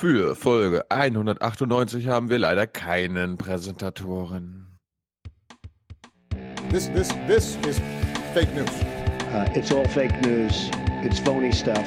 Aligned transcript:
Für 0.00 0.34
Folge 0.34 0.90
198 0.90 2.08
haben 2.08 2.30
wir 2.30 2.38
leider 2.38 2.66
keinen 2.66 3.36
Präsentatoren. 3.36 4.78
This, 6.70 6.90
this, 6.94 7.08
this 7.26 7.58
is 7.68 7.78
fake 8.32 8.48
news. 8.54 8.70
Uh, 9.30 9.46
it's 9.54 9.70
all 9.70 9.86
fake 9.86 10.18
news. 10.22 10.70
It's 11.04 11.18
phony 11.18 11.52
stuff. 11.52 11.84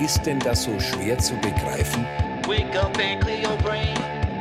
Ist 0.00 0.26
denn 0.26 0.40
das 0.40 0.64
so 0.64 0.76
schwer 0.80 1.16
zu 1.18 1.34
begreifen? 1.36 2.04
Wake 2.48 2.74
up 2.74 2.98
and 2.98 3.22
clear 3.22 3.48
your 3.48 3.56
brain. 3.58 3.94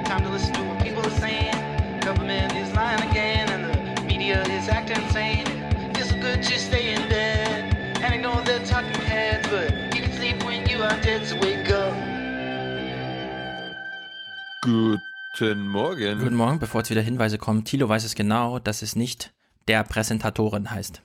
Time 0.04 0.24
to 0.24 0.32
listen 0.32 0.54
to 0.56 0.62
what 0.64 0.82
people 0.82 1.04
are 1.06 1.20
saying. 1.20 1.54
Government 2.00 2.52
is 2.56 2.74
lying 2.74 3.08
again, 3.12 3.48
and 3.50 3.98
the 3.98 4.02
media 4.04 4.42
is 4.48 4.68
acting 4.68 4.98
insane. 4.98 5.46
It's 5.94 6.10
so 6.10 6.16
good 6.16 6.42
to 6.42 6.58
stay 6.58 6.96
in 6.96 7.08
bed 7.08 7.78
and 8.02 8.16
ignore 8.16 8.42
the 8.42 8.66
talking 8.66 9.00
heads, 9.06 9.48
but 9.48 9.96
you 9.96 10.02
can 10.02 10.12
sleep 10.14 10.44
when 10.44 10.68
you 10.68 10.82
are 10.82 11.00
dead. 11.04 11.28
So 11.28 11.36
wake 11.38 11.70
up. 11.70 11.71
Guten 14.64 15.68
Morgen. 15.68 16.20
Guten 16.20 16.36
Morgen, 16.36 16.60
bevor 16.60 16.82
jetzt 16.82 16.92
wieder 16.92 17.01
Hinweise 17.01 17.39
kommen. 17.39 17.65
Thilo 17.65 17.89
weiß 17.89 18.04
es 18.04 18.14
genau, 18.14 18.60
dass 18.60 18.84
es 18.84 18.96
nicht 18.96 19.34
der 19.68 19.84
Präsentatorin 19.84 20.70
heißt. 20.70 21.01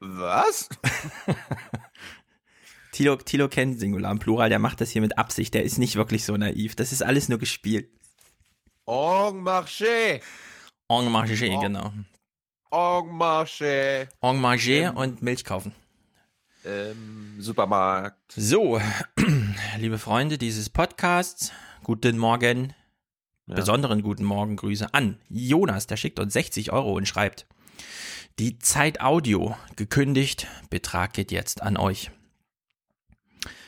Was? 0.00 0.70
Thilo, 2.92 3.16
Thilo 3.16 3.48
kennt 3.48 3.78
Singular 3.78 4.10
und 4.10 4.20
Plural, 4.20 4.48
der 4.48 4.58
macht 4.58 4.80
das 4.80 4.88
hier 4.88 5.02
mit 5.02 5.18
Absicht, 5.18 5.52
der 5.52 5.64
ist 5.64 5.76
nicht 5.76 5.96
wirklich 5.96 6.24
so 6.24 6.34
naiv. 6.34 6.76
Das 6.76 6.92
ist 6.92 7.02
alles 7.02 7.28
nur 7.28 7.38
gespielt. 7.38 7.90
En 8.86 9.42
marché. 9.42 10.22
En 10.88 11.10
marché, 11.10 11.60
genau. 11.60 11.92
En 12.70 13.18
marché. 13.18 14.08
En 14.22 14.40
marché 14.40 14.88
und 14.94 15.20
Milch 15.20 15.44
kaufen. 15.44 15.74
Im 16.66 17.36
Supermarkt. 17.40 18.32
So, 18.32 18.80
liebe 19.78 19.98
Freunde 19.98 20.36
dieses 20.36 20.68
Podcasts, 20.68 21.52
guten 21.84 22.18
Morgen, 22.18 22.74
Ja. 23.46 23.54
besonderen 23.54 24.02
guten 24.02 24.24
Morgen 24.24 24.56
Grüße 24.56 24.92
an 24.92 25.16
Jonas, 25.28 25.86
der 25.86 25.96
schickt 25.96 26.18
uns 26.18 26.32
60 26.32 26.72
Euro 26.72 26.94
und 26.94 27.06
schreibt, 27.06 27.46
die 28.40 28.58
Zeit 28.58 29.00
Audio 29.00 29.56
gekündigt, 29.76 30.48
Betrag 30.68 31.12
geht 31.12 31.30
jetzt 31.30 31.62
an 31.62 31.76
euch. 31.76 32.10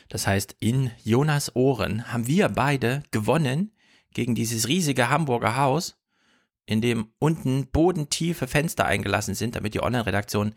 Das 0.09 0.27
heißt, 0.27 0.57
in 0.59 0.91
Jonas 1.01 1.55
Ohren 1.55 2.11
haben 2.11 2.27
wir 2.27 2.49
beide 2.49 3.03
gewonnen 3.11 3.71
gegen 4.11 4.35
dieses 4.35 4.67
riesige 4.67 5.09
Hamburger 5.09 5.55
Haus, 5.55 5.95
in 6.65 6.81
dem 6.81 7.07
unten 7.17 7.67
bodentiefe 7.71 8.45
Fenster 8.45 8.85
eingelassen 8.85 9.33
sind, 9.35 9.55
damit 9.55 9.73
die 9.73 9.81
Online-Redaktion 9.81 10.53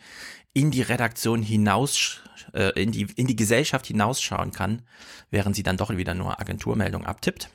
in 0.54 0.70
die 0.70 0.82
Redaktion 0.82 1.42
hinaus, 1.42 2.20
äh, 2.52 2.70
in, 2.80 2.92
die, 2.92 3.06
in 3.16 3.26
die 3.26 3.36
Gesellschaft 3.36 3.86
hinausschauen 3.86 4.52
kann, 4.52 4.82
während 5.30 5.56
sie 5.56 5.62
dann 5.62 5.76
doch 5.76 5.90
wieder 5.90 6.14
nur 6.14 6.40
Agenturmeldungen 6.40 7.06
abtippt. 7.06 7.48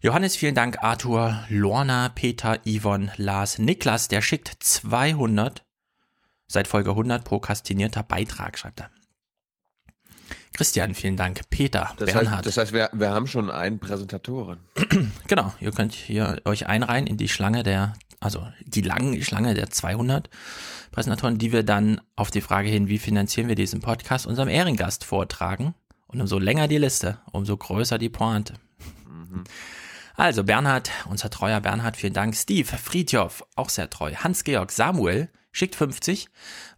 Johannes, 0.00 0.36
vielen 0.36 0.54
Dank. 0.54 0.78
Arthur, 0.82 1.44
Lorna, 1.48 2.08
Peter, 2.10 2.60
Yvonne, 2.64 3.12
Lars, 3.16 3.58
Niklas, 3.58 4.06
der 4.06 4.22
schickt 4.22 4.52
200 4.60 5.64
seit 6.46 6.68
Folge 6.68 6.90
100 6.90 7.24
prokrastinierter 7.24 8.02
Beitrag, 8.04 8.58
schreibt 8.58 8.80
er. 8.80 8.90
Christian, 10.54 10.94
vielen 10.94 11.16
Dank. 11.16 11.42
Peter, 11.50 11.92
Das 11.98 12.12
Bernhard. 12.12 12.36
heißt, 12.38 12.46
das 12.46 12.56
heißt 12.56 12.72
wir, 12.72 12.90
wir 12.92 13.10
haben 13.10 13.26
schon 13.26 13.50
einen 13.50 13.78
Präsentatoren. 13.78 14.58
Genau, 15.26 15.52
ihr 15.60 15.72
könnt 15.72 15.92
hier 15.94 16.40
euch 16.44 16.66
einreihen 16.66 17.06
in 17.06 17.16
die 17.16 17.28
Schlange 17.28 17.62
der, 17.62 17.94
also 18.20 18.46
die 18.64 18.82
lange 18.82 19.22
Schlange 19.22 19.54
der 19.54 19.70
200 19.70 20.28
Präsentatoren, 20.90 21.38
die 21.38 21.52
wir 21.52 21.62
dann 21.62 22.00
auf 22.16 22.30
die 22.30 22.40
Frage 22.40 22.68
hin, 22.68 22.88
wie 22.88 22.98
finanzieren 22.98 23.48
wir 23.48 23.54
diesen 23.54 23.80
Podcast, 23.80 24.26
unserem 24.26 24.48
Ehrengast 24.48 25.04
vortragen. 25.04 25.74
Und 26.08 26.22
umso 26.22 26.38
länger 26.38 26.68
die 26.68 26.78
Liste, 26.78 27.18
umso 27.32 27.56
größer 27.56 27.98
die 27.98 28.08
Pointe. 28.08 28.54
Also 30.14 30.42
Bernhard, 30.42 30.90
unser 31.08 31.30
treuer 31.30 31.60
Bernhard, 31.60 31.96
vielen 31.96 32.14
Dank. 32.14 32.34
Steve, 32.34 32.76
Friedhoff, 32.76 33.44
auch 33.54 33.68
sehr 33.68 33.90
treu. 33.90 34.14
Hans-Georg, 34.14 34.72
Samuel, 34.72 35.28
schickt 35.52 35.76
50. 35.76 36.28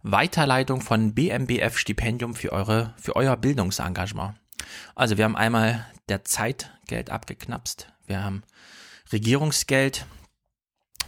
Weiterleitung 0.03 0.81
von 0.81 1.15
BMBF 1.15 1.77
Stipendium 1.77 2.35
für 2.35 2.51
eure, 2.51 2.93
für 3.01 3.15
euer 3.15 3.37
Bildungsengagement. 3.37 4.35
Also 4.95 5.17
wir 5.17 5.25
haben 5.25 5.35
einmal 5.35 5.87
der 6.09 6.23
Zeitgeld 6.23 7.09
abgeknapst. 7.09 7.87
Wir 8.05 8.23
haben 8.23 8.43
Regierungsgeld. 9.11 10.05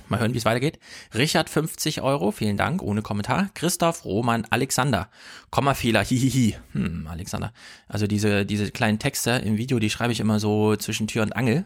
Mal 0.10 0.20
hören, 0.20 0.34
wie 0.34 0.38
es 0.38 0.46
weitergeht. 0.46 0.80
Richard 1.14 1.50
50 1.50 2.02
Euro, 2.02 2.32
vielen 2.32 2.58
Dank, 2.58 2.82
ohne 2.82 3.02
Kommentar. 3.02 3.50
Christoph, 3.54 4.06
Roman, 4.06 4.46
Alexander. 4.50 5.10
Kommafehler, 5.50 6.04
hihihi. 6.04 6.58
Hm, 6.74 7.08
Alexander. 7.08 7.54
Also 7.88 8.08
diese, 8.08 8.46
diese 8.46 8.72
kleinen 8.72 9.00
Texte 9.00 9.32
im 9.32 9.58
Video, 9.58 9.80
die 9.80 9.90
schreibe 9.90 10.12
ich 10.12 10.20
immer 10.20 10.40
so 10.40 10.76
zwischen 10.76 11.08
Tür 11.08 11.24
und 11.24 11.36
Angel, 11.36 11.66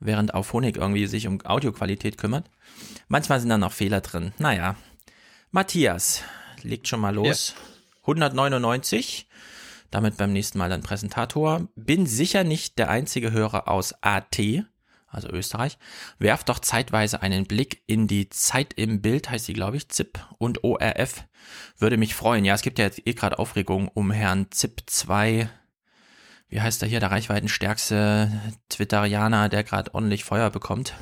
während 0.00 0.34
auf 0.34 0.52
Honig 0.52 0.76
irgendwie 0.76 1.06
sich 1.06 1.26
um 1.26 1.44
Audioqualität 1.44 2.18
kümmert. 2.18 2.50
Manchmal 3.08 3.40
sind 3.40 3.50
da 3.50 3.58
noch 3.58 3.72
Fehler 3.72 4.00
drin. 4.00 4.32
Naja. 4.38 4.76
Matthias, 5.50 6.22
legt 6.62 6.88
schon 6.88 7.00
mal 7.00 7.14
los. 7.14 7.54
199. 8.02 9.26
Damit 9.90 10.16
beim 10.16 10.32
nächsten 10.32 10.58
Mal 10.58 10.68
dann 10.68 10.82
Präsentator. 10.82 11.68
Bin 11.76 12.06
sicher 12.06 12.44
nicht 12.44 12.78
der 12.78 12.90
einzige 12.90 13.32
Hörer 13.32 13.68
aus 13.68 13.94
AT, 14.02 14.38
also 15.06 15.28
Österreich. 15.28 15.78
Werft 16.18 16.48
doch 16.48 16.58
zeitweise 16.58 17.22
einen 17.22 17.46
Blick 17.46 17.82
in 17.86 18.06
die 18.06 18.28
Zeit 18.28 18.72
im 18.74 19.00
Bild, 19.02 19.30
heißt 19.30 19.46
sie, 19.46 19.52
glaube 19.52 19.76
ich, 19.76 19.88
ZIP 19.88 20.18
und 20.38 20.64
ORF. 20.64 21.24
Würde 21.78 21.96
mich 21.96 22.14
freuen. 22.14 22.44
Ja, 22.44 22.54
es 22.54 22.62
gibt 22.62 22.78
ja 22.78 22.84
jetzt 22.86 23.06
eh 23.06 23.14
gerade 23.14 23.38
Aufregung 23.38 23.88
um 23.88 24.10
Herrn 24.10 24.50
ZIP 24.50 24.82
2. 24.86 25.48
Wie 26.48 26.60
heißt 26.60 26.82
er 26.82 26.88
hier, 26.88 27.00
der 27.00 27.10
reichweitenstärkste 27.10 28.30
Twitterianer, 28.68 29.48
der 29.48 29.64
gerade 29.64 29.94
ordentlich 29.94 30.24
Feuer 30.24 30.50
bekommt? 30.50 30.94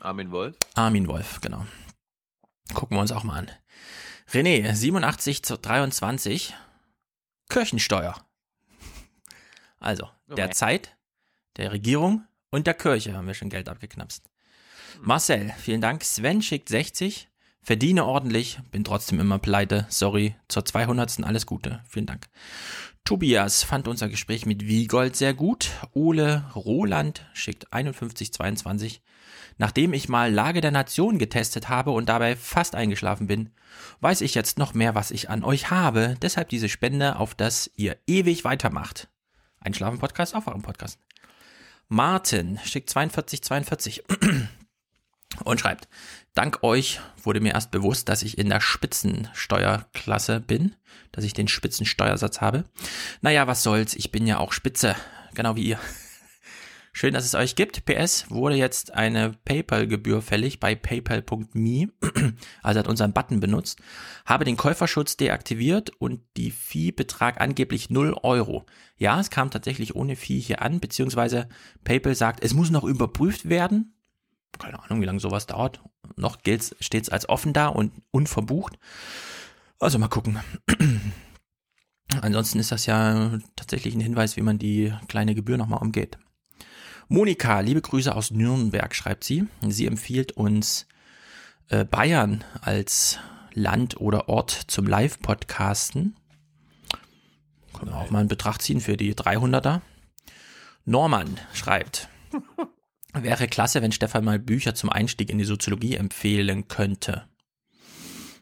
Armin 0.00 0.30
Wolf. 0.30 0.56
Armin 0.74 1.06
Wolf, 1.08 1.40
genau. 1.40 1.66
Gucken 2.74 2.96
wir 2.96 3.00
uns 3.00 3.12
auch 3.12 3.24
mal 3.24 3.38
an. 3.38 3.50
René, 4.32 4.72
87 4.74 5.42
zu 5.42 5.58
23. 5.58 6.54
Kirchensteuer. 7.48 8.14
Also, 9.78 10.08
der 10.28 10.46
Okay. 10.46 10.54
Zeit, 10.54 10.96
der 11.56 11.72
Regierung 11.72 12.24
und 12.50 12.66
der 12.66 12.74
Kirche 12.74 13.14
haben 13.14 13.26
wir 13.26 13.34
schon 13.34 13.50
Geld 13.50 13.68
abgeknapst. 13.68 14.28
Marcel, 15.00 15.52
vielen 15.58 15.80
Dank. 15.80 16.04
Sven 16.04 16.42
schickt 16.42 16.68
60. 16.68 17.28
Verdiene 17.62 18.06
ordentlich, 18.06 18.58
bin 18.70 18.84
trotzdem 18.84 19.20
immer 19.20 19.38
pleite. 19.38 19.86
Sorry, 19.90 20.34
zur 20.48 20.64
200. 20.64 21.22
alles 21.24 21.46
Gute. 21.46 21.80
Vielen 21.88 22.06
Dank. 22.06 22.28
Tobias 23.04 23.62
fand 23.64 23.88
unser 23.88 24.08
Gespräch 24.08 24.46
mit 24.46 24.66
Wiegold 24.66 25.16
sehr 25.16 25.34
gut. 25.34 25.70
Ole 25.92 26.44
Roland 26.54 27.26
schickt 27.34 27.66
5122. 27.70 29.02
Nachdem 29.58 29.92
ich 29.92 30.08
mal 30.08 30.32
Lage 30.32 30.60
der 30.60 30.70
Nation 30.70 31.18
getestet 31.18 31.68
habe 31.68 31.90
und 31.90 32.08
dabei 32.08 32.34
fast 32.34 32.74
eingeschlafen 32.74 33.26
bin, 33.26 33.50
weiß 34.00 34.22
ich 34.22 34.34
jetzt 34.34 34.58
noch 34.58 34.72
mehr, 34.72 34.94
was 34.94 35.10
ich 35.10 35.28
an 35.28 35.44
euch 35.44 35.70
habe. 35.70 36.16
Deshalb 36.22 36.48
diese 36.48 36.68
Spende, 36.68 37.16
auf 37.16 37.34
dass 37.34 37.70
ihr 37.76 37.98
ewig 38.06 38.44
weitermacht. 38.44 39.08
Einschlafen-Podcast, 39.60 40.34
Aufwachen-Podcast. 40.34 40.98
Martin 41.92 42.60
schickt 42.64 42.92
4242 42.92 44.04
und 45.44 45.60
schreibt, 45.60 45.88
dank 46.34 46.62
euch 46.62 47.00
wurde 47.20 47.40
mir 47.40 47.52
erst 47.52 47.72
bewusst, 47.72 48.08
dass 48.08 48.22
ich 48.22 48.38
in 48.38 48.48
der 48.48 48.60
Spitzensteuerklasse 48.60 50.38
bin, 50.38 50.76
dass 51.10 51.24
ich 51.24 51.32
den 51.32 51.48
Spitzensteuersatz 51.48 52.40
habe. 52.40 52.64
Naja, 53.22 53.48
was 53.48 53.64
soll's, 53.64 53.94
ich 53.94 54.12
bin 54.12 54.28
ja 54.28 54.38
auch 54.38 54.52
Spitze, 54.52 54.94
genau 55.34 55.56
wie 55.56 55.64
ihr. 55.64 55.80
Schön, 56.92 57.14
dass 57.14 57.24
es 57.24 57.34
euch 57.34 57.54
gibt. 57.54 57.84
PS 57.84 58.30
wurde 58.30 58.56
jetzt 58.56 58.94
eine 58.94 59.32
PayPal-Gebühr 59.44 60.22
fällig 60.22 60.58
bei 60.58 60.74
paypal.me, 60.74 61.88
also 62.62 62.80
hat 62.80 62.88
unseren 62.88 63.12
Button 63.12 63.38
benutzt, 63.38 63.80
habe 64.26 64.44
den 64.44 64.56
Käuferschutz 64.56 65.16
deaktiviert 65.16 65.90
und 65.98 66.20
die 66.36 66.50
Fee-Betrag 66.50 67.40
angeblich 67.40 67.90
0 67.90 68.16
Euro. 68.22 68.66
Ja, 68.96 69.20
es 69.20 69.30
kam 69.30 69.50
tatsächlich 69.50 69.94
ohne 69.94 70.16
Fee 70.16 70.40
hier 70.40 70.62
an, 70.62 70.80
beziehungsweise 70.80 71.48
PayPal 71.84 72.16
sagt, 72.16 72.42
es 72.42 72.54
muss 72.54 72.70
noch 72.70 72.84
überprüft 72.84 73.48
werden. 73.48 73.94
Keine 74.58 74.82
Ahnung, 74.82 75.00
wie 75.00 75.06
lange 75.06 75.20
sowas 75.20 75.46
dauert. 75.46 75.80
Noch 76.16 76.42
gilt 76.42 76.76
stets 76.80 77.08
als 77.08 77.28
offen 77.28 77.52
da 77.52 77.68
und 77.68 77.92
unverbucht. 78.10 78.78
Also 79.78 79.98
mal 79.98 80.08
gucken. 80.08 80.40
Ansonsten 82.20 82.58
ist 82.58 82.72
das 82.72 82.86
ja 82.86 83.38
tatsächlich 83.54 83.94
ein 83.94 84.00
Hinweis, 84.00 84.36
wie 84.36 84.42
man 84.42 84.58
die 84.58 84.92
kleine 85.06 85.36
Gebühr 85.36 85.56
nochmal 85.56 85.80
umgeht. 85.80 86.18
Monika, 87.12 87.58
liebe 87.58 87.80
Grüße 87.80 88.14
aus 88.14 88.30
Nürnberg, 88.30 88.94
schreibt 88.94 89.24
sie. 89.24 89.48
Sie 89.66 89.86
empfiehlt 89.86 90.30
uns 90.30 90.86
äh, 91.68 91.84
Bayern 91.84 92.44
als 92.60 93.18
Land 93.52 94.00
oder 94.00 94.28
Ort 94.28 94.52
zum 94.52 94.86
Live-Podcasten. 94.86 96.14
Können 97.72 97.90
wir 97.90 97.96
auch 97.96 98.10
mal 98.10 98.20
in 98.20 98.28
Betracht 98.28 98.62
ziehen 98.62 98.80
für 98.80 98.96
die 98.96 99.12
300er. 99.12 99.80
Norman 100.84 101.40
schreibt, 101.52 102.08
wäre 103.12 103.48
klasse, 103.48 103.82
wenn 103.82 103.90
Stefan 103.90 104.24
mal 104.24 104.38
Bücher 104.38 104.76
zum 104.76 104.88
Einstieg 104.88 105.30
in 105.30 105.38
die 105.38 105.44
Soziologie 105.44 105.96
empfehlen 105.96 106.68
könnte. 106.68 107.24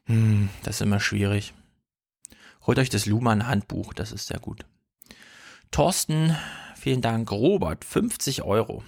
Hm, 0.04 0.50
das 0.62 0.76
ist 0.76 0.82
immer 0.82 1.00
schwierig. 1.00 1.54
Holt 2.66 2.78
euch 2.78 2.90
das 2.90 3.06
Luhmann 3.06 3.46
Handbuch, 3.46 3.94
das 3.94 4.12
ist 4.12 4.26
sehr 4.26 4.40
gut. 4.40 4.66
Thorsten 5.70 6.36
Vielen 6.88 7.02
Dank. 7.02 7.30
Robert, 7.30 7.84
50 7.84 8.44
Euro. 8.44 8.82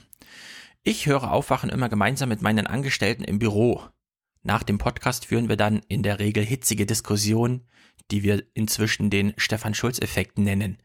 Ich 0.82 1.04
höre 1.04 1.32
Aufwachen 1.32 1.68
immer 1.68 1.90
gemeinsam 1.90 2.30
mit 2.30 2.40
meinen 2.40 2.66
Angestellten 2.66 3.24
im 3.24 3.38
Büro. 3.38 3.82
Nach 4.42 4.62
dem 4.62 4.78
Podcast 4.78 5.26
führen 5.26 5.50
wir 5.50 5.58
dann 5.58 5.82
in 5.86 6.02
der 6.02 6.18
Regel 6.18 6.42
hitzige 6.42 6.86
Diskussionen, 6.86 7.68
die 8.10 8.22
wir 8.22 8.42
inzwischen 8.54 9.10
den 9.10 9.34
Stefan 9.36 9.74
Schulz-Effekt 9.74 10.38
nennen. 10.38 10.78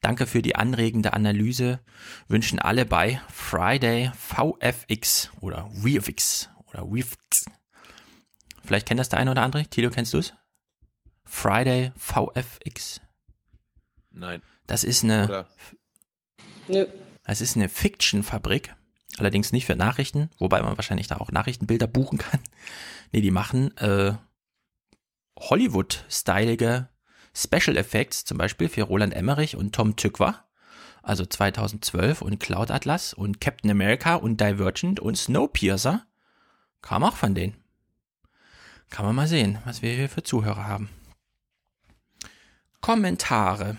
Danke 0.00 0.28
für 0.28 0.42
die 0.42 0.54
anregende 0.54 1.12
Analyse. 1.12 1.80
Wünschen 2.28 2.60
alle 2.60 2.86
bei 2.86 3.20
Friday 3.32 4.12
VFX 4.16 5.32
oder 5.40 5.68
VFX 5.72 6.50
oder 6.66 6.86
VFX. 6.86 7.46
Vielleicht 8.62 8.86
kennt 8.86 9.00
das 9.00 9.08
der 9.08 9.18
eine 9.18 9.32
oder 9.32 9.42
andere. 9.42 9.66
Tilo, 9.66 9.90
kennst 9.90 10.14
du 10.14 10.18
es? 10.18 10.34
Friday 11.24 11.90
VFX. 11.96 13.00
Nein. 14.12 14.40
Das 14.68 14.84
ist 14.84 15.02
eine, 15.02 15.24
Oder? 15.24 15.48
Nö. 16.68 16.86
das 17.24 17.40
ist 17.40 17.56
eine 17.56 17.68
Fiction-Fabrik. 17.68 18.74
Allerdings 19.18 19.52
nicht 19.52 19.66
für 19.66 19.76
Nachrichten, 19.76 20.30
wobei 20.38 20.62
man 20.62 20.76
wahrscheinlich 20.76 21.06
da 21.06 21.16
auch 21.16 21.30
Nachrichtenbilder 21.30 21.86
buchen 21.86 22.18
kann. 22.18 22.40
Nee, 23.12 23.22
die 23.22 23.32
machen 23.32 23.76
äh, 23.78 24.12
Hollywood-stylige 25.36 26.88
Special 27.34 27.76
Effects, 27.76 28.24
zum 28.24 28.38
Beispiel 28.38 28.68
für 28.68 28.82
Roland 28.82 29.14
Emmerich 29.14 29.56
und 29.56 29.74
Tom 29.74 29.96
Tykwer, 29.96 30.44
also 31.02 31.26
2012 31.26 32.22
und 32.22 32.38
Cloud 32.38 32.70
Atlas 32.70 33.12
und 33.12 33.40
Captain 33.40 33.68
America 33.68 34.14
und 34.14 34.40
Divergent 34.40 35.00
und 35.00 35.16
Snowpiercer, 35.16 36.06
kam 36.82 37.02
auch 37.02 37.16
von 37.16 37.34
denen. 37.34 37.56
Kann 38.90 39.06
man 39.06 39.16
mal 39.16 39.26
sehen, 39.26 39.58
was 39.64 39.82
wir 39.82 39.92
hier 39.92 40.08
für 40.08 40.22
Zuhörer 40.22 40.66
haben. 40.66 40.88
Kommentare. 42.80 43.76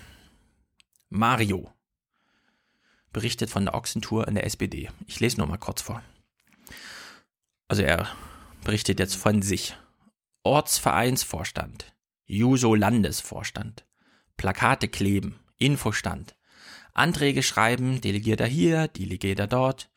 Mario 1.09 1.71
berichtet 3.11 3.49
von 3.49 3.65
der 3.65 3.73
Ochsentour 3.73 4.27
in 4.27 4.35
der 4.35 4.45
SPD. 4.45 4.89
Ich 5.07 5.19
lese 5.19 5.37
nur 5.37 5.47
mal 5.47 5.57
kurz 5.57 5.81
vor. 5.81 6.01
Also 7.67 7.83
er 7.83 8.07
berichtet 8.63 8.99
jetzt 8.99 9.15
von 9.15 9.41
sich. 9.41 9.75
Ortsvereinsvorstand, 10.43 11.93
Juso 12.25 12.73
Landesvorstand, 12.73 13.85
Plakate 14.37 14.87
kleben, 14.87 15.39
Infostand, 15.57 16.35
Anträge 16.93 17.43
schreiben, 17.43 18.01
Delegierter 18.01 18.47
hier, 18.47 18.87
Delegierter 18.87 19.47
dort, 19.47 19.89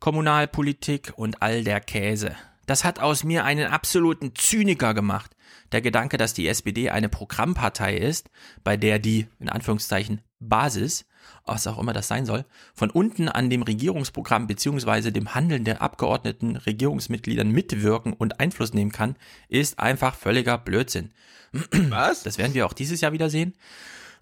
Kommunalpolitik 0.00 1.12
und 1.16 1.40
all 1.40 1.62
der 1.64 1.80
Käse. 1.80 2.34
Das 2.66 2.84
hat 2.84 2.98
aus 2.98 3.24
mir 3.24 3.44
einen 3.44 3.68
absoluten 3.68 4.34
Zyniker 4.34 4.94
gemacht. 4.94 5.34
Der 5.72 5.80
Gedanke, 5.80 6.18
dass 6.18 6.34
die 6.34 6.46
SPD 6.46 6.90
eine 6.90 7.08
Programmpartei 7.08 7.96
ist, 7.96 8.30
bei 8.62 8.76
der 8.76 8.98
die, 8.98 9.26
in 9.40 9.48
Anführungszeichen, 9.48 10.20
Basis, 10.38 11.06
was 11.46 11.66
auch 11.66 11.78
immer 11.78 11.92
das 11.92 12.08
sein 12.08 12.26
soll, 12.26 12.44
von 12.74 12.90
unten 12.90 13.28
an 13.28 13.48
dem 13.48 13.62
Regierungsprogramm 13.62 14.46
beziehungsweise 14.46 15.12
dem 15.12 15.34
Handeln 15.34 15.64
der 15.64 15.80
Abgeordneten 15.80 16.56
Regierungsmitgliedern 16.56 17.50
mitwirken 17.50 18.12
und 18.12 18.40
Einfluss 18.40 18.74
nehmen 18.74 18.92
kann, 18.92 19.16
ist 19.48 19.78
einfach 19.78 20.14
völliger 20.14 20.58
Blödsinn. 20.58 21.12
Was? 21.88 22.22
Das 22.22 22.38
werden 22.38 22.54
wir 22.54 22.66
auch 22.66 22.72
dieses 22.72 23.00
Jahr 23.00 23.12
wieder 23.12 23.30
sehen. 23.30 23.54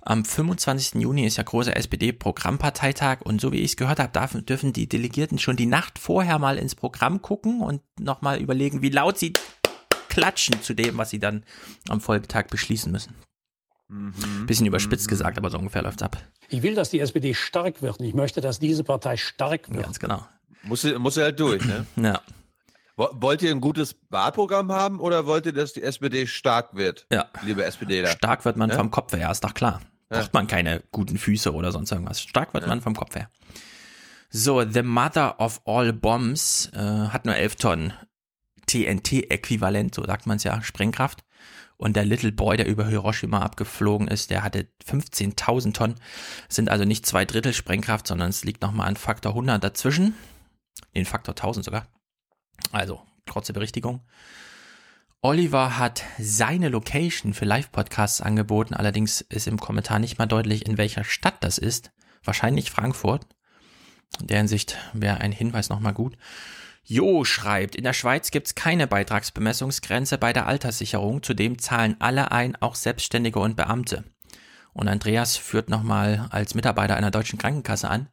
Am 0.03 0.25
25. 0.25 1.03
Juni 1.03 1.27
ist 1.27 1.37
ja 1.37 1.43
großer 1.43 1.77
SPD-Programmparteitag 1.77 3.21
und 3.23 3.41
so 3.41 3.53
wie 3.53 3.59
ich 3.59 3.73
es 3.73 3.77
gehört 3.77 3.99
habe, 3.99 4.43
dürfen 4.43 4.73
die 4.73 4.89
Delegierten 4.89 5.39
schon 5.39 5.57
die 5.57 5.67
Nacht 5.67 5.99
vorher 5.99 6.39
mal 6.39 6.57
ins 6.57 6.75
Programm 6.75 7.21
gucken 7.21 7.61
und 7.61 7.83
nochmal 7.99 8.41
überlegen, 8.41 8.81
wie 8.81 8.89
laut 8.89 9.19
sie 9.19 9.35
klatschen 10.11 10.61
zu 10.63 10.75
dem, 10.75 10.99
was 10.99 11.09
sie 11.11 11.19
dann 11.19 11.45
am 11.89 12.01
Folgetag 12.03 12.49
beschließen 12.49 12.93
müssen. 12.93 13.15
Bisschen 14.47 14.67
überspitzt 14.67 15.09
gesagt, 15.09 15.37
aber 15.37 15.51
so 15.51 15.59
ungefähr 15.59 15.83
läuft's 15.83 16.03
ab. 16.03 16.17
Ich 16.49 16.63
will, 16.63 16.75
dass 16.77 16.91
die 16.91 17.01
SPD 17.01 17.35
stark 17.35 17.83
wird 17.83 17.99
und 17.99 18.05
ich 18.07 18.15
möchte, 18.15 18.41
dass 18.41 18.59
diese 18.61 18.85
Partei 18.85 19.17
stark 19.17 19.69
wird. 19.73 19.83
Ganz 19.83 19.99
genau. 19.99 20.25
Muss, 20.63 20.83
sie- 20.83 20.97
muss 20.99 21.15
sie 21.15 21.23
halt 21.23 21.41
durch, 21.41 21.65
ne? 21.65 21.87
Ja, 21.97 22.21
Wo- 22.97 23.09
Wollt 23.15 23.43
ihr 23.43 23.51
ein 23.51 23.61
gutes 23.61 23.97
Wahlprogramm 24.11 24.71
haben 24.71 25.01
oder 25.01 25.27
wollt 25.27 25.47
ihr, 25.47 25.53
dass 25.53 25.73
die 25.73 25.83
SPD 25.83 26.27
stark 26.27 26.75
wird? 26.77 27.07
ja. 27.11 27.27
Liebe 27.43 27.65
SPDler. 27.65 28.09
Stark 28.11 28.45
wird 28.45 28.57
man 28.57 28.71
Ja? 28.71 28.77
vom 28.77 28.91
Kopf 28.93 29.13
her, 29.13 29.31
ist 29.31 29.43
doch 29.43 29.55
klar. 29.55 29.81
Braucht 30.09 30.35
man 30.35 30.47
keine 30.49 30.83
guten 30.93 31.19
Füße 31.19 31.53
oder 31.55 31.73
sonst 31.73 31.91
irgendwas. 31.93 32.21
Stark 32.21 32.53
wird 32.55 32.67
man 32.67 32.81
vom 32.81 32.95
Kopf 32.95 33.15
her. 33.17 33.31
So, 34.29 34.65
The 34.69 34.83
Mother 34.83 35.41
of 35.41 35.61
All 35.65 35.93
Bombs 35.93 36.71
äh, 36.75 36.79
hat 36.79 37.25
nur 37.25 37.35
11 37.37 37.57
Tonnen 37.57 37.93
TNT-Äquivalent, 38.71 39.95
so 39.95 40.05
sagt 40.05 40.27
man 40.27 40.37
es 40.37 40.45
ja, 40.45 40.63
Sprengkraft. 40.63 41.25
Und 41.77 41.97
der 41.97 42.05
Little 42.05 42.33
Boy, 42.33 42.59
der 42.59 42.67
über 42.67 42.87
Hiroshima 42.87 43.41
abgeflogen 43.41 44.07
ist, 44.07 44.31
der 44.31 44.43
hatte 44.43 44.69
15.000 44.87 45.73
Tonnen. 45.73 45.95
Sind 46.49 46.69
also 46.69 46.85
nicht 46.85 47.07
zwei 47.07 47.25
Drittel 47.25 47.55
Sprengkraft, 47.55 48.07
sondern 48.07 48.29
es 48.29 48.45
liegt 48.45 48.61
nochmal 48.61 48.89
ein 48.89 48.97
Faktor 48.97 49.33
100 49.33 49.65
dazwischen. 49.65 50.15
Den 50.95 51.07
Faktor 51.07 51.33
1000 51.33 51.65
sogar. 51.65 51.87
Also, 52.71 53.01
kurze 53.29 53.55
Berichtigung. 53.55 54.03
Oliver 55.23 55.79
hat 55.79 56.03
seine 56.19 56.69
Location 56.69 57.35
für 57.35 57.45
Live-Podcasts 57.45 58.21
angeboten, 58.21 58.75
allerdings 58.75 59.21
ist 59.23 59.47
im 59.47 59.59
Kommentar 59.59 59.99
nicht 59.99 60.19
mal 60.19 60.27
deutlich, 60.27 60.67
in 60.67 60.79
welcher 60.79 61.05
Stadt 61.05 61.43
das 61.43 61.59
ist. 61.59 61.93
Wahrscheinlich 62.25 62.71
Frankfurt. 62.71 63.27
In 64.21 64.27
der 64.27 64.39
Hinsicht 64.39 64.77
wäre 64.93 65.19
ein 65.19 65.33
Hinweis 65.33 65.69
nochmal 65.69 65.95
gut. 65.95 66.17
Jo 66.83 67.25
schreibt, 67.25 67.77
in 67.77 67.85
der 67.85 67.93
Schweiz 67.93 68.31
gibt's 68.31 68.55
keine 68.55 68.87
Beitragsbemessungsgrenze 68.87 70.19
bei 70.19 70.33
der 70.33 70.47
Alterssicherung, 70.47 71.23
zudem 71.23 71.59
zahlen 71.59 71.97
alle 71.99 72.33
ein, 72.33 72.57
auch 72.57 72.75
Selbstständige 72.75 73.39
und 73.39 73.57
Beamte. 73.57 74.05
Und 74.73 74.89
Andreas 74.89 75.37
führt 75.37 75.69
nochmal 75.69 76.29
als 76.31 76.55
Mitarbeiter 76.55 76.97
einer 76.97 77.11
deutschen 77.11 77.39
Krankenkasse 77.39 77.89
an. 77.89 78.09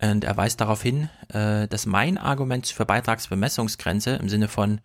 Und 0.00 0.24
er 0.24 0.36
weist 0.36 0.60
darauf 0.60 0.82
hin, 0.82 1.08
äh, 1.28 1.66
dass 1.66 1.86
mein 1.86 2.18
Argument 2.18 2.66
für 2.68 2.84
Beitragsbemessungsgrenze 2.84 4.16
im 4.16 4.28
Sinne 4.28 4.48
von, 4.48 4.80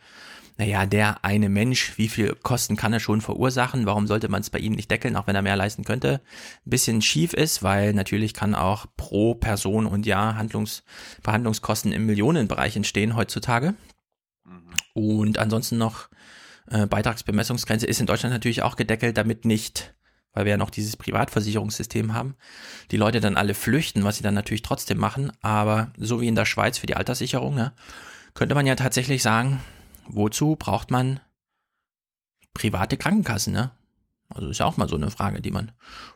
naja, 0.57 0.85
der 0.85 1.25
eine 1.25 1.49
Mensch, 1.49 1.97
wie 1.97 2.07
viel 2.07 2.35
Kosten 2.35 2.75
kann 2.75 2.93
er 2.93 2.99
schon 2.99 3.21
verursachen? 3.21 3.85
Warum 3.85 4.05
sollte 4.05 4.29
man 4.29 4.41
es 4.41 4.49
bei 4.49 4.59
ihm 4.59 4.73
nicht 4.73 4.91
deckeln, 4.91 5.15
auch 5.15 5.25
wenn 5.25 5.35
er 5.35 5.41
mehr 5.41 5.55
leisten 5.55 5.83
könnte? 5.83 6.21
Ein 6.65 6.69
bisschen 6.69 7.01
schief 7.01 7.33
ist, 7.33 7.63
weil 7.63 7.93
natürlich 7.93 8.33
kann 8.33 8.53
auch 8.53 8.85
pro 8.95 9.33
Person 9.33 9.85
und 9.85 10.05
Jahr 10.05 10.35
Handlungs 10.35 10.83
Behandlungskosten 11.23 11.91
im 11.91 12.05
Millionenbereich 12.05 12.75
entstehen 12.75 13.15
heutzutage. 13.15 13.73
Und 14.93 15.39
ansonsten 15.39 15.77
noch 15.77 16.09
äh, 16.69 16.85
Beitragsbemessungsgrenze 16.85 17.87
ist 17.87 17.99
in 17.99 18.05
Deutschland 18.05 18.33
natürlich 18.33 18.61
auch 18.61 18.75
gedeckelt, 18.75 19.17
damit 19.17 19.45
nicht, 19.45 19.95
weil 20.33 20.45
wir 20.45 20.51
ja 20.51 20.57
noch 20.57 20.69
dieses 20.69 20.97
Privatversicherungssystem 20.97 22.13
haben, 22.13 22.35
die 22.91 22.97
Leute 22.97 23.19
dann 23.19 23.37
alle 23.37 23.55
flüchten, 23.55 24.03
was 24.03 24.17
sie 24.17 24.23
dann 24.23 24.35
natürlich 24.35 24.61
trotzdem 24.61 24.99
machen. 24.99 25.31
Aber 25.41 25.91
so 25.97 26.21
wie 26.21 26.27
in 26.27 26.35
der 26.35 26.45
Schweiz 26.45 26.77
für 26.77 26.87
die 26.87 26.95
Alterssicherung, 26.95 27.55
ne, 27.55 27.73
könnte 28.35 28.55
man 28.55 28.67
ja 28.67 28.75
tatsächlich 28.75 29.23
sagen, 29.23 29.61
wozu 30.07 30.55
braucht 30.55 30.91
man 30.91 31.19
private 32.53 32.97
Krankenkassen, 32.97 33.53
ne? 33.53 33.71
Also 34.29 34.49
ist 34.49 34.59
ja 34.59 34.65
auch 34.65 34.77
mal 34.77 34.89
so 34.89 34.95
eine 34.95 35.11
Frage, 35.11 35.41
die 35.41 35.51
man 35.51 35.71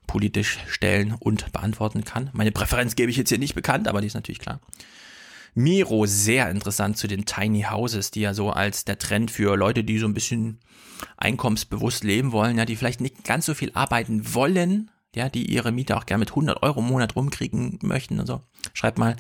politisch 0.08 0.60
stellen 0.68 1.14
und 1.20 1.52
beantworten 1.52 2.04
kann. 2.04 2.30
Meine 2.34 2.52
Präferenz 2.52 2.96
gebe 2.96 3.12
ich 3.12 3.18
jetzt 3.18 3.30
hier 3.30 3.38
nicht 3.38 3.54
bekannt, 3.54 3.88
aber 3.88 4.02
die 4.02 4.08
ist 4.08 4.16
natürlich 4.16 4.40
klar. 4.40 4.60
Miro, 5.54 6.06
sehr 6.06 6.50
interessant 6.50 6.98
zu 6.98 7.08
den 7.08 7.26
Tiny 7.26 7.64
Houses, 7.64 8.12
die 8.12 8.22
ja 8.22 8.34
so 8.34 8.52
als 8.52 8.86
der 8.86 9.00
Trend 9.00 9.32
für 9.32 9.56
Leute, 9.56 9.84
die 9.84 9.98
so 9.98 10.08
ein 10.08 10.14
bisschen 10.14 10.60
einkommensbewusst 11.18 12.04
leben 12.04 12.32
wollen, 12.32 12.58
ja, 12.58 12.66
die 12.66 12.76
vielleicht 12.76 13.02
nicht 13.02 13.24
ganz 13.24 13.46
so 13.46 13.54
viel 13.54 13.72
arbeiten 13.74 14.34
wollen, 14.36 14.92
ja, 15.16 15.30
die 15.30 15.52
ihre 15.52 15.72
Miete 15.72 15.98
auch 15.98 16.06
gerne 16.06 16.20
mit 16.20 16.30
100 16.30 16.62
Euro 16.62 16.80
im 16.80 16.88
Monat 16.88 17.16
rumkriegen 17.16 17.80
möchten 17.82 18.20
und 18.20 18.28
so. 18.28 18.44
Schreibt 18.74 19.00
mal, 19.00 19.16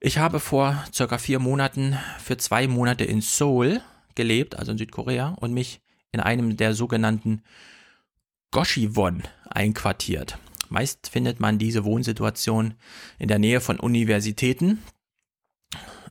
ich 0.00 0.18
habe 0.18 0.40
vor 0.40 0.84
circa 0.92 1.18
vier 1.18 1.38
Monaten 1.38 1.98
für 2.22 2.36
zwei 2.36 2.66
Monate 2.68 3.04
in 3.04 3.20
Seoul 3.20 3.80
gelebt, 4.14 4.56
also 4.56 4.72
in 4.72 4.78
Südkorea, 4.78 5.36
und 5.40 5.52
mich 5.52 5.80
in 6.12 6.20
einem 6.20 6.56
der 6.56 6.74
sogenannten 6.74 7.42
Goshiwon 8.50 9.22
einquartiert. 9.50 10.38
Meist 10.68 11.08
findet 11.08 11.40
man 11.40 11.58
diese 11.58 11.84
Wohnsituation 11.84 12.74
in 13.18 13.28
der 13.28 13.38
Nähe 13.38 13.60
von 13.60 13.78
Universitäten. 13.78 14.82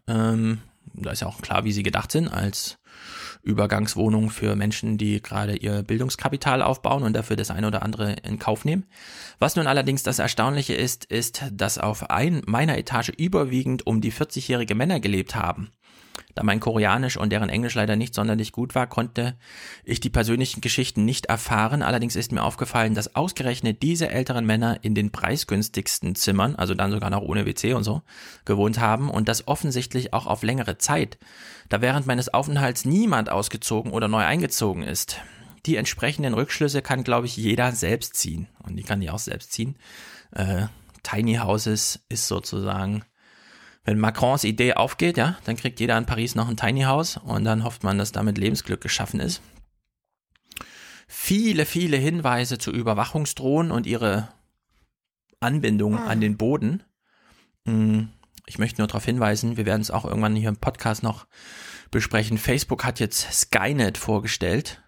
Ähm, 0.08 0.62
da 0.94 1.12
ist 1.12 1.22
ja 1.22 1.28
auch 1.28 1.42
klar, 1.42 1.66
wie 1.66 1.72
sie 1.72 1.84
gedacht 1.84 2.12
sind, 2.12 2.28
als 2.28 2.78
Übergangswohnung 3.46 4.32
für 4.32 4.56
Menschen, 4.56 4.98
die 4.98 5.22
gerade 5.22 5.56
ihr 5.56 5.84
Bildungskapital 5.84 6.62
aufbauen 6.62 7.04
und 7.04 7.14
dafür 7.14 7.36
das 7.36 7.52
eine 7.52 7.68
oder 7.68 7.84
andere 7.84 8.14
in 8.24 8.40
Kauf 8.40 8.66
nehmen. 8.66 8.86
Was 9.40 9.56
nun 9.56 9.68
allerdings 9.68 10.04
das 10.04 10.20
Erstaunliche 10.20 10.74
ist, 10.74 11.06
ist, 11.06 11.44
dass 11.52 11.78
auf 11.78 12.10
ein, 12.10 12.42
meiner 12.46 12.78
Etage 12.78 13.10
überwiegend 13.10 13.86
um 13.86 14.02
die 14.02 14.12
40-jährige 14.12 14.76
Männer 14.76 15.00
gelebt 15.00 15.36
haben. 15.36 15.72
Da 16.36 16.44
mein 16.44 16.60
Koreanisch 16.60 17.16
und 17.16 17.32
deren 17.32 17.48
Englisch 17.48 17.76
leider 17.76 17.96
nicht 17.96 18.14
sonderlich 18.14 18.52
gut 18.52 18.76
war, 18.76 18.88
konnte 18.88 19.38
ich 19.86 20.02
die 20.02 20.10
persönlichen 20.10 20.60
Geschichten 20.60 21.06
nicht 21.06 21.28
erfahren. 21.28 21.82
Allerdings 21.82 22.18
ist 22.18 22.34
mir 22.34 22.44
aufgefallen, 22.44 22.94
dass 22.94 23.16
ausgerechnet 23.16 23.82
diese 23.82 24.10
älteren 24.10 24.46
Männer 24.46 24.80
in 24.82 24.96
den 24.96 25.12
preisgünstigsten 25.12 26.14
Zimmern, 26.16 26.56
also 26.56 26.74
dann 26.74 26.92
sogar 26.92 27.10
noch 27.10 27.22
ohne 27.22 27.46
WC 27.46 27.74
und 27.74 27.86
so, 27.86 28.02
gewohnt 28.44 28.80
haben 28.80 29.10
und 29.10 29.30
das 29.30 29.48
offensichtlich 29.48 30.14
auch 30.14 30.28
auf 30.28 30.44
längere 30.44 30.78
Zeit, 30.78 31.18
da 31.70 31.82
während 31.82 32.06
meines 32.06 32.34
Aufenthalts 32.34 32.84
niemand 32.84 33.32
ausgezogen 33.32 33.94
oder 33.94 34.10
neu 34.10 34.26
eingezogen 34.26 34.84
ist. 34.84 35.22
Die 35.66 35.78
entsprechenden 35.78 36.34
Rückschlüsse 36.34 36.82
kann, 36.82 37.06
glaube 37.06 37.28
ich, 37.28 37.38
jeder 37.38 37.72
selbst 37.72 38.16
ziehen. 38.16 38.48
Und 38.62 38.76
die 38.76 38.84
kann 38.84 39.00
die 39.00 39.10
auch 39.10 39.20
selbst 39.20 39.54
ziehen. 39.54 39.78
Äh, 40.32 40.68
Tiny 41.02 41.36
Houses 41.36 42.02
ist 42.10 42.28
sozusagen, 42.28 43.04
wenn 43.86 44.00
Macrons 44.00 44.44
Idee 44.44 44.74
aufgeht, 44.74 45.16
ja, 45.16 45.38
dann 45.46 45.56
kriegt 45.56 45.80
jeder 45.80 45.98
in 45.98 46.08
Paris 46.08 46.36
noch 46.36 46.50
ein 46.50 46.58
Tiny 46.58 46.82
House 46.82 47.18
und 47.18 47.46
dann 47.46 47.64
hofft 47.64 47.84
man, 47.84 47.98
dass 47.98 48.12
damit 48.12 48.38
Lebensglück 48.38 48.82
geschaffen 48.82 49.20
ist. 49.20 49.42
Viele, 51.08 51.66
viele 51.66 51.98
Hinweise 51.98 52.58
zu 52.58 52.72
Überwachungsdrohnen 52.72 53.72
und 53.72 53.86
ihre 53.86 54.30
Anbindung 55.40 56.00
an 56.00 56.20
den 56.20 56.36
Boden. 56.36 56.84
Hm, 57.66 58.10
Ich 58.48 58.58
möchte 58.60 58.82
nur 58.82 58.88
darauf 58.88 59.06
hinweisen, 59.06 59.58
wir 59.58 59.66
werden 59.66 59.82
es 59.82 59.92
auch 59.92 60.06
irgendwann 60.06 60.36
hier 60.36 60.50
im 60.50 60.58
Podcast 60.58 61.02
noch 61.04 61.26
besprechen. 61.92 62.38
Facebook 62.38 62.84
hat 62.84 63.00
jetzt 63.00 63.32
Skynet 63.32 63.98
vorgestellt 63.98 64.84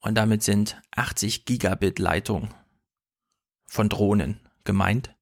und 0.00 0.14
damit 0.16 0.42
sind 0.42 0.80
80 0.96 1.44
Gigabit 1.44 1.98
Leitung 1.98 2.52
von 3.66 3.88
Drohnen 3.88 4.40
gemeint. 4.64 5.14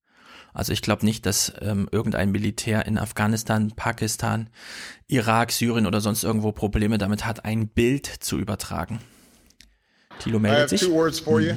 Also 0.59 0.73
ich 0.73 0.83
glaube 0.83 1.05
nicht, 1.05 1.25
dass 1.25 1.53
ähm, 1.61 1.89
irgendein 1.93 2.33
Militär 2.33 2.85
in 2.85 2.99
Afghanistan, 2.99 3.71
Pakistan, 3.77 4.51
Irak, 5.07 5.53
Syrien 5.53 5.87
oder 5.87 6.01
sonst 6.01 6.25
irgendwo 6.25 6.51
Probleme 6.51 6.99
damit 6.99 7.25
hat, 7.25 7.45
ein 7.45 7.69
Bild 7.69 8.07
zu 8.07 8.39
übertragen. 8.39 8.99
Thilo 10.19 10.41
meldet 10.41 10.71
sich. 10.71 10.81
two 10.81 10.93
words 10.93 11.21
for 11.21 11.41
you 11.41 11.55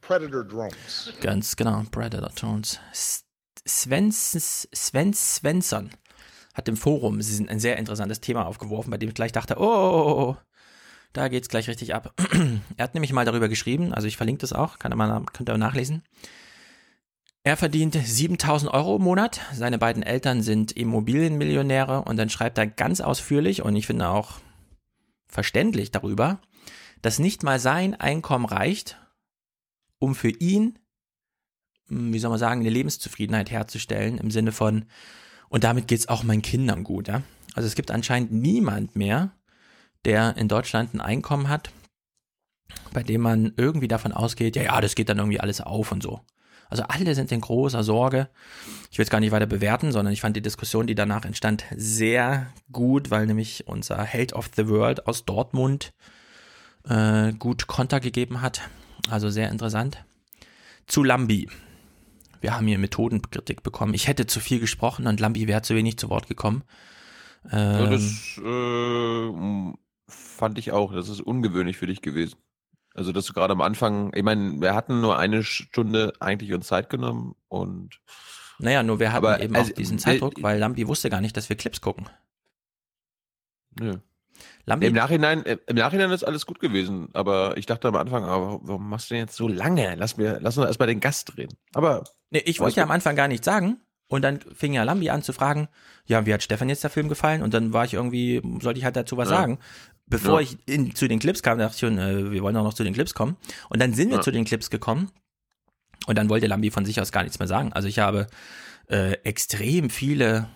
predator 0.00 0.42
drones. 0.42 1.12
Ganz 1.20 1.54
genau, 1.54 1.82
Predator 1.90 2.30
Jones. 2.36 2.80
S- 2.92 3.24
Svens, 3.66 4.68
Sven 4.72 5.12
Svensson 5.12 5.90
hat 6.54 6.66
im 6.68 6.76
Forum 6.78 7.20
sie 7.20 7.34
sind 7.34 7.50
ein 7.50 7.60
sehr 7.60 7.76
interessantes 7.76 8.20
Thema 8.20 8.46
aufgeworfen, 8.46 8.90
bei 8.90 8.96
dem 8.96 9.10
ich 9.10 9.14
gleich 9.14 9.32
dachte, 9.32 9.56
oh, 9.58 9.64
oh, 9.64 10.04
oh, 10.06 10.20
oh, 10.30 10.36
da 11.12 11.28
geht's 11.28 11.48
gleich 11.50 11.68
richtig 11.68 11.94
ab. 11.94 12.14
er 12.76 12.84
hat 12.84 12.94
nämlich 12.94 13.12
mal 13.12 13.24
darüber 13.26 13.48
geschrieben, 13.50 13.92
also 13.92 14.06
ich 14.08 14.16
verlinke 14.16 14.40
das 14.40 14.54
auch, 14.54 14.78
kann 14.78 14.92
er 14.92 14.96
mal, 14.96 15.24
könnt 15.32 15.50
ihr 15.50 15.58
nachlesen. 15.58 16.02
Er 17.46 17.58
verdient 17.58 17.94
7000 17.94 18.72
Euro 18.72 18.96
im 18.96 19.02
Monat. 19.02 19.42
Seine 19.52 19.76
beiden 19.76 20.02
Eltern 20.02 20.40
sind 20.40 20.72
Immobilienmillionäre 20.72 22.00
und 22.00 22.16
dann 22.16 22.30
schreibt 22.30 22.56
er 22.56 22.66
ganz 22.66 23.02
ausführlich 23.02 23.60
und 23.60 23.76
ich 23.76 23.86
finde 23.86 24.08
auch 24.08 24.40
verständlich 25.28 25.90
darüber, 25.90 26.40
dass 27.02 27.18
nicht 27.18 27.42
mal 27.42 27.60
sein 27.60 27.94
Einkommen 27.94 28.46
reicht, 28.46 28.98
um 29.98 30.14
für 30.14 30.30
ihn, 30.30 30.78
hm, 31.88 32.14
wie 32.14 32.18
soll 32.18 32.30
man 32.30 32.38
sagen, 32.38 32.60
eine 32.60 32.70
Lebenszufriedenheit 32.70 33.50
herzustellen 33.50 34.16
im 34.16 34.30
Sinne 34.30 34.52
von, 34.52 34.86
und 35.50 35.64
damit 35.64 35.86
geht's 35.86 36.08
auch 36.08 36.22
meinen 36.22 36.40
Kindern 36.40 36.82
gut, 36.82 37.08
ja. 37.08 37.22
Also 37.52 37.66
es 37.66 37.74
gibt 37.74 37.90
anscheinend 37.90 38.32
niemand 38.32 38.96
mehr, 38.96 39.32
der 40.06 40.38
in 40.38 40.48
Deutschland 40.48 40.94
ein 40.94 41.02
Einkommen 41.02 41.50
hat, 41.50 41.70
bei 42.94 43.02
dem 43.02 43.20
man 43.20 43.52
irgendwie 43.58 43.88
davon 43.88 44.12
ausgeht, 44.12 44.56
ja, 44.56 44.62
ja, 44.62 44.80
das 44.80 44.94
geht 44.94 45.10
dann 45.10 45.18
irgendwie 45.18 45.40
alles 45.40 45.60
auf 45.60 45.92
und 45.92 46.02
so. 46.02 46.22
Also 46.74 46.88
alle 46.88 47.14
sind 47.14 47.30
in 47.30 47.40
großer 47.40 47.84
Sorge. 47.84 48.28
Ich 48.90 48.98
will 48.98 49.04
es 49.04 49.10
gar 49.10 49.20
nicht 49.20 49.30
weiter 49.30 49.46
bewerten, 49.46 49.92
sondern 49.92 50.12
ich 50.12 50.20
fand 50.20 50.36
die 50.36 50.42
Diskussion, 50.42 50.88
die 50.88 50.96
danach 50.96 51.24
entstand, 51.24 51.62
sehr 51.76 52.52
gut, 52.72 53.12
weil 53.12 53.26
nämlich 53.26 53.68
unser 53.68 54.02
Held 54.02 54.32
of 54.32 54.50
the 54.56 54.66
World 54.66 55.06
aus 55.06 55.24
Dortmund 55.24 55.94
äh, 56.88 57.32
gut 57.34 57.68
Konter 57.68 58.00
gegeben 58.00 58.42
hat. 58.42 58.60
Also 59.08 59.30
sehr 59.30 59.52
interessant. 59.52 60.04
Zu 60.88 61.04
Lambi. 61.04 61.48
Wir 62.40 62.56
haben 62.56 62.66
hier 62.66 62.78
Methodenkritik 62.80 63.62
bekommen. 63.62 63.94
Ich 63.94 64.08
hätte 64.08 64.26
zu 64.26 64.40
viel 64.40 64.58
gesprochen 64.58 65.06
und 65.06 65.20
Lambi 65.20 65.46
wäre 65.46 65.62
zu 65.62 65.76
wenig 65.76 65.96
zu 65.96 66.10
Wort 66.10 66.26
gekommen. 66.26 66.64
Ja, 67.52 67.84
Ähm, 67.84 67.90
das 67.92 68.36
äh, 68.44 69.72
fand 70.08 70.58
ich 70.58 70.72
auch. 70.72 70.92
Das 70.92 71.08
ist 71.08 71.20
ungewöhnlich 71.20 71.76
für 71.76 71.86
dich 71.86 72.02
gewesen. 72.02 72.34
Also, 72.94 73.12
dass 73.12 73.26
du 73.26 73.32
gerade 73.32 73.52
am 73.52 73.60
Anfang, 73.60 74.12
ich 74.14 74.22
meine, 74.22 74.60
wir 74.60 74.74
hatten 74.74 75.00
nur 75.00 75.18
eine 75.18 75.42
Stunde 75.42 76.12
eigentlich 76.20 76.52
uns 76.52 76.68
Zeit 76.68 76.88
genommen 76.90 77.34
und 77.48 78.00
naja, 78.60 78.84
nur 78.84 79.00
wir 79.00 79.12
hatten 79.12 79.42
eben 79.42 79.56
also, 79.56 79.72
auch 79.72 79.74
diesen 79.74 79.98
Zeitdruck, 79.98 80.34
weil 80.40 80.58
Lambi 80.60 80.86
wusste 80.86 81.10
gar 81.10 81.20
nicht, 81.20 81.36
dass 81.36 81.48
wir 81.48 81.56
Clips 81.56 81.80
gucken. 81.80 82.08
nö. 83.78 83.98
Lambi, 84.66 84.86
Im 84.86 84.94
Nachhinein, 84.94 85.44
äh, 85.46 85.58
im 85.66 85.76
Nachhinein 85.76 86.10
ist 86.10 86.24
alles 86.24 86.46
gut 86.46 86.58
gewesen, 86.58 87.08
aber 87.12 87.56
ich 87.56 87.66
dachte 87.66 87.88
am 87.88 87.96
Anfang, 87.96 88.24
aber 88.24 88.60
warum 88.62 88.88
machst 88.88 89.10
du 89.10 89.14
denn 89.14 89.24
jetzt 89.24 89.36
so 89.36 89.46
lange? 89.46 89.94
Lass 89.96 90.16
mir, 90.16 90.38
lass 90.40 90.56
uns 90.56 90.66
erstmal 90.66 90.88
den 90.88 91.00
Gast 91.00 91.36
reden. 91.36 91.56
Aber 91.74 92.04
nee, 92.30 92.42
ich 92.46 92.60
wollte 92.60 92.78
ja 92.78 92.82
am 92.84 92.90
Anfang 92.90 93.14
gar 93.16 93.28
nichts 93.28 93.44
sagen. 93.44 93.80
Und 94.06 94.22
dann 94.22 94.40
fing 94.40 94.74
ja 94.74 94.82
Lambi 94.82 95.10
an 95.10 95.22
zu 95.22 95.32
fragen, 95.32 95.68
ja, 96.04 96.26
wie 96.26 96.34
hat 96.34 96.42
Stefan 96.42 96.68
jetzt 96.68 96.82
der 96.82 96.90
Film 96.90 97.08
gefallen? 97.08 97.42
Und 97.42 97.54
dann 97.54 97.72
war 97.72 97.84
ich 97.84 97.94
irgendwie, 97.94 98.42
sollte 98.60 98.78
ich 98.78 98.84
halt 98.84 98.96
dazu 98.96 99.16
was 99.16 99.30
Ja. 99.30 99.36
sagen. 99.36 99.58
Bevor 100.06 100.40
Ja. 100.40 100.46
ich 100.48 100.58
in, 100.66 100.94
zu 100.94 101.08
den 101.08 101.18
Clips 101.18 101.42
kam, 101.42 101.58
dachte 101.58 101.74
ich 101.74 101.80
schon, 101.80 101.98
äh, 101.98 102.30
wir 102.30 102.42
wollen 102.42 102.56
auch 102.56 102.64
noch 102.64 102.74
zu 102.74 102.84
den 102.84 102.92
Clips 102.94 103.14
kommen. 103.14 103.36
Und 103.70 103.80
dann 103.80 103.94
sind 103.94 104.10
wir 104.10 104.16
Ja. 104.18 104.22
zu 104.22 104.30
den 104.30 104.44
Clips 104.44 104.70
gekommen. 104.70 105.10
Und 106.06 106.18
dann 106.18 106.28
wollte 106.28 106.46
Lambi 106.46 106.70
von 106.70 106.84
sich 106.84 107.00
aus 107.00 107.12
gar 107.12 107.22
nichts 107.22 107.38
mehr 107.38 107.48
sagen. 107.48 107.72
Also 107.72 107.88
ich 107.88 107.98
habe 107.98 108.26
äh, 108.88 109.12
extrem 109.24 109.88
viele, 109.88 110.48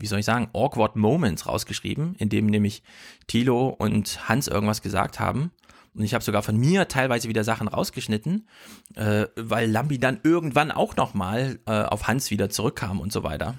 wie 0.00 0.06
soll 0.06 0.18
ich 0.18 0.24
sagen, 0.26 0.48
awkward 0.52 0.96
Moments 0.96 1.46
rausgeschrieben, 1.46 2.16
in 2.16 2.28
dem 2.28 2.46
nämlich 2.46 2.82
Thilo 3.28 3.68
und 3.68 4.28
Hans 4.28 4.48
irgendwas 4.48 4.82
gesagt 4.82 5.20
haben. 5.20 5.52
Und 5.94 6.02
ich 6.04 6.14
habe 6.14 6.24
sogar 6.24 6.42
von 6.42 6.56
mir 6.56 6.88
teilweise 6.88 7.28
wieder 7.28 7.44
Sachen 7.44 7.68
rausgeschnitten, 7.68 8.48
äh, 8.96 9.26
weil 9.36 9.70
Lambi 9.70 9.98
dann 9.98 10.20
irgendwann 10.24 10.72
auch 10.72 10.96
nochmal 10.96 11.60
äh, 11.66 11.82
auf 11.82 12.08
Hans 12.08 12.30
wieder 12.32 12.50
zurückkam 12.50 13.00
und 13.00 13.12
so 13.12 13.22
weiter. 13.22 13.56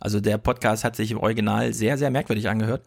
Also 0.00 0.20
der 0.20 0.38
Podcast 0.38 0.84
hat 0.84 0.96
sich 0.96 1.10
im 1.10 1.18
Original 1.18 1.72
sehr, 1.72 1.98
sehr 1.98 2.10
merkwürdig 2.10 2.48
angehört, 2.48 2.84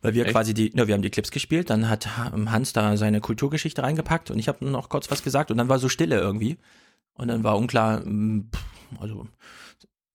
weil 0.00 0.14
wir 0.14 0.24
Echt? 0.24 0.32
quasi 0.32 0.54
die, 0.54 0.72
ja, 0.74 0.86
wir 0.86 0.94
haben 0.94 1.02
die 1.02 1.10
Clips 1.10 1.30
gespielt, 1.30 1.70
dann 1.70 1.88
hat 1.88 2.16
Hans 2.16 2.72
da 2.72 2.96
seine 2.96 3.20
Kulturgeschichte 3.20 3.82
reingepackt 3.82 4.30
und 4.30 4.38
ich 4.38 4.48
habe 4.48 4.64
noch 4.64 4.88
kurz 4.88 5.10
was 5.10 5.22
gesagt 5.22 5.50
und 5.50 5.56
dann 5.56 5.68
war 5.68 5.78
so 5.78 5.88
Stille 5.88 6.18
irgendwie. 6.18 6.58
Und 7.14 7.28
dann 7.28 7.44
war 7.44 7.58
unklar, 7.58 8.00
pff, 8.00 9.00
also 9.00 9.26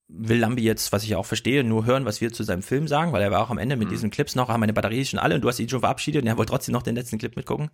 will 0.08 0.40
Lambi 0.40 0.64
jetzt, 0.64 0.92
was 0.94 1.04
ich 1.04 1.16
auch 1.16 1.26
verstehe, 1.26 1.64
nur 1.64 1.86
hören, 1.86 2.06
was 2.06 2.22
wir 2.22 2.32
zu 2.32 2.44
seinem 2.44 2.64
Film 2.64 2.88
sagen, 2.88 3.12
weil 3.12 3.22
er 3.22 3.32
war 3.32 3.42
auch 3.42 3.50
am 3.50 3.58
Ende 3.58 3.76
mit 3.76 3.92
diesen 3.92 4.10
Clips 4.10 4.36
noch, 4.36 4.50
ah, 4.50 4.58
meine 4.58 4.74
Batterie 4.74 5.02
ist 5.02 5.10
schon 5.10 5.20
alle 5.20 5.36
und 5.36 5.42
du 5.42 5.50
hast 5.50 5.60
ihn 5.60 5.70
schon 5.70 5.82
verabschiedet 5.82 6.22
und 6.22 6.28
er 6.28 6.38
wollte 6.38 6.52
trotzdem 6.52 6.74
noch 6.74 6.84
den 6.84 6.96
letzten 6.96 7.18
Clip 7.18 7.36
mitgucken. 7.36 7.70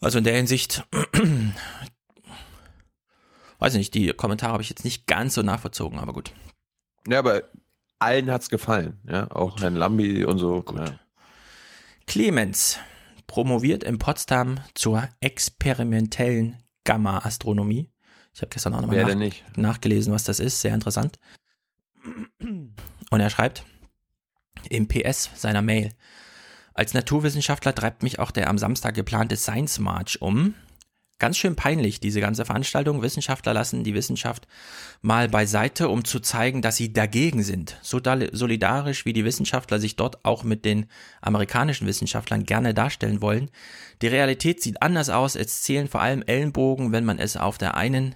Also 0.00 0.18
in 0.18 0.24
der 0.24 0.36
Hinsicht, 0.36 0.84
weiß 3.58 3.74
nicht, 3.74 3.94
die 3.94 4.12
Kommentare 4.12 4.52
habe 4.52 4.62
ich 4.62 4.70
jetzt 4.70 4.84
nicht 4.84 5.06
ganz 5.06 5.34
so 5.34 5.42
nachvollzogen, 5.42 5.98
aber 5.98 6.12
gut. 6.12 6.32
Ja, 7.08 7.18
aber 7.18 7.44
allen 7.98 8.30
hat's 8.30 8.48
gefallen, 8.48 8.98
ja, 9.08 9.30
auch 9.30 9.60
Herrn 9.60 9.76
Lambi 9.76 10.24
und 10.24 10.38
so. 10.38 10.62
Gut. 10.62 10.78
Ja. 10.78 10.98
Clemens 12.06 12.78
promoviert 13.26 13.84
in 13.84 13.98
Potsdam 13.98 14.60
zur 14.74 15.08
experimentellen 15.20 16.56
Gamma-Astronomie. 16.84 17.90
Ich 18.34 18.40
habe 18.40 18.50
gestern 18.50 18.74
auch 18.74 18.80
nochmal 18.80 19.16
nach 19.16 19.56
nachgelesen, 19.56 20.12
was 20.12 20.24
das 20.24 20.40
ist. 20.40 20.60
Sehr 20.60 20.74
interessant. 20.74 21.18
Und 22.38 23.20
er 23.20 23.30
schreibt 23.30 23.64
im 24.70 24.88
PS 24.88 25.30
seiner 25.34 25.62
Mail. 25.62 25.92
Als 26.74 26.94
Naturwissenschaftler 26.94 27.74
treibt 27.74 28.02
mich 28.02 28.18
auch 28.20 28.30
der 28.30 28.48
am 28.48 28.58
Samstag 28.58 28.94
geplante 28.94 29.36
Science 29.36 29.80
March 29.80 30.22
um. 30.22 30.54
Ganz 31.18 31.36
schön 31.36 31.56
peinlich, 31.56 31.98
diese 31.98 32.20
ganze 32.20 32.44
Veranstaltung. 32.44 33.02
Wissenschaftler 33.02 33.52
lassen 33.52 33.82
die 33.82 33.94
Wissenschaft 33.94 34.46
mal 35.02 35.28
beiseite, 35.28 35.88
um 35.88 36.04
zu 36.04 36.20
zeigen, 36.20 36.62
dass 36.62 36.76
sie 36.76 36.92
dagegen 36.92 37.42
sind. 37.42 37.76
So 37.82 38.00
solidarisch, 38.32 39.04
wie 39.04 39.12
die 39.12 39.24
Wissenschaftler 39.24 39.80
sich 39.80 39.96
dort 39.96 40.24
auch 40.24 40.44
mit 40.44 40.64
den 40.64 40.86
amerikanischen 41.20 41.88
Wissenschaftlern 41.88 42.44
gerne 42.44 42.72
darstellen 42.72 43.20
wollen. 43.20 43.50
Die 44.00 44.06
Realität 44.06 44.62
sieht 44.62 44.80
anders 44.80 45.10
aus. 45.10 45.34
Es 45.34 45.62
zählen 45.62 45.88
vor 45.88 46.02
allem 46.02 46.22
Ellenbogen, 46.22 46.92
wenn 46.92 47.04
man 47.04 47.18
es 47.18 47.36
auf 47.36 47.58
der 47.58 47.76
einen 47.76 48.14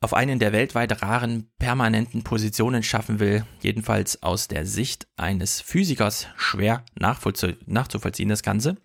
auf 0.00 0.12
einen 0.12 0.38
der 0.38 0.52
weltweit 0.52 1.02
raren 1.02 1.48
permanenten 1.58 2.22
Positionen 2.22 2.82
schaffen 2.82 3.18
will, 3.18 3.44
jedenfalls 3.62 4.22
aus 4.22 4.46
der 4.46 4.66
Sicht 4.66 5.06
eines 5.16 5.62
Physikers 5.62 6.26
schwer 6.36 6.84
nachvollzie 6.94 7.56
nachzuvollziehen, 7.64 8.28
das 8.28 8.42
Ganze. 8.42 8.70
Und 8.70 8.78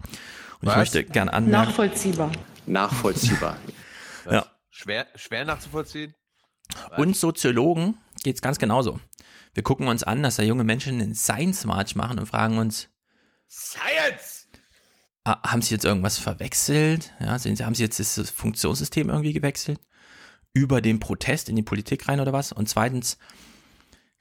ich 0.63 0.69
Was? 0.69 0.77
möchte 0.77 1.03
gern 1.03 1.27
anmerken, 1.27 1.67
Nachvollziehbar. 1.67 2.31
Nachvollziehbar. 2.65 3.57
ja, 4.31 4.45
Schwer, 4.69 5.07
schwer 5.15 5.45
nachzuvollziehen? 5.45 6.15
uns 6.97 7.19
Soziologen 7.19 7.97
geht's 8.23 8.41
ganz 8.41 8.57
genauso. 8.57 8.99
Wir 9.53 9.63
gucken 9.63 9.87
uns 9.87 10.03
an, 10.03 10.23
dass 10.23 10.37
da 10.37 10.43
junge 10.43 10.63
Menschen 10.63 11.01
einen 11.01 11.13
Science 11.13 11.65
March 11.65 11.95
machen 11.95 12.17
und 12.17 12.25
fragen 12.25 12.57
uns, 12.57 12.89
Science! 13.49 14.47
ah, 15.23 15.51
haben 15.51 15.61
sie 15.61 15.73
jetzt 15.73 15.85
irgendwas 15.85 16.17
verwechselt? 16.17 17.13
Ja, 17.19 17.37
sind 17.37 17.57
sie, 17.57 17.65
haben 17.65 17.75
sie 17.75 17.83
jetzt 17.83 17.99
das 17.99 18.29
Funktionssystem 18.29 19.09
irgendwie 19.09 19.33
gewechselt? 19.33 19.79
Über 20.53 20.81
den 20.81 20.99
Protest 20.99 21.49
in 21.49 21.55
die 21.55 21.63
Politik 21.63 22.07
rein 22.07 22.19
oder 22.19 22.33
was? 22.33 22.51
Und 22.51 22.67
zweitens, 22.67 23.17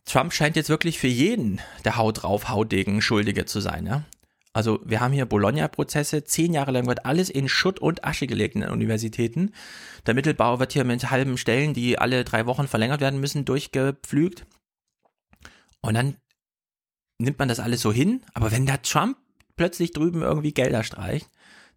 Trump 0.04 0.32
scheint 0.32 0.56
jetzt 0.56 0.68
wirklich 0.68 0.98
für 0.98 1.08
jeden 1.08 1.60
der 1.84 1.96
Haut 1.96 2.22
drauf, 2.22 2.48
Hautdegen 2.48 3.02
Schuldige 3.02 3.44
zu 3.44 3.60
sein, 3.60 3.86
ja. 3.86 4.04
Also 4.52 4.80
wir 4.84 5.00
haben 5.00 5.12
hier 5.12 5.26
Bologna-Prozesse, 5.26 6.24
zehn 6.24 6.52
Jahre 6.52 6.72
lang 6.72 6.86
wird 6.86 7.06
alles 7.06 7.30
in 7.30 7.48
Schutt 7.48 7.78
und 7.78 8.04
Asche 8.04 8.26
gelegt 8.26 8.56
in 8.56 8.62
den 8.62 8.70
Universitäten. 8.70 9.52
Der 10.06 10.14
Mittelbau 10.14 10.58
wird 10.58 10.72
hier 10.72 10.84
mit 10.84 11.10
halben 11.10 11.38
Stellen, 11.38 11.72
die 11.72 11.98
alle 11.98 12.24
drei 12.24 12.46
Wochen 12.46 12.66
verlängert 12.66 13.00
werden 13.00 13.20
müssen, 13.20 13.44
durchgepflügt. 13.44 14.46
Und 15.82 15.94
dann 15.94 16.16
nimmt 17.18 17.38
man 17.38 17.48
das 17.48 17.60
alles 17.60 17.80
so 17.80 17.92
hin, 17.92 18.22
aber 18.34 18.50
wenn 18.50 18.66
der 18.66 18.82
Trump 18.82 19.18
plötzlich 19.56 19.92
drüben 19.92 20.22
irgendwie 20.22 20.52
Gelder 20.52 20.82
streicht, 20.82 21.28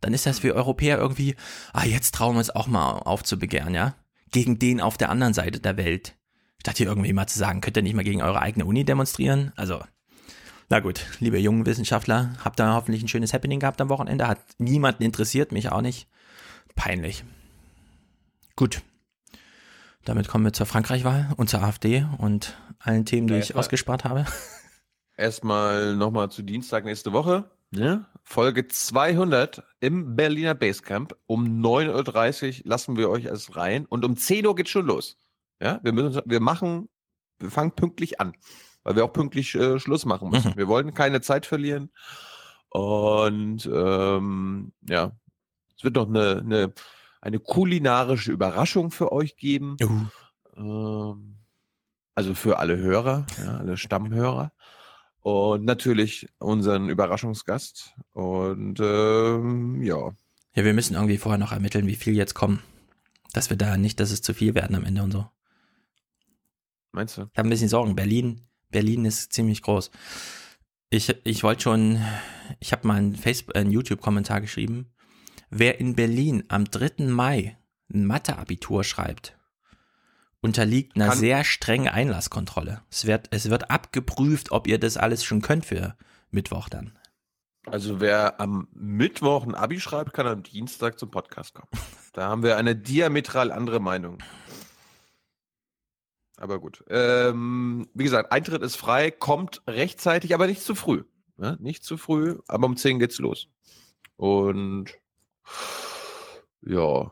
dann 0.01 0.13
ist 0.13 0.25
das 0.25 0.39
für 0.39 0.55
Europäer 0.55 0.97
irgendwie, 0.97 1.35
ah, 1.73 1.85
jetzt 1.85 2.15
trauen 2.15 2.35
wir 2.35 2.39
uns 2.39 2.49
auch 2.49 2.67
mal 2.67 2.99
aufzubegehren, 2.99 3.73
ja. 3.73 3.95
gegen 4.31 4.57
den 4.59 4.81
auf 4.81 4.97
der 4.97 5.09
anderen 5.09 5.33
Seite 5.33 5.59
der 5.59 5.77
Welt. 5.77 6.15
Statt 6.59 6.77
hier 6.77 6.87
irgendwie 6.87 7.13
mal 7.13 7.27
zu 7.27 7.37
sagen, 7.37 7.61
könnt 7.61 7.77
ihr 7.77 7.83
nicht 7.83 7.93
mal 7.93 8.03
gegen 8.03 8.21
eure 8.21 8.41
eigene 8.41 8.65
Uni 8.65 8.83
demonstrieren? 8.83 9.51
Also, 9.55 9.83
na 10.73 10.79
gut, 10.79 11.05
liebe 11.19 11.37
jungen 11.37 11.67
Wissenschaftler, 11.67 12.33
habt 12.43 12.59
ihr 12.59 12.73
hoffentlich 12.73 13.03
ein 13.03 13.07
schönes 13.07 13.31
Happening 13.31 13.59
gehabt 13.59 13.79
am 13.79 13.89
Wochenende. 13.89 14.27
Hat 14.27 14.39
niemanden 14.57 15.03
interessiert, 15.03 15.51
mich 15.51 15.71
auch 15.71 15.81
nicht. 15.81 16.07
Peinlich. 16.73 17.23
Gut. 18.55 18.81
Damit 20.03 20.27
kommen 20.27 20.45
wir 20.45 20.51
zur 20.51 20.65
Frankreich-Wahl 20.65 21.31
und 21.37 21.47
zur 21.47 21.61
AfD 21.61 22.07
und 22.17 22.57
allen 22.79 23.05
Themen, 23.05 23.27
die 23.27 23.33
Ja, 23.33 23.37
ich 23.39 23.43
erstmal- 23.45 23.59
ausgespart 23.59 24.03
habe. 24.03 24.25
Erstmal 25.15 25.95
nochmal 25.95 26.31
zu 26.31 26.41
Dienstag 26.41 26.85
nächste 26.85 27.13
Woche. 27.13 27.51
Ja? 27.69 28.09
Folge 28.23 28.67
200 28.67 29.61
im 29.79 30.15
Berliner 30.15 30.55
Basecamp. 30.55 31.15
Um 31.27 31.61
9.30 31.63 32.61
Uhr 32.61 32.67
lassen 32.67 32.97
wir 32.97 33.11
euch 33.11 33.25
erst 33.25 33.55
rein 33.55 33.85
und 33.85 34.05
um 34.05 34.15
10 34.17 34.47
Uhr 34.47 34.55
geht's 34.55 34.71
schon 34.71 34.87
los. 34.87 35.17
Ja, 35.61 35.79
wir 35.83 35.91
müssen, 35.93 36.19
wir 36.25 36.39
machen, 36.39 36.89
wir 37.37 37.51
fangen 37.51 37.73
pünktlich 37.73 38.19
an, 38.19 38.33
weil 38.83 38.95
wir 38.95 39.05
auch 39.05 39.13
pünktlich 39.13 39.55
äh, 39.55 39.79
Schluss 39.79 40.05
machen 40.05 40.29
müssen. 40.29 40.51
Mhm. 40.51 40.57
Wir 40.57 40.67
wollten 40.67 40.93
keine 40.93 41.21
Zeit 41.21 41.45
verlieren 41.45 41.91
und 42.69 43.69
ähm, 43.71 44.73
ja, 44.87 45.11
es 45.77 45.83
wird 45.83 45.95
noch 45.95 46.07
eine, 46.07 46.39
eine, 46.39 46.73
eine 47.21 47.39
kulinarische 47.39 48.31
Überraschung 48.31 48.91
für 48.91 49.11
euch 49.11 49.37
geben. 49.37 49.77
Ähm, 50.57 51.35
also 52.15 52.33
für 52.35 52.59
alle 52.59 52.77
Hörer, 52.77 53.25
ja, 53.43 53.57
alle 53.57 53.77
Stammhörer. 53.77 54.51
Und 55.21 55.63
natürlich 55.63 56.27
unseren 56.37 56.89
Überraschungsgast. 56.89 57.95
Und 58.11 58.79
ähm, 58.81 59.81
ja, 59.81 60.11
Ja, 60.55 60.63
wir 60.65 60.73
müssen 60.73 60.95
irgendwie 60.95 61.17
vorher 61.17 61.39
noch 61.39 61.51
ermitteln, 61.51 61.87
wie 61.87 61.95
viel 61.95 62.13
jetzt 62.15 62.33
kommen. 62.35 62.61
Dass 63.33 63.49
wir 63.49 63.57
da 63.57 63.77
nicht, 63.77 63.99
dass 63.99 64.11
es 64.11 64.21
zu 64.21 64.33
viel 64.33 64.53
werden 64.53 64.75
am 64.75 64.85
Ende 64.85 65.01
und 65.01 65.11
so. 65.11 65.25
meinst 66.91 67.17
du? 67.17 67.21
Ich 67.21 67.37
habe 67.37 67.47
ein 67.47 67.49
bisschen 67.49 67.69
Sorgen. 67.69 67.95
Berlin, 67.95 68.41
Berlin 68.73 69.05
ist 69.05 69.31
ziemlich 69.31 69.61
groß. 69.61 69.89
Ich, 70.89 71.15
ich 71.23 71.43
wollte 71.43 71.63
schon, 71.63 72.03
ich 72.59 72.71
habe 72.73 72.85
mal 72.87 72.95
einen, 72.97 73.15
Facebook, 73.15 73.55
einen 73.55 73.71
YouTube-Kommentar 73.71 74.41
geschrieben. 74.41 74.91
Wer 75.49 75.79
in 75.79 75.95
Berlin 75.95 76.43
am 76.49 76.65
3. 76.65 77.05
Mai 77.05 77.57
ein 77.93 78.05
Mathe-Abitur 78.05 78.83
schreibt, 78.83 79.37
unterliegt 80.41 80.95
einer 80.95 81.09
Kann- 81.09 81.17
sehr 81.17 81.43
strengen 81.43 81.87
Einlasskontrolle. 81.87 82.81
Es 82.91 83.05
wird, 83.05 83.27
es 83.31 83.49
wird 83.49 83.71
abgeprüft, 83.71 84.51
ob 84.51 84.67
ihr 84.67 84.79
das 84.79 84.97
alles 84.97 85.23
schon 85.23 85.41
könnt 85.41 85.65
für 85.65 85.95
Mittwoch 86.31 86.69
dann. 86.69 86.97
Also 87.65 88.01
wer 88.01 88.41
am 88.41 88.67
Mittwoch 88.73 89.45
ein 89.47 89.55
Abi 89.55 89.79
schreibt, 89.79 90.11
kann 90.13 90.27
am 90.27 90.43
Dienstag 90.43 90.99
zum 90.99 91.09
Podcast 91.11 91.53
kommen. 91.53 91.69
Da 92.11 92.27
haben 92.27 92.43
wir 92.43 92.57
eine 92.57 92.75
diametral 92.75 93.51
andere 93.51 93.79
Meinung. 93.79 94.17
Aber 96.43 96.59
gut. 96.59 96.83
Ähm, 96.89 97.87
wie 97.93 98.03
gesagt, 98.03 98.33
Eintritt 98.33 98.63
ist 98.63 98.75
frei, 98.75 99.11
kommt 99.11 99.61
rechtzeitig, 99.65 100.33
aber 100.35 100.45
nicht 100.45 100.61
zu 100.61 100.75
früh. 100.75 101.05
Ne? 101.37 101.57
Nicht 101.61 101.85
zu 101.85 101.95
früh, 101.95 102.37
aber 102.49 102.65
um 102.65 102.75
10 102.75 102.99
geht's 102.99 103.17
los. 103.19 103.47
Und 104.17 104.93
ja, 106.61 107.11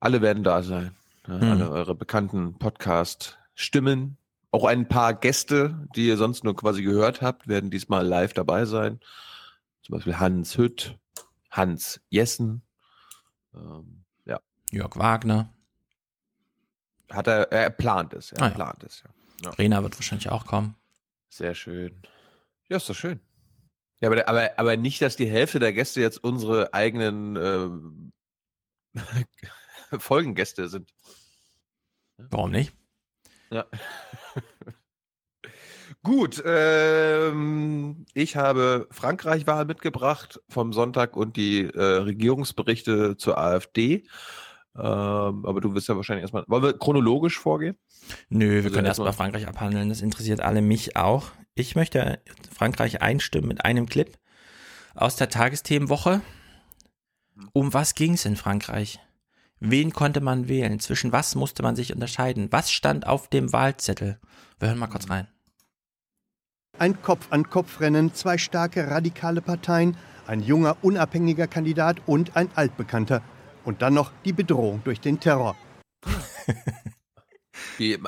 alle 0.00 0.20
werden 0.20 0.42
da 0.42 0.64
sein. 0.64 0.96
Ja, 1.28 1.40
Hm. 1.40 1.48
Alle 1.48 1.70
eure 1.70 1.94
bekannten 1.94 2.58
Podcast-Stimmen. 2.58 4.16
Auch 4.50 4.64
ein 4.64 4.88
paar 4.88 5.14
Gäste, 5.14 5.86
die 5.94 6.08
ihr 6.08 6.16
sonst 6.16 6.42
nur 6.42 6.56
quasi 6.56 6.82
gehört 6.82 7.22
habt, 7.22 7.46
werden 7.46 7.70
diesmal 7.70 8.04
live 8.04 8.32
dabei 8.32 8.64
sein. 8.64 8.98
Zum 9.82 9.94
Beispiel 9.94 10.18
Hans 10.18 10.58
Hütt, 10.58 10.98
Hans 11.52 12.00
Jessen. 12.08 12.62
Ähm, 13.54 14.02
ja, 14.24 14.40
Jörg 14.72 14.96
Wagner, 14.96 15.54
hat 17.10 17.26
er, 17.26 17.50
er 17.52 17.70
plant 17.70 18.14
es, 18.14 18.32
er 18.32 18.42
Ah, 18.42 18.48
ja. 18.48 18.54
plant 18.54 18.84
es, 18.84 19.02
ja. 19.42 19.50
Rena 19.50 19.82
wird 19.82 19.96
wahrscheinlich 19.96 20.28
auch 20.30 20.46
kommen. 20.46 20.76
Sehr 21.28 21.54
schön. 21.54 22.02
Ja, 22.68 22.76
ist 22.76 22.88
doch 22.88 22.94
schön. 22.94 23.20
Ja, 24.00 24.08
aber, 24.10 24.28
aber, 24.28 24.50
aber 24.58 24.76
nicht, 24.76 25.02
dass 25.02 25.16
die 25.16 25.28
Hälfte 25.30 25.58
der 25.58 25.72
Gäste 25.72 26.00
jetzt 26.00 26.22
unsere 26.22 26.72
eigenen 26.74 27.36
ähm, 27.36 28.12
Folgengäste 29.98 30.68
sind. 30.68 30.92
Warum 32.16 32.50
nicht? 32.50 32.74
Ja. 33.50 33.66
Gut, 36.02 36.42
ähm, 36.46 38.06
ich 38.14 38.36
habe 38.36 38.88
Frankreich-Wahl 38.90 39.66
mitgebracht 39.66 40.40
vom 40.48 40.72
Sonntag 40.72 41.14
und 41.16 41.36
die 41.36 41.64
äh, 41.64 41.82
Regierungsberichte 41.82 43.16
zur 43.18 43.36
AfD. 43.36 44.06
Ähm, 44.76 44.82
aber 45.44 45.60
du 45.60 45.74
wirst 45.74 45.88
ja 45.88 45.96
wahrscheinlich 45.96 46.22
erstmal. 46.22 46.44
Wollen 46.46 46.62
wir 46.62 46.78
chronologisch 46.78 47.38
vorgehen? 47.38 47.76
Nö, 48.28 48.48
wir 48.48 48.56
Also 48.64 48.70
können 48.70 48.86
erstmal- 48.86 49.08
erstmal 49.08 49.26
Frankreich 49.26 49.48
abhandeln. 49.48 49.88
Das 49.88 50.00
interessiert 50.00 50.40
alle 50.40 50.62
mich 50.62 50.96
auch. 50.96 51.26
Ich 51.54 51.74
möchte 51.74 52.20
Frankreich 52.54 53.02
einstimmen 53.02 53.48
mit 53.48 53.64
einem 53.64 53.86
Clip 53.86 54.16
aus 54.94 55.16
der 55.16 55.28
Tagesthemenwoche. 55.28 56.20
Um 57.52 57.74
was 57.74 57.94
ging 57.94 58.14
es 58.14 58.24
in 58.24 58.36
Frankreich? 58.36 59.00
Wen 59.58 59.92
konnte 59.92 60.20
man 60.20 60.48
wählen? 60.48 60.78
Zwischen 60.80 61.12
was 61.12 61.34
musste 61.34 61.62
man 61.62 61.76
sich 61.76 61.92
unterscheiden? 61.92 62.48
Was 62.50 62.70
stand 62.70 63.06
auf 63.06 63.28
dem 63.28 63.52
Wahlzettel? 63.52 64.18
Wir 64.58 64.68
hören 64.68 64.78
mal 64.78 64.86
kurz 64.86 65.10
rein. 65.10 65.26
Ein 66.78 67.02
Kopf-an-Kopf-Rennen, 67.02 68.14
zwei 68.14 68.38
starke 68.38 68.88
radikale 68.90 69.42
Parteien, 69.42 69.96
ein 70.26 70.40
junger 70.40 70.76
unabhängiger 70.82 71.46
Kandidat 71.46 71.98
und 72.06 72.36
ein 72.36 72.48
altbekannter. 72.54 73.22
Und 73.64 73.82
dann 73.82 73.94
noch 73.94 74.10
die 74.24 74.32
Bedrohung 74.32 74.82
durch 74.84 75.00
den 75.00 75.20
Terror. 75.20 75.56
Wie, 77.78 77.98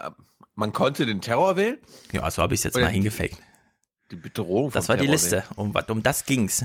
man 0.55 0.73
konnte 0.73 1.07
den 1.07 1.21
Terror 1.21 1.57
wählen? 1.57 1.79
Ja, 2.13 2.31
so 2.31 2.43
habe 2.43 2.55
ich 2.55 2.61
es 2.61 2.65
jetzt 2.65 2.75
Oder 2.77 2.85
mal 2.87 2.89
die- 2.91 2.95
hingefaked. 2.95 3.39
Die 4.11 4.17
Bedrohung 4.17 4.71
Das 4.73 4.89
war 4.89 4.97
die 4.97 5.03
Terror 5.03 5.13
Liste. 5.13 5.45
Um, 5.57 5.73
was- 5.75 5.89
um 5.89 6.03
das 6.03 6.25
ging's. 6.27 6.65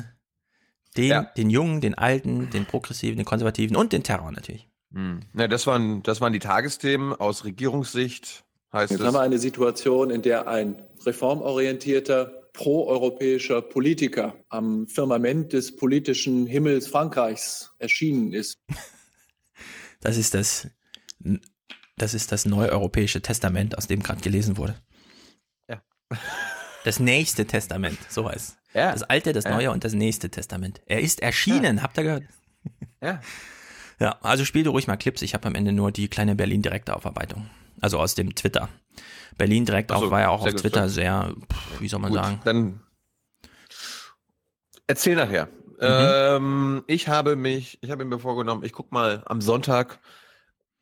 Den, 0.98 1.06
Ja. 1.10 1.22
den 1.24 1.50
Jungen, 1.50 1.80
den 1.82 1.96
Alten, 1.96 2.50
den 2.50 2.66
Progressiven, 2.66 3.18
den 3.18 3.26
Konservativen 3.26 3.76
und 3.78 3.94
den 3.94 4.04
Terror 4.04 4.32
natürlich. 4.32 4.68
Hm. 4.94 5.20
Ja, 5.34 5.48
das 5.48 5.68
waren, 5.68 6.02
das 6.04 6.22
waren 6.22 6.34
die 6.34 6.40
Tagesthemen 6.40 7.14
aus 7.14 7.46
Regierungssicht. 7.46 8.44
Heißt 8.74 8.92
Jetzt 8.92 9.00
es. 9.02 9.06
haben 9.06 9.14
wir 9.14 9.22
eine 9.22 9.38
Situation, 9.38 10.10
in 10.10 10.22
der 10.22 10.48
ein 10.48 10.82
reformorientierter, 11.06 12.47
proeuropäischer 12.58 13.62
Politiker 13.62 14.36
am 14.50 14.88
Firmament 14.88 15.54
des 15.54 15.76
politischen 15.76 16.48
Himmels 16.48 16.88
Frankreichs 16.88 17.72
erschienen 17.80 18.34
ist. 18.34 18.58
Das 20.00 20.16
ist 20.16 20.36
das, 20.36 20.68
das 21.98 22.14
ist 22.14 22.32
das 22.32 22.46
neueuropäische 22.46 23.20
Testament, 23.22 23.76
aus 23.78 23.88
dem 23.88 24.04
gerade 24.04 24.22
gelesen 24.22 24.58
wurde. 24.58 24.76
Ja. 25.70 25.82
Das 26.84 27.00
nächste 27.00 27.46
Testament, 27.46 27.98
so 28.08 28.30
heißt 28.30 28.38
es. 28.50 28.58
ja, 28.74 28.92
Das 28.94 29.04
alte, 29.04 29.34
das 29.34 29.44
Ja. 29.46 29.52
neue 29.56 29.72
und 29.72 29.84
das 29.84 29.94
nächste 29.94 30.30
Testament. 30.30 30.82
Er 30.86 31.02
ist 31.02 31.22
erschienen, 31.22 31.82
habt 31.84 31.98
ihr 31.98 32.04
gehört? 32.04 32.24
ja. 33.02 33.22
Ja, 34.00 34.20
also 34.22 34.46
spiel 34.46 34.62
du 34.64 34.70
ruhig 34.70 34.86
mal 34.86 34.96
Clips. 34.96 35.24
Ich 35.24 35.34
habe 35.34 35.48
am 35.48 35.56
Ende 35.56 35.72
nur 35.74 35.92
die 35.92 36.08
kleine 36.08 36.36
Berlin-Direktaufarbeitung. 36.36 37.50
Also 37.82 38.00
aus 38.00 38.16
dem 38.16 38.36
Twitter. 38.36 38.70
Berlin 39.38 39.66
direkt 39.66 39.92
so, 39.92 39.98
auch 39.98 40.12
war 40.12 40.22
ja 40.22 40.30
auch 40.30 40.42
auf 40.42 40.50
gut, 40.50 40.62
Twitter 40.62 40.90
sehr- 40.90 41.34
sehr, 41.34 41.36
pff, 41.52 41.82
wie 41.82 41.88
soll 41.88 42.00
man 42.00 42.12
Gut, 42.12 42.24
sagen? 42.24 42.42
dann 42.44 42.82
erzähl 44.88 45.16
nachher. 45.16 45.48
Mhm. 45.80 45.80
Ähm, 45.80 46.84
ich 46.88 47.08
habe 47.08 47.36
mich, 47.36 47.78
ich 47.82 47.92
habe 47.92 48.04
mir 48.04 48.20
vorgenommen, 48.20 48.64
ich 48.64 48.74
guck 48.74 48.92
mal 48.92 49.22
am 49.28 49.42
Sonntag, 49.42 50.00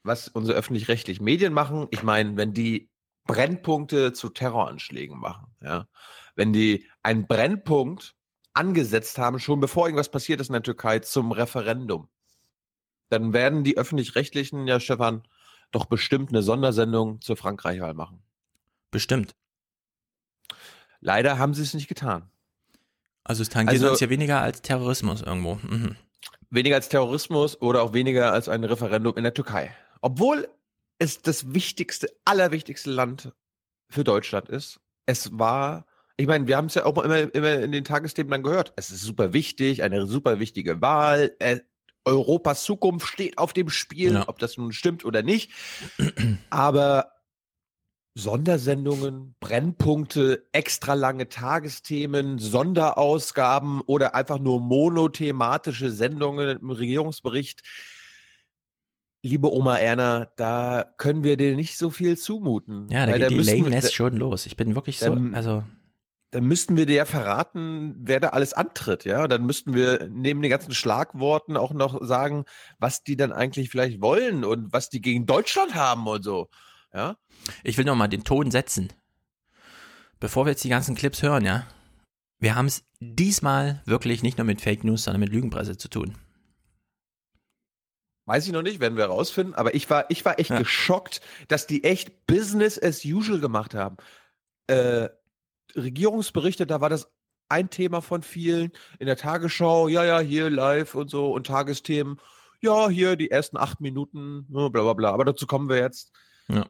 was 0.04 0.30
unsere 0.30 0.58
öffentlich-rechtlichen 0.58 1.24
Medien 1.24 1.52
machen. 1.52 1.88
Ich 1.92 2.02
meine, 2.04 2.38
wenn 2.38 2.54
die 2.54 2.90
Brennpunkte 3.26 4.14
zu 4.14 4.30
Terroranschlägen 4.30 5.20
machen, 5.20 5.48
ja, 5.62 5.88
wenn 6.36 6.54
die 6.54 6.86
einen 7.04 7.28
Brennpunkt 7.28 8.16
angesetzt 8.54 9.18
haben, 9.18 9.40
schon 9.40 9.60
bevor 9.60 9.88
irgendwas 9.88 10.10
passiert 10.10 10.40
ist 10.40 10.48
in 10.48 10.54
der 10.54 10.64
Türkei 10.64 11.00
zum 11.00 11.34
Referendum, 11.34 12.08
dann 13.10 13.34
werden 13.34 13.64
die 13.66 13.78
öffentlich-rechtlichen, 13.78 14.66
ja, 14.68 14.80
Stefan, 14.80 15.24
doch 15.72 15.86
bestimmt 15.86 16.30
eine 16.30 16.42
Sondersendung 16.42 17.22
zur 17.22 17.38
Frankreich-Wahl 17.38 17.94
machen. 17.94 18.22
Bestimmt. 18.92 19.36
Leider 21.02 21.38
haben 21.38 21.54
sie 21.54 21.62
es 21.64 21.74
nicht 21.74 21.88
getan. 21.88 22.30
Also 23.24 23.42
es 23.42 23.50
tangiert 23.50 23.76
Also- 23.82 23.92
uns 23.92 24.00
ja 24.00 24.10
weniger 24.10 24.42
als 24.42 24.62
Terrorismus 24.62 25.22
irgendwo. 25.22 25.56
Mhm. 25.56 25.96
Weniger 26.50 26.76
als 26.76 26.90
Terrorismus 26.90 27.60
oder 27.62 27.82
auch 27.84 27.94
weniger 27.94 28.32
als 28.32 28.48
ein 28.50 28.64
Referendum 28.64 29.16
in 29.18 29.24
der 29.24 29.34
Türkei. 29.34 29.76
Obwohl 30.02 30.48
es 31.00 31.22
das 31.22 31.54
wichtigste, 31.54 32.08
allerwichtigste 32.24 32.90
Land 32.92 33.34
für 33.90 34.04
Deutschland 34.04 34.48
ist. 34.50 34.80
Es 35.06 35.38
war, 35.38 35.86
ich 36.18 36.28
meine, 36.28 36.48
wir 36.48 36.56
haben 36.58 36.68
es 36.68 36.76
ja 36.76 36.86
auch 36.86 36.98
immer, 37.04 37.34
immer 37.36 37.56
in 37.56 37.72
den 37.72 37.84
Tagesthemen 37.84 38.32
dann 38.32 38.44
gehört. 38.44 38.74
Es 38.78 38.90
ist 38.92 39.02
super 39.02 39.34
wichtig, 39.34 39.84
eine 39.84 40.06
super 40.08 40.40
wichtige 40.40 40.82
Wahl. 40.82 41.36
Europas 42.06 42.64
Zukunft 42.64 43.08
steht 43.08 43.38
auf 43.38 43.52
dem 43.54 43.70
Spiel, 43.70 44.14
Ja. 44.14 44.28
ob 44.30 44.40
das 44.40 44.58
nun 44.58 44.72
stimmt 44.72 45.04
oder 45.06 45.24
nicht. 45.24 45.52
Aber 46.50 47.12
Sondersendungen, 48.18 49.36
Brennpunkte, 49.42 50.46
extra 50.54 50.94
lange 50.94 51.28
Tagesthemen, 51.28 52.40
Sonderausgaben 52.40 53.82
oder 53.82 54.16
einfach 54.16 54.40
nur 54.40 54.62
monothematische 54.62 55.92
Sendungen 55.92 56.60
im 56.60 56.70
Regierungsbericht. 56.70 57.62
liebe 59.22 59.52
Oma 59.52 59.78
Erna, 59.78 60.28
da 60.36 60.86
können 60.98 61.24
wir 61.24 61.36
dir 61.36 61.56
nicht 61.56 61.80
so 61.80 61.90
viel 61.90 62.16
zumuten. 62.16 62.88
Ja, 62.92 63.08
da 63.08 63.18
geht 63.18 63.32
die 63.32 63.38
wir- 63.44 63.56
Lameness 63.58 63.92
schon 63.92 64.16
los. 64.18 64.46
Ich 64.46 64.56
bin 64.56 64.76
wirklich 64.76 65.00
so, 65.00 65.18
also 65.34 65.64
müssten 66.42 66.78
wir 66.78 66.86
dir 66.86 66.96
ja 66.96 67.06
verraten, 67.06 67.96
wer 68.00 68.20
da 68.20 68.30
alles 68.30 68.54
antritt, 68.54 69.06
ja. 69.06 69.28
Dann 69.28 69.46
müssten 69.46 69.74
wir 69.74 70.08
neben 70.12 70.42
den 70.42 70.50
ganzen 70.52 70.74
Schlagworten 70.74 71.58
auch 71.58 71.72
noch 71.72 72.04
sagen, 72.06 72.46
was 72.80 73.04
die 73.04 73.16
dann 73.16 73.32
eigentlich 73.32 73.70
vielleicht 73.70 74.02
wollen 74.02 74.44
und 74.44 74.74
was 74.74 74.90
die 74.90 75.02
gegen 75.02 75.26
Deutschland 75.26 75.76
haben 75.76 76.08
und 76.08 76.24
so. 76.24 76.50
Ja. 76.94 77.18
ich 77.64 77.78
will 77.78 77.84
noch 77.86 77.96
mal 77.96 78.08
den 78.08 78.24
Ton 78.24 78.52
setzen. 78.52 78.94
Bevor 80.20 80.46
wir 80.46 80.52
jetzt 80.52 80.64
die 80.64 80.70
ganzen 80.70 80.96
Clips 80.96 81.22
hören, 81.22 81.44
ja. 81.46 81.68
Wir 82.40 82.56
haben 82.56 82.68
es 82.68 82.84
diesmal 83.00 83.82
wirklich 83.86 84.24
nicht 84.24 84.38
nur 84.38 84.46
mit 84.46 84.62
Fake 84.62 84.84
News, 84.84 85.04
sondern 85.04 85.20
mit 85.20 85.32
Lügenpresse 85.32 85.78
zu 85.78 85.90
tun. 85.90 86.18
Weiß 88.28 88.48
ich 88.48 88.54
noch 88.54 88.64
nicht, 88.64 88.80
werden 88.80 88.98
wir 88.98 89.06
rausfinden, 89.06 89.54
aber 89.54 89.76
ich 89.76 89.90
war, 89.90 90.10
ich 90.10 90.26
war 90.26 90.40
echt 90.40 90.50
Ja. 90.50 90.58
geschockt, 90.60 91.22
dass 91.48 91.68
die 91.68 91.84
echt 91.84 92.26
Business 92.26 92.82
as 92.82 93.06
usual 93.06 93.40
gemacht 93.40 93.76
haben. 93.76 93.98
Äh, 94.68 95.10
Regierungsberichte, 95.76 96.66
da 96.68 96.82
war 96.82 96.90
das 96.90 97.10
ein 97.50 97.70
Thema 97.70 98.02
von 98.02 98.24
vielen. 98.24 98.72
In 99.00 99.08
der 99.08 99.18
Tagesschau, 99.18 99.88
ja, 99.88 100.04
ja, 100.04 100.20
hier 100.20 100.50
live 100.50 100.96
und 100.96 101.10
so 101.10 101.32
und 101.34 101.48
Tagesthemen, 101.48 102.20
ja, 102.62 102.90
hier 102.90 103.16
die 103.16 103.32
ersten 103.32 103.58
acht 103.58 103.82
Minuten, 103.82 104.48
ne, 104.50 104.70
bla 104.70 104.82
bla 104.82 104.94
bla. 104.94 105.12
Aber 105.12 105.26
dazu 105.26 105.46
kommen 105.48 105.70
wir 105.70 105.78
jetzt. 105.78 106.12
Ja. 106.48 106.66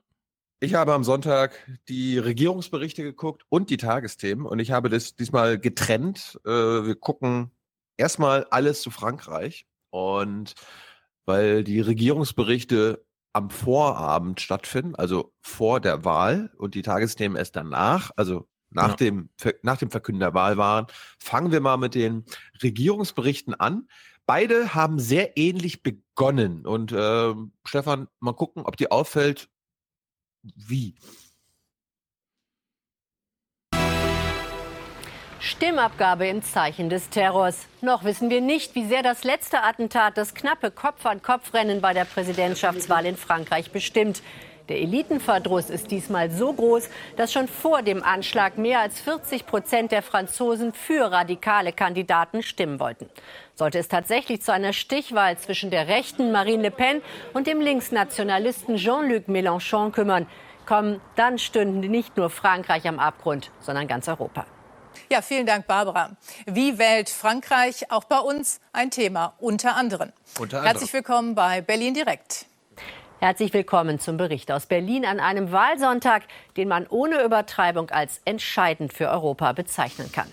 Ich 0.60 0.74
habe 0.74 0.94
am 0.94 1.04
Sonntag 1.04 1.54
die 1.90 2.18
Regierungsberichte 2.18 3.04
geguckt 3.04 3.44
und 3.50 3.70
die 3.70 3.78
Tagesthemen 3.78 4.46
und 4.46 4.60
ich 4.60 4.72
habe 4.72 4.90
das 4.90 5.16
diesmal 5.16 5.60
getrennt. 5.60 6.40
Äh, 6.46 6.50
wir 6.50 6.96
gucken 6.96 7.52
erstmal 7.98 8.46
alles 8.46 8.82
zu 8.82 8.90
Frankreich 8.90 9.68
und 9.90 10.54
weil 11.26 11.64
die 11.64 11.82
Regierungsberichte 11.82 13.06
am 13.34 13.50
Vorabend 13.50 14.40
stattfinden, 14.40 14.96
also 14.96 15.34
vor 15.42 15.82
der 15.82 16.06
Wahl 16.06 16.52
und 16.58 16.74
die 16.74 16.84
Tagesthemen 16.84 17.38
erst 17.38 17.56
danach, 17.58 18.12
also 18.16 18.48
nach, 18.76 18.90
Ja. 18.90 18.96
dem, 18.96 19.30
nach 19.64 19.78
dem 19.78 19.90
Verkünden 19.90 20.20
der 20.20 20.34
Wahl 20.34 20.58
waren. 20.58 20.88
Fangen 21.20 21.52
wir 21.52 21.62
mal 21.62 21.78
mit 21.78 21.96
den 21.96 22.26
Regierungsberichten 22.62 23.54
an. 23.54 23.88
Beide 24.28 24.74
haben 24.74 25.00
sehr 25.00 25.38
ähnlich 25.38 25.84
begonnen 25.84 26.66
und 26.66 26.94
ähm, 26.96 27.54
Stefan, 27.66 28.08
mal 28.20 28.34
gucken, 28.34 28.64
ob 28.64 28.76
dir 28.78 28.92
auffällt, 28.92 29.50
wie. 30.44 30.96
Stimmabgabe 35.40 36.28
im 36.28 36.42
Zeichen 36.42 36.90
des 36.90 37.10
Terrors. 37.10 37.68
Noch 37.82 38.04
wissen 38.04 38.32
wir 38.32 38.42
nicht, 38.42 38.74
wie 38.74 38.86
sehr 38.88 39.04
das 39.04 39.24
letzte 39.24 39.62
Attentat 39.62 40.18
das 40.18 40.34
knappe 40.34 40.72
Kopf-an-Kopf-Rennen 40.72 41.82
bei 41.82 41.94
der 41.94 42.06
Präsidentschaftswahl 42.06 43.06
in 43.06 43.16
Frankreich 43.16 43.72
bestimmt. 43.72 44.24
Der 44.70 44.82
Elitenverdruss 44.82 45.70
ist 45.70 45.92
diesmal 45.92 46.32
so 46.32 46.52
groß, 46.52 46.90
dass 47.18 47.32
schon 47.32 47.48
vor 47.48 47.84
dem 47.84 48.04
Anschlag 48.04 48.58
mehr 48.58 48.80
als 48.80 49.00
40 49.00 49.46
Prozent 49.46 49.92
der 49.92 50.02
Franzosen 50.02 50.74
für 50.74 51.12
radikale 51.12 51.72
Kandidaten 51.72 52.42
stimmen 52.42 52.80
wollten. 52.80 53.08
Sollte 53.54 53.78
es 53.78 53.88
tatsächlich 53.88 54.42
zu 54.42 54.52
einer 54.52 54.74
Stichwahl 54.74 55.38
zwischen 55.38 55.70
der 55.70 55.88
rechten 55.88 56.32
Marine 56.32 56.64
Le 56.64 56.72
Pen 56.72 57.02
und 57.34 57.46
dem 57.46 57.62
Linksnationalisten 57.62 58.78
Jean-Luc 58.78 59.28
Mélenchon 59.28 59.92
kümmern, 59.92 60.26
kommen, 60.66 61.00
dann 61.16 61.38
stünden 61.38 61.80
nicht 61.92 62.18
nur 62.18 62.32
Frankreich 62.32 62.88
am 62.88 62.98
Abgrund, 62.98 63.52
sondern 63.60 63.88
ganz 63.88 64.08
Europa. 64.08 64.48
Ja, 65.12 65.22
vielen 65.22 65.46
Dank, 65.46 65.68
Barbara. 65.68 66.12
Wie 66.48 66.80
wählt 66.80 67.10
Frankreich 67.10 67.92
auch 67.92 68.06
bei 68.06 68.18
uns 68.18 68.60
ein 68.74 68.90
Thema 68.90 69.36
unter 69.40 69.76
anderem? 69.76 70.12
Unter 70.40 70.64
Herzlich 70.64 70.92
willkommen 70.94 71.36
bei 71.36 71.62
Berlin 71.62 71.94
direkt. 71.94 72.48
Herzlich 73.20 73.54
willkommen 73.54 74.00
zum 74.00 74.18
Bericht 74.18 74.52
aus 74.52 74.66
Berlin 74.66 75.06
an 75.06 75.22
einem 75.22 75.52
Wahlsonntag, 75.52 76.24
den 76.58 76.68
man 76.68 76.86
ohne 76.88 77.24
Übertreibung 77.24 77.90
als 77.90 78.20
entscheidend 78.26 78.92
für 78.92 79.10
Europa 79.10 79.54
bezeichnen 79.54 80.12
kann. 80.12 80.28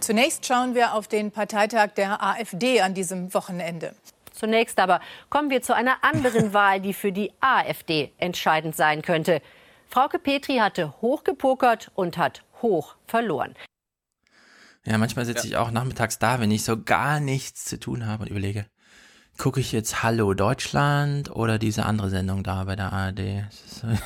Zunächst 0.00 0.46
schauen 0.46 0.74
wir 0.74 0.94
auf 0.94 1.06
den 1.06 1.30
Parteitag 1.30 1.88
der 1.96 2.22
AfD 2.22 2.80
an 2.80 2.94
diesem 2.94 3.34
Wochenende. 3.34 3.94
Zunächst 4.32 4.78
aber 4.78 5.00
kommen 5.28 5.50
wir 5.50 5.60
zu 5.60 5.74
einer 5.74 6.02
anderen 6.02 6.52
Wahl, 6.54 6.80
die 6.80 6.94
für 6.94 7.12
die 7.12 7.30
AfD 7.40 8.10
entscheidend 8.16 8.74
sein 8.74 9.02
könnte. 9.02 9.42
Frauke 9.86 10.18
Petri 10.18 10.56
hatte 10.56 10.94
hoch 11.02 11.24
gepokert 11.24 11.90
und 11.94 12.16
hat 12.16 12.42
hoch 12.62 12.96
verloren. 13.06 13.54
Ja, 14.86 14.96
manchmal 14.96 15.26
sitze 15.26 15.46
ich 15.46 15.58
auch 15.58 15.70
nachmittags 15.70 16.18
da, 16.18 16.40
wenn 16.40 16.50
ich 16.50 16.64
so 16.64 16.82
gar 16.82 17.20
nichts 17.20 17.66
zu 17.66 17.78
tun 17.78 18.06
habe 18.06 18.22
und 18.22 18.30
überlege, 18.30 18.64
gucke 19.38 19.60
ich 19.60 19.72
jetzt 19.72 20.02
Hallo 20.02 20.34
Deutschland 20.34 21.30
oder 21.30 21.58
diese 21.58 21.86
andere 21.86 22.10
Sendung 22.10 22.42
da 22.42 22.64
bei 22.64 22.76
der 22.76 22.92
ARD? 22.92 23.46
Ist 23.48 23.80
so- 23.80 23.86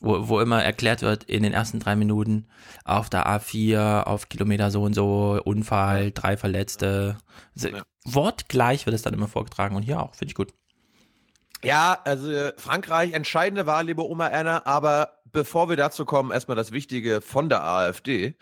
wo, 0.00 0.28
wo 0.28 0.40
immer 0.40 0.62
erklärt 0.62 1.02
wird 1.02 1.24
in 1.24 1.42
den 1.42 1.52
ersten 1.52 1.78
drei 1.78 1.94
Minuten 1.94 2.46
auf 2.84 3.10
der 3.10 3.26
A4, 3.26 4.04
auf 4.04 4.28
Kilometer 4.28 4.70
so 4.70 4.82
und 4.82 4.94
so, 4.94 5.40
Unfall, 5.44 6.10
drei 6.10 6.36
Verletzte. 6.36 7.18
Ja. 7.54 7.82
Wortgleich 8.04 8.86
wird 8.86 8.94
es 8.94 9.02
dann 9.02 9.12
immer 9.14 9.28
vorgetragen 9.28 9.76
und 9.76 9.82
hier 9.82 10.00
auch, 10.00 10.14
finde 10.14 10.30
ich 10.30 10.34
gut. 10.34 10.54
Ja, 11.62 11.98
also 12.04 12.30
äh, 12.32 12.54
Frankreich, 12.56 13.12
entscheidende 13.12 13.66
Wahl, 13.66 13.86
liebe 13.86 14.02
Oma 14.08 14.26
Erna, 14.28 14.64
aber 14.64 15.18
bevor 15.26 15.68
wir 15.68 15.76
dazu 15.76 16.06
kommen, 16.06 16.30
erstmal 16.30 16.56
das 16.56 16.72
Wichtige 16.72 17.20
von 17.20 17.50
der 17.50 17.62
AfD. 17.62 18.34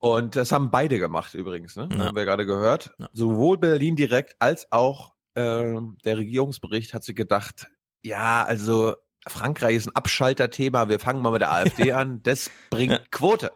Und 0.00 0.34
das 0.34 0.50
haben 0.50 0.70
beide 0.70 0.98
gemacht 0.98 1.34
übrigens, 1.34 1.76
ne? 1.76 1.88
Ja. 1.92 2.06
Haben 2.06 2.16
wir 2.16 2.24
gerade 2.24 2.46
gehört. 2.46 2.92
Ja. 2.98 3.08
Sowohl 3.12 3.58
Berlin 3.58 3.96
direkt 3.96 4.34
als 4.38 4.72
auch 4.72 5.12
ähm, 5.36 5.98
der 6.04 6.16
Regierungsbericht 6.16 6.94
hat 6.94 7.04
sich 7.04 7.14
gedacht, 7.14 7.68
ja, 8.02 8.42
also 8.42 8.94
Frankreich 9.26 9.76
ist 9.76 9.88
ein 9.88 9.94
Abschalterthema, 9.94 10.88
wir 10.88 10.98
fangen 10.98 11.20
mal 11.20 11.32
mit 11.32 11.42
der 11.42 11.52
AfD 11.52 11.92
an, 11.92 12.22
das 12.22 12.50
bringt 12.70 13.12
Quote. 13.12 13.52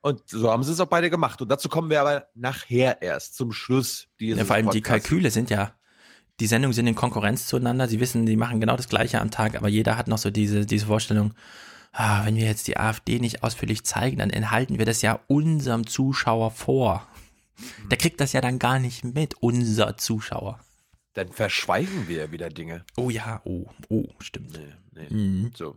Und 0.00 0.22
so 0.28 0.52
haben 0.52 0.62
sie 0.62 0.70
es 0.70 0.78
auch 0.78 0.86
beide 0.86 1.10
gemacht. 1.10 1.42
Und 1.42 1.48
dazu 1.48 1.68
kommen 1.68 1.90
wir 1.90 2.00
aber 2.00 2.28
nachher 2.36 3.02
erst, 3.02 3.34
zum 3.34 3.50
Schluss 3.50 4.06
dieses 4.20 4.38
Ja, 4.38 4.44
vor 4.44 4.54
allem 4.54 4.70
die 4.70 4.80
Podcasts. 4.80 5.08
Kalküle 5.08 5.32
sind 5.32 5.50
ja, 5.50 5.72
die 6.38 6.46
Sendungen 6.46 6.74
sind 6.74 6.86
in 6.86 6.94
Konkurrenz 6.94 7.48
zueinander. 7.48 7.88
Sie 7.88 7.98
wissen, 7.98 8.24
die 8.24 8.36
machen 8.36 8.60
genau 8.60 8.76
das 8.76 8.88
Gleiche 8.88 9.20
am 9.20 9.32
Tag, 9.32 9.56
aber 9.56 9.68
jeder 9.68 9.96
hat 9.96 10.06
noch 10.06 10.18
so 10.18 10.30
diese, 10.30 10.64
diese 10.64 10.86
Vorstellung, 10.86 11.34
wenn 11.96 12.36
wir 12.36 12.44
jetzt 12.44 12.68
die 12.68 12.76
AfD 12.76 13.18
nicht 13.18 13.42
ausführlich 13.42 13.84
zeigen, 13.84 14.18
dann 14.18 14.30
enthalten 14.30 14.78
wir 14.78 14.84
das 14.84 15.02
ja 15.02 15.20
unserem 15.28 15.86
Zuschauer 15.86 16.50
vor. 16.50 17.06
Der 17.90 17.96
kriegt 17.96 18.20
das 18.20 18.32
ja 18.32 18.40
dann 18.40 18.58
gar 18.58 18.78
nicht 18.78 19.04
mit, 19.04 19.34
unser 19.40 19.96
Zuschauer. 19.96 20.60
Dann 21.14 21.32
verschweigen 21.32 22.08
wir 22.08 22.30
wieder 22.30 22.50
Dinge. 22.50 22.84
Oh 22.96 23.08
ja, 23.08 23.40
oh, 23.44 23.66
oh, 23.88 24.04
stimmt. 24.18 24.52
Nee, 24.52 25.06
nee. 25.08 25.14
Mhm. 25.14 25.52
So. 25.54 25.76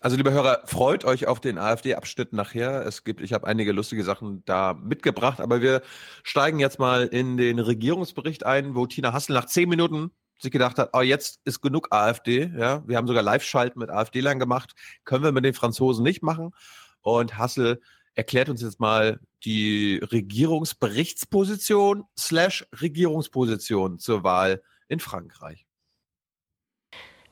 Also, 0.00 0.18
liebe 0.18 0.32
Hörer, 0.32 0.60
freut 0.66 1.06
euch 1.06 1.26
auf 1.26 1.40
den 1.40 1.56
AfD-Abschnitt 1.56 2.34
nachher. 2.34 2.84
Es 2.84 3.04
gibt, 3.04 3.22
ich 3.22 3.32
habe 3.32 3.46
einige 3.46 3.72
lustige 3.72 4.04
Sachen 4.04 4.44
da 4.44 4.74
mitgebracht, 4.74 5.40
aber 5.40 5.62
wir 5.62 5.80
steigen 6.22 6.60
jetzt 6.60 6.78
mal 6.78 7.06
in 7.06 7.38
den 7.38 7.58
Regierungsbericht 7.58 8.44
ein, 8.44 8.74
wo 8.74 8.86
Tina 8.86 9.14
Hassel 9.14 9.32
nach 9.32 9.46
zehn 9.46 9.70
Minuten 9.70 10.10
sich 10.44 10.52
gedacht 10.52 10.78
hat, 10.78 10.90
oh, 10.92 11.00
jetzt 11.00 11.40
ist 11.44 11.60
genug 11.60 11.88
AfD. 11.90 12.52
Ja, 12.56 12.86
wir 12.86 12.96
haben 12.96 13.08
sogar 13.08 13.22
Live-Schalten 13.22 13.80
mit 13.80 13.90
AfD-Lern 13.90 14.38
gemacht. 14.38 14.74
Können 15.04 15.24
wir 15.24 15.32
mit 15.32 15.44
den 15.44 15.54
Franzosen 15.54 16.04
nicht 16.04 16.22
machen. 16.22 16.52
Und 17.00 17.36
Hassel 17.36 17.80
erklärt 18.14 18.48
uns 18.48 18.62
jetzt 18.62 18.80
mal 18.80 19.20
die 19.44 19.98
Regierungsberichtsposition 19.98 22.04
slash 22.18 22.66
Regierungsposition 22.80 23.98
zur 23.98 24.22
Wahl 24.22 24.62
in 24.88 25.00
Frankreich. 25.00 25.66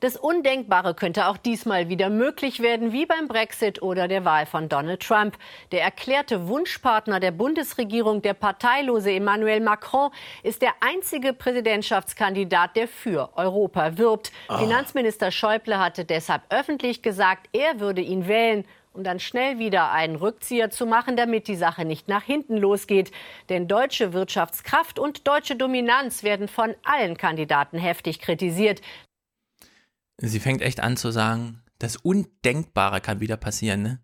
Das 0.03 0.17
Undenkbare 0.17 0.95
könnte 0.95 1.27
auch 1.27 1.37
diesmal 1.37 1.87
wieder 1.87 2.09
möglich 2.09 2.59
werden, 2.59 2.91
wie 2.91 3.05
beim 3.05 3.29
Brexit 3.29 3.81
oder 3.81 4.09
der 4.09 4.25
Wahl 4.25 4.45
von 4.45 4.67
Donald 4.67 5.01
Trump. 5.01 5.37
Der 5.71 5.81
erklärte 5.81 6.49
Wunschpartner 6.49 7.21
der 7.21 7.31
Bundesregierung, 7.31 8.21
der 8.21 8.33
parteilose 8.33 9.13
Emmanuel 9.13 9.61
Macron, 9.61 10.11
ist 10.43 10.61
der 10.61 10.73
einzige 10.81 11.31
Präsidentschaftskandidat, 11.31 12.75
der 12.75 12.89
für 12.89 13.29
Europa 13.37 13.97
wirbt. 13.97 14.33
Finanzminister 14.49 15.31
Schäuble 15.31 15.79
hatte 15.79 16.03
deshalb 16.03 16.41
öffentlich 16.49 17.01
gesagt, 17.01 17.47
er 17.53 17.79
würde 17.79 18.01
ihn 18.01 18.27
wählen 18.27 18.65
um 18.95 19.03
dann 19.03 19.19
schnell 19.19 19.57
wieder 19.57 19.91
einen 19.91 20.15
Rückzieher 20.15 20.69
zu 20.69 20.85
machen, 20.85 21.17
damit 21.17 21.47
die 21.47 21.55
Sache 21.55 21.83
nicht 21.83 22.07
nach 22.09 22.21
hinten 22.21 22.57
losgeht. 22.57 23.11
Denn 23.49 23.67
deutsche 23.67 24.13
Wirtschaftskraft 24.13 24.99
und 24.99 25.27
deutsche 25.27 25.55
Dominanz 25.55 26.21
werden 26.21 26.47
von 26.47 26.75
allen 26.83 27.17
Kandidaten 27.17 27.79
heftig 27.79 28.19
kritisiert. 28.19 28.81
Sie 30.17 30.39
fängt 30.39 30.61
echt 30.61 30.79
an 30.79 30.97
zu 30.97 31.11
sagen, 31.11 31.61
das 31.79 31.95
Undenkbare 31.97 33.01
kann 33.01 33.19
wieder 33.19 33.37
passieren, 33.37 33.81
ne? 33.81 33.99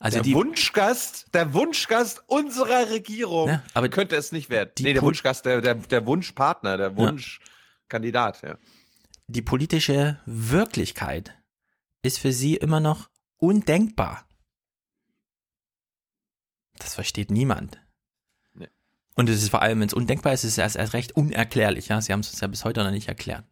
Also 0.00 0.16
der 0.16 0.22
die, 0.24 0.34
Wunschgast, 0.34 1.32
der 1.32 1.54
Wunschgast 1.54 2.22
unserer 2.26 2.90
Regierung 2.90 3.48
Ja, 3.48 3.62
aber 3.72 3.88
könnte 3.88 4.16
es 4.16 4.32
nicht 4.32 4.50
werden. 4.50 4.72
Nee, 4.80 4.92
der 4.92 5.00
Pol- 5.00 5.08
Wunschgast, 5.08 5.46
der, 5.46 5.60
der, 5.60 5.76
der 5.76 6.04
Wunschpartner, 6.06 6.76
der 6.76 6.96
Wunschkandidat, 6.96 8.42
ja. 8.42 8.58
die 9.28 9.40
politische 9.40 10.20
Wirklichkeit 10.26 11.34
ist 12.02 12.18
für 12.18 12.32
sie 12.32 12.56
immer 12.56 12.80
noch 12.80 13.08
undenkbar. 13.38 14.26
Das 16.78 16.94
versteht 16.94 17.30
niemand. 17.30 17.80
Nee. 18.52 18.68
Und 19.14 19.28
es 19.30 19.42
ist 19.42 19.48
vor 19.50 19.62
allem, 19.62 19.80
wenn 19.80 19.88
es 19.88 19.94
undenkbar 19.94 20.34
ist, 20.34 20.44
ist 20.44 20.52
es 20.52 20.58
erst, 20.58 20.76
erst 20.76 20.92
recht 20.92 21.12
unerklärlich. 21.12 21.88
Ja? 21.88 22.00
Sie 22.00 22.12
haben 22.12 22.20
es 22.20 22.30
uns 22.30 22.40
ja 22.40 22.48
bis 22.48 22.64
heute 22.64 22.82
noch 22.82 22.90
nicht 22.90 23.08
erklärt. 23.08 23.46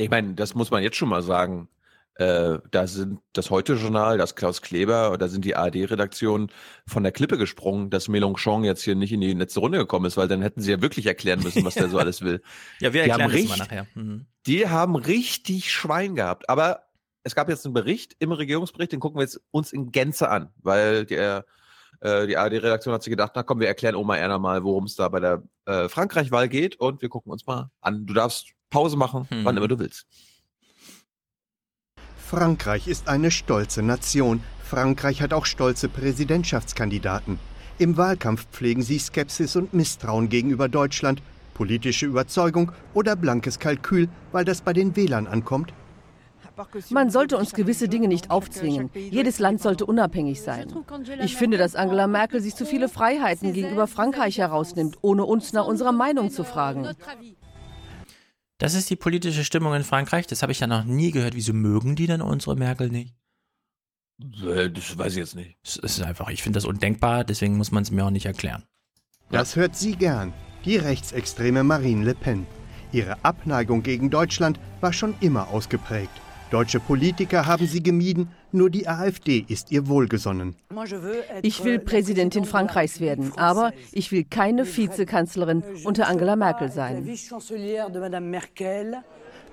Ich 0.00 0.10
meine, 0.10 0.34
das 0.34 0.54
muss 0.54 0.70
man 0.70 0.82
jetzt 0.82 0.96
schon 0.96 1.08
mal 1.08 1.22
sagen. 1.22 1.68
Äh, 2.14 2.58
da 2.70 2.86
sind 2.86 3.20
das 3.32 3.50
Heute-Journal, 3.50 4.18
das 4.18 4.34
Klaus 4.34 4.60
Kleber, 4.60 5.16
da 5.16 5.28
sind 5.28 5.44
die 5.44 5.56
ARD-Redaktionen 5.56 6.50
von 6.86 7.02
der 7.02 7.12
Klippe 7.12 7.38
gesprungen, 7.38 7.88
dass 7.88 8.08
Mélenchon 8.08 8.64
jetzt 8.64 8.82
hier 8.82 8.94
nicht 8.94 9.12
in 9.12 9.22
die 9.22 9.32
letzte 9.32 9.60
Runde 9.60 9.78
gekommen 9.78 10.04
ist, 10.04 10.16
weil 10.18 10.28
dann 10.28 10.42
hätten 10.42 10.60
sie 10.60 10.70
ja 10.70 10.82
wirklich 10.82 11.06
erklären 11.06 11.40
müssen, 11.40 11.64
was 11.64 11.74
der 11.74 11.88
so 11.88 11.98
alles 11.98 12.20
will. 12.20 12.42
Ja, 12.80 12.92
wir 12.92 13.04
Die 13.04 13.10
erklären 13.10 13.32
haben 13.32 13.40
das 13.40 13.48
mal 13.48 13.58
nachher. 13.58 13.86
Mhm. 13.94 14.26
Die 14.46 14.68
haben 14.68 14.96
richtig 14.96 15.72
Schwein 15.72 16.14
gehabt. 16.14 16.50
Aber 16.50 16.88
es 17.22 17.34
gab 17.34 17.48
jetzt 17.48 17.64
einen 17.64 17.74
Bericht 17.74 18.16
im 18.18 18.32
Regierungsbericht, 18.32 18.92
den 18.92 19.00
gucken 19.00 19.18
wir 19.18 19.22
jetzt 19.22 19.40
uns 19.50 19.72
in 19.72 19.90
Gänze 19.90 20.28
an, 20.28 20.50
weil 20.62 21.06
der, 21.06 21.46
äh, 22.00 22.26
die 22.26 22.36
ARD-Redaktion 22.36 22.94
hat 22.94 23.02
sich 23.02 23.10
gedacht, 23.10 23.32
na 23.34 23.42
komm, 23.42 23.60
wir 23.60 23.68
erklären 23.68 23.94
Oma 23.94 24.16
Erna 24.16 24.38
mal, 24.38 24.62
worum 24.64 24.84
es 24.84 24.96
da 24.96 25.08
bei 25.08 25.20
der 25.20 25.42
äh, 25.66 25.88
Frankreich-Wahl 25.88 26.48
geht 26.48 26.76
und 26.76 27.02
wir 27.02 27.08
gucken 27.08 27.32
uns 27.32 27.46
mal 27.46 27.70
an. 27.80 28.06
Du 28.06 28.14
darfst 28.14 28.48
Pause 28.70 28.96
machen, 28.96 29.26
Hm. 29.30 29.44
wann 29.44 29.56
immer 29.56 29.68
du 29.68 29.78
willst. 29.78 30.06
Frankreich 32.16 32.86
ist 32.86 33.08
eine 33.08 33.30
stolze 33.30 33.82
Nation. 33.82 34.42
Frankreich 34.62 35.20
hat 35.20 35.32
auch 35.32 35.46
stolze 35.46 35.88
Präsidentschaftskandidaten. 35.88 37.40
Im 37.78 37.96
Wahlkampf 37.96 38.46
pflegen 38.52 38.82
sie 38.82 38.98
Skepsis 38.98 39.56
und 39.56 39.74
Misstrauen 39.74 40.28
gegenüber 40.28 40.68
Deutschland, 40.68 41.22
politische 41.54 42.06
Überzeugung 42.06 42.70
oder 42.94 43.16
blankes 43.16 43.58
Kalkül, 43.58 44.08
weil 44.32 44.44
das 44.44 44.60
bei 44.60 44.72
den 44.72 44.94
Wählern 44.96 45.26
ankommt. 45.26 45.72
Man 46.90 47.10
sollte 47.10 47.36
uns 47.36 47.52
gewisse 47.52 47.88
Dinge 47.88 48.08
nicht 48.08 48.30
aufzwingen. 48.30 48.90
Jedes 48.94 49.38
Land 49.38 49.60
sollte 49.60 49.86
unabhängig 49.86 50.42
sein. 50.42 50.72
Ich 51.22 51.36
finde, 51.36 51.58
dass 51.58 51.74
Angela 51.74 52.06
Merkel 52.06 52.40
sich 52.40 52.54
zu 52.54 52.66
viele 52.66 52.88
Freiheiten 52.88 53.52
gegenüber 53.52 53.86
Frankreich 53.86 54.38
herausnimmt, 54.38 54.98
ohne 55.02 55.24
uns 55.24 55.52
nach 55.52 55.66
unserer 55.66 55.92
Meinung 55.92 56.30
zu 56.30 56.44
fragen. 56.44 56.88
Das 58.58 58.74
ist 58.74 58.90
die 58.90 58.96
politische 58.96 59.44
Stimmung 59.44 59.74
in 59.74 59.84
Frankreich. 59.84 60.26
Das 60.26 60.42
habe 60.42 60.52
ich 60.52 60.60
ja 60.60 60.66
noch 60.66 60.84
nie 60.84 61.10
gehört. 61.12 61.34
Wieso 61.34 61.54
mögen 61.54 61.96
die 61.96 62.06
denn 62.06 62.20
unsere 62.20 62.56
Merkel 62.56 62.90
nicht? 62.90 63.14
Äh, 64.44 64.70
Das 64.70 64.98
weiß 64.98 65.12
ich 65.12 65.18
jetzt 65.18 65.34
nicht. 65.34 65.56
Es 65.64 65.76
ist 65.76 66.02
einfach, 66.02 66.28
ich 66.28 66.42
finde 66.42 66.58
das 66.58 66.66
undenkbar, 66.66 67.24
deswegen 67.24 67.56
muss 67.56 67.70
man 67.72 67.82
es 67.82 67.90
mir 67.90 68.04
auch 68.04 68.10
nicht 68.10 68.26
erklären. 68.26 68.64
Das 69.30 69.56
hört 69.56 69.76
sie 69.76 69.92
gern, 69.96 70.34
die 70.64 70.76
rechtsextreme 70.76 71.64
Marine 71.64 72.04
Le 72.04 72.14
Pen. 72.14 72.46
Ihre 72.92 73.24
Abneigung 73.24 73.82
gegen 73.82 74.10
Deutschland 74.10 74.58
war 74.80 74.92
schon 74.92 75.14
immer 75.20 75.48
ausgeprägt. 75.48 76.10
Deutsche 76.50 76.80
Politiker 76.80 77.46
haben 77.46 77.66
sie 77.66 77.82
gemieden, 77.82 78.28
nur 78.50 78.70
die 78.70 78.88
AfD 78.88 79.44
ist 79.46 79.70
ihr 79.70 79.86
wohlgesonnen. 79.86 80.56
Ich 81.42 81.62
will 81.62 81.78
Präsidentin 81.78 82.44
Frankreichs 82.44 83.00
werden, 83.00 83.32
aber 83.36 83.72
ich 83.92 84.10
will 84.10 84.24
keine 84.24 84.66
Vizekanzlerin 84.66 85.62
unter 85.84 86.08
Angela 86.08 86.34
Merkel 86.34 86.70
sein. 86.72 87.08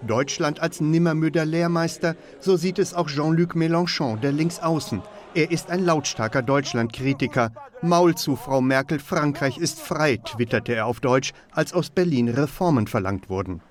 Deutschland 0.01 0.59
als 0.59 0.81
nimmermüder 0.81 1.45
Lehrmeister, 1.45 2.15
so 2.39 2.55
sieht 2.55 2.79
es 2.79 2.93
auch 2.93 3.07
Jean-Luc 3.07 3.55
Mélenchon, 3.55 4.19
der 4.19 4.31
Linksaußen. 4.31 5.01
Er 5.33 5.51
ist 5.51 5.69
ein 5.69 5.85
lautstarker 5.85 6.41
Deutschlandkritiker. 6.41 7.51
Maul 7.81 8.15
zu, 8.15 8.35
Frau 8.35 8.61
Merkel, 8.61 8.99
Frankreich 8.99 9.57
ist 9.59 9.79
frei, 9.79 10.17
twitterte 10.17 10.73
er 10.73 10.87
auf 10.87 10.99
Deutsch, 10.99 11.33
als 11.51 11.73
aus 11.73 11.89
Berlin 11.89 12.29
Reformen 12.29 12.87
verlangt 12.87 13.29
wurden. 13.29 13.61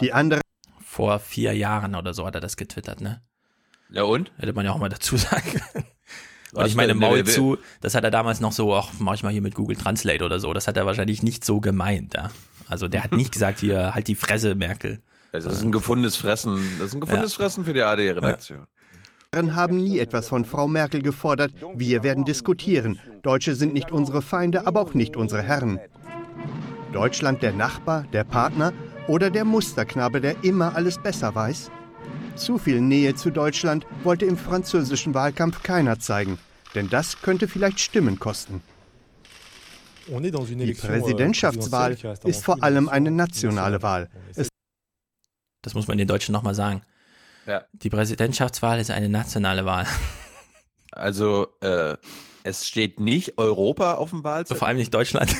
Die 0.00 0.12
andere 0.12 0.40
Vor 0.90 1.20
vier 1.20 1.56
Jahren 1.56 1.94
oder 1.94 2.14
so 2.14 2.26
hat 2.26 2.34
er 2.34 2.40
das 2.40 2.56
getwittert, 2.56 3.00
ne? 3.00 3.22
Ja 3.92 4.02
und? 4.02 4.32
Hätte 4.38 4.52
man 4.52 4.64
ja 4.64 4.72
auch 4.72 4.78
mal 4.78 4.88
dazu 4.88 5.16
sagen 5.16 5.48
können. 5.48 5.84
Und 6.52 6.66
ich 6.66 6.74
meine? 6.74 6.94
Maul 6.94 7.22
zu, 7.22 7.58
das 7.80 7.94
hat 7.94 8.02
er 8.02 8.10
damals 8.10 8.40
noch 8.40 8.50
so, 8.50 8.74
ach, 8.74 8.90
mach 8.98 9.14
ich 9.14 9.22
mal 9.22 9.30
hier 9.30 9.40
mit 9.40 9.54
Google 9.54 9.76
Translate 9.76 10.24
oder 10.24 10.40
so. 10.40 10.52
Das 10.52 10.66
hat 10.66 10.76
er 10.76 10.86
wahrscheinlich 10.86 11.22
nicht 11.22 11.44
so 11.44 11.60
gemeint, 11.60 12.14
ja. 12.14 12.32
Also 12.66 12.88
der 12.88 13.04
hat 13.04 13.12
nicht 13.12 13.30
gesagt, 13.32 13.60
hier, 13.60 13.94
halt 13.94 14.08
die 14.08 14.16
Fresse, 14.16 14.56
Merkel. 14.56 15.00
Das 15.30 15.44
ist 15.44 15.62
ein 15.62 15.70
gefundenes 15.70 16.16
Fressen. 16.16 16.60
Das 16.80 16.88
ist 16.88 16.94
ein 16.94 17.00
gefundenes 17.00 17.34
Fressen 17.34 17.64
für 17.64 17.72
die 17.72 17.82
ARD-Redaktion. 17.82 18.66
haben 19.32 19.76
nie 19.76 20.00
etwas 20.00 20.26
von 20.26 20.44
Frau 20.44 20.66
Merkel 20.66 21.02
gefordert. 21.02 21.52
Wir 21.76 22.02
werden 22.02 22.24
diskutieren. 22.24 22.98
Deutsche 23.22 23.54
sind 23.54 23.74
nicht 23.74 23.92
unsere 23.92 24.22
Feinde, 24.22 24.66
aber 24.66 24.80
auch 24.80 24.94
nicht 24.94 25.16
unsere 25.16 25.42
Herren. 25.42 25.78
Deutschland 26.92 27.44
der 27.44 27.52
Nachbar, 27.52 28.08
der 28.12 28.24
Partner 28.24 28.72
oder 29.10 29.28
der 29.28 29.44
Musterknabe, 29.44 30.20
der 30.20 30.44
immer 30.44 30.76
alles 30.76 30.96
besser 31.02 31.34
weiß? 31.34 31.68
Zu 32.36 32.58
viel 32.58 32.80
Nähe 32.80 33.16
zu 33.16 33.30
Deutschland 33.30 33.84
wollte 34.04 34.24
im 34.24 34.36
französischen 34.36 35.14
Wahlkampf 35.14 35.64
keiner 35.64 35.98
zeigen, 35.98 36.38
denn 36.76 36.88
das 36.88 37.20
könnte 37.20 37.48
vielleicht 37.48 37.80
Stimmen 37.80 38.20
kosten. 38.20 38.62
Die 40.06 40.74
Präsidentschaftswahl 40.74 41.96
ist 42.24 42.44
vor 42.44 42.62
allem 42.62 42.88
eine 42.88 43.10
nationale 43.10 43.82
Wahl. 43.82 44.08
Es 44.34 44.48
Das 45.62 45.74
muss 45.74 45.88
man 45.88 45.98
den 45.98 46.08
Deutschen 46.08 46.32
nochmal 46.32 46.54
sagen. 46.54 46.82
Ja. 47.46 47.64
Die 47.72 47.90
Präsidentschaftswahl 47.90 48.78
ist 48.78 48.92
eine 48.92 49.08
nationale 49.08 49.64
Wahl. 49.64 49.86
Also, 50.92 51.48
äh, 51.60 51.96
es 52.44 52.66
steht 52.66 53.00
nicht 53.00 53.38
Europa 53.38 53.94
auf 53.94 54.10
dem 54.10 54.24
Wahlzettel. 54.24 54.58
Vor 54.58 54.68
allem 54.68 54.78
nicht 54.78 54.94
Deutschland. 54.94 55.34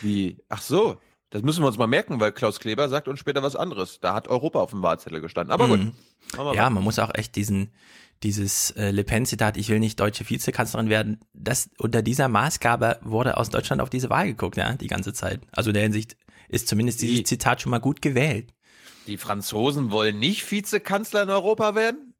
Wie? 0.00 0.38
Ach 0.48 0.62
so. 0.62 0.98
Das 1.32 1.42
müssen 1.42 1.62
wir 1.62 1.66
uns 1.68 1.78
mal 1.78 1.86
merken, 1.86 2.20
weil 2.20 2.30
Klaus 2.30 2.60
Kleber 2.60 2.88
sagt 2.90 3.08
uns 3.08 3.18
später 3.18 3.42
was 3.42 3.56
anderes. 3.56 4.00
Da 4.00 4.14
hat 4.14 4.28
Europa 4.28 4.60
auf 4.60 4.70
dem 4.70 4.82
Wahlzettel 4.82 5.20
gestanden. 5.22 5.50
Aber 5.50 5.66
gut. 5.66 5.80
Mhm. 5.80 5.92
Wir 6.36 6.54
Ja, 6.54 6.68
man 6.70 6.84
muss 6.84 6.98
auch 6.98 7.10
echt 7.14 7.36
diesen, 7.36 7.72
dieses 8.22 8.70
äh, 8.72 8.90
Le 8.90 9.02
Pen-Zitat, 9.02 9.56
ich 9.56 9.70
will 9.70 9.78
nicht 9.80 9.98
deutsche 9.98 10.28
Vizekanzlerin 10.28 10.90
werden, 10.90 11.20
das 11.32 11.70
unter 11.78 12.02
dieser 12.02 12.28
Maßgabe 12.28 12.98
wurde 13.02 13.38
aus 13.38 13.48
Deutschland 13.48 13.80
auf 13.80 13.88
diese 13.88 14.10
Wahl 14.10 14.26
geguckt, 14.26 14.58
ja, 14.58 14.74
die 14.74 14.88
ganze 14.88 15.14
Zeit. 15.14 15.40
Also 15.52 15.70
in 15.70 15.74
der 15.74 15.82
Hinsicht 15.84 16.16
ist 16.48 16.68
zumindest 16.68 17.00
dieses 17.00 17.16
Die- 17.16 17.24
Zitat 17.24 17.62
schon 17.62 17.70
mal 17.70 17.80
gut 17.80 18.02
gewählt. 18.02 18.52
Die 19.06 19.16
Franzosen 19.16 19.90
wollen 19.90 20.18
nicht 20.18 20.48
Vizekanzler 20.50 21.22
in 21.22 21.30
Europa 21.30 21.74
werden? 21.74 22.14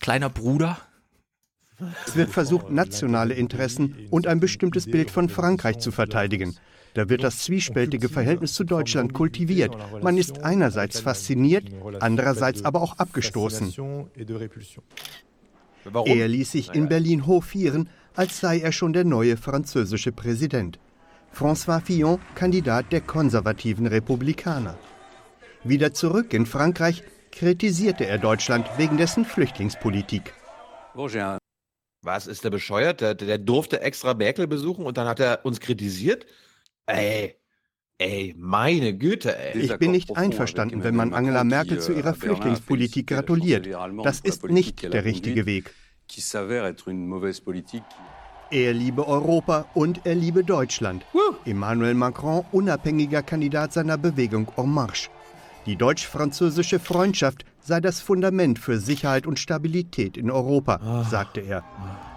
Kleiner 0.00 0.30
Bruder. 0.30 0.78
Es 2.06 2.16
wird 2.16 2.30
versucht, 2.30 2.70
nationale 2.70 3.34
Interessen 3.34 4.08
und 4.10 4.26
ein 4.26 4.40
bestimmtes 4.40 4.86
Bild 4.90 5.10
von 5.10 5.28
Frankreich 5.28 5.78
zu 5.78 5.92
verteidigen. 5.92 6.56
Da 6.96 7.10
wird 7.10 7.22
das 7.22 7.40
zwiespältige 7.40 8.08
Verhältnis 8.08 8.54
zu 8.54 8.64
Deutschland 8.64 9.12
kultiviert. 9.12 9.76
Man 10.02 10.16
ist 10.16 10.42
einerseits 10.42 10.98
fasziniert, 10.98 11.64
andererseits 12.00 12.64
aber 12.64 12.80
auch 12.80 12.96
abgestoßen. 12.96 13.70
Er 16.06 16.28
ließ 16.28 16.52
sich 16.52 16.74
in 16.74 16.88
Berlin 16.88 17.26
hofieren, 17.26 17.90
als 18.14 18.40
sei 18.40 18.60
er 18.60 18.72
schon 18.72 18.94
der 18.94 19.04
neue 19.04 19.36
französische 19.36 20.10
Präsident. 20.10 20.78
François 21.34 21.82
Fillon, 21.82 22.18
Kandidat 22.34 22.90
der 22.92 23.02
konservativen 23.02 23.86
Republikaner. 23.86 24.78
Wieder 25.64 25.92
zurück 25.92 26.32
in 26.32 26.46
Frankreich 26.46 27.02
kritisierte 27.30 28.06
er 28.06 28.16
Deutschland 28.16 28.66
wegen 28.78 28.96
dessen 28.96 29.26
Flüchtlingspolitik. 29.26 30.32
Was 32.02 32.26
ist 32.26 32.44
der 32.44 32.50
bescheuert? 32.50 33.02
Der, 33.02 33.14
der 33.14 33.36
durfte 33.36 33.82
extra 33.82 34.14
Merkel 34.14 34.46
besuchen 34.46 34.86
und 34.86 34.96
dann 34.96 35.06
hat 35.06 35.20
er 35.20 35.44
uns 35.44 35.60
kritisiert? 35.60 36.24
Ey, 36.86 37.36
ey, 37.98 38.34
meine 38.38 38.96
Güte, 38.96 39.36
ey. 39.36 39.58
Ich 39.58 39.76
bin 39.78 39.90
nicht 39.90 40.16
einverstanden, 40.16 40.84
wenn 40.84 40.94
man 40.94 41.12
Angela 41.12 41.42
Merkel 41.42 41.80
zu 41.80 41.92
ihrer 41.92 42.14
Flüchtlingspolitik 42.14 43.08
gratuliert. 43.08 43.68
Das 44.04 44.20
ist 44.20 44.44
nicht 44.44 44.82
der 44.82 45.04
richtige 45.04 45.46
Weg. 45.46 45.74
Er 48.52 48.72
liebe 48.72 49.08
Europa 49.08 49.66
und 49.74 50.02
er 50.04 50.14
liebe 50.14 50.44
Deutschland. 50.44 51.04
Emmanuel 51.44 51.94
Macron, 51.94 52.44
unabhängiger 52.52 53.22
Kandidat 53.22 53.72
seiner 53.72 53.98
Bewegung 53.98 54.52
En 54.56 54.70
Marche. 54.70 55.10
Die 55.66 55.74
deutsch-französische 55.74 56.78
Freundschaft 56.78 57.44
sei 57.60 57.80
das 57.80 58.00
Fundament 58.00 58.60
für 58.60 58.78
Sicherheit 58.78 59.26
und 59.26 59.40
Stabilität 59.40 60.16
in 60.16 60.30
Europa, 60.30 61.04
sagte 61.10 61.40
er. 61.40 61.64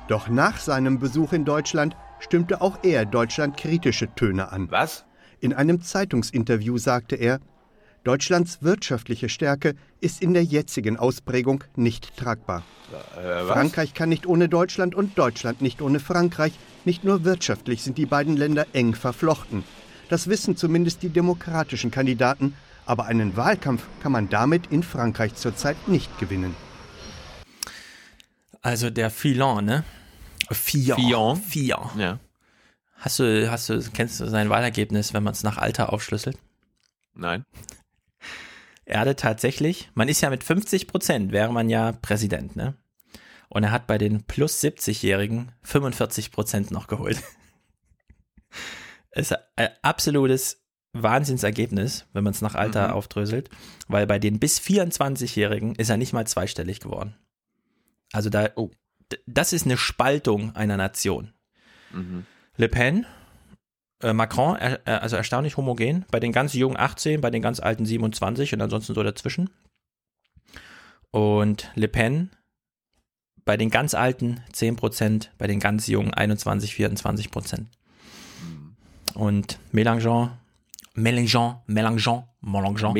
Doch 0.07 0.29
nach 0.29 0.59
seinem 0.59 0.99
Besuch 0.99 1.33
in 1.33 1.45
Deutschland 1.45 1.95
stimmte 2.19 2.61
auch 2.61 2.79
er 2.83 3.05
Deutschland 3.05 3.57
kritische 3.57 4.13
Töne 4.15 4.51
an. 4.51 4.69
Was? 4.71 5.05
In 5.39 5.53
einem 5.53 5.81
Zeitungsinterview 5.81 6.77
sagte 6.77 7.15
er, 7.15 7.39
Deutschlands 8.03 8.63
wirtschaftliche 8.63 9.29
Stärke 9.29 9.75
ist 9.99 10.21
in 10.21 10.33
der 10.33 10.43
jetzigen 10.43 10.97
Ausprägung 10.97 11.63
nicht 11.75 12.15
tragbar. 12.15 12.63
Äh, 12.91 13.23
was? 13.23 13.51
Frankreich 13.51 13.93
kann 13.93 14.09
nicht 14.09 14.25
ohne 14.25 14.47
Deutschland 14.47 14.95
und 14.95 15.17
Deutschland 15.17 15.61
nicht 15.61 15.81
ohne 15.81 15.99
Frankreich. 15.99 16.53
Nicht 16.85 17.03
nur 17.03 17.25
wirtschaftlich 17.25 17.83
sind 17.83 17.97
die 17.97 18.05
beiden 18.05 18.37
Länder 18.37 18.65
eng 18.73 18.95
verflochten. 18.95 19.63
Das 20.09 20.27
wissen 20.27 20.55
zumindest 20.55 21.03
die 21.03 21.09
demokratischen 21.09 21.91
Kandidaten, 21.91 22.55
aber 22.85 23.05
einen 23.05 23.37
Wahlkampf 23.37 23.85
kann 24.01 24.11
man 24.11 24.29
damit 24.29 24.67
in 24.71 24.81
Frankreich 24.81 25.35
zurzeit 25.35 25.87
nicht 25.87 26.17
gewinnen. 26.19 26.55
Also 28.61 28.89
der 28.89 29.09
Fillon, 29.09 29.65
ne? 29.65 29.83
Fillon. 30.51 30.97
Fillon. 30.99 31.35
Fillon. 31.37 31.89
Ja. 31.99 32.19
Hast 32.95 33.19
du, 33.19 33.49
hast 33.49 33.69
du, 33.69 33.81
kennst 33.93 34.19
du 34.19 34.27
sein 34.27 34.49
Wahlergebnis, 34.49 35.13
wenn 35.13 35.23
man 35.23 35.33
es 35.33 35.43
nach 35.43 35.57
Alter 35.57 35.93
aufschlüsselt? 35.93 36.37
Nein. 37.13 37.45
Er 38.85 39.01
hatte 39.01 39.15
tatsächlich, 39.15 39.89
man 39.93 40.09
ist 40.09 40.21
ja 40.21 40.29
mit 40.29 40.43
50 40.43 40.87
Prozent, 40.87 41.31
wäre 41.31 41.53
man 41.53 41.69
ja 41.69 41.91
Präsident, 41.91 42.55
ne? 42.55 42.75
Und 43.47 43.63
er 43.63 43.71
hat 43.71 43.87
bei 43.87 43.97
den 43.97 44.23
plus 44.23 44.61
70-Jährigen 44.63 45.51
45 45.63 46.31
Prozent 46.31 46.71
noch 46.71 46.87
geholt. 46.87 47.21
ist 49.11 49.35
ein 49.55 49.69
absolutes 49.81 50.61
Wahnsinnsergebnis, 50.93 52.05
wenn 52.13 52.23
man 52.23 52.33
es 52.33 52.41
nach 52.41 52.55
Alter 52.55 52.87
Mhm. 52.89 52.93
aufdröselt, 52.93 53.49
weil 53.87 54.07
bei 54.07 54.19
den 54.19 54.39
bis 54.39 54.59
24-Jährigen 54.59 55.75
ist 55.75 55.89
er 55.89 55.97
nicht 55.97 56.13
mal 56.13 56.25
zweistellig 56.27 56.79
geworden. 56.79 57.15
Also 58.11 58.29
da, 58.29 58.49
Oh. 58.55 58.71
Das 59.25 59.53
ist 59.53 59.65
eine 59.65 59.77
Spaltung 59.77 60.55
einer 60.55 60.77
Nation. 60.77 61.33
Mhm. 61.91 62.25
Le 62.57 62.69
Pen, 62.69 63.05
äh, 64.01 64.13
Macron, 64.13 64.57
äh, 64.57 64.79
äh, 64.85 64.91
also 64.91 65.15
erstaunlich 65.15 65.57
homogen, 65.57 66.05
bei 66.11 66.19
den 66.19 66.31
ganz 66.31 66.53
jungen 66.53 66.77
18, 66.77 67.21
bei 67.21 67.29
den 67.29 67.41
ganz 67.41 67.59
alten 67.59 67.85
27 67.85 68.53
und 68.53 68.61
ansonsten 68.61 68.93
so 68.93 69.03
dazwischen. 69.03 69.49
Und 71.11 71.71
Le 71.75 71.87
Pen 71.87 72.31
bei 73.49 73.57
den 73.57 73.71
ganz 73.71 73.95
alten 73.95 74.41
10%, 74.53 75.29
bei 75.39 75.47
den 75.47 75.59
ganz 75.59 75.87
jungen 75.87 76.13
21, 76.13 76.73
24%. 76.73 77.65
Und 79.15 79.57
Mélenchon, 79.71 80.29
Mélenchon, 80.93 81.55
Mélenchon, 81.65 82.25
Mélenchon, 82.41 82.93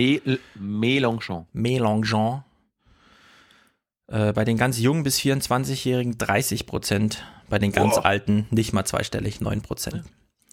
Mélenchon. 0.56 1.45
Mélenchon, 1.54 2.43
äh, 4.10 4.34
bei 4.34 4.43
den 4.45 4.58
ganz 4.58 4.80
jungen 4.80 5.04
bis 5.04 5.19
24-Jährigen 5.19 6.17
30 6.17 6.65
Prozent, 6.65 7.24
bei 7.50 7.60
den 7.60 7.72
ganz 7.72 7.95
Boah. 7.95 8.06
alten 8.06 8.48
nicht 8.52 8.74
mal 8.74 8.86
zweistellig 8.86 9.41
9 9.41 9.62
Prozent. 9.62 10.04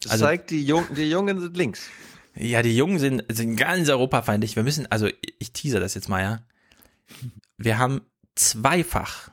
Das 0.02 0.12
Also- 0.12 0.24
zeigt, 0.26 0.50
die, 0.50 0.64
Jung, 0.64 0.84
die 0.94 1.08
Jungen 1.10 1.40
sind 1.40 1.56
links. 1.56 1.88
Ja, 2.34 2.60
die 2.60 2.76
Jungen 2.76 2.98
sind, 2.98 3.24
sind 3.30 3.56
ganz 3.56 3.88
europafeindlich. 3.88 4.56
Wir 4.56 4.62
müssen, 4.62 4.90
also 4.90 5.08
ich 5.38 5.52
teaser 5.52 5.80
das 5.80 5.94
jetzt 5.94 6.08
mal, 6.08 6.22
ja. 6.22 6.40
Wir 7.56 7.78
haben 7.78 8.02
zweifach 8.34 9.30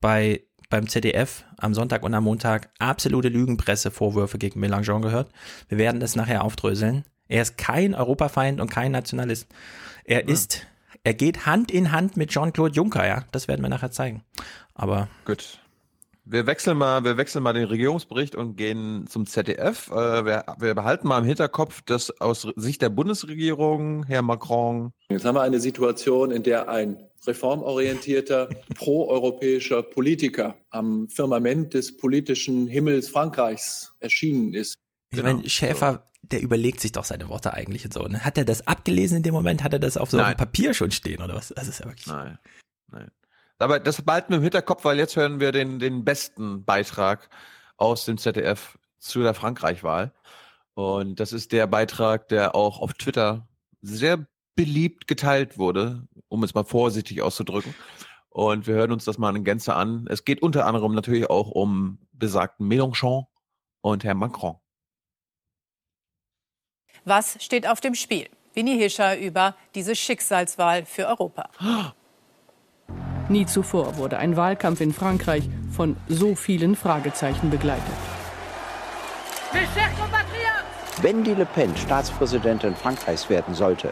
bei, 0.00 0.42
beim 0.68 0.88
ZDF 0.88 1.44
am 1.58 1.74
Sonntag 1.74 2.02
und 2.02 2.14
am 2.14 2.24
Montag 2.24 2.70
absolute 2.80 3.28
Lügenpressevorwürfe 3.28 4.38
gegen 4.38 4.60
Mélenchon 4.60 5.00
gehört. 5.00 5.30
Wir 5.68 5.78
werden 5.78 6.00
das 6.00 6.16
nachher 6.16 6.42
aufdröseln. 6.42 7.04
Er 7.28 7.42
ist 7.42 7.56
kein 7.56 7.94
Europafeind 7.94 8.60
und 8.60 8.68
kein 8.70 8.90
Nationalist. 8.90 9.46
Er 10.04 10.26
ist, 10.26 10.66
er 11.08 11.14
geht 11.14 11.46
Hand 11.46 11.70
in 11.70 11.90
Hand 11.90 12.18
mit 12.18 12.28
Jean-Claude 12.28 12.74
Juncker, 12.74 13.06
ja. 13.06 13.24
Das 13.32 13.48
werden 13.48 13.62
wir 13.62 13.70
nachher 13.70 13.90
zeigen. 13.90 14.24
Aber 14.74 15.08
Gut. 15.24 15.58
Wir 16.26 16.46
wechseln 16.46 16.76
mal, 16.76 17.02
wir 17.02 17.16
wechseln 17.16 17.42
mal 17.42 17.54
den 17.54 17.64
Regierungsbericht 17.64 18.34
und 18.34 18.56
gehen 18.56 19.06
zum 19.08 19.24
ZDF. 19.24 19.90
Äh, 19.90 20.26
wir, 20.26 20.44
wir 20.58 20.74
behalten 20.74 21.08
mal 21.08 21.18
im 21.20 21.24
Hinterkopf, 21.24 21.80
dass 21.80 22.20
aus 22.20 22.46
Sicht 22.56 22.82
der 22.82 22.90
Bundesregierung 22.90 24.04
Herr 24.04 24.20
Macron 24.20 24.92
Jetzt 25.08 25.24
haben 25.24 25.36
wir 25.36 25.40
eine 25.40 25.60
Situation, 25.60 26.30
in 26.30 26.42
der 26.42 26.68
ein 26.68 26.98
reformorientierter, 27.26 28.50
proeuropäischer 28.74 29.82
Politiker 29.82 30.56
am 30.68 31.08
Firmament 31.08 31.72
des 31.72 31.96
politischen 31.96 32.66
Himmels 32.66 33.08
Frankreichs 33.08 33.94
erschienen 34.00 34.52
ist. 34.52 34.74
ich 35.10 35.16
Genau. 35.16 35.36
meine, 35.36 35.48
Schäfer, 35.48 36.07
der 36.32 36.42
überlegt 36.42 36.80
sich 36.80 36.92
doch 36.92 37.04
seine 37.04 37.28
Worte 37.28 37.52
eigentlich 37.54 37.84
und 37.84 37.92
so. 37.92 38.02
Ne? 38.04 38.24
Hat 38.24 38.38
er 38.38 38.44
das 38.44 38.66
abgelesen 38.66 39.18
in 39.18 39.22
dem 39.22 39.34
Moment? 39.34 39.62
Hat 39.62 39.72
er 39.72 39.78
das 39.78 39.96
auf 39.96 40.10
so 40.10 40.18
einem. 40.18 40.36
Papier 40.36 40.74
schon 40.74 40.90
stehen 40.90 41.22
oder 41.22 41.34
was? 41.34 41.48
Das 41.48 41.68
ist 41.68 41.80
ja 41.80 41.86
wirklich. 41.86 42.06
Nein, 42.06 42.38
nein. 42.88 43.10
Aber 43.58 43.80
das 43.80 44.00
behalten 44.02 44.30
wir 44.30 44.36
im 44.36 44.42
Hinterkopf, 44.42 44.84
weil 44.84 44.98
jetzt 44.98 45.16
hören 45.16 45.40
wir 45.40 45.52
den, 45.52 45.78
den 45.78 46.04
besten 46.04 46.64
Beitrag 46.64 47.28
aus 47.76 48.04
dem 48.04 48.18
ZDF 48.18 48.78
zu 48.98 49.22
der 49.22 49.34
Frankreich-Wahl. 49.34 50.12
Und 50.74 51.18
das 51.18 51.32
ist 51.32 51.50
der 51.52 51.66
Beitrag, 51.66 52.28
der 52.28 52.54
auch 52.54 52.80
auf 52.80 52.94
Twitter 52.94 53.48
sehr 53.80 54.26
beliebt 54.54 55.06
geteilt 55.06 55.58
wurde, 55.58 56.06
um 56.28 56.44
es 56.44 56.54
mal 56.54 56.64
vorsichtig 56.64 57.22
auszudrücken. 57.22 57.74
Und 58.28 58.66
wir 58.66 58.74
hören 58.74 58.92
uns 58.92 59.04
das 59.04 59.18
mal 59.18 59.34
in 59.34 59.44
Gänze 59.44 59.74
an. 59.74 60.06
Es 60.08 60.24
geht 60.24 60.42
unter 60.42 60.66
anderem 60.66 60.94
natürlich 60.94 61.28
auch 61.28 61.50
um 61.50 61.98
besagten 62.12 62.68
Mélenchon 62.68 63.24
und 63.80 64.04
Herrn 64.04 64.18
Macron. 64.18 64.56
Was 67.08 67.42
steht 67.42 67.66
auf 67.66 67.80
dem 67.80 67.94
Spiel? 67.94 68.26
Winnie 68.52 68.76
Hischer 68.78 69.16
über 69.18 69.54
diese 69.74 69.96
Schicksalswahl 69.96 70.84
für 70.84 71.06
Europa. 71.06 71.48
Nie 73.30 73.46
zuvor 73.46 73.96
wurde 73.96 74.18
ein 74.18 74.36
Wahlkampf 74.36 74.82
in 74.82 74.92
Frankreich 74.92 75.48
von 75.74 75.96
so 76.08 76.34
vielen 76.34 76.76
Fragezeichen 76.76 77.48
begleitet. 77.48 77.82
Wenn 81.00 81.24
die 81.24 81.32
Le 81.32 81.46
Pen 81.46 81.74
Staatspräsidentin 81.78 82.76
Frankreichs 82.76 83.30
werden 83.30 83.54
sollte, 83.54 83.90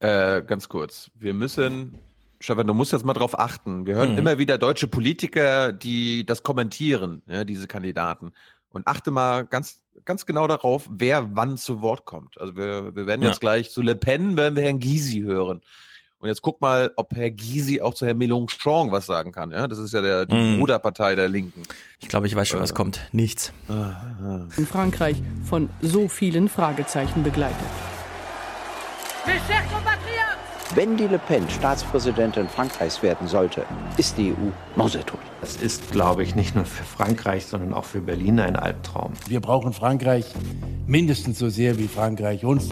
Äh, 0.00 0.42
ganz 0.42 0.68
kurz. 0.68 1.10
Wir 1.14 1.32
müssen, 1.34 1.98
Stefan, 2.40 2.66
du 2.66 2.74
musst 2.74 2.92
jetzt 2.92 3.04
mal 3.04 3.14
drauf 3.14 3.38
achten. 3.38 3.86
Wir 3.86 3.94
hören 3.96 4.12
Mhm. 4.12 4.18
immer 4.18 4.38
wieder 4.38 4.56
deutsche 4.58 4.86
Politiker, 4.86 5.72
die 5.72 6.24
das 6.26 6.42
kommentieren, 6.42 7.22
ja, 7.26 7.44
diese 7.44 7.66
Kandidaten. 7.66 8.32
Und 8.74 8.86
achte 8.86 9.10
mal 9.10 9.44
ganz, 9.46 9.80
ganz 10.04 10.26
genau 10.26 10.46
darauf, 10.46 10.86
wer 10.90 11.34
wann 11.36 11.56
zu 11.56 11.80
Wort 11.80 12.04
kommt. 12.04 12.38
Also 12.40 12.56
wir, 12.56 12.94
wir 12.94 13.06
werden 13.06 13.22
Ja. 13.22 13.28
jetzt 13.28 13.40
gleich 13.40 13.70
zu 13.70 13.80
Le 13.82 13.94
Pen, 13.94 14.36
werden 14.36 14.56
wir 14.56 14.62
Herrn 14.64 14.80
Gysi 14.80 15.20
hören. 15.22 15.62
Und 16.18 16.28
jetzt 16.28 16.42
guck 16.42 16.60
mal, 16.62 16.90
ob 16.96 17.14
Herr 17.14 17.30
Gysi 17.30 17.80
auch 17.82 17.92
zu 17.94 18.06
Herrn 18.06 18.16
Mélenchon 18.18 18.90
was 18.90 19.04
sagen 19.06 19.30
kann. 19.30 19.50
Ja, 19.50 19.68
das 19.68 19.78
ist 19.78 19.92
ja 19.92 20.00
der, 20.00 20.24
die 20.26 20.34
Mhm. 20.34 20.58
Bruderpartei 20.58 21.14
der 21.14 21.28
Linken. 21.28 21.62
Ich 22.00 22.08
glaube, 22.08 22.26
ich 22.26 22.34
weiß 22.34 22.48
schon, 22.48 22.60
was 22.60 22.70
Äh. 22.70 22.74
kommt. 22.74 23.00
Nichts. 23.12 23.52
Ah, 23.68 23.72
ah. 23.72 24.40
In 24.56 24.66
Frankreich 24.66 25.22
von 25.44 25.68
so 25.82 26.08
vielen 26.08 26.48
Fragezeichen 26.48 27.22
begleitet. 27.22 27.58
Wenn 30.74 30.96
die 30.96 31.06
Le 31.06 31.18
Pen 31.18 31.48
Staatspräsidentin 31.48 32.48
Frankreichs 32.48 33.02
werden 33.02 33.28
sollte, 33.28 33.64
ist 33.96 34.18
die 34.18 34.32
EU 34.32 34.50
mausetot. 34.76 35.20
Das 35.40 35.56
ist, 35.56 35.92
glaube 35.92 36.24
ich, 36.24 36.34
nicht 36.34 36.54
nur 36.56 36.64
für 36.64 36.82
Frankreich, 36.82 37.46
sondern 37.46 37.74
auch 37.74 37.84
für 37.84 38.00
Berlin 38.00 38.40
ein 38.40 38.56
Albtraum. 38.56 39.12
Wir 39.28 39.40
brauchen 39.40 39.72
Frankreich 39.72 40.26
mindestens 40.86 41.38
so 41.38 41.48
sehr 41.48 41.78
wie 41.78 41.86
Frankreich 41.86 42.44
uns. 42.44 42.70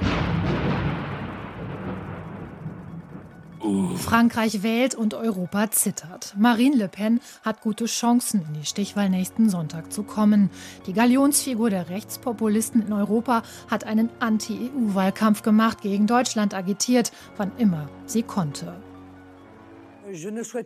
Frankreich 3.97 4.63
wählt 4.63 4.95
und 4.95 5.15
Europa 5.15 5.71
zittert. 5.71 6.35
Marine 6.37 6.77
Le 6.77 6.89
Pen 6.89 7.21
hat 7.45 7.61
gute 7.61 7.87
Chancen, 7.87 8.45
in 8.49 8.61
die 8.61 8.67
Stichwahl 8.67 9.09
nächsten 9.09 9.49
Sonntag 9.49 9.93
zu 9.93 10.03
kommen. 10.03 10.51
Die 10.87 10.93
Galionsfigur 10.93 11.71
der 11.71 11.89
Rechtspopulisten 11.89 12.87
in 12.87 12.93
Europa 12.93 13.43
hat 13.71 13.85
einen 13.85 14.11
Anti-EU-Wahlkampf 14.21 15.43
gemacht, 15.43 15.81
gegen 15.81 16.07
Deutschland 16.07 16.55
agitiert, 16.55 17.13
wann 17.37 17.53
immer 17.59 17.89
sie 18.07 18.23
konnte. 18.23 18.75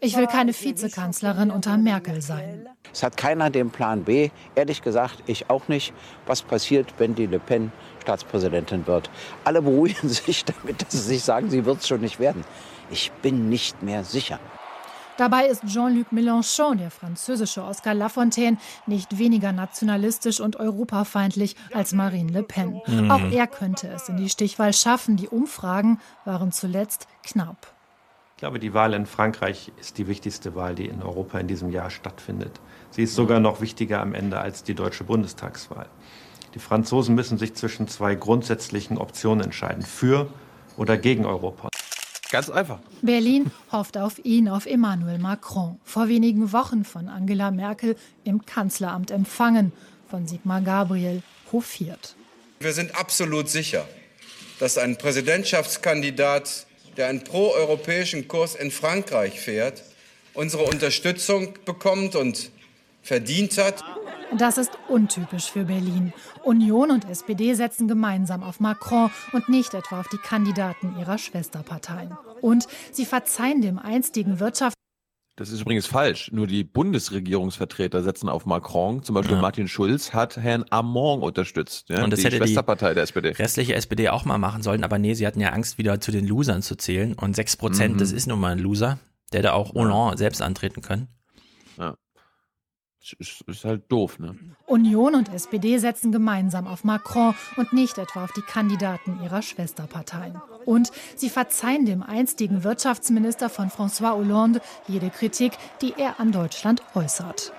Ich 0.01 0.17
will 0.17 0.27
keine 0.27 0.53
Vizekanzlerin 0.53 1.51
unter 1.51 1.77
Merkel 1.77 2.23
sein. 2.23 2.69
Es 2.93 3.03
hat 3.03 3.17
keiner 3.17 3.51
den 3.51 3.71
Plan 3.71 4.03
B. 4.05 4.31
Ehrlich 4.55 4.83
gesagt, 4.83 5.23
ich 5.27 5.51
auch 5.51 5.69
nicht. 5.69 5.93
Was 6.27 6.43
passiert, 6.43 6.95
wenn 6.99 7.15
die 7.15 7.27
Le 7.27 7.39
Pen 7.39 7.71
Staatspräsidentin 8.03 8.87
wird? 8.87 9.11
Alle 9.45 9.63
beruhigen 9.63 10.09
sich 10.09 10.45
damit, 10.45 10.83
dass 10.83 10.93
sie 10.93 10.99
sich 10.99 11.23
sagen, 11.23 11.51
sie 11.51 11.65
wird 11.65 11.81
es 11.81 11.89
schon 11.89 12.01
nicht 12.01 12.19
werden. 12.19 12.45
Ich 12.91 13.13
bin 13.23 13.49
nicht 13.49 13.83
mehr 13.83 14.05
sicher. 14.05 14.39
Dabei 15.17 15.47
ist 15.47 15.65
Jean-Luc 15.67 16.13
Mélenchon, 16.13 16.77
der 16.77 16.91
französische 16.91 17.65
Oscar 17.65 17.95
Lafontaine, 17.95 18.59
nicht 18.87 19.19
weniger 19.19 19.51
nationalistisch 19.53 20.41
und 20.41 20.57
europafeindlich 20.57 21.57
als 21.73 21.93
Marine 21.95 22.31
Le 22.31 22.43
Pen. 22.43 22.83
Mhm. 22.87 23.11
Auch 23.11 23.31
er 23.31 23.47
könnte 23.47 23.89
es 23.89 24.11
in 24.11 24.19
die 24.19 24.29
Stichwahl 24.29 24.75
schaffen. 24.75 25.17
Die 25.17 25.29
Umfragen 25.29 26.01
waren 26.27 26.53
zuletzt 26.53 27.09
knapp. 27.23 27.73
Ich 28.37 28.41
glaube, 28.41 28.59
die 28.59 28.75
Wahl 28.75 28.93
in 28.93 29.07
Frankreich 29.07 29.73
ist 29.81 29.97
die 29.97 30.07
wichtigste 30.07 30.55
Wahl, 30.55 30.75
die 30.75 30.85
in 30.85 31.03
Europa 31.03 31.39
in 31.39 31.49
diesem 31.49 31.71
Jahr 31.71 31.89
stattfindet. 31.89 32.61
Sie 32.91 33.05
ist 33.05 33.15
sogar 33.15 33.41
noch 33.41 33.63
wichtiger 33.63 34.03
am 34.03 34.13
Ende 34.13 34.39
als 34.39 34.63
die 34.63 34.75
deutsche 34.75 35.05
Bundestagswahl. 35.05 35.87
Die 36.53 36.59
Franzosen 36.59 37.15
müssen 37.15 37.39
sich 37.39 37.55
zwischen 37.55 37.89
zwei 37.89 38.15
grundsätzlichen 38.15 38.99
Optionen 38.99 39.45
entscheiden, 39.45 39.83
für 39.83 40.29
oder 40.77 40.99
gegen 40.99 41.25
Europa. 41.25 41.71
Ganz 42.31 42.51
einfach. 42.51 42.81
Berlin 43.03 43.51
hofft 43.71 43.97
auf 43.97 44.25
ihn, 44.25 44.49
auf 44.49 44.67
Emmanuel 44.67 45.19
Macron. 45.19 45.79
Vor 45.85 46.09
wenigen 46.09 46.53
Wochen 46.53 46.85
von 46.85 47.09
Angela 47.09 47.51
Merkel 47.51 47.97
im 48.25 48.45
Kanzleramt 48.45 49.11
empfangen, 49.11 49.73
von 50.11 50.27
Sigmar 50.27 50.61
Gabriel 50.61 51.23
hofiert. 51.53 52.17
Wir 52.59 52.73
sind 52.73 52.97
absolut 52.99 53.49
sicher, 53.49 53.87
dass 54.59 54.79
ein 54.79 54.99
Präsidentschaftskandidat, 54.99 56.67
der 56.97 57.09
einen 57.09 57.23
proeuropäischen 57.23 58.27
Kurs 58.27 58.55
in 58.55 58.71
Frankreich 58.71 59.39
fährt, 59.39 59.83
unsere 60.35 60.65
Unterstützung 60.65 61.55
bekommt 61.65 62.17
und 62.17 62.51
verdient 63.03 63.57
hat. 63.59 63.85
Das 64.37 64.59
ist 64.59 64.73
untypisch 64.89 65.51
für 65.51 65.65
Berlin. 65.65 66.13
Union 66.45 66.91
und 66.91 67.09
SPD 67.09 67.55
setzen 67.55 67.89
gemeinsam 67.89 68.43
auf 68.43 68.61
Macron 68.61 69.11
und 69.33 69.49
nicht 69.49 69.73
etwa 69.75 70.01
auf 70.01 70.09
die 70.09 70.19
Kandidaten 70.19 70.95
ihrer 70.99 71.17
Schwesterparteien. 71.19 72.17
Und 72.41 72.67
sie 72.93 73.05
verzeihen 73.05 73.63
dem 73.63 73.79
einstigen 73.79 74.41
Wirtschafts 74.41 74.75
Das 75.37 75.51
ist 75.51 75.61
übrigens 75.61 75.87
falsch. 75.87 76.31
Nur 76.33 76.47
die 76.47 76.65
Bundesregierungsvertreter 76.65 78.03
setzen 78.03 78.29
auf 78.29 78.47
Macron. 78.47 79.03
Zum 79.03 79.15
Beispiel 79.15 79.37
Ja. 79.37 79.43
Martin 79.43 79.69
Schulz 79.69 80.13
hat 80.13 80.37
Herrn 80.37 80.65
Amon 80.71 81.23
unterstützt. 81.23 81.89
Ja, 81.89 82.05
und 82.05 82.11
das 82.11 82.21
die 82.21 82.27
hätte 82.27 82.37
die 82.37 82.43
Schwesterpartei 82.43 82.95
der 82.95 83.05
SPD. 83.05 83.31
restliche 83.31 83.75
SPD 83.75 84.09
auch 84.09 84.25
mal 84.25 84.39
machen 84.39 84.63
sollen, 84.63 84.83
aber 84.85 84.99
nee, 84.99 85.15
sie 85.15 85.27
hatten 85.27 85.41
ja 85.41 85.51
Angst, 85.51 85.79
wieder 85.79 86.01
zu 86.01 86.11
den 86.11 86.27
Losern 86.27 86.63
zu 86.63 86.77
zählen. 86.77 87.15
Und 87.15 87.37
6%, 87.37 87.95
Mhm. 87.95 87.99
das 87.99 88.13
ist 88.13 88.27
nun 88.27 88.41
mal 88.41 88.53
ein 88.53 88.59
Loser. 88.59 88.99
Der 89.33 89.39
hätte 89.41 89.53
auch 89.55 89.73
Hollande 89.75 90.17
selbst 90.19 90.43
antreten 90.43 90.83
können. 90.83 91.09
Ja. 91.79 91.97
Ist, 93.15 93.43
ist 93.47 93.65
halt 93.65 93.91
doof, 93.91 94.19
ne? 94.19 94.37
Union 94.67 95.15
und 95.15 95.33
SPD 95.33 95.79
setzen 95.79 96.13
gemeinsam 96.13 96.67
auf 96.67 96.85
Macron 96.85 97.35
und 97.57 97.73
nicht 97.73 97.99
etwa 97.99 98.25
auf 98.25 98.33
die 98.33 98.43
Kandidaten 98.43 99.21
ihrer 99.23 99.43
Schwesterparteien. 99.43 100.41
Und 100.65 100.91
sie 101.15 101.31
verzeihen 101.31 101.87
dem 101.87 102.03
einstigen 102.03 102.65
Wirtschaftsminister 102.65 103.49
von 103.49 103.71
François 103.71 104.15
Hollande 104.15 104.61
jede 104.89 105.11
Kritik, 105.11 105.53
die 105.81 105.95
er 105.97 106.21
an 106.21 106.33
Deutschland 106.33 106.83
äußert. 106.95 107.53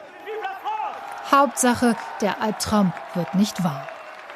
Hauptsache, 1.31 1.95
der 2.21 2.41
Albtraum 2.41 2.93
wird 3.13 3.35
nicht 3.35 3.63
wahr. 3.63 3.87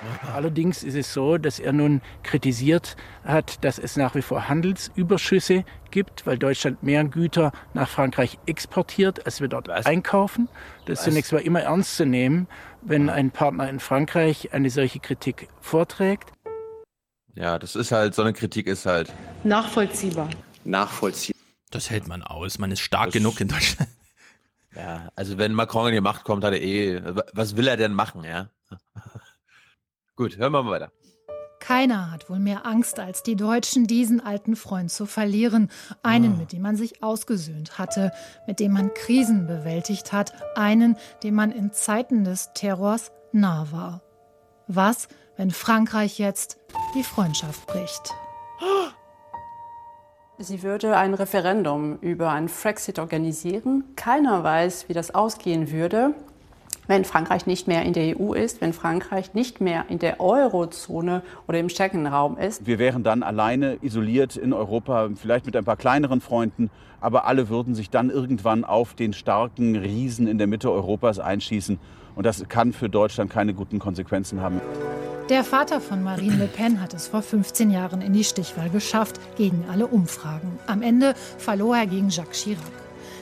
Allerdings 0.34 0.84
ist 0.84 0.95
es 0.95 1.14
so, 1.14 1.38
dass 1.38 1.60
er 1.60 1.74
nun 1.74 2.02
kritisiert 2.24 2.95
hat, 3.24 3.64
dass 3.64 3.78
es 3.80 3.97
nach 3.97 4.16
wie 4.16 4.22
vor 4.22 4.49
Handelsüberschüsse 4.49 5.64
gibt, 5.91 6.26
weil 6.26 6.38
Deutschland 6.38 6.84
mehr 6.84 7.04
Güter 7.04 7.52
nach 7.74 7.88
Frankreich 7.88 8.39
exportiert, 8.45 9.26
als 9.26 9.41
wir 9.41 9.47
dort 9.47 9.68
Was? 9.68 9.86
einkaufen. 9.86 10.47
Das 10.86 10.99
ist 10.99 11.06
zunächst 11.06 11.32
mal 11.32 11.39
immer 11.39 11.62
ernst 11.62 11.97
zu 11.97 12.06
nehmen, 12.06 12.47
wenn 12.82 13.10
ein 13.10 13.32
Partner 13.32 13.70
in 13.70 13.80
Frankreich 13.80 14.54
eine 14.54 14.70
solche 14.70 14.99
Kritik 14.99 15.47
vorträgt. 15.60 16.32
Ja, 17.36 17.60
das 17.60 17.76
ist 17.76 17.91
halt, 17.91 18.14
so 18.14 18.24
eine 18.24 18.34
Kritik 18.34 18.68
ist 18.68 18.86
halt 18.86 19.14
nachvollziehbar. 19.43 20.30
Nachvollziehbar. 20.64 21.41
Das 21.70 21.89
hält 21.89 22.08
man 22.08 22.22
aus. 22.22 22.60
Man 22.60 22.72
ist 22.72 22.82
stark 22.82 23.08
das 23.08 23.14
genug 23.14 23.39
in 23.41 23.47
Deutschland. 23.47 23.89
Ja, 24.74 25.10
also 25.18 25.38
wenn 25.38 25.54
Macron 25.54 25.89
in 25.89 25.95
die 25.95 25.99
Macht 25.99 26.24
kommt, 26.24 26.45
hat 26.45 26.54
er 26.54 26.62
eh. 26.62 27.02
Was 27.34 27.58
will 27.58 27.68
er 27.68 27.76
denn 27.76 27.93
machen, 27.93 28.24
ja? 28.24 28.49
Gut, 30.22 30.38
hören 30.38 30.54
wir 30.54 30.62
mal 30.62 30.74
weiter. 30.74 30.92
Keiner 31.60 32.12
hat 32.12 32.30
wohl 32.30 32.38
mehr 32.38 32.64
Angst 32.68 33.00
als 33.00 33.24
die 33.24 33.36
Deutschen, 33.36 33.88
diesen 33.88 34.24
alten 34.24 34.56
Freund 34.56 34.92
zu 34.92 35.08
verlieren. 35.08 35.72
Einen, 36.04 36.38
mit 36.38 36.52
dem 36.52 36.62
man 36.62 36.76
sich 36.76 37.02
ausgesöhnt 37.02 37.80
hatte, 37.80 38.12
mit 38.46 38.60
dem 38.60 38.72
man 38.72 38.94
Krisen 38.94 39.48
bewältigt 39.48 40.14
hat, 40.14 40.32
einen, 40.56 40.96
dem 41.24 41.34
man 41.34 41.52
in 41.52 41.72
Zeiten 41.72 42.24
des 42.24 42.54
Terrors 42.54 43.12
nah 43.32 43.66
war. 43.72 44.04
Was, 44.68 45.08
wenn 45.38 45.50
Frankreich 45.50 46.20
jetzt 46.20 46.60
die 46.94 47.04
Freundschaft 47.04 47.66
bricht? 47.66 48.14
Sie 50.38 50.62
würde 50.62 50.98
ein 50.98 51.16
Referendum 51.16 51.98
über 51.98 52.30
einen 52.30 52.48
Frexit 52.48 53.00
organisieren. 53.00 53.86
Keiner 53.96 54.44
weiß, 54.44 54.88
wie 54.88 54.94
das 54.94 55.16
ausgehen 55.16 55.72
würde 55.72 56.14
wenn 56.88 57.06
Frankreich 57.06 57.46
nicht 57.46 57.68
mehr 57.68 57.84
in 57.84 57.94
der 57.94 58.20
EU 58.20 58.34
ist, 58.34 58.62
wenn 58.62 58.74
Frankreich 58.74 59.34
nicht 59.34 59.62
mehr 59.62 59.86
in 59.90 60.00
der 60.00 60.20
Eurozone 60.20 61.22
oder 61.48 61.60
im 61.60 61.70
Schengen-Raum 61.70 62.38
ist. 62.38 62.66
Wir 62.66 62.80
wären 62.80 63.04
dann 63.04 63.24
alleine 63.24 63.78
isoliert 63.82 64.36
in 64.36 64.54
Europa, 64.54 65.10
vielleicht 65.16 65.46
mit 65.46 65.56
ein 65.56 65.66
paar 65.66 65.78
kleineren 65.78 66.22
Freunden, 66.22 66.70
aber 67.00 67.26
alle 67.26 67.50
würden 67.50 67.76
sich 67.76 67.90
dann 67.90 68.10
irgendwann 68.10 68.64
auf 68.64 68.94
den 68.94 69.14
starken 69.14 69.76
Riesen 69.76 70.28
in 70.28 70.38
der 70.38 70.48
Mitte 70.48 70.72
Europas 70.72 71.20
einschießen. 71.20 71.80
Und 72.16 72.26
das 72.26 72.48
kann 72.50 72.74
für 72.74 72.90
Deutschland 72.90 73.32
keine 73.32 73.54
guten 73.54 73.80
Konsequenzen 73.80 74.42
haben. 74.42 74.62
Der 75.30 75.46
Vater 75.46 75.80
von 75.80 76.04
Marine 76.04 76.36
Le 76.36 76.48
Pen 76.48 76.82
hat 76.82 76.94
es 76.94 77.08
vor 77.08 77.22
15 77.22 77.72
Jahren 77.72 78.02
in 78.02 78.12
die 78.12 78.26
Stichwahl 78.26 78.70
geschafft, 78.70 79.20
gegen 79.38 79.64
alle 79.72 79.88
Umfragen. 79.88 80.60
Am 80.68 80.82
Ende 80.82 81.14
verlor 81.38 81.78
er 81.78 81.88
gegen 81.88 82.10
Jacques 82.10 82.44
Chirac. 82.44 82.60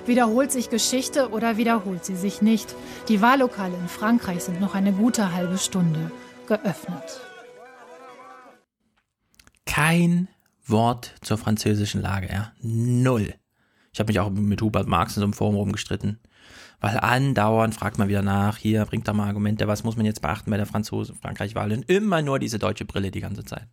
Wiederholt 0.06 0.52
sich 0.52 0.70
Geschichte 0.70 1.30
oder 1.30 1.58
wiederholt 1.58 2.06
sie 2.06 2.16
sich 2.16 2.42
nicht? 2.42 2.76
Die 3.08 3.22
Wahllokale 3.22 3.76
in 3.76 3.88
Frankreich 3.88 4.44
sind 4.44 4.60
noch 4.60 4.76
eine 4.76 4.92
gute 4.92 5.34
halbe 5.34 5.58
Stunde 5.58 6.12
geöffnet. 6.48 7.22
Kein 9.66 10.28
Wort 10.66 11.16
zur 11.22 11.38
französischen 11.38 12.02
Lage, 12.02 12.28
ja. 12.32 12.52
Null. 12.62 13.34
Ich 13.94 14.00
habe 14.00 14.10
mich 14.10 14.20
auch 14.20 14.30
mit 14.30 14.62
Hubert 14.62 14.88
Marx 14.88 15.16
in 15.16 15.22
so 15.22 15.26
einem 15.26 15.34
Forum 15.34 15.56
rumgestritten. 15.56 16.20
Weil 16.80 16.98
andauernd 16.98 17.76
fragt 17.76 17.98
man 17.98 18.08
wieder 18.08 18.22
nach, 18.22 18.58
hier 18.58 18.86
bringt 18.86 19.08
da 19.08 19.14
mal 19.14 19.28
Argumente, 19.28 19.68
was 19.68 19.84
muss 19.84 19.98
man 19.98 20.06
jetzt 20.06 20.22
beachten 20.22 20.50
bei 20.50 20.58
der 20.58 20.66
Franzose-Frankreich-Wahl? 20.66 21.74
Und 21.74 21.90
immer 21.90 22.22
nur 22.22 22.40
diese 22.40 22.58
deutsche 22.58 22.86
Brille 22.86 23.12
die 23.12 23.20
ganze 23.20 23.44
Zeit. 23.44 23.68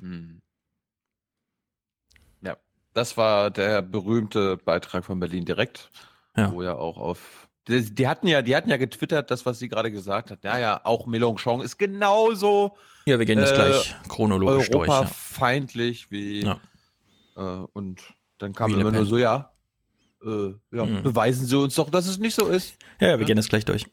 Hm. 0.00 0.35
Das 2.96 3.18
war 3.18 3.50
der 3.50 3.82
berühmte 3.82 4.56
Beitrag 4.56 5.04
von 5.04 5.20
Berlin 5.20 5.44
direkt, 5.44 5.90
ja. 6.34 6.50
wo 6.50 6.62
ja 6.62 6.76
auch 6.76 6.96
auf. 6.96 7.46
Die, 7.68 7.94
die, 7.94 8.08
hatten 8.08 8.26
ja, 8.26 8.40
die 8.40 8.56
hatten 8.56 8.70
ja 8.70 8.78
getwittert, 8.78 9.30
das, 9.30 9.44
was 9.44 9.58
sie 9.58 9.68
gerade 9.68 9.92
gesagt 9.92 10.30
hat. 10.30 10.42
Ja, 10.44 10.58
ja, 10.58 10.80
auch 10.82 11.06
Mélenchon 11.06 11.62
ist 11.62 11.76
genauso. 11.76 12.74
Ja, 13.04 13.18
wir 13.18 13.26
gehen 13.26 13.38
das 13.38 13.50
äh, 13.50 13.54
gleich 13.54 13.94
chronologisch 14.08 14.70
durch. 14.70 14.88
Europafeindlich 14.88 16.04
ja. 16.04 16.10
wie. 16.10 16.44
Ja. 16.44 16.60
Äh, 17.36 17.66
und 17.74 18.00
dann 18.38 18.54
kam 18.54 18.74
wie 18.74 18.80
immer 18.80 18.92
nur 18.92 19.04
so, 19.04 19.18
ja, 19.18 19.52
äh, 20.24 20.54
ja 20.72 20.86
mhm. 20.86 21.02
beweisen 21.02 21.44
Sie 21.44 21.58
uns 21.58 21.74
doch, 21.74 21.90
dass 21.90 22.06
es 22.06 22.16
nicht 22.16 22.34
so 22.34 22.46
ist. 22.46 22.78
Ja, 22.98 23.08
ja 23.08 23.18
wir 23.18 23.26
gehen 23.26 23.36
das 23.36 23.50
gleich 23.50 23.66
durch. 23.66 23.84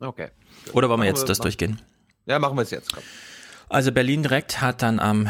Okay. 0.00 0.30
Oder 0.72 0.88
wollen 0.88 1.00
wir 1.00 1.06
jetzt 1.06 1.28
das 1.28 1.38
durchgehen? 1.38 1.80
Ja, 2.26 2.40
machen 2.40 2.56
wir 2.56 2.62
es 2.62 2.72
jetzt. 2.72 2.92
Komm. 2.92 3.04
Also 3.70 3.92
Berlin 3.92 4.22
direkt 4.22 4.62
hat 4.62 4.80
dann 4.82 4.98
am 4.98 5.28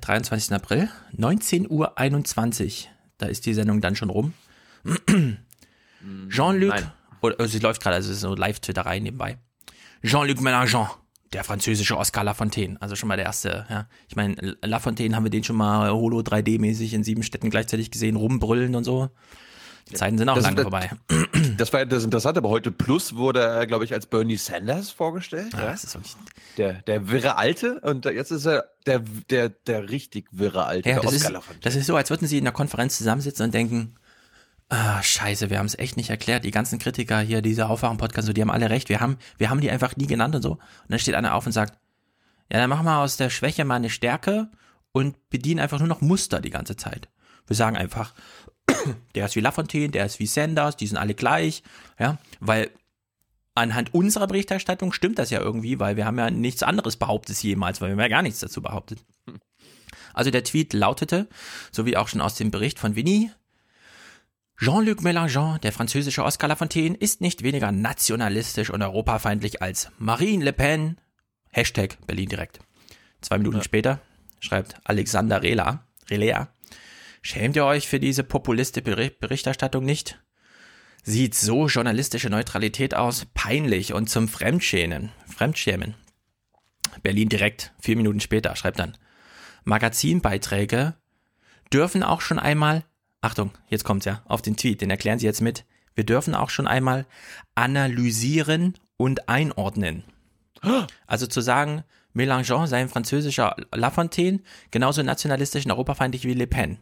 23. 0.00 0.52
April 0.52 0.88
19.21 1.16 1.68
Uhr, 1.68 2.88
da 3.18 3.26
ist 3.26 3.46
die 3.46 3.54
Sendung 3.54 3.80
dann 3.80 3.96
schon 3.96 4.10
rum. 4.10 4.32
Jean-Luc, 6.28 6.72
also 7.22 7.46
sie 7.46 7.58
läuft 7.58 7.82
gerade, 7.82 7.96
also 7.96 8.10
es 8.10 8.16
ist 8.16 8.22
so 8.22 8.34
Live-Twitterei 8.34 9.00
nebenbei. 9.00 9.38
Jean-Luc 10.04 10.38
Mélenchon, 10.38 10.88
der 11.32 11.42
französische 11.42 11.98
Oscar 11.98 12.22
Lafontaine, 12.24 12.80
also 12.80 12.94
schon 12.94 13.08
mal 13.08 13.16
der 13.16 13.26
erste, 13.26 13.66
ja. 13.68 13.88
Ich 14.08 14.14
meine, 14.14 14.56
Lafontaine 14.62 15.16
haben 15.16 15.24
wir 15.24 15.30
den 15.30 15.44
schon 15.44 15.56
mal 15.56 15.90
Holo 15.90 16.20
3D-mäßig 16.20 16.94
in 16.94 17.02
sieben 17.02 17.24
Städten 17.24 17.50
gleichzeitig 17.50 17.90
gesehen, 17.90 18.16
rumbrüllen 18.16 18.76
und 18.76 18.84
so. 18.84 19.10
Die 19.88 19.94
Zeiten 19.94 20.18
sind 20.18 20.28
auch 20.28 20.34
das, 20.34 20.44
lange 20.44 20.56
das, 20.56 20.62
vorbei. 20.64 20.90
Das 21.56 21.72
war 21.72 21.84
das 21.84 22.04
Interessante, 22.04 22.38
aber 22.38 22.48
heute 22.48 22.70
Plus 22.70 23.16
wurde 23.16 23.40
er, 23.40 23.66
glaube 23.66 23.84
ich, 23.84 23.92
als 23.92 24.06
Bernie 24.06 24.36
Sanders 24.36 24.90
vorgestellt. 24.90 25.52
Ja, 25.52 25.60
ja? 25.60 25.70
Das 25.70 25.84
ist 25.84 25.94
wirklich 25.94 26.16
der, 26.56 26.74
der 26.82 27.08
wirre 27.08 27.36
Alte 27.36 27.80
und 27.80 28.04
jetzt 28.04 28.30
ist 28.30 28.46
er 28.46 28.64
der, 28.86 29.00
der, 29.30 29.48
der 29.48 29.88
richtig 29.88 30.28
wirre 30.32 30.64
Alte. 30.64 30.88
Ja, 30.88 31.00
das, 31.00 31.12
ist, 31.12 31.32
das 31.62 31.74
ist 31.76 31.86
so, 31.86 31.96
als 31.96 32.10
würden 32.10 32.26
sie 32.26 32.38
in 32.38 32.44
der 32.44 32.52
Konferenz 32.52 32.96
zusammensitzen 32.98 33.46
und 33.46 33.54
denken, 33.54 33.96
Ah, 34.72 35.02
scheiße, 35.02 35.50
wir 35.50 35.58
haben 35.58 35.66
es 35.66 35.76
echt 35.76 35.96
nicht 35.96 36.10
erklärt. 36.10 36.44
Die 36.44 36.52
ganzen 36.52 36.78
Kritiker 36.78 37.18
hier, 37.18 37.42
diese 37.42 37.68
Aufwachen-Podcast, 37.68 38.28
so, 38.28 38.32
die 38.32 38.40
haben 38.40 38.52
alle 38.52 38.70
recht. 38.70 38.88
Wir 38.88 39.00
haben, 39.00 39.18
wir 39.36 39.50
haben 39.50 39.60
die 39.60 39.68
einfach 39.68 39.96
nie 39.96 40.06
genannt 40.06 40.36
und 40.36 40.42
so. 40.42 40.52
Und 40.52 40.60
dann 40.88 41.00
steht 41.00 41.16
einer 41.16 41.34
auf 41.34 41.44
und 41.44 41.50
sagt, 41.50 41.76
ja, 42.52 42.58
dann 42.58 42.70
machen 42.70 42.86
wir 42.86 42.98
aus 42.98 43.16
der 43.16 43.30
Schwäche 43.30 43.64
mal 43.64 43.74
eine 43.74 43.90
Stärke 43.90 44.48
und 44.92 45.28
bedienen 45.28 45.58
einfach 45.58 45.80
nur 45.80 45.88
noch 45.88 46.00
Muster 46.00 46.40
die 46.40 46.50
ganze 46.50 46.76
Zeit. 46.76 47.08
Wir 47.48 47.56
sagen 47.56 47.76
einfach, 47.76 48.14
der 49.14 49.26
ist 49.26 49.36
wie 49.36 49.40
Lafontaine, 49.40 49.90
der 49.90 50.06
ist 50.06 50.18
wie 50.18 50.26
Sanders, 50.26 50.76
die 50.76 50.86
sind 50.86 50.96
alle 50.96 51.14
gleich, 51.14 51.62
ja, 51.98 52.18
weil 52.40 52.70
anhand 53.54 53.94
unserer 53.94 54.26
Berichterstattung 54.26 54.92
stimmt 54.92 55.18
das 55.18 55.30
ja 55.30 55.40
irgendwie, 55.40 55.78
weil 55.78 55.96
wir 55.96 56.06
haben 56.06 56.18
ja 56.18 56.30
nichts 56.30 56.62
anderes 56.62 56.96
behauptet 56.96 57.42
jemals, 57.42 57.80
weil 57.80 57.88
wir 57.88 57.92
haben 57.92 58.00
ja 58.00 58.08
gar 58.08 58.22
nichts 58.22 58.40
dazu 58.40 58.62
behauptet. 58.62 59.04
Also 60.14 60.30
der 60.30 60.44
Tweet 60.44 60.72
lautete, 60.72 61.28
so 61.70 61.86
wie 61.86 61.96
auch 61.96 62.08
schon 62.08 62.20
aus 62.20 62.34
dem 62.34 62.50
Bericht 62.50 62.78
von 62.78 62.96
Winnie, 62.96 63.30
Jean-Luc 64.62 65.00
Mélenchon, 65.00 65.58
der 65.58 65.72
französische 65.72 66.22
Oscar 66.22 66.48
Lafontaine, 66.48 66.94
ist 66.94 67.22
nicht 67.22 67.42
weniger 67.42 67.72
nationalistisch 67.72 68.68
und 68.68 68.82
europafeindlich 68.82 69.62
als 69.62 69.90
Marine 69.98 70.44
Le 70.44 70.52
Pen. 70.52 70.98
Hashtag 71.50 71.96
Berlin 72.06 72.28
direkt. 72.28 72.60
Zwei 73.22 73.38
Minuten 73.38 73.58
ja. 73.58 73.62
später 73.62 74.00
schreibt 74.38 74.74
Alexander 74.84 75.42
Rela, 75.42 75.86
Relea, 76.10 76.48
Schämt 77.22 77.56
ihr 77.56 77.64
euch 77.64 77.88
für 77.88 78.00
diese 78.00 78.24
populiste 78.24 78.82
Berichterstattung 78.82 79.84
nicht? 79.84 80.22
Sieht 81.02 81.34
so 81.34 81.66
journalistische 81.66 82.30
Neutralität 82.30 82.94
aus? 82.94 83.26
Peinlich 83.34 83.92
und 83.92 84.08
zum 84.08 84.28
Fremdschämen. 84.28 85.12
Fremdschämen. 85.26 85.94
Berlin 87.02 87.28
direkt, 87.28 87.72
vier 87.78 87.96
Minuten 87.96 88.20
später, 88.20 88.56
schreibt 88.56 88.78
dann. 88.78 88.96
Magazinbeiträge 89.64 90.94
dürfen 91.72 92.02
auch 92.02 92.20
schon 92.20 92.38
einmal, 92.38 92.84
Achtung, 93.20 93.52
jetzt 93.68 93.84
kommt's 93.84 94.06
ja, 94.06 94.22
auf 94.26 94.42
den 94.42 94.56
Tweet, 94.56 94.80
den 94.80 94.90
erklären 94.90 95.18
Sie 95.18 95.26
jetzt 95.26 95.42
mit. 95.42 95.64
Wir 95.94 96.04
dürfen 96.04 96.34
auch 96.34 96.50
schon 96.50 96.66
einmal 96.66 97.06
analysieren 97.54 98.74
und 98.96 99.28
einordnen. 99.28 100.04
Also 101.06 101.26
zu 101.26 101.40
sagen, 101.40 101.84
Mélenchon 102.14 102.66
sei 102.66 102.80
ein 102.80 102.88
französischer 102.88 103.56
Lafontaine, 103.72 104.40
genauso 104.70 105.02
nationalistisch 105.02 105.64
und 105.64 105.70
europafeindlich 105.70 106.24
wie 106.24 106.34
Le 106.34 106.46
Pen. 106.46 106.78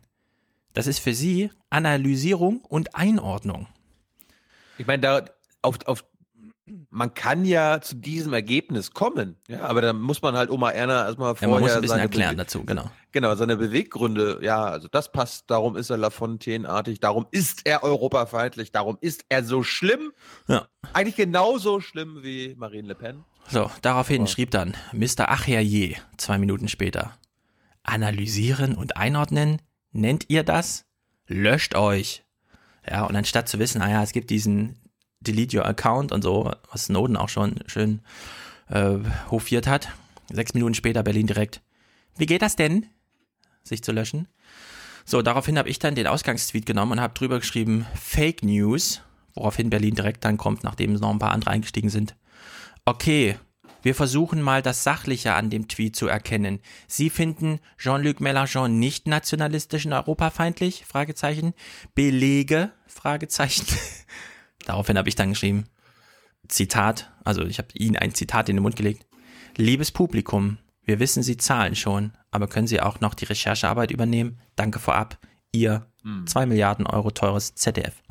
Das 0.78 0.86
ist 0.86 1.00
für 1.00 1.12
sie 1.12 1.50
Analysierung 1.70 2.60
und 2.60 2.94
Einordnung. 2.94 3.66
Ich 4.78 4.86
meine, 4.86 5.02
da 5.02 5.24
auf, 5.60 5.78
auf 5.86 6.04
man 6.88 7.14
kann 7.14 7.44
ja 7.44 7.80
zu 7.80 7.96
diesem 7.96 8.32
Ergebnis 8.32 8.92
kommen, 8.92 9.34
ja, 9.48 9.62
aber 9.62 9.80
dann 9.80 10.00
muss 10.00 10.22
man 10.22 10.36
halt 10.36 10.50
Oma 10.50 10.70
Erna 10.70 11.04
erstmal 11.06 11.34
vorher 11.34 11.48
ja, 11.48 11.54
man 11.54 11.62
muss 11.62 11.72
ein 11.72 11.80
bisschen 11.80 11.98
erklären 11.98 12.36
Bewe 12.36 12.44
dazu, 12.44 12.62
genau. 12.64 12.92
Genau, 13.10 13.34
seine 13.34 13.56
Beweggründe, 13.56 14.38
ja, 14.40 14.66
also 14.66 14.86
das 14.86 15.10
passt, 15.10 15.50
darum 15.50 15.74
ist 15.74 15.90
er 15.90 15.96
Lafontaine-artig, 15.96 17.00
darum 17.00 17.26
ist 17.32 17.66
er 17.66 17.82
europafeindlich, 17.82 18.70
darum 18.70 18.98
ist 19.00 19.24
er 19.28 19.42
so 19.42 19.64
schlimm. 19.64 20.12
Ja. 20.46 20.68
Eigentlich 20.92 21.16
genauso 21.16 21.80
schlimm 21.80 22.22
wie 22.22 22.54
Marine 22.56 22.86
Le 22.86 22.94
Pen. 22.94 23.24
So, 23.48 23.68
daraufhin 23.82 24.22
oh. 24.22 24.26
schrieb 24.26 24.52
dann 24.52 24.76
Mr. 24.92 25.28
Acherje 25.28 25.96
zwei 26.18 26.38
Minuten 26.38 26.68
später. 26.68 27.18
Analysieren 27.82 28.76
und 28.76 28.96
einordnen 28.96 29.60
nennt 29.92 30.26
ihr 30.28 30.42
das? 30.42 30.84
Löscht 31.26 31.74
euch. 31.74 32.24
Ja, 32.88 33.04
und 33.04 33.16
anstatt 33.16 33.48
zu 33.48 33.58
wissen, 33.58 33.80
naja, 33.80 34.00
ah 34.00 34.02
es 34.02 34.12
gibt 34.12 34.30
diesen 34.30 34.76
delete 35.20 35.58
your 35.58 35.66
account 35.66 36.12
und 36.12 36.22
so, 36.22 36.52
was 36.70 36.84
Snowden 36.84 37.16
auch 37.16 37.28
schon 37.28 37.56
schön 37.66 38.00
äh, 38.68 38.98
hofiert 39.30 39.66
hat. 39.66 39.88
Sechs 40.30 40.54
Minuten 40.54 40.74
später 40.74 41.02
Berlin 41.02 41.26
direkt. 41.26 41.62
Wie 42.16 42.26
geht 42.26 42.42
das 42.42 42.56
denn? 42.56 42.86
Sich 43.62 43.82
zu 43.82 43.92
löschen. 43.92 44.28
So, 45.04 45.22
daraufhin 45.22 45.58
habe 45.58 45.68
ich 45.68 45.78
dann 45.78 45.94
den 45.94 46.06
Ausgangstweet 46.06 46.66
genommen 46.66 46.92
und 46.92 47.00
habe 47.00 47.14
drüber 47.14 47.38
geschrieben 47.38 47.86
Fake 47.94 48.42
News, 48.42 49.00
woraufhin 49.34 49.70
Berlin 49.70 49.94
direkt 49.94 50.24
dann 50.24 50.36
kommt, 50.36 50.64
nachdem 50.64 50.92
noch 50.94 51.10
ein 51.10 51.18
paar 51.18 51.32
andere 51.32 51.50
eingestiegen 51.50 51.88
sind. 51.88 52.14
Okay, 52.84 53.38
wir 53.82 53.94
versuchen 53.94 54.42
mal 54.42 54.62
das 54.62 54.84
Sachliche 54.84 55.34
an 55.34 55.50
dem 55.50 55.68
Tweet 55.68 55.96
zu 55.96 56.08
erkennen. 56.08 56.60
Sie 56.86 57.10
finden 57.10 57.60
Jean-Luc 57.78 58.20
Mélenchon 58.20 58.68
nicht 58.68 59.06
nationalistisch 59.06 59.86
und 59.86 59.92
europafeindlich? 59.92 60.84
Fragezeichen. 60.86 61.54
Belege? 61.94 62.72
Fragezeichen. 62.86 63.66
Daraufhin 64.64 64.98
habe 64.98 65.08
ich 65.08 65.14
dann 65.14 65.30
geschrieben, 65.30 65.64
Zitat, 66.48 67.10
also 67.24 67.44
ich 67.44 67.58
habe 67.58 67.68
Ihnen 67.74 67.96
ein 67.96 68.14
Zitat 68.14 68.48
in 68.48 68.56
den 68.56 68.62
Mund 68.62 68.76
gelegt. 68.76 69.06
Liebes 69.56 69.92
Publikum, 69.92 70.58
wir 70.84 70.98
wissen, 70.98 71.22
Sie 71.22 71.36
zahlen 71.36 71.74
schon, 71.76 72.12
aber 72.30 72.48
können 72.48 72.66
Sie 72.66 72.80
auch 72.80 73.00
noch 73.00 73.14
die 73.14 73.24
Recherchearbeit 73.24 73.90
übernehmen? 73.90 74.40
Danke 74.56 74.78
vorab. 74.78 75.18
Ihr 75.52 75.86
Hm. 76.02 76.26
2 76.26 76.46
Milliarden 76.46 76.86
Euro 76.86 77.10
teures 77.10 77.54
ZDF. 77.54 78.02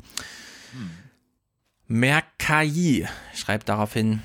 Merkai 1.86 3.08
schreibt 3.34 3.68
daraufhin, 3.68 4.22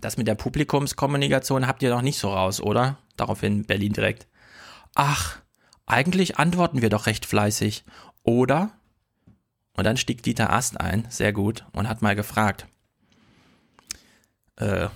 das 0.00 0.16
mit 0.16 0.26
der 0.26 0.34
Publikumskommunikation 0.34 1.66
habt 1.66 1.82
ihr 1.82 1.90
noch 1.90 2.02
nicht 2.02 2.18
so 2.18 2.32
raus, 2.32 2.60
oder? 2.60 2.98
Daraufhin 3.16 3.64
Berlin 3.64 3.92
direkt. 3.92 4.26
Ach, 4.94 5.38
eigentlich 5.86 6.38
antworten 6.38 6.82
wir 6.82 6.88
doch 6.88 7.06
recht 7.06 7.26
fleißig, 7.26 7.84
oder? 8.22 8.72
Und 9.74 9.84
dann 9.84 9.96
stieg 9.96 10.22
Dieter 10.22 10.52
Ast 10.52 10.80
ein, 10.80 11.06
sehr 11.10 11.32
gut, 11.32 11.64
und 11.72 11.88
hat 11.88 12.02
mal 12.02 12.16
gefragt, 12.16 12.66
äh, 14.56 14.88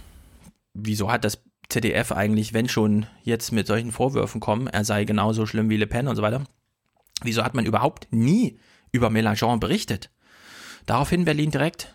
wieso 0.74 1.11
hat 1.11 1.24
das 1.24 1.42
ZDF 1.68 2.12
eigentlich, 2.12 2.53
wenn 2.53 2.68
schon 2.68 3.07
jetzt 3.22 3.51
mit 3.51 3.66
solchen 3.66 3.92
Vorwürfen 3.92 4.40
kommen, 4.40 4.66
er 4.66 4.84
sei 4.84 5.05
genauso 5.05 5.47
schlimm 5.47 5.70
wie 5.70 5.76
Le 5.76 5.86
Pen 5.86 6.09
und 6.09 6.16
so 6.16 6.22
weiter, 6.22 6.45
wieso 7.22 7.42
hat 7.45 7.55
man 7.55 7.66
überhaupt 7.66 8.09
nie 8.11 8.59
über 8.92 9.09
Mélenchon 9.09 9.59
berichtet? 9.59 10.11
Daraufhin 10.86 11.24
Berlin 11.24 11.51
direkt, 11.51 11.95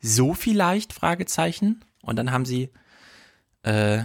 so 0.00 0.34
vielleicht, 0.34 0.92
Fragezeichen. 0.92 1.84
Und 2.02 2.16
dann 2.16 2.32
haben 2.32 2.44
sie 2.44 2.70
äh, 3.62 4.04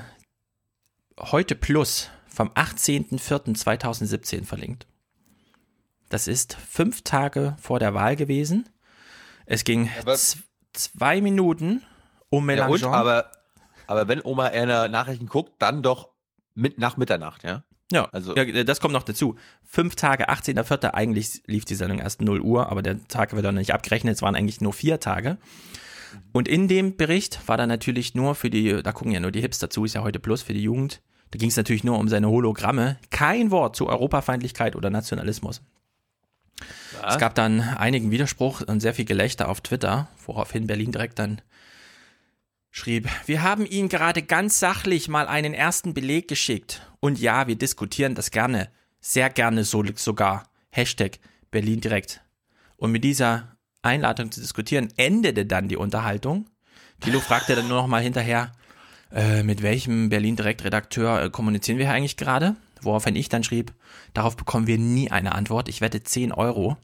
heute 1.20 1.56
Plus 1.56 2.10
vom 2.28 2.50
18.04.2017 2.50 4.44
verlinkt. 4.46 4.88
Das 6.10 6.28
ist 6.28 6.54
fünf 6.56 7.02
Tage 7.04 7.56
vor 7.60 7.80
der 7.80 7.94
Wahl 7.94 8.16
gewesen. 8.16 8.70
Es 9.46 9.64
ging 9.64 9.90
zwei 10.74 11.22
Minuten 11.22 11.82
um 12.30 12.50
Ja, 12.50 12.68
und, 12.68 12.84
aber, 12.84 13.32
aber 13.88 14.08
wenn 14.08 14.22
Oma 14.24 14.48
Erna 14.48 14.88
Nachrichten 14.88 15.28
guckt, 15.28 15.54
dann 15.60 15.82
doch 15.84 16.10
mit 16.54 16.78
nach 16.80 16.98
Mitternacht, 16.98 17.44
ja? 17.44 17.64
Ja, 17.92 18.06
Also- 18.12 18.36
ja, 18.36 18.64
das 18.64 18.80
kommt 18.82 18.94
noch 18.94 19.04
dazu. 19.04 19.36
Fünf 19.64 19.96
Tage, 19.96 20.30
18.04. 20.30 20.94
Eigentlich 20.94 21.44
lief 21.46 21.66
die 21.66 21.76
Sendung 21.76 22.00
erst 22.00 22.22
0 22.22 22.42
Uhr, 22.42 22.70
aber 22.70 22.82
der 22.82 23.08
Tag 23.08 23.34
wird 23.34 23.46
dann 23.46 23.56
nicht 23.56 23.74
abgerechnet. 23.74 24.16
Es 24.16 24.22
waren 24.22 24.36
eigentlich 24.36 24.60
nur 24.62 24.74
vier 24.74 25.00
Tage. 25.00 25.38
Und 26.32 26.48
in 26.48 26.68
dem 26.68 26.98
Bericht 26.98 27.48
war 27.48 27.58
dann 27.58 27.70
natürlich 27.70 28.16
nur 28.16 28.36
für 28.36 28.50
die, 28.50 28.82
da 28.84 28.92
gucken 28.92 29.12
ja 29.12 29.20
nur 29.20 29.32
die 29.32 29.42
Hipster 29.42 29.70
zu, 29.70 29.86
ist 29.86 29.96
ja 29.96 30.04
heute 30.04 30.20
Plus 30.20 30.42
für 30.42 30.54
die 30.54 30.64
Jugend. 30.64 31.02
Da 31.32 31.38
ging 31.38 31.50
es 31.50 31.58
natürlich 31.58 31.84
nur 31.84 31.98
um 31.98 32.08
seine 32.08 32.30
Hologramme. 32.30 32.98
Kein 33.10 33.52
Wort 33.52 33.76
zu 33.76 33.88
Europafeindlichkeit 33.88 34.76
oder 34.76 34.90
Nationalismus. 34.90 35.62
Es 37.06 37.18
gab 37.18 37.36
dann 37.36 37.60
einigen 37.60 38.12
Widerspruch 38.12 38.62
und 38.62 38.80
sehr 38.80 38.94
viel 38.94 39.06
Gelächter 39.06 39.50
auf 39.50 39.62
Twitter, 39.62 40.08
woraufhin 40.26 40.68
Berlin 40.68 40.92
direkt 40.92 41.20
dann 41.20 41.42
schrieb, 42.72 43.10
wir 43.26 43.42
haben 43.42 43.66
Ihnen 43.66 43.90
gerade 43.90 44.22
ganz 44.22 44.60
sachlich 44.60 45.08
mal 45.08 45.28
einen 45.28 45.54
ersten 45.54 45.94
Beleg 45.94 46.28
geschickt. 46.28 46.82
Und 47.00 47.20
ja, 47.20 47.48
wir 47.48 47.56
diskutieren 47.56 48.16
das 48.16 48.32
gerne. 48.32 48.70
Sehr 49.00 49.30
gerne 49.30 49.64
so, 49.64 49.84
sogar. 49.96 50.50
Hashtag 50.72 51.20
Berlin 51.52 51.80
direkt. 51.80 52.22
Und 52.78 52.92
mit 52.92 53.04
dieser 53.04 53.55
Einladung 53.86 54.32
zu 54.32 54.42
diskutieren 54.42 54.90
endete 54.98 55.46
dann 55.46 55.68
die 55.68 55.78
Unterhaltung. 55.78 56.50
Thilo 57.02 57.20
fragte 57.20 57.56
dann 57.56 57.68
nur 57.68 57.78
noch 57.78 57.88
mal 57.88 58.02
hinterher, 58.02 58.52
äh, 59.12 59.44
mit 59.44 59.62
welchem 59.62 60.10
Berlin 60.10 60.36
direkt 60.36 60.64
Redakteur 60.64 61.24
äh, 61.24 61.30
kommunizieren 61.30 61.78
wir 61.78 61.86
hier 61.86 61.96
eigentlich 61.96 62.18
gerade? 62.18 62.56
Woraufhin 62.82 63.16
ich 63.16 63.30
dann 63.30 63.44
schrieb, 63.44 63.74
darauf 64.14 64.36
bekommen 64.36 64.68
wir 64.68 64.78
nie 64.78 65.12
eine 65.12 65.34
Antwort. 65.34 65.70
Ich 65.70 65.82
wette 65.82 66.04
10 66.04 66.32
Euro. 66.32 66.78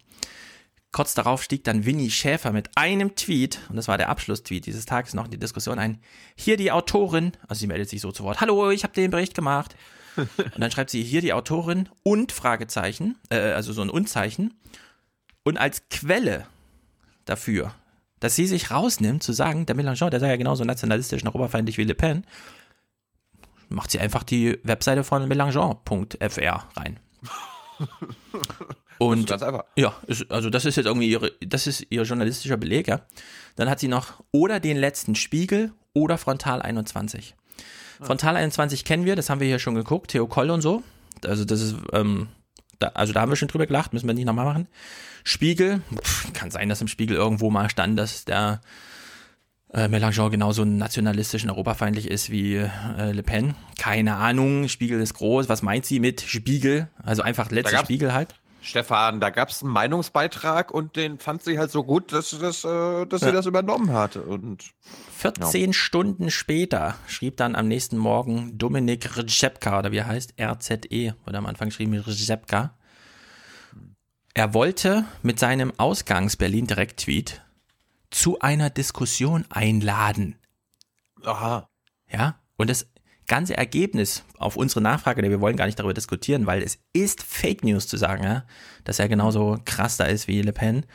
Kurz 0.91 1.13
darauf 1.13 1.41
stieg 1.41 1.63
dann 1.63 1.85
Winnie 1.85 2.11
Schäfer 2.11 2.51
mit 2.51 2.69
einem 2.75 3.15
Tweet, 3.15 3.59
und 3.69 3.77
das 3.77 3.87
war 3.87 3.97
der 3.97 4.09
Abschlusstweet 4.09 4.65
dieses 4.65 4.85
Tages 4.85 5.13
noch 5.13 5.25
in 5.25 5.31
die 5.31 5.39
Diskussion 5.39 5.79
ein. 5.79 5.99
Hier 6.35 6.57
die 6.57 6.71
Autorin, 6.71 7.31
also 7.47 7.59
sie 7.59 7.67
meldet 7.67 7.89
sich 7.89 8.01
so 8.01 8.11
zu 8.11 8.23
Wort. 8.23 8.41
Hallo, 8.41 8.71
ich 8.71 8.83
habe 8.83 8.93
den 8.93 9.11
Bericht 9.11 9.33
gemacht. 9.33 9.75
Und 10.17 10.59
dann 10.59 10.71
schreibt 10.71 10.89
sie 10.89 11.01
hier 11.03 11.21
die 11.21 11.31
Autorin 11.31 11.87
und 12.03 12.33
Fragezeichen, 12.33 13.15
äh, 13.29 13.37
also 13.37 13.71
so 13.71 13.81
ein 13.81 13.89
Unzeichen. 13.89 14.53
Und 15.43 15.57
als 15.57 15.87
Quelle 15.87 16.45
dafür, 17.25 17.73
dass 18.19 18.35
sie 18.35 18.47
sich 18.47 18.71
rausnimmt 18.71 19.23
zu 19.23 19.33
sagen, 19.33 19.65
der 19.65 19.75
Mélenchon, 19.75 20.09
der 20.09 20.19
sei 20.19 20.29
ja 20.29 20.35
genauso 20.35 20.63
nationalistisch 20.63 21.21
und 21.23 21.27
europafeindlich 21.27 21.77
wie 21.77 21.83
Le 21.83 21.95
Pen, 21.95 22.25
macht 23.69 23.91
sie 23.91 23.99
einfach 23.99 24.23
die 24.23 24.59
Webseite 24.63 25.03
von 25.03 25.27
Mélenchon.fr 25.27 26.67
rein. 26.75 26.99
Und 28.99 29.27
ganz 29.27 29.41
einfach. 29.41 29.63
ja, 29.75 29.95
ist, 30.05 30.29
also 30.31 30.51
das 30.51 30.65
ist 30.65 30.75
jetzt 30.75 30.85
irgendwie 30.85 31.09
ihre, 31.09 31.31
das 31.41 31.65
ist 31.65 31.87
ihr 31.89 32.03
journalistischer 32.03 32.57
Beleg, 32.57 32.87
ja. 32.87 33.01
Dann 33.55 33.67
hat 33.67 33.79
sie 33.79 33.87
noch 33.87 34.23
oder 34.31 34.59
den 34.59 34.77
letzten 34.77 35.15
Spiegel 35.15 35.71
oder 35.93 36.19
Frontal 36.19 36.61
21. 36.61 37.35
Frontal 37.99 38.35
21 38.35 38.85
kennen 38.85 39.05
wir, 39.05 39.15
das 39.15 39.31
haben 39.31 39.39
wir 39.39 39.47
hier 39.47 39.57
schon 39.57 39.73
geguckt, 39.73 40.11
Theo 40.11 40.27
Koll 40.27 40.51
und 40.51 40.61
so. 40.61 40.83
Also 41.25 41.45
das 41.45 41.61
ist, 41.61 41.75
ähm, 41.93 42.27
da, 42.81 42.87
also 42.89 43.13
da 43.13 43.21
haben 43.21 43.31
wir 43.31 43.35
schon 43.35 43.47
drüber 43.47 43.67
gelacht, 43.67 43.93
müssen 43.93 44.07
wir 44.07 44.13
nicht 44.13 44.25
nochmal 44.25 44.45
machen. 44.45 44.67
Spiegel, 45.23 45.81
pff, 46.03 46.33
kann 46.33 46.51
sein, 46.51 46.69
dass 46.69 46.81
im 46.81 46.87
Spiegel 46.87 47.15
irgendwo 47.15 47.49
mal 47.49 47.69
stand, 47.69 47.97
dass 47.97 48.25
der 48.25 48.61
äh, 49.73 49.87
Mélenchon 49.87 50.29
genauso 50.29 50.65
nationalistisch 50.65 51.43
und 51.43 51.49
europafeindlich 51.49 52.09
ist 52.09 52.29
wie 52.29 52.55
äh, 52.55 53.11
Le 53.11 53.23
Pen. 53.23 53.55
Keine 53.79 54.15
Ahnung, 54.15 54.67
Spiegel 54.67 54.99
ist 54.99 55.13
groß. 55.13 55.49
Was 55.49 55.61
meint 55.61 55.85
sie 55.85 55.99
mit 55.99 56.21
Spiegel? 56.21 56.89
Also 57.03 57.21
einfach 57.21 57.51
letzter 57.51 57.79
Spiegel 57.79 58.13
halt. 58.13 58.35
Stefan, 58.63 59.19
da 59.19 59.31
gab 59.31 59.49
es 59.49 59.63
einen 59.63 59.71
Meinungsbeitrag 59.71 60.71
und 60.71 60.95
den 60.95 61.17
fand 61.17 61.41
sie 61.43 61.57
halt 61.57 61.71
so 61.71 61.83
gut, 61.83 62.13
dass, 62.13 62.29
dass, 62.37 62.63
äh, 62.63 63.05
dass 63.07 63.21
Ja. 63.21 63.27
sie 63.27 63.33
das 63.33 63.47
übernommen 63.47 63.91
hatte. 63.91 64.21
Und 64.21 64.63
14 65.17 65.73
Stunden 65.73 66.29
später 66.29 66.95
schrieb 67.07 67.37
dann 67.37 67.55
am 67.55 67.67
nächsten 67.67 67.97
Morgen 67.97 68.57
Dominik 68.59 69.09
Rzepka, 69.27 69.79
oder 69.79 69.91
wie 69.91 69.97
er 69.97 70.07
heißt, 70.07 70.35
RZE, 70.39 71.15
wurde 71.25 71.37
am 71.37 71.47
Anfang 71.47 71.69
geschrieben 71.69 72.03
Rzepka. 72.05 72.75
Er 74.33 74.53
wollte 74.53 75.05
mit 75.23 75.39
seinem 75.39 75.73
Ausgangs-Berlin-Direkt-Tweet 75.77 77.41
zu 78.11 78.39
einer 78.39 78.69
Diskussion 78.69 79.45
einladen. 79.49 80.35
Aha. 81.23 81.67
Ja, 82.09 82.39
und 82.57 82.69
das 82.69 82.87
ganze 83.27 83.55
Ergebnis 83.57 84.23
auf 84.37 84.55
unsere 84.57 84.81
Nachfrage, 84.81 85.21
wir 85.21 85.41
wollen 85.41 85.55
gar 85.55 85.65
nicht 85.65 85.79
darüber 85.79 85.93
diskutieren, 85.93 86.45
weil 86.45 86.61
es 86.61 86.79
ist 86.93 87.23
Fake 87.23 87.63
News 87.63 87.87
zu 87.87 87.97
sagen, 87.97 88.23
ja, 88.23 88.45
dass 88.83 88.99
er 88.99 89.07
genauso 89.07 89.57
krass 89.65 89.97
da 89.97 90.05
ist 90.05 90.27
wie 90.27 90.41
Le 90.41 90.53
Pen. 90.53 90.85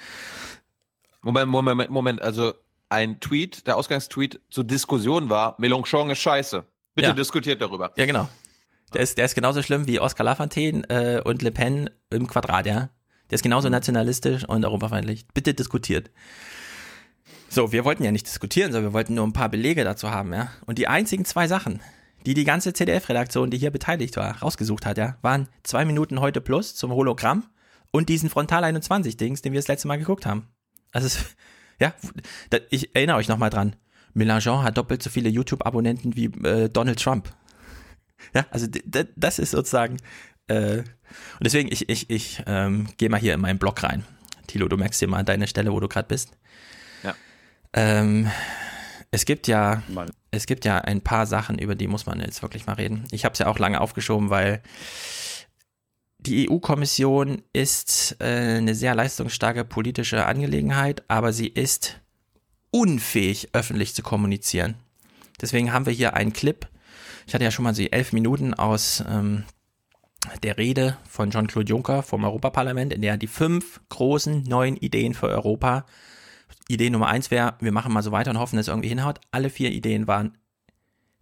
Moment, 1.22 1.48
Moment, 1.50 1.90
Moment, 1.90 2.22
also 2.22 2.54
ein 2.88 3.18
Tweet, 3.20 3.66
der 3.66 3.76
Ausgangstweet 3.76 4.40
zur 4.50 4.64
Diskussion 4.64 5.28
war, 5.28 5.58
Mélenchon 5.58 6.10
ist 6.10 6.18
scheiße. 6.18 6.64
Bitte 6.94 7.08
Ja. 7.08 7.14
diskutiert 7.14 7.60
darüber. 7.60 7.92
Ja, 7.96 8.06
genau. 8.06 8.28
Der 8.94 9.00
ist, 9.02 9.18
der 9.18 9.24
ist 9.24 9.34
genauso 9.34 9.62
schlimm 9.62 9.86
wie 9.86 9.98
Oskar 9.98 10.24
Lafontaine 10.24 10.82
äh, 10.88 11.20
und 11.20 11.42
Le 11.42 11.50
Pen 11.50 11.90
im 12.10 12.26
Quadrat, 12.28 12.66
ja. 12.66 12.90
Der 13.30 13.34
ist 13.34 13.42
genauso 13.42 13.68
nationalistisch 13.68 14.44
und 14.44 14.64
europafeindlich. 14.64 15.26
Bitte 15.34 15.52
diskutiert. 15.52 16.10
So, 17.48 17.72
wir 17.72 17.84
wollten 17.84 18.04
ja 18.04 18.12
nicht 18.12 18.26
diskutieren, 18.26 18.70
sondern 18.70 18.92
wir 18.92 18.94
wollten 18.94 19.14
nur 19.14 19.26
ein 19.26 19.32
paar 19.32 19.48
Belege 19.48 19.82
dazu 19.82 20.10
haben, 20.10 20.32
ja. 20.32 20.50
Und 20.66 20.78
die 20.78 20.86
einzigen 20.86 21.24
zwei 21.24 21.48
Sachen, 21.48 21.80
die 22.26 22.34
die 22.34 22.44
ganze 22.44 22.72
CDF-Redaktion, 22.72 23.50
die 23.50 23.58
hier 23.58 23.70
beteiligt 23.70 24.16
war, 24.16 24.38
rausgesucht 24.40 24.84
hat, 24.84 24.98
ja, 24.98 25.16
waren 25.22 25.48
zwei 25.62 25.84
Minuten 25.84 26.20
heute 26.20 26.40
plus 26.40 26.74
zum 26.74 26.90
Hologramm 26.90 27.44
und 27.92 28.08
diesen 28.08 28.28
Frontal 28.28 28.64
21-Dings, 28.64 29.42
den 29.42 29.52
wir 29.52 29.60
das 29.60 29.68
letzte 29.68 29.86
Mal 29.88 29.96
geguckt 29.96 30.26
haben. 30.26 30.48
Also, 30.90 31.20
ja, 31.80 31.94
ich 32.70 32.94
erinnere 32.96 33.16
euch 33.16 33.28
nochmal 33.28 33.50
dran. 33.50 33.76
Mélenchon 34.12 34.62
hat 34.62 34.76
doppelt 34.76 35.02
so 35.02 35.10
viele 35.10 35.28
YouTube-Abonnenten 35.28 36.16
wie 36.16 36.26
äh, 36.46 36.68
Donald 36.68 37.00
Trump. 37.00 37.32
Ja, 38.34 38.46
also 38.50 38.66
das 39.14 39.38
ist 39.38 39.50
sozusagen, 39.50 39.98
äh, 40.48 40.78
und 40.78 40.84
deswegen, 41.42 41.70
ich, 41.70 41.90
ich, 41.90 42.08
ich 42.08 42.42
ähm, 42.46 42.88
gehe 42.96 43.10
mal 43.10 43.20
hier 43.20 43.34
in 43.34 43.40
meinen 43.40 43.58
Blog 43.58 43.82
rein. 43.82 44.04
Thilo, 44.46 44.68
du 44.68 44.78
merkst 44.78 45.02
dir 45.02 45.06
mal 45.06 45.22
deine 45.22 45.46
Stelle, 45.46 45.70
wo 45.70 45.78
du 45.78 45.86
gerade 45.86 46.08
bist. 46.08 46.32
Ja. 47.02 47.14
Ähm, 47.74 48.30
es 49.10 49.26
gibt 49.26 49.48
ja, 49.48 49.82
es 50.36 50.46
gibt 50.46 50.64
ja 50.64 50.78
ein 50.78 51.00
paar 51.00 51.26
Sachen, 51.26 51.58
über 51.58 51.74
die 51.74 51.88
muss 51.88 52.06
man 52.06 52.20
jetzt 52.20 52.42
wirklich 52.42 52.66
mal 52.66 52.74
reden. 52.74 53.04
Ich 53.10 53.24
habe 53.24 53.32
es 53.32 53.38
ja 53.38 53.46
auch 53.46 53.58
lange 53.58 53.80
aufgeschoben, 53.80 54.30
weil 54.30 54.62
die 56.18 56.50
EU-Kommission 56.50 57.42
ist 57.52 58.16
äh, 58.20 58.56
eine 58.58 58.74
sehr 58.74 58.94
leistungsstarke 58.94 59.64
politische 59.64 60.26
Angelegenheit, 60.26 61.04
aber 61.08 61.32
sie 61.32 61.48
ist 61.48 62.00
unfähig, 62.70 63.50
öffentlich 63.52 63.94
zu 63.94 64.02
kommunizieren. 64.02 64.74
Deswegen 65.40 65.72
haben 65.72 65.86
wir 65.86 65.92
hier 65.92 66.14
einen 66.14 66.32
Clip. 66.32 66.66
Ich 67.26 67.34
hatte 67.34 67.44
ja 67.44 67.50
schon 67.50 67.64
mal 67.64 67.72
die 67.72 67.92
elf 67.92 68.12
Minuten 68.12 68.54
aus 68.54 69.04
ähm, 69.08 69.44
der 70.42 70.58
Rede 70.58 70.96
von 71.08 71.30
Jean-Claude 71.30 71.68
Juncker 71.68 72.02
vom 72.02 72.24
Europaparlament, 72.24 72.92
in 72.92 73.02
der 73.02 73.12
er 73.12 73.18
die 73.18 73.26
fünf 73.26 73.80
großen 73.88 74.42
neuen 74.44 74.76
Ideen 74.76 75.14
für 75.14 75.28
Europa, 75.28 75.86
Idee 76.68 76.90
Nummer 76.90 77.08
eins 77.08 77.30
wäre, 77.30 77.54
wir 77.60 77.72
machen 77.72 77.92
mal 77.92 78.02
so 78.02 78.12
weiter 78.12 78.30
und 78.30 78.38
hoffen, 78.38 78.56
dass 78.56 78.66
es 78.66 78.68
irgendwie 78.68 78.88
hinhaut. 78.88 79.20
Alle 79.30 79.50
vier 79.50 79.70
Ideen 79.70 80.06
waren 80.06 80.36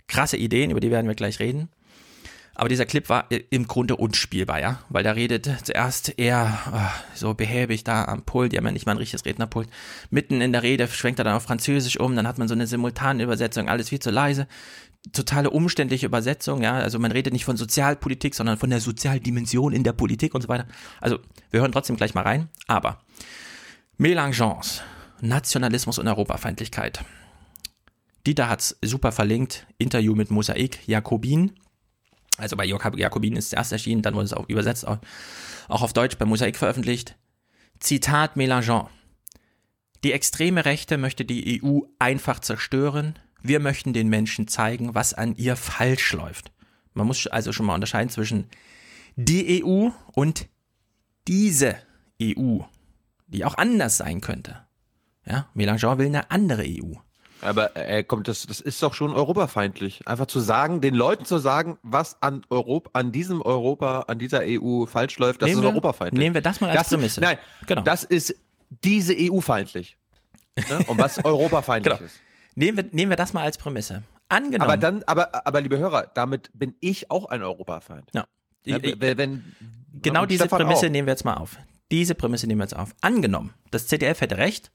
krasse 0.07 0.37
Ideen, 0.37 0.71
über 0.71 0.81
die 0.81 0.91
werden 0.91 1.09
wir 1.09 1.15
gleich 1.15 1.39
reden. 1.39 1.69
Aber 2.57 2.69
dieser 2.69 2.87
Clip 2.87 3.09
war 3.09 3.27
im 3.51 3.67
Grunde 3.67 3.97
unspielbar, 3.97 4.61
ja, 4.61 4.79
weil 4.89 5.03
da 5.03 5.11
redet 5.11 5.51
zuerst 5.65 6.15
er 6.19 6.57
oh, 6.73 7.01
so 7.15 7.35
behäbig 7.35 7.83
da 7.83 8.05
am 8.05 8.23
Pult, 8.23 8.53
die 8.53 8.57
haben 8.57 8.65
ja 8.65 8.71
nicht 8.71 8.87
mal 8.87 8.93
ein 8.93 8.99
richtiges 8.99 9.25
Rednerpult. 9.25 9.69
Mitten 10.11 10.41
in 10.41 10.53
der 10.53 10.63
Rede 10.63 10.87
schwenkt 10.87 11.19
er 11.19 11.25
dann 11.25 11.35
auf 11.35 11.43
Französisch 11.43 11.99
um, 11.99 12.15
dann 12.15 12.29
hat 12.29 12.39
man 12.39 12.47
so 12.47 12.55
eine 12.55 12.69
Simultanübersetzung, 12.69 13.69
alles 13.69 13.89
viel 13.89 13.99
zu 13.99 14.11
leise. 14.11 14.47
Totale 15.13 15.51
umständliche 15.51 16.07
Übersetzung, 16.07 16.63
ja, 16.63 16.75
also 16.75 17.01
man 17.01 17.11
redet 17.11 17.33
nicht 17.33 17.45
von 17.45 17.57
Sozialpolitik, 17.57 18.37
sondern 18.37 18.57
von 18.57 18.71
der 18.71 18.81
Sozialdimension 18.81 19.73
in 19.73 19.83
der 19.83 19.93
Politik 19.93 20.35
und 20.35 20.41
so 20.41 20.49
weiter. 20.49 20.67
Also 21.01 21.19
wir 21.51 21.61
hören 21.61 21.73
trotzdem 21.73 21.97
gleich 21.97 22.15
mal 22.15 22.23
rein, 22.23 22.49
aber 22.69 23.01
Mélangeance, 23.99 24.81
Nationalismus 25.25 25.99
und 25.99 26.07
Europafeindlichkeit. 26.07 27.05
Dieter 28.27 28.49
hat's 28.49 28.77
super 28.83 29.13
verlinkt, 29.13 29.67
Interview 29.79 30.15
mit 30.15 30.31
Mosaik 30.31 30.87
Jakobin, 30.87 31.53
also 32.37 32.57
bei 32.57 32.65
Jakob 32.65 32.99
Jakobin 32.99 33.37
ist 33.37 33.47
es 33.47 33.53
erst 33.53 33.73
erschienen, 33.73 34.03
dann 34.03 34.15
wurde 34.15 34.27
es 34.27 34.33
auch 34.33 34.49
übersetzt, 34.49 34.87
auch, 34.87 34.99
auch 35.69 35.83
auf 35.83 35.93
Deutsch 35.93 36.19
bei 36.19 36.25
Mosaik 36.25 36.57
veröffentlicht. 36.57 37.17
Zitat 37.79 38.37
Mélenchon. 38.37 38.89
Die 40.03 40.13
extreme 40.13 40.65
Rechte 40.65 40.99
möchte 40.99 41.25
die 41.25 41.63
EU 41.63 41.81
einfach 41.99 42.41
zerstören. 42.41 43.19
Wir 43.41 43.61
möchten 43.61 43.93
den 43.93 44.09
Menschen 44.09 44.49
zeigen, 44.49 44.95
was 44.95 45.15
an 45.15 45.37
ihr 45.37 45.57
falsch 45.57 46.13
läuft. 46.13 46.53
Man 46.93 47.07
muss 47.07 47.27
also 47.27 47.53
schon 47.53 47.67
mal 47.67 47.75
unterscheiden 47.75 48.11
zwischen 48.11 48.47
die 49.17 49.65
EU 49.65 49.91
und 50.13 50.49
diese 51.29 51.77
EU, 52.21 52.61
die 53.29 53.45
auch 53.45 53.57
anders 53.57 53.97
sein 53.97 54.21
könnte. 54.21 54.65
Ja, 55.27 55.47
Mélenchon 55.55 55.99
will 55.99 56.07
eine 56.07 56.31
andere 56.31 56.63
EU. 56.63 56.95
Aber 57.41 57.77
äh, 57.77 58.03
kommt 58.05 58.27
das, 58.27 58.47
das 58.47 58.61
ist 58.61 58.83
doch 58.83 58.95
schon 58.95 59.13
europafeindlich. 59.13 60.07
Einfach 60.09 60.27
zu 60.27 60.41
sagen, 60.41 60.81
den 60.81 60.95
Leuten 60.95 61.27
zu 61.27 61.39
sagen, 61.39 61.79
was 61.83 62.21
an 62.23 62.45
Europa, 62.49 62.91
an 62.95 63.13
diesem 63.13 63.43
Europa, 63.43 64.05
an 64.09 64.19
dieser 64.19 64.41
EU 64.45 64.87
falsch 64.87 65.19
läuft, 65.19 65.43
das 65.43 65.49
nehmen 65.49 65.59
ist 65.59 65.65
wir, 65.65 65.69
europafeindlich. 65.69 66.19
Nehmen 66.19 66.35
wir 66.35 66.41
das 66.41 66.61
mal 66.61 66.71
als 66.71 66.79
das, 66.79 66.89
Prämisse. 66.89 67.21
Nein, 67.21 67.37
genau. 67.67 67.83
das 67.83 68.03
ist 68.05 68.35
diese 68.83 69.15
EU-feindlich. 69.15 69.99
Ne? 70.57 70.85
Und 70.87 70.99
was 70.99 71.23
europafeindlich 71.25 71.95
genau. 71.95 72.07
ist. 72.07 72.19
Nehmen 72.55 72.77
wir, 72.79 72.85
nehmen 72.93 73.11
wir 73.11 73.17
das 73.17 73.35
mal 73.35 73.43
als 73.43 73.59
Prämisse. 73.59 74.03
Angenommen. 74.29 74.63
Aber 74.63 74.77
dann, 74.79 75.03
aber, 75.05 75.47
aber 75.47 75.61
liebe 75.61 75.77
Hörer, 75.77 76.11
damit 76.15 76.51
bin 76.55 76.75
ich 76.81 77.11
auch 77.11 77.27
ein 77.27 77.43
Europafeind. 77.43 78.09
Ja. 78.15 78.27
ja 78.65 78.79
wenn, 78.83 79.19
wenn, 79.19 79.55
genau 80.01 80.25
diese 80.25 80.47
Prämisse 80.47 80.87
auch. 80.87 80.91
nehmen 80.91 81.07
wir 81.07 81.13
jetzt 81.13 81.25
mal 81.25 81.35
auf. 81.35 81.59
Diese 81.91 82.15
Prämisse 82.15 82.47
nehmen 82.47 82.61
wir 82.61 82.65
jetzt 82.65 82.77
auf. 82.77 82.95
Angenommen, 83.01 83.55
das 83.71 83.87
ZDF 83.87 84.21
hätte 84.21 84.39
recht, 84.39 84.73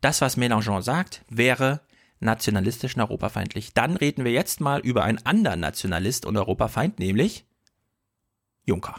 das, 0.00 0.20
was 0.20 0.36
Mélenchon 0.36 0.82
sagt, 0.82 1.24
wäre 1.28 1.80
nationalistisch 2.20 2.96
und 2.96 3.02
europafeindlich. 3.02 3.74
Dann 3.74 3.96
reden 3.96 4.24
wir 4.24 4.32
jetzt 4.32 4.60
mal 4.60 4.80
über 4.80 5.04
einen 5.04 5.24
anderen 5.24 5.60
Nationalist 5.60 6.26
und 6.26 6.36
Europafeind, 6.36 6.98
nämlich 6.98 7.46
Juncker. 8.64 8.96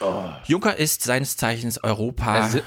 Oh. 0.00 0.24
Juncker 0.46 0.76
ist 0.76 1.02
seines 1.02 1.36
Zeichens 1.36 1.82
Europa. 1.82 2.42
Also, 2.42 2.58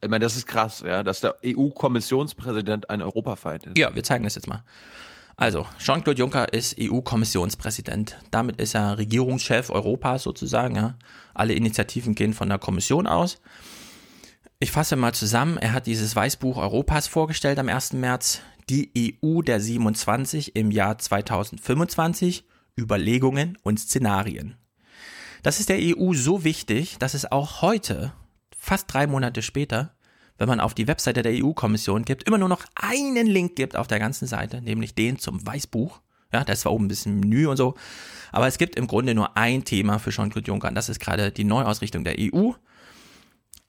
ich 0.00 0.08
meine, 0.08 0.22
das 0.22 0.36
ist 0.36 0.46
krass, 0.46 0.84
ja, 0.86 1.02
dass 1.02 1.20
der 1.20 1.36
EU-Kommissionspräsident 1.44 2.90
ein 2.90 3.02
Europafeind 3.02 3.66
ist. 3.66 3.78
Ja, 3.78 3.94
wir 3.94 4.04
zeigen 4.04 4.24
das 4.24 4.34
jetzt 4.34 4.46
mal. 4.46 4.62
Also, 5.36 5.66
Jean-Claude 5.78 6.18
Juncker 6.18 6.52
ist 6.52 6.76
EU-Kommissionspräsident. 6.78 8.16
Damit 8.30 8.60
ist 8.60 8.74
er 8.74 8.98
Regierungschef 8.98 9.70
Europas 9.70 10.22
sozusagen. 10.22 10.76
Ja. 10.76 10.96
Alle 11.34 11.54
Initiativen 11.54 12.14
gehen 12.14 12.34
von 12.34 12.48
der 12.48 12.58
Kommission 12.58 13.06
aus. 13.06 13.40
Ich 14.60 14.70
fasse 14.70 14.96
mal 14.96 15.12
zusammen. 15.12 15.58
Er 15.58 15.72
hat 15.72 15.86
dieses 15.86 16.14
Weißbuch 16.14 16.56
Europas 16.56 17.08
vorgestellt 17.08 17.58
am 17.58 17.68
1. 17.68 17.94
März. 17.94 18.40
Die 18.70 19.18
EU 19.22 19.42
der 19.42 19.60
27 19.60 20.56
im 20.56 20.70
Jahr 20.70 20.98
2025. 20.98 22.44
Überlegungen 22.78 23.58
und 23.62 23.78
Szenarien. 23.78 24.56
Das 25.42 25.60
ist 25.60 25.68
der 25.68 25.78
EU 25.80 26.14
so 26.14 26.44
wichtig, 26.44 26.96
dass 26.98 27.14
es 27.14 27.30
auch 27.30 27.60
heute, 27.60 28.12
fast 28.56 28.92
drei 28.92 29.06
Monate 29.06 29.42
später, 29.42 29.93
wenn 30.44 30.48
man 30.50 30.60
auf 30.60 30.74
die 30.74 30.86
Webseite 30.86 31.22
der 31.22 31.32
EU-Kommission 31.42 32.04
gibt, 32.04 32.24
immer 32.24 32.36
nur 32.36 32.50
noch 32.50 32.66
einen 32.74 33.26
Link 33.26 33.56
gibt 33.56 33.76
auf 33.76 33.86
der 33.86 33.98
ganzen 33.98 34.26
Seite, 34.26 34.60
nämlich 34.60 34.94
den 34.94 35.18
zum 35.18 35.44
Weißbuch. 35.46 36.02
Ja, 36.34 36.44
da 36.44 36.52
ist 36.52 36.60
zwar 36.60 36.72
oben 36.72 36.84
ein 36.84 36.88
bisschen 36.88 37.18
Menü 37.18 37.46
und 37.46 37.56
so, 37.56 37.76
aber 38.30 38.46
es 38.46 38.58
gibt 38.58 38.76
im 38.76 38.86
Grunde 38.86 39.14
nur 39.14 39.38
ein 39.38 39.64
Thema 39.64 39.98
für 39.98 40.10
Jean-Claude 40.10 40.46
Juncker 40.46 40.68
und 40.68 40.74
das 40.74 40.90
ist 40.90 41.00
gerade 41.00 41.32
die 41.32 41.44
Neuausrichtung 41.44 42.04
der 42.04 42.16
EU. 42.18 42.50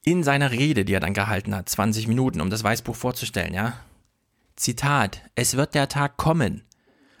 In 0.04 0.22
seiner 0.22 0.50
Rede, 0.50 0.84
die 0.84 0.92
er 0.92 1.00
dann 1.00 1.14
gehalten 1.14 1.54
hat, 1.54 1.66
20 1.66 2.08
Minuten, 2.08 2.42
um 2.42 2.50
das 2.50 2.62
Weißbuch 2.62 2.94
vorzustellen, 2.94 3.54
ja. 3.54 3.80
Zitat, 4.54 5.22
es 5.34 5.56
wird 5.56 5.74
der 5.74 5.88
Tag 5.88 6.18
kommen, 6.18 6.62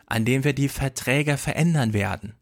an 0.04 0.26
dem 0.26 0.44
wir 0.44 0.52
die 0.52 0.68
Verträge 0.68 1.38
verändern 1.38 1.94
werden. 1.94 2.34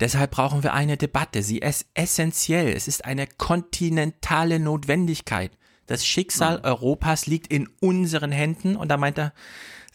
Deshalb 0.00 0.32
brauchen 0.32 0.64
wir 0.64 0.72
eine 0.74 0.96
Debatte. 0.96 1.44
Sie 1.44 1.58
ist 1.58 1.86
essentiell. 1.94 2.72
Es 2.72 2.88
ist 2.88 3.04
eine 3.04 3.28
kontinentale 3.28 4.58
Notwendigkeit. 4.58 5.52
Das 5.88 6.06
Schicksal 6.06 6.60
Europas 6.62 7.26
liegt 7.26 7.48
in 7.48 7.68
unseren 7.80 8.30
Händen. 8.30 8.76
Und 8.76 8.88
da 8.88 8.96
meint 8.96 9.18
er 9.18 9.32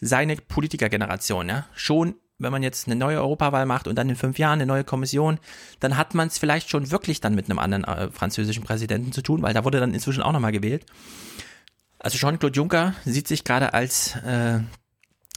seine 0.02 0.36
Politikergeneration. 0.36 1.48
Ja? 1.48 1.68
Schon, 1.76 2.16
wenn 2.40 2.52
man 2.52 2.64
jetzt 2.64 2.88
eine 2.88 2.96
neue 2.96 3.20
Europawahl 3.20 3.66
macht 3.66 3.88
und 3.88 3.96
dann 3.96 4.10
in 4.10 4.16
fünf 4.16 4.40
Jahren 4.40 4.54
eine 4.54 4.66
neue 4.66 4.84
Kommission, 4.84 5.40
dann 5.80 5.96
hat 5.96 6.16
man 6.16 6.28
es 6.28 6.40
vielleicht 6.40 6.70
schon 6.70 6.92
wirklich 6.92 7.22
dann 7.22 7.36
mit 7.36 7.50
einem 7.50 7.60
anderen 7.60 7.84
äh, 7.86 8.10
französischen 8.12 8.64
Präsidenten 8.64 9.12
zu 9.12 9.22
tun, 9.22 9.44
weil 9.44 9.54
da 9.54 9.64
wurde 9.64 9.80
dann 9.80 9.94
inzwischen 9.94 10.24
auch 10.24 10.32
nochmal 10.32 10.52
gewählt. 10.52 10.86
Also 12.00 12.18
Jean-Claude 12.18 12.58
Juncker 12.58 12.96
sieht 13.06 13.28
sich 13.28 13.44
gerade 13.44 13.74
als 13.74 14.16
äh, 14.18 14.60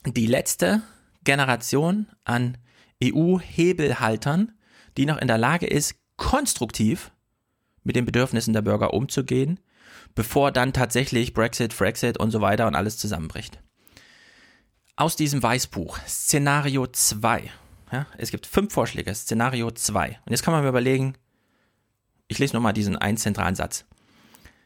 die 0.07 0.27
letzte 0.27 0.81
Generation 1.23 2.07
an 2.25 2.57
EU-Hebelhaltern, 3.05 4.53
die 4.97 5.05
noch 5.05 5.19
in 5.19 5.29
der 5.29 5.39
Lage 5.39 5.67
ist, 5.67 5.97
konstruktiv 6.17 7.13
mit 7.85 7.95
den 7.95 8.07
Bedürfnissen 8.07 8.55
der 8.55 8.63
Bürger 8.63 8.95
umzugehen, 8.95 9.61
bevor 10.17 10.51
dann 10.51 10.73
tatsächlich 10.73 11.33
Brexit, 11.35 11.73
Frexit 11.73 12.19
und 12.19 12.33
so 12.33 12.41
weiter 12.41 12.67
und 12.67 12.75
alles 12.75 12.99
zusammenbricht. 12.99 13.61
Aus 14.97 15.15
diesem 15.15 15.41
Weißbuch, 15.43 15.99
Szenario 16.09 16.87
2. 16.89 17.51
Ja, 17.93 18.07
es 18.19 18.33
gibt 18.33 18.47
fünf 18.47 18.73
Vorschläge, 18.73 19.15
Szenario 19.15 19.71
2. 19.71 20.19
Und 20.25 20.31
jetzt 20.33 20.43
kann 20.43 20.53
man 20.53 20.63
mir 20.63 20.71
überlegen, 20.71 21.15
ich 22.27 22.39
lese 22.41 22.57
nochmal 22.57 22.73
diesen 22.73 22.97
einen 22.97 23.19
zentralen 23.19 23.55
Satz. 23.55 23.85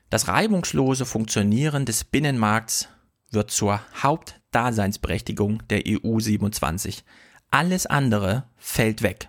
Das 0.09 0.29
reibungslose 0.29 1.05
Funktionieren 1.05 1.85
des 1.85 2.05
Binnenmarkts 2.05 2.89
wird 3.31 3.51
zur 3.51 3.81
Hauptdaseinsberechtigung 4.03 5.67
der 5.69 5.83
EU 5.87 6.21
27. 6.21 7.05
Alles 7.51 7.87
andere 7.87 8.45
fällt 8.57 9.03
weg. 9.03 9.29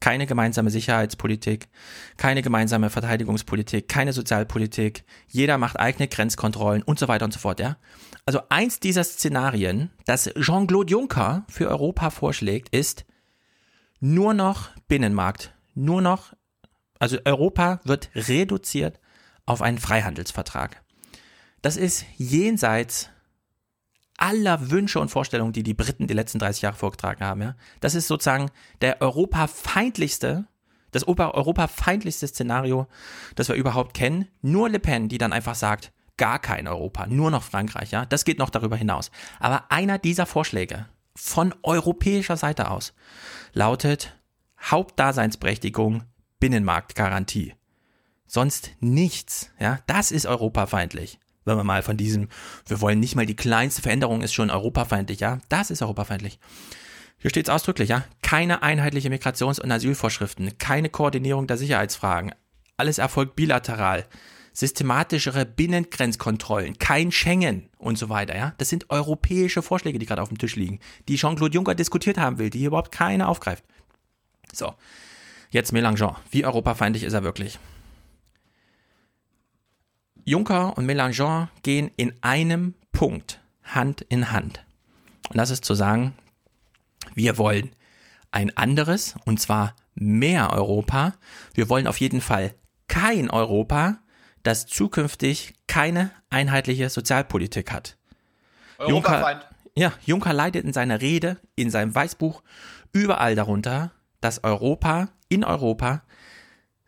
Keine 0.00 0.26
gemeinsame 0.26 0.70
Sicherheitspolitik, 0.70 1.68
keine 2.16 2.40
gemeinsame 2.40 2.88
Verteidigungspolitik, 2.88 3.86
keine 3.86 4.14
Sozialpolitik. 4.14 5.04
Jeder 5.28 5.58
macht 5.58 5.78
eigene 5.78 6.08
Grenzkontrollen 6.08 6.82
und 6.82 6.98
so 6.98 7.06
weiter 7.06 7.26
und 7.26 7.32
so 7.32 7.38
fort, 7.38 7.60
ja. 7.60 7.76
Also 8.24 8.40
eins 8.48 8.80
dieser 8.80 9.04
Szenarien, 9.04 9.90
das 10.06 10.32
Jean-Claude 10.40 10.90
Juncker 10.90 11.44
für 11.50 11.68
Europa 11.68 12.08
vorschlägt, 12.10 12.70
ist 12.70 13.04
nur 14.00 14.32
noch 14.32 14.70
Binnenmarkt, 14.88 15.54
nur 15.74 16.00
noch, 16.00 16.32
also 16.98 17.18
Europa 17.26 17.80
wird 17.84 18.10
reduziert 18.14 18.98
auf 19.44 19.60
einen 19.60 19.78
Freihandelsvertrag. 19.78 20.82
Das 21.60 21.76
ist 21.76 22.06
jenseits 22.16 23.10
aller 24.20 24.70
Wünsche 24.70 25.00
und 25.00 25.08
Vorstellungen, 25.08 25.52
die 25.52 25.62
die 25.62 25.74
Briten 25.74 26.06
die 26.06 26.14
letzten 26.14 26.38
30 26.38 26.62
Jahre 26.62 26.76
vorgetragen 26.76 27.24
haben. 27.24 27.42
Ja? 27.42 27.56
Das 27.80 27.94
ist 27.94 28.06
sozusagen 28.06 28.50
der 28.82 29.00
europafeindlichste, 29.00 30.46
das 30.92 31.08
europafeindlichste 31.08 32.28
Szenario, 32.28 32.86
das 33.34 33.48
wir 33.48 33.56
überhaupt 33.56 33.94
kennen. 33.94 34.28
Nur 34.42 34.68
Le 34.68 34.78
Pen, 34.78 35.08
die 35.08 35.18
dann 35.18 35.32
einfach 35.32 35.54
sagt, 35.54 35.92
gar 36.16 36.38
kein 36.38 36.68
Europa, 36.68 37.06
nur 37.06 37.30
noch 37.30 37.42
Frankreich, 37.42 37.92
ja, 37.92 38.04
das 38.04 38.26
geht 38.26 38.38
noch 38.38 38.50
darüber 38.50 38.76
hinaus. 38.76 39.10
Aber 39.38 39.72
einer 39.72 39.98
dieser 39.98 40.26
Vorschläge 40.26 40.86
von 41.16 41.54
europäischer 41.62 42.36
Seite 42.36 42.70
aus 42.70 42.92
lautet 43.54 44.14
Hauptdaseinsberechtigung, 44.60 46.04
Binnenmarktgarantie. 46.38 47.54
Sonst 48.26 48.72
nichts, 48.80 49.50
ja, 49.58 49.78
das 49.86 50.10
ist 50.10 50.26
europafeindlich 50.26 51.18
wenn 51.44 51.56
wir 51.56 51.64
mal 51.64 51.82
von 51.82 51.96
diesem, 51.96 52.28
wir 52.66 52.80
wollen 52.80 53.00
nicht 53.00 53.16
mal 53.16 53.26
die 53.26 53.36
kleinste 53.36 53.82
Veränderung 53.82 54.22
ist 54.22 54.32
schon 54.32 54.50
europafeindlich, 54.50 55.20
ja, 55.20 55.38
das 55.48 55.70
ist 55.70 55.82
europafeindlich. 55.82 56.38
Hier 57.18 57.30
steht 57.30 57.48
es 57.48 57.54
ausdrücklich, 57.54 57.90
ja, 57.90 58.04
keine 58.22 58.62
einheitliche 58.62 59.10
Migrations- 59.10 59.60
und 59.60 59.70
Asylvorschriften, 59.70 60.56
keine 60.58 60.88
Koordinierung 60.88 61.46
der 61.46 61.58
Sicherheitsfragen, 61.58 62.32
alles 62.76 62.98
erfolgt 62.98 63.36
bilateral. 63.36 64.06
systematischere 64.52 65.46
Binnengrenzkontrollen, 65.46 66.78
kein 66.78 67.12
Schengen 67.12 67.68
und 67.78 67.98
so 67.98 68.08
weiter, 68.08 68.36
ja. 68.36 68.54
Das 68.58 68.68
sind 68.68 68.90
europäische 68.90 69.62
Vorschläge, 69.62 69.98
die 69.98 70.06
gerade 70.06 70.22
auf 70.22 70.28
dem 70.28 70.38
Tisch 70.38 70.56
liegen, 70.56 70.80
die 71.08 71.16
Jean-Claude 71.16 71.54
Juncker 71.54 71.74
diskutiert 71.74 72.18
haben 72.18 72.38
will, 72.38 72.50
die 72.50 72.58
hier 72.58 72.68
überhaupt 72.68 72.92
keiner 72.92 73.28
aufgreift. 73.28 73.64
So. 74.52 74.74
Jetzt 75.50 75.72
Mélenchon. 75.72 76.16
Wie 76.30 76.44
europafeindlich 76.44 77.04
ist 77.04 77.12
er 77.12 77.24
wirklich? 77.24 77.58
Juncker 80.24 80.76
und 80.76 80.86
Mélenchon 80.86 81.48
gehen 81.62 81.90
in 81.96 82.12
einem 82.22 82.74
Punkt 82.92 83.40
Hand 83.64 84.02
in 84.02 84.32
Hand. 84.32 84.64
Und 85.28 85.36
das 85.38 85.50
ist 85.50 85.64
zu 85.64 85.74
sagen, 85.74 86.14
wir 87.14 87.38
wollen 87.38 87.70
ein 88.30 88.56
anderes, 88.56 89.14
und 89.24 89.40
zwar 89.40 89.74
mehr 89.94 90.52
Europa. 90.52 91.14
Wir 91.54 91.68
wollen 91.68 91.86
auf 91.86 92.00
jeden 92.00 92.20
Fall 92.20 92.54
kein 92.88 93.30
Europa, 93.30 93.98
das 94.42 94.66
zukünftig 94.66 95.54
keine 95.66 96.10
einheitliche 96.30 96.88
Sozialpolitik 96.88 97.72
hat. 97.72 97.96
Juncker, 98.86 99.42
ja, 99.76 99.92
Juncker 100.04 100.32
leidet 100.32 100.64
in 100.64 100.72
seiner 100.72 101.00
Rede, 101.00 101.36
in 101.54 101.70
seinem 101.70 101.94
Weißbuch 101.94 102.42
überall 102.92 103.34
darunter, 103.34 103.92
dass 104.20 104.42
Europa, 104.42 105.08
in 105.28 105.44
Europa, 105.44 106.02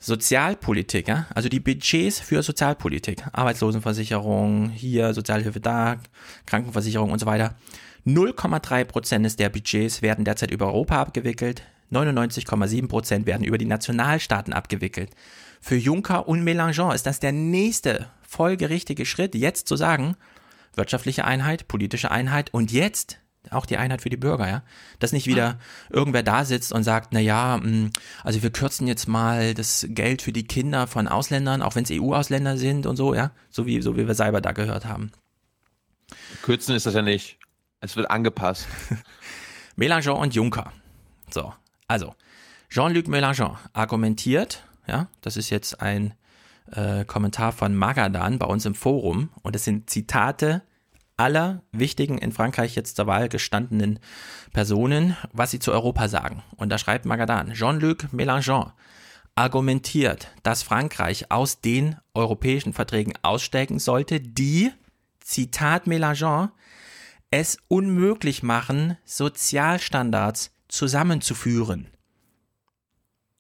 Sozialpolitik, 0.03 1.07
ja, 1.07 1.27
also 1.33 1.49
die 1.49 1.61
Budgets 1.61 2.19
für 2.19 2.43
Sozialpolitik, 2.43 3.23
Arbeitslosenversicherung, 3.31 4.69
hier 4.71 5.15
Sozialhilfe 5.15 5.61
da, 5.61 6.01
Krankenversicherung 6.45 7.13
und 7.13 7.21
so 7.21 7.27
weiter, 7.27 7.55
0,3 8.05 8.85
Prozent 8.85 9.39
der 9.39 9.49
Budgets 9.49 10.03
werden 10.03 10.25
derzeit 10.25 10.51
über 10.51 10.67
Europa 10.67 11.01
abgewickelt, 11.01 11.63
99,7 11.93 12.89
Prozent 12.89 13.27
werden 13.27 13.45
über 13.45 13.59
die 13.59 13.65
Nationalstaaten 13.65 14.53
abgewickelt. 14.53 15.11
Für 15.61 15.77
Juncker 15.77 16.27
und 16.27 16.43
Mélenchon 16.43 16.93
ist 16.93 17.07
das 17.07 17.21
der 17.21 17.31
nächste 17.31 18.09
folgerichtige 18.27 19.07
Schritt, 19.07 19.37
jetzt 19.37 19.69
zu 19.69 19.77
sagen, 19.77 20.17
wirtschaftliche 20.75 21.25
Einheit, 21.25 21.69
politische 21.69 22.11
Einheit 22.11 22.53
und 22.53 22.73
jetzt 22.73 23.19
auch 23.51 23.67
die 23.67 23.77
Einheit 23.77 24.03
für 24.03 24.11
die 24.11 24.17
Bürger, 24.17 24.49
ja. 24.49 24.63
Dass 24.99 25.13
nicht 25.13 25.27
wieder 25.27 25.59
irgendwer 25.91 26.23
da 26.23 26.45
sitzt 26.45 26.73
und 26.73 26.85
sagt, 26.85 27.13
na 27.13 27.21
ja, 27.21 27.59
mm, 27.59 27.91
also 28.23 28.43
wir 28.43 28.51
kürzen 28.51 28.87
jetzt 28.87 29.09
mal 29.09 29.55
das 29.55 29.87
Geld 29.89 30.23
für 30.23 30.33
die 30.33 30.47
Kinder 30.47 30.87
von 30.87 31.09
Ausländern, 31.09 31.63
auch 31.63 31.75
wenn 31.75 31.85
es 31.85 31.91
EU-Ausländer 31.91 32.57
sind 32.57 32.87
und 32.87 32.97
so, 32.97 33.15
ja. 33.15 33.33
So 33.51 33.67
wie, 33.67 33.83
so 33.83 33.97
wie 33.97 34.07
wir 34.07 34.15
selber 34.15 34.41
da 34.41 34.53
gehört 34.53 34.87
haben. 34.87 35.13
Kürzen 36.43 36.75
ist 36.75 36.87
das 36.87 36.95
ja 36.95 37.03
nicht. 37.03 37.39
Es 37.81 37.97
wird 37.97 38.11
angepasst. 38.11 38.69
Mélenchon 39.77 40.17
und 40.17 40.35
Juncker. 40.35 40.73
So. 41.31 41.53
Also, 41.89 42.15
Jean-Luc 42.71 43.07
Mélenchon 43.07 43.57
argumentiert, 43.73 44.65
ja, 44.87 45.09
das 45.21 45.37
ist 45.37 45.51
jetzt 45.51 45.81
ein 45.81 46.15
äh, 46.71 47.05
Kommentar 47.05 47.53
von 47.53 47.75
Magadan 47.75 48.39
bei 48.39 48.47
uns 48.47 48.65
im 48.65 48.75
Forum 48.75 49.31
und 49.43 49.57
es 49.57 49.65
sind 49.65 49.91
Zitate 49.91 50.63
aller 51.23 51.63
wichtigen 51.71 52.19
in 52.19 52.33
Frankreich 52.33 52.75
jetzt 52.75 52.97
zur 52.97 53.07
Wahl 53.07 53.29
gestandenen 53.29 54.01
Personen, 54.53 55.17
was 55.33 55.53
sie 55.53 55.61
zu 55.61 55.71
Europa 55.71 56.09
sagen. 56.09 56.43
Und 56.57 56.69
da 56.69 56.79
schreibt 56.79 57.07
Magadan, 57.07 57.53
Jean-Luc 57.55 58.13
Mélenchon 58.13 58.73
argumentiert, 59.37 60.29
dass 60.43 60.65
Frankreich 60.65 61.31
aus 61.31 61.61
den 61.61 61.97
europäischen 62.13 62.73
Verträgen 62.73 63.15
aussteigen 63.23 63.79
sollte, 63.79 64.21
die, 64.21 64.73
Zitat 65.21 65.87
Mélenchon, 65.87 66.51
es 67.31 67.57
unmöglich 67.69 68.43
machen, 68.43 68.99
Sozialstandards 69.05 70.51
zusammenzuführen. 70.69 71.87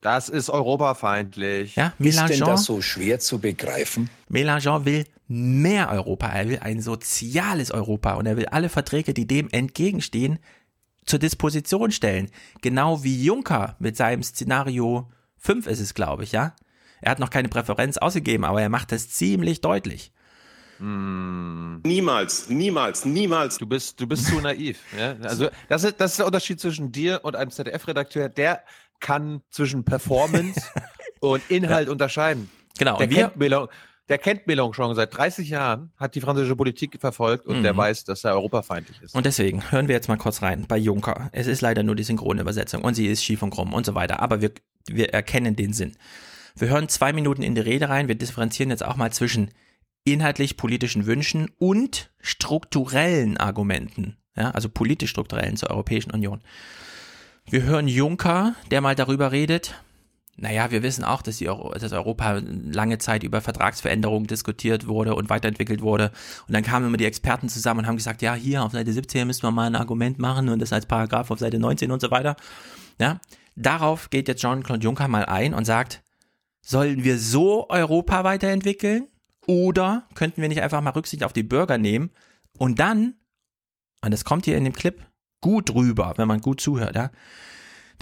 Das 0.00 0.28
ist 0.28 0.50
europafeindlich. 0.50 1.76
Ja, 1.76 1.92
Mélenchon, 1.98 2.30
ist 2.30 2.40
denn 2.40 2.46
das 2.46 2.64
so 2.64 2.80
schwer 2.80 3.18
zu 3.18 3.40
begreifen? 3.40 4.08
Mélenchon 4.30 4.84
will 4.84 5.04
mehr 5.28 5.90
Europa. 5.90 6.28
Er 6.28 6.48
will 6.48 6.58
ein 6.58 6.80
soziales 6.80 7.70
Europa 7.70 8.14
und 8.14 8.26
er 8.26 8.36
will 8.36 8.46
alle 8.46 8.68
Verträge, 8.68 9.14
die 9.14 9.26
dem 9.26 9.48
entgegenstehen, 9.50 10.38
zur 11.04 11.18
Disposition 11.18 11.90
stellen. 11.90 12.30
Genau 12.60 13.02
wie 13.02 13.24
Juncker 13.24 13.76
mit 13.78 13.96
seinem 13.96 14.22
Szenario 14.22 15.10
5 15.38 15.66
ist 15.66 15.80
es, 15.80 15.94
glaube 15.94 16.24
ich, 16.24 16.32
ja. 16.32 16.54
Er 17.00 17.10
hat 17.10 17.18
noch 17.18 17.30
keine 17.30 17.48
Präferenz 17.48 17.96
ausgegeben, 17.96 18.44
aber 18.44 18.62
er 18.62 18.68
macht 18.68 18.92
das 18.92 19.08
ziemlich 19.08 19.60
deutlich. 19.60 20.12
Hm. 20.78 21.80
Niemals, 21.84 22.48
niemals, 22.48 23.04
niemals. 23.04 23.58
Du 23.58 23.66
bist, 23.66 24.00
du 24.00 24.06
bist 24.06 24.26
zu 24.26 24.40
naiv. 24.40 24.78
Ja? 24.98 25.16
Also 25.22 25.48
das 25.68 25.84
ist, 25.84 26.00
das 26.00 26.12
ist 26.12 26.18
der 26.18 26.26
Unterschied 26.26 26.60
zwischen 26.60 26.92
dir 26.92 27.20
und 27.22 27.36
einem 27.36 27.50
ZDF-Redakteur. 27.50 28.28
Der 28.28 28.62
kann 29.00 29.42
zwischen 29.50 29.84
Performance 29.84 30.60
und 31.20 31.42
Inhalt 31.50 31.86
ja. 31.86 31.92
unterscheiden. 31.92 32.50
Genau. 32.78 32.98
Der, 32.98 33.08
kennt 33.08 33.36
Melon, 33.36 33.68
der 34.08 34.18
kennt 34.18 34.46
Mélenchon 34.46 34.94
seit 34.94 35.16
30 35.16 35.48
Jahren, 35.48 35.92
hat 35.96 36.14
die 36.14 36.20
französische 36.20 36.56
Politik 36.56 36.98
verfolgt 37.00 37.46
und 37.46 37.58
mhm. 37.58 37.62
der 37.62 37.76
weiß, 37.76 38.04
dass 38.04 38.24
er 38.24 38.32
europafeindlich 38.34 39.00
ist. 39.00 39.14
Und 39.14 39.26
deswegen 39.26 39.70
hören 39.70 39.88
wir 39.88 39.94
jetzt 39.94 40.08
mal 40.08 40.16
kurz 40.16 40.42
rein 40.42 40.66
bei 40.66 40.76
Juncker. 40.76 41.30
Es 41.32 41.46
ist 41.46 41.60
leider 41.60 41.82
nur 41.82 41.94
die 41.94 42.02
Synchronübersetzung 42.02 42.82
und 42.82 42.94
sie 42.94 43.06
ist 43.06 43.24
schief 43.24 43.42
und 43.42 43.50
krumm 43.50 43.72
und 43.72 43.86
so 43.86 43.94
weiter, 43.94 44.20
aber 44.20 44.40
wir, 44.40 44.50
wir 44.88 45.10
erkennen 45.10 45.56
den 45.56 45.72
Sinn. 45.72 45.96
Wir 46.56 46.68
hören 46.68 46.88
zwei 46.88 47.12
Minuten 47.12 47.42
in 47.42 47.54
die 47.54 47.62
Rede 47.62 47.88
rein. 47.88 48.08
Wir 48.08 48.14
differenzieren 48.14 48.70
jetzt 48.70 48.84
auch 48.84 48.96
mal 48.96 49.12
zwischen 49.12 49.50
inhaltlich 50.04 50.56
politischen 50.56 51.06
Wünschen 51.06 51.50
und 51.58 52.10
strukturellen 52.20 53.36
Argumenten, 53.36 54.16
ja, 54.36 54.50
also 54.50 54.68
politisch 54.68 55.10
strukturellen 55.10 55.56
zur 55.56 55.70
Europäischen 55.70 56.10
Union. 56.10 56.42
Wir 57.48 57.62
hören 57.62 57.88
Juncker, 57.88 58.54
der 58.70 58.80
mal 58.80 58.94
darüber 58.94 59.32
redet. 59.32 59.74
Naja, 60.42 60.72
wir 60.72 60.82
wissen 60.82 61.04
auch, 61.04 61.22
dass, 61.22 61.40
Euro, 61.40 61.72
dass 61.72 61.92
Europa 61.92 62.42
lange 62.42 62.98
Zeit 62.98 63.22
über 63.22 63.40
Vertragsveränderungen 63.40 64.26
diskutiert 64.26 64.88
wurde 64.88 65.14
und 65.14 65.30
weiterentwickelt 65.30 65.82
wurde. 65.82 66.10
Und 66.48 66.54
dann 66.54 66.64
kamen 66.64 66.88
immer 66.88 66.96
die 66.96 67.04
Experten 67.04 67.48
zusammen 67.48 67.80
und 67.80 67.86
haben 67.86 67.96
gesagt, 67.96 68.22
ja, 68.22 68.34
hier 68.34 68.64
auf 68.64 68.72
Seite 68.72 68.92
17 68.92 69.24
müssen 69.24 69.44
wir 69.44 69.52
mal 69.52 69.68
ein 69.68 69.76
Argument 69.76 70.18
machen 70.18 70.48
und 70.48 70.58
das 70.58 70.72
als 70.72 70.86
Paragraph 70.86 71.30
auf 71.30 71.38
Seite 71.38 71.60
19 71.60 71.92
und 71.92 72.00
so 72.00 72.10
weiter. 72.10 72.34
Ja, 73.00 73.20
darauf 73.54 74.10
geht 74.10 74.26
jetzt 74.26 74.40
Jean-Claude 74.40 74.82
Juncker 74.82 75.06
mal 75.06 75.26
ein 75.26 75.54
und 75.54 75.64
sagt, 75.64 76.02
sollen 76.60 77.04
wir 77.04 77.20
so 77.20 77.68
Europa 77.68 78.24
weiterentwickeln? 78.24 79.06
Oder 79.46 80.08
könnten 80.16 80.42
wir 80.42 80.48
nicht 80.48 80.62
einfach 80.62 80.80
mal 80.80 80.90
Rücksicht 80.90 81.22
auf 81.22 81.32
die 81.32 81.44
Bürger 81.44 81.78
nehmen 81.78 82.10
und 82.58 82.80
dann, 82.80 83.14
und 84.04 84.10
das 84.12 84.24
kommt 84.24 84.44
hier 84.44 84.56
in 84.56 84.64
dem 84.64 84.72
Clip 84.72 85.06
gut 85.40 85.72
rüber, 85.72 86.14
wenn 86.16 86.26
man 86.26 86.40
gut 86.40 86.60
zuhört, 86.60 86.96
ja, 86.96 87.10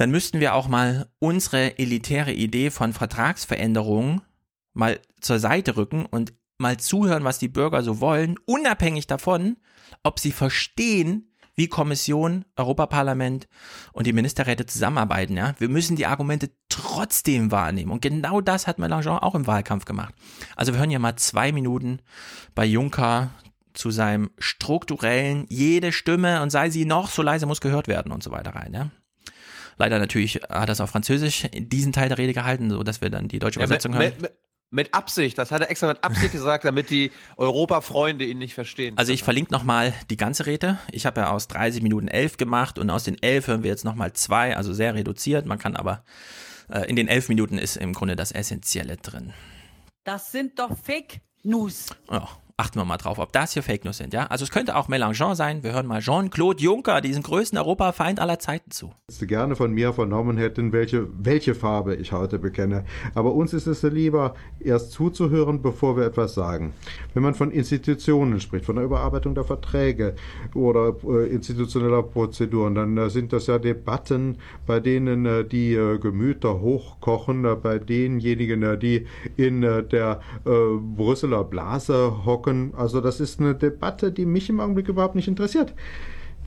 dann 0.01 0.11
müssten 0.11 0.41
wir 0.41 0.55
auch 0.55 0.67
mal 0.67 1.11
unsere 1.19 1.79
elitäre 1.79 2.33
Idee 2.33 2.71
von 2.71 2.95
Vertragsveränderungen 2.95 4.23
mal 4.73 4.99
zur 5.21 5.39
Seite 5.39 5.77
rücken 5.77 6.07
und 6.07 6.33
mal 6.57 6.79
zuhören, 6.79 7.25
was 7.25 7.39
die 7.39 7.49
Bürger 7.49 7.83
so 7.83 8.01
wollen, 8.01 8.37
unabhängig 8.47 9.09
davon, 9.09 9.59
ob 10.03 10.19
sie 10.19 10.33
verstehen, 10.33 11.35
wie 11.55 11.69
Kommission, 11.69 12.47
Europaparlament 12.57 13.47
und 13.93 14.07
die 14.07 14.15
Ministerräte 14.15 14.65
zusammenarbeiten. 14.65 15.37
Ja? 15.37 15.55
Wir 15.59 15.69
müssen 15.69 15.97
die 15.97 16.07
Argumente 16.07 16.49
trotzdem 16.71 17.51
wahrnehmen. 17.51 17.93
Und 17.93 18.01
genau 18.01 18.41
das 18.41 18.67
hat 18.67 18.79
Mélenchon 18.79 19.19
auch 19.19 19.35
im 19.35 19.47
Wahlkampf 19.47 19.85
gemacht. 19.85 20.15
Also 20.57 20.73
wir 20.73 20.79
hören 20.79 20.91
ja 20.91 20.99
mal 20.99 21.17
zwei 21.17 21.53
Minuten 21.53 22.01
bei 22.55 22.65
Juncker 22.65 23.33
zu 23.75 23.91
seinem 23.91 24.31
strukturellen, 24.39 25.45
jede 25.51 25.93
Stimme 25.93 26.41
und 26.41 26.49
sei 26.49 26.71
sie 26.71 26.87
noch 26.87 27.11
so 27.11 27.21
leise 27.21 27.45
muss 27.45 27.61
gehört 27.61 27.87
werden 27.87 28.13
und 28.13 28.23
so 28.23 28.31
weiter 28.31 28.55
rein. 28.55 28.73
Ja? 28.73 28.91
Leider 29.81 29.99
natürlich 29.99 30.35
hat 30.51 30.69
er 30.69 30.73
es 30.73 30.81
auf 30.83 30.91
Französisch 30.91 31.49
diesen 31.55 31.95
Teil 31.95 32.11
der 32.11 32.19
Rede 32.19 32.35
gehalten, 32.35 32.69
so 32.69 32.83
dass 32.83 33.01
wir 33.01 33.09
dann 33.09 33.29
die 33.29 33.39
deutsche 33.39 33.61
Übersetzung 33.61 33.95
ja, 33.95 34.01
hören. 34.01 34.13
Mit, 34.21 34.33
mit 34.69 34.95
Absicht, 34.95 35.39
das 35.39 35.51
hat 35.51 35.63
er 35.63 35.71
extra 35.71 35.87
mit 35.87 36.05
Absicht 36.05 36.33
gesagt, 36.33 36.67
damit 36.67 36.91
die 36.91 37.11
Europa-Freunde 37.39 38.27
ihn 38.27 38.37
nicht 38.37 38.53
verstehen. 38.53 38.99
Also 38.99 39.15
ich 39.15 39.23
verlinke 39.23 39.51
nochmal 39.51 39.95
die 40.11 40.19
ganze 40.19 40.45
Rede. 40.45 40.79
Ich 40.93 41.07
habe 41.07 41.23
ja 41.23 41.31
aus 41.31 41.49
30 41.49 41.83
Minuten 41.83 42.09
11 42.09 42.37
gemacht 42.37 42.79
und 42.79 42.91
aus 42.91 43.05
den 43.05 43.23
11 43.23 43.47
hören 43.47 43.63
wir 43.63 43.71
jetzt 43.71 43.87
nochmal 43.87 44.13
zwei, 44.13 44.55
also 44.55 44.75
sehr 44.75 44.95
reduziert. 44.95 45.47
Man 45.47 45.59
kann 45.59 45.77
aber, 45.77 46.05
äh, 46.69 46.81
in 46.83 46.95
den 46.95 47.09
11 47.09 47.31
Minuten 47.31 47.57
ist 47.57 47.79
im 47.79 47.95
Grunde 47.95 48.17
das 48.17 48.33
Essentielle 48.33 48.99
drin. 48.99 49.33
Das 50.05 50.31
sind 50.31 50.59
doch 50.59 50.77
Fake 50.77 51.23
News. 51.43 51.87
Ja, 52.11 52.29
achten 52.61 52.79
wir 52.79 52.85
mal 52.85 52.99
drauf, 52.99 53.19
ob 53.19 53.33
das 53.33 53.55
hier 53.55 53.63
Fake 53.63 53.87
News 53.87 53.97
sind, 53.97 54.13
ja? 54.13 54.27
Also 54.27 54.45
es 54.45 54.51
könnte 54.51 54.77
auch 54.77 54.89
Mélenchon 54.89 55.35
sein. 55.35 55.63
Wir 55.63 55.73
hören 55.73 55.87
mal 55.87 56.01
Jean-Claude 56.01 56.63
Juncker, 56.63 57.01
diesen 57.01 57.23
größten 57.23 57.59
Europafeind 57.59 58.21
aller 58.21 58.39
Zeiten 58.39 58.71
zu. 58.71 58.93
Sie 59.09 59.27
gerne 59.27 59.57
von 59.57 59.73
mir 59.73 59.95
vernommen 59.95 60.37
hätten, 60.37 60.71
welche, 60.73 61.09
welche 61.17 61.55
Farbe 61.55 61.95
ich 61.95 62.13
heute 62.13 62.39
bekenne. 62.39 62.85
Aber 63.15 63.33
uns 63.33 63.55
ist 63.55 63.67
es 63.67 63.83
lieber, 63.83 64.35
erst 64.61 64.93
zuzuhören, 64.93 65.63
bevor 65.63 65.97
wir 65.97 66.05
etwas 66.05 66.35
sagen. 66.35 66.75
Wenn 67.15 67.23
man 67.23 67.35
von 67.35 67.51
Institutionen 67.51 68.41
spricht, 68.41 68.67
von 68.67 68.77
der 68.77 68.85
Überarbeitung 68.85 69.35
der 69.35 69.45
Verträge 69.45 70.15
oder 70.55 70.95
äh, 71.05 71.29
institutioneller 71.31 72.03
Prozeduren, 72.03 72.75
dann 72.75 72.97
äh, 72.99 73.09
sind 73.09 73.33
das 73.33 73.47
ja 73.47 73.59
Debatten, 73.59 74.37
bei 74.67 74.81
denen 74.81 75.25
äh, 75.25 75.45
die 75.47 75.73
äh, 75.73 75.99
Gemüter 75.99 76.61
hochkochen, 76.61 77.47
äh, 77.47 77.57
bei 77.57 77.79
denjenigen, 77.79 78.63
äh, 78.63 78.77
die 78.77 79.07
in 79.37 79.63
der 79.63 80.21
Brüsseler 80.45 81.45
Blase 81.45 82.25
hocken, 82.25 82.50
gucken. 82.51 82.75
Also 82.77 83.01
das 83.01 83.21
ist 83.21 83.41
eine 83.41 83.55
Debatte, 83.55 84.13
die 84.13 84.27
mich 84.27 84.49
im 84.49 84.61
Augenblick 84.61 84.89
überhaupt 84.89 85.15
nicht 85.15 85.29
interessiert. 85.29 85.73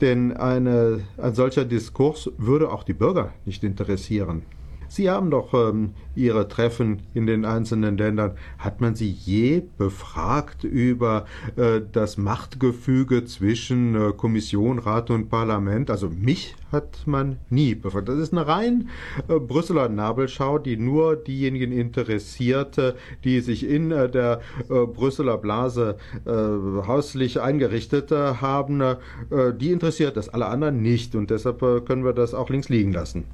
Denn 0.00 0.36
eine, 0.36 1.00
ein 1.18 1.34
solcher 1.34 1.64
Diskurs 1.64 2.30
würde 2.36 2.70
auch 2.70 2.82
die 2.82 2.94
Bürger 2.94 3.32
nicht 3.44 3.62
interessieren. 3.62 4.42
Sie 4.94 5.10
haben 5.10 5.28
doch 5.28 5.52
ähm, 5.54 5.94
Ihre 6.14 6.46
Treffen 6.46 7.02
in 7.14 7.26
den 7.26 7.44
einzelnen 7.44 7.98
Ländern. 7.98 8.36
Hat 8.58 8.80
man 8.80 8.94
Sie 8.94 9.10
je 9.10 9.60
befragt 9.76 10.62
über 10.62 11.24
äh, 11.56 11.80
das 11.90 12.16
Machtgefüge 12.16 13.24
zwischen 13.24 13.96
äh, 13.96 14.12
Kommission, 14.12 14.78
Rat 14.78 15.10
und 15.10 15.30
Parlament? 15.30 15.90
Also 15.90 16.10
mich 16.10 16.54
hat 16.70 17.08
man 17.08 17.40
nie 17.50 17.74
befragt. 17.74 18.08
Das 18.08 18.20
ist 18.20 18.32
eine 18.32 18.46
rein 18.46 18.88
äh, 19.26 19.40
Brüsseler 19.40 19.88
Nabelschau, 19.88 20.60
die 20.60 20.76
nur 20.76 21.16
diejenigen 21.16 21.72
interessiert, 21.72 22.94
die 23.24 23.40
sich 23.40 23.68
in 23.68 23.90
äh, 23.90 24.08
der 24.08 24.42
äh, 24.70 24.86
Brüsseler 24.86 25.38
Blase 25.38 25.96
äh, 26.24 26.30
hauslich 26.30 27.40
eingerichtet 27.40 28.12
haben. 28.12 28.80
die 29.58 29.72
interessiert 29.72 30.16
das, 30.16 30.28
alle 30.28 30.46
anderen 30.46 30.82
nicht. 30.82 31.16
Und 31.16 31.30
deshalb 31.30 31.58
können 31.84 32.04
wir 32.04 32.12
das 32.12 32.32
auch 32.32 32.48
links 32.48 32.68
liegen 32.68 32.92
lassen. 32.92 33.24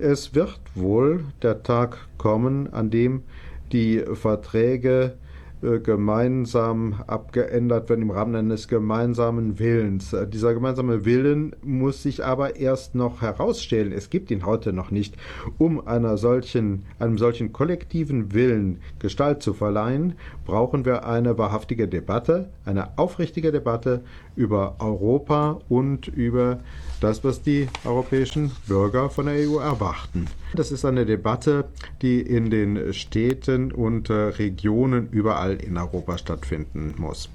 Es 0.00 0.32
wird 0.32 0.60
wohl 0.76 1.24
der 1.42 1.64
Tag 1.64 1.98
kommen, 2.18 2.72
an 2.72 2.88
dem 2.88 3.24
die 3.72 3.98
Verträge 4.14 5.14
äh, 5.60 5.80
gemeinsam 5.80 7.02
abgeändert 7.08 7.88
werden 7.88 8.02
im 8.02 8.12
Rahmen 8.12 8.36
eines 8.36 8.68
gemeinsamen 8.68 9.58
Willens. 9.58 10.12
Äh, 10.12 10.28
dieser 10.28 10.54
gemeinsame 10.54 11.04
Willen 11.04 11.56
muss 11.64 12.04
sich 12.04 12.24
aber 12.24 12.54
erst 12.54 12.94
noch 12.94 13.22
herausstellen. 13.22 13.90
Es 13.90 14.08
gibt 14.08 14.30
ihn 14.30 14.46
heute 14.46 14.72
noch 14.72 14.92
nicht. 14.92 15.16
Um 15.58 15.84
einer 15.84 16.16
solchen, 16.16 16.84
einem 17.00 17.18
solchen 17.18 17.52
kollektiven 17.52 18.32
Willen 18.32 18.78
Gestalt 19.00 19.42
zu 19.42 19.52
verleihen, 19.52 20.14
brauchen 20.46 20.84
wir 20.84 21.06
eine 21.06 21.38
wahrhaftige 21.38 21.88
Debatte, 21.88 22.50
eine 22.64 22.96
aufrichtige 22.96 23.50
Debatte 23.50 24.04
über 24.36 24.76
Europa 24.78 25.58
und 25.68 26.06
über 26.06 26.60
das, 27.00 27.24
was 27.24 27.42
die 27.42 27.68
europäischen 27.84 28.50
Bürger 28.66 29.10
von 29.10 29.26
der 29.26 29.48
EU 29.48 29.58
erwarten. 29.58 30.26
Das 30.54 30.72
ist 30.72 30.84
eine 30.84 31.06
Debatte, 31.06 31.66
die 32.02 32.20
in 32.20 32.50
den 32.50 32.92
Städten 32.92 33.72
und 33.72 34.10
Regionen 34.10 35.08
überall 35.10 35.56
in 35.56 35.76
Europa 35.76 36.18
stattfinden 36.18 36.94
muss. 36.98 37.28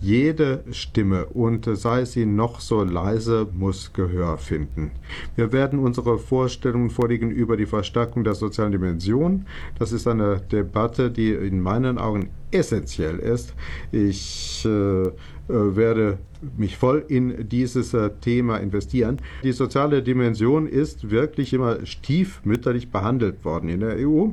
Jede 0.00 0.62
Stimme, 0.72 1.24
und 1.26 1.66
sei 1.72 2.04
sie 2.04 2.26
noch 2.26 2.60
so 2.60 2.84
leise, 2.84 3.48
muss 3.54 3.94
Gehör 3.94 4.36
finden. 4.36 4.90
Wir 5.36 5.52
werden 5.52 5.78
unsere 5.78 6.18
Vorstellungen 6.18 6.90
vorlegen 6.90 7.30
über 7.30 7.56
die 7.56 7.64
Verstärkung 7.64 8.22
der 8.22 8.34
sozialen 8.34 8.72
Dimension. 8.72 9.46
Das 9.78 9.92
ist 9.92 10.06
eine 10.06 10.40
Debatte, 10.40 11.10
die 11.10 11.30
in 11.32 11.62
meinen 11.62 11.96
Augen 11.96 12.28
essentiell 12.50 13.18
ist. 13.18 13.54
Ich 13.90 14.66
äh, 14.66 14.68
äh, 14.68 15.12
werde 15.48 16.18
mich 16.56 16.76
voll 16.76 17.04
in 17.08 17.48
dieses 17.48 17.94
äh, 17.94 18.10
Thema 18.20 18.58
investieren. 18.58 19.20
Die 19.42 19.52
soziale 19.52 20.02
Dimension 20.02 20.66
ist 20.66 21.10
wirklich 21.10 21.52
immer 21.52 21.84
stiefmütterlich 21.86 22.90
behandelt 22.90 23.44
worden 23.44 23.68
in 23.68 23.80
der 23.80 23.96
EU. 24.06 24.30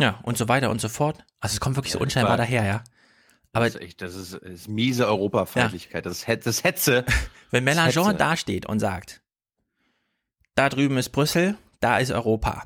Ja, 0.00 0.20
und 0.22 0.38
so 0.38 0.48
weiter 0.48 0.70
und 0.70 0.80
so 0.80 0.88
fort. 0.88 1.24
Also 1.40 1.54
es 1.54 1.60
kommt 1.60 1.76
wirklich 1.76 1.92
ja, 1.92 1.98
so 1.98 2.02
unscheinbar 2.02 2.36
daher, 2.36 2.64
ja. 2.64 2.84
Aber 3.52 3.66
das 3.66 3.74
ist 3.74 3.80
echt, 3.82 4.02
das 4.02 4.14
ist, 4.14 4.34
ist 4.34 4.68
miese 4.68 5.06
Europafeindlichkeit. 5.06 6.04
Ja. 6.04 6.10
Das, 6.10 6.22
ist, 6.28 6.46
das 6.46 6.64
Hetze. 6.64 7.04
Wenn 7.50 7.64
Mélenchon 7.64 8.14
dasteht 8.16 8.66
und 8.66 8.78
sagt, 8.78 9.22
da 10.54 10.68
drüben 10.68 10.96
ist 10.98 11.10
Brüssel, 11.10 11.56
da 11.80 11.98
ist 11.98 12.12
Europa. 12.12 12.64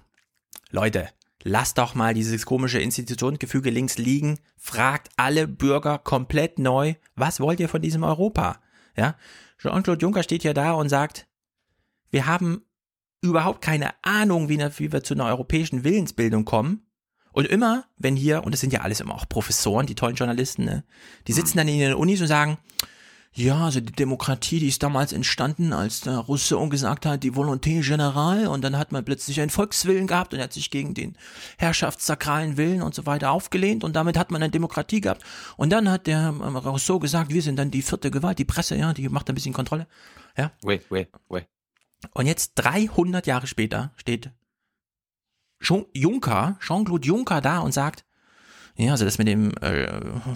Leute, 0.71 1.09
lasst 1.45 1.79
doch 1.79 1.95
mal 1.95 2.15
dieses 2.15 2.47
komische 2.47 2.81
Institutionsgefüge 2.81 3.71
links 3.71 3.99
liegen, 3.99 4.41
fragt 4.57 5.11
alle 5.17 5.47
Bürger 5.47 5.99
komplett 5.99 6.59
neu, 6.59 6.95
was 7.15 7.39
wollt 7.39 7.61
ihr 7.61 7.69
von 7.69 7.83
diesem 7.83 8.03
Europa? 8.03 8.61
Ja, 8.97 9.17
Jean-Claude 9.59 10.01
Juncker 10.01 10.23
steht 10.23 10.43
ja 10.43 10.55
da 10.55 10.73
und 10.73 10.89
sagt, 10.89 11.29
wir 12.11 12.27
haben 12.27 12.63
überhaupt 13.21 13.61
keine 13.63 13.91
Ahnung, 14.03 14.49
wie, 14.49 14.59
wie 14.59 14.93
wir 14.93 15.03
zu 15.03 15.15
einer 15.15 15.27
europäischen 15.27 15.85
Willensbildung 15.85 16.45
kommen. 16.45 16.87
Und 17.33 17.47
immer, 17.49 17.87
wenn 17.97 18.15
hier, 18.15 18.45
und 18.45 18.53
das 18.53 18.61
sind 18.61 18.73
ja 18.73 18.83
alles 18.83 19.01
immer 19.01 19.15
auch 19.15 19.29
Professoren, 19.29 19.87
die 19.87 19.97
tollen 19.97 20.15
Journalisten, 20.15 20.65
ne, 20.65 20.85
die 21.27 21.33
sitzen 21.33 21.59
dann 21.59 21.67
in 21.67 21.81
den 21.81 21.95
Unis 21.95 22.21
und 22.21 22.29
sagen, 22.29 22.59
ja, 23.37 23.65
also 23.65 23.81
die 23.81 23.93
Demokratie, 23.93 24.61
die 24.61 24.69
ist 24.69 24.85
damals 24.85 25.13
entstanden, 25.13 25.73
als 25.73 26.03
der 26.03 26.19
Rousseau 26.19 26.69
gesagt 26.69 27.05
hat, 27.05 27.25
die 27.25 27.33
Volonté 27.33 27.83
générale 27.83 28.49
und 28.49 28.63
dann 28.63 28.79
hat 28.79 28.93
man 28.93 29.05
plötzlich 29.05 29.41
einen 29.41 29.51
Volkswillen 29.51 30.07
gehabt 30.07 30.33
und 30.33 30.39
er 30.39 30.45
hat 30.45 30.53
sich 30.53 30.71
gegen 30.71 30.95
den 30.95 31.19
herrschaftssakralen 31.59 32.57
Willen 32.57 32.81
und 32.81 32.95
so 32.95 33.07
weiter 33.07 33.33
aufgelehnt 33.33 33.83
und 33.83 33.97
damit 33.97 34.17
hat 34.17 34.31
man 34.31 34.41
eine 34.41 34.53
Demokratie 34.53 35.01
gehabt. 35.01 35.25
Und 35.57 35.71
dann 35.71 35.91
hat 35.91 36.07
der 36.07 36.29
ähm, 36.29 36.57
Rousseau 36.57 37.01
gesagt, 37.01 37.33
wir 37.33 37.43
sind 37.43 37.57
dann 37.57 37.73
die 37.73 37.83
vierte 37.83 38.13
Gewalt, 38.13 38.39
die 38.39 38.45
Presse, 38.45 38.77
ja, 38.77 38.93
die 38.93 39.09
macht 39.09 39.29
ein 39.29 39.35
bisschen 39.35 39.53
Kontrolle. 39.53 39.89
Ja. 40.37 40.53
Wait, 40.63 40.89
wait, 40.91 41.09
wait. 41.29 41.49
Und 42.13 42.27
jetzt 42.27 42.53
300 42.55 43.27
Jahre 43.27 43.49
später 43.49 43.93
steht 43.97 44.31
Juncker, 45.93 46.57
Jean-Claude 46.61 47.07
Juncker 47.07 47.41
da 47.41 47.59
und 47.59 47.73
sagt, 47.73 48.05
ja, 48.77 48.91
also 48.91 49.05
das 49.05 49.19
mit 49.19 49.29
dem 49.29 49.53
äh, 49.61 49.87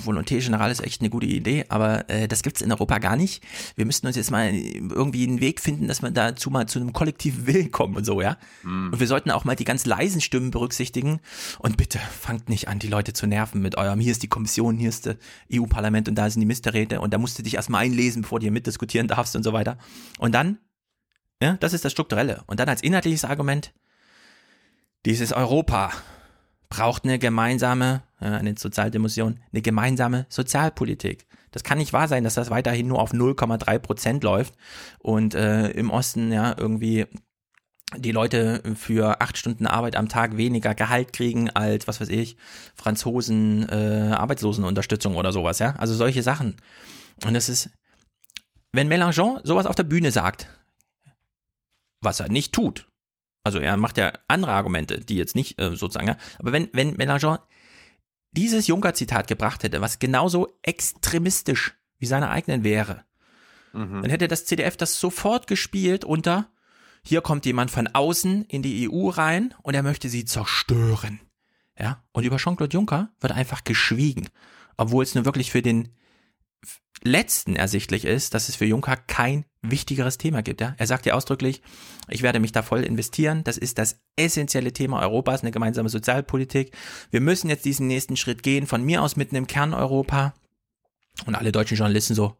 Volonté 0.04 0.40
General 0.40 0.70
ist 0.70 0.80
echt 0.80 1.00
eine 1.00 1.10
gute 1.10 1.26
Idee, 1.26 1.64
aber 1.70 2.08
äh, 2.08 2.28
das 2.28 2.44
gibt's 2.44 2.60
in 2.60 2.70
Europa 2.70 2.98
gar 2.98 3.16
nicht. 3.16 3.42
Wir 3.74 3.84
müssten 3.84 4.06
uns 4.06 4.14
jetzt 4.14 4.30
mal 4.30 4.54
irgendwie 4.54 5.26
einen 5.26 5.40
Weg 5.40 5.60
finden, 5.60 5.88
dass 5.88 6.02
wir 6.02 6.12
dazu 6.12 6.48
mal 6.48 6.68
zu 6.68 6.78
einem 6.78 6.92
kollektiven 6.92 7.48
Willen 7.48 7.72
kommen 7.72 7.96
und 7.96 8.04
so, 8.04 8.22
ja. 8.22 8.36
Mm. 8.62 8.92
Und 8.92 9.00
wir 9.00 9.08
sollten 9.08 9.32
auch 9.32 9.44
mal 9.44 9.56
die 9.56 9.64
ganz 9.64 9.86
leisen 9.86 10.20
Stimmen 10.20 10.52
berücksichtigen. 10.52 11.18
Und 11.58 11.76
bitte 11.76 11.98
fangt 11.98 12.48
nicht 12.48 12.68
an, 12.68 12.78
die 12.78 12.86
Leute 12.86 13.12
zu 13.12 13.26
nerven 13.26 13.60
mit 13.60 13.76
eurem, 13.76 13.98
hier 13.98 14.12
ist 14.12 14.22
die 14.22 14.28
Kommission, 14.28 14.76
hier 14.76 14.90
ist 14.90 15.06
das 15.06 15.16
EU-Parlament 15.52 16.08
und 16.08 16.14
da 16.14 16.30
sind 16.30 16.38
die 16.38 16.46
Ministerräte 16.46 17.00
und 17.00 17.12
da 17.12 17.18
musst 17.18 17.40
du 17.40 17.42
dich 17.42 17.54
erstmal 17.54 17.82
einlesen, 17.84 18.22
bevor 18.22 18.38
du 18.38 18.44
hier 18.44 18.52
mitdiskutieren 18.52 19.08
darfst 19.08 19.34
und 19.34 19.42
so 19.42 19.52
weiter. 19.52 19.78
Und 20.18 20.32
dann, 20.32 20.58
ja, 21.42 21.56
das 21.56 21.72
ist 21.72 21.84
das 21.84 21.90
Strukturelle. 21.90 22.44
Und 22.46 22.60
dann 22.60 22.68
als 22.68 22.84
inhaltliches 22.84 23.24
Argument, 23.24 23.72
dieses 25.06 25.32
Europa 25.32 25.90
braucht 26.68 27.04
eine 27.04 27.18
gemeinsame, 27.18 28.02
eine 28.18 28.54
Sozialdemokratie, 28.56 29.36
eine 29.52 29.62
gemeinsame 29.62 30.26
Sozialpolitik. 30.28 31.26
Das 31.50 31.64
kann 31.64 31.78
nicht 31.78 31.92
wahr 31.92 32.08
sein, 32.08 32.24
dass 32.24 32.34
das 32.34 32.50
weiterhin 32.50 32.88
nur 32.88 33.00
auf 33.00 33.12
0,3 33.12 33.78
Prozent 33.78 34.24
läuft 34.24 34.54
und 34.98 35.34
äh, 35.34 35.70
im 35.70 35.90
Osten 35.90 36.30
ja 36.30 36.54
irgendwie 36.56 37.06
die 37.96 38.12
Leute 38.12 38.62
für 38.76 39.22
acht 39.22 39.38
Stunden 39.38 39.66
Arbeit 39.66 39.96
am 39.96 40.10
Tag 40.10 40.36
weniger 40.36 40.74
Gehalt 40.74 41.14
kriegen 41.14 41.48
als, 41.50 41.88
was 41.88 42.00
weiß 42.00 42.10
ich, 42.10 42.36
Franzosen, 42.74 43.66
äh, 43.68 44.12
Arbeitslosenunterstützung 44.12 45.16
oder 45.16 45.32
sowas, 45.32 45.58
ja. 45.58 45.74
Also 45.76 45.94
solche 45.94 46.22
Sachen. 46.22 46.56
Und 47.24 47.32
das 47.32 47.48
ist, 47.48 47.70
wenn 48.72 48.92
Mélenchon 48.92 49.40
sowas 49.42 49.64
auf 49.64 49.74
der 49.74 49.84
Bühne 49.84 50.10
sagt, 50.10 50.48
was 52.02 52.20
er 52.20 52.28
nicht 52.28 52.52
tut, 52.52 52.87
also 53.48 53.60
er 53.60 53.78
macht 53.78 53.96
ja 53.96 54.12
andere 54.28 54.52
Argumente, 54.52 55.00
die 55.00 55.16
jetzt 55.16 55.34
nicht 55.34 55.58
äh, 55.58 55.74
sozusagen, 55.74 56.08
ja. 56.08 56.16
aber 56.38 56.52
wenn, 56.52 56.68
wenn 56.74 56.96
Mélenchon 56.96 57.38
dieses 58.32 58.66
Juncker-Zitat 58.66 59.26
gebracht 59.26 59.62
hätte, 59.62 59.80
was 59.80 59.98
genauso 59.98 60.48
extremistisch 60.62 61.74
wie 61.98 62.04
seine 62.04 62.28
eigenen 62.28 62.62
wäre, 62.62 63.04
mhm. 63.72 64.02
dann 64.02 64.10
hätte 64.10 64.28
das 64.28 64.44
CDF 64.44 64.76
das 64.76 65.00
sofort 65.00 65.46
gespielt 65.46 66.04
unter, 66.04 66.50
hier 67.02 67.22
kommt 67.22 67.46
jemand 67.46 67.70
von 67.70 67.86
außen 67.86 68.44
in 68.44 68.60
die 68.60 68.86
EU 68.90 69.08
rein 69.08 69.54
und 69.62 69.72
er 69.72 69.82
möchte 69.82 70.10
sie 70.10 70.26
zerstören. 70.26 71.20
Ja, 71.78 72.04
und 72.12 72.24
über 72.24 72.36
Jean-Claude 72.36 72.74
Juncker 72.74 73.12
wird 73.20 73.32
einfach 73.32 73.64
geschwiegen, 73.64 74.28
obwohl 74.76 75.04
es 75.04 75.14
nur 75.14 75.24
wirklich 75.24 75.50
für 75.50 75.62
den 75.62 75.88
letzten 77.02 77.56
ersichtlich 77.56 78.04
ist, 78.04 78.34
dass 78.34 78.48
es 78.48 78.56
für 78.56 78.64
Juncker 78.64 78.96
kein 78.96 79.44
wichtigeres 79.62 80.18
Thema 80.18 80.42
gibt. 80.42 80.60
Ja? 80.60 80.74
Er 80.78 80.86
sagt 80.86 81.06
ja 81.06 81.14
ausdrücklich, 81.14 81.62
ich 82.08 82.22
werde 82.22 82.40
mich 82.40 82.52
da 82.52 82.62
voll 82.62 82.82
investieren. 82.82 83.44
Das 83.44 83.56
ist 83.56 83.78
das 83.78 84.00
essentielle 84.16 84.72
Thema 84.72 85.00
Europas, 85.00 85.42
eine 85.42 85.50
gemeinsame 85.50 85.88
Sozialpolitik. 85.88 86.72
Wir 87.10 87.20
müssen 87.20 87.48
jetzt 87.48 87.64
diesen 87.64 87.86
nächsten 87.86 88.16
Schritt 88.16 88.42
gehen, 88.42 88.66
von 88.66 88.82
mir 88.82 89.02
aus 89.02 89.16
mitten 89.16 89.36
im 89.36 89.46
Kern 89.46 89.74
Europa. 89.74 90.34
Und 91.26 91.34
alle 91.34 91.52
deutschen 91.52 91.76
Journalisten 91.76 92.14
so, 92.14 92.36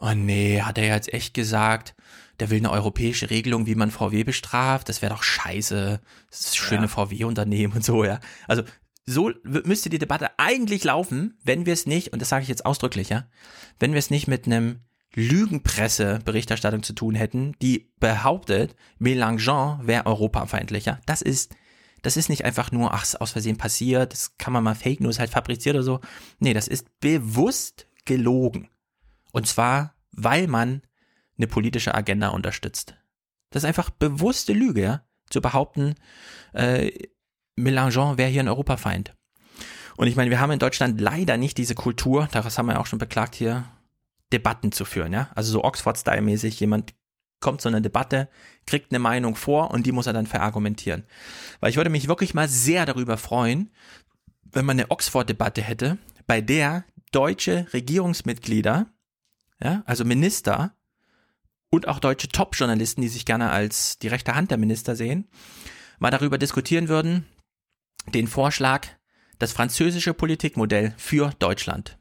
oh 0.00 0.12
nee, 0.14 0.62
hat 0.62 0.78
er 0.78 0.86
jetzt 0.86 1.12
echt 1.12 1.34
gesagt, 1.34 1.94
der 2.38 2.50
will 2.50 2.58
eine 2.58 2.70
europäische 2.70 3.30
Regelung, 3.30 3.66
wie 3.66 3.74
man 3.74 3.90
VW 3.90 4.24
bestraft. 4.24 4.88
Das 4.88 5.02
wäre 5.02 5.14
doch 5.14 5.22
scheiße. 5.22 6.00
Das 6.30 6.40
ist 6.40 6.56
schöne 6.56 6.82
ja. 6.82 6.88
VW-Unternehmen 6.88 7.74
und 7.74 7.84
so, 7.84 8.04
ja. 8.04 8.20
Also 8.46 8.62
so 9.06 9.30
müsste 9.44 9.88
die 9.88 9.98
Debatte 9.98 10.30
eigentlich 10.38 10.84
laufen, 10.84 11.38
wenn 11.44 11.64
wir 11.64 11.72
es 11.72 11.86
nicht, 11.86 12.12
und 12.12 12.20
das 12.20 12.28
sage 12.28 12.42
ich 12.42 12.48
jetzt 12.48 12.66
ausdrücklich, 12.66 13.08
ja, 13.08 13.28
wenn 13.78 13.92
wir 13.92 13.98
es 13.98 14.10
nicht 14.10 14.26
mit 14.26 14.46
einem 14.46 14.80
Lügenpresse-Berichterstattung 15.14 16.82
zu 16.82 16.92
tun 16.92 17.14
hätten, 17.14 17.54
die 17.62 17.92
behauptet, 18.00 18.76
Mélenchon 18.98 19.86
wäre 19.86 20.06
europafeindlicher. 20.06 21.00
Das 21.06 21.22
ist, 21.22 21.54
das 22.02 22.16
ist 22.16 22.28
nicht 22.28 22.44
einfach 22.44 22.72
nur, 22.72 22.92
ach, 22.92 23.06
aus 23.20 23.32
Versehen 23.32 23.56
passiert, 23.56 24.12
das 24.12 24.36
kann 24.36 24.52
man 24.52 24.64
mal 24.64 24.74
Fake 24.74 25.00
News 25.00 25.18
halt 25.18 25.30
fabriziert 25.30 25.76
oder 25.76 25.84
so. 25.84 26.00
Nee, 26.38 26.52
das 26.52 26.68
ist 26.68 27.00
bewusst 27.00 27.86
gelogen. 28.04 28.68
Und 29.32 29.46
zwar, 29.46 29.94
weil 30.10 30.48
man 30.48 30.82
eine 31.38 31.46
politische 31.46 31.94
Agenda 31.94 32.28
unterstützt. 32.28 32.96
Das 33.50 33.62
ist 33.62 33.66
einfach 33.66 33.90
bewusste 33.90 34.52
Lüge, 34.52 34.82
ja, 34.82 35.04
zu 35.30 35.40
behaupten, 35.40 35.94
äh, 36.52 36.90
Mélenchon 37.56 38.18
wäre 38.18 38.30
hier 38.30 38.42
ein 38.42 38.48
Europafeind. 38.48 39.14
Und 39.96 40.06
ich 40.06 40.16
meine, 40.16 40.30
wir 40.30 40.40
haben 40.40 40.50
in 40.50 40.58
Deutschland 40.58 41.00
leider 41.00 41.36
nicht 41.36 41.56
diese 41.58 41.74
Kultur, 41.74 42.28
daraus 42.30 42.58
haben 42.58 42.66
wir 42.66 42.74
ja 42.74 42.80
auch 42.80 42.86
schon 42.86 42.98
beklagt 42.98 43.34
hier, 43.34 43.64
Debatten 44.32 44.72
zu 44.72 44.84
führen, 44.84 45.12
ja. 45.12 45.30
Also 45.34 45.52
so 45.52 45.64
Oxford-Style-mäßig, 45.64 46.60
jemand 46.60 46.94
kommt 47.40 47.60
so 47.60 47.68
eine 47.68 47.80
Debatte, 47.80 48.28
kriegt 48.66 48.92
eine 48.92 48.98
Meinung 48.98 49.36
vor 49.36 49.70
und 49.70 49.86
die 49.86 49.92
muss 49.92 50.06
er 50.06 50.12
dann 50.12 50.26
verargumentieren. 50.26 51.04
Weil 51.60 51.70
ich 51.70 51.76
würde 51.76 51.90
mich 51.90 52.08
wirklich 52.08 52.34
mal 52.34 52.48
sehr 52.48 52.86
darüber 52.86 53.16
freuen, 53.16 53.70
wenn 54.42 54.64
man 54.64 54.78
eine 54.78 54.90
Oxford-Debatte 54.90 55.62
hätte, 55.62 55.98
bei 56.26 56.40
der 56.40 56.84
deutsche 57.12 57.66
Regierungsmitglieder, 57.72 58.86
ja, 59.62 59.82
also 59.86 60.04
Minister 60.04 60.74
und 61.70 61.88
auch 61.88 62.00
deutsche 62.00 62.28
Top-Journalisten, 62.28 63.00
die 63.00 63.08
sich 63.08 63.24
gerne 63.24 63.50
als 63.50 63.98
die 63.98 64.08
rechte 64.08 64.34
Hand 64.34 64.50
der 64.50 64.58
Minister 64.58 64.96
sehen, 64.96 65.28
mal 65.98 66.10
darüber 66.10 66.38
diskutieren 66.38 66.88
würden, 66.88 67.26
den 68.14 68.26
Vorschlag, 68.26 68.86
das 69.38 69.52
französische 69.52 70.14
Politikmodell 70.14 70.94
für 70.96 71.32
Deutschland. 71.38 71.98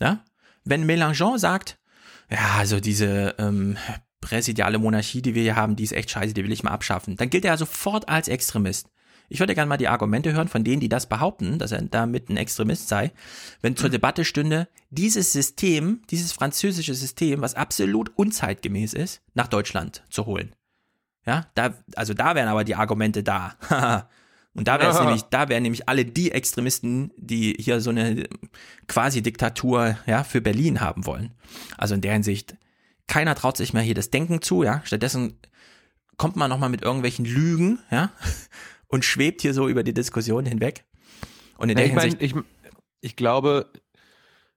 Ja? 0.00 0.24
Wenn 0.64 0.86
Mélenchon 0.86 1.38
sagt, 1.38 1.78
ja, 2.30 2.56
also 2.58 2.80
diese 2.80 3.34
ähm, 3.38 3.76
präsidiale 4.20 4.78
Monarchie, 4.78 5.22
die 5.22 5.34
wir 5.34 5.42
hier 5.42 5.56
haben, 5.56 5.76
die 5.76 5.84
ist 5.84 5.92
echt 5.92 6.10
scheiße, 6.10 6.34
die 6.34 6.44
will 6.44 6.52
ich 6.52 6.62
mal 6.62 6.72
abschaffen, 6.72 7.16
dann 7.16 7.30
gilt 7.30 7.44
er 7.44 7.56
sofort 7.56 8.08
als 8.08 8.28
Extremist. 8.28 8.88
Ich 9.28 9.40
würde 9.40 9.54
gerne 9.54 9.68
mal 9.68 9.76
die 9.76 9.88
Argumente 9.88 10.32
hören 10.32 10.48
von 10.48 10.62
denen, 10.62 10.80
die 10.80 10.88
das 10.88 11.08
behaupten, 11.08 11.58
dass 11.58 11.72
er 11.72 11.82
damit 11.82 12.28
ein 12.28 12.36
Extremist 12.36 12.88
sei, 12.88 13.12
wenn 13.60 13.76
zur 13.76 13.90
Debatte 13.90 14.24
stünde, 14.24 14.68
dieses 14.90 15.32
System, 15.32 16.02
dieses 16.10 16.32
französische 16.32 16.94
System, 16.94 17.40
was 17.40 17.54
absolut 17.54 18.10
unzeitgemäß 18.16 18.94
ist, 18.94 19.22
nach 19.34 19.48
Deutschland 19.48 20.04
zu 20.10 20.26
holen. 20.26 20.54
Ja, 21.26 21.46
da, 21.54 21.74
also 21.96 22.14
da 22.14 22.36
wären 22.36 22.48
aber 22.48 22.62
die 22.62 22.76
Argumente 22.76 23.24
da. 23.24 23.56
Und 24.56 24.68
da 24.68 24.80
wäre 24.80 25.04
nämlich, 25.04 25.22
da 25.22 25.48
wären 25.48 25.62
nämlich 25.62 25.88
alle 25.88 26.04
die 26.04 26.32
Extremisten, 26.32 27.12
die 27.16 27.54
hier 27.58 27.80
so 27.80 27.90
eine 27.90 28.26
quasi 28.88 29.22
Diktatur, 29.22 29.98
ja, 30.06 30.24
für 30.24 30.40
Berlin 30.40 30.80
haben 30.80 31.04
wollen. 31.04 31.34
Also 31.76 31.94
in 31.94 32.00
der 32.00 32.14
Hinsicht, 32.14 32.56
keiner 33.06 33.34
traut 33.34 33.56
sich 33.56 33.74
mehr 33.74 33.82
hier 33.82 33.94
das 33.94 34.10
Denken 34.10 34.40
zu, 34.40 34.62
ja. 34.62 34.80
Stattdessen 34.84 35.38
kommt 36.16 36.36
man 36.36 36.48
nochmal 36.48 36.70
mit 36.70 36.82
irgendwelchen 36.82 37.26
Lügen, 37.26 37.80
ja, 37.90 38.10
und 38.88 39.04
schwebt 39.04 39.42
hier 39.42 39.52
so 39.52 39.68
über 39.68 39.82
die 39.82 39.94
Diskussion 39.94 40.46
hinweg. 40.46 40.84
Und 41.58 41.68
in 41.68 41.76
Ja, 41.78 41.84
der 41.84 41.86
ich, 41.86 41.92
Hinsicht, 41.92 42.34
mein, 42.34 42.44
ich, 42.44 42.46
ich 43.02 43.16
glaube, 43.16 43.70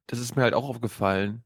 das 0.08 0.20
ist 0.20 0.36
mir 0.36 0.44
halt 0.44 0.54
auch 0.54 0.68
aufgefallen, 0.68 1.44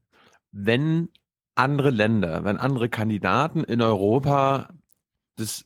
wenn 0.52 1.08
andere 1.54 1.90
Länder, 1.90 2.44
wenn 2.44 2.56
andere 2.56 2.88
Kandidaten 2.88 3.64
in 3.64 3.82
Europa 3.82 4.70
das, 5.36 5.64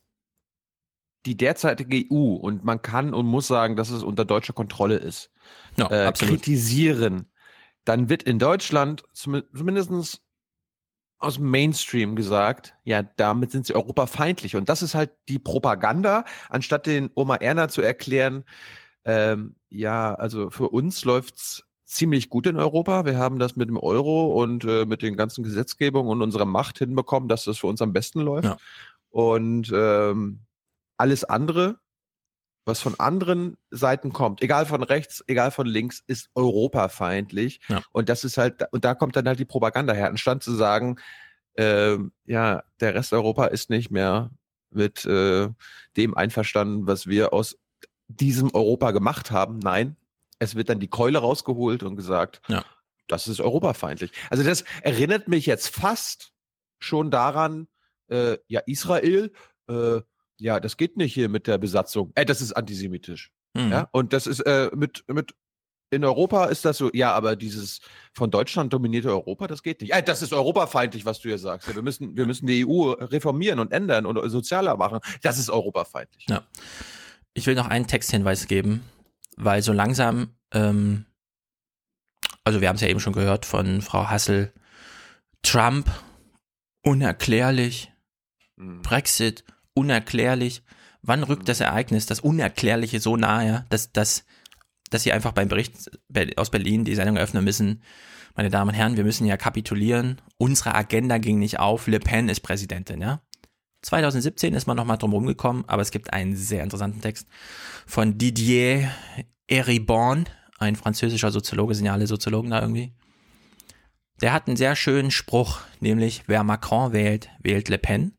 die 1.26 1.36
derzeitige 1.36 2.06
EU 2.10 2.34
und 2.34 2.64
man 2.64 2.80
kann 2.82 3.14
und 3.14 3.26
muss 3.26 3.46
sagen, 3.46 3.76
dass 3.76 3.90
es 3.90 4.02
unter 4.02 4.24
deutscher 4.24 4.52
Kontrolle 4.52 4.96
ist, 4.96 5.30
Ja, 5.76 5.90
äh, 5.90 6.12
kritisieren, 6.12 7.30
dann 7.84 8.08
wird 8.08 8.22
in 8.22 8.38
Deutschland 8.38 9.04
zumindest 9.12 10.22
aus 11.18 11.34
dem 11.34 11.50
Mainstream 11.50 12.14
gesagt, 12.14 12.74
ja, 12.84 13.02
damit 13.02 13.50
sind 13.50 13.66
sie 13.66 13.74
europafeindlich. 13.74 14.54
Und 14.54 14.68
das 14.68 14.82
ist 14.82 14.94
halt 14.94 15.10
die 15.28 15.38
Propaganda, 15.38 16.24
anstatt 16.48 16.86
den 16.86 17.10
Oma 17.14 17.36
Erna 17.36 17.68
zu 17.68 17.82
erklären, 17.82 18.44
ähm, 19.04 19.56
ja, 19.68 20.14
also 20.14 20.50
für 20.50 20.68
uns 20.68 21.04
läuft's 21.04 21.64
ziemlich 21.84 22.28
gut 22.28 22.46
in 22.46 22.56
Europa. 22.56 23.04
Wir 23.06 23.16
haben 23.16 23.38
das 23.38 23.56
mit 23.56 23.68
dem 23.68 23.78
Euro 23.78 24.40
und 24.40 24.64
äh, 24.64 24.84
mit 24.84 25.02
den 25.02 25.16
ganzen 25.16 25.42
Gesetzgebungen 25.42 26.12
und 26.12 26.22
unserer 26.22 26.44
Macht 26.44 26.78
hinbekommen, 26.78 27.28
dass 27.28 27.44
das 27.44 27.58
für 27.58 27.66
uns 27.66 27.82
am 27.82 27.92
besten 27.92 28.20
läuft. 28.20 28.44
Und 29.10 29.72
ähm, 29.74 30.40
alles 30.98 31.24
andere, 31.24 31.78
was 32.64 32.80
von 32.80 33.00
anderen 33.00 33.56
Seiten 33.70 34.12
kommt, 34.12 34.42
egal 34.42 34.66
von 34.66 34.82
rechts, 34.82 35.24
egal 35.26 35.50
von 35.50 35.66
links, 35.66 36.02
ist 36.06 36.28
europafeindlich. 36.34 37.60
Ja. 37.68 37.82
Und 37.92 38.08
das 38.08 38.24
ist 38.24 38.36
halt, 38.36 38.62
und 38.72 38.84
da 38.84 38.94
kommt 38.94 39.16
dann 39.16 39.26
halt 39.26 39.38
die 39.38 39.46
Propaganda 39.46 39.94
her, 39.94 40.08
anstatt 40.08 40.42
zu 40.42 40.52
sagen, 40.52 40.96
ähm, 41.56 42.12
ja, 42.24 42.62
der 42.80 42.94
Rest 42.94 43.12
Europa 43.12 43.46
ist 43.46 43.70
nicht 43.70 43.90
mehr 43.90 44.30
mit 44.70 45.04
äh, 45.06 45.48
dem 45.96 46.16
einverstanden, 46.16 46.86
was 46.86 47.06
wir 47.06 47.32
aus 47.32 47.58
diesem 48.06 48.54
Europa 48.54 48.90
gemacht 48.90 49.30
haben. 49.30 49.58
Nein, 49.58 49.96
es 50.38 50.54
wird 50.54 50.68
dann 50.68 50.80
die 50.80 50.88
Keule 50.88 51.18
rausgeholt 51.18 51.82
und 51.82 51.96
gesagt, 51.96 52.42
ja. 52.48 52.64
das 53.08 53.28
ist 53.28 53.40
europafeindlich. 53.40 54.12
Also 54.30 54.44
das 54.44 54.64
erinnert 54.82 55.28
mich 55.28 55.46
jetzt 55.46 55.68
fast 55.68 56.32
schon 56.78 57.10
daran, 57.10 57.66
äh, 58.08 58.38
ja, 58.46 58.60
Israel, 58.66 59.32
äh, 59.68 60.00
ja, 60.40 60.60
das 60.60 60.76
geht 60.76 60.96
nicht 60.96 61.14
hier 61.14 61.28
mit 61.28 61.46
der 61.46 61.58
Besatzung. 61.58 62.12
Äh, 62.14 62.24
das 62.24 62.40
ist 62.40 62.52
antisemitisch. 62.52 63.32
Mhm. 63.54 63.70
Ja, 63.70 63.88
und 63.92 64.12
das 64.12 64.26
ist 64.26 64.40
äh, 64.40 64.70
mit, 64.74 65.04
mit 65.08 65.34
in 65.90 66.04
Europa 66.04 66.46
ist 66.46 66.64
das 66.64 66.76
so, 66.78 66.90
ja, 66.92 67.12
aber 67.14 67.34
dieses 67.34 67.80
von 68.12 68.30
Deutschland 68.30 68.72
dominierte 68.72 69.08
Europa, 69.08 69.46
das 69.46 69.62
geht 69.62 69.80
nicht. 69.80 69.92
Äh, 69.92 70.02
das 70.02 70.22
ist 70.22 70.32
europafeindlich, 70.32 71.06
was 71.06 71.20
du 71.20 71.28
hier 71.28 71.38
sagst. 71.38 71.68
Ja, 71.68 71.74
wir 71.74 71.82
müssen, 71.82 72.16
wir 72.16 72.26
müssen 72.26 72.46
die 72.46 72.66
EU 72.66 72.90
reformieren 72.90 73.58
und 73.58 73.72
ändern 73.72 74.06
und 74.06 74.28
sozialer 74.30 74.76
machen. 74.76 75.00
Das 75.22 75.38
ist 75.38 75.50
europafeindlich. 75.50 76.26
Ja. 76.28 76.42
Ich 77.34 77.46
will 77.46 77.54
noch 77.54 77.68
einen 77.68 77.86
Texthinweis 77.86 78.48
geben, 78.48 78.82
weil 79.36 79.62
so 79.62 79.72
langsam, 79.72 80.34
ähm, 80.52 81.06
also 82.44 82.60
wir 82.60 82.68
haben 82.68 82.76
es 82.76 82.82
ja 82.82 82.88
eben 82.88 83.00
schon 83.00 83.12
gehört 83.12 83.46
von 83.46 83.80
Frau 83.80 84.10
Hassel, 84.10 84.52
Trump, 85.42 85.90
unerklärlich, 86.82 87.92
Brexit, 88.56 89.44
unerklärlich. 89.78 90.62
Wann 91.02 91.22
rückt 91.22 91.48
das 91.48 91.60
Ereignis, 91.60 92.06
das 92.06 92.20
Unerklärliche 92.20 93.00
so 93.00 93.16
nahe, 93.16 93.66
dass, 93.70 93.92
dass, 93.92 94.24
dass 94.90 95.02
sie 95.04 95.12
einfach 95.12 95.32
beim 95.32 95.48
Bericht 95.48 95.90
aus 96.36 96.50
Berlin 96.50 96.84
die 96.84 96.94
Sendung 96.94 97.16
eröffnen 97.16 97.44
müssen? 97.44 97.82
Meine 98.34 98.50
Damen 98.50 98.70
und 98.70 98.74
Herren, 98.74 98.96
wir 98.96 99.04
müssen 99.04 99.26
ja 99.26 99.36
kapitulieren. 99.36 100.20
Unsere 100.36 100.74
Agenda 100.74 101.18
ging 101.18 101.38
nicht 101.38 101.58
auf. 101.58 101.86
Le 101.86 101.98
Pen 101.98 102.28
ist 102.28 102.40
Präsidentin, 102.40 103.00
ja? 103.00 103.20
2017 103.82 104.54
ist 104.54 104.66
man 104.66 104.76
nochmal 104.76 104.98
drum 104.98 105.12
rumgekommen, 105.12 105.64
aber 105.68 105.82
es 105.82 105.92
gibt 105.92 106.12
einen 106.12 106.36
sehr 106.36 106.64
interessanten 106.64 107.00
Text 107.00 107.28
von 107.86 108.18
Didier 108.18 108.90
Eribon, 109.46 110.26
ein 110.58 110.74
französischer 110.74 111.30
Soziologe, 111.30 111.74
sind 111.74 111.86
ja 111.86 111.92
alle 111.92 112.08
Soziologen 112.08 112.50
da 112.50 112.60
irgendwie. 112.60 112.92
Der 114.20 114.32
hat 114.32 114.48
einen 114.48 114.56
sehr 114.56 114.74
schönen 114.74 115.12
Spruch, 115.12 115.60
nämlich 115.78 116.24
wer 116.26 116.42
Macron 116.42 116.92
wählt, 116.92 117.30
wählt 117.40 117.68
Le 117.68 117.78
Pen. 117.78 118.17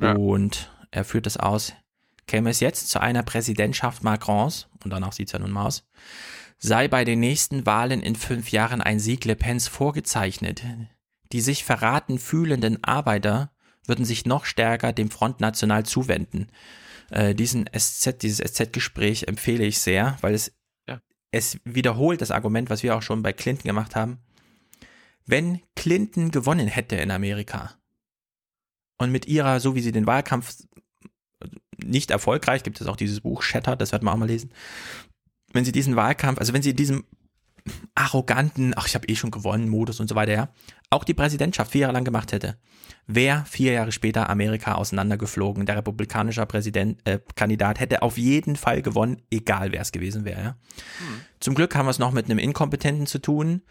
Ja. 0.00 0.14
Und 0.14 0.70
er 0.90 1.04
führt 1.04 1.26
das 1.26 1.36
aus, 1.36 1.72
käme 2.26 2.50
es 2.50 2.60
jetzt 2.60 2.88
zu 2.88 3.00
einer 3.00 3.22
Präsidentschaft 3.22 4.02
Macrons, 4.02 4.68
und 4.84 4.92
danach 4.92 5.12
sieht 5.12 5.28
es 5.28 5.32
ja 5.32 5.38
nun 5.38 5.50
mal 5.50 5.66
aus, 5.66 5.86
sei 6.58 6.88
bei 6.88 7.04
den 7.04 7.20
nächsten 7.20 7.66
Wahlen 7.66 8.02
in 8.02 8.16
fünf 8.16 8.50
Jahren 8.50 8.80
ein 8.80 8.98
Sieg 8.98 9.24
Le 9.24 9.36
Pens 9.36 9.68
vorgezeichnet. 9.68 10.62
Die 11.32 11.40
sich 11.40 11.64
verraten 11.64 12.18
fühlenden 12.18 12.82
Arbeiter 12.84 13.50
würden 13.86 14.04
sich 14.04 14.26
noch 14.26 14.44
stärker 14.44 14.92
dem 14.92 15.10
Front 15.10 15.40
National 15.40 15.84
zuwenden. 15.84 16.48
Äh, 17.10 17.34
diesen 17.34 17.68
SZ, 17.76 18.22
dieses 18.22 18.38
SZ-Gespräch 18.38 19.24
empfehle 19.28 19.64
ich 19.64 19.78
sehr, 19.78 20.16
weil 20.20 20.34
es, 20.34 20.52
Ja. 20.88 21.00
es 21.30 21.58
wiederholt 21.64 22.20
das 22.20 22.30
Argument, 22.30 22.70
was 22.70 22.82
wir 22.82 22.96
auch 22.96 23.02
schon 23.02 23.22
bei 23.22 23.32
Clinton 23.32 23.68
gemacht 23.68 23.94
haben. 23.94 24.18
Wenn 25.24 25.60
Clinton 25.74 26.30
gewonnen 26.30 26.68
hätte 26.68 26.96
in 26.96 27.10
Amerika 27.10 27.74
und 28.98 29.12
mit 29.12 29.26
ihrer, 29.26 29.60
so 29.60 29.74
wie 29.74 29.80
sie 29.80 29.92
den 29.92 30.06
Wahlkampf 30.06 30.56
nicht 31.84 32.10
erfolgreich, 32.10 32.62
gibt 32.62 32.80
es 32.80 32.86
auch 32.86 32.96
dieses 32.96 33.20
Buch 33.20 33.42
Shattered, 33.42 33.80
das 33.80 33.92
wird 33.92 34.02
man 34.02 34.14
auch 34.14 34.18
mal 34.18 34.26
lesen, 34.28 34.52
wenn 35.52 35.64
sie 35.64 35.72
diesen 35.72 35.96
Wahlkampf, 35.96 36.38
also 36.38 36.52
wenn 36.52 36.62
sie 36.62 36.74
diesem 36.74 37.04
arroganten, 37.94 38.74
ach, 38.76 38.86
ich 38.86 38.94
habe 38.94 39.08
eh 39.08 39.16
schon 39.16 39.30
gewonnen, 39.30 39.68
Modus 39.68 40.00
und 40.00 40.08
so 40.08 40.14
weiter, 40.14 40.32
ja, 40.32 40.48
auch 40.90 41.04
die 41.04 41.14
Präsidentschaft 41.14 41.72
vier 41.72 41.82
Jahre 41.82 41.94
lang 41.94 42.04
gemacht 42.04 42.32
hätte, 42.32 42.56
wäre 43.06 43.44
vier 43.44 43.72
Jahre 43.72 43.92
später 43.92 44.30
Amerika 44.30 44.74
auseinandergeflogen. 44.74 45.66
Der 45.66 45.76
republikanische 45.76 46.44
Präsident, 46.46 47.00
äh, 47.04 47.18
Kandidat 47.34 47.80
hätte 47.80 48.02
auf 48.02 48.18
jeden 48.18 48.56
Fall 48.56 48.82
gewonnen, 48.82 49.22
egal 49.30 49.72
wer 49.72 49.80
es 49.80 49.92
gewesen 49.92 50.24
wäre. 50.24 50.40
Ja. 50.40 50.56
Zum 51.40 51.54
Glück 51.54 51.74
haben 51.74 51.86
wir 51.86 51.90
es 51.90 51.98
noch 51.98 52.12
mit 52.12 52.26
einem 52.26 52.38
Inkompetenten 52.38 53.06
zu 53.06 53.18
tun, 53.18 53.62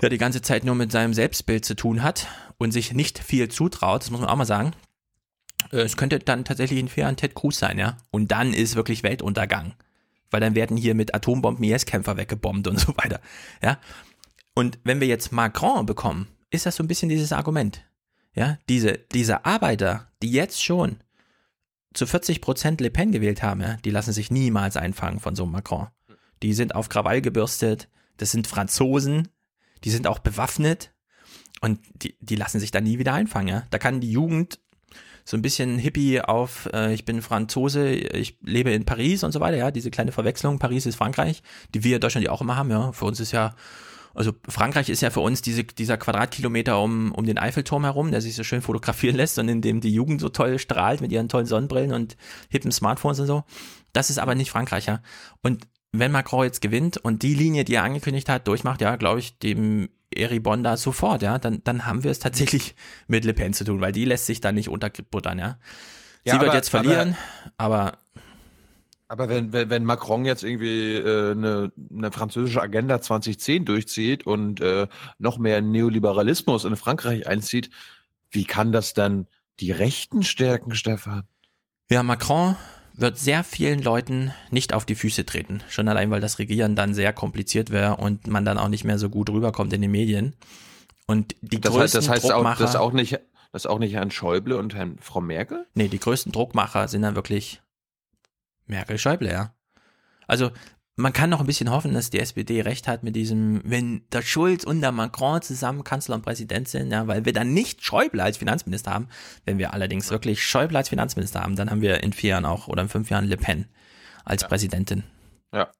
der 0.00 0.10
die 0.10 0.18
ganze 0.18 0.42
Zeit 0.42 0.64
nur 0.64 0.74
mit 0.74 0.92
seinem 0.92 1.14
Selbstbild 1.14 1.64
zu 1.64 1.74
tun 1.74 2.02
hat 2.02 2.26
und 2.62 2.72
sich 2.72 2.92
nicht 2.92 3.18
viel 3.18 3.48
zutraut, 3.48 4.02
das 4.02 4.10
muss 4.10 4.20
man 4.20 4.28
auch 4.28 4.36
mal 4.36 4.44
sagen. 4.44 4.72
Äh, 5.72 5.78
Es 5.78 5.96
könnte 5.96 6.18
dann 6.18 6.44
tatsächlich 6.44 6.78
in 6.78 6.88
vier 6.88 7.04
Jahren 7.04 7.16
Ted 7.16 7.34
Cruz 7.34 7.58
sein, 7.58 7.78
ja. 7.78 7.96
Und 8.10 8.30
dann 8.32 8.52
ist 8.54 8.74
wirklich 8.76 9.02
Weltuntergang. 9.02 9.74
Weil 10.30 10.40
dann 10.40 10.54
werden 10.54 10.76
hier 10.76 10.94
mit 10.94 11.14
Atombomben 11.14 11.64
IS-Kämpfer 11.64 12.16
weggebombt 12.16 12.66
und 12.68 12.78
so 12.80 12.96
weiter. 12.96 13.20
Ja. 13.62 13.78
Und 14.54 14.78
wenn 14.84 15.00
wir 15.00 15.08
jetzt 15.08 15.32
Macron 15.32 15.86
bekommen, 15.86 16.28
ist 16.50 16.66
das 16.66 16.76
so 16.76 16.82
ein 16.82 16.88
bisschen 16.88 17.08
dieses 17.08 17.32
Argument. 17.32 17.84
Ja, 18.34 18.58
diese, 18.68 18.98
diese 19.12 19.44
Arbeiter, 19.44 20.10
die 20.22 20.30
jetzt 20.30 20.62
schon 20.62 21.02
zu 21.92 22.06
40 22.06 22.40
Prozent 22.40 22.80
Le 22.80 22.90
Pen 22.90 23.12
gewählt 23.12 23.42
haben, 23.42 23.60
ja, 23.60 23.76
die 23.84 23.90
lassen 23.90 24.12
sich 24.12 24.30
niemals 24.30 24.78
einfangen 24.78 25.20
von 25.20 25.36
so 25.36 25.42
einem 25.42 25.52
Macron. 25.52 25.88
Die 26.42 26.54
sind 26.54 26.74
auf 26.74 26.88
Krawall 26.88 27.20
gebürstet, 27.20 27.88
das 28.16 28.30
sind 28.30 28.46
Franzosen, 28.46 29.28
die 29.84 29.90
sind 29.90 30.06
auch 30.06 30.18
bewaffnet 30.18 30.91
und 31.62 31.80
die, 31.94 32.16
die 32.20 32.36
lassen 32.36 32.60
sich 32.60 32.72
da 32.72 32.80
nie 32.80 32.98
wieder 32.98 33.14
einfangen. 33.14 33.48
Ja. 33.48 33.62
Da 33.70 33.78
kann 33.78 34.00
die 34.00 34.10
Jugend 34.10 34.58
so 35.24 35.36
ein 35.36 35.42
bisschen 35.42 35.78
Hippie 35.78 36.20
auf, 36.20 36.68
äh, 36.72 36.92
ich 36.92 37.04
bin 37.04 37.22
Franzose, 37.22 37.90
ich 37.90 38.36
lebe 38.42 38.72
in 38.72 38.84
Paris 38.84 39.22
und 39.22 39.30
so 39.30 39.38
weiter, 39.38 39.56
ja, 39.56 39.70
diese 39.70 39.92
kleine 39.92 40.10
Verwechslung, 40.10 40.58
Paris 40.58 40.86
ist 40.86 40.96
Frankreich, 40.96 41.44
die 41.72 41.84
wir 41.84 41.94
in 41.94 42.00
Deutschland 42.00 42.26
ja 42.26 42.32
auch 42.32 42.40
immer 42.40 42.56
haben, 42.56 42.70
ja. 42.70 42.90
Für 42.90 43.04
uns 43.04 43.20
ist 43.20 43.30
ja 43.30 43.54
Also 44.14 44.32
Frankreich 44.48 44.88
ist 44.88 45.00
ja 45.00 45.10
für 45.10 45.20
uns 45.20 45.40
diese, 45.40 45.62
dieser 45.62 45.96
Quadratkilometer 45.96 46.82
um, 46.82 47.12
um 47.12 47.24
den 47.24 47.38
Eiffelturm 47.38 47.84
herum, 47.84 48.10
der 48.10 48.20
sich 48.20 48.34
so 48.34 48.42
schön 48.42 48.60
fotografieren 48.60 49.16
lässt 49.22 49.38
und 49.38 49.48
in 49.48 49.62
dem 49.62 49.80
die 49.80 49.94
Jugend 49.94 50.20
so 50.20 50.28
toll 50.28 50.58
strahlt 50.58 51.00
mit 51.00 51.12
ihren 51.12 51.28
tollen 51.28 51.46
Sonnenbrillen 51.46 51.92
und 51.92 52.16
hippen 52.50 52.72
Smartphones 52.72 53.20
und 53.20 53.28
so. 53.28 53.44
Das 53.92 54.10
ist 54.10 54.18
aber 54.18 54.34
nicht 54.34 54.50
Frankreich, 54.50 54.86
ja. 54.86 55.00
Und 55.42 55.68
wenn 55.92 56.10
Macron 56.10 56.44
jetzt 56.44 56.60
gewinnt 56.60 56.96
und 56.96 57.22
die 57.22 57.34
Linie, 57.34 57.64
die 57.64 57.74
er 57.74 57.84
angekündigt 57.84 58.28
hat, 58.28 58.48
durchmacht, 58.48 58.80
ja, 58.80 58.96
glaube 58.96 59.20
ich, 59.20 59.38
dem 59.38 59.88
Eribon 60.16 60.62
da 60.62 60.76
sofort, 60.76 61.22
ja, 61.22 61.38
dann, 61.38 61.62
dann 61.64 61.86
haben 61.86 62.04
wir 62.04 62.10
es 62.10 62.18
tatsächlich 62.18 62.74
mit 63.08 63.24
Le 63.24 63.34
Pen 63.34 63.52
zu 63.52 63.64
tun, 63.64 63.80
weil 63.80 63.92
die 63.92 64.04
lässt 64.04 64.26
sich 64.26 64.40
da 64.40 64.52
nicht 64.52 64.68
unterbuttern, 64.68 65.38
ja. 65.38 65.58
Sie 66.24 66.30
Ja, 66.30 66.34
wird 66.40 66.48
aber- 66.50 66.54
jetzt 66.56 66.68
verlieren, 66.68 67.16
aber, 67.56 67.98
Aber 69.08 69.28
wenn, 69.28 69.52
wenn, 69.52 69.68
wenn 69.70 69.84
Macron 69.84 70.24
jetzt 70.24 70.42
irgendwie 70.44 70.94
äh, 70.94 71.32
eine, 71.32 71.70
eine 71.94 72.10
französische 72.12 72.62
Agenda 72.62 73.00
2010 73.00 73.64
durchzieht 73.66 74.24
und 74.26 74.60
äh, 74.60 74.86
noch 75.18 75.36
mehr 75.38 75.60
Neoliberalismus 75.60 76.64
in 76.64 76.76
Frankreich 76.76 77.26
einzieht, 77.26 77.68
wie 78.30 78.44
kann 78.44 78.72
das 78.72 78.94
dann 78.94 79.26
die 79.60 79.70
Rechten 79.72 80.22
stärken, 80.22 80.74
Stefan? 80.74 81.24
ja, 81.90 82.02
Macron 82.02 82.56
wird 82.94 83.18
sehr 83.18 83.44
vielen 83.44 83.82
Leuten 83.82 84.32
nicht 84.50 84.74
auf 84.74 84.84
die 84.84 84.94
Füße 84.94 85.24
treten. 85.24 85.62
Schon 85.68 85.88
allein, 85.88 86.10
weil 86.10 86.20
das 86.20 86.38
Regieren 86.38 86.76
dann 86.76 86.94
sehr 86.94 87.12
kompliziert 87.12 87.70
wäre 87.70 87.96
und 87.96 88.26
man 88.26 88.44
dann 88.44 88.58
auch 88.58 88.68
nicht 88.68 88.84
mehr 88.84 88.98
so 88.98 89.08
gut 89.08 89.30
rüberkommt 89.30 89.72
in 89.72 89.82
den 89.82 89.90
Medien. 89.90 90.34
Und 91.06 91.34
die 91.40 91.60
Das 91.60 91.72
heißt, 91.72 91.80
größten 91.80 92.00
das 92.00 92.08
heißt 92.08 92.24
auch, 92.26 92.36
Druckmacher, 92.36 92.64
das 92.64 92.76
auch 92.76 92.92
nicht, 92.92 93.20
das 93.52 93.66
auch 93.66 93.78
nicht 93.78 93.94
Herrn 93.94 94.10
Schäuble 94.10 94.56
und 94.56 94.74
Herrn 94.74 94.98
Frau 95.00 95.20
Merkel? 95.20 95.66
nee, 95.74 95.88
die 95.88 95.98
größten 95.98 96.32
Druckmacher 96.32 96.88
sind 96.88 97.02
dann 97.02 97.14
wirklich 97.14 97.60
Merkel, 98.66 98.98
Schäuble, 98.98 99.30
ja. 99.30 99.54
Also 100.26 100.50
man 100.96 101.12
kann 101.12 101.30
noch 101.30 101.40
ein 101.40 101.46
bisschen 101.46 101.70
hoffen, 101.70 101.94
dass 101.94 102.10
die 102.10 102.20
SPD 102.20 102.60
recht 102.60 102.86
hat 102.86 103.02
mit 103.02 103.16
diesem, 103.16 103.62
wenn 103.64 104.02
der 104.12 104.22
Schulz 104.22 104.64
und 104.64 104.80
der 104.82 104.92
Macron 104.92 105.40
zusammen 105.40 105.84
Kanzler 105.84 106.16
und 106.16 106.22
Präsident 106.22 106.68
sind, 106.68 106.90
ja, 106.90 107.06
weil 107.06 107.24
wir 107.24 107.32
dann 107.32 107.54
nicht 107.54 107.82
Schäuble 107.82 108.22
als 108.22 108.36
Finanzminister 108.36 108.92
haben. 108.92 109.08
Wenn 109.46 109.58
wir 109.58 109.72
allerdings 109.72 110.10
wirklich 110.10 110.44
Schäuble 110.44 110.76
als 110.76 110.90
Finanzminister 110.90 111.40
haben, 111.40 111.56
dann 111.56 111.70
haben 111.70 111.80
wir 111.80 112.02
in 112.02 112.12
vier 112.12 112.30
Jahren 112.30 112.44
auch 112.44 112.68
oder 112.68 112.82
in 112.82 112.88
fünf 112.90 113.08
Jahren 113.10 113.24
Le 113.24 113.36
Pen 113.38 113.66
als 114.24 114.46
Präsidentin. 114.46 115.02
Ja. 115.52 115.70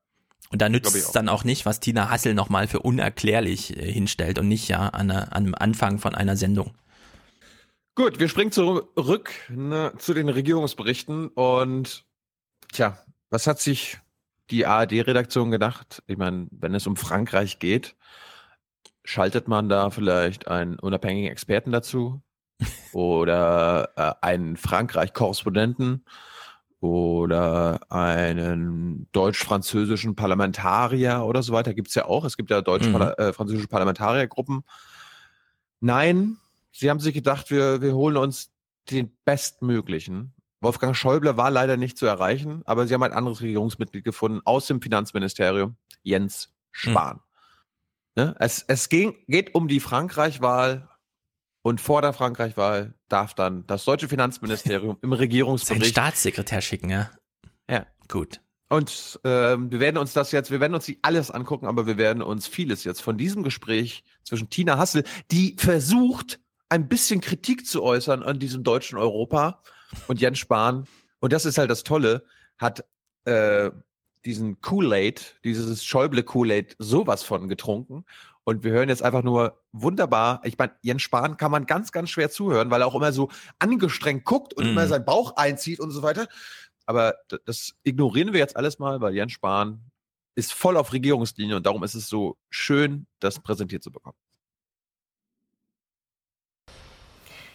Und 0.51 0.61
da 0.61 0.69
nützt 0.69 0.95
es 0.95 1.13
dann 1.13 1.29
auch 1.29 1.45
nicht, 1.45 1.65
was 1.67 1.81
Tina 1.81 2.11
Hassel 2.11 2.35
nochmal 2.35 2.67
für 2.69 2.81
unerklärlich 2.81 3.77
äh, 3.77 3.91
hinstellt 3.93 4.39
und 4.39 4.49
nicht 4.49 4.69
ja 4.69 4.89
an, 4.89 5.11
einer- 5.11 5.33
an 5.35 5.45
einem 5.45 5.55
Anfang 5.55 5.99
von 5.99 6.15
einer 6.15 6.37
Sendung. 6.37 6.75
Gut, 7.95 8.19
wir 8.19 8.29
springen 8.29 8.53
zurück 8.53 9.31
ne, 9.51 9.93
zu 9.99 10.15
den 10.15 10.31
Regierungsberichten 10.31 11.29
und 11.29 12.05
tja, 12.73 12.99
was 13.29 13.47
hat 13.47 13.61
sich 13.61 13.99
die 14.51 14.67
ARD-Redaktion 14.67 15.51
gedacht? 15.51 16.03
Ich 16.07 16.17
meine, 16.17 16.49
wenn 16.51 16.75
es 16.75 16.87
um 16.87 16.97
Frankreich 16.97 17.59
geht, 17.59 17.97
schaltet 19.05 19.49
man 19.49 19.69
da 19.69 19.91
vielleicht 19.91 20.49
einen 20.49 20.79
unabhängigen 20.79 21.31
Experten 21.31 21.73
dazu 21.73 22.23
oder 22.93 23.91
äh, 23.97 24.13
einen 24.21 24.57
Frankreich-Korrespondenten 24.57 26.05
oder 26.81 27.81
einen 27.91 29.09
deutsch-französischen 29.13 30.17
Parlamentarier 30.17 31.23
oder 31.25 31.43
so 31.43 31.53
weiter. 31.53 31.75
Gibt 31.75 31.89
es 31.89 31.95
ja 31.95 32.07
auch. 32.07 32.25
Es 32.25 32.37
gibt 32.37 32.51
ja 32.51 32.61
deutsch-französische 32.61 33.69
Parlamentariergruppen. 33.69 34.65
Nein, 35.81 36.39
sie 36.73 36.91
haben 36.91 37.01
sich 37.01 37.15
gedacht, 37.15 37.51
wir, 37.51 37.81
wir 37.83 37.95
holen 37.95 38.17
uns 38.17 38.51
den 38.91 39.17
bestmöglichen. 39.25 40.35
Wolfgang 40.63 40.97
Schäuble 40.97 41.37
war 41.37 41.51
leider 41.51 41.77
nicht 41.77 41.99
zu 41.99 42.07
erreichen, 42.07 42.63
aber 42.65 42.87
sie 42.87 42.95
haben 42.95 43.03
ein 43.03 43.13
anderes 43.13 43.41
Regierungsmitglied 43.41 44.05
gefunden 44.05 44.41
aus 44.45 44.67
dem 44.67 44.81
Finanzministerium, 44.81 45.77
Jens 46.03 46.53
Spahn. 46.71 47.21
Ne? 48.15 48.35
Es, 48.39 48.65
es 48.69 48.89
ging, 48.89 49.17
geht 49.27 49.55
um 49.55 49.69
die 49.69 49.81
Frankreich-Wahl 49.81 50.89
und 51.63 51.81
vor 51.81 52.03
der 52.03 52.13
Frankreich-Wahl 52.13 52.95
darf 53.09 53.35
dann 53.35 53.67
das 53.67 53.85
deutsche 53.85 54.09
Finanzministerium 54.09 54.99
im 55.03 55.13
Regierungsbericht 55.13 55.87
Staatssekretär 55.87 56.61
schicken, 56.61 56.91
ja. 56.91 57.11
Ja. 57.69 57.87
Gut. 58.09 58.41
Und 58.69 59.21
ähm, 59.25 59.71
wir 59.71 59.81
werden 59.81 59.99
uns 59.99 60.13
das 60.13 60.33
jetzt, 60.33 60.51
wir 60.51 60.61
werden 60.61 60.75
uns 60.75 60.89
nicht 60.89 61.01
alles 61.03 61.31
angucken, 61.31 61.67
aber 61.67 61.87
wir 61.87 61.99
werden 61.99 62.23
uns 62.23 62.47
vieles 62.47 62.85
jetzt 62.85 63.03
von 63.03 63.19
diesem 63.19 63.43
Gespräch 63.43 64.03
zwischen 64.25 64.49
Tina 64.49 64.79
Hassel, 64.79 65.05
die 65.31 65.57
versucht, 65.59 66.41
ein 66.69 66.89
bisschen 66.89 67.21
Kritik 67.21 67.67
zu 67.67 67.83
äußern 67.83 68.23
an 68.23 68.39
diesem 68.39 68.65
deutschen 68.65 68.97
Europa 68.97 69.63
und 70.09 70.21
Jens 70.21 70.39
Spahn. 70.39 70.87
Und 71.21 71.33
das 71.33 71.45
ist 71.45 71.59
halt 71.59 71.71
das 71.71 71.85
Tolle, 71.85 72.25
hat 72.59 72.85
äh, 73.25 73.71
diesen 74.25 74.61
Kool-Aid, 74.61 75.41
dieses 75.45 75.85
Schäuble 75.85 76.23
Kool-Aid 76.23 76.77
sowas 76.79 77.23
von 77.23 77.49
getrunken. 77.49 78.05
Und 78.45 78.65
wir 78.65 78.73
hören 78.73 78.89
jetzt 78.89 79.03
einfach 79.03 79.23
nur 79.23 79.63
wunderbar. 79.71 80.41
Ich 80.45 80.59
meine, 80.59 80.73
Jens 80.83 81.03
Spahn 81.03 81.37
kann 81.37 81.53
man 81.53 81.67
ganz, 81.67 81.93
ganz 81.93 82.11
schwer 82.11 82.31
zuhören, 82.31 82.71
weil 82.71 82.83
er 82.83 82.89
auch 82.89 82.95
immer 82.97 83.13
so 83.13 83.31
angestrengt 83.61 84.25
guckt 84.25 84.55
und 84.55 84.65
Mhm. 84.65 84.71
immer 84.71 84.87
seinen 84.89 85.05
Bauch 85.05 85.37
einzieht 85.37 85.79
und 85.79 85.93
so 85.93 86.03
weiter. 86.03 86.27
Aber 86.87 87.15
das 87.45 87.75
ignorieren 87.85 88.33
wir 88.33 88.41
jetzt 88.41 88.57
alles 88.57 88.81
mal, 88.81 89.01
weil 89.01 89.15
Jens 89.15 89.33
Spahn 89.33 89.81
ist 90.35 90.53
voll 90.53 90.77
auf 90.77 90.93
Regierungslinie 90.93 91.55
und 91.57 91.67
darum 91.67 91.85
ist 91.85 91.95
es 91.95 92.09
so 92.09 92.37
schön, 92.51 93.07
das 93.21 93.39
präsentiert 93.41 93.83
zu 93.85 93.93
bekommen. 93.93 94.17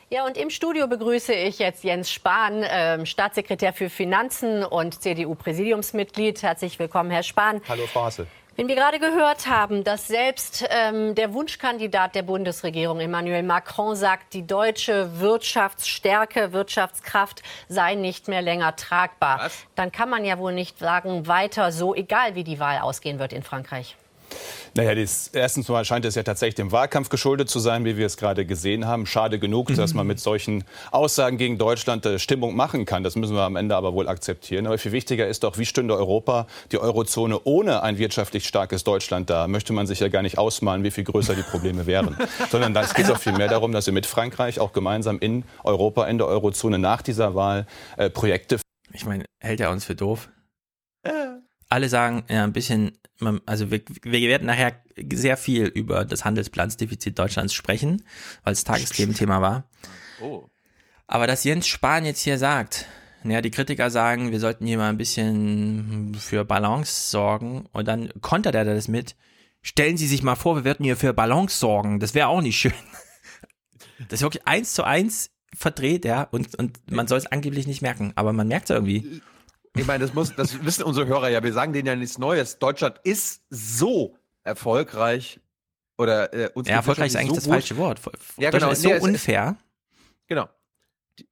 Ja, 0.09 0.25
und 0.25 0.37
im 0.37 0.49
Studio 0.49 0.87
begrüße 0.87 1.33
ich 1.33 1.59
jetzt 1.59 1.83
Jens 1.83 2.09
Spahn, 2.09 2.63
ähm, 2.65 3.05
Staatssekretär 3.05 3.73
für 3.73 3.89
Finanzen 3.89 4.63
und 4.63 5.01
CDU-Präsidiumsmitglied. 5.01 6.41
Herzlich 6.43 6.79
willkommen, 6.79 7.11
Herr 7.11 7.23
Spahn. 7.23 7.59
Hallo, 7.67 7.85
Frau 7.87 8.05
Hassel. 8.05 8.25
Wenn 8.55 8.69
wir 8.69 8.75
gerade 8.75 8.99
gehört 8.99 9.47
haben, 9.47 9.83
dass 9.83 10.07
selbst 10.07 10.65
ähm, 10.69 11.13
der 11.13 11.33
Wunschkandidat 11.33 12.15
der 12.15 12.23
Bundesregierung, 12.23 13.01
Emmanuel 13.01 13.43
Macron, 13.43 13.97
sagt, 13.97 14.33
die 14.33 14.47
deutsche 14.47 15.19
Wirtschaftsstärke, 15.19 16.53
Wirtschaftskraft 16.53 17.43
sei 17.67 17.95
nicht 17.95 18.29
mehr 18.29 18.41
länger 18.41 18.77
tragbar, 18.77 19.51
dann 19.75 19.91
kann 19.91 20.09
man 20.09 20.23
ja 20.23 20.39
wohl 20.39 20.53
nicht 20.53 20.79
sagen, 20.79 21.27
weiter 21.27 21.73
so, 21.73 21.93
egal 21.93 22.35
wie 22.35 22.45
die 22.45 22.61
Wahl 22.61 22.79
ausgehen 22.79 23.19
wird 23.19 23.33
in 23.33 23.43
Frankreich. 23.43 23.97
Naja, 24.75 24.93
das, 24.93 25.29
erstens 25.29 25.67
mal 25.69 25.83
scheint 25.85 26.05
es 26.05 26.15
ja 26.15 26.23
tatsächlich 26.23 26.55
dem 26.55 26.71
Wahlkampf 26.71 27.09
geschuldet 27.09 27.49
zu 27.49 27.59
sein, 27.59 27.83
wie 27.83 27.97
wir 27.97 28.05
es 28.05 28.15
gerade 28.15 28.45
gesehen 28.45 28.85
haben. 28.85 29.07
Schade 29.07 29.39
genug, 29.39 29.73
dass 29.73 29.93
man 29.93 30.05
mit 30.05 30.19
solchen 30.19 30.63
Aussagen 30.91 31.37
gegen 31.37 31.57
Deutschland 31.57 32.05
äh, 32.05 32.19
Stimmung 32.19 32.55
machen 32.55 32.85
kann. 32.85 33.03
Das 33.03 33.15
müssen 33.15 33.35
wir 33.35 33.41
am 33.41 33.55
Ende 33.55 33.75
aber 33.75 33.93
wohl 33.93 34.07
akzeptieren. 34.07 34.67
Aber 34.67 34.77
viel 34.77 34.91
wichtiger 34.91 35.27
ist 35.27 35.43
doch, 35.43 35.57
wie 35.57 35.65
stünde 35.65 35.95
Europa, 35.95 36.45
die 36.71 36.77
Eurozone 36.77 37.39
ohne 37.43 37.81
ein 37.81 37.97
wirtschaftlich 37.97 38.47
starkes 38.47 38.83
Deutschland 38.83 39.29
da? 39.29 39.47
Möchte 39.47 39.73
man 39.73 39.87
sich 39.87 39.99
ja 39.99 40.09
gar 40.09 40.21
nicht 40.21 40.37
ausmalen, 40.37 40.83
wie 40.83 40.91
viel 40.91 41.05
größer 41.05 41.33
die 41.33 41.41
Probleme 41.41 41.87
wären. 41.87 42.15
Sondern 42.51 42.75
es 42.75 42.93
geht 42.93 43.09
doch 43.09 43.19
viel 43.19 43.33
mehr 43.33 43.47
darum, 43.47 43.71
dass 43.71 43.87
wir 43.87 43.93
mit 43.93 44.05
Frankreich 44.05 44.59
auch 44.59 44.73
gemeinsam 44.73 45.17
in 45.19 45.43
Europa, 45.63 46.05
in 46.05 46.19
der 46.19 46.27
Eurozone 46.27 46.77
nach 46.77 47.01
dieser 47.01 47.33
Wahl 47.33 47.65
äh, 47.97 48.09
Projekte 48.09 48.59
Ich 48.93 49.05
meine, 49.05 49.25
hält 49.39 49.59
er 49.59 49.71
uns 49.71 49.85
für 49.85 49.95
doof? 49.95 50.29
Alle 51.69 51.89
sagen 51.89 52.23
ja 52.29 52.43
ein 52.43 52.53
bisschen, 52.53 52.97
man- 53.19 53.41
also 53.45 53.71
wir, 53.71 53.81
wir 54.03 54.29
werden 54.29 54.47
nachher 54.47 54.81
sehr 55.13 55.37
viel 55.37 55.65
über 55.65 56.05
das 56.05 56.25
Handelsbilanzdefizit 56.25 57.17
Deutschlands 57.17 57.53
sprechen, 57.53 58.03
weil 58.43 58.53
es 58.53 58.63
Tagesthementhema 58.63 59.41
war. 59.41 59.69
Oh. 60.21 60.45
Aber 61.07 61.27
dass 61.27 61.43
Jens 61.43 61.67
Spahn 61.67 62.05
jetzt 62.05 62.21
hier 62.21 62.37
sagt, 62.37 62.85
ja, 63.23 63.41
die 63.41 63.51
Kritiker 63.51 63.89
sagen, 63.89 64.31
wir 64.31 64.39
sollten 64.39 64.65
hier 64.65 64.77
mal 64.77 64.89
ein 64.89 64.97
bisschen 64.97 66.15
für 66.19 66.45
Balance 66.45 67.09
sorgen 67.09 67.67
und 67.73 67.87
dann 67.87 68.11
kontert 68.21 68.55
er 68.55 68.65
das 68.65 68.87
mit, 68.87 69.15
stellen 69.61 69.97
Sie 69.97 70.07
sich 70.07 70.23
mal 70.23 70.35
vor, 70.35 70.55
wir 70.55 70.65
würden 70.65 70.83
hier 70.83 70.97
für 70.97 71.13
Balance 71.13 71.57
sorgen, 71.57 71.99
das 71.99 72.13
wäre 72.13 72.27
auch 72.27 72.41
nicht 72.41 72.57
schön. 72.57 72.73
Das 74.09 74.19
ist 74.19 74.21
wirklich 74.21 74.45
eins 74.47 74.73
zu 74.73 74.83
eins 74.83 75.31
verdreht, 75.55 76.05
ja, 76.05 76.23
und, 76.23 76.55
und 76.55 76.79
man 76.91 77.07
soll 77.07 77.17
es 77.17 77.25
angeblich 77.25 77.67
nicht 77.67 77.81
merken, 77.81 78.13
aber 78.15 78.31
man 78.31 78.47
merkt 78.47 78.69
es 78.69 78.75
irgendwie. 78.75 79.21
Ich 79.77 79.85
meine, 79.85 80.03
das 80.05 80.13
muss, 80.13 80.35
das 80.35 80.63
wissen 80.65 80.83
unsere 80.83 81.07
Hörer 81.07 81.29
ja. 81.29 81.43
Wir 81.43 81.53
sagen 81.53 81.73
denen 81.73 81.87
ja 81.87 81.95
nichts 81.95 82.17
Neues. 82.17 82.59
Deutschland 82.59 82.99
ist 83.03 83.41
so 83.49 84.17
erfolgreich 84.43 85.39
oder 85.97 86.33
äh, 86.33 86.49
uns 86.53 86.67
Ja, 86.67 86.75
erfolgreich 86.77 87.07
ist 87.07 87.15
eigentlich 87.15 87.29
so 87.29 87.35
das 87.35 87.43
gut. 87.45 87.53
falsche 87.53 87.77
Wort. 87.77 88.01
Ja, 88.37 88.49
genau. 88.51 88.71
ist 88.71 88.81
so 88.81 88.89
Nee, 88.89 88.95
es- 88.95 89.03
unfair. 89.03 89.57
Genau. 90.27 90.49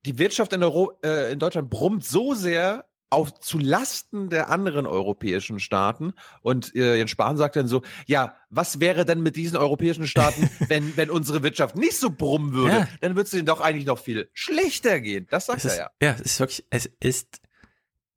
Die, 0.06 0.18
Wirtschaft 0.18 0.52
in, 0.54 0.64
Euro, 0.64 0.94
äh, 1.04 1.32
in 1.32 1.38
Deutschland 1.40 1.70
brummt 1.70 2.04
so 2.06 2.34
sehr 2.34 2.86
auf 3.12 3.40
zu 3.40 3.60
Lasten 3.60 4.30
der 4.30 4.50
anderen 4.50 4.88
europäischen 4.88 5.60
Staaten. 5.60 6.14
Und 6.42 6.76
äh, 6.76 6.96
Jens 6.98 7.12
Spahn 7.12 7.38
sagt 7.38 7.56
dann 7.56 7.68
so: 7.68 7.84
Ja, 8.08 8.36
was 8.50 8.80
wäre 8.80 9.06
denn 9.06 9.22
mit 9.22 9.36
diesen 9.36 9.58
europäischen 9.58 10.08
Staaten, 10.08 10.50
wenn, 10.70 10.98
wenn 10.98 11.12
unsere 11.12 11.44
Wirtschaft 11.44 11.76
nicht 11.78 11.98
so 11.98 12.10
brummen 12.10 12.54
würde? 12.54 12.76
Ja. 12.78 12.88
Dann 13.02 13.12
würde 13.16 13.26
es 13.26 13.30
denen 13.32 13.46
doch 13.46 13.62
eigentlich 13.62 13.86
noch 13.86 14.00
viel 14.00 14.30
schlechter 14.34 15.00
gehen. 15.02 15.28
Das 15.30 15.46
sagt 15.46 15.60
Es 15.60 15.66
ist, 15.66 15.78
er 15.78 15.92
ja. 16.02 16.08
ja. 16.10 16.16
es 16.16 16.22
ist 16.22 16.40
wirklich, 16.40 16.66
es 16.72 16.90
ist, 17.00 17.42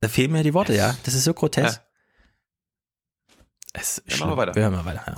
da 0.01 0.09
fehlen 0.09 0.33
mir 0.33 0.43
die 0.43 0.55
Worte, 0.55 0.75
ja. 0.75 0.97
Das 1.05 1.15
ist 1.15 1.25
so 1.25 1.35
grotesk. 1.35 1.83
Es 3.73 4.03
Ja, 4.07 4.17
machen 4.19 4.33
wir 4.33 4.37
weiter. 4.37 4.55
Wir 4.55 4.63
hören 4.63 4.75
mal 4.75 4.85
weiter, 4.85 5.03
ja. 5.07 5.17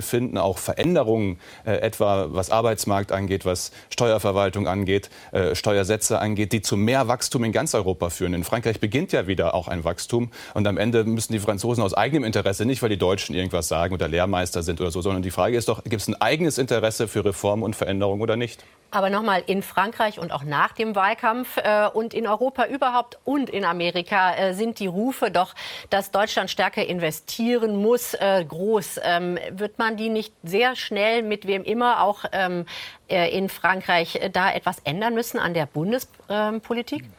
finden 0.00 0.36
auch 0.36 0.58
Veränderungen, 0.58 1.38
äh, 1.64 1.76
etwa 1.76 2.26
was 2.30 2.50
Arbeitsmarkt 2.50 3.12
angeht, 3.12 3.44
was 3.44 3.72
Steuerverwaltung 3.90 4.66
angeht, 4.68 5.08
äh, 5.32 5.54
Steuersätze 5.54 6.18
angeht, 6.18 6.52
die 6.52 6.60
zu 6.60 6.76
mehr 6.76 7.08
Wachstum 7.08 7.44
in 7.44 7.52
ganz 7.52 7.74
Europa 7.74 8.10
führen. 8.10 8.34
In 8.34 8.44
Frankreich 8.44 8.80
beginnt 8.80 9.12
ja 9.12 9.26
wieder 9.26 9.54
auch 9.54 9.68
ein 9.68 9.84
Wachstum 9.84 10.30
und 10.54 10.66
am 10.66 10.76
Ende 10.76 11.04
müssen 11.04 11.32
die 11.32 11.38
Franzosen 11.38 11.82
aus 11.82 11.94
eigenem 11.94 12.24
Interesse, 12.24 12.66
nicht 12.66 12.82
weil 12.82 12.90
die 12.90 12.98
Deutschen 12.98 13.34
irgendwas 13.34 13.68
sagen 13.68 13.94
oder 13.94 14.08
Lehrmeister 14.08 14.62
sind 14.62 14.80
oder 14.80 14.90
so, 14.90 15.00
sondern 15.00 15.22
die 15.22 15.30
Frage 15.30 15.56
ist 15.56 15.68
doch, 15.68 15.82
gibt 15.84 16.02
es 16.02 16.08
ein 16.08 16.20
eigenes 16.20 16.58
Interesse 16.58 17.08
für 17.08 17.24
Reform 17.24 17.62
und 17.62 17.76
Veränderung 17.76 18.20
oder 18.20 18.36
nicht? 18.36 18.64
Aber 18.96 19.10
nochmal, 19.10 19.42
in 19.46 19.62
Frankreich 19.62 20.18
und 20.18 20.32
auch 20.32 20.42
nach 20.42 20.72
dem 20.72 20.94
Wahlkampf 20.94 21.58
äh, 21.58 21.86
und 21.92 22.14
in 22.14 22.26
Europa 22.26 22.64
überhaupt 22.64 23.18
und 23.26 23.50
in 23.50 23.62
Amerika 23.62 24.34
äh, 24.34 24.54
sind 24.54 24.78
die 24.78 24.86
Rufe 24.86 25.30
doch, 25.30 25.54
dass 25.90 26.12
Deutschland 26.12 26.50
stärker 26.50 26.86
investieren 26.86 27.76
muss, 27.76 28.14
äh, 28.14 28.42
groß. 28.42 29.00
Ähm, 29.02 29.38
wird 29.50 29.78
man 29.78 29.98
die 29.98 30.08
nicht 30.08 30.32
sehr 30.42 30.76
schnell 30.76 31.22
mit 31.22 31.46
wem 31.46 31.62
immer 31.62 32.02
auch 32.02 32.24
ähm, 32.32 32.64
äh, 33.10 33.36
in 33.36 33.50
Frankreich 33.50 34.16
äh, 34.16 34.30
da 34.30 34.50
etwas 34.50 34.78
ändern 34.84 35.12
müssen 35.12 35.38
an 35.38 35.52
der 35.52 35.66
Bundespolitik? 35.66 37.02
Ähm, 37.02 37.12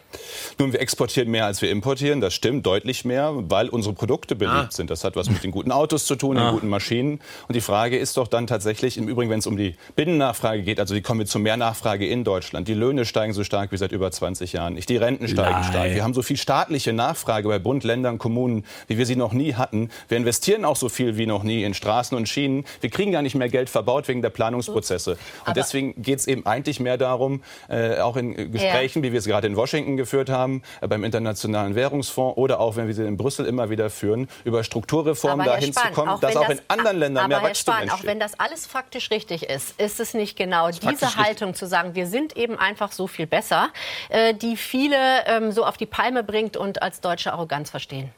nun, 0.57 0.73
wir 0.73 0.81
exportieren 0.81 1.30
mehr, 1.30 1.45
als 1.45 1.61
wir 1.61 1.72
importieren. 1.72 2.22
Das 2.22 2.34
stimmt, 2.34 2.65
deutlich 2.65 3.06
mehr, 3.06 3.34
weil 3.35 3.69
unsere 3.69 3.94
Produkte 3.94 4.35
beliebt 4.35 4.56
ah. 4.56 4.68
sind. 4.72 4.89
Das 4.89 5.03
hat 5.03 5.15
was 5.15 5.30
mit 5.30 5.44
den 5.44 5.52
guten 5.52 5.72
Autos 5.72 6.06
zu 6.06 6.15
tun, 6.15 6.38
ah. 6.38 6.45
den 6.45 6.53
guten 6.53 6.69
Maschinen. 6.69 7.19
Und 7.48 7.56
die 7.56 7.61
Frage 7.61 7.98
ist 7.98 8.18
doch 8.18 8.27
dann 8.27 8.48
tatsächlich, 8.48 8.98
im 8.98 9.07
Übrigen, 9.07 9.30
wenn 9.30 9.39
es 9.39 9.48
um 9.48 9.57
die 9.57 9.76
Binnennachfrage 9.95 10.64
geht, 10.64 10.80
also 10.80 10.94
die 10.94 11.02
kommen 11.02 11.19
wir 11.19 11.27
zu 11.27 11.39
mehr 11.39 11.57
Nachfrage 11.57 12.07
in 12.07 12.23
Deutschland. 12.23 12.68
Die 12.68 12.73
Löhne 12.73 13.06
steigen 13.06 13.34
so 13.34 13.44
stark 13.44 13.72
wie 13.72 13.77
seit 13.77 13.91
über 13.91 14.11
20 14.11 14.53
Jahren 14.53 14.73
nicht. 14.73 14.89
Die 14.89 14.98
Renten 14.98 15.27
steigen 15.27 15.52
Nein. 15.52 15.64
stark. 15.64 15.94
Wir 15.94 16.03
haben 16.03 16.14
so 16.14 16.22
viel 16.22 16.38
staatliche 16.38 16.94
Nachfrage 16.94 17.48
bei 17.48 17.60
Bund, 17.60 17.84
Ländern, 17.84 18.18
Kommunen, 18.18 18.65
wie 18.88 18.98
wir 18.98 19.06
sie 19.06 19.15
noch 19.15 19.34
nie 19.34 19.53
hatten. 19.56 19.89
Wir 20.07 20.18
investieren 20.18 20.65
auch 20.65 20.76
so 20.76 20.89
viel 20.89 21.18
wie 21.18 21.26
noch 21.26 21.44
nie 21.44 21.64
in 21.64 21.73
Straßen 21.73 22.18
und 22.18 22.27
Schienen. 22.27 22.65
Wir 22.81 22.89
kriegen 22.89 23.11
gar 23.11 23.22
nicht 23.22 23.35
mehr 23.35 23.49
Geld 23.49 23.69
verbaut 23.69 24.07
wegen 24.07 24.22
der 24.22 24.30
Planungsprozesse. 24.30 25.11
Und 25.11 25.19
Aber 25.45 25.53
deswegen 25.53 26.02
geht 26.02 26.19
es 26.19 26.27
eben 26.27 26.45
eigentlich 26.45 26.80
mehr 26.80 26.98
darum, 26.98 27.41
äh, 27.69 27.99
auch 27.99 28.18
in 28.18 28.52
Gesprächen, 28.52 28.99
ja. 28.99 29.07
wie 29.07 29.11
wir 29.14 29.19
es 29.19 29.26
gerade 29.26 29.48
in 29.48 29.56
Washington 29.56 29.98
geführt 30.07 30.29
haben, 30.29 30.61
äh, 30.79 30.88
beim 30.88 31.03
Internationalen 31.03 31.75
Währungsfonds 31.75 32.38
oder 32.38 32.61
auch, 32.61 32.77
wenn 32.77 32.88
wir 32.88 32.93
sie 32.93 33.05
in 33.05 33.17
Brüssel 33.17 33.45
immer 33.45 33.69
wieder 33.69 33.89
führen, 33.89 34.29
über 34.45 34.63
Strukturreformen 34.63 35.45
dahin 35.45 35.73
Spahn, 35.73 35.88
zu 35.88 35.93
kommen, 35.93 36.21
dass 36.21 36.35
auch 36.38 36.49
in 36.49 36.59
anderen 36.69 36.97
Ländern 36.97 37.27
mehr 37.27 37.43
Wachstum 37.43 37.73
Spahn, 37.73 37.84
entsteht. 37.84 37.99
Auch 37.99 38.07
wenn 38.07 38.19
das 38.19 38.39
alles 38.39 38.65
faktisch 38.65 39.11
richtig 39.11 39.43
ist, 39.43 39.79
ist 39.79 39.99
es 39.99 40.13
nicht 40.13 40.38
genau 40.38 40.69
diese 40.69 41.17
Haltung 41.17 41.53
zu 41.53 41.67
sagen, 41.67 41.93
wir 41.93 42.07
sind 42.07 42.38
eben 42.38 42.57
einfach 42.57 42.93
so 42.93 43.07
viel 43.07 43.27
besser, 43.27 43.69
äh, 44.09 44.34
die 44.34 44.55
viele 44.55 45.25
ähm, 45.25 45.51
so 45.51 45.65
auf 45.65 45.75
die 45.75 45.85
Palme 45.85 46.23
bringt 46.23 46.55
und 46.55 46.81
als 46.81 47.01
deutsche 47.01 47.34
Arroganz 47.34 47.69
verstehen. 47.69 48.09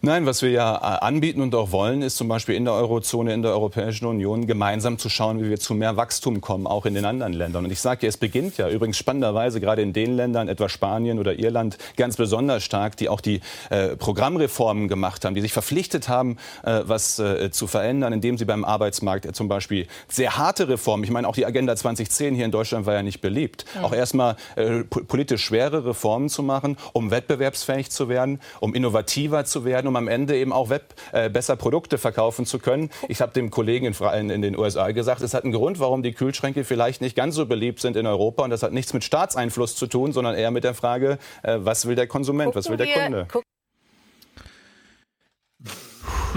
Nein, 0.00 0.26
was 0.26 0.42
wir 0.42 0.50
ja 0.50 0.76
äh, 0.76 1.04
anbieten 1.04 1.40
und 1.40 1.54
auch 1.56 1.72
wollen, 1.72 2.02
ist 2.02 2.16
zum 2.16 2.28
Beispiel 2.28 2.54
in 2.54 2.64
der 2.64 2.74
Eurozone, 2.74 3.34
in 3.34 3.42
der 3.42 3.50
Europäischen 3.50 4.06
Union 4.06 4.46
gemeinsam 4.46 4.96
zu 4.96 5.08
schauen, 5.08 5.42
wie 5.42 5.50
wir 5.50 5.58
zu 5.58 5.74
mehr 5.74 5.96
Wachstum 5.96 6.40
kommen, 6.40 6.68
auch 6.68 6.86
in 6.86 6.94
den 6.94 7.04
anderen 7.04 7.32
Ländern. 7.32 7.64
Und 7.64 7.72
ich 7.72 7.80
sage 7.80 8.02
ja, 8.02 8.08
es 8.08 8.16
beginnt 8.16 8.58
ja 8.58 8.68
übrigens 8.68 8.96
spannenderweise 8.96 9.60
gerade 9.60 9.82
in 9.82 9.92
den 9.92 10.14
Ländern, 10.14 10.48
etwa 10.48 10.68
Spanien 10.68 11.18
oder 11.18 11.36
Irland, 11.36 11.78
ganz 11.96 12.16
besonders 12.16 12.62
stark, 12.62 12.96
die 12.96 13.08
auch 13.08 13.20
die 13.20 13.40
äh, 13.70 13.96
Programmreformen 13.96 14.86
gemacht 14.86 15.24
haben, 15.24 15.34
die 15.34 15.40
sich 15.40 15.52
verpflichtet 15.52 16.08
haben, 16.08 16.36
äh, 16.62 16.82
was 16.84 17.18
äh, 17.18 17.50
zu 17.50 17.66
verändern, 17.66 18.12
indem 18.12 18.38
sie 18.38 18.44
beim 18.44 18.64
Arbeitsmarkt 18.64 19.26
äh, 19.26 19.32
zum 19.32 19.48
Beispiel 19.48 19.88
sehr 20.06 20.36
harte 20.38 20.68
Reformen, 20.68 21.02
ich 21.02 21.10
meine 21.10 21.26
auch 21.26 21.34
die 21.34 21.44
Agenda 21.46 21.74
2010 21.74 22.36
hier 22.36 22.44
in 22.44 22.52
Deutschland 22.52 22.86
war 22.86 22.94
ja 22.94 23.02
nicht 23.02 23.20
beliebt, 23.20 23.64
ja. 23.74 23.82
auch 23.82 23.92
erstmal 23.92 24.36
äh, 24.54 24.84
politisch 24.84 25.44
schwere 25.44 25.84
Reformen 25.84 26.28
zu 26.28 26.44
machen, 26.44 26.76
um 26.92 27.10
wettbewerbsfähig 27.10 27.90
zu 27.90 28.08
werden, 28.08 28.38
um 28.60 28.74
innovativer 28.74 29.44
zu 29.44 29.64
werden 29.64 29.87
um 29.88 29.96
am 29.96 30.08
Ende 30.08 30.36
eben 30.36 30.52
auch 30.52 30.70
Web 30.70 30.94
äh, 31.12 31.28
besser 31.28 31.56
Produkte 31.56 31.98
verkaufen 31.98 32.46
zu 32.46 32.58
können. 32.58 32.90
Ich 33.08 33.20
habe 33.20 33.32
dem 33.32 33.50
Kollegen 33.50 33.86
in, 33.86 34.30
in, 34.30 34.42
den 34.42 34.56
USA 34.56 34.90
gesagt, 34.92 35.22
es 35.22 35.34
hat 35.34 35.44
einen 35.44 35.52
Grund, 35.52 35.80
warum 35.80 36.02
die 36.02 36.12
Kühlschränke 36.12 36.64
vielleicht 36.64 37.00
nicht 37.00 37.16
ganz 37.16 37.34
so 37.34 37.46
beliebt 37.46 37.80
sind 37.80 37.96
in 37.96 38.06
Europa. 38.06 38.44
Und 38.44 38.50
das 38.50 38.62
hat 38.62 38.72
nichts 38.72 38.92
mit 38.92 39.04
Staatseinfluss 39.04 39.76
zu 39.76 39.86
tun, 39.86 40.12
sondern 40.12 40.34
eher 40.34 40.50
mit 40.50 40.64
der 40.64 40.74
Frage, 40.74 41.18
äh, 41.42 41.58
was 41.60 41.86
will 41.86 41.96
der 41.96 42.06
Konsument, 42.06 42.52
Gucken 42.52 42.58
was 42.58 42.70
will 42.70 42.76
der 42.76 42.86
Kunde? 42.86 43.26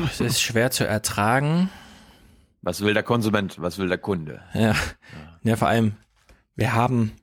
Es 0.10 0.20
ist 0.20 0.42
schwer 0.42 0.72
zu 0.72 0.88
ertragen. 0.88 1.70
Was 2.62 2.82
will 2.82 2.94
der 2.94 3.04
Konsument, 3.04 3.60
was 3.60 3.78
will 3.78 3.88
der 3.88 3.98
Kunde? 3.98 4.42
Ja, 4.54 4.76
ja 5.44 5.56
vor 5.56 5.68
allem, 5.68 5.94
wir 6.56 6.74
haben, 6.74 7.14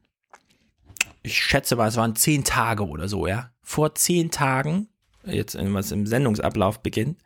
ich 1.22 1.38
schätze 1.38 1.76
mal, 1.76 1.88
es 1.88 1.96
waren 1.96 2.16
zehn 2.16 2.44
Tage 2.44 2.86
oder 2.86 3.08
so, 3.08 3.26
ja. 3.26 3.50
Vor 3.62 3.94
zehn 3.94 4.30
Tagen 4.30 4.88
jetzt 5.30 5.56
was 5.58 5.92
im 5.92 6.06
Sendungsablauf 6.06 6.82
beginnt, 6.82 7.18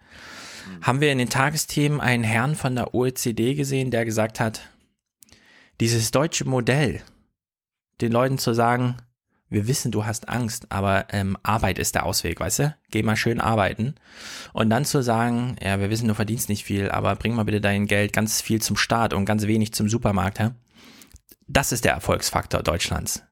haben 0.80 1.00
wir 1.00 1.12
in 1.12 1.18
den 1.18 1.28
Tagesthemen 1.30 2.00
einen 2.00 2.24
Herrn 2.24 2.54
von 2.54 2.74
der 2.74 2.94
OECD 2.94 3.54
gesehen, 3.54 3.90
der 3.90 4.04
gesagt 4.04 4.40
hat, 4.40 4.60
dieses 5.80 6.10
deutsche 6.10 6.44
Modell, 6.44 7.00
den 8.00 8.12
Leuten 8.12 8.38
zu 8.38 8.52
sagen, 8.52 8.96
wir 9.48 9.66
wissen, 9.66 9.92
du 9.92 10.06
hast 10.06 10.28
Angst, 10.28 10.66
aber 10.70 11.06
ähm, 11.10 11.36
Arbeit 11.42 11.78
ist 11.78 11.94
der 11.94 12.06
Ausweg, 12.06 12.40
weißt 12.40 12.58
du? 12.60 12.76
Geh 12.90 13.02
mal 13.02 13.16
schön 13.16 13.38
arbeiten. 13.38 13.94
Und 14.54 14.70
dann 14.70 14.86
zu 14.86 15.02
sagen, 15.02 15.56
ja, 15.62 15.78
wir 15.78 15.90
wissen, 15.90 16.08
du 16.08 16.14
verdienst 16.14 16.48
nicht 16.48 16.64
viel, 16.64 16.90
aber 16.90 17.14
bring 17.16 17.34
mal 17.34 17.44
bitte 17.44 17.60
dein 17.60 17.86
Geld 17.86 18.14
ganz 18.14 18.40
viel 18.40 18.62
zum 18.62 18.76
Staat 18.76 19.12
und 19.12 19.26
ganz 19.26 19.46
wenig 19.46 19.74
zum 19.74 19.90
Supermarkt, 19.90 20.38
ja? 20.38 20.54
Das 21.48 21.70
ist 21.70 21.84
der 21.84 21.92
Erfolgsfaktor 21.92 22.62
Deutschlands. 22.62 23.24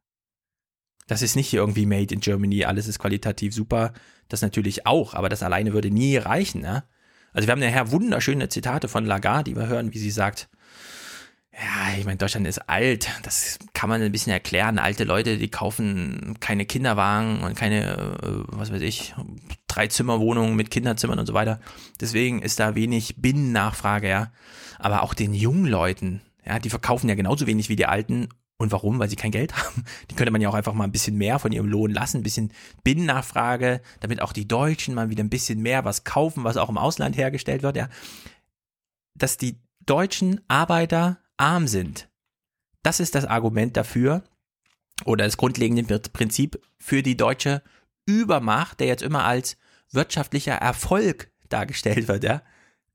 Das 1.11 1.23
ist 1.23 1.35
nicht 1.35 1.53
irgendwie 1.53 1.87
made 1.87 2.15
in 2.15 2.21
Germany, 2.21 2.65
alles 2.65 2.87
ist 2.87 3.01
qualitativ 3.01 3.53
super. 3.53 3.93
Das 4.29 4.43
natürlich 4.43 4.87
auch, 4.87 5.13
aber 5.13 5.29
das 5.29 5.43
alleine 5.43 5.73
würde 5.73 5.91
nie 5.91 6.17
reichen. 6.17 6.61
Ne? 6.61 6.85
Also 7.33 7.49
wir 7.49 7.53
haben 7.53 7.59
nachher 7.59 7.91
wunderschöne 7.91 8.49
Zitate 8.49 8.87
von 8.87 9.05
Lagarde, 9.07 9.51
die 9.51 9.57
wir 9.57 9.67
hören, 9.67 9.93
wie 9.93 9.99
sie 9.99 10.13
sagt, 10.13 10.49
ja, 11.53 11.99
ich 11.99 12.05
meine, 12.05 12.19
Deutschland 12.19 12.47
ist 12.47 12.69
alt. 12.69 13.09
Das 13.25 13.59
kann 13.73 13.91
man 13.91 14.01
ein 14.01 14.13
bisschen 14.13 14.33
erklären. 14.33 14.79
Alte 14.79 15.03
Leute, 15.03 15.37
die 15.37 15.51
kaufen 15.51 16.37
keine 16.39 16.65
Kinderwagen 16.65 17.41
und 17.41 17.57
keine, 17.57 17.97
äh, 18.23 18.45
was 18.47 18.73
weiß 18.73 18.83
ich, 18.83 19.13
Dreizimmerwohnungen 19.67 20.55
mit 20.55 20.71
Kinderzimmern 20.71 21.19
und 21.19 21.27
so 21.27 21.35
weiter. 21.35 21.59
Deswegen 22.01 22.41
ist 22.41 22.61
da 22.61 22.77
wenig 22.77 23.17
Binnennachfrage, 23.17 24.09
ja. 24.09 24.33
Aber 24.79 25.03
auch 25.03 25.15
den 25.15 25.35
jungen 25.35 25.67
Leuten, 25.67 26.21
ja, 26.47 26.61
die 26.61 26.71
verkaufen 26.71 27.09
ja 27.09 27.17
genauso 27.17 27.49
wenig 27.49 27.69
wie 27.69 27.75
die 27.75 27.87
Alten 27.87 28.29
und 28.61 28.73
warum? 28.73 28.99
Weil 28.99 29.09
sie 29.09 29.17
kein 29.17 29.31
Geld 29.31 29.57
haben. 29.57 29.85
Die 30.11 30.15
könnte 30.15 30.31
man 30.31 30.43
ja 30.43 30.51
auch 30.51 30.55
einfach 30.55 30.75
mal 30.75 30.85
ein 30.85 30.93
bisschen 30.93 31.17
mehr 31.17 31.39
von 31.39 31.51
ihrem 31.51 31.67
Lohn 31.67 31.91
lassen, 31.91 32.19
ein 32.19 32.23
bisschen 32.23 32.53
Binnennachfrage, 32.85 33.81
damit 34.01 34.21
auch 34.21 34.35
die 34.35 34.47
Deutschen 34.47 34.95
mal 34.95 35.09
wieder 35.09 35.25
ein 35.25 35.31
bisschen 35.31 35.61
mehr 35.63 35.87
was 35.87 36.05
kaufen, 36.05 36.45
was 36.45 36.59
auch 36.59 36.69
im 36.69 36.77
Ausland 36.77 37.17
hergestellt 37.17 37.63
wird, 37.63 37.77
ja. 37.77 37.89
Dass 39.15 39.39
die 39.39 39.59
deutschen 39.87 40.43
Arbeiter 40.47 41.19
arm 41.39 41.69
sind. 41.69 42.11
Das 42.83 43.01
ist 43.01 43.15
das 43.15 43.25
Argument 43.25 43.79
dafür 43.79 44.25
oder 45.07 45.25
das 45.25 45.39
grundlegende 45.39 45.99
Prinzip 45.99 46.61
für 46.79 47.03
die 47.03 47.17
deutsche 47.17 47.63
Übermacht, 48.05 48.81
der 48.81 48.89
jetzt 48.89 49.03
immer 49.03 49.25
als 49.25 49.57
wirtschaftlicher 49.91 50.55
Erfolg 50.55 51.31
dargestellt 51.49 52.09
wird, 52.09 52.25
ja. 52.25 52.43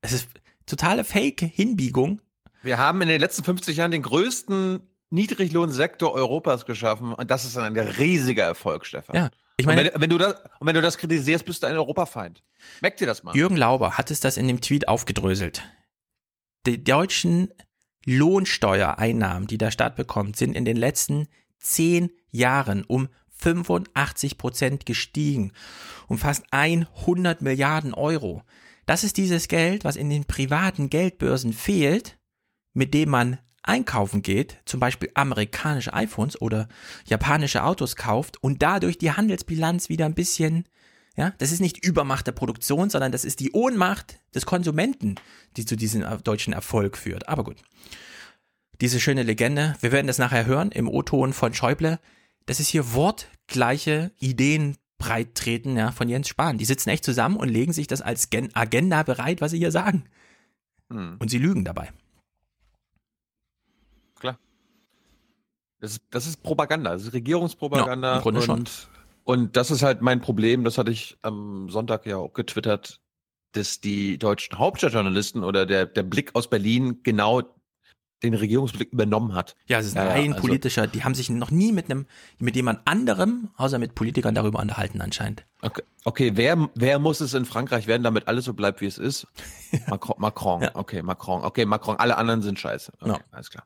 Es 0.00 0.12
ist 0.12 0.28
totale 0.64 1.02
Fake-Hinbiegung. 1.02 2.20
Wir 2.62 2.78
haben 2.78 3.02
in 3.02 3.08
den 3.08 3.20
letzten 3.20 3.42
50 3.42 3.76
Jahren 3.76 3.90
den 3.90 4.02
größten 4.02 4.80
Niedriglohnsektor 5.10 6.12
Europas 6.12 6.66
geschaffen 6.66 7.12
und 7.12 7.30
das 7.30 7.44
ist 7.44 7.56
ein 7.56 7.76
riesiger 7.76 8.44
Erfolg, 8.44 8.86
Stefan. 8.86 9.16
Ja. 9.16 9.30
Ich 9.58 9.64
meine, 9.64 9.90
wenn, 9.92 10.02
wenn, 10.02 10.10
du 10.10 10.18
das, 10.18 10.34
und 10.58 10.66
wenn 10.66 10.74
du 10.74 10.82
das 10.82 10.98
kritisierst, 10.98 11.44
bist 11.44 11.62
du 11.62 11.66
ein 11.66 11.76
Europafeind. 11.76 12.42
Merkt 12.82 13.00
dir 13.00 13.06
das 13.06 13.22
mal. 13.22 13.34
Jürgen 13.34 13.56
Lauber 13.56 13.96
hat 13.96 14.10
es 14.10 14.20
das 14.20 14.36
in 14.36 14.48
dem 14.48 14.60
Tweet 14.60 14.86
aufgedröselt. 14.88 15.62
Die 16.66 16.82
deutschen 16.82 17.48
Lohnsteuereinnahmen, 18.04 19.46
die 19.46 19.56
der 19.58 19.70
Staat 19.70 19.96
bekommt, 19.96 20.36
sind 20.36 20.54
in 20.54 20.64
den 20.64 20.76
letzten 20.76 21.28
zehn 21.58 22.10
Jahren 22.30 22.84
um 22.84 23.08
85 23.38 24.38
Prozent 24.38 24.86
gestiegen. 24.86 25.52
Um 26.06 26.18
fast 26.18 26.44
100 26.50 27.40
Milliarden 27.40 27.94
Euro. 27.94 28.42
Das 28.84 29.04
ist 29.04 29.16
dieses 29.16 29.48
Geld, 29.48 29.84
was 29.84 29.96
in 29.96 30.10
den 30.10 30.24
privaten 30.24 30.90
Geldbörsen 30.90 31.52
fehlt, 31.52 32.18
mit 32.72 32.94
dem 32.94 33.10
man 33.10 33.38
einkaufen 33.66 34.22
geht, 34.22 34.58
zum 34.64 34.80
Beispiel 34.80 35.10
amerikanische 35.14 35.92
iPhones 35.92 36.40
oder 36.40 36.68
japanische 37.06 37.64
Autos 37.64 37.96
kauft 37.96 38.42
und 38.42 38.62
dadurch 38.62 38.98
die 38.98 39.12
Handelsbilanz 39.12 39.88
wieder 39.88 40.06
ein 40.06 40.14
bisschen, 40.14 40.64
ja, 41.16 41.32
das 41.38 41.52
ist 41.52 41.60
nicht 41.60 41.84
Übermacht 41.84 42.26
der 42.26 42.32
Produktion, 42.32 42.90
sondern 42.90 43.12
das 43.12 43.24
ist 43.24 43.40
die 43.40 43.52
Ohnmacht 43.52 44.20
des 44.34 44.46
Konsumenten, 44.46 45.16
die 45.56 45.66
zu 45.66 45.76
diesem 45.76 46.04
deutschen 46.22 46.52
Erfolg 46.52 46.96
führt. 46.96 47.28
Aber 47.28 47.44
gut. 47.44 47.56
Diese 48.80 49.00
schöne 49.00 49.22
Legende, 49.22 49.74
wir 49.80 49.90
werden 49.90 50.06
das 50.06 50.18
nachher 50.18 50.44
hören 50.44 50.70
im 50.70 50.88
O-Ton 50.88 51.32
von 51.32 51.54
Schäuble. 51.54 51.98
Das 52.44 52.60
ist 52.60 52.68
hier 52.68 52.92
wortgleiche 52.92 54.12
Ideen 54.18 54.76
breit 54.98 55.34
treten, 55.34 55.76
ja, 55.76 55.92
von 55.92 56.08
Jens 56.08 56.28
Spahn. 56.28 56.58
Die 56.58 56.64
sitzen 56.64 56.90
echt 56.90 57.04
zusammen 57.04 57.36
und 57.36 57.48
legen 57.48 57.72
sich 57.72 57.86
das 57.86 58.02
als 58.02 58.28
Agenda 58.54 59.02
bereit, 59.02 59.40
was 59.40 59.50
sie 59.50 59.58
hier 59.58 59.72
sagen. 59.72 60.04
Hm. 60.90 61.16
Und 61.18 61.30
sie 61.30 61.38
lügen 61.38 61.64
dabei. 61.64 61.90
Das 65.80 65.92
ist, 65.92 66.02
das 66.10 66.26
ist 66.26 66.42
Propaganda, 66.42 66.92
das 66.92 67.02
ist 67.04 67.12
Regierungspropaganda. 67.12 68.08
Ja, 68.08 68.16
im 68.16 68.22
Grunde 68.22 68.40
und, 68.40 68.46
schon. 68.46 68.64
und 69.24 69.56
das 69.56 69.70
ist 69.70 69.82
halt 69.82 70.00
mein 70.02 70.20
Problem, 70.20 70.64
das 70.64 70.78
hatte 70.78 70.90
ich 70.90 71.18
am 71.22 71.68
Sonntag 71.68 72.06
ja 72.06 72.16
auch 72.16 72.32
getwittert. 72.32 73.00
dass 73.52 73.80
die 73.80 74.18
deutschen 74.18 74.58
Hauptstadtjournalisten 74.58 75.42
oder 75.42 75.64
der, 75.64 75.86
der 75.86 76.02
Blick 76.02 76.34
aus 76.34 76.50
Berlin 76.50 77.00
genau 77.02 77.42
den 78.22 78.34
Regierungsblick 78.34 78.92
übernommen 78.92 79.34
hat. 79.34 79.54
Ja, 79.66 79.78
es 79.78 79.86
ist 79.86 79.94
Ja, 79.94 80.04
ja, 80.04 80.10
ein 80.12 80.32
also- 80.32 80.42
politischer, 80.46 80.86
die 80.86 81.04
haben 81.04 81.14
sich 81.14 81.30
noch 81.30 81.50
nie 81.50 81.72
mit 81.72 81.90
einem, 81.90 82.06
mit 82.38 82.56
jemand 82.56 82.80
anderem, 82.86 83.50
außer 83.56 83.78
mit 83.78 83.94
Politikern 83.94 84.34
darüber 84.34 84.58
unterhalten 84.60 85.00
anscheinend. 85.00 85.46
Okay, 85.62 85.82
okay 86.04 86.32
wer, 86.34 86.68
wer 86.74 86.98
muss 86.98 87.20
es 87.20 87.34
in 87.34 87.44
Frankreich 87.44 87.86
werden, 87.86 88.02
damit 88.02 88.28
alles 88.28 88.44
so 88.46 88.52
bleibt, 88.54 88.80
wie 88.80 88.86
es 88.86 88.98
ist? 88.98 89.26
Macron, 89.86 90.16
Macron. 90.18 90.68
okay, 90.74 91.02
Macron, 91.02 91.44
okay, 91.44 91.64
Macron, 91.66 91.96
alle 91.96 92.16
anderen 92.16 92.42
sind 92.42 92.58
scheiße. 92.58 92.92
Okay, 93.00 93.20
alles 93.30 93.50
klar. 93.50 93.64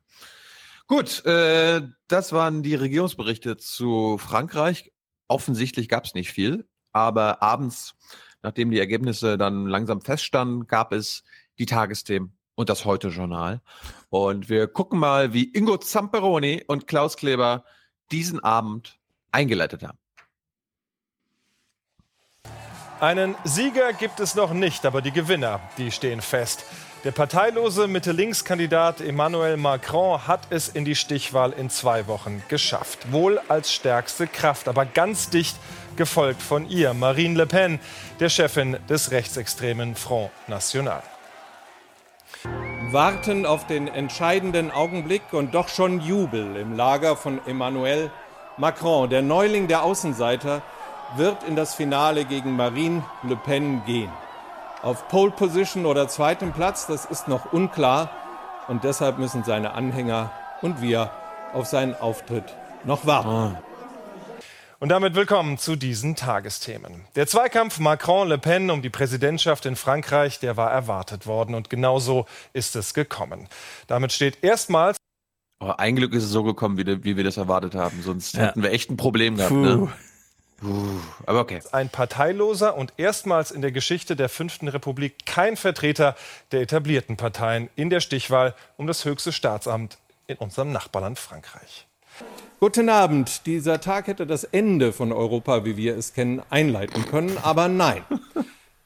Gut, 0.90 1.24
äh, 1.24 1.82
das 2.08 2.32
waren 2.32 2.64
die 2.64 2.74
Regierungsberichte 2.74 3.56
zu 3.56 4.18
Frankreich. 4.18 4.90
Offensichtlich 5.28 5.88
gab 5.88 6.04
es 6.04 6.14
nicht 6.14 6.32
viel, 6.32 6.68
aber 6.92 7.44
abends, 7.44 7.94
nachdem 8.42 8.72
die 8.72 8.80
Ergebnisse 8.80 9.38
dann 9.38 9.66
langsam 9.66 10.00
feststanden, 10.00 10.66
gab 10.66 10.92
es 10.92 11.22
die 11.60 11.66
Tagesthemen 11.66 12.36
und 12.56 12.70
das 12.70 12.84
Heute-Journal. 12.84 13.60
Und 14.08 14.48
wir 14.48 14.66
gucken 14.66 14.98
mal, 14.98 15.32
wie 15.32 15.44
Ingo 15.44 15.76
Zamperoni 15.76 16.64
und 16.66 16.88
Klaus 16.88 17.16
Kleber 17.16 17.64
diesen 18.10 18.42
Abend 18.42 18.98
eingeleitet 19.30 19.84
haben. 19.84 19.98
Einen 22.98 23.36
Sieger 23.44 23.92
gibt 23.92 24.18
es 24.18 24.34
noch 24.34 24.52
nicht, 24.52 24.84
aber 24.84 25.02
die 25.02 25.12
Gewinner, 25.12 25.60
die 25.78 25.92
stehen 25.92 26.20
fest. 26.20 26.64
Der 27.02 27.12
parteilose 27.12 27.88
Mitte-Links-Kandidat 27.88 29.00
Emmanuel 29.00 29.56
Macron 29.56 30.26
hat 30.26 30.40
es 30.50 30.68
in 30.68 30.84
die 30.84 30.94
Stichwahl 30.94 31.52
in 31.52 31.70
zwei 31.70 32.06
Wochen 32.08 32.42
geschafft. 32.48 33.10
Wohl 33.10 33.40
als 33.48 33.72
stärkste 33.72 34.26
Kraft, 34.26 34.68
aber 34.68 34.84
ganz 34.84 35.30
dicht 35.30 35.56
gefolgt 35.96 36.42
von 36.42 36.68
ihr, 36.68 36.92
Marine 36.92 37.38
Le 37.38 37.46
Pen, 37.46 37.80
der 38.20 38.28
Chefin 38.28 38.76
des 38.90 39.12
rechtsextremen 39.12 39.94
Front 39.94 40.30
National. 40.46 41.02
warten 42.92 43.46
auf 43.46 43.66
den 43.66 43.88
entscheidenden 43.88 44.70
Augenblick 44.70 45.22
und 45.32 45.54
doch 45.54 45.68
schon 45.68 46.02
Jubel 46.02 46.56
im 46.56 46.76
Lager 46.76 47.16
von 47.16 47.40
Emmanuel 47.46 48.10
Macron. 48.58 49.08
Der 49.08 49.22
Neuling 49.22 49.68
der 49.68 49.84
Außenseiter 49.84 50.60
wird 51.16 51.44
in 51.44 51.56
das 51.56 51.74
Finale 51.74 52.26
gegen 52.26 52.56
Marine 52.56 53.02
Le 53.22 53.36
Pen 53.36 53.82
gehen. 53.86 54.10
Auf 54.82 55.08
Pole 55.08 55.30
Position 55.30 55.84
oder 55.86 56.08
zweitem 56.08 56.52
Platz, 56.52 56.86
das 56.86 57.04
ist 57.04 57.28
noch 57.28 57.52
unklar 57.52 58.10
und 58.68 58.82
deshalb 58.84 59.18
müssen 59.18 59.44
seine 59.44 59.72
Anhänger 59.74 60.32
und 60.62 60.80
wir 60.80 61.10
auf 61.52 61.66
seinen 61.66 61.94
Auftritt 61.94 62.44
noch 62.84 63.04
warten. 63.04 63.58
Und 64.78 64.88
damit 64.88 65.14
willkommen 65.14 65.58
zu 65.58 65.76
diesen 65.76 66.16
Tagesthemen. 66.16 67.04
Der 67.14 67.26
Zweikampf 67.26 67.78
Macron-Le 67.78 68.38
Pen 68.38 68.70
um 68.70 68.80
die 68.80 68.88
Präsidentschaft 68.88 69.66
in 69.66 69.76
Frankreich, 69.76 70.38
der 70.40 70.56
war 70.56 70.70
erwartet 70.70 71.26
worden 71.26 71.54
und 71.54 71.68
genauso 71.68 72.24
ist 72.54 72.74
es 72.76 72.94
gekommen. 72.94 73.48
Damit 73.86 74.12
steht 74.12 74.42
erstmals 74.42 74.96
Aber 75.62 75.78
ein 75.78 75.96
Glück 75.96 76.14
ist 76.14 76.24
es 76.24 76.30
so 76.30 76.42
gekommen, 76.42 76.78
wie, 76.78 76.84
de- 76.84 77.04
wie 77.04 77.18
wir 77.18 77.24
das 77.24 77.36
erwartet 77.36 77.74
haben. 77.74 78.00
Sonst 78.02 78.34
Ja. 78.36 78.44
hätten 78.46 78.62
wir 78.62 78.70
echt 78.72 78.88
ein 78.90 78.96
Problem 78.96 79.36
gehabt. 79.36 79.50
Puh. 79.52 79.56
Ne? 79.62 79.88
Aber 81.26 81.40
okay. 81.40 81.60
ein 81.72 81.88
parteiloser 81.88 82.76
und 82.76 82.92
erstmals 82.96 83.50
in 83.50 83.62
der 83.62 83.72
Geschichte 83.72 84.16
der 84.16 84.28
Fünften 84.28 84.68
Republik 84.68 85.24
kein 85.26 85.56
Vertreter 85.56 86.16
der 86.52 86.60
etablierten 86.60 87.16
Parteien 87.16 87.70
in 87.76 87.90
der 87.90 88.00
Stichwahl 88.00 88.54
um 88.76 88.86
das 88.86 89.04
höchste 89.04 89.32
Staatsamt 89.32 89.98
in 90.26 90.36
unserem 90.36 90.72
Nachbarland 90.72 91.18
Frankreich. 91.18 91.86
Guten 92.60 92.90
Abend. 92.90 93.46
Dieser 93.46 93.80
Tag 93.80 94.06
hätte 94.06 94.26
das 94.26 94.44
Ende 94.44 94.92
von 94.92 95.12
Europa, 95.12 95.64
wie 95.64 95.76
wir 95.78 95.96
es 95.96 96.12
kennen, 96.12 96.42
einleiten 96.50 97.06
können, 97.06 97.38
aber 97.42 97.68
nein. 97.68 98.04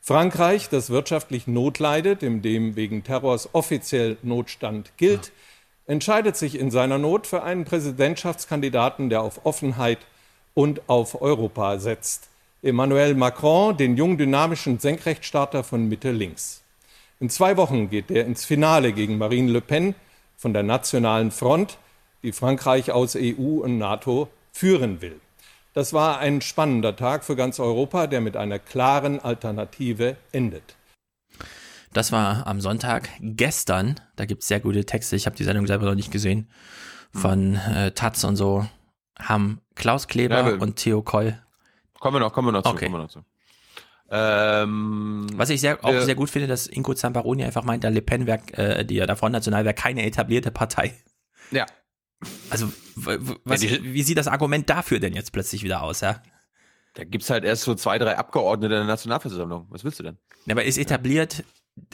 Frankreich, 0.00 0.68
das 0.68 0.90
wirtschaftlich 0.90 1.46
Not 1.46 1.78
leidet, 1.78 2.22
in 2.22 2.42
dem 2.42 2.76
wegen 2.76 3.02
Terrors 3.04 3.48
offiziell 3.52 4.16
Notstand 4.22 4.92
gilt, 4.96 5.32
entscheidet 5.86 6.36
sich 6.36 6.58
in 6.58 6.70
seiner 6.70 6.98
Not 6.98 7.26
für 7.26 7.42
einen 7.42 7.64
Präsidentschaftskandidaten, 7.64 9.10
der 9.10 9.22
auf 9.22 9.44
Offenheit 9.44 9.98
und 10.54 10.88
auf 10.88 11.20
Europa 11.20 11.78
setzt. 11.78 12.28
Emmanuel 12.62 13.14
Macron, 13.14 13.76
den 13.76 13.96
jung 13.96 14.16
dynamischen 14.16 14.78
Senkrechtstarter 14.78 15.64
von 15.64 15.88
Mitte 15.88 16.12
links. 16.12 16.62
In 17.20 17.28
zwei 17.28 17.56
Wochen 17.56 17.90
geht 17.90 18.10
er 18.10 18.24
ins 18.24 18.44
Finale 18.44 18.92
gegen 18.92 19.18
Marine 19.18 19.50
Le 19.50 19.60
Pen 19.60 19.94
von 20.36 20.52
der 20.52 20.62
Nationalen 20.62 21.30
Front, 21.30 21.78
die 22.22 22.32
Frankreich 22.32 22.90
aus 22.90 23.16
EU 23.16 23.62
und 23.62 23.78
NATO 23.78 24.28
führen 24.52 25.02
will. 25.02 25.20
Das 25.74 25.92
war 25.92 26.18
ein 26.18 26.40
spannender 26.40 26.96
Tag 26.96 27.24
für 27.24 27.36
ganz 27.36 27.58
Europa, 27.58 28.06
der 28.06 28.20
mit 28.20 28.36
einer 28.36 28.58
klaren 28.58 29.20
Alternative 29.20 30.16
endet. 30.32 30.76
Das 31.92 32.12
war 32.12 32.46
am 32.46 32.60
Sonntag. 32.60 33.08
Gestern, 33.20 34.00
da 34.16 34.24
gibt's 34.24 34.48
sehr 34.48 34.60
gute 34.60 34.84
Texte, 34.84 35.16
ich 35.16 35.26
habe 35.26 35.36
die 35.36 35.44
Sendung 35.44 35.66
selber 35.66 35.86
noch 35.86 35.94
nicht 35.94 36.10
gesehen, 36.10 36.48
von 37.12 37.56
äh, 37.56 37.92
Taz 37.92 38.24
und 38.24 38.36
so, 38.36 38.66
haben 39.18 39.60
Klaus 39.74 40.06
Kleber 40.08 40.36
Ja, 40.50 40.56
und 40.56 40.76
Theo 40.76 41.02
Koll. 41.02 41.38
Kommen 42.00 42.16
wir 42.16 42.20
noch, 42.20 42.32
kommen 42.32 42.48
wir 42.48 42.52
noch 42.52 42.62
zu. 42.62 42.68
Okay. 42.70 42.86
Kommen 42.86 42.96
wir 42.98 43.02
noch 43.04 43.10
zu. 43.10 43.24
Ähm, 44.10 45.26
Was 45.34 45.50
ich 45.50 45.60
sehr, 45.60 45.82
auch 45.84 45.92
wir- 45.92 46.02
sehr 46.02 46.14
gut 46.14 46.30
finde, 46.30 46.46
dass 46.46 46.66
Ingo 46.66 46.94
Zamparoni 46.94 47.44
einfach 47.44 47.64
meint, 47.64 47.82
der 47.84 47.90
Le 47.90 48.02
Pen 48.02 48.26
wär, 48.26 48.40
äh, 48.58 48.84
die 48.84 48.96
der 48.96 49.16
Front 49.16 49.32
National 49.32 49.64
wäre 49.64 49.74
keine 49.74 50.04
etablierte 50.04 50.50
Partei. 50.50 50.94
Ja. 51.50 51.66
Also, 52.50 52.72
was, 52.94 53.62
Ja, 53.62 53.76
die- 53.78 53.92
wie 53.94 54.02
sieht 54.02 54.18
das 54.18 54.28
Argument 54.28 54.68
dafür 54.70 55.00
denn 55.00 55.14
jetzt 55.14 55.32
plötzlich 55.32 55.62
wieder 55.62 55.82
aus, 55.82 56.00
ja? 56.00 56.22
Da 56.94 57.04
gibt's 57.04 57.28
halt 57.30 57.44
erst 57.44 57.62
so 57.62 57.74
zwei, 57.74 57.98
drei 57.98 58.16
Abgeordnete 58.16 58.74
in 58.74 58.80
der 58.80 58.86
Nationalversammlung. 58.86 59.66
Was 59.70 59.82
willst 59.84 59.98
du 59.98 60.04
denn? 60.04 60.18
Ja, 60.46 60.52
Aber 60.54 60.64
ist 60.64 60.78
etabliert 60.78 61.42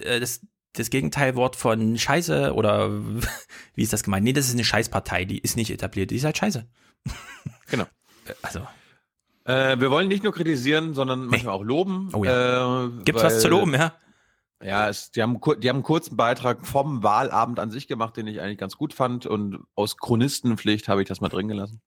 äh, 0.02 0.20
das, 0.20 0.40
das 0.74 0.90
Gegenteilwort 0.90 1.56
von 1.56 1.96
Scheiße 1.96 2.52
oder 2.54 2.90
wie 3.74 3.82
ist 3.82 3.92
das 3.92 4.02
gemeint? 4.02 4.24
Nee, 4.24 4.32
das 4.34 4.46
ist 4.48 4.54
eine 4.54 4.64
Scheißpartei, 4.64 5.24
die 5.24 5.38
ist 5.38 5.56
nicht 5.56 5.70
etabliert, 5.70 6.10
die 6.10 6.16
ist 6.16 6.24
halt 6.24 6.36
Scheiße. 6.36 6.66
Genau. 7.70 7.86
Also. 8.42 8.60
Äh, 9.44 9.80
wir 9.80 9.90
wollen 9.90 10.08
nicht 10.08 10.22
nur 10.22 10.32
kritisieren, 10.32 10.94
sondern 10.94 11.26
manchmal 11.26 11.54
auch 11.54 11.62
loben. 11.64 12.10
Oh 12.12 12.24
ja. 12.24 12.84
Äh, 12.84 12.90
Gibt's 13.04 13.22
was 13.22 13.34
weil- 13.34 13.40
zu 13.40 13.48
loben, 13.48 13.74
ja? 13.74 13.94
Ja, 14.62 14.90
es, 14.90 15.10
die, 15.10 15.22
haben, 15.22 15.40
die 15.60 15.68
haben 15.70 15.76
einen 15.76 15.82
kurzen 15.82 16.18
Beitrag 16.18 16.66
vom 16.66 17.02
Wahlabend 17.02 17.58
an 17.58 17.70
sich 17.70 17.88
gemacht, 17.88 18.14
den 18.18 18.26
ich 18.26 18.42
eigentlich 18.42 18.58
ganz 18.58 18.76
gut 18.76 18.92
fand. 18.92 19.24
Und 19.24 19.60
aus 19.74 19.96
Chronistenpflicht 19.96 20.86
habe 20.86 21.00
ich 21.00 21.08
das 21.08 21.22
mal 21.22 21.30
drin 21.30 21.48
gelassen. 21.48 21.80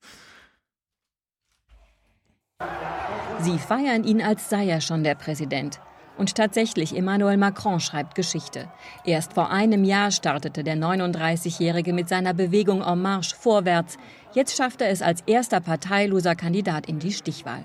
Sie 3.40 3.60
feiern 3.60 4.04
ihn, 4.04 4.22
als 4.22 4.50
sei 4.50 4.66
er 4.68 4.82
schon 4.82 5.04
der 5.04 5.14
Präsident. 5.16 5.80
Und 6.18 6.36
tatsächlich, 6.36 6.96
Emmanuel 6.96 7.38
Macron 7.38 7.80
schreibt 7.80 8.16
Geschichte. 8.16 8.72
Erst 9.04 9.34
vor 9.34 9.50
einem 9.50 9.84
Jahr 9.84 10.12
startete 10.12 10.64
der 10.64 10.76
39-Jährige 10.76 11.92
mit 11.92 12.08
seiner 12.08 12.34
Bewegung 12.34 12.82
En 12.82 13.02
Marche 13.02 13.36
vorwärts. 13.36 13.98
Jetzt 14.34 14.58
schafft 14.58 14.82
er 14.82 14.90
es 14.90 15.02
als 15.02 15.22
erster 15.28 15.60
parteiloser 15.60 16.36
Kandidat 16.36 16.88
in 16.88 17.00
die 17.00 17.14
Stichwahl. 17.14 17.64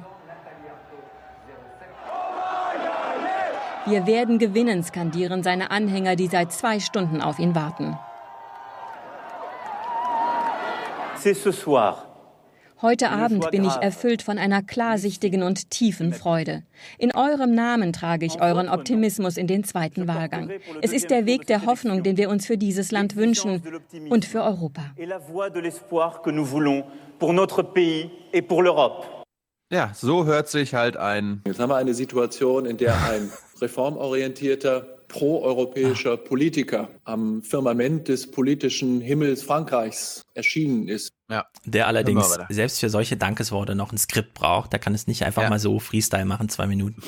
Wir 3.86 4.06
werden 4.06 4.38
gewinnen, 4.38 4.82
skandieren 4.82 5.42
seine 5.42 5.70
Anhänger, 5.70 6.14
die 6.14 6.26
seit 6.26 6.52
zwei 6.52 6.78
Stunden 6.78 7.22
auf 7.22 7.38
ihn 7.38 7.54
warten. 7.54 7.96
C'est 11.16 11.34
ce 11.34 11.50
soir 11.50 12.07
Heute 12.80 13.10
Abend 13.10 13.50
bin 13.50 13.64
ich 13.64 13.72
erfüllt 13.72 14.22
von 14.22 14.38
einer 14.38 14.62
klarsichtigen 14.62 15.42
und 15.42 15.70
tiefen 15.70 16.12
Freude. 16.12 16.62
In 16.96 17.12
eurem 17.12 17.52
Namen 17.52 17.92
trage 17.92 18.24
ich 18.24 18.40
euren 18.40 18.68
Optimismus 18.68 19.36
in 19.36 19.48
den 19.48 19.64
zweiten 19.64 20.06
Wahlgang. 20.06 20.50
Es 20.80 20.92
ist 20.92 21.10
der 21.10 21.26
Weg 21.26 21.46
der 21.48 21.66
Hoffnung, 21.66 22.04
den 22.04 22.16
wir 22.16 22.30
uns 22.30 22.46
für 22.46 22.56
dieses 22.56 22.92
Land 22.92 23.16
wünschen 23.16 23.62
und 24.10 24.24
für 24.24 24.44
Europa. 24.44 24.82
Ja, 29.70 29.90
so 29.92 30.24
hört 30.24 30.48
sich 30.48 30.74
halt 30.74 30.96
ein. 30.96 31.42
Jetzt 31.46 31.58
haben 31.58 31.70
wir 31.70 31.76
eine 31.76 31.94
Situation, 31.94 32.64
in 32.64 32.76
der 32.76 32.94
ein 33.10 33.30
reformorientierter, 33.60 34.97
proeuropäischer 35.08 36.16
Politiker 36.16 36.88
am 37.04 37.42
Firmament 37.42 38.08
des 38.08 38.30
politischen 38.30 39.00
Himmels 39.00 39.42
Frankreichs 39.42 40.22
erschienen 40.34 40.88
ist. 40.88 41.10
Ja. 41.30 41.46
Der 41.64 41.86
allerdings 41.86 42.38
selbst 42.48 42.80
für 42.80 42.90
solche 42.90 43.16
Dankesworte 43.16 43.74
noch 43.74 43.92
ein 43.92 43.98
Skript 43.98 44.34
braucht. 44.34 44.72
Der 44.72 44.80
kann 44.80 44.94
es 44.94 45.06
nicht 45.06 45.24
einfach 45.24 45.42
Ja. 45.42 45.50
mal 45.50 45.58
so 45.58 45.78
Freestyle 45.78 46.24
machen, 46.24 46.48
zwei 46.48 46.66
Minuten. 46.66 47.02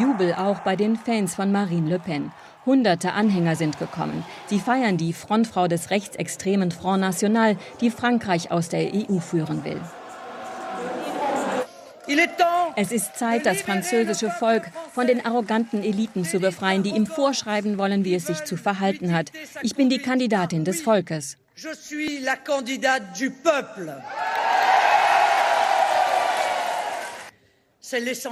Jubel 0.00 0.34
auch 0.34 0.60
bei 0.60 0.74
den 0.74 0.96
Fans 0.96 1.34
von 1.34 1.52
Marine 1.52 1.88
Le 1.90 1.98
Pen. 1.98 2.32
Hunderte 2.64 3.12
Anhänger 3.12 3.56
sind 3.56 3.78
gekommen. 3.78 4.24
Sie 4.46 4.60
feiern 4.60 4.96
die 4.96 5.12
Frontfrau 5.12 5.66
des 5.66 5.90
rechtsextremen 5.90 6.70
Front 6.70 7.00
National, 7.00 7.58
die 7.80 7.90
Frankreich 7.90 8.50
aus 8.50 8.68
der 8.68 8.92
EU 8.94 9.18
führen 9.18 9.64
will. 9.64 9.80
Es 12.76 12.90
ist 12.90 13.16
Zeit, 13.16 13.46
das 13.46 13.62
französische 13.62 14.30
Volk 14.30 14.64
von 14.92 15.06
den 15.06 15.24
arroganten 15.24 15.82
Eliten 15.82 16.24
zu 16.24 16.40
befreien, 16.40 16.82
die 16.82 16.90
ihm 16.90 17.06
vorschreiben 17.06 17.78
wollen, 17.78 18.04
wie 18.04 18.14
es 18.14 18.26
sich 18.26 18.44
zu 18.44 18.56
verhalten 18.56 19.14
hat. 19.14 19.30
Ich 19.62 19.76
bin 19.76 19.88
die 19.88 19.98
Kandidatin 19.98 20.64
des 20.64 20.82
Volkes. 20.82 21.36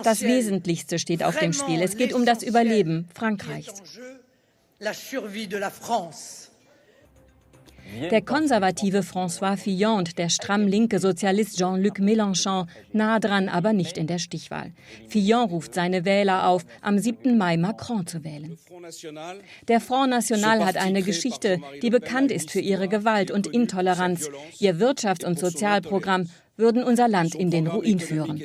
Das 0.02 0.22
Wesentlichste 0.22 0.98
steht 0.98 1.22
auf 1.22 1.36
dem 1.36 1.52
Spiel. 1.52 1.82
Es 1.82 1.96
geht 1.96 2.12
um 2.12 2.24
das 2.24 2.42
Überleben 2.42 3.08
Frankreichs. 3.14 3.82
Der 8.10 8.22
konservative 8.22 9.00
François 9.00 9.56
Fillon 9.56 9.98
und 9.98 10.18
der 10.18 10.28
stramm 10.28 10.66
linke 10.66 10.98
Sozialist 10.98 11.58
Jean-Luc 11.58 11.98
Mélenchon 11.98 12.66
nah 12.92 13.18
dran, 13.18 13.48
aber 13.48 13.72
nicht 13.72 13.98
in 13.98 14.06
der 14.06 14.18
Stichwahl. 14.18 14.72
Fillon 15.08 15.48
ruft 15.48 15.74
seine 15.74 16.04
Wähler 16.04 16.46
auf, 16.48 16.64
am 16.82 16.98
7. 16.98 17.36
Mai 17.36 17.56
Macron 17.56 18.06
zu 18.06 18.24
wählen. 18.24 18.58
Der 19.68 19.80
Front 19.80 20.10
National 20.10 20.64
hat 20.64 20.76
eine 20.76 21.02
Geschichte, 21.02 21.58
die 21.82 21.90
bekannt 21.90 22.30
ist 22.30 22.50
für 22.50 22.60
ihre 22.60 22.88
Gewalt 22.88 23.30
und 23.30 23.46
Intoleranz. 23.46 24.30
Ihr 24.58 24.76
Wirtschafts- 24.76 25.24
und 25.24 25.38
Sozialprogramm 25.38 26.28
würden 26.56 26.84
unser 26.84 27.08
Land 27.08 27.34
in 27.34 27.50
den 27.50 27.66
Ruin 27.66 27.98
führen. 27.98 28.40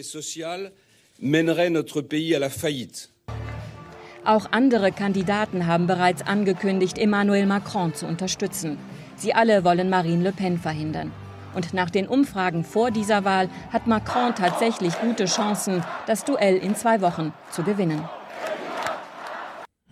Auch 4.25 4.51
andere 4.51 4.91
Kandidaten 4.91 5.67
haben 5.67 5.85
bereits 5.85 6.23
angekündigt, 6.23 6.97
Emmanuel 6.97 7.45
Macron 7.45 7.93
zu 7.93 8.07
unterstützen. 8.07 8.77
Sie 9.15 9.33
alle 9.33 9.63
wollen 9.63 9.89
Marine 9.89 10.23
Le 10.23 10.31
Pen 10.31 10.57
verhindern. 10.57 11.11
Und 11.53 11.73
nach 11.73 11.89
den 11.89 12.07
Umfragen 12.07 12.65
vor 12.65 12.91
dieser 12.91 13.23
Wahl 13.23 13.49
hat 13.71 13.87
Macron 13.87 14.35
tatsächlich 14.35 14.99
gute 14.99 15.25
Chancen, 15.25 15.83
das 16.05 16.25
Duell 16.25 16.57
in 16.57 16.75
zwei 16.75 17.01
Wochen 17.01 17.33
zu 17.49 17.63
gewinnen. 17.63 18.03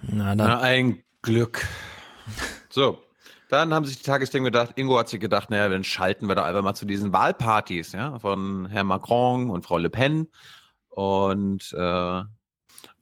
Na, 0.01 0.35
Na 0.35 0.59
ein 0.59 1.01
Glück. 1.21 1.65
So, 2.69 2.99
dann 3.49 3.73
haben 3.73 3.85
sich 3.85 3.97
die 3.97 4.03
Tagesthemen 4.03 4.45
gedacht, 4.45 4.71
Ingo 4.75 4.97
hat 4.97 5.07
sich 5.07 5.19
gedacht, 5.19 5.49
naja, 5.49 5.69
dann 5.69 5.83
schalten 5.83 6.27
wir 6.27 6.35
da 6.35 6.43
einfach 6.43 6.63
mal 6.63 6.73
zu 6.73 6.85
diesen 6.85 7.13
Wahlpartys, 7.13 7.93
ja, 7.93 8.19
von 8.19 8.65
Herrn 8.65 8.87
Macron 8.87 9.49
und 9.49 9.65
Frau 9.65 9.77
Le 9.77 9.89
Pen. 9.89 10.27
Und 10.89 11.73
äh, 11.77 12.21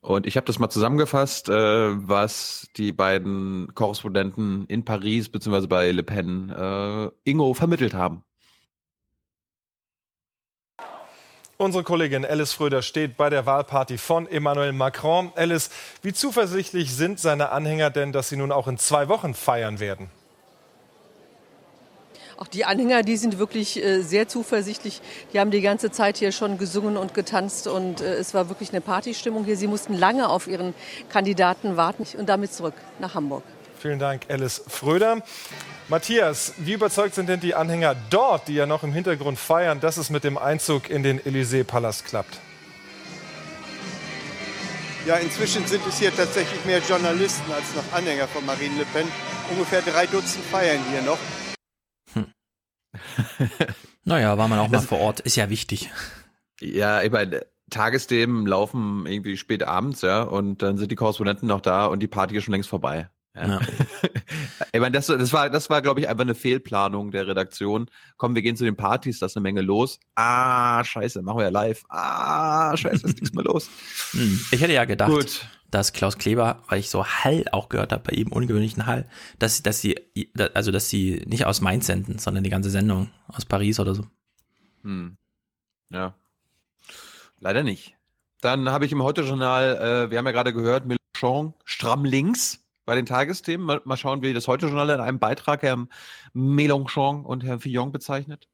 und 0.01 0.25
ich 0.25 0.35
habe 0.35 0.45
das 0.45 0.59
mal 0.59 0.69
zusammengefasst, 0.69 1.47
äh, 1.49 1.53
was 1.53 2.67
die 2.75 2.91
beiden 2.91 3.73
Korrespondenten 3.75 4.65
in 4.65 4.83
Paris 4.83 5.29
bzw. 5.29 5.67
bei 5.67 5.91
Le 5.91 6.03
Pen 6.03 6.49
äh, 6.49 7.09
Ingo 7.23 7.53
vermittelt 7.53 7.93
haben. 7.93 8.23
Unsere 11.57 11.83
Kollegin 11.83 12.25
Alice 12.25 12.53
Fröder 12.53 12.81
steht 12.81 13.17
bei 13.17 13.29
der 13.29 13.45
Wahlparty 13.45 13.99
von 13.99 14.27
Emmanuel 14.27 14.71
Macron. 14.71 15.31
Alice, 15.35 15.69
wie 16.01 16.11
zuversichtlich 16.11 16.91
sind 16.95 17.19
seine 17.19 17.51
Anhänger 17.51 17.91
denn, 17.91 18.11
dass 18.11 18.29
sie 18.29 18.37
nun 18.37 18.51
auch 18.51 18.67
in 18.67 18.79
zwei 18.79 19.07
Wochen 19.07 19.35
feiern 19.35 19.79
werden? 19.79 20.09
Auch 22.41 22.47
die 22.47 22.65
Anhänger, 22.65 23.03
die 23.03 23.17
sind 23.17 23.37
wirklich 23.37 23.83
äh, 23.83 24.01
sehr 24.01 24.27
zuversichtlich. 24.27 24.99
Die 25.31 25.39
haben 25.39 25.51
die 25.51 25.61
ganze 25.61 25.91
Zeit 25.91 26.17
hier 26.17 26.31
schon 26.31 26.57
gesungen 26.57 26.97
und 26.97 27.13
getanzt 27.13 27.67
und 27.67 28.01
äh, 28.01 28.15
es 28.15 28.33
war 28.33 28.49
wirklich 28.49 28.71
eine 28.71 28.81
Partystimmung 28.81 29.45
hier. 29.45 29.55
Sie 29.55 29.67
mussten 29.67 29.93
lange 29.93 30.27
auf 30.27 30.47
ihren 30.47 30.73
Kandidaten 31.09 31.77
warten 31.77 32.03
und 32.17 32.29
damit 32.29 32.51
zurück 32.51 32.73
nach 32.97 33.13
Hamburg. 33.13 33.43
Vielen 33.77 33.99
Dank, 33.99 34.23
Alice 34.27 34.63
Fröder. 34.67 35.21
Matthias, 35.87 36.53
wie 36.57 36.73
überzeugt 36.73 37.13
sind 37.13 37.29
denn 37.29 37.41
die 37.41 37.53
Anhänger 37.53 37.95
dort, 38.09 38.47
die 38.47 38.55
ja 38.55 38.65
noch 38.65 38.81
im 38.81 38.91
Hintergrund 38.91 39.37
feiern, 39.37 39.79
dass 39.79 39.97
es 39.97 40.09
mit 40.09 40.23
dem 40.23 40.39
Einzug 40.39 40.89
in 40.89 41.03
den 41.03 41.19
Élysée-Palast 41.19 42.05
klappt? 42.05 42.39
Ja, 45.05 45.17
inzwischen 45.17 45.67
sind 45.67 45.85
es 45.87 45.99
hier 45.99 46.15
tatsächlich 46.15 46.65
mehr 46.65 46.79
Journalisten 46.79 47.51
als 47.51 47.75
noch 47.75 47.95
Anhänger 47.95 48.27
von 48.27 48.43
Marine 48.47 48.79
Le 48.79 48.85
Pen. 48.91 49.07
Ungefähr 49.51 49.83
drei 49.83 50.07
Dutzend 50.07 50.43
feiern 50.45 50.79
hier 50.89 51.03
noch. 51.03 51.19
naja, 54.03 54.37
war 54.37 54.47
man 54.47 54.59
auch 54.59 54.67
mal 54.67 54.77
das, 54.77 54.85
vor 54.85 54.99
Ort, 54.99 55.19
ist 55.21 55.35
ja 55.35 55.49
wichtig. 55.49 55.89
Ja, 56.59 57.01
ich 57.01 57.11
meine, 57.11 57.45
Tagesthemen 57.69 58.45
laufen 58.45 59.05
irgendwie 59.05 59.37
spät 59.37 59.63
abends, 59.63 60.01
ja, 60.01 60.23
und 60.23 60.61
dann 60.61 60.77
sind 60.77 60.91
die 60.91 60.95
Korrespondenten 60.95 61.47
noch 61.47 61.61
da 61.61 61.85
und 61.85 61.99
die 61.99 62.07
Party 62.07 62.35
ist 62.35 62.43
schon 62.43 62.53
längst 62.53 62.69
vorbei. 62.69 63.09
Ja. 63.33 63.47
ja. 63.47 63.59
ich 64.73 64.79
meine, 64.79 64.91
das, 64.91 65.07
das 65.07 65.31
war, 65.31 65.49
das 65.49 65.69
war, 65.69 65.81
glaube 65.81 66.01
ich, 66.01 66.09
einfach 66.09 66.23
eine 66.23 66.35
Fehlplanung 66.35 67.11
der 67.11 67.27
Redaktion. 67.27 67.89
Komm, 68.17 68.35
wir 68.35 68.41
gehen 68.41 68.57
zu 68.57 68.65
den 68.65 68.75
Partys, 68.75 69.19
da 69.19 69.27
ist 69.27 69.37
eine 69.37 69.43
Menge 69.43 69.61
los. 69.61 69.99
Ah, 70.15 70.83
scheiße, 70.83 71.21
machen 71.21 71.37
wir 71.37 71.45
ja 71.45 71.49
live. 71.49 71.83
Ah, 71.87 72.75
scheiße, 72.75 73.07
ist 73.07 73.21
nichts 73.21 73.33
mehr 73.33 73.45
los. 73.45 73.69
Hm. 74.11 74.39
Ich 74.51 74.61
hätte 74.61 74.73
ja 74.73 74.83
gedacht, 74.85 75.11
Gut 75.11 75.47
dass 75.71 75.93
Klaus 75.93 76.17
Kleber, 76.17 76.63
weil 76.67 76.79
ich 76.79 76.89
so 76.89 77.05
Hall 77.05 77.45
auch 77.51 77.69
gehört 77.69 77.91
habe 77.91 78.03
bei 78.03 78.15
ihm, 78.15 78.31
ungewöhnlichen 78.31 78.85
Hall, 78.85 79.07
dass, 79.39 79.63
dass 79.63 79.79
sie, 79.81 79.97
also 80.53 80.71
dass 80.71 80.89
sie 80.89 81.23
nicht 81.25 81.45
aus 81.45 81.61
Mainz 81.61 81.87
senden, 81.87 82.19
sondern 82.19 82.43
die 82.43 82.49
ganze 82.49 82.69
Sendung 82.69 83.09
aus 83.27 83.45
Paris 83.45 83.79
oder 83.79 83.95
so. 83.95 84.05
Hm. 84.83 85.17
Ja. 85.89 86.13
Leider 87.39 87.63
nicht. 87.63 87.95
Dann 88.41 88.69
habe 88.69 88.85
ich 88.85 88.91
im 88.91 89.03
Heute-Journal, 89.03 90.07
äh, 90.07 90.11
wir 90.11 90.17
haben 90.17 90.25
ja 90.25 90.31
gerade 90.31 90.53
gehört, 90.53 90.85
Mélenchon 90.85 91.53
stramm 91.63 92.05
links 92.05 92.59
bei 92.85 92.95
den 92.95 93.05
Tagesthemen. 93.05 93.65
Mal, 93.65 93.81
mal 93.85 93.97
schauen, 93.97 94.21
wie 94.21 94.33
das 94.33 94.47
Heute-Journal 94.47 94.89
in 94.89 94.99
einem 94.99 95.19
Beitrag 95.19 95.61
Herrn 95.61 95.89
Mélenchon 96.33 97.23
und 97.23 97.43
Herrn 97.43 97.59
Fillon 97.59 97.91
bezeichnet. 97.91 98.47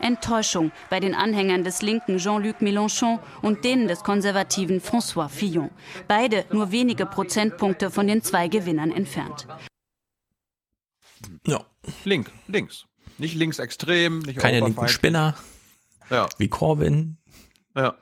Enttäuschung 0.00 0.72
bei 0.90 1.00
den 1.00 1.14
Anhängern 1.14 1.64
des 1.64 1.82
linken 1.82 2.18
Jean-Luc 2.18 2.60
Mélenchon 2.60 3.18
und 3.42 3.64
denen 3.64 3.88
des 3.88 4.02
konservativen 4.02 4.80
François 4.80 5.28
Fillon. 5.28 5.70
Beide 6.08 6.44
nur 6.50 6.72
wenige 6.72 7.06
Prozentpunkte 7.06 7.90
von 7.90 8.06
den 8.06 8.22
zwei 8.22 8.48
Gewinnern 8.48 8.90
entfernt. 8.90 9.46
Ja, 11.46 11.64
link, 12.04 12.30
links. 12.46 12.86
Nicht 13.18 13.34
linksextrem, 13.34 14.20
nicht 14.20 14.38
Keine 14.38 14.60
linken 14.60 14.88
Spinner. 14.88 15.34
Ja. 16.10 16.28
Wie 16.38 16.48
Corbyn. 16.48 17.16
Ja. 17.74 17.94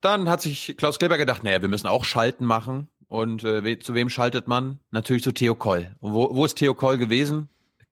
Dann 0.00 0.28
hat 0.28 0.42
sich 0.42 0.74
Klaus 0.76 0.98
Kleber 0.98 1.18
gedacht, 1.18 1.44
naja, 1.44 1.60
wir 1.62 1.68
müssen 1.68 1.86
auch 1.86 2.04
Schalten 2.04 2.44
machen. 2.44 2.88
Und 3.08 3.42
äh, 3.42 3.64
we 3.64 3.78
zu 3.78 3.94
wem 3.94 4.08
schaltet 4.08 4.46
man? 4.46 4.78
Natürlich 4.92 5.24
zu 5.24 5.32
Theo 5.32 5.54
Koll. 5.56 5.96
Und 5.98 6.12
wo, 6.12 6.34
wo 6.34 6.44
ist 6.44 6.54
Theo 6.54 6.74
Koll 6.74 6.96
gewesen? 6.96 7.48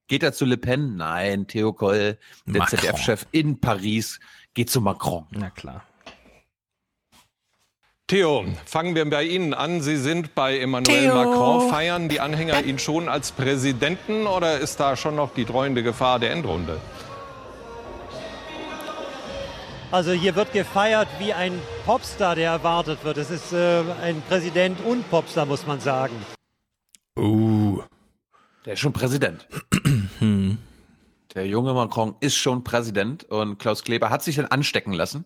Geht 0.09 0.22
er 0.22 0.32
zu 0.32 0.47
Le 0.47 0.56
Pen? 0.56 0.97
Nein, 0.97 1.47
Theo 1.47 1.74
Koll, 1.74 2.16
der 2.47 2.66
ZDF-Chef 2.66 3.26
in 3.30 3.60
Paris, 3.60 4.18
geht 4.55 4.70
zu 4.70 4.80
Macron. 4.80 5.26
Na 5.30 5.51
klar. 5.51 5.85
Theo, 8.06 8.47
fangen 8.64 8.94
wir 8.94 9.09
bei 9.10 9.24
Ihnen 9.24 9.52
an. 9.52 9.82
Sie 9.82 9.98
sind 9.98 10.35
bei 10.35 10.59
Emmanuel 10.59 11.10
Theo. 11.10 11.14
Macron. 11.14 11.68
Feiern 11.68 12.09
die 12.09 12.20
Anhänger 12.20 12.64
ihn 12.64 12.78
schon 12.78 13.06
als 13.10 13.32
Präsidenten 13.32 14.26
oder 14.26 14.59
ist 14.59 14.80
da 14.80 14.97
schon 14.97 15.14
noch 15.14 15.35
die 15.35 15.44
dreuende 15.44 15.82
Gefahr 15.82 16.18
der 16.18 16.32
Endrunde? 16.32 16.80
Also 19.90 20.12
hier 20.12 20.35
wird 20.36 20.55
gefeiert 20.55 21.09
wie 21.18 21.35
ein 21.35 21.60
Popstar, 21.85 22.35
der 22.35 22.52
erwartet 22.52 23.05
wird. 23.05 23.18
Es 23.18 23.30
ist 23.30 23.52
äh, 23.52 23.82
ein 24.02 24.22
Präsident 24.26 24.78
und 24.86 25.09
Popstar, 25.10 25.44
muss 25.44 25.66
man 25.66 25.80
sagen. 25.80 26.14
Uh. 27.18 27.82
Der 28.64 28.72
ist 28.72 28.80
schon 28.80 28.93
Präsident. 28.93 29.47
Der 31.39 31.47
junge 31.47 31.73
Macron 31.73 32.16
ist 32.19 32.35
schon 32.35 32.65
Präsident 32.65 33.23
und 33.23 33.60
Klaus 33.60 33.85
Kleber 33.85 34.10
hat 34.10 34.24
sich 34.24 34.35
dann 34.35 34.47
anstecken 34.47 34.93
lassen. 34.93 35.24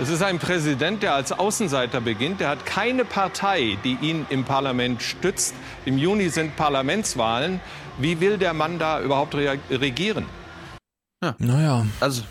Es 0.00 0.08
ist 0.08 0.22
ein 0.22 0.38
Präsident, 0.38 1.02
der 1.02 1.12
als 1.12 1.32
Außenseiter 1.32 2.00
beginnt. 2.00 2.40
Der 2.40 2.48
hat 2.48 2.64
keine 2.64 3.04
Partei, 3.04 3.76
die 3.84 3.98
ihn 4.00 4.24
im 4.30 4.44
Parlament 4.44 5.02
stützt. 5.02 5.54
Im 5.84 5.98
Juni 5.98 6.30
sind 6.30 6.56
Parlamentswahlen. 6.56 7.60
Wie 7.98 8.18
will 8.18 8.38
der 8.38 8.54
Mann 8.54 8.78
da 8.78 9.02
überhaupt 9.02 9.34
regieren? 9.34 10.24
Ja. 11.22 11.34
Naja. 11.36 11.84
Also 12.00 12.22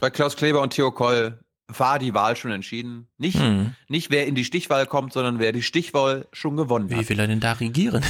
bei 0.00 0.08
Klaus 0.08 0.36
Kleber 0.36 0.62
und 0.62 0.70
Theo 0.70 0.90
Koll 0.90 1.38
war 1.68 1.98
die 1.98 2.14
Wahl 2.14 2.36
schon 2.36 2.50
entschieden. 2.50 3.08
Nicht, 3.18 3.38
hm. 3.38 3.74
nicht 3.88 4.10
wer 4.10 4.26
in 4.26 4.34
die 4.34 4.46
Stichwahl 4.46 4.86
kommt, 4.86 5.12
sondern 5.12 5.38
wer 5.38 5.52
die 5.52 5.62
Stichwahl 5.62 6.28
schon 6.32 6.56
gewonnen 6.56 6.88
Wie 6.88 6.94
hat. 6.94 7.04
Wie 7.04 7.08
will 7.10 7.20
er 7.20 7.26
denn 7.26 7.40
da 7.40 7.52
regieren? 7.52 8.02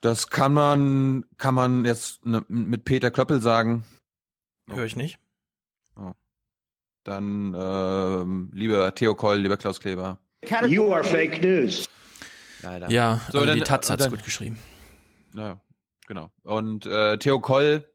Das 0.00 0.28
kann 0.28 0.54
man, 0.54 1.24
kann 1.36 1.54
man 1.54 1.84
jetzt 1.84 2.24
ne, 2.24 2.44
mit 2.48 2.84
Peter 2.84 3.10
Klöppel 3.10 3.40
sagen. 3.40 3.84
Höre 4.68 4.86
ich 4.86 4.96
nicht. 4.96 5.18
Oh. 5.96 6.12
Dann, 7.04 7.54
ähm, 7.58 8.50
lieber 8.54 8.94
Theo 8.94 9.14
Koll, 9.14 9.38
lieber 9.38 9.56
Klaus 9.56 9.80
Kleber. 9.80 10.18
You 10.66 10.92
are 10.92 11.04
fake 11.04 11.42
news. 11.42 11.88
Leider. 12.62 12.90
Ja, 12.90 13.20
so, 13.30 13.44
dann, 13.44 13.56
die 13.56 13.62
Taz 13.62 13.90
hat 13.90 14.00
es 14.00 14.08
gut 14.08 14.24
geschrieben. 14.24 14.58
Ja, 15.34 15.60
genau. 16.06 16.30
Und 16.44 16.86
äh, 16.86 17.18
Theo 17.18 17.40
Koll 17.40 17.89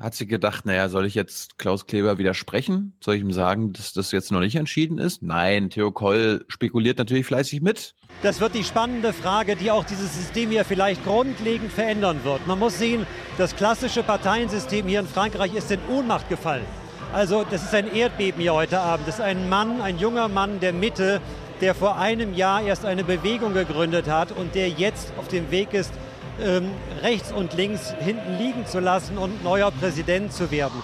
hat 0.00 0.14
sie 0.14 0.26
gedacht, 0.26 0.64
naja, 0.64 0.88
soll 0.88 1.04
ich 1.04 1.14
jetzt 1.14 1.58
Klaus 1.58 1.86
Kleber 1.86 2.16
widersprechen? 2.16 2.94
Soll 3.00 3.16
ich 3.16 3.20
ihm 3.20 3.32
sagen, 3.32 3.74
dass 3.74 3.92
das 3.92 4.12
jetzt 4.12 4.32
noch 4.32 4.40
nicht 4.40 4.56
entschieden 4.56 4.98
ist? 4.98 5.22
Nein, 5.22 5.68
Theo 5.68 5.92
Koll 5.92 6.44
spekuliert 6.48 6.96
natürlich 6.96 7.26
fleißig 7.26 7.60
mit. 7.60 7.94
Das 8.22 8.40
wird 8.40 8.54
die 8.54 8.64
spannende 8.64 9.12
Frage, 9.12 9.56
die 9.56 9.70
auch 9.70 9.84
dieses 9.84 10.16
System 10.16 10.50
hier 10.50 10.64
vielleicht 10.64 11.04
grundlegend 11.04 11.70
verändern 11.70 12.20
wird. 12.24 12.46
Man 12.46 12.58
muss 12.58 12.78
sehen, 12.78 13.06
das 13.36 13.54
klassische 13.54 14.02
Parteiensystem 14.02 14.86
hier 14.86 15.00
in 15.00 15.06
Frankreich 15.06 15.54
ist 15.54 15.70
in 15.70 15.80
Ohnmacht 15.90 16.28
gefallen. 16.30 16.64
Also 17.12 17.44
das 17.48 17.62
ist 17.62 17.74
ein 17.74 17.92
Erdbeben 17.94 18.40
hier 18.40 18.54
heute 18.54 18.80
Abend. 18.80 19.06
Das 19.06 19.16
ist 19.16 19.20
ein 19.20 19.48
Mann, 19.50 19.82
ein 19.82 19.98
junger 19.98 20.28
Mann 20.28 20.60
der 20.60 20.72
Mitte, 20.72 21.20
der 21.60 21.74
vor 21.74 21.98
einem 21.98 22.34
Jahr 22.34 22.62
erst 22.62 22.86
eine 22.86 23.04
Bewegung 23.04 23.52
gegründet 23.52 24.08
hat 24.08 24.32
und 24.32 24.54
der 24.54 24.70
jetzt 24.70 25.12
auf 25.18 25.28
dem 25.28 25.50
Weg 25.50 25.74
ist, 25.74 25.92
ähm, 26.42 26.70
rechts 27.02 27.32
und 27.32 27.54
links 27.54 27.94
hinten 28.00 28.38
liegen 28.38 28.66
zu 28.66 28.80
lassen 28.80 29.18
und 29.18 29.42
neuer 29.44 29.70
Präsident 29.70 30.32
zu 30.32 30.50
werden. 30.50 30.82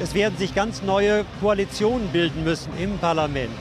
es 0.00 0.14
werden 0.14 0.36
sich 0.36 0.54
ganz 0.54 0.82
neue 0.82 1.24
Koalitionen 1.40 2.08
bilden 2.08 2.44
müssen 2.44 2.70
im 2.78 2.98
Parlament. 2.98 3.58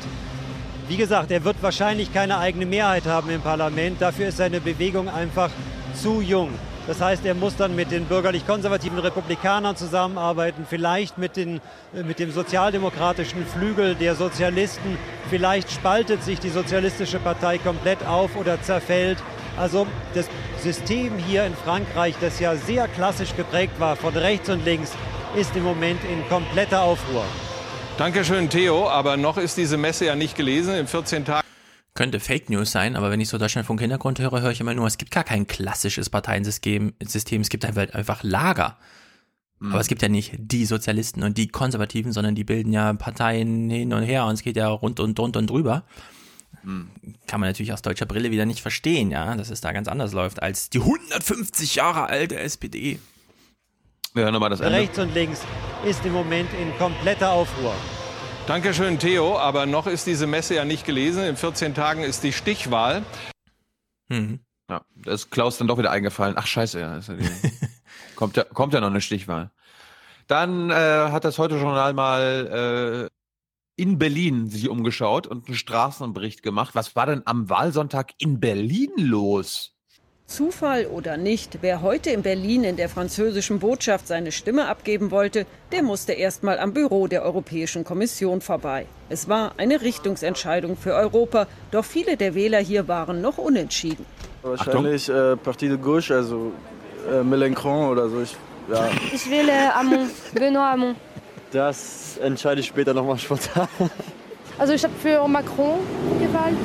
Wie 0.88 0.98
gesagt, 0.98 1.32
er 1.32 1.44
wird 1.44 1.56
wahrscheinlich 1.62 2.14
keine 2.14 2.38
eigene 2.38 2.66
Mehrheit 2.66 3.06
haben 3.06 3.30
im 3.30 3.42
Parlament. 3.42 4.02
Dafür 4.02 4.28
ist 4.28 4.38
seine 4.38 4.62
Bewegung 4.62 5.10
einfach 5.10 5.50
zu 5.96 6.22
jung. 6.22 6.50
Das 6.88 7.02
heißt, 7.02 7.26
er 7.26 7.34
muss 7.34 7.56
dann 7.56 7.76
mit 7.76 7.90
den 7.90 8.06
bürgerlich-konservativen 8.06 9.00
Republikanern 9.00 9.76
zusammenarbeiten, 9.76 10.68
vielleicht 10.70 11.18
mit, 11.18 11.36
den, 11.36 11.60
äh, 11.96 12.04
mit 12.04 12.20
dem 12.20 12.32
sozialdemokratischen 12.32 13.44
Flügel 13.48 13.96
der 13.96 14.14
Sozialisten. 14.16 14.98
Vielleicht 15.30 15.72
spaltet 15.72 16.24
sich 16.24 16.40
die 16.40 16.50
Sozialistische 16.50 17.18
Partei 17.18 17.58
komplett 17.58 18.06
auf 18.06 18.36
oder 18.36 18.62
zerfällt. 18.62 19.18
Also 19.58 19.88
das 20.14 20.28
System 20.62 21.18
hier 21.18 21.46
in 21.46 21.56
Frankreich, 21.56 22.16
das 22.20 22.40
ja 22.40 22.56
sehr 22.56 22.88
klassisch 22.88 23.36
geprägt 23.36 23.80
war 23.80 23.96
von 23.96 24.16
rechts 24.16 24.50
und 24.50 24.66
links, 24.66 24.92
ist 25.36 25.56
im 25.56 25.64
Moment 25.64 26.00
in 26.04 26.28
kompletter 26.28 26.82
Aufruhr. 26.82 27.26
Dankeschön, 27.98 28.50
Theo. 28.50 28.90
Aber 28.90 29.16
noch 29.16 29.38
ist 29.38 29.58
diese 29.58 29.78
Messe 29.78 30.06
ja 30.06 30.16
nicht 30.16 30.36
gelesen. 30.36 30.76
In 30.76 30.88
14 30.88 31.24
Tagen 31.24 31.46
könnte 31.94 32.20
Fake 32.20 32.50
News 32.50 32.72
sein, 32.72 32.98
aber 32.98 33.10
wenn 33.10 33.22
ich 33.22 33.30
so 33.30 33.38
Deutschlandfunk 33.38 33.80
Hintergrund 33.80 34.20
höre, 34.20 34.42
höre 34.42 34.52
ich 34.52 34.60
immer 34.60 34.74
nur, 34.74 34.86
es 34.86 34.98
gibt 34.98 35.12
gar 35.12 35.24
kein 35.24 35.48
klassisches 35.48 36.10
Parteiensystem, 36.10 36.94
System, 37.02 37.40
es 37.40 37.48
gibt 37.48 37.64
einfach 37.64 38.22
Lager. 38.22 38.78
Mhm. 39.60 39.72
Aber 39.72 39.80
es 39.80 39.88
gibt 39.88 40.02
ja 40.02 40.10
nicht 40.10 40.34
die 40.38 40.66
Sozialisten 40.66 41.24
und 41.24 41.38
die 41.38 41.48
Konservativen, 41.48 42.12
sondern 42.12 42.36
die 42.36 42.44
bilden 42.44 42.74
ja 42.74 42.92
Parteien 42.94 43.70
hin 43.70 43.94
und 43.94 44.04
her 44.04 44.26
und 44.26 44.34
es 44.34 44.44
geht 44.44 44.58
ja 44.58 44.68
rund 44.68 45.00
und 45.00 45.18
rund 45.18 45.38
und 45.38 45.50
drüber. 45.50 45.86
Mhm. 46.64 46.90
Kann 47.28 47.40
man 47.40 47.50
natürlich 47.50 47.74
aus 47.74 47.82
deutscher 47.82 48.06
Brille 48.06 48.32
wieder 48.32 48.46
nicht 48.46 48.62
verstehen, 48.62 49.12
ja, 49.12 49.36
dass 49.36 49.50
es 49.50 49.62
da 49.62 49.72
ganz 49.72 49.88
anders 49.88 50.14
läuft 50.14 50.42
als 50.42 50.70
die 50.70 50.80
150 50.80 51.76
Jahre 51.76 52.06
alte 52.06 52.40
SPD. 52.40 53.00
Wir 54.14 54.24
hören 54.24 54.34
nochmal 54.34 54.50
das 54.50 54.62
Ende. 54.62 54.78
Rechts 54.78 54.98
und 54.98 55.14
links 55.14 55.42
ist 55.86 56.06
im 56.06 56.14
Moment 56.14 56.50
in 56.54 56.78
kompletter 56.78 57.32
Aufruhr. 57.32 57.76
Dankeschön, 58.48 59.00
Theo. 59.00 59.38
Aber 59.38 59.66
noch 59.66 59.88
ist 59.88 60.08
diese 60.08 60.28
Messe 60.28 60.56
ja 60.56 60.66
nicht 60.66 60.86
gelesen. 60.86 61.24
In 61.24 61.36
14 61.36 61.74
Tagen 61.74 62.04
ist 62.04 62.24
die 62.24 62.32
Stichwahl. 62.32 63.04
Mhm. 64.08 64.40
Ja, 64.70 64.82
da 64.96 65.12
ist 65.12 65.32
Klaus 65.32 65.58
dann 65.58 65.68
doch 65.68 65.78
wieder 65.78 65.92
eingefallen. 65.92 66.36
Ach 66.38 66.48
scheiße, 66.48 66.80
ja. 66.80 66.98
ja 66.98 67.14
die, 67.14 67.30
kommt, 68.16 68.38
ja 68.38 68.44
kommt 68.44 68.74
ja 68.74 68.80
noch 68.80 68.90
eine 68.90 69.02
Stichwahl. 69.02 69.52
Dann 70.28 70.70
äh, 70.70 70.74
hat 70.74 71.26
das 71.26 71.38
Heute-Journal 71.38 71.94
mal 71.94 73.10
äh, 73.12 73.15
in 73.76 73.98
Berlin 73.98 74.50
sich 74.50 74.70
umgeschaut 74.70 75.28
und 75.28 75.48
einen 75.48 75.56
Straßenbericht 75.56 76.44
gemacht. 76.44 76.76
Was 76.76 76.96
war 76.96 77.06
denn 77.06 77.22
am 77.26 77.50
Wahlsonntag 77.50 78.12
in 78.18 78.40
Berlin 78.40 78.92
los? 78.98 79.76
Zufall 80.28 80.88
oder 80.88 81.18
nicht, 81.18 81.60
wer 81.62 81.84
heute 81.84 82.10
in 82.10 82.24
Berlin 82.24 82.64
in 82.64 82.78
der 82.78 82.90
französischen 82.90 83.60
Botschaft 83.60 84.08
seine 84.08 84.32
Stimme 84.32 84.68
abgeben 84.68 85.12
wollte, 85.12 85.46
der 85.72 85.84
musste 85.84 86.14
erst 86.14 86.42
mal 86.42 86.58
am 86.58 86.74
Büro 86.74 87.06
der 87.06 87.22
Europäischen 87.22 87.84
Kommission 87.84 88.42
vorbei. 88.42 88.88
Es 89.10 89.30
war 89.30 89.54
eine 89.58 89.82
Richtungsentscheidung 89.82 90.78
für 90.78 90.96
Europa, 90.96 91.46
doch 91.70 91.86
viele 91.86 92.18
der 92.18 92.34
Wähler 92.34 92.58
hier 92.58 92.88
waren 92.88 93.22
noch 93.22 93.38
unentschieden. 93.38 94.04
Wahrscheinlich 94.42 95.10
äh, 95.10 95.38
Parti 95.38 95.70
de 95.70 95.78
Gauche, 95.78 96.16
also 96.16 96.52
äh, 97.08 97.22
Mélenchon 97.22 97.92
oder 97.92 98.10
so. 98.10 98.22
Ich, 98.22 98.36
ja. 98.72 98.90
ich 99.14 99.30
wähle 99.30 99.76
Hamon, 99.76 100.10
Benoît 100.34 100.72
Hamon. 100.72 100.96
Das 101.56 102.18
entscheide 102.18 102.60
ich 102.60 102.68
später 102.68 102.94
nochmal 102.94 103.18
spontan. 103.18 103.70
Also 104.58 104.74
ich 104.74 104.84
habe 104.84 104.94
für 104.94 105.26
Macron 105.26 105.80
gewählt. 106.20 106.58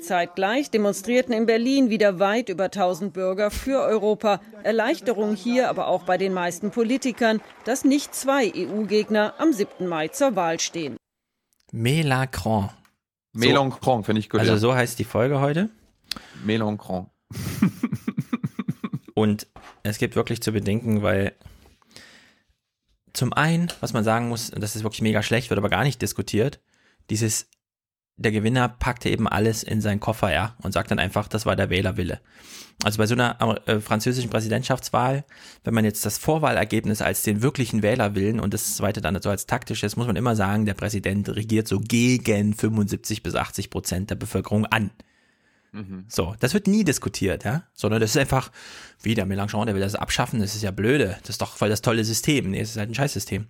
Zeitgleich 0.00 0.70
demonstrierten 0.70 1.34
in 1.34 1.44
Berlin 1.44 1.90
wieder 1.90 2.18
weit 2.18 2.48
über 2.48 2.64
1000 2.64 3.12
Bürger 3.12 3.50
für 3.50 3.82
Europa. 3.82 4.40
Erleichterung 4.62 5.34
hier 5.34 5.68
aber 5.68 5.88
auch 5.88 6.04
bei 6.04 6.16
den 6.16 6.32
meisten 6.32 6.70
Politikern, 6.70 7.42
dass 7.66 7.84
nicht 7.84 8.14
zwei 8.14 8.50
EU-Gegner 8.56 9.34
am 9.36 9.52
7. 9.52 9.86
Mai 9.86 10.08
zur 10.08 10.36
Wahl 10.36 10.58
stehen. 10.58 10.96
Melacron. 11.70 12.70
Melancron, 13.34 14.04
finde 14.04 14.20
ich 14.20 14.30
gut. 14.30 14.40
Also 14.40 14.56
so 14.56 14.74
heißt 14.74 14.98
die 14.98 15.04
Folge 15.04 15.40
heute. 15.40 15.68
Melancron. 16.46 17.10
Und 19.12 19.46
es 19.82 19.98
gibt 19.98 20.16
wirklich 20.16 20.40
zu 20.40 20.52
bedenken, 20.52 21.02
weil 21.02 21.34
zum 23.18 23.32
einen, 23.32 23.68
was 23.80 23.92
man 23.92 24.04
sagen 24.04 24.28
muss, 24.28 24.50
das 24.50 24.76
ist 24.76 24.84
wirklich 24.84 25.02
mega 25.02 25.22
schlecht, 25.22 25.50
wird 25.50 25.58
aber 25.58 25.68
gar 25.68 25.84
nicht 25.84 26.00
diskutiert, 26.00 26.60
dieses 27.10 27.48
der 28.18 28.32
Gewinner 28.32 28.68
packte 28.68 29.08
eben 29.08 29.28
alles 29.28 29.62
in 29.62 29.80
seinen 29.80 30.00
Koffer, 30.00 30.32
ja, 30.32 30.56
und 30.62 30.72
sagt 30.72 30.90
dann 30.90 30.98
einfach, 30.98 31.28
das 31.28 31.46
war 31.46 31.54
der 31.54 31.70
Wählerwille. 31.70 32.20
Also 32.82 32.98
bei 32.98 33.06
so 33.06 33.14
einer 33.14 33.60
äh, 33.66 33.80
französischen 33.80 34.28
Präsidentschaftswahl, 34.28 35.24
wenn 35.62 35.74
man 35.74 35.84
jetzt 35.84 36.04
das 36.04 36.18
Vorwahlergebnis 36.18 37.00
als 37.00 37.22
den 37.22 37.42
wirklichen 37.42 37.82
Wählerwillen 37.82 38.40
und 38.40 38.54
das 38.54 38.76
zweite 38.76 39.00
dann 39.00 39.20
so 39.22 39.30
als 39.30 39.46
taktisches, 39.46 39.96
muss 39.96 40.08
man 40.08 40.16
immer 40.16 40.34
sagen, 40.34 40.66
der 40.66 40.74
Präsident 40.74 41.28
regiert 41.28 41.68
so 41.68 41.78
gegen 41.78 42.54
75 42.54 43.22
bis 43.22 43.36
80 43.36 43.70
Prozent 43.70 44.10
der 44.10 44.16
Bevölkerung 44.16 44.66
an. 44.66 44.90
Mhm. 45.72 46.04
So, 46.08 46.34
das 46.40 46.54
wird 46.54 46.66
nie 46.66 46.84
diskutiert, 46.84 47.44
ja, 47.44 47.64
sondern 47.74 48.00
das 48.00 48.10
ist 48.10 48.16
einfach, 48.16 48.50
wie 49.02 49.14
der 49.14 49.26
Mélenchon, 49.26 49.66
der 49.66 49.74
will 49.74 49.82
das 49.82 49.94
abschaffen, 49.94 50.40
das 50.40 50.54
ist 50.54 50.62
ja 50.62 50.70
blöde, 50.70 51.18
das 51.20 51.30
ist 51.30 51.42
doch 51.42 51.56
voll 51.56 51.68
das 51.68 51.82
tolle 51.82 52.04
System. 52.04 52.50
Nee, 52.50 52.60
es 52.60 52.70
ist 52.70 52.76
halt 52.76 52.90
ein 52.90 52.94
Scheißsystem. 52.94 53.46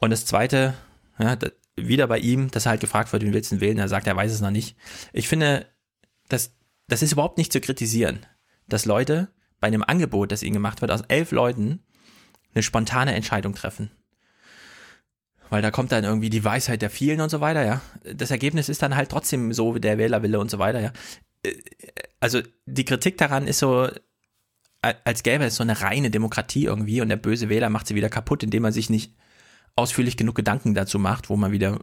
Und 0.00 0.10
das 0.10 0.26
zweite, 0.26 0.74
ja, 1.18 1.36
wieder 1.76 2.06
bei 2.06 2.18
ihm, 2.18 2.50
dass 2.50 2.66
er 2.66 2.70
halt 2.70 2.80
gefragt 2.80 3.12
wird, 3.12 3.22
wen 3.22 3.32
willst 3.32 3.52
du 3.52 3.60
wählen? 3.60 3.78
Er 3.78 3.88
sagt, 3.88 4.06
er 4.06 4.16
weiß 4.16 4.32
es 4.32 4.40
noch 4.40 4.50
nicht. 4.50 4.76
Ich 5.12 5.28
finde, 5.28 5.66
das, 6.28 6.54
das 6.88 7.02
ist 7.02 7.12
überhaupt 7.12 7.38
nicht 7.38 7.52
zu 7.52 7.60
kritisieren, 7.60 8.26
dass 8.68 8.84
Leute 8.84 9.28
bei 9.60 9.68
einem 9.68 9.82
Angebot, 9.82 10.32
das 10.32 10.42
ihnen 10.42 10.54
gemacht 10.54 10.80
wird, 10.80 10.90
aus 10.90 11.02
elf 11.08 11.30
Leuten 11.30 11.82
eine 12.54 12.62
spontane 12.62 13.14
Entscheidung 13.14 13.54
treffen. 13.54 13.90
Weil 15.52 15.60
da 15.60 15.70
kommt 15.70 15.92
dann 15.92 16.02
irgendwie 16.02 16.30
die 16.30 16.44
Weisheit 16.44 16.80
der 16.80 16.88
vielen 16.88 17.20
und 17.20 17.28
so 17.28 17.42
weiter, 17.42 17.62
ja. 17.62 17.82
Das 18.10 18.30
Ergebnis 18.30 18.70
ist 18.70 18.80
dann 18.80 18.96
halt 18.96 19.10
trotzdem 19.10 19.52
so 19.52 19.76
der 19.76 19.98
Wählerwille 19.98 20.40
und 20.40 20.50
so 20.50 20.58
weiter, 20.58 20.80
ja. 20.80 20.92
Also 22.20 22.40
die 22.64 22.86
Kritik 22.86 23.18
daran 23.18 23.46
ist 23.46 23.58
so, 23.58 23.86
als 24.80 25.22
gäbe 25.22 25.44
es 25.44 25.56
so 25.56 25.62
eine 25.62 25.82
reine 25.82 26.10
Demokratie 26.10 26.64
irgendwie 26.64 27.02
und 27.02 27.10
der 27.10 27.18
böse 27.18 27.50
Wähler 27.50 27.68
macht 27.68 27.86
sie 27.86 27.94
wieder 27.94 28.08
kaputt, 28.08 28.42
indem 28.42 28.64
er 28.64 28.72
sich 28.72 28.88
nicht 28.88 29.14
ausführlich 29.76 30.16
genug 30.16 30.36
Gedanken 30.36 30.72
dazu 30.72 30.98
macht, 30.98 31.28
wo 31.28 31.36
man 31.36 31.52
wieder 31.52 31.78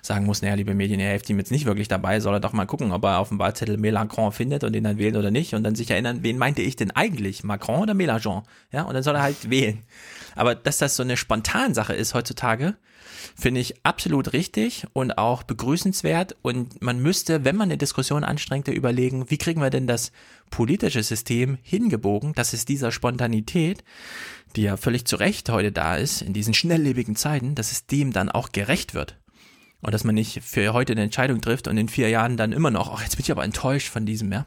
sagen 0.00 0.24
muss, 0.24 0.40
naja, 0.40 0.54
liebe 0.54 0.72
Medien, 0.72 0.98
ihr 0.98 1.08
helft 1.08 1.28
ihm 1.28 1.38
jetzt 1.38 1.50
nicht 1.50 1.66
wirklich 1.66 1.88
dabei, 1.88 2.20
soll 2.20 2.36
er 2.36 2.40
doch 2.40 2.54
mal 2.54 2.64
gucken, 2.64 2.90
ob 2.90 3.04
er 3.04 3.18
auf 3.18 3.28
dem 3.28 3.38
Wahlzettel 3.38 3.76
Mélenchon 3.76 4.32
findet 4.32 4.64
und 4.64 4.72
den 4.72 4.84
dann 4.84 4.96
wählen 4.96 5.16
oder 5.16 5.30
nicht 5.30 5.52
und 5.52 5.62
dann 5.62 5.74
sich 5.74 5.90
erinnern, 5.90 6.22
wen 6.22 6.38
meinte 6.38 6.62
ich 6.62 6.76
denn 6.76 6.90
eigentlich, 6.90 7.44
Macron 7.44 7.82
oder 7.82 7.92
Mélenchon? 7.92 8.44
Ja, 8.72 8.84
und 8.84 8.94
dann 8.94 9.02
soll 9.02 9.16
er 9.16 9.22
halt 9.22 9.50
wählen. 9.50 9.82
Aber 10.36 10.54
dass 10.54 10.78
das 10.78 10.96
so 10.96 11.02
eine 11.02 11.18
Spontansache 11.18 11.92
ist 11.92 12.14
heutzutage, 12.14 12.76
finde 13.36 13.60
ich 13.60 13.84
absolut 13.84 14.32
richtig 14.32 14.86
und 14.92 15.18
auch 15.18 15.42
begrüßenswert. 15.42 16.36
Und 16.42 16.80
man 16.82 17.00
müsste, 17.00 17.44
wenn 17.44 17.56
man 17.56 17.68
eine 17.68 17.78
Diskussion 17.78 18.24
anstrengte, 18.24 18.72
überlegen, 18.72 19.30
wie 19.30 19.38
kriegen 19.38 19.60
wir 19.60 19.70
denn 19.70 19.86
das 19.86 20.12
politische 20.50 21.02
System 21.02 21.58
hingebogen, 21.62 22.32
dass 22.34 22.52
es 22.52 22.64
dieser 22.64 22.92
Spontanität, 22.92 23.84
die 24.56 24.62
ja 24.62 24.76
völlig 24.76 25.04
zu 25.06 25.16
Recht 25.16 25.48
heute 25.50 25.72
da 25.72 25.96
ist, 25.96 26.22
in 26.22 26.32
diesen 26.32 26.54
schnelllebigen 26.54 27.16
Zeiten, 27.16 27.54
dass 27.54 27.72
es 27.72 27.86
dem 27.86 28.12
dann 28.12 28.28
auch 28.28 28.52
gerecht 28.52 28.94
wird. 28.94 29.16
Und 29.82 29.94
dass 29.94 30.04
man 30.04 30.14
nicht 30.14 30.42
für 30.42 30.72
heute 30.74 30.92
eine 30.92 31.02
Entscheidung 31.02 31.40
trifft 31.40 31.66
und 31.66 31.76
in 31.76 31.88
vier 31.88 32.10
Jahren 32.10 32.36
dann 32.36 32.52
immer 32.52 32.70
noch, 32.70 32.92
ach, 32.92 33.02
jetzt 33.02 33.16
bin 33.16 33.24
ich 33.24 33.30
aber 33.30 33.44
enttäuscht 33.44 33.88
von 33.88 34.04
diesem, 34.04 34.30
ja. 34.30 34.46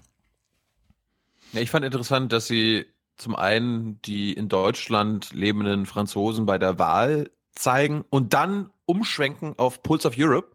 Ja, 1.53 1.61
ich 1.61 1.69
fand 1.69 1.85
interessant, 1.85 2.31
dass 2.33 2.47
sie 2.47 2.85
zum 3.17 3.35
einen 3.35 4.01
die 4.01 4.33
in 4.33 4.49
Deutschland 4.49 5.33
lebenden 5.33 5.85
Franzosen 5.85 6.45
bei 6.45 6.57
der 6.57 6.79
Wahl 6.79 7.29
zeigen 7.55 8.03
und 8.09 8.33
dann 8.33 8.71
umschwenken 8.85 9.57
auf 9.57 9.83
Pulse 9.83 10.07
of 10.07 10.15
Europe. 10.17 10.51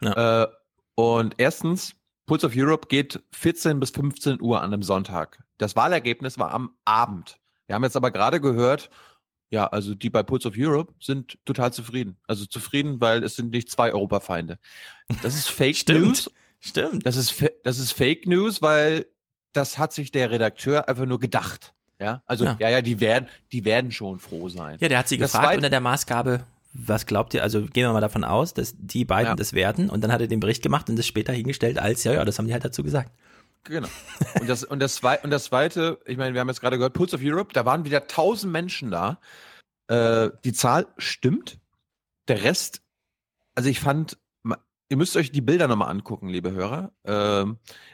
Ja. 0.00 0.44
Äh, 0.44 0.48
und 0.94 1.34
erstens, 1.38 1.96
Pulse 2.26 2.46
of 2.46 2.52
Europe 2.56 2.88
geht 2.88 3.22
14 3.32 3.80
bis 3.80 3.90
15 3.90 4.40
Uhr 4.40 4.60
an 4.60 4.72
einem 4.72 4.82
Sonntag. 4.82 5.42
Das 5.58 5.76
Wahlergebnis 5.76 6.38
war 6.38 6.52
am 6.52 6.76
Abend. 6.84 7.38
Wir 7.66 7.74
haben 7.74 7.84
jetzt 7.84 7.96
aber 7.96 8.10
gerade 8.10 8.40
gehört, 8.40 8.90
ja, 9.50 9.66
also 9.66 9.94
die 9.94 10.10
bei 10.10 10.22
Pulse 10.22 10.48
of 10.48 10.54
Europe 10.56 10.94
sind 11.00 11.38
total 11.44 11.72
zufrieden. 11.72 12.16
Also 12.26 12.46
zufrieden, 12.46 13.00
weil 13.00 13.22
es 13.22 13.36
sind 13.36 13.50
nicht 13.50 13.70
zwei 13.70 13.92
Europafeinde. 13.92 14.58
Das 15.22 15.34
ist 15.34 15.48
Fake 15.50 15.76
Stimmt. 15.76 16.06
News. 16.06 16.30
Stimmt. 16.60 17.06
Das 17.06 17.16
ist, 17.16 17.44
das 17.62 17.78
ist 17.78 17.92
Fake 17.92 18.26
News, 18.26 18.62
weil 18.62 19.06
das 19.52 19.78
hat 19.78 19.92
sich 19.92 20.10
der 20.10 20.30
Redakteur 20.30 20.88
einfach 20.88 21.04
nur 21.06 21.20
gedacht. 21.20 21.74
Ja, 22.04 22.22
also 22.26 22.44
ja, 22.44 22.56
ja, 22.58 22.68
ja 22.68 22.82
die 22.82 23.00
werden, 23.00 23.28
die 23.52 23.64
werden 23.64 23.90
schon 23.90 24.18
froh 24.18 24.48
sein. 24.48 24.78
Ja, 24.80 24.88
der 24.88 24.98
hat 24.98 25.08
sie 25.08 25.18
das 25.18 25.32
gefragt 25.32 25.56
unter 25.56 25.70
der 25.70 25.80
Maßgabe, 25.80 26.44
was 26.74 27.06
glaubt 27.06 27.34
ihr? 27.34 27.42
Also 27.42 27.62
gehen 27.62 27.86
wir 27.86 27.92
mal 27.92 28.00
davon 28.00 28.24
aus, 28.24 28.52
dass 28.52 28.74
die 28.76 29.04
beiden 29.04 29.30
ja. 29.30 29.36
das 29.36 29.52
werden 29.52 29.88
und 29.88 30.02
dann 30.02 30.12
hat 30.12 30.20
er 30.20 30.26
den 30.26 30.40
Bericht 30.40 30.62
gemacht 30.62 30.90
und 30.90 30.96
das 30.96 31.06
später 31.06 31.32
hingestellt 31.32 31.78
als, 31.78 32.04
ja, 32.04 32.12
ja, 32.12 32.24
das 32.24 32.38
haben 32.38 32.46
die 32.46 32.52
halt 32.52 32.64
dazu 32.64 32.82
gesagt. 32.82 33.12
Genau. 33.62 33.88
Und 34.40 34.48
das, 34.48 34.64
und 34.64 34.80
das, 34.80 35.00
und 35.22 35.30
das 35.30 35.44
zweite, 35.44 35.98
ich 36.04 36.18
meine, 36.18 36.34
wir 36.34 36.40
haben 36.40 36.48
jetzt 36.48 36.60
gerade 36.60 36.76
gehört, 36.76 36.92
Pulse 36.92 37.16
of 37.16 37.22
Europe, 37.24 37.52
da 37.54 37.64
waren 37.64 37.84
wieder 37.84 38.06
tausend 38.06 38.52
Menschen 38.52 38.90
da. 38.90 39.18
Äh, 39.86 40.30
die 40.44 40.52
Zahl 40.52 40.86
stimmt. 40.98 41.58
Der 42.28 42.42
Rest, 42.42 42.82
also 43.54 43.68
ich 43.68 43.80
fand, 43.80 44.18
ihr 44.88 44.96
müsst 44.96 45.16
euch 45.16 45.32
die 45.32 45.40
Bilder 45.40 45.68
nochmal 45.68 45.90
angucken, 45.90 46.28
liebe 46.28 46.52
Hörer, 46.52 46.92
äh, 47.04 47.50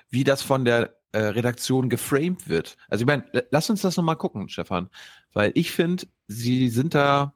wie 0.09 0.25
das 0.25 0.43
von 0.43 0.65
der 0.65 1.00
äh, 1.13 1.19
Redaktion 1.19 1.89
geframed 1.89 2.49
wird. 2.49 2.77
Also 2.89 3.03
ich 3.03 3.07
meine, 3.07 3.25
lass 3.51 3.71
uns 3.71 3.83
das 3.83 3.97
nochmal 3.97 4.17
gucken, 4.17 4.49
Stefan. 4.49 4.89
Weil 5.33 5.53
ich 5.55 5.71
finde, 5.73 6.07
sie 6.29 6.69
sind 6.69 6.95
da 6.95 7.35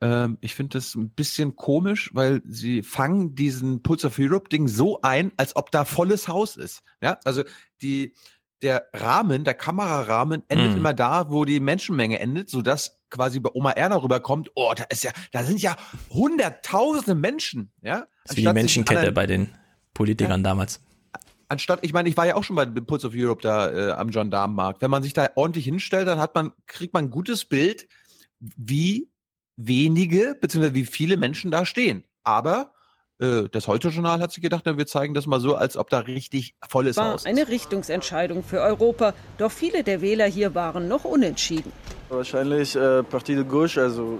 Ähm, 0.00 0.38
ich 0.40 0.54
finde 0.54 0.78
das 0.78 0.94
ein 0.94 1.10
bisschen 1.10 1.56
komisch, 1.56 2.10
weil 2.14 2.40
sie 2.46 2.84
fangen 2.84 3.34
diesen 3.34 3.82
Pulse 3.82 4.06
of 4.06 4.16
Europe 4.20 4.48
Ding 4.48 4.68
so 4.68 5.00
ein, 5.02 5.32
als 5.36 5.56
ob 5.56 5.72
da 5.72 5.84
volles 5.84 6.28
Haus 6.28 6.56
ist. 6.56 6.82
Ja, 7.02 7.18
also 7.24 7.42
die, 7.82 8.14
der 8.62 8.86
Rahmen, 8.92 9.42
der 9.42 9.54
Kamerarahmen 9.54 10.44
endet 10.46 10.70
Mhm. 10.70 10.76
immer 10.76 10.94
da, 10.94 11.30
wo 11.32 11.44
die 11.44 11.58
Menschenmenge 11.58 12.20
endet, 12.20 12.48
sodass 12.48 13.00
quasi 13.10 13.40
bei 13.40 13.50
Oma 13.52 13.72
Erna 13.72 13.96
rüberkommt, 13.96 14.52
oh, 14.54 14.72
da 14.76 14.84
ist 14.84 15.02
ja, 15.02 15.10
da 15.32 15.42
sind 15.42 15.60
ja 15.60 15.76
hunderttausende 16.10 17.16
Menschen, 17.16 17.72
ja. 17.82 18.06
Das 18.22 18.32
ist 18.32 18.36
wie 18.36 18.46
die 18.46 18.52
Menschenkette 18.52 19.10
bei 19.10 19.26
den 19.26 19.48
Politikern 19.94 20.44
damals. 20.44 20.80
Anstatt, 21.48 21.80
ich 21.82 21.92
meine, 21.92 22.08
ich 22.08 22.16
war 22.16 22.26
ja 22.26 22.36
auch 22.36 22.44
schon 22.44 22.56
bei 22.56 22.66
Pulse 22.66 23.08
of 23.08 23.14
Europe 23.16 23.42
da 23.42 23.70
äh, 23.70 23.90
am 23.92 24.10
Gendarmenmarkt. 24.10 24.82
Wenn 24.82 24.90
man 24.90 25.02
sich 25.02 25.12
da 25.12 25.30
ordentlich 25.34 25.64
hinstellt, 25.64 26.06
dann 26.06 26.18
hat 26.18 26.34
man, 26.34 26.52
kriegt 26.66 26.94
man 26.94 27.06
ein 27.06 27.10
gutes 27.10 27.44
Bild, 27.44 27.88
wie 28.38 29.08
wenige 29.56 30.36
bzw. 30.40 30.74
wie 30.74 30.84
viele 30.84 31.16
Menschen 31.16 31.50
da 31.50 31.66
stehen. 31.66 32.04
Aber 32.22 32.72
äh, 33.20 33.48
das 33.50 33.66
Heute-Journal 33.66 34.20
hat 34.20 34.32
sich 34.32 34.42
gedacht, 34.42 34.62
na, 34.64 34.76
wir 34.78 34.86
zeigen 34.86 35.14
das 35.14 35.26
mal 35.26 35.40
so, 35.40 35.56
als 35.56 35.76
ob 35.76 35.90
da 35.90 36.00
richtig 36.00 36.54
volles 36.68 36.96
War 36.96 37.12
Haus 37.12 37.22
ist. 37.22 37.26
eine 37.26 37.48
Richtungsentscheidung 37.48 38.44
für 38.44 38.60
Europa. 38.60 39.14
Doch 39.38 39.50
viele 39.50 39.82
der 39.82 40.00
Wähler 40.00 40.26
hier 40.26 40.54
waren 40.54 40.88
noch 40.88 41.04
unentschieden. 41.04 41.72
Wahrscheinlich 42.08 42.76
äh, 42.76 43.02
Parti 43.02 43.34
de 43.34 43.44
Gauche, 43.44 43.80
also 43.82 44.18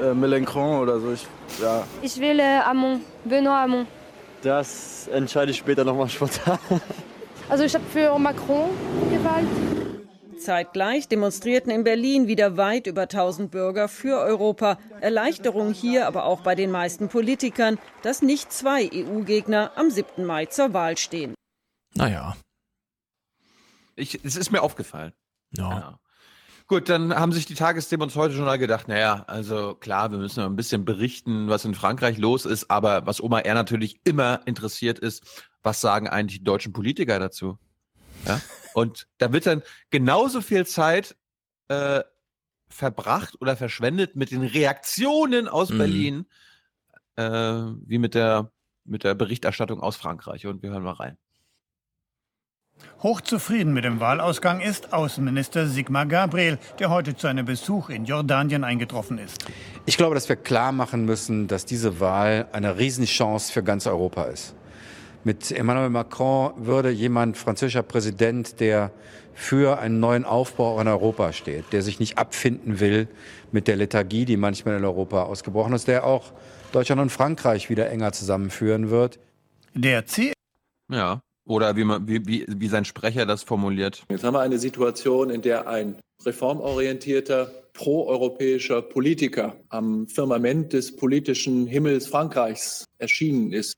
äh, 0.00 0.12
Mélenchon 0.12 0.80
oder 0.80 0.98
so. 0.98 1.12
Ich, 1.12 1.26
ja. 1.60 1.84
Ich 2.02 2.18
wähle 2.18 2.64
Hamon, 2.64 3.00
Benoît 3.24 3.62
Hamon. 3.62 3.86
Das 4.42 5.08
entscheide 5.08 5.52
ich 5.52 5.58
später 5.58 5.84
nochmal 5.84 6.08
spontan. 6.08 6.58
Also 7.48 7.64
ich 7.64 7.74
habe 7.74 7.84
für 7.84 8.18
Macron 8.18 8.70
gewählt. 9.10 9.48
Zeitgleich 10.38 11.08
demonstrierten 11.08 11.70
in 11.70 11.84
Berlin 11.84 12.26
wieder 12.26 12.56
weit 12.56 12.86
über 12.86 13.02
1000 13.02 13.50
Bürger 13.50 13.88
für 13.88 14.18
Europa. 14.18 14.78
Erleichterung 15.00 15.72
hier 15.72 16.06
aber 16.06 16.24
auch 16.24 16.40
bei 16.40 16.54
den 16.54 16.70
meisten 16.70 17.08
Politikern, 17.08 17.78
dass 18.02 18.22
nicht 18.22 18.52
zwei 18.52 18.90
EU-Gegner 18.92 19.72
am 19.76 19.90
7. 19.90 20.24
Mai 20.24 20.46
zur 20.46 20.72
Wahl 20.72 20.98
stehen. 20.98 21.34
Naja. 21.94 22.36
Ich, 23.94 24.24
es 24.24 24.36
ist 24.36 24.50
mir 24.50 24.62
aufgefallen. 24.62 25.12
Ja. 25.56 25.98
Gut, 26.72 26.88
dann 26.88 27.14
haben 27.14 27.32
sich 27.32 27.44
die 27.44 27.54
Tagesthemen 27.54 28.04
und 28.04 28.12
das 28.12 28.16
Heute-Journal 28.16 28.58
gedacht, 28.58 28.88
naja, 28.88 29.24
also 29.26 29.74
klar, 29.74 30.10
wir 30.10 30.16
müssen 30.16 30.42
ein 30.42 30.56
bisschen 30.56 30.86
berichten, 30.86 31.50
was 31.50 31.66
in 31.66 31.74
Frankreich 31.74 32.16
los 32.16 32.46
ist, 32.46 32.70
aber 32.70 33.04
was 33.04 33.22
Oma 33.22 33.40
R 33.40 33.52
natürlich 33.52 34.00
immer 34.04 34.40
interessiert 34.46 34.98
ist, 34.98 35.44
was 35.62 35.82
sagen 35.82 36.08
eigentlich 36.08 36.38
die 36.38 36.44
deutschen 36.44 36.72
Politiker 36.72 37.18
dazu? 37.18 37.58
Ja? 38.26 38.40
Und 38.72 39.06
da 39.18 39.34
wird 39.34 39.44
dann 39.44 39.60
genauso 39.90 40.40
viel 40.40 40.64
Zeit 40.64 41.14
äh, 41.68 42.00
verbracht 42.70 43.38
oder 43.42 43.54
verschwendet 43.54 44.16
mit 44.16 44.30
den 44.30 44.42
Reaktionen 44.42 45.48
aus 45.48 45.68
Mhm. 45.68 45.76
Berlin, 45.76 46.26
äh, 47.16 47.24
wie 47.84 47.98
mit 47.98 48.14
der, 48.14 48.50
mit 48.86 49.04
der 49.04 49.14
Berichterstattung 49.14 49.82
aus 49.82 49.96
Frankreich. 49.96 50.46
Und 50.46 50.62
wir 50.62 50.70
hören 50.70 50.84
mal 50.84 50.92
rein. 50.92 51.18
Hochzufrieden 53.02 53.72
mit 53.72 53.84
dem 53.84 53.98
Wahlausgang 53.98 54.60
ist 54.60 54.92
Außenminister 54.92 55.66
Sigmar 55.66 56.06
Gabriel, 56.06 56.58
der 56.78 56.90
heute 56.90 57.16
zu 57.16 57.26
einem 57.26 57.44
Besuch 57.44 57.88
in 57.88 58.04
Jordanien 58.04 58.62
eingetroffen 58.62 59.18
ist. 59.18 59.44
Ich 59.86 59.96
glaube, 59.96 60.14
dass 60.14 60.28
wir 60.28 60.36
klar 60.36 60.70
machen 60.70 61.04
müssen, 61.04 61.48
dass 61.48 61.66
diese 61.66 61.98
Wahl 61.98 62.46
eine 62.52 62.78
Riesenchance 62.78 63.52
für 63.52 63.62
ganz 63.62 63.86
Europa 63.86 64.24
ist. 64.24 64.54
Mit 65.24 65.52
Emmanuel 65.52 65.90
Macron 65.90 66.52
würde 66.56 66.90
jemand, 66.90 67.36
französischer 67.36 67.82
Präsident, 67.82 68.60
der 68.60 68.90
für 69.34 69.78
einen 69.78 70.00
neuen 70.00 70.24
Aufbau 70.24 70.76
auch 70.76 70.80
in 70.80 70.88
Europa 70.88 71.32
steht, 71.32 71.72
der 71.72 71.82
sich 71.82 72.00
nicht 72.00 72.18
abfinden 72.18 72.80
will 72.80 73.08
mit 73.50 73.68
der 73.68 73.76
Lethargie, 73.76 74.24
die 74.24 74.36
manchmal 74.36 74.76
in 74.76 74.84
Europa 74.84 75.22
ausgebrochen 75.22 75.72
ist, 75.72 75.88
der 75.88 76.04
auch 76.04 76.32
Deutschland 76.72 77.00
und 77.00 77.10
Frankreich 77.10 77.70
wieder 77.70 77.88
enger 77.90 78.12
zusammenführen 78.12 78.90
wird. 78.90 79.18
Der 79.74 80.06
C 80.06 80.32
Ja. 80.90 81.20
Oder 81.44 81.76
wie, 81.76 81.84
man, 81.84 82.06
wie, 82.06 82.26
wie, 82.26 82.46
wie 82.48 82.68
sein 82.68 82.84
Sprecher 82.84 83.26
das 83.26 83.42
formuliert. 83.42 84.04
Jetzt 84.08 84.24
haben 84.24 84.34
wir 84.34 84.40
eine 84.40 84.58
Situation, 84.58 85.30
in 85.30 85.42
der 85.42 85.66
ein 85.66 85.96
reformorientierter, 86.24 87.46
proeuropäischer 87.72 88.82
Politiker 88.82 89.56
am 89.68 90.06
Firmament 90.06 90.72
des 90.72 90.94
politischen 90.94 91.66
Himmels 91.66 92.06
Frankreichs 92.06 92.84
erschienen 92.98 93.52
ist. 93.52 93.74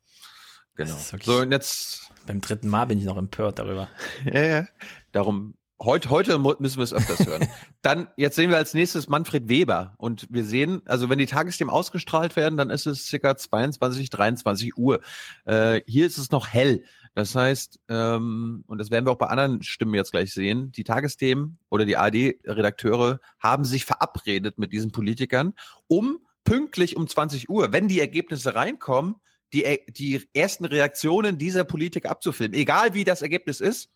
Genau. 0.77 0.97
So, 1.23 1.39
und 1.39 1.53
jetzt. 1.53 2.01
Beim 2.27 2.41
dritten 2.41 2.69
Mal 2.69 2.86
bin 2.86 2.99
ich 2.99 3.05
noch 3.05 3.16
empört 3.19 3.59
darüber. 3.59 3.89
Ja, 4.24 4.43
ja. 4.43 4.66
Darum, 5.12 5.55
heute, 5.81 6.11
heute 6.11 6.39
müssen 6.39 6.77
wir 6.78 6.85
es 6.85 6.93
öfters 6.93 7.27
hören. 7.27 7.47
dann, 7.82 8.09
jetzt 8.16 8.36
sehen 8.36 8.51
wir 8.51 8.57
als 8.57 8.74
nächstes 8.74 9.09
Manfred 9.09 9.49
Weber. 9.49 9.95
Und 9.99 10.27
wir 10.31 10.45
sehen, 10.45 10.82
also 10.86 11.09
wenn 11.11 11.19
die 11.19 11.27
Tagesthemen 11.27 11.73
ausgestrahlt 11.73 12.35
werden, 12.36 12.57
dann 12.57 12.70
ist 12.70 12.86
es 12.86 13.07
circa 13.07 13.36
22, 13.36 14.11
23 14.11 14.77
Uhr. 14.78 15.01
Äh, 15.45 15.82
hier 15.86 16.07
ist 16.07 16.19
es 16.19 16.31
noch 16.31 16.49
hell. 16.49 16.85
Das 17.15 17.35
heißt, 17.35 17.78
ähm, 17.89 18.65
und 18.66 18.78
das 18.78 18.91
werden 18.91 19.07
wir 19.07 19.12
auch 19.12 19.19
bei 19.19 19.28
anderen 19.28 19.62
Stimmen 19.62 19.95
jetzt 19.95 20.11
gleich 20.11 20.32
sehen, 20.32 20.73
die 20.73 20.82
Tagesthemen 20.82 21.59
oder 21.70 21.85
die 21.85 21.97
ARD-Redakteure 21.97 23.20
haben 23.39 23.65
sich 23.65 23.85
verabredet 23.85 24.59
mit 24.59 24.73
diesen 24.73 24.91
Politikern, 24.91 25.55
um 25.86 26.19
pünktlich 26.43 26.97
um 26.97 27.07
20 27.07 27.49
Uhr, 27.49 27.73
wenn 27.73 27.89
die 27.89 28.01
Ergebnisse 28.01 28.55
reinkommen, 28.55 29.16
die, 29.53 29.81
die 29.89 30.28
ersten 30.35 30.65
Reaktionen 30.65 31.39
dieser 31.39 31.65
Politiker 31.65 32.11
abzufilmen. 32.11 32.59
Egal 32.59 32.95
wie 32.95 33.05
das 33.05 33.23
Ergebnis 33.23 33.61
ist, 33.61 33.91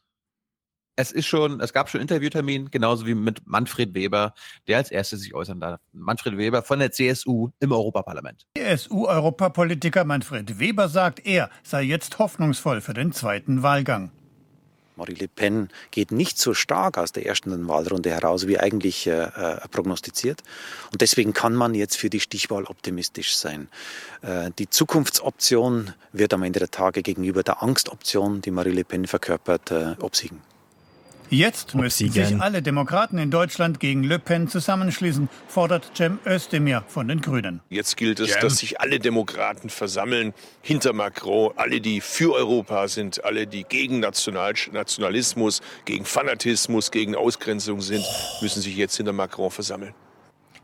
es 0.99 1.12
ist 1.12 1.27
schon, 1.27 1.61
es 1.61 1.73
gab 1.73 1.89
schon 1.89 2.01
Interviewtermin, 2.01 2.73
genauso 2.73 3.07
wie 3.07 3.15
mit 3.15 3.47
Manfred 3.47 3.95
Weber, 3.95 4.35
der 4.66 4.79
als 4.79 4.91
erstes 4.91 5.20
sich 5.20 5.33
äußern 5.33 5.61
darf. 5.61 5.81
Manfred 5.93 6.37
Weber 6.37 6.65
von 6.65 6.81
der 6.81 6.91
CSU 6.91 7.51
im 7.61 7.70
Europaparlament. 7.70 8.47
CSU-Europapolitiker 8.59 10.05
Manfred 10.05 10.59
Weber 10.59 10.89
sagt, 10.89 11.25
er 11.25 11.51
sei 11.62 11.83
jetzt 11.83 12.19
hoffnungsvoll 12.19 12.81
für 12.81 12.95
den 12.95 13.12
zweiten 13.12 13.62
Wahlgang. 13.62 14.11
Marie 14.97 15.15
Le 15.15 15.29
Pen 15.29 15.69
geht 15.93 16.11
nicht 16.11 16.37
so 16.37 16.53
stark 16.53 16.99
aus 16.99 17.12
der 17.12 17.25
ersten 17.25 17.69
Wahlrunde 17.69 18.11
heraus, 18.11 18.49
wie 18.49 18.59
eigentlich 18.59 19.07
äh, 19.07 19.23
äh, 19.23 19.69
prognostiziert. 19.70 20.43
Und 20.91 21.01
deswegen 21.01 21.33
kann 21.33 21.55
man 21.55 21.75
jetzt 21.75 21.97
für 21.97 22.11
die 22.11 22.19
Stichwahl 22.19 22.65
optimistisch 22.65 23.37
sein. 23.37 23.69
Äh, 24.23 24.51
die 24.59 24.69
Zukunftsoption 24.69 25.93
wird 26.12 26.35
am 26.35 26.43
Ende 26.43 26.59
der 26.59 26.73
Tage 26.73 27.03
gegenüber 27.03 27.45
der 27.45 27.62
Angstoption, 27.62 28.43
die 28.43 28.51
Marie 28.51 28.73
Le 28.73 28.83
Pen 28.83 29.07
verkörpert, 29.07 29.70
äh, 29.70 29.95
obsiegen. 30.01 30.43
Jetzt 31.30 31.74
müssen 31.74 32.10
sich 32.10 32.40
alle 32.40 32.62
Demokraten 32.62 33.18
in 33.18 33.30
Deutschland 33.30 33.80
gegen 33.80 34.02
Le 34.02 34.18
Pen 34.18 34.48
zusammenschließen, 34.48 35.28
fordert 35.46 35.90
Cem 35.94 36.18
Özdemir 36.26 36.84
von 36.88 37.06
den 37.09 37.20
Grünen. 37.20 37.60
Jetzt 37.68 37.96
gilt 37.98 38.18
es, 38.20 38.30
Ja. 38.34 38.40
dass 38.40 38.59
sich 38.59 38.80
alle 38.80 38.98
Demokraten 38.98 39.68
versammeln 39.68 40.32
hinter 40.62 40.92
Macron, 40.94 41.52
alle, 41.56 41.80
die 41.80 42.00
für 42.00 42.32
Europa 42.34 42.88
sind, 42.88 43.24
alle, 43.24 43.46
die 43.46 43.64
gegen 43.64 44.00
National 44.00 44.55
Nationalismus, 44.72 45.60
gegen 45.84 46.05
Fanatismus, 46.06 46.90
gegen 46.90 47.14
Ausgrenzung 47.14 47.82
sind, 47.82 48.05
müssen 48.40 48.62
sich 48.62 48.76
jetzt 48.76 48.96
hinter 48.96 49.12
Macron 49.12 49.50
versammeln. 49.50 49.92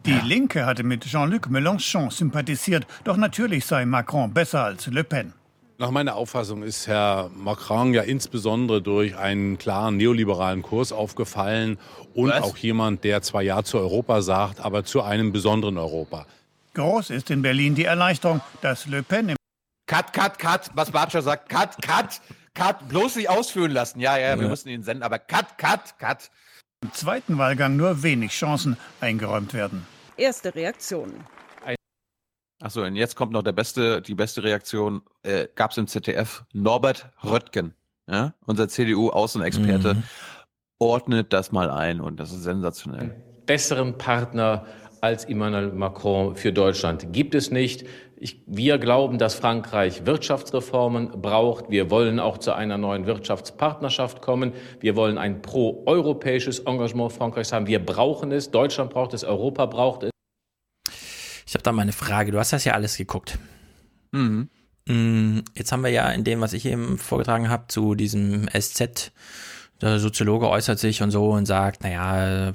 Die 0.07 0.13
Linke 0.13 0.67
hatte 0.67 0.83
mit 0.83 1.05
Jean-Luc 1.05 1.47
Mélenchon 1.49 2.11
sympathisiert, 2.11 2.87
doch 3.05 3.17
natürlich 3.17 3.65
sei 3.67 3.85
Macron 3.87 4.33
besser 4.33 4.65
als 4.65 4.87
Le 4.87 5.05
Pen. 5.05 5.33
Nach 5.77 5.91
meiner 5.91 6.15
Auffassung 6.15 6.63
ist 6.63 6.87
Herr 6.87 7.31
Macron 7.35 7.95
ja 7.95 8.03
insbesondere 8.03 8.81
durch 8.81 9.17
einen 9.17 9.59
klaren 9.59 9.97
neoliberalen 9.97 10.63
Kurs 10.63 10.93
aufgefallen 10.93 11.79
und 12.15 12.29
Was? 12.31 12.43
auch 12.43 12.57
jemand, 12.57 13.03
der 13.03 13.23
zwar 13.23 13.43
Ja 13.43 13.65
zu 13.65 13.79
Europa 13.79 14.23
sagt, 14.23 14.61
aber 14.61 14.85
zu 14.85 15.03
einem 15.03 15.33
besonderen 15.33 15.77
Europa. 15.77 16.27
Groß 16.75 17.11
ist 17.11 17.29
in 17.31 17.43
Berlin 17.43 17.75
die 17.75 17.85
Erleichterung, 17.85 18.41
dass 18.61 18.87
Le 18.87 19.03
Pen 19.03 19.31
im 19.31 19.37
Cut, 19.87 20.13
cut, 20.13 20.39
cut, 20.39 20.71
was 20.75 20.93
Bartscher 20.93 21.23
sagt. 21.23 21.49
Cut, 21.49 21.77
cut, 21.83 22.21
cut. 22.55 22.89
Bloß 22.89 23.17
nicht 23.17 23.29
ausführen 23.29 23.71
lassen. 23.73 24.01
Ja, 24.01 24.17
ja, 24.17 24.37
wir 24.37 24.45
Ja. 24.45 24.49
müssen 24.51 24.69
ihn 24.69 24.83
senden, 24.83 25.03
aber 25.03 25.19
cut, 25.19 25.59
cut, 25.59 25.99
cut. 25.99 26.31
im 26.83 26.93
zweiten 26.93 27.37
Wahlgang 27.37 27.77
nur 27.77 28.03
wenig 28.03 28.31
Chancen 28.33 28.77
eingeräumt 29.01 29.53
werden. 29.55 29.87
Erste 30.17 30.55
Reaktionen. 30.55 31.25
Achso, 32.61 32.83
und 32.83 32.97
jetzt 32.97 33.17
kommt 33.17 33.33
noch 33.33 33.43
der 33.43 33.53
beste, 33.53 34.01
die 34.01 34.15
beste 34.15 34.43
Reaktion, 34.43 35.03
äh, 35.23 35.49
gab 35.55 35.73
es 35.73 35.77
im 35.79 35.87
ZDF, 35.87 36.45
Norbert 36.53 37.11
Röttgen, 37.23 37.75
ja, 38.09 38.35
unser 38.47 38.69
CDU-Außenexperte, 38.69 39.95
Mhm. 39.95 40.03
ordnet 40.79 41.33
das 41.33 41.53
mal 41.53 41.71
ein 41.71 42.01
und 42.01 42.19
das 42.21 42.33
ist 42.33 42.43
sensationell. 42.45 43.15
besseren 43.47 43.99
Partner 43.99 44.65
als 45.03 45.27
Emmanuel 45.27 45.71
Macron 45.73 46.35
für 46.35 46.51
Deutschland 46.53 47.13
gibt 47.13 47.35
es 47.35 47.51
nicht. 47.51 47.85
Ich, 48.17 48.43
wir 48.47 48.79
glauben, 48.79 49.19
dass 49.19 49.35
Frankreich 49.35 50.07
Wirtschaftsreformen 50.07 51.21
braucht. 51.21 51.69
Wir 51.69 51.91
wollen 51.91 52.19
auch 52.21 52.39
zu 52.39 52.55
einer 52.55 52.79
neuen 52.79 53.05
Wirtschaftspartnerschaft 53.05 54.23
kommen. 54.23 54.55
Wir 54.81 54.97
wollen 54.97 55.19
ein 55.19 55.43
pro-europäisches 55.43 56.61
Engagement 56.61 57.13
Frankreichs 57.13 57.53
haben. 57.53 57.67
Wir 57.67 57.85
brauchen 57.85 58.33
es. 58.33 58.51
Deutschland 58.51 58.91
braucht 58.91 59.13
es. 59.13 59.25
Europa 59.25 59.67
braucht 59.67 60.05
es. 60.05 60.11
Ich 61.47 61.55
habe 61.55 61.63
da 61.63 61.73
mal 61.73 61.83
eine 61.83 61.93
Frage. 61.93 62.33
Du 62.33 62.39
hast 62.39 62.53
das 62.53 62.65
ja 62.65 62.73
alles 62.75 62.97
geguckt. 62.97 63.39
Mhm. 64.13 64.49
Mm, 64.87 65.39
Jetzt 65.55 65.73
haben 65.73 65.83
wir 65.83 65.91
ja 65.91 66.11
in 66.11 66.25
dem, 66.25 66.41
was 66.41 66.53
ich 66.53 66.67
eben 66.67 66.99
vorgetragen 66.99 67.49
habe, 67.49 67.65
zu 67.69 67.95
diesem 67.95 68.49
SZ, 68.49 69.13
der 69.81 69.99
Soziologe 69.99 70.49
äußert 70.49 70.79
sich 70.79 71.03
und 71.03 71.11
so 71.11 71.31
und 71.31 71.47
sagt, 71.47 71.83
naja, 71.83 72.53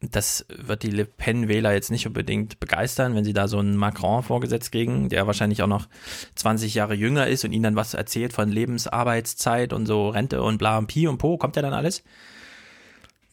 das 0.00 0.44
wird 0.48 0.82
die 0.82 0.90
Le 0.90 1.04
Pen-Wähler 1.04 1.72
jetzt 1.72 1.90
nicht 1.92 2.06
unbedingt 2.06 2.58
begeistern, 2.58 3.14
wenn 3.14 3.24
sie 3.24 3.32
da 3.32 3.46
so 3.46 3.58
einen 3.58 3.76
Macron 3.76 4.22
vorgesetzt 4.24 4.72
kriegen, 4.72 5.08
der 5.08 5.26
wahrscheinlich 5.28 5.62
auch 5.62 5.68
noch 5.68 5.86
20 6.34 6.74
Jahre 6.74 6.94
jünger 6.94 7.28
ist 7.28 7.44
und 7.44 7.52
ihnen 7.52 7.62
dann 7.62 7.76
was 7.76 7.94
erzählt 7.94 8.32
von 8.32 8.50
Lebensarbeitszeit 8.50 9.72
und 9.72 9.86
so 9.86 10.08
Rente 10.08 10.42
und 10.42 10.58
bla 10.58 10.78
und 10.78 10.88
Pi 10.88 11.06
und 11.06 11.18
Po, 11.18 11.36
kommt 11.38 11.54
ja 11.56 11.62
dann 11.62 11.72
alles. 11.72 12.02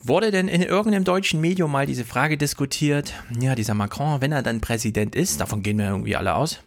Wurde 0.02 0.32
denn 0.32 0.48
in 0.48 0.62
irgendeinem 0.62 1.04
deutschen 1.04 1.42
Medium 1.42 1.72
mal 1.72 1.86
diese 1.86 2.06
Frage 2.06 2.38
diskutiert, 2.38 3.14
ja, 3.38 3.54
dieser 3.54 3.74
Macron, 3.74 4.22
wenn 4.22 4.32
er 4.32 4.42
dann 4.42 4.62
Präsident 4.62 5.14
ist, 5.14 5.42
davon 5.42 5.62
gehen 5.62 5.78
wir 5.78 5.88
irgendwie 5.88 6.16
alle 6.16 6.36
aus, 6.36 6.60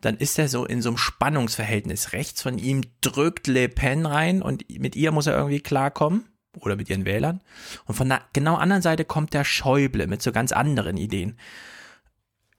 dann 0.00 0.16
ist 0.16 0.38
er 0.38 0.48
so 0.48 0.64
in 0.64 0.82
so 0.82 0.90
einem 0.90 0.98
Spannungsverhältnis. 0.98 2.12
Rechts 2.12 2.42
von 2.42 2.58
ihm 2.58 2.82
drückt 3.00 3.46
Le 3.46 3.68
Pen 3.68 4.04
rein 4.04 4.42
und 4.42 4.64
mit 4.80 4.96
ihr 4.96 5.12
muss 5.12 5.28
er 5.28 5.36
irgendwie 5.36 5.60
klarkommen 5.60 6.24
oder 6.60 6.74
mit 6.74 6.90
ihren 6.90 7.04
Wählern. 7.04 7.40
Und 7.86 7.94
von 7.94 8.08
der 8.08 8.22
genau 8.32 8.56
anderen 8.56 8.82
Seite 8.82 9.04
kommt 9.04 9.32
der 9.32 9.44
Schäuble 9.44 10.08
mit 10.08 10.20
so 10.20 10.32
ganz 10.32 10.50
anderen 10.50 10.96
Ideen. 10.96 11.38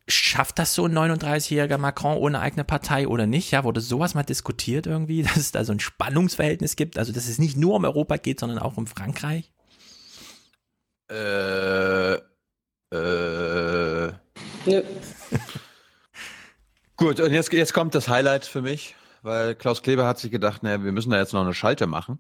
Schafft 0.08 0.58
das 0.58 0.74
so 0.74 0.86
ein 0.86 0.98
39-jähriger 0.98 1.78
Macron 1.78 2.16
ohne 2.16 2.40
eigene 2.40 2.64
Partei 2.64 3.10
oder 3.10 3.28
nicht? 3.28 3.52
Ja, 3.52 3.66
wurde 3.66 3.82
sowas 3.82 4.14
mal 4.14 4.24
diskutiert 4.24 4.88
irgendwie, 4.88 5.22
dass 5.24 5.36
es 5.36 5.52
da 5.52 5.66
so 5.66 5.74
ein 5.74 5.82
Spannungsverhältnis 5.82 6.78
gibt? 6.78 6.98
Also, 6.98 7.12
dass 7.12 7.28
es 7.28 7.40
nicht 7.40 7.58
nur 7.58 7.76
um 7.76 7.84
Europa 7.84 8.16
geht, 8.16 8.40
sondern 8.40 8.60
auch 8.60 8.78
um 8.78 8.88
Frankreich? 8.88 9.52
Äh, 11.10 12.14
äh. 12.16 14.14
Nö. 14.66 14.84
Gut, 16.98 17.20
und 17.20 17.32
jetzt, 17.32 17.54
jetzt 17.54 17.74
kommt 17.74 17.94
das 17.96 18.10
Highlight 18.10 18.46
für 18.46 18.62
mich, 18.62 18.96
weil 19.22 19.56
Klaus 19.56 19.82
Kleber 19.84 20.06
hat 20.08 20.20
sich 20.20 20.32
gedacht, 20.32 20.64
naja, 20.64 20.84
wir 20.84 20.92
müssen 20.92 21.12
da 21.12 21.18
jetzt 21.18 21.34
noch 21.34 21.42
eine 21.42 21.54
Schalte 21.54 21.88
machen. 21.88 22.20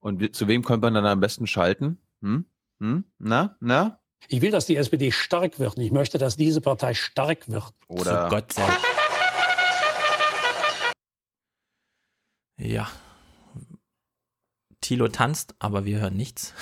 Und 0.00 0.20
wie, 0.20 0.32
zu 0.32 0.48
wem 0.48 0.64
könnte 0.64 0.86
man 0.86 0.94
dann 0.94 1.06
am 1.06 1.20
besten 1.20 1.46
schalten? 1.46 1.98
Hm? 2.22 2.46
Hm? 2.80 3.04
Na? 3.18 3.56
Na? 3.60 4.00
Ich 4.28 4.40
will, 4.40 4.50
dass 4.50 4.66
die 4.66 4.76
SPD 4.76 5.12
stark 5.12 5.58
wird. 5.58 5.78
Ich 5.78 5.92
möchte, 5.92 6.18
dass 6.18 6.36
diese 6.36 6.60
Partei 6.60 6.94
stark 6.94 7.48
wird. 7.48 7.72
Oder 7.88 8.28
Zu 8.28 8.34
Gott 8.34 8.52
sei 8.52 8.68
Ja. 12.58 12.90
Thilo 14.80 15.08
tanzt, 15.08 15.54
aber 15.58 15.84
wir 15.84 16.00
hören 16.00 16.16
nichts. 16.16 16.54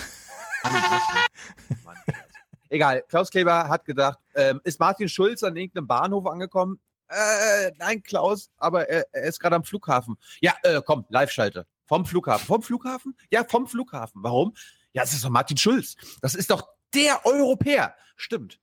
Egal, 2.69 3.03
Klaus 3.09 3.31
Kleber 3.31 3.69
hat 3.69 3.85
gedacht, 3.85 4.19
ähm, 4.35 4.61
ist 4.65 4.78
Martin 4.78 5.09
Schulz 5.09 5.43
an 5.43 5.57
irgendeinem 5.57 5.87
Bahnhof 5.87 6.27
angekommen? 6.27 6.78
Äh, 7.09 7.73
nein, 7.78 8.03
Klaus, 8.03 8.51
aber 8.57 8.89
er, 8.89 9.07
er 9.12 9.23
ist 9.24 9.41
gerade 9.41 9.57
am 9.57 9.65
Flughafen. 9.65 10.16
Ja, 10.41 10.55
äh, 10.62 10.81
komm, 10.85 11.05
Live-Schalte. 11.09 11.66
Vom 11.87 12.07
Flughafen. 12.07 12.47
Vom 12.47 12.62
Flughafen? 12.62 13.16
Ja, 13.32 13.45
vom 13.45 13.66
Flughafen. 13.66 14.23
Warum? 14.23 14.55
Ja, 14.93 15.03
das 15.03 15.12
ist 15.12 15.24
doch 15.24 15.31
Martin 15.31 15.57
Schulz. 15.57 15.97
Das 16.23 16.37
ist 16.37 16.51
doch 16.51 16.69
der 16.95 17.27
Europäer. 17.27 17.97
Stimmt. 18.16 18.61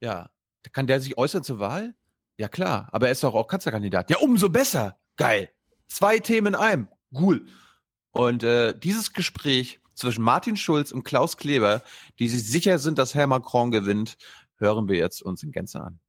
Ja. 0.00 0.30
Kann 0.72 0.86
der 0.86 1.00
sich 1.00 1.18
äußern 1.18 1.42
zur 1.42 1.58
Wahl? 1.58 1.94
Ja, 2.36 2.48
klar. 2.48 2.88
Aber 2.92 3.06
er 3.06 3.12
ist 3.12 3.24
doch 3.24 3.34
auch 3.34 3.48
Kanzlerkandidat. 3.48 4.10
Ja, 4.10 4.18
umso 4.18 4.48
besser. 4.48 4.98
Geil. 5.16 5.50
Zwei 5.88 6.20
Themen 6.20 6.48
in 6.48 6.54
einem. 6.54 6.88
Cool. 7.12 7.46
Und 8.12 8.44
äh, 8.44 8.78
dieses 8.78 9.12
Gespräch 9.12 9.80
zwischen 10.00 10.22
Martin 10.22 10.56
Schulz 10.56 10.90
und 10.92 11.04
Klaus 11.04 11.36
Kleber, 11.36 11.82
die 12.18 12.28
sich 12.28 12.44
sicher 12.44 12.78
sind, 12.78 12.98
dass 12.98 13.14
Herr 13.14 13.26
Macron 13.26 13.70
gewinnt, 13.70 14.16
hören 14.58 14.88
wir 14.88 14.96
jetzt 14.96 15.22
uns 15.22 15.42
in 15.42 15.52
Gänze 15.52 15.80
an. 15.80 16.00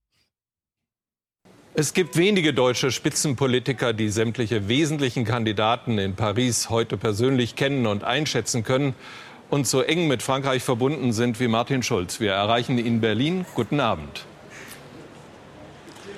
Es 1.73 1.93
gibt 1.93 2.17
wenige 2.17 2.53
deutsche 2.53 2.91
Spitzenpolitiker, 2.91 3.93
die 3.93 4.09
sämtliche 4.09 4.67
wesentlichen 4.67 5.23
Kandidaten 5.23 5.97
in 5.99 6.15
Paris 6.15 6.69
heute 6.69 6.97
persönlich 6.97 7.55
kennen 7.55 7.87
und 7.87 8.03
einschätzen 8.03 8.63
können 8.63 8.93
und 9.49 9.67
so 9.67 9.81
eng 9.81 10.07
mit 10.07 10.21
Frankreich 10.21 10.63
verbunden 10.63 11.13
sind 11.13 11.39
wie 11.39 11.47
Martin 11.47 11.81
Schulz. 11.81 12.19
Wir 12.19 12.33
erreichen 12.33 12.77
ihn 12.77 12.85
in 12.85 13.01
Berlin. 13.01 13.45
Guten 13.55 13.79
Abend. 13.79 14.25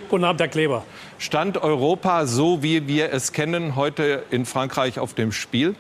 Guten 0.10 0.24
Abend, 0.24 0.42
Herr 0.42 0.48
Kleber. 0.48 0.86
Stand 1.20 1.58
Europa 1.58 2.26
so, 2.26 2.64
wie 2.64 2.88
wir 2.88 3.12
es 3.14 3.32
kennen, 3.32 3.76
heute 3.76 4.24
in 4.32 4.46
Frankreich 4.46 5.00
auf 5.00 5.14
dem 5.14 5.32
Spiel? 5.32 5.76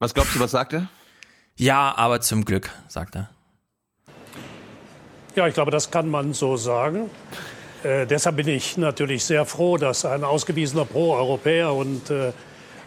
Was 0.00 0.14
glaubst 0.14 0.36
du, 0.36 0.40
was 0.40 0.52
sagt 0.52 0.74
er? 0.74 0.88
Ja, 1.56 1.92
aber 1.96 2.20
zum 2.20 2.44
Glück, 2.44 2.70
sagt 2.86 3.16
er. 3.16 3.30
Ja, 5.34 5.48
ich 5.48 5.54
glaube, 5.54 5.72
das 5.72 5.90
kann 5.90 6.08
man 6.08 6.32
so 6.32 6.56
sagen. 6.56 7.10
Äh, 7.82 8.06
deshalb 8.06 8.36
bin 8.36 8.46
ich 8.46 8.76
natürlich 8.76 9.24
sehr 9.24 9.44
froh, 9.44 9.76
dass 9.76 10.04
ein 10.04 10.22
ausgewiesener 10.22 10.84
Pro-Europäer 10.84 11.72
und 11.74 12.10
äh, 12.10 12.32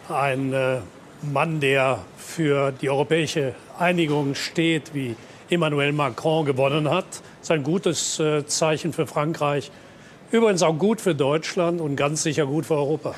ein 0.08 0.54
äh, 0.54 0.78
Mann, 1.20 1.60
der 1.60 1.98
für 2.16 2.72
die 2.72 2.88
europäische 2.88 3.54
Einigung 3.78 4.34
steht, 4.34 4.94
wie 4.94 5.14
Emmanuel 5.50 5.92
Macron 5.92 6.46
gewonnen 6.46 6.88
hat. 6.88 7.04
Das 7.10 7.20
ist 7.42 7.50
ein 7.50 7.62
gutes 7.62 8.20
äh, 8.20 8.46
Zeichen 8.46 8.94
für 8.94 9.06
Frankreich. 9.06 9.70
Übrigens 10.30 10.62
auch 10.62 10.78
gut 10.78 11.02
für 11.02 11.14
Deutschland 11.14 11.82
und 11.82 11.96
ganz 11.96 12.22
sicher 12.22 12.46
gut 12.46 12.64
für 12.64 12.76
Europa. 12.76 13.14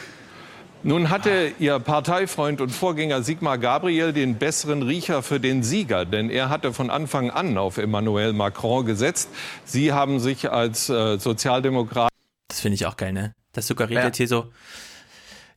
Nun 0.87 1.09
hatte 1.09 1.53
Ihr 1.59 1.79
Parteifreund 1.79 2.61
und 2.61 2.69
Vorgänger 2.69 3.23
Sigmar 3.23 3.57
Gabriel 3.57 4.13
den 4.13 4.37
besseren 4.37 4.83
Riecher 4.83 5.23
für 5.23 5.41
den 5.41 5.63
Sieger, 5.63 6.05
denn 6.05 6.29
er 6.29 6.51
hatte 6.51 6.75
von 6.75 6.91
Anfang 6.91 7.31
an 7.31 7.57
auf 7.57 7.79
Emmanuel 7.79 8.35
Macron 8.35 8.85
gesetzt. 8.85 9.31
Sie 9.65 9.95
haben 9.95 10.21
sich 10.21 10.51
als 10.51 10.91
äh, 10.91 11.19
Sozialdemokrat. 11.19 12.11
Das 12.49 12.61
finde 12.61 12.75
ich 12.75 12.85
auch 12.85 12.99
geil, 12.99 13.15
ne? 13.15 13.33
Das 13.53 13.67
suggeriert 13.67 14.01
ja. 14.01 14.07
jetzt 14.09 14.19
hier 14.19 14.29
so. 14.29 14.53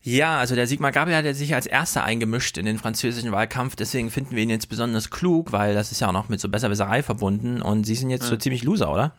Ja, 0.01 0.37
also 0.37 0.55
der 0.55 0.65
Sigmar 0.65 0.93
Gabriel 0.93 1.17
hat 1.17 1.35
sich 1.35 1.53
als 1.53 1.65
erster 1.65 2.05
eingemischt 2.05 2.57
in 2.57 2.65
den 2.65 2.77
französischen 2.77 3.33
Wahlkampf, 3.33 3.75
deswegen 3.75 4.09
finden 4.09 4.33
wir 4.33 4.43
ihn 4.43 4.49
jetzt 4.49 4.69
besonders 4.69 5.09
klug, 5.09 5.51
weil 5.51 5.73
das 5.73 5.91
ist 5.91 5.99
ja 5.99 6.07
auch 6.07 6.13
noch 6.13 6.29
mit 6.29 6.39
so 6.39 6.47
Besserwisserei 6.47 7.03
verbunden 7.03 7.61
und 7.61 7.83
Sie 7.83 7.95
sind 7.95 8.11
jetzt 8.11 8.23
ja. 8.23 8.29
so 8.29 8.37
ziemlich 8.37 8.63
Loser, 8.63 8.93
oder? 8.93 9.13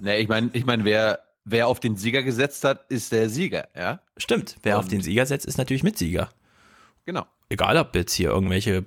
Ne, 0.00 0.16
ich 0.16 0.28
meine, 0.28 0.48
ich 0.54 0.64
mein, 0.64 0.86
wer 0.86 1.18
wer 1.44 1.68
auf 1.68 1.80
den 1.80 1.96
Sieger 1.96 2.22
gesetzt 2.22 2.64
hat, 2.64 2.84
ist 2.88 3.12
der 3.12 3.28
Sieger, 3.28 3.68
ja? 3.76 4.00
Stimmt. 4.16 4.56
Wer 4.62 4.76
Und 4.76 4.84
auf 4.84 4.88
den 4.88 5.00
Sieger 5.02 5.26
setzt, 5.26 5.46
ist 5.46 5.58
natürlich 5.58 5.82
Mitsieger. 5.82 6.30
Genau. 7.04 7.26
Egal, 7.48 7.76
ob 7.76 7.94
jetzt 7.94 8.14
hier 8.14 8.30
irgendwelche 8.30 8.84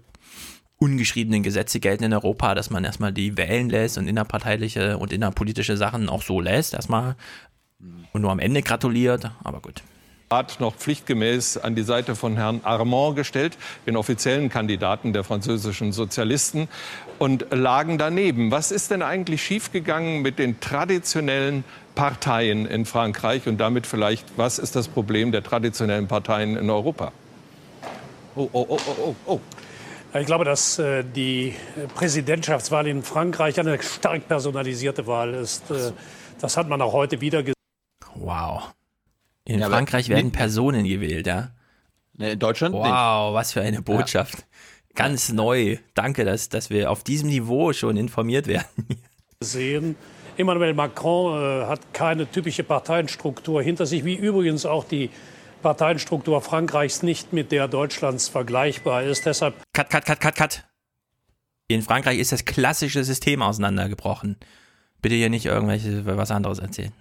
ungeschriebenen 0.77 1.43
Gesetze 1.43 1.79
gelten 1.79 2.03
in 2.03 2.13
Europa, 2.13 2.55
dass 2.55 2.69
man 2.69 2.83
erstmal 2.83 3.13
die 3.13 3.37
wählen 3.37 3.69
lässt 3.69 3.97
und 3.97 4.07
innerparteiliche 4.07 4.97
und 4.97 5.13
innerpolitische 5.13 5.77
Sachen 5.77 6.09
auch 6.09 6.21
so 6.21 6.41
lässt, 6.41 6.73
erstmal 6.73 7.15
und 8.11 8.21
nur 8.21 8.31
am 8.31 8.39
Ende 8.39 8.61
gratuliert, 8.61 9.31
aber 9.43 9.61
gut. 9.61 9.83
Rat 10.31 10.59
noch 10.59 10.75
pflichtgemäß 10.75 11.57
an 11.57 11.75
die 11.75 11.83
Seite 11.83 12.15
von 12.15 12.35
Herrn 12.35 12.61
Armand 12.63 13.15
gestellt, 13.15 13.57
den 13.85 13.95
offiziellen 13.95 14.49
Kandidaten 14.49 15.13
der 15.13 15.23
französischen 15.23 15.91
Sozialisten, 15.91 16.67
und 17.19 17.45
lagen 17.51 17.97
daneben. 17.97 18.51
Was 18.51 18.71
ist 18.71 18.91
denn 18.91 19.01
eigentlich 19.01 19.43
schiefgegangen 19.43 20.21
mit 20.21 20.39
den 20.39 20.59
traditionellen 20.59 21.63
Parteien 21.95 22.65
in 22.65 22.85
Frankreich 22.85 23.47
und 23.47 23.57
damit 23.57 23.87
vielleicht, 23.87 24.37
was 24.37 24.59
ist 24.59 24.75
das 24.75 24.87
Problem 24.87 25.31
der 25.31 25.43
traditionellen 25.43 26.07
Parteien 26.07 26.57
in 26.57 26.69
Europa? 26.69 27.11
Oh, 28.35 28.49
oh, 28.51 28.65
oh, 28.69 28.79
oh, 29.01 29.15
oh. 29.25 29.39
Ich 30.17 30.25
glaube, 30.25 30.45
dass 30.45 30.79
äh, 30.79 31.03
die 31.03 31.55
Präsidentschaftswahl 31.95 32.87
in 32.87 33.03
Frankreich 33.03 33.59
eine 33.59 33.81
stark 33.81 34.27
personalisierte 34.27 35.07
Wahl 35.07 35.33
ist. 35.33 35.69
Äh, 35.71 35.91
das 36.39 36.55
hat 36.55 36.69
man 36.69 36.81
auch 36.81 36.93
heute 36.93 37.19
wieder 37.21 37.43
gesehen. 37.43 37.53
Wow. 38.13 38.73
In 39.45 39.59
ja, 39.59 39.67
Frankreich 39.67 40.09
werden 40.09 40.31
Personen 40.31 40.85
gewählt, 40.85 41.27
ja? 41.27 41.51
In 42.17 42.39
Deutschland 42.39 42.73
Wow, 42.73 42.83
nicht. 42.83 42.93
was 43.33 43.53
für 43.53 43.61
eine 43.61 43.81
Botschaft. 43.81 44.39
Ja. 44.39 44.43
Ganz 44.95 45.31
neu. 45.33 45.77
Danke, 45.93 46.23
dass, 46.23 46.47
dass 46.47 46.69
wir 46.69 46.89
auf 46.89 47.03
diesem 47.03 47.29
Niveau 47.29 47.73
schon 47.73 47.97
informiert 47.97 48.47
werden. 48.47 48.65
Sehen. 49.41 49.97
Emmanuel 50.37 50.73
Macron 50.73 51.41
äh, 51.41 51.65
hat 51.65 51.93
keine 51.93 52.29
typische 52.29 52.63
Parteienstruktur 52.63 53.61
hinter 53.61 53.85
sich, 53.85 54.05
wie 54.05 54.15
übrigens 54.15 54.65
auch 54.65 54.83
die 54.83 55.09
Parteienstruktur 55.61 56.41
Frankreichs 56.41 57.01
nicht 57.03 57.33
mit 57.33 57.51
der 57.51 57.67
Deutschlands 57.67 58.27
vergleichbar 58.27 59.03
ist. 59.03 59.25
Deshalb. 59.25 59.55
Cut, 59.73 59.89
cut, 59.89 60.05
cut, 60.05 60.19
cut, 60.19 60.35
cut. 60.35 60.63
In 61.67 61.81
Frankreich 61.81 62.19
ist 62.19 62.31
das 62.31 62.45
klassische 62.45 63.03
System 63.03 63.41
auseinandergebrochen. 63.41 64.37
Bitte 65.01 65.15
hier 65.15 65.29
nicht 65.29 65.45
irgendwelche 65.45 66.05
was 66.05 66.29
anderes 66.29 66.59
erzählen. 66.59 66.91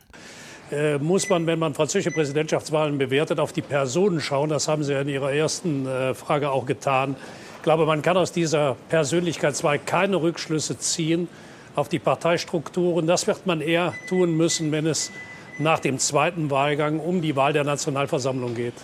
Äh, 0.70 0.98
muss 0.98 1.28
man, 1.28 1.47
wenn 1.47 1.59
man 1.59 1.74
französische 1.74 2.11
Präsidentschaftswahlen 2.11 2.97
bewertet, 2.97 3.39
auf 3.39 3.52
die 3.52 3.62
Personen 3.62 4.20
schauen. 4.20 4.48
Das 4.48 4.66
haben 4.66 4.82
Sie 4.82 4.93
ja 4.93 5.02
in 5.02 5.09
Ihrer 5.09 5.32
ersten 5.32 5.86
äh, 5.86 6.15
Frage 6.15 6.51
auch 6.51 6.65
getan. 6.65 7.16
Ich 7.56 7.62
glaube, 7.62 7.85
man 7.85 8.01
kann 8.02 8.16
aus 8.16 8.32
dieser 8.32 8.77
Persönlichkeitswahl 8.89 9.78
keine 9.78 10.16
Rückschlüsse 10.16 10.78
ziehen 10.78 11.28
auf 11.74 11.88
die 11.88 11.98
Parteistrukturen. 11.98 13.06
Das 13.06 13.26
wird 13.26 13.46
man 13.46 13.60
eher 13.60 13.94
tun 14.09 14.36
müssen, 14.36 14.72
wenn 14.72 14.86
es 14.86 15.10
nach 15.59 15.78
dem 15.78 15.98
zweiten 15.98 16.51
Wahlgang 16.51 17.01
um 17.01 17.22
die 17.22 17.36
Wahl 17.36 17.52
der 17.52 17.64
Nationalversammlung 17.64 18.55
geht. 18.55 18.74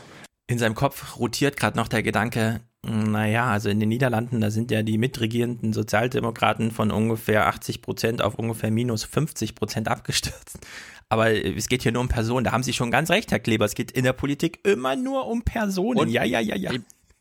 In 0.46 0.58
seinem 0.58 0.74
Kopf 0.74 1.18
rotiert 1.18 1.56
gerade 1.56 1.76
noch 1.76 1.88
der 1.88 2.02
Gedanke, 2.02 2.60
naja, 2.82 3.46
also 3.46 3.68
in 3.68 3.78
den 3.78 3.90
Niederlanden, 3.90 4.40
da 4.40 4.50
sind 4.50 4.70
ja 4.70 4.82
die 4.82 4.96
mitregierenden 4.96 5.72
Sozialdemokraten 5.72 6.70
von 6.70 6.90
ungefähr 6.90 7.46
80 7.46 7.82
Prozent 7.82 8.22
auf 8.22 8.36
ungefähr 8.36 8.70
minus 8.70 9.04
50 9.04 9.54
Prozent 9.54 9.88
abgestürzt. 9.88 10.58
Aber 11.10 11.32
es 11.32 11.68
geht 11.68 11.82
hier 11.82 11.92
nur 11.92 12.02
um 12.02 12.08
Personen. 12.08 12.44
Da 12.44 12.52
haben 12.52 12.62
Sie 12.62 12.72
schon 12.72 12.90
ganz 12.90 13.10
recht, 13.10 13.32
Herr 13.32 13.40
Kleber. 13.40 13.64
Es 13.64 13.74
geht 13.74 13.90
in 13.90 14.04
der 14.04 14.12
Politik 14.12 14.60
immer 14.64 14.96
nur 14.96 15.26
um 15.26 15.42
Personen. 15.42 15.98
Und 15.98 16.08
ja, 16.08 16.24
ja, 16.24 16.38
ja, 16.38 16.56
ja. 16.56 16.70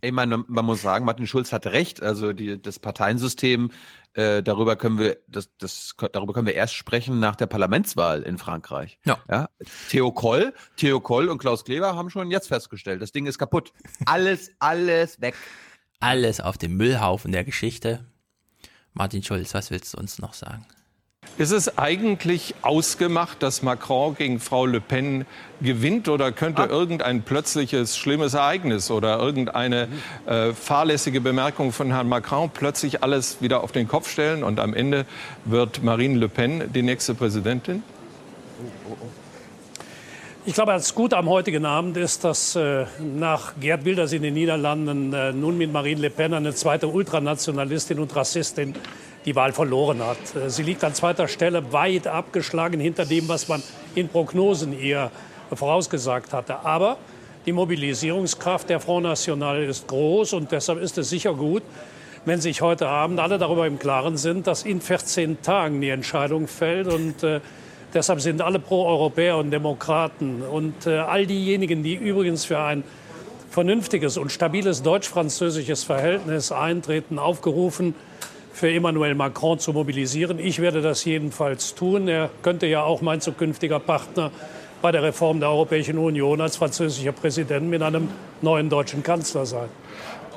Ich 0.01 0.11
meine, 0.11 0.43
man 0.47 0.65
muss 0.65 0.81
sagen, 0.81 1.05
Martin 1.05 1.27
Schulz 1.27 1.51
hatte 1.51 1.73
recht. 1.73 2.01
Also 2.01 2.31
die, 2.31 2.61
das 2.61 2.79
Parteiensystem, 2.79 3.71
äh, 4.13 4.41
darüber 4.41 4.75
können 4.75 4.97
wir, 4.97 5.17
das, 5.27 5.49
das, 5.57 5.95
darüber 6.13 6.33
können 6.33 6.47
wir 6.47 6.55
erst 6.55 6.73
sprechen 6.73 7.19
nach 7.19 7.35
der 7.35 7.47
Parlamentswahl 7.47 8.21
in 8.21 8.37
Frankreich. 8.37 8.97
Ja. 9.05 9.19
ja? 9.29 9.49
Theo 9.89 10.11
Koll, 10.11 10.53
Theo 10.77 11.01
Koll 11.01 11.27
und 11.27 11.37
Klaus 11.37 11.65
Kleber 11.65 11.95
haben 11.95 12.09
schon 12.09 12.31
jetzt 12.31 12.47
festgestellt, 12.47 13.01
das 13.01 13.11
Ding 13.11 13.25
ist 13.25 13.37
kaputt. 13.37 13.73
Alles, 14.05 14.51
alles 14.59 15.19
weg. 15.19 15.35
Alles 15.99 16.39
auf 16.39 16.57
dem 16.57 16.77
Müllhaufen 16.77 17.31
der 17.31 17.43
Geschichte. 17.43 18.05
Martin 18.93 19.21
Schulz, 19.21 19.53
was 19.53 19.69
willst 19.69 19.93
du 19.93 19.97
uns 19.97 20.19
noch 20.19 20.33
sagen? 20.33 20.65
Ist 21.39 21.51
es 21.51 21.77
eigentlich 21.77 22.53
ausgemacht, 22.63 23.41
dass 23.41 23.61
Macron 23.61 24.13
gegen 24.13 24.41
Frau 24.41 24.65
Le 24.65 24.81
Pen 24.81 25.25
gewinnt 25.61 26.09
oder 26.09 26.33
könnte 26.33 26.63
ah. 26.63 26.67
irgendein 26.67 27.21
plötzliches 27.21 27.97
schlimmes 27.97 28.33
Ereignis 28.33 28.91
oder 28.91 29.19
irgendeine 29.19 29.87
äh, 30.25 30.51
fahrlässige 30.51 31.21
Bemerkung 31.21 31.71
von 31.71 31.91
Herrn 31.91 32.09
Macron 32.09 32.49
plötzlich 32.53 33.03
alles 33.03 33.41
wieder 33.41 33.63
auf 33.63 33.71
den 33.71 33.87
Kopf 33.87 34.09
stellen 34.11 34.43
und 34.43 34.59
am 34.59 34.73
Ende 34.73 35.05
wird 35.45 35.81
Marine 35.81 36.17
Le 36.17 36.27
Pen 36.27 36.73
die 36.73 36.81
nächste 36.81 37.15
Präsidentin? 37.15 37.83
Ich 40.45 40.55
glaube, 40.55 40.73
das 40.73 40.93
Gute 40.93 41.15
am 41.15 41.29
heutigen 41.29 41.65
Abend 41.65 41.95
ist, 41.95 42.25
dass 42.25 42.57
äh, 42.57 42.85
nach 42.99 43.53
Gerd 43.61 43.85
Wilders 43.85 44.11
in 44.11 44.23
den 44.23 44.33
Niederlanden 44.33 45.13
äh, 45.13 45.31
nun 45.31 45.57
mit 45.57 45.71
Marine 45.71 46.01
Le 46.01 46.09
Pen 46.09 46.33
eine 46.33 46.53
zweite 46.53 46.89
Ultranationalistin 46.89 47.97
und 47.97 48.13
Rassistin 48.13 48.75
die 49.25 49.35
Wahl 49.35 49.51
verloren 49.53 50.01
hat. 50.03 50.17
Äh, 50.35 50.49
sie 50.49 50.63
liegt 50.63 50.83
an 50.83 50.93
zweiter 50.93 51.27
Stelle 51.27 51.71
weit 51.73 52.07
abgeschlagen 52.07 52.79
hinter 52.79 53.05
dem, 53.05 53.27
was 53.27 53.47
man 53.47 53.61
in 53.95 54.09
Prognosen 54.09 54.79
ihr 54.79 55.11
vorausgesagt 55.53 56.33
hatte. 56.33 56.59
Aber 56.59 56.97
die 57.45 57.51
Mobilisierungskraft 57.51 58.69
der 58.69 58.79
Front 58.79 59.03
National 59.03 59.63
ist 59.63 59.87
groß 59.87 60.33
und 60.33 60.51
deshalb 60.51 60.81
ist 60.81 60.97
es 60.97 61.09
sicher 61.09 61.33
gut, 61.33 61.63
wenn 62.25 62.41
sich 62.41 62.61
heute 62.61 62.87
Abend 62.87 63.19
alle 63.19 63.37
darüber 63.37 63.65
im 63.65 63.79
Klaren 63.79 64.17
sind, 64.17 64.45
dass 64.45 64.63
in 64.63 64.81
14 64.81 65.41
Tagen 65.41 65.81
die 65.81 65.89
Entscheidung 65.89 66.47
fällt. 66.47 66.87
Und 66.87 67.23
äh, 67.23 67.39
deshalb 67.93 68.21
sind 68.21 68.41
alle 68.41 68.59
Pro-Europäer 68.59 69.37
und 69.37 69.51
Demokraten 69.51 70.41
und 70.41 70.85
äh, 70.85 70.97
all 70.97 71.25
diejenigen, 71.25 71.81
die 71.81 71.95
übrigens 71.95 72.45
für 72.45 72.59
ein 72.59 72.83
vernünftiges 73.49 74.17
und 74.17 74.31
stabiles 74.31 74.83
deutsch-französisches 74.83 75.83
Verhältnis 75.83 76.51
eintreten, 76.51 77.17
aufgerufen, 77.17 77.95
für 78.59 78.69
Emmanuel 78.69 79.15
Macron 79.15 79.57
zu 79.57 79.71
mobilisieren. 79.71 80.37
Ich 80.37 80.59
werde 80.59 80.81
das 80.81 81.05
jedenfalls 81.05 81.75
tun. 81.75 82.09
Er 82.09 82.29
könnte 82.41 82.67
ja 82.67 82.83
auch 82.83 83.01
mein 83.01 83.21
zukünftiger 83.21 83.79
Partner 83.79 84.31
bei 84.81 84.91
der 84.91 85.01
Reform 85.01 85.39
der 85.39 85.49
Europäischen 85.49 85.97
Union 85.97 86.41
als 86.41 86.57
französischer 86.57 87.13
Präsident 87.13 87.69
mit 87.69 87.81
einem 87.81 88.09
neuen 88.41 88.69
deutschen 88.69 89.01
Kanzler 89.01 89.45
sein. 89.45 89.69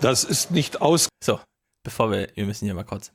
Das 0.00 0.22
ist 0.22 0.52
nicht 0.52 0.80
aus. 0.80 1.08
So, 1.22 1.40
bevor 1.82 2.12
wir, 2.12 2.28
wir 2.34 2.46
müssen 2.46 2.64
hier 2.64 2.74
mal 2.74 2.84
kurz. 2.84 3.10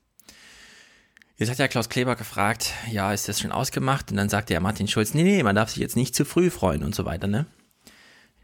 Jetzt 1.37 1.51
hat 1.51 1.57
ja 1.57 1.69
Klaus 1.69 1.87
Kleber 1.87 2.17
gefragt, 2.17 2.73
ja, 2.91 3.13
ist 3.13 3.29
das 3.29 3.39
schon 3.39 3.53
ausgemacht? 3.53 4.11
Und 4.11 4.17
dann 4.17 4.27
sagte 4.27 4.53
ja 4.53 4.59
Martin 4.59 4.89
Schulz, 4.89 5.13
nee, 5.13 5.23
nee, 5.23 5.41
man 5.41 5.55
darf 5.55 5.69
sich 5.69 5.79
jetzt 5.79 5.95
nicht 5.95 6.15
zu 6.15 6.25
früh 6.25 6.49
freuen 6.49 6.83
und 6.83 6.93
so 6.93 7.05
weiter, 7.05 7.27
ne? 7.27 7.45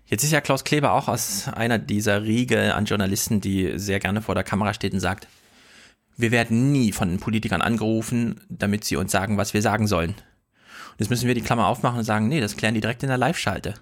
Jetzt 0.06 0.24
ist 0.24 0.32
ja 0.32 0.40
Klaus 0.40 0.64
Kleber 0.64 0.94
auch 0.94 1.10
aus 1.10 1.50
einer 1.50 1.80
dieser 1.80 2.24
Riege 2.24 2.74
an 2.76 2.86
Journalisten, 2.86 3.42
die 3.42 3.80
sehr 3.80 4.00
gerne 4.00 4.22
vor 4.22 4.36
der 4.36 4.44
Kamera 4.44 4.74
steht 4.74 4.94
und 4.94 5.00
sagt, 5.00 5.28
wir 6.18 6.32
werden 6.32 6.72
nie 6.72 6.92
von 6.92 7.10
den 7.10 7.20
Politikern 7.20 7.62
angerufen, 7.62 8.42
damit 8.50 8.84
sie 8.84 8.96
uns 8.96 9.12
sagen, 9.12 9.38
was 9.38 9.54
wir 9.54 9.62
sagen 9.62 9.88
sollen. 9.88 10.12
Und 10.12 11.00
jetzt 11.00 11.10
müssen 11.10 11.28
wir 11.28 11.36
die 11.36 11.42
Klammer 11.42 11.68
aufmachen 11.68 12.00
und 12.00 12.06
sagen, 12.06 12.28
nee, 12.28 12.42
das 12.42 12.56
klären 12.56 12.76
die 12.76 12.82
direkt 12.82 13.04
in 13.04 13.10
der 13.10 13.18
Live-Schalte. 13.18 13.74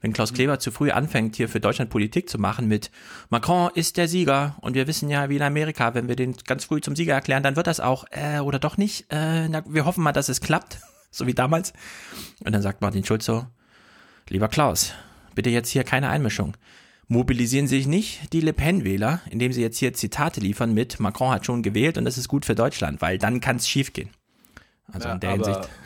Wenn 0.00 0.12
Klaus 0.12 0.34
Kleber 0.34 0.58
zu 0.58 0.70
früh 0.70 0.90
anfängt, 0.90 1.36
hier 1.36 1.48
für 1.48 1.60
Deutschland 1.60 1.90
Politik 1.90 2.28
zu 2.28 2.38
machen 2.38 2.68
mit 2.68 2.90
Macron 3.30 3.70
ist 3.74 3.96
der 3.96 4.08
Sieger 4.08 4.56
und 4.60 4.74
wir 4.74 4.86
wissen 4.86 5.08
ja, 5.08 5.28
wie 5.30 5.36
in 5.36 5.42
Amerika, 5.42 5.94
wenn 5.94 6.08
wir 6.08 6.16
den 6.16 6.36
ganz 6.46 6.64
früh 6.64 6.80
zum 6.80 6.94
Sieger 6.94 7.14
erklären, 7.14 7.42
dann 7.42 7.56
wird 7.56 7.66
das 7.66 7.80
auch, 7.80 8.04
äh, 8.10 8.40
oder 8.40 8.58
doch 8.58 8.76
nicht. 8.76 9.10
Äh, 9.10 9.48
na, 9.48 9.62
wir 9.66 9.86
hoffen 9.86 10.04
mal, 10.04 10.12
dass 10.12 10.28
es 10.28 10.40
klappt, 10.40 10.78
so 11.10 11.26
wie 11.26 11.34
damals. 11.34 11.72
Und 12.44 12.52
dann 12.54 12.62
sagt 12.62 12.82
Martin 12.82 13.04
Schulz 13.04 13.24
so, 13.24 13.46
lieber 14.28 14.48
Klaus, 14.48 14.92
bitte 15.34 15.50
jetzt 15.50 15.70
hier 15.70 15.84
keine 15.84 16.10
Einmischung 16.10 16.56
mobilisieren 17.08 17.66
sich 17.66 17.86
nicht 17.86 18.32
die 18.32 18.40
Le 18.40 18.52
Pen-Wähler, 18.52 19.20
indem 19.30 19.52
sie 19.52 19.62
jetzt 19.62 19.78
hier 19.78 19.92
Zitate 19.92 20.40
liefern 20.40 20.74
mit 20.74 21.00
Macron 21.00 21.30
hat 21.30 21.46
schon 21.46 21.62
gewählt 21.62 21.98
und 21.98 22.04
das 22.04 22.18
ist 22.18 22.28
gut 22.28 22.44
für 22.44 22.54
Deutschland, 22.54 23.00
weil 23.00 23.18
dann 23.18 23.40
kann 23.40 23.56
es 23.56 23.68
schiefgehen. 23.68 24.10
Also 24.86 25.08
ja, 25.08 25.14
in 25.14 25.20
der 25.20 25.32
Hinsicht. 25.32 25.68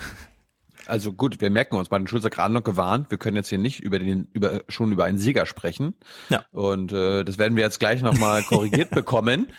Also 0.86 1.12
gut, 1.12 1.40
wir 1.40 1.50
merken 1.50 1.76
uns, 1.76 1.88
Martin 1.88 2.08
Schulz 2.08 2.24
hat 2.24 2.32
gerade 2.32 2.52
noch 2.52 2.64
gewarnt, 2.64 3.12
wir 3.12 3.18
können 3.18 3.36
jetzt 3.36 3.48
hier 3.48 3.58
nicht 3.58 3.78
über 3.78 4.00
den, 4.00 4.26
über, 4.32 4.64
schon 4.68 4.90
über 4.90 5.04
einen 5.04 5.18
Sieger 5.18 5.46
sprechen. 5.46 5.94
Ja. 6.30 6.44
Und 6.50 6.92
äh, 6.92 7.22
das 7.22 7.38
werden 7.38 7.54
wir 7.54 7.62
jetzt 7.62 7.78
gleich 7.78 8.02
nochmal 8.02 8.42
korrigiert 8.48 8.90
bekommen. 8.90 9.52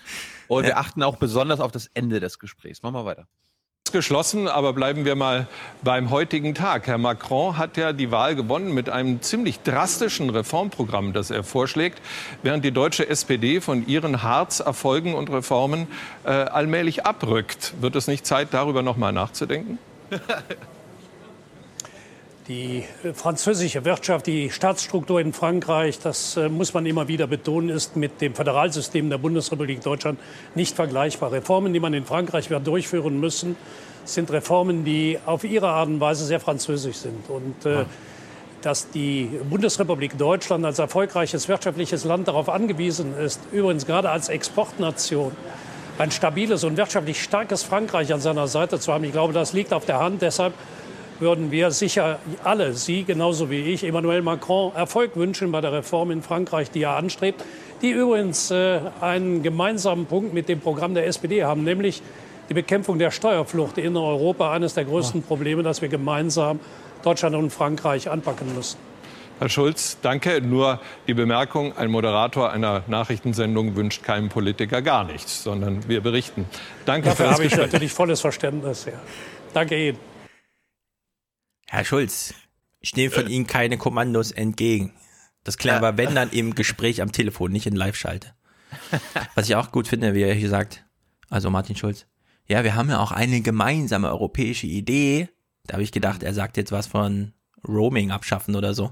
Und 0.50 0.64
ja. 0.64 0.72
wir 0.72 0.78
achten 0.78 1.04
auch 1.04 1.16
besonders 1.16 1.62
auf 1.62 1.72
das 1.72 1.88
Ende 1.94 2.20
des 2.20 2.38
Gesprächs. 2.38 2.84
Machen 2.84 2.96
wir 2.96 3.06
weiter 3.06 3.28
geschlossen, 3.92 4.48
aber 4.48 4.74
bleiben 4.74 5.06
wir 5.06 5.16
mal 5.16 5.48
beim 5.84 6.10
heutigen 6.10 6.56
Tag. 6.56 6.88
Herr 6.88 6.98
Macron 6.98 7.58
hat 7.58 7.78
ja 7.78 7.94
die 7.94 8.12
Wahl 8.12 8.36
gewonnen 8.36 8.74
mit 8.74 8.90
einem 8.90 9.22
ziemlich 9.22 9.62
drastischen 9.62 10.30
Reformprogramm, 10.30 11.14
das 11.14 11.30
er 11.30 11.44
vorschlägt, 11.44 12.02
während 12.44 12.66
die 12.66 12.72
deutsche 12.72 13.08
SPD 13.08 13.62
von 13.62 13.88
ihren 13.88 14.24
Harz-Erfolgen 14.24 15.14
und 15.14 15.30
Reformen 15.30 15.88
äh, 16.24 16.30
allmählich 16.30 17.06
abrückt. 17.06 17.74
Wird 17.82 17.96
es 17.96 18.08
nicht 18.08 18.26
Zeit, 18.26 18.50
darüber 18.52 18.82
noch 18.82 18.98
mal 18.98 19.12
nachzudenken? 19.12 19.78
Die 22.52 22.84
französische 23.14 23.86
Wirtschaft, 23.86 24.28
die 24.28 24.50
Staatsstruktur 24.50 25.22
in 25.22 25.32
Frankreich, 25.32 26.00
das 26.00 26.36
äh, 26.36 26.50
muss 26.50 26.74
man 26.74 26.86
immer 26.86 27.08
wieder 27.08 27.26
betonen, 27.26 27.70
ist 27.70 27.96
mit 27.96 28.20
dem 28.20 28.36
Föderalsystem 28.36 29.10
der 29.10 29.20
Bundesrepublik 29.20 29.82
Deutschland 29.82 30.20
nicht 30.54 30.76
vergleichbar. 30.76 31.32
Reformen, 31.32 31.72
die 31.72 31.80
man 31.80 31.94
in 31.94 32.04
Frankreich 32.04 32.50
wird 32.50 32.68
durchführen 32.68 33.22
müssen, 33.22 33.56
sind 34.04 34.30
Reformen, 34.32 34.84
die 34.84 35.18
auf 35.26 35.46
ihre 35.46 35.70
Art 35.70 35.88
und 35.88 36.02
Weise 36.02 36.26
sehr 36.26 36.42
französisch 36.42 36.98
sind. 36.98 37.30
Und 37.30 37.66
äh, 37.66 37.86
dass 38.62 38.90
die 38.90 39.30
Bundesrepublik 39.50 40.18
Deutschland 40.18 40.66
als 40.66 40.80
erfolgreiches 40.80 41.48
wirtschaftliches 41.48 42.04
Land 42.04 42.28
darauf 42.28 42.50
angewiesen 42.50 43.18
ist, 43.18 43.40
übrigens 43.54 43.86
gerade 43.86 44.10
als 44.10 44.28
Exportnation, 44.28 45.32
ein 45.98 46.12
stabiles 46.12 46.66
und 46.66 46.76
wirtschaftlich 46.76 47.24
starkes 47.24 47.64
Frankreich 47.64 48.12
an 48.12 48.20
seiner 48.20 48.50
Seite 48.50 48.78
zu 48.78 48.92
haben. 48.92 49.06
Ich 49.06 49.14
glaube, 49.14 49.32
das 49.32 49.54
liegt 49.54 49.72
auf 49.72 49.86
der 49.86 50.00
Hand. 50.00 50.22
Deshalb 50.22 50.54
würden 51.22 51.52
wir 51.52 51.72
sicher 51.72 52.20
alle, 52.44 52.74
Sie 52.74 53.04
genauso 53.04 53.50
wie 53.50 53.62
ich, 53.62 53.84
Emmanuel 53.84 54.22
Macron 54.22 54.74
Erfolg 54.76 55.16
wünschen 55.16 55.52
bei 55.52 55.62
der 55.62 55.72
Reform 55.72 56.12
in 56.12 56.22
Frankreich, 56.22 56.72
die 56.72 56.84
er 56.84 56.96
anstrebt, 56.96 57.44
die 57.82 57.92
übrigens 57.92 58.52
äh, 58.52 58.80
einen 59.00 59.44
gemeinsamen 59.44 60.08
Punkt 60.08 60.34
mit 60.34 60.50
dem 60.50 60.60
Programm 60.60 60.94
der 60.94 61.08
SPD 61.08 61.44
haben, 61.44 61.64
nämlich 61.64 62.02
die 62.50 62.54
Bekämpfung 62.54 63.00
der 63.00 63.12
Steuerflucht 63.12 63.78
in 63.78 63.96
Europa, 63.96 64.52
eines 64.52 64.74
der 64.74 64.86
größten 64.86 65.24
Probleme, 65.24 65.64
das 65.64 65.82
wir 65.82 65.88
gemeinsam 65.88 66.60
Deutschland 67.04 67.36
und 67.36 67.52
Frankreich 67.52 68.10
anpacken 68.10 68.54
müssen. 68.56 68.78
Herr 69.40 69.50
Schulz, 69.50 69.98
danke. 70.02 70.40
Nur 70.42 70.80
die 71.08 71.14
Bemerkung, 71.16 71.76
ein 71.76 71.90
Moderator 71.90 72.52
einer 72.52 72.84
Nachrichtensendung 72.88 73.76
wünscht 73.76 74.04
keinem 74.04 74.30
Politiker 74.30 74.82
gar 74.84 75.04
nichts, 75.04 75.44
sondern 75.44 75.88
wir 75.88 76.02
berichten. 76.02 76.46
Danke 76.86 77.10
Dafür 77.10 77.16
für 77.16 77.24
das 77.24 77.34
habe 77.34 77.44
ich 77.46 77.50
Gespräch. 77.50 77.72
natürlich 77.72 77.94
volles 77.94 78.22
Verständnis. 78.22 78.86
Ja. 78.86 78.94
Danke 79.54 79.90
Ihnen. 79.90 80.11
Herr 81.74 81.86
Schulz, 81.86 82.34
ich 82.82 82.98
nehme 82.98 83.12
von 83.12 83.30
Ihnen 83.30 83.48
keine 83.48 83.78
Kommandos 83.78 84.32
entgegen. 84.32 84.92
Das 85.46 85.58
klären 85.58 85.82
wir, 85.82 85.96
wenn 85.96 86.14
dann 86.14 86.30
im 86.32 86.54
Gespräch 86.54 87.02
am 87.02 87.14
Telefon, 87.14 87.54
nicht 87.54 87.66
in 87.66 87.78
Live-Schalte. 87.78 88.36
Was 89.36 89.48
ich 89.48 89.56
auch 89.56 89.72
gut 89.72 89.88
finde, 89.88 90.14
wie 90.14 90.24
er 90.24 90.34
hier 90.34 90.50
sagt, 90.50 90.86
also 91.30 91.50
Martin 91.50 91.78
Schulz, 91.78 92.08
ja, 92.46 92.66
wir 92.66 92.76
haben 92.76 92.90
ja 92.90 93.00
auch 93.00 93.14
eine 93.14 93.40
gemeinsame 93.40 94.10
europäische 94.10 94.68
Idee. 94.68 95.30
Da 95.66 95.76
habe 95.76 95.84
ich 95.84 95.94
gedacht, 95.94 96.24
er 96.24 96.34
sagt 96.34 96.58
jetzt 96.58 96.74
was 96.74 96.88
von 96.88 97.32
Roaming 97.66 98.12
abschaffen 98.12 98.58
oder 98.58 98.74
so. 98.74 98.92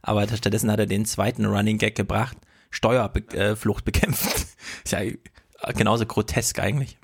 Aber 0.00 0.24
stattdessen 0.28 0.70
hat 0.70 0.78
er 0.78 0.86
den 0.86 1.06
zweiten 1.06 1.44
Running 1.44 1.78
Gag 1.78 1.96
gebracht, 1.96 2.36
Steuerflucht 2.70 3.84
bekämpfen. 3.84 4.30
Ist 4.84 4.92
ja 4.92 5.00
genauso 5.74 6.06
grotesk 6.06 6.60
eigentlich. 6.60 6.98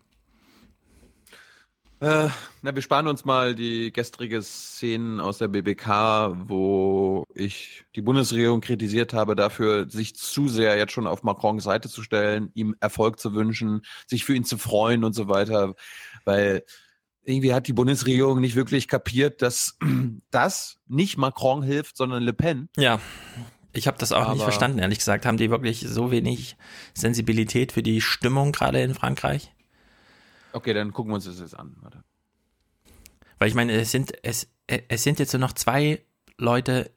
Äh, 1.99 2.29
na, 2.63 2.75
wir 2.75 2.83
sparen 2.83 3.07
uns 3.07 3.25
mal 3.25 3.55
die 3.55 3.93
gestrige 3.93 4.43
Szenen 4.43 5.21
aus 5.21 5.39
der 5.39 5.49
BBK, 5.49 6.35
wo 6.49 7.25
ich 7.35 7.85
die 7.95 8.03
Bundesregierung 8.03 8.61
kritisiert 8.61 9.13
habe 9.13 9.37
dafür, 9.37 9.89
sich 9.89 10.17
zu 10.17 10.49
sehr 10.49 10.77
jetzt 10.77 10.93
schon 10.93 11.07
auf 11.07 11.23
Macrons 11.23 11.65
Seite 11.65 11.89
zu 11.89 12.03
stellen, 12.03 12.51
ihm 12.55 12.75
Erfolg 12.81 13.19
zu 13.21 13.35
wünschen, 13.35 13.83
sich 14.07 14.25
für 14.25 14.35
ihn 14.35 14.45
zu 14.45 14.59
freuen 14.59 15.05
und 15.05 15.15
so 15.15 15.29
weiter, 15.29 15.75
weil 16.25 16.65
irgendwie 17.25 17.53
hat 17.53 17.69
die 17.69 17.73
Bundesregierung 17.73 18.41
nicht 18.41 18.57
wirklich 18.57 18.89
kapiert, 18.89 19.43
dass 19.43 19.77
das 20.31 20.79
nicht 20.87 21.19
Macron 21.19 21.63
hilft, 21.63 21.97
sondern 21.97 22.23
Le 22.23 22.33
Pen. 22.33 22.69
Ja. 22.77 23.01
Ich 23.73 23.87
habe 23.87 23.99
das 23.99 24.13
auch 24.13 24.23
Aber 24.23 24.33
nicht 24.33 24.43
verstanden, 24.43 24.79
ehrlich 24.79 24.99
gesagt. 24.99 25.27
Haben 25.27 25.37
die 25.37 25.51
wirklich 25.51 25.81
so 25.87 26.11
wenig 26.11 26.57
Sensibilität 26.95 27.71
für 27.71 27.83
die 27.83 28.01
Stimmung 28.01 28.51
gerade 28.51 28.81
in 28.83 28.95
Frankreich? 28.95 29.53
Okay, 30.53 30.73
dann 30.73 30.93
gucken 30.93 31.13
wir 31.13 31.17
uns 31.17 31.27
das 31.27 31.39
jetzt 31.39 31.57
an. 31.57 31.77
Warte. 31.83 32.03
Weil 33.39 33.49
ich 33.49 33.55
meine, 33.55 33.73
es 33.73 33.91
sind, 33.91 34.13
es, 34.23 34.49
es 34.67 35.03
sind 35.03 35.19
jetzt 35.19 35.33
so 35.33 35.39
noch 35.39 35.53
zwei 35.53 36.03
Leute. 36.37 36.91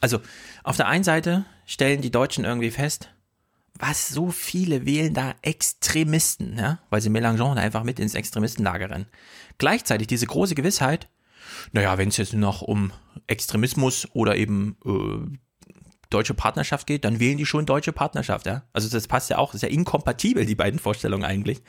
Also, 0.00 0.20
auf 0.62 0.76
der 0.76 0.88
einen 0.88 1.04
Seite 1.04 1.44
stellen 1.66 2.02
die 2.02 2.10
Deutschen 2.10 2.44
irgendwie 2.44 2.70
fest, 2.70 3.10
was 3.78 4.08
so 4.08 4.30
viele 4.30 4.86
wählen 4.86 5.14
da 5.14 5.34
Extremisten, 5.42 6.58
ja, 6.58 6.78
weil 6.90 7.00
sie 7.00 7.10
Mélenchon 7.10 7.58
einfach 7.58 7.82
mit 7.82 7.98
ins 7.98 8.14
Extremistenlager 8.14 8.90
rennen. 8.90 9.06
Gleichzeitig 9.58 10.06
diese 10.06 10.26
große 10.26 10.54
Gewissheit, 10.54 11.08
naja, 11.72 11.98
wenn 11.98 12.08
es 12.08 12.16
jetzt 12.16 12.34
noch 12.34 12.62
um 12.62 12.92
Extremismus 13.26 14.08
oder 14.12 14.36
eben 14.36 14.76
äh, 14.84 15.74
deutsche 16.10 16.34
Partnerschaft 16.34 16.86
geht, 16.86 17.04
dann 17.04 17.18
wählen 17.18 17.38
die 17.38 17.46
schon 17.46 17.66
deutsche 17.66 17.92
Partnerschaft, 17.92 18.46
ja. 18.46 18.62
Also 18.72 18.88
das 18.88 19.08
passt 19.08 19.30
ja 19.30 19.38
auch, 19.38 19.54
ist 19.54 19.62
ja 19.62 19.68
inkompatibel, 19.68 20.46
die 20.46 20.54
beiden 20.54 20.78
Vorstellungen 20.78 21.24
eigentlich. 21.24 21.62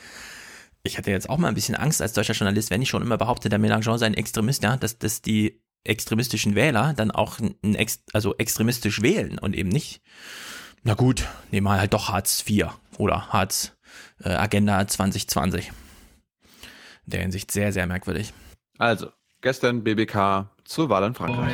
Ich 0.85 0.97
hatte 0.97 1.11
jetzt 1.11 1.29
auch 1.29 1.37
mal 1.37 1.49
ein 1.49 1.55
bisschen 1.55 1.75
Angst 1.75 2.01
als 2.01 2.13
deutscher 2.13 2.33
Journalist, 2.33 2.69
wenn 2.69 2.81
ich 2.81 2.89
schon 2.89 3.01
immer 3.01 3.17
behaupte, 3.17 3.49
der 3.49 3.59
Mélenchon 3.59 3.97
sei 3.97 4.05
ein 4.05 4.13
Extremist, 4.13 4.63
ja, 4.63 4.77
dass, 4.77 4.97
dass 4.97 5.21
die 5.21 5.61
extremistischen 5.83 6.55
Wähler 6.55 6.93
dann 6.93 7.11
auch 7.11 7.39
ein 7.39 7.75
Ex 7.75 8.03
also 8.13 8.35
extremistisch 8.37 9.01
wählen 9.01 9.37
und 9.37 9.55
eben 9.55 9.69
nicht 9.69 10.01
na 10.87 10.93
gut, 10.93 11.27
nehmen 11.49 11.65
wir 11.65 11.79
halt 11.79 11.93
doch 11.93 12.09
Hartz 12.09 12.43
IV 12.47 12.67
oder 12.99 13.29
Hartz 13.29 13.71
äh, 14.23 14.29
Agenda 14.29 14.87
2020. 14.87 15.71
In 17.05 17.09
der 17.09 17.21
Hinsicht 17.21 17.49
sehr, 17.49 17.73
sehr 17.73 17.87
merkwürdig. 17.87 18.33
Also, 18.77 19.07
gestern 19.41 19.83
BBK 19.83 20.47
zur 20.63 20.89
Wahl 20.89 21.03
in 21.05 21.15
Frankreich. 21.15 21.51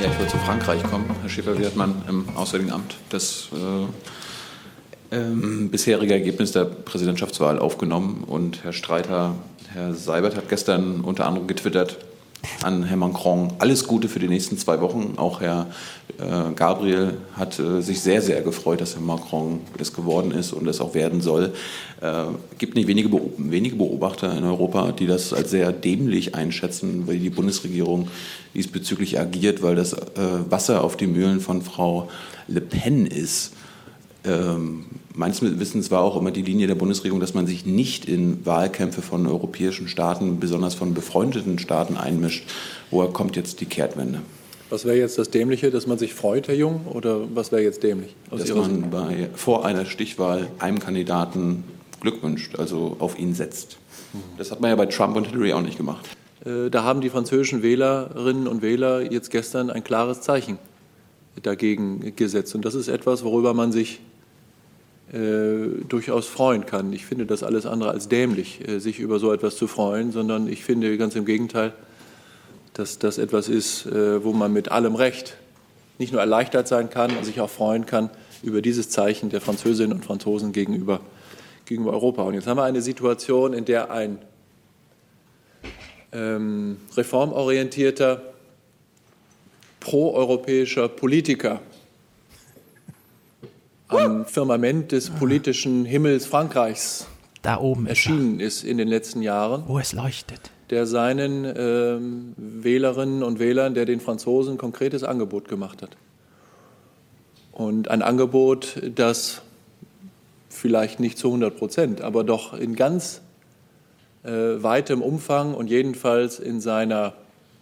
Ja, 0.00 0.10
ich 0.10 0.18
würde 0.18 0.28
zu 0.28 0.38
Frankreich 0.38 0.82
kommen. 0.84 1.14
Herr 1.20 1.28
Schäfer, 1.28 1.58
wie 1.58 1.66
hat 1.66 1.76
man 1.76 2.02
im 2.08 2.34
Auswärtigen 2.34 2.72
Amt 2.72 2.96
das 3.10 3.50
äh, 3.52 3.86
ähm, 5.10 5.70
bisherige 5.70 6.14
Ergebnis 6.14 6.52
der 6.52 6.64
Präsidentschaftswahl 6.64 7.58
aufgenommen? 7.58 8.24
Und 8.26 8.64
Herr 8.64 8.72
Streiter, 8.72 9.34
Herr 9.72 9.94
Seibert 9.94 10.36
hat 10.36 10.48
gestern 10.48 11.00
unter 11.00 11.26
anderem 11.26 11.46
getwittert, 11.46 11.98
an 12.62 12.84
Herrn 12.84 13.00
Macron 13.00 13.52
alles 13.58 13.86
Gute 13.86 14.08
für 14.08 14.18
die 14.18 14.28
nächsten 14.28 14.58
zwei 14.58 14.80
Wochen. 14.80 15.14
Auch 15.16 15.40
Herr 15.40 15.66
äh, 16.18 16.52
Gabriel 16.54 17.14
hat 17.34 17.58
äh, 17.58 17.80
sich 17.82 18.00
sehr, 18.00 18.22
sehr 18.22 18.42
gefreut, 18.42 18.80
dass 18.80 18.94
Herr 18.94 19.02
Macron 19.02 19.60
es 19.78 19.92
geworden 19.92 20.30
ist 20.30 20.52
und 20.52 20.66
es 20.68 20.80
auch 20.80 20.94
werden 20.94 21.20
soll. 21.20 21.52
Äh, 22.00 22.24
gibt 22.58 22.74
nicht 22.74 22.88
wenige, 22.88 23.10
wenige 23.36 23.76
Beobachter 23.76 24.36
in 24.36 24.44
Europa, 24.44 24.92
die 24.92 25.06
das 25.06 25.32
als 25.32 25.50
sehr 25.50 25.72
dämlich 25.72 26.34
einschätzen, 26.34 27.06
weil 27.06 27.18
die 27.18 27.30
Bundesregierung 27.30 28.08
diesbezüglich 28.54 29.18
agiert, 29.18 29.62
weil 29.62 29.74
das 29.74 29.92
äh, 29.92 29.98
Wasser 30.48 30.84
auf 30.84 30.96
die 30.96 31.06
Mühlen 31.06 31.40
von 31.40 31.62
Frau 31.62 32.08
Le 32.48 32.60
Pen 32.60 33.06
ist. 33.06 33.52
Ähm, 34.26 34.84
meines 35.14 35.40
Wissens 35.42 35.90
war 35.90 36.02
auch 36.02 36.16
immer 36.16 36.30
die 36.30 36.42
Linie 36.42 36.66
der 36.66 36.74
Bundesregierung, 36.74 37.20
dass 37.20 37.34
man 37.34 37.46
sich 37.46 37.64
nicht 37.64 38.06
in 38.06 38.44
Wahlkämpfe 38.44 39.02
von 39.02 39.26
europäischen 39.26 39.88
Staaten, 39.88 40.40
besonders 40.40 40.74
von 40.74 40.94
befreundeten 40.94 41.58
Staaten 41.58 41.96
einmischt. 41.96 42.44
Woher 42.90 43.10
kommt 43.10 43.36
jetzt 43.36 43.60
die 43.60 43.66
Kehrtwende? 43.66 44.20
Was 44.68 44.84
wäre 44.84 44.96
jetzt 44.96 45.16
das 45.16 45.30
Dämliche, 45.30 45.70
dass 45.70 45.86
man 45.86 45.96
sich 45.96 46.12
freut, 46.12 46.48
Herr 46.48 46.56
Jung, 46.56 46.86
oder 46.86 47.20
was 47.32 47.52
wäre 47.52 47.62
jetzt 47.62 47.82
dämlich? 47.82 48.16
dass 48.30 48.52
man 48.52 48.90
bei, 48.90 49.30
vor 49.34 49.64
einer 49.64 49.86
Stichwahl 49.86 50.48
einem 50.58 50.80
Kandidaten 50.80 51.62
Glück 52.00 52.22
wünscht, 52.22 52.58
also 52.58 52.96
auf 52.98 53.18
ihn 53.18 53.34
setzt. 53.34 53.78
Das 54.38 54.50
hat 54.50 54.60
man 54.60 54.70
ja 54.70 54.76
bei 54.76 54.86
Trump 54.86 55.16
und 55.16 55.28
Hillary 55.28 55.52
auch 55.52 55.62
nicht 55.62 55.76
gemacht. 55.76 56.04
Äh, 56.44 56.70
da 56.70 56.82
haben 56.82 57.00
die 57.00 57.10
französischen 57.10 57.62
Wählerinnen 57.62 58.48
und 58.48 58.62
Wähler 58.62 59.10
jetzt 59.10 59.30
gestern 59.30 59.70
ein 59.70 59.84
klares 59.84 60.20
Zeichen 60.20 60.58
dagegen 61.42 62.14
gesetzt. 62.16 62.54
Und 62.54 62.64
das 62.64 62.74
ist 62.74 62.88
etwas, 62.88 63.24
worüber 63.24 63.54
man 63.54 63.72
sich 63.72 64.00
äh, 65.12 65.84
durchaus 65.88 66.26
freuen 66.26 66.66
kann. 66.66 66.92
Ich 66.92 67.06
finde 67.06 67.26
das 67.26 67.44
alles 67.44 67.64
andere 67.64 67.90
als 67.90 68.08
dämlich, 68.08 68.66
äh, 68.66 68.80
sich 68.80 68.98
über 68.98 69.20
so 69.20 69.32
etwas 69.32 69.56
zu 69.56 69.68
freuen, 69.68 70.10
sondern 70.10 70.48
ich 70.48 70.64
finde 70.64 70.98
ganz 70.98 71.14
im 71.14 71.24
Gegenteil, 71.24 71.72
dass 72.74 72.98
das 72.98 73.18
etwas 73.18 73.48
ist, 73.48 73.86
äh, 73.86 74.24
wo 74.24 74.32
man 74.32 74.52
mit 74.52 74.70
allem 74.72 74.96
Recht 74.96 75.36
nicht 75.98 76.12
nur 76.12 76.20
erleichtert 76.20 76.66
sein 76.66 76.90
kann, 76.90 77.12
sich 77.22 77.40
auch 77.40 77.48
freuen 77.48 77.86
kann 77.86 78.10
über 78.42 78.60
dieses 78.60 78.90
Zeichen 78.90 79.30
der 79.30 79.40
Französinnen 79.40 79.92
und 79.92 80.04
Franzosen 80.04 80.52
gegenüber, 80.52 81.00
gegenüber 81.64 81.92
Europa. 81.92 82.22
Und 82.22 82.34
jetzt 82.34 82.46
haben 82.48 82.58
wir 82.58 82.64
eine 82.64 82.82
Situation, 82.82 83.52
in 83.52 83.64
der 83.64 83.92
ein 83.92 84.18
ähm, 86.12 86.78
reformorientierter, 86.96 88.22
proeuropäischer 89.80 90.88
Politiker 90.88 91.60
am 93.88 94.26
Firmament 94.26 94.92
des 94.92 95.10
politischen 95.10 95.84
Himmels 95.84 96.26
Frankreichs 96.26 97.06
da 97.42 97.60
oben 97.60 97.86
erschienen 97.86 98.40
ist, 98.40 98.64
in 98.64 98.78
den 98.78 98.88
letzten 98.88 99.22
Jahren. 99.22 99.62
Wo 99.66 99.78
es 99.78 99.92
leuchtet. 99.92 100.50
Der 100.70 100.86
seinen 100.86 101.44
ähm, 101.56 102.34
Wählerinnen 102.36 103.22
und 103.22 103.38
Wählern, 103.38 103.74
der 103.74 103.84
den 103.84 104.00
Franzosen 104.00 104.54
ein 104.54 104.58
konkretes 104.58 105.04
Angebot 105.04 105.48
gemacht 105.48 105.80
hat. 105.82 105.96
Und 107.52 107.88
ein 107.88 108.02
Angebot, 108.02 108.82
das 108.94 109.42
vielleicht 110.48 110.98
nicht 110.98 111.18
zu 111.18 111.28
100 111.28 111.56
Prozent, 111.56 112.00
aber 112.00 112.24
doch 112.24 112.52
in 112.58 112.74
ganz 112.74 113.20
äh, 114.24 114.30
weitem 114.30 115.00
Umfang 115.00 115.54
und 115.54 115.70
jedenfalls 115.70 116.40
in 116.40 116.60
seiner 116.60 117.12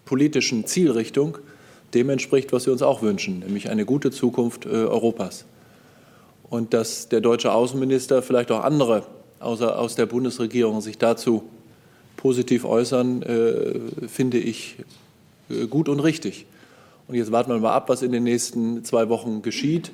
politischen 0.06 0.66
Zielrichtung 0.66 1.36
dem 1.92 2.09
entspricht, 2.09 2.52
was 2.52 2.64
wir 2.64 2.72
uns 2.72 2.82
auch 2.82 3.02
wünschen, 3.02 3.40
nämlich 3.40 3.68
eine 3.68 3.84
gute 3.84 4.10
Zukunft 4.10 4.64
äh, 4.64 4.70
Europas 4.70 5.44
und 6.51 6.75
dass 6.75 7.09
der 7.09 7.21
deutsche 7.21 7.53
Außenminister, 7.53 8.23
vielleicht 8.23 8.51
auch 8.51 8.62
andere 8.62 9.05
außer, 9.41 9.79
aus 9.79 9.95
der 9.95 10.07
Bundesregierung 10.07 10.81
sich 10.81 10.99
dazu 10.99 11.45
positiv 12.16 12.65
äußern, 12.65 13.23
äh, 13.23 14.09
finde 14.09 14.39
ich 14.39 14.77
äh, 15.51 15.66
gut 15.66 15.89
und 15.89 16.01
richtig. 16.01 16.47
Und 17.07 17.16
jetzt 17.16 17.33
warten 17.33 17.51
wir 17.51 17.59
mal 17.59 17.73
ab, 17.73 17.89
was 17.89 18.03
in 18.03 18.12
den 18.12 18.25
nächsten 18.25 18.85
zwei 18.85 19.09
Wochen 19.09 19.43
geschieht. 19.43 19.93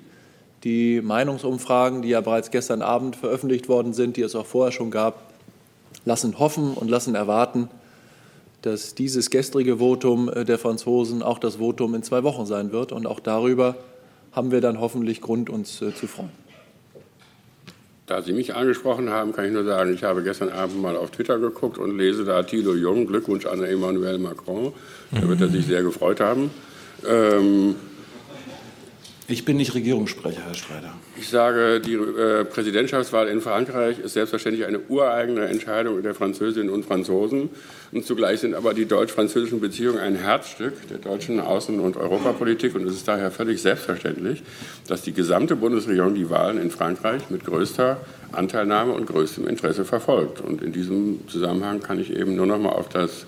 Die 0.63 1.01
Meinungsumfragen, 1.01 2.03
die 2.03 2.11
ja 2.11 2.21
bereits 2.21 2.51
gestern 2.51 2.83
Abend 2.83 3.17
veröffentlicht 3.17 3.69
worden 3.69 3.95
sind, 3.95 4.17
die 4.17 4.23
es 4.23 4.37
auch 4.37 4.47
vorher 4.47 4.73
schon 4.73 4.91
gab, 4.91 5.33
lassen 6.05 6.39
hoffen 6.39 6.75
und 6.75 6.89
lassen 6.89 7.15
erwarten, 7.15 7.69
dass 8.63 8.95
dieses 8.95 9.31
gestrige 9.31 9.79
Votum 9.79 10.29
äh, 10.29 10.45
der 10.45 10.59
Franzosen 10.59 11.23
auch 11.23 11.39
das 11.39 11.57
Votum 11.57 11.95
in 11.95 12.03
zwei 12.03 12.23
Wochen 12.23 12.47
sein 12.47 12.73
wird. 12.73 12.93
Und 12.93 13.07
auch 13.07 13.21
darüber 13.21 13.75
haben 14.33 14.51
wir 14.51 14.61
dann 14.61 14.81
hoffentlich 14.81 15.21
Grund, 15.21 15.51
uns 15.51 15.83
äh, 15.83 15.95
zu 15.95 16.07
freuen. 16.07 16.31
Da 18.07 18.23
Sie 18.23 18.33
mich 18.33 18.55
angesprochen 18.57 19.11
haben, 19.11 19.33
kann 19.33 19.45
ich 19.45 19.53
nur 19.53 19.65
sagen, 19.65 19.95
ich 19.95 20.03
habe 20.03 20.25
gestern 20.25 20.49
Abend 20.49 20.83
mal 20.83 20.97
auf 20.97 21.13
Twitter 21.13 21.39
geguckt 21.39 21.79
und 21.79 21.97
lese 21.97 22.25
da 22.25 22.43
Thilo 22.43 22.75
Jung, 22.75 23.07
Glückwunsch 23.07 23.47
an 23.47 23.63
Emmanuel 23.63 24.19
Macron. 24.19 24.73
Da 25.13 25.29
wird 25.29 25.41
er 25.41 25.49
sich 25.49 25.67
sehr 25.67 25.85
gefreut 25.85 26.19
haben. 26.19 26.51
Ähm, 27.09 27.77
ich 29.31 29.45
bin 29.45 29.57
nicht 29.57 29.75
Regierungssprecher, 29.75 30.43
Herr 30.45 30.55
Streiter. 30.55 30.95
Ich 31.17 31.29
sage, 31.29 31.81
die 31.81 31.95
äh, 31.95 32.45
Präsidentschaftswahl 32.45 33.29
in 33.29 33.41
Frankreich 33.41 33.99
ist 33.99 34.15
selbstverständlich 34.15 34.67
eine 34.67 34.81
ureigene 34.89 35.47
Entscheidung 35.47 36.03
der 36.03 36.15
Französinnen 36.15 36.71
und 36.71 36.85
Franzosen. 36.85 37.51
Und 37.93 38.05
zugleich 38.05 38.41
sind 38.41 38.55
aber 38.55 38.75
die 38.75 38.87
deutsch-französischen 38.87 39.61
Beziehungen 39.61 39.99
ein 39.99 40.17
Herzstück 40.17 40.89
der 40.89 40.99
deutschen 40.99 41.41
Außen- 41.41 41.79
und 41.79 41.97
Europapolitik. 41.97 42.75
Und 42.75 42.87
es 42.87 42.95
ist 42.95 43.09
daher 43.09 43.31
völlig 43.31 43.63
selbstverständlich, 43.63 44.43
dass 44.87 45.03
die 45.03 45.13
gesamte 45.13 45.57
Bundesregierung 45.57 46.15
die 46.15 46.31
Wahlen 46.31 46.61
in 46.61 46.71
Frankreich 46.71 47.31
mit 47.31 47.45
größter 47.45 48.01
Anteilnahme 48.33 48.93
und 48.93 49.07
größtem 49.07 49.47
Interesse 49.47 49.85
verfolgt. 49.85 50.41
Und 50.41 50.63
in 50.63 50.73
diesem 50.73 51.21
Zusammenhang 51.29 51.81
kann 51.81 52.01
ich 52.01 52.15
eben 52.15 52.37
nur 52.37 52.47
noch 52.47 52.59
mal 52.59 52.71
auf 52.71 52.89
das 52.89 53.27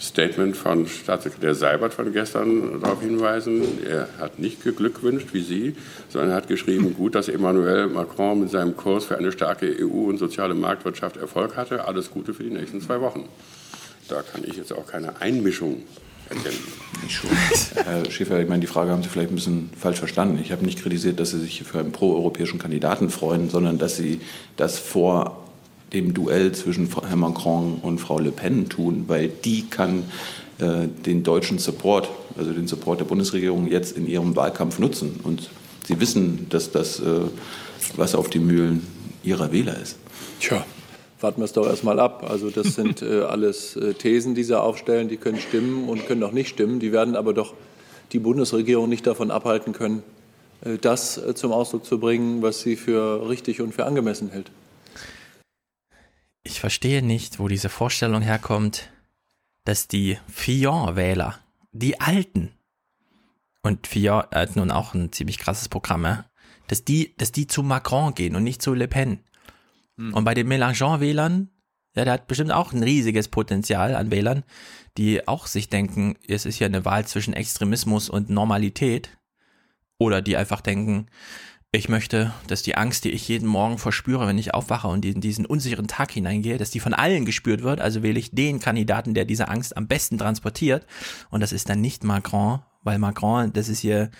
Statement 0.00 0.56
von 0.56 0.86
Staatssekretär 0.86 1.54
Seibert 1.54 1.94
von 1.94 2.12
gestern 2.12 2.80
darauf 2.80 3.00
hinweisen. 3.00 3.62
Er 3.86 4.08
hat 4.18 4.38
nicht 4.38 4.62
geglückwünscht 4.62 5.28
wie 5.32 5.42
Sie, 5.42 5.76
sondern 6.08 6.30
er 6.30 6.36
hat 6.36 6.48
geschrieben, 6.48 6.94
gut, 6.94 7.14
dass 7.14 7.28
Emmanuel 7.28 7.88
Macron 7.88 8.40
mit 8.40 8.50
seinem 8.50 8.76
Kurs 8.76 9.04
für 9.06 9.16
eine 9.16 9.32
starke 9.32 9.74
EU 9.80 10.08
und 10.08 10.18
soziale 10.18 10.54
Marktwirtschaft 10.54 11.16
Erfolg 11.16 11.56
hatte. 11.56 11.86
Alles 11.86 12.10
Gute 12.10 12.34
für 12.34 12.42
die 12.42 12.50
nächsten 12.50 12.80
zwei 12.80 13.00
Wochen. 13.00 13.28
Da 14.08 14.22
kann 14.22 14.42
ich 14.44 14.56
jetzt 14.56 14.72
auch 14.72 14.86
keine 14.86 15.20
Einmischung 15.20 15.82
erkennen. 16.28 16.58
Herr 17.74 18.10
Schäfer, 18.10 18.40
ich 18.40 18.48
meine, 18.48 18.60
die 18.60 18.66
Frage 18.66 18.90
haben 18.90 19.02
Sie 19.02 19.08
vielleicht 19.08 19.30
ein 19.30 19.34
bisschen 19.34 19.70
falsch 19.78 19.98
verstanden. 19.98 20.38
Ich 20.42 20.52
habe 20.52 20.64
nicht 20.64 20.80
kritisiert, 20.80 21.20
dass 21.20 21.30
Sie 21.30 21.38
sich 21.38 21.62
für 21.62 21.78
einen 21.78 21.92
proeuropäischen 21.92 22.58
Kandidaten 22.58 23.10
freuen, 23.10 23.50
sondern 23.50 23.78
dass 23.78 23.96
Sie 23.96 24.20
das 24.56 24.78
vor 24.78 25.43
dem 25.94 26.12
Duell 26.12 26.52
zwischen 26.52 26.88
Herrn 27.06 27.20
Macron 27.20 27.78
und 27.80 27.98
Frau 27.98 28.18
Le 28.18 28.32
Pen 28.32 28.68
tun, 28.68 29.04
weil 29.06 29.28
die 29.28 29.66
kann 29.68 30.04
äh, 30.58 30.88
den 31.06 31.22
deutschen 31.22 31.58
Support, 31.58 32.10
also 32.36 32.52
den 32.52 32.66
Support 32.66 33.00
der 33.00 33.04
Bundesregierung 33.04 33.68
jetzt 33.68 33.96
in 33.96 34.06
ihrem 34.06 34.36
Wahlkampf 34.36 34.78
nutzen. 34.78 35.20
Und 35.22 35.48
sie 35.86 36.00
wissen, 36.00 36.46
dass 36.50 36.72
das 36.72 37.00
äh, 37.00 37.20
was 37.96 38.14
auf 38.14 38.28
die 38.28 38.40
Mühlen 38.40 38.86
ihrer 39.22 39.52
Wähler 39.52 39.80
ist. 39.80 39.96
Tja, 40.40 40.66
warten 41.20 41.40
wir 41.40 41.44
es 41.44 41.52
doch 41.52 41.66
erstmal 41.66 42.00
ab. 42.00 42.26
Also 42.28 42.50
das 42.50 42.74
sind 42.74 43.02
äh, 43.02 43.22
alles 43.22 43.76
äh, 43.76 43.94
Thesen, 43.94 44.34
die 44.34 44.42
sie 44.42 44.60
aufstellen, 44.60 45.08
die 45.08 45.16
können 45.16 45.38
stimmen 45.38 45.88
und 45.88 46.06
können 46.06 46.22
auch 46.24 46.32
nicht 46.32 46.48
stimmen. 46.48 46.80
Die 46.80 46.92
werden 46.92 47.16
aber 47.16 47.32
doch 47.32 47.54
die 48.12 48.18
Bundesregierung 48.18 48.88
nicht 48.88 49.06
davon 49.06 49.30
abhalten 49.30 49.72
können, 49.72 50.02
äh, 50.64 50.76
das 50.80 51.18
äh, 51.18 51.34
zum 51.34 51.52
Ausdruck 51.52 51.84
zu 51.84 51.98
bringen, 51.98 52.42
was 52.42 52.60
sie 52.60 52.76
für 52.76 53.28
richtig 53.28 53.60
und 53.60 53.74
für 53.74 53.86
angemessen 53.86 54.30
hält 54.30 54.50
ich 56.44 56.60
verstehe 56.60 57.02
nicht, 57.02 57.38
wo 57.38 57.48
diese 57.48 57.68
Vorstellung 57.68 58.22
herkommt, 58.22 58.90
dass 59.64 59.88
die 59.88 60.18
Fillon-Wähler, 60.28 61.38
die 61.72 62.00
Alten, 62.00 62.52
und 63.62 63.86
Fillon 63.86 64.24
hat 64.30 64.56
nun 64.56 64.70
auch 64.70 64.92
ein 64.92 65.10
ziemlich 65.10 65.38
krasses 65.38 65.70
Programm, 65.70 66.04
ja? 66.04 66.26
dass 66.66 66.84
die, 66.84 67.16
dass 67.16 67.32
die 67.32 67.46
zu 67.46 67.62
Macron 67.62 68.14
gehen 68.14 68.36
und 68.36 68.44
nicht 68.44 68.60
zu 68.60 68.74
Le 68.74 68.86
Pen. 68.86 69.20
Hm. 69.96 70.12
Und 70.12 70.24
bei 70.24 70.34
den 70.34 70.46
Mélenchon-Wählern, 70.48 71.48
ja, 71.96 72.04
der 72.04 72.12
hat 72.12 72.26
bestimmt 72.26 72.52
auch 72.52 72.72
ein 72.72 72.82
riesiges 72.82 73.28
Potenzial 73.28 73.94
an 73.94 74.10
Wählern, 74.10 74.44
die 74.98 75.26
auch 75.26 75.46
sich 75.46 75.70
denken, 75.70 76.16
es 76.28 76.44
ist 76.44 76.58
ja 76.58 76.66
eine 76.66 76.84
Wahl 76.84 77.06
zwischen 77.06 77.32
Extremismus 77.32 78.10
und 78.10 78.28
Normalität. 78.28 79.16
Oder 79.96 80.20
die 80.20 80.36
einfach 80.36 80.60
denken, 80.60 81.06
ich 81.74 81.88
möchte, 81.88 82.32
dass 82.46 82.62
die 82.62 82.76
Angst, 82.76 83.04
die 83.04 83.10
ich 83.10 83.26
jeden 83.28 83.48
Morgen 83.48 83.78
verspüre, 83.78 84.26
wenn 84.26 84.38
ich 84.38 84.54
aufwache 84.54 84.88
und 84.88 85.04
in 85.04 85.20
diesen 85.20 85.46
unsicheren 85.46 85.88
Tag 85.88 86.10
hineingehe, 86.10 86.58
dass 86.58 86.70
die 86.70 86.80
von 86.80 86.94
allen 86.94 87.24
gespürt 87.24 87.62
wird. 87.62 87.80
Also 87.80 88.02
wähle 88.02 88.18
ich 88.18 88.30
den 88.32 88.60
Kandidaten, 88.60 89.14
der 89.14 89.24
diese 89.24 89.48
Angst 89.48 89.76
am 89.76 89.86
besten 89.86 90.18
transportiert. 90.18 90.86
Und 91.30 91.40
das 91.40 91.52
ist 91.52 91.68
dann 91.68 91.80
nicht 91.80 92.04
Macron, 92.04 92.60
weil 92.82 92.98
Macron, 92.98 93.52
das 93.52 93.68
ist 93.68 93.80
hier 93.80 94.10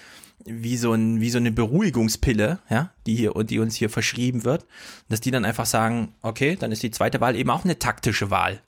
wie 0.45 0.77
so, 0.77 0.93
ein, 0.93 1.21
wie 1.21 1.31
so 1.31 1.39
eine 1.39 1.53
Beruhigungspille, 1.53 2.59
ja, 2.69 2.93
die 3.07 3.15
hier 3.15 3.33
die 3.45 3.59
uns 3.59 3.77
hier 3.77 3.91
verschrieben 3.91 4.45
wird, 4.45 4.67
dass 5.09 5.21
die 5.21 5.31
dann 5.31 5.45
einfach 5.45 5.67
sagen, 5.67 6.15
okay, 6.23 6.57
dann 6.57 6.73
ist 6.73 6.83
die 6.83 6.91
zweite 6.91 7.21
Wahl 7.21 7.37
eben 7.37 7.51
auch 7.51 7.65
eine 7.65 7.79
taktische 7.79 8.31
Wahl. 8.31 8.61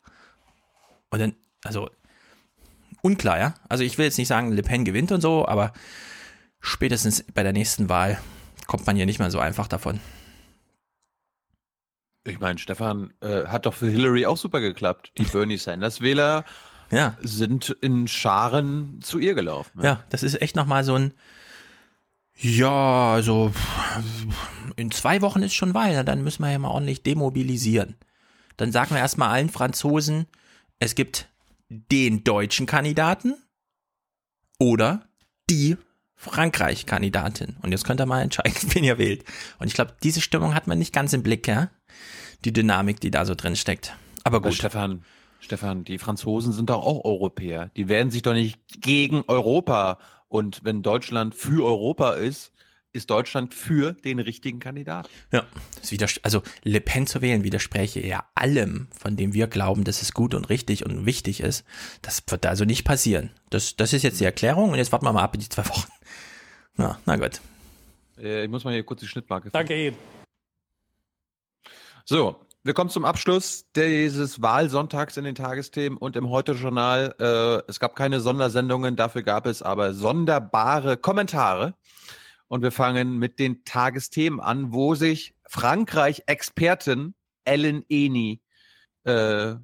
Und 1.10 1.20
dann, 1.20 1.34
also 1.64 1.90
unklar, 3.02 3.38
ja. 3.38 3.54
Also 3.68 3.84
ich 3.84 3.98
will 3.98 4.06
jetzt 4.06 4.18
nicht 4.18 4.28
sagen, 4.28 4.52
Le 4.52 4.62
Pen 4.62 4.84
gewinnt 4.84 5.12
und 5.12 5.20
so, 5.20 5.46
aber 5.46 5.72
spätestens 6.60 7.24
bei 7.34 7.42
der 7.42 7.52
nächsten 7.52 7.88
Wahl 7.88 8.18
kommt 8.66 8.86
man 8.86 8.96
hier 8.96 9.06
nicht 9.06 9.18
mehr 9.18 9.30
so 9.30 9.38
einfach 9.38 9.68
davon. 9.68 10.00
Ich 12.24 12.40
meine, 12.40 12.58
Stefan 12.58 13.12
äh, 13.20 13.46
hat 13.46 13.66
doch 13.66 13.74
für 13.74 13.88
Hillary 13.88 14.26
auch 14.26 14.36
super 14.36 14.60
geklappt. 14.60 15.12
Die 15.18 15.24
Bernie 15.32 15.58
Sanders-Wähler 15.58 16.44
ja. 16.90 17.16
sind 17.20 17.70
in 17.80 18.08
Scharen 18.08 19.00
zu 19.02 19.18
ihr 19.18 19.34
gelaufen. 19.34 19.80
Ja, 19.82 20.04
das 20.10 20.22
ist 20.22 20.40
echt 20.42 20.56
nochmal 20.56 20.84
so 20.84 20.94
ein, 20.94 21.12
ja, 22.38 23.12
also 23.12 23.52
in 24.76 24.90
zwei 24.90 25.22
Wochen 25.22 25.42
ist 25.42 25.54
schon 25.54 25.72
weiter, 25.72 26.04
dann 26.04 26.22
müssen 26.22 26.42
wir 26.42 26.50
ja 26.50 26.58
mal 26.58 26.68
ordentlich 26.68 27.02
demobilisieren. 27.02 27.96
Dann 28.56 28.72
sagen 28.72 28.90
wir 28.90 28.98
erstmal 28.98 29.30
allen 29.30 29.48
Franzosen, 29.48 30.26
es 30.78 30.94
gibt 30.94 31.28
den 31.68 32.24
deutschen 32.24 32.66
Kandidaten 32.66 33.34
oder 34.58 35.06
die 35.48 35.76
Frankreich-Kandidatin. 36.16 37.56
Und 37.62 37.72
jetzt 37.72 37.84
könnt 37.84 38.00
ihr 38.00 38.06
mal 38.06 38.22
entscheiden, 38.22 38.54
wen 38.74 38.84
ihr 38.84 38.98
wählt. 38.98 39.24
Und 39.58 39.68
ich 39.68 39.74
glaube, 39.74 39.94
diese 40.02 40.20
Stimmung 40.20 40.54
hat 40.54 40.66
man 40.66 40.78
nicht 40.78 40.92
ganz 40.92 41.12
im 41.12 41.22
Blick, 41.22 41.46
ja? 41.46 41.70
Die 42.44 42.52
Dynamik, 42.52 43.00
die 43.00 43.10
da 43.10 43.24
so 43.24 43.34
drin 43.34 43.56
steckt. 43.56 43.94
Aber 44.24 44.38
gut. 44.38 44.46
Aber 44.46 44.52
Stefan, 44.52 45.04
Stefan, 45.40 45.84
die 45.84 45.98
Franzosen 45.98 46.52
sind 46.52 46.70
doch 46.70 46.82
auch 46.82 47.04
Europäer. 47.04 47.70
Die 47.76 47.88
werden 47.88 48.10
sich 48.10 48.22
doch 48.22 48.34
nicht 48.34 48.58
gegen 48.80 49.24
Europa. 49.28 49.98
Und 50.28 50.60
wenn 50.64 50.82
Deutschland 50.82 51.34
für 51.34 51.64
Europa 51.64 52.12
ist, 52.12 52.52
ist 52.96 53.10
Deutschland 53.10 53.54
für 53.54 53.92
den 53.92 54.18
richtigen 54.18 54.58
Kandidaten. 54.58 55.08
Ja, 55.30 55.44
also 56.22 56.42
Le 56.64 56.80
Pen 56.80 57.06
zu 57.06 57.20
wählen 57.20 57.44
widerspräche 57.44 58.04
ja 58.04 58.24
allem, 58.34 58.88
von 58.98 59.16
dem 59.16 59.34
wir 59.34 59.46
glauben, 59.46 59.84
dass 59.84 60.02
es 60.02 60.12
gut 60.12 60.34
und 60.34 60.48
richtig 60.48 60.84
und 60.84 61.06
wichtig 61.06 61.40
ist. 61.40 61.64
Das 62.02 62.22
wird 62.28 62.46
also 62.46 62.64
nicht 62.64 62.84
passieren. 62.84 63.30
Das, 63.50 63.76
das 63.76 63.92
ist 63.92 64.02
jetzt 64.02 64.18
die 64.20 64.24
Erklärung 64.24 64.70
und 64.70 64.76
jetzt 64.76 64.92
warten 64.92 65.04
wir 65.04 65.12
mal 65.12 65.22
ab 65.22 65.34
in 65.34 65.40
die 65.40 65.48
zwei 65.48 65.68
Wochen. 65.68 65.88
Na, 66.76 66.98
na 67.06 67.16
gut. 67.16 67.40
Äh, 68.18 68.44
ich 68.44 68.50
muss 68.50 68.64
mal 68.64 68.72
hier 68.72 68.84
kurz 68.84 69.00
die 69.00 69.08
Schnittmarke. 69.08 69.50
Danke 69.50 69.88
Ihnen. 69.88 69.96
So, 72.04 72.40
wir 72.62 72.74
kommen 72.74 72.90
zum 72.90 73.04
Abschluss 73.04 73.66
dieses 73.74 74.42
Wahlsonntags 74.42 75.16
in 75.16 75.24
den 75.24 75.34
Tagesthemen 75.34 75.98
und 75.98 76.16
im 76.16 76.30
Heute-Journal. 76.30 77.14
Äh, 77.18 77.70
es 77.70 77.80
gab 77.80 77.96
keine 77.96 78.20
Sondersendungen, 78.20 78.96
dafür 78.96 79.22
gab 79.22 79.46
es 79.46 79.62
aber 79.62 79.94
sonderbare 79.94 80.96
Kommentare. 80.96 81.74
Und 82.48 82.62
wir 82.62 82.70
fangen 82.70 83.18
mit 83.18 83.38
den 83.38 83.64
Tagesthemen 83.64 84.40
an, 84.40 84.72
wo 84.72 84.94
sich 84.94 85.34
Frankreich-Expertin 85.46 87.14
Ellen 87.44 87.84
Eni 87.88 88.40
äh, 89.04 89.54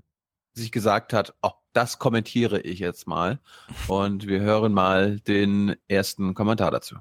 sich 0.54 0.72
gesagt 0.72 1.12
hat, 1.12 1.34
oh, 1.42 1.50
das 1.72 1.98
kommentiere 1.98 2.60
ich 2.60 2.78
jetzt 2.78 3.06
mal. 3.06 3.38
Und 3.88 4.26
wir 4.26 4.40
hören 4.40 4.72
mal 4.72 5.20
den 5.20 5.76
ersten 5.88 6.34
Kommentar 6.34 6.70
dazu. 6.70 6.96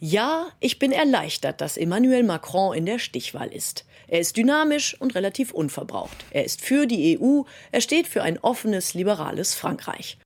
Ja, 0.00 0.46
ich 0.60 0.78
bin 0.78 0.92
erleichtert, 0.92 1.60
dass 1.60 1.76
Emmanuel 1.76 2.22
Macron 2.22 2.76
in 2.76 2.86
der 2.86 3.00
Stichwahl 3.00 3.48
ist. 3.48 3.84
Er 4.06 4.20
ist 4.20 4.36
dynamisch 4.36 4.98
und 5.00 5.16
relativ 5.16 5.50
unverbraucht. 5.52 6.24
Er 6.30 6.44
ist 6.44 6.60
für 6.60 6.86
die 6.86 7.18
EU, 7.20 7.42
er 7.72 7.80
steht 7.80 8.06
für 8.06 8.22
ein 8.22 8.38
offenes, 8.38 8.94
liberales 8.94 9.54
Frankreich. 9.56 10.18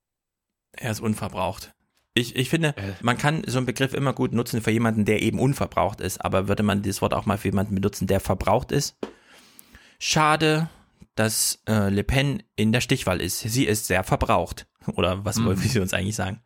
Er 0.76 0.90
ist 0.90 1.00
unverbraucht. 1.00 1.72
Ich, 2.14 2.36
ich 2.36 2.50
finde, 2.50 2.74
man 3.00 3.16
kann 3.16 3.42
so 3.46 3.56
einen 3.56 3.66
Begriff 3.66 3.94
immer 3.94 4.12
gut 4.12 4.32
nutzen 4.32 4.60
für 4.60 4.70
jemanden, 4.70 5.06
der 5.06 5.22
eben 5.22 5.38
unverbraucht 5.38 6.02
ist, 6.02 6.22
aber 6.22 6.48
würde 6.48 6.62
man 6.62 6.82
das 6.82 7.00
Wort 7.00 7.14
auch 7.14 7.24
mal 7.24 7.38
für 7.38 7.48
jemanden 7.48 7.74
benutzen, 7.74 8.06
der 8.06 8.20
verbraucht 8.20 8.70
ist? 8.70 8.96
Schade, 9.98 10.68
dass 11.14 11.60
äh, 11.68 11.88
Le 11.90 12.04
Pen 12.04 12.42
in 12.56 12.72
der 12.72 12.80
Stichwahl 12.80 13.20
ist. 13.20 13.40
Sie 13.40 13.64
ist 13.66 13.86
sehr 13.86 14.04
verbraucht. 14.04 14.66
Oder 14.94 15.24
was 15.24 15.36
Mhm. 15.38 15.44
wollen 15.46 15.62
wir 15.74 15.82
uns 15.82 15.92
eigentlich 15.94 16.16
sagen? 16.16 16.40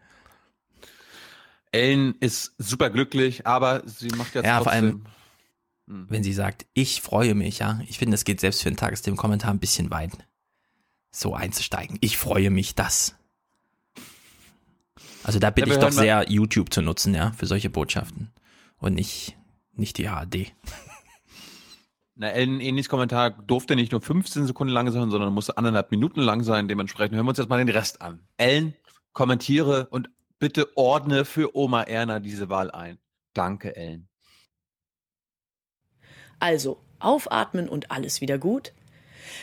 Ellen 1.72 2.14
ist 2.20 2.54
super 2.58 2.90
glücklich, 2.90 3.46
aber 3.46 3.82
sie 3.86 4.08
macht 4.08 4.34
jetzt 4.34 4.44
Ja, 4.46 4.56
vor 4.62 4.64
trotzdem. 4.72 4.84
allem, 5.86 6.08
wenn 6.08 6.22
sie 6.24 6.32
sagt, 6.32 6.66
ich 6.74 7.00
freue 7.02 7.34
mich, 7.34 7.58
ja. 7.58 7.80
Ich 7.88 7.98
finde, 7.98 8.14
das 8.14 8.24
geht 8.24 8.40
selbst 8.40 8.62
für 8.62 8.68
einen 8.68 8.76
Tagesthemen-Kommentar 8.76 9.50
ein 9.50 9.58
bisschen 9.60 9.90
weit, 9.90 10.12
so 11.10 11.34
einzusteigen. 11.34 11.98
Ich 12.00 12.18
freue 12.18 12.50
mich, 12.50 12.74
das. 12.74 13.14
Also 15.22 15.38
da 15.38 15.50
bitte 15.50 15.68
Ja, 15.68 15.74
ich 15.74 15.80
doch 15.80 15.92
sehr 15.92 16.30
YouTube 16.30 16.72
zu 16.72 16.82
nutzen, 16.82 17.14
ja, 17.14 17.32
für 17.32 17.46
solche 17.46 17.68
Botschaften. 17.70 18.32
Und 18.78 18.94
nicht, 18.94 19.36
nicht 19.72 19.98
die 19.98 20.08
ARD. 20.08 20.52
Na, 22.18 22.30
Ellen 22.30 22.60
Enis 22.60 22.88
Kommentar 22.88 23.30
durfte 23.30 23.76
nicht 23.76 23.92
nur 23.92 24.00
15 24.00 24.46
Sekunden 24.46 24.72
lang 24.72 24.90
sein, 24.90 25.10
sondern 25.10 25.34
musste 25.34 25.58
anderthalb 25.58 25.90
Minuten 25.90 26.20
lang 26.20 26.42
sein. 26.42 26.66
Dementsprechend 26.66 27.14
hören 27.14 27.26
wir 27.26 27.30
uns 27.30 27.38
jetzt 27.38 27.50
mal 27.50 27.58
den 27.58 27.68
Rest 27.68 28.00
an. 28.00 28.26
Ellen, 28.38 28.74
kommentiere 29.12 29.86
und 29.90 30.08
bitte 30.38 30.74
ordne 30.78 31.26
für 31.26 31.54
Oma 31.54 31.82
Erna 31.82 32.18
diese 32.18 32.48
Wahl 32.48 32.70
ein. 32.70 32.98
Danke, 33.34 33.76
Ellen. 33.76 34.08
Also, 36.38 36.78
aufatmen 37.00 37.68
und 37.68 37.90
alles 37.90 38.22
wieder 38.22 38.38
gut? 38.38 38.72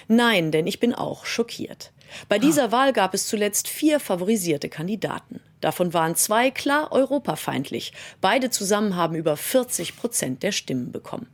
Nein, 0.07 0.51
denn 0.51 0.65
ich 0.65 0.79
bin 0.79 0.95
auch 0.95 1.25
schockiert. 1.25 1.93
Bei 2.27 2.39
dieser 2.39 2.71
Wahl 2.71 2.91
gab 2.91 3.13
es 3.13 3.27
zuletzt 3.27 3.67
vier 3.67 3.99
favorisierte 3.99 4.69
Kandidaten. 4.69 5.41
Davon 5.61 5.93
waren 5.93 6.15
zwei 6.15 6.49
klar 6.49 6.91
europafeindlich. 6.91 7.93
Beide 8.19 8.49
zusammen 8.49 8.95
haben 8.95 9.13
über 9.13 9.37
40 9.37 9.95
Prozent 9.95 10.41
der 10.41 10.51
Stimmen 10.51 10.91
bekommen. 10.91 11.27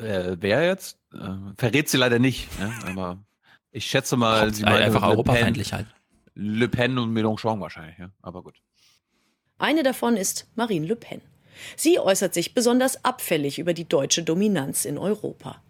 Äh, 0.00 0.36
wer 0.40 0.64
jetzt? 0.64 0.98
Äh, 1.12 1.18
verrät 1.56 1.88
sie 1.88 1.96
leider 1.96 2.18
nicht, 2.18 2.48
ne? 2.58 2.72
aber 2.86 3.18
ich 3.70 3.86
schätze 3.86 4.16
mal, 4.16 4.52
sie 4.52 4.62
meinte 4.62 4.84
einfach 4.84 5.02
europafeindlich 5.02 5.72
halt. 5.72 5.86
Le 6.34 6.68
Pen 6.68 6.98
und 6.98 7.12
Mélenchon 7.12 7.60
wahrscheinlich, 7.60 7.98
ja. 7.98 8.10
aber 8.22 8.42
gut. 8.42 8.56
Eine 9.58 9.82
davon 9.82 10.16
ist 10.16 10.48
Marine 10.54 10.86
Le 10.86 10.96
Pen. 10.96 11.20
Sie 11.76 11.98
äußert 11.98 12.32
sich 12.32 12.54
besonders 12.54 13.04
abfällig 13.04 13.58
über 13.58 13.74
die 13.74 13.88
deutsche 13.88 14.22
Dominanz 14.22 14.84
in 14.84 14.96
Europa. 14.96 15.62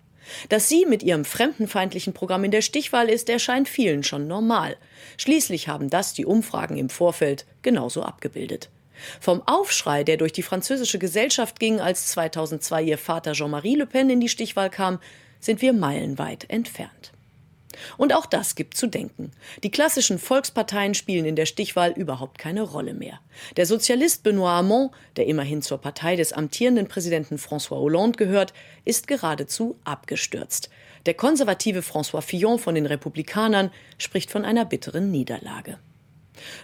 Dass 0.48 0.68
sie 0.68 0.86
mit 0.86 1.02
ihrem 1.02 1.24
fremdenfeindlichen 1.24 2.12
Programm 2.12 2.44
in 2.44 2.52
der 2.52 2.62
Stichwahl 2.62 3.08
ist, 3.08 3.28
erscheint 3.28 3.68
vielen 3.68 4.04
schon 4.04 4.28
normal. 4.28 4.76
Schließlich 5.16 5.66
haben 5.66 5.90
das 5.90 6.12
die 6.12 6.24
Umfragen 6.24 6.76
im 6.76 6.88
Vorfeld 6.88 7.46
genauso 7.62 8.02
abgebildet. 8.02 8.70
Vom 9.20 9.42
Aufschrei, 9.46 10.04
der 10.04 10.16
durch 10.16 10.32
die 10.32 10.42
französische 10.42 10.98
Gesellschaft 10.98 11.60
ging, 11.60 11.80
als 11.80 12.08
2002 12.08 12.82
ihr 12.82 12.98
Vater 12.98 13.32
Jean-Marie 13.32 13.76
Le 13.76 13.86
Pen 13.86 14.10
in 14.10 14.20
die 14.20 14.28
Stichwahl 14.28 14.70
kam, 14.70 14.98
sind 15.40 15.62
wir 15.62 15.72
meilenweit 15.72 16.46
entfernt. 16.48 17.12
Und 17.96 18.14
auch 18.14 18.26
das 18.26 18.54
gibt 18.54 18.76
zu 18.76 18.86
denken. 18.86 19.32
Die 19.62 19.70
klassischen 19.70 20.18
Volksparteien 20.18 20.94
spielen 20.94 21.24
in 21.24 21.36
der 21.36 21.46
Stichwahl 21.46 21.92
überhaupt 21.92 22.38
keine 22.38 22.62
Rolle 22.62 22.94
mehr. 22.94 23.20
Der 23.56 23.66
Sozialist 23.66 24.26
Benoît 24.26 24.56
Hamon, 24.56 24.90
der 25.16 25.26
immerhin 25.26 25.62
zur 25.62 25.78
Partei 25.78 26.16
des 26.16 26.32
amtierenden 26.32 26.88
Präsidenten 26.88 27.36
François 27.36 27.78
Hollande 27.78 28.16
gehört, 28.16 28.52
ist 28.84 29.06
geradezu 29.06 29.78
abgestürzt. 29.84 30.70
Der 31.06 31.14
konservative 31.14 31.80
François 31.80 32.20
Fillon 32.20 32.58
von 32.58 32.74
den 32.74 32.86
Republikanern 32.86 33.70
spricht 33.98 34.30
von 34.30 34.44
einer 34.44 34.64
bitteren 34.64 35.10
Niederlage. 35.10 35.78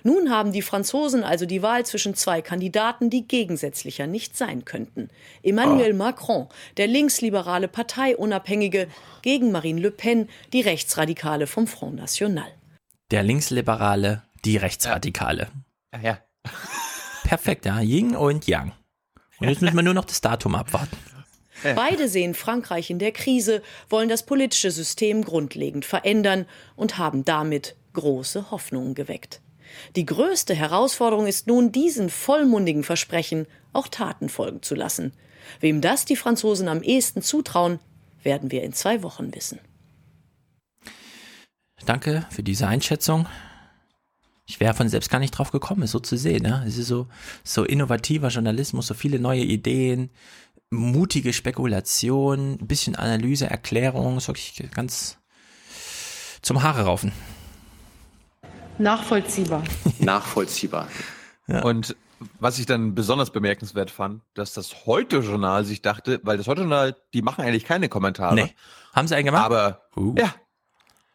Nun 0.03 0.31
haben 0.31 0.53
die 0.53 0.63
Franzosen 0.63 1.25
also 1.25 1.47
die 1.47 1.63
Wahl 1.63 1.87
zwischen 1.87 2.15
zwei 2.15 2.43
Kandidaten, 2.43 3.11
die 3.11 3.27
gegensätzlicher 3.27 4.07
nicht 4.07 4.37
sein 4.37 4.65
könnten. 4.65 5.09
Emmanuel 5.43 5.95
Macron, 5.95 6.49
der 6.77 6.87
linksliberale 6.87 7.69
Parteiunabhängige, 7.69 8.89
gegen 9.23 9.53
Marine 9.53 9.81
Le 9.81 9.91
Pen, 9.91 10.29
die 10.53 10.61
Rechtsradikale 10.61 11.47
vom 11.47 11.67
Front 11.67 11.97
National. 11.97 12.49
Der 13.11 13.23
Linksliberale, 13.23 14.23
die 14.45 14.57
Rechtsradikale. 14.57 15.49
Ja, 15.93 16.01
ja. 16.01 16.19
Perfekt, 17.25 17.67
ja. 17.67 17.81
Yin 17.81 18.15
und 18.15 18.47
Yang. 18.47 18.73
Und 19.39 19.49
jetzt 19.49 19.63
müssen 19.63 19.77
wir 19.77 19.83
nur 19.83 19.95
noch 19.95 20.05
das 20.05 20.21
Datum 20.21 20.55
abwarten. 20.55 20.97
Beide 21.75 22.09
sehen 22.09 22.35
Frankreich 22.35 22.91
in 22.91 22.99
der 22.99 23.13
Krise, 23.13 23.63
wollen 23.89 24.09
das 24.09 24.25
politische 24.25 24.71
System 24.71 25.25
grundlegend 25.25 25.85
verändern 25.85 26.47
und 26.77 26.99
haben 26.99 27.25
damit 27.25 27.77
große 27.95 28.51
Hoffnungen 28.51 28.95
geweckt. 28.95 29.41
Die 29.95 30.07
größte 30.07 30.55
Herausforderung 30.55 31.27
ist 31.27 31.47
nun, 31.47 31.73
diesen 31.73 32.11
vollmundigen 32.11 32.85
Versprechen 32.85 33.47
auch 33.73 33.89
Taten 33.89 34.29
folgen 34.29 34.63
zu 34.63 34.75
lassen. 34.75 35.13
Wem 35.61 35.81
das 35.81 36.05
die 36.05 36.17
Franzosen 36.17 36.69
am 36.69 36.83
ehesten 36.83 37.23
zutrauen, 37.23 37.79
werden 38.23 38.51
wir 38.51 38.63
in 38.63 38.73
zwei 38.73 39.03
Wochen 39.03 39.35
wissen. 39.35 39.61
Danke 41.85 42.27
für 42.31 42.43
diese 42.43 42.67
Einschätzung. 42.67 43.27
Ich 44.47 44.61
wäre 44.61 44.75
von 44.75 44.89
selbst 44.89 45.11
gar 45.11 45.19
nicht 45.19 45.33
drauf 45.33 45.51
gekommen, 45.51 45.83
es 45.83 45.91
so 45.91 45.99
zu 45.99 46.17
sehen. 46.17 46.43
Ne? 46.43 46.65
Es 46.67 46.79
ist 46.79 46.89
so, 46.89 47.09
so 47.45 47.65
innovativer 47.65 48.29
Journalismus, 48.29 48.87
so 48.87 48.95
viele 48.95 49.19
neue 49.19 49.43
Ideen, 49.43 50.11
mutige 50.71 51.33
Spekulation, 51.33 52.59
ein 52.61 52.67
bisschen 52.67 52.97
Analyse, 52.97 53.49
Erklärung, 53.49 54.17
ist 54.19 54.29
wirklich 54.29 54.71
ganz 54.73 55.19
zum 56.43 56.63
Haare 56.63 56.83
raufen. 56.83 57.13
Nachvollziehbar. 58.79 59.63
Nachvollziehbar. 59.99 60.89
Ja. 61.47 61.63
Und 61.63 61.97
was 62.41 62.59
ich 62.59 62.67
dann 62.67 62.95
besonders 62.95 63.31
bemerkenswert 63.31 63.91
fand, 63.91 64.23
dass 64.35 64.53
das 64.55 64.87
Heute-Journal 64.87 65.65
sich 65.65 65.83
dachte, 65.83 66.21
weil 66.23 66.39
das 66.39 66.47
Heute-Journal, 66.47 66.97
die 67.13 67.23
machen 67.23 67.45
eigentlich 67.45 67.65
keine 67.65 67.89
Kommentare. 67.89 68.35
Nee. 68.35 68.55
Haben 68.95 69.09
sie 69.09 69.15
einen 69.15 69.27
gemacht? 69.27 69.45
Aber, 69.45 69.83
uh. 69.97 70.15
ja. 70.19 70.35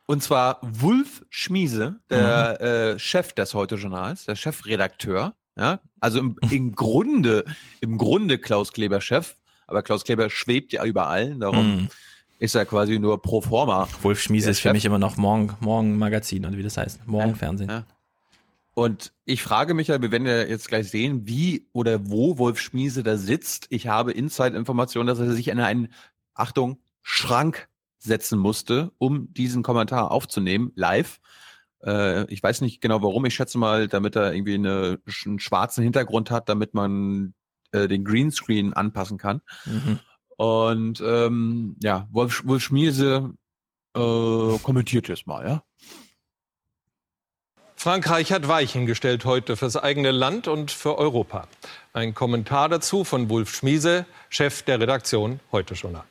Und 0.05 0.21
zwar 0.21 0.59
Wulf 0.61 1.23
Schmiese, 1.29 1.99
der 2.09 2.57
mhm. 2.59 2.65
äh, 2.65 2.99
Chef 2.99 3.33
des 3.33 3.53
Heute-Journals, 3.53 4.25
der 4.25 4.35
Chefredakteur. 4.35 5.33
Ja, 5.57 5.79
also 5.99 6.19
im, 6.19 6.37
im 6.49 6.75
Grunde, 6.75 7.43
im 7.81 7.97
Grunde 7.97 8.37
Klaus 8.37 8.71
Kleber 8.71 9.01
Chef, 9.01 9.35
aber 9.67 9.83
Klaus 9.83 10.05
Kleber 10.05 10.29
schwebt 10.29 10.71
ja 10.71 10.85
überall, 10.85 11.35
darum 11.35 11.75
mhm. 11.75 11.89
Ist 12.41 12.55
er 12.55 12.65
quasi 12.65 12.97
nur 12.97 13.21
pro 13.21 13.41
forma. 13.41 13.87
Wolf 14.01 14.19
Schmiese 14.19 14.49
ist 14.49 14.61
für 14.61 14.73
mich 14.73 14.83
immer 14.83 14.97
noch 14.97 15.15
Morgen, 15.15 15.55
Morgen 15.59 15.99
Magazin 15.99 16.43
und 16.43 16.57
wie 16.57 16.63
das 16.63 16.75
heißt, 16.75 17.05
Morgen 17.05 17.29
ja, 17.29 17.35
Fernsehen. 17.35 17.69
Ja. 17.69 17.85
Und 18.73 19.13
ich 19.25 19.43
frage 19.43 19.75
mich 19.75 19.89
ja, 19.89 20.01
wir 20.01 20.11
werden 20.11 20.25
ja 20.25 20.41
jetzt 20.41 20.67
gleich 20.67 20.89
sehen, 20.89 21.27
wie 21.27 21.67
oder 21.71 22.09
wo 22.09 22.39
Wolf 22.39 22.59
Schmiese 22.59 23.03
da 23.03 23.17
sitzt. 23.17 23.67
Ich 23.69 23.85
habe 23.85 24.11
Inside-Informationen, 24.11 25.05
dass 25.05 25.19
er 25.19 25.31
sich 25.33 25.49
in 25.49 25.59
einen, 25.59 25.89
Achtung, 26.33 26.79
Schrank 27.03 27.69
setzen 27.99 28.39
musste, 28.39 28.91
um 28.97 29.31
diesen 29.33 29.61
Kommentar 29.61 30.09
aufzunehmen, 30.09 30.71
live. 30.73 31.19
Äh, 31.85 32.25
ich 32.33 32.41
weiß 32.41 32.61
nicht 32.61 32.81
genau 32.81 33.03
warum. 33.03 33.23
Ich 33.25 33.35
schätze 33.35 33.59
mal, 33.59 33.87
damit 33.87 34.15
er 34.15 34.33
irgendwie 34.33 34.55
eine, 34.55 34.97
einen 35.25 35.37
schwarzen 35.37 35.83
Hintergrund 35.83 36.31
hat, 36.31 36.49
damit 36.49 36.73
man 36.73 37.35
äh, 37.71 37.87
den 37.87 38.03
Greenscreen 38.03 38.73
anpassen 38.73 39.19
kann. 39.19 39.41
Mhm. 39.65 39.99
Und 40.41 40.99
ähm, 41.01 41.75
ja, 41.83 42.07
Wolf, 42.09 42.41
Wolf 42.47 42.63
Schmiese 42.63 43.35
äh, 43.95 44.57
kommentiert 44.63 45.07
jetzt 45.07 45.27
mal, 45.27 45.47
ja. 45.47 45.63
Frankreich 47.75 48.31
hat 48.31 48.47
Weichen 48.47 48.87
gestellt 48.87 49.23
heute 49.23 49.55
fürs 49.55 49.77
eigene 49.77 50.09
Land 50.09 50.47
und 50.47 50.71
für 50.71 50.97
Europa. 50.97 51.47
Ein 51.93 52.15
Kommentar 52.15 52.69
dazu 52.69 53.03
von 53.03 53.29
Wolf 53.29 53.53
Schmiese, 53.53 54.07
Chef 54.29 54.63
der 54.63 54.79
Redaktion 54.79 55.39
Heute 55.51 55.75
Journal. 55.75 56.05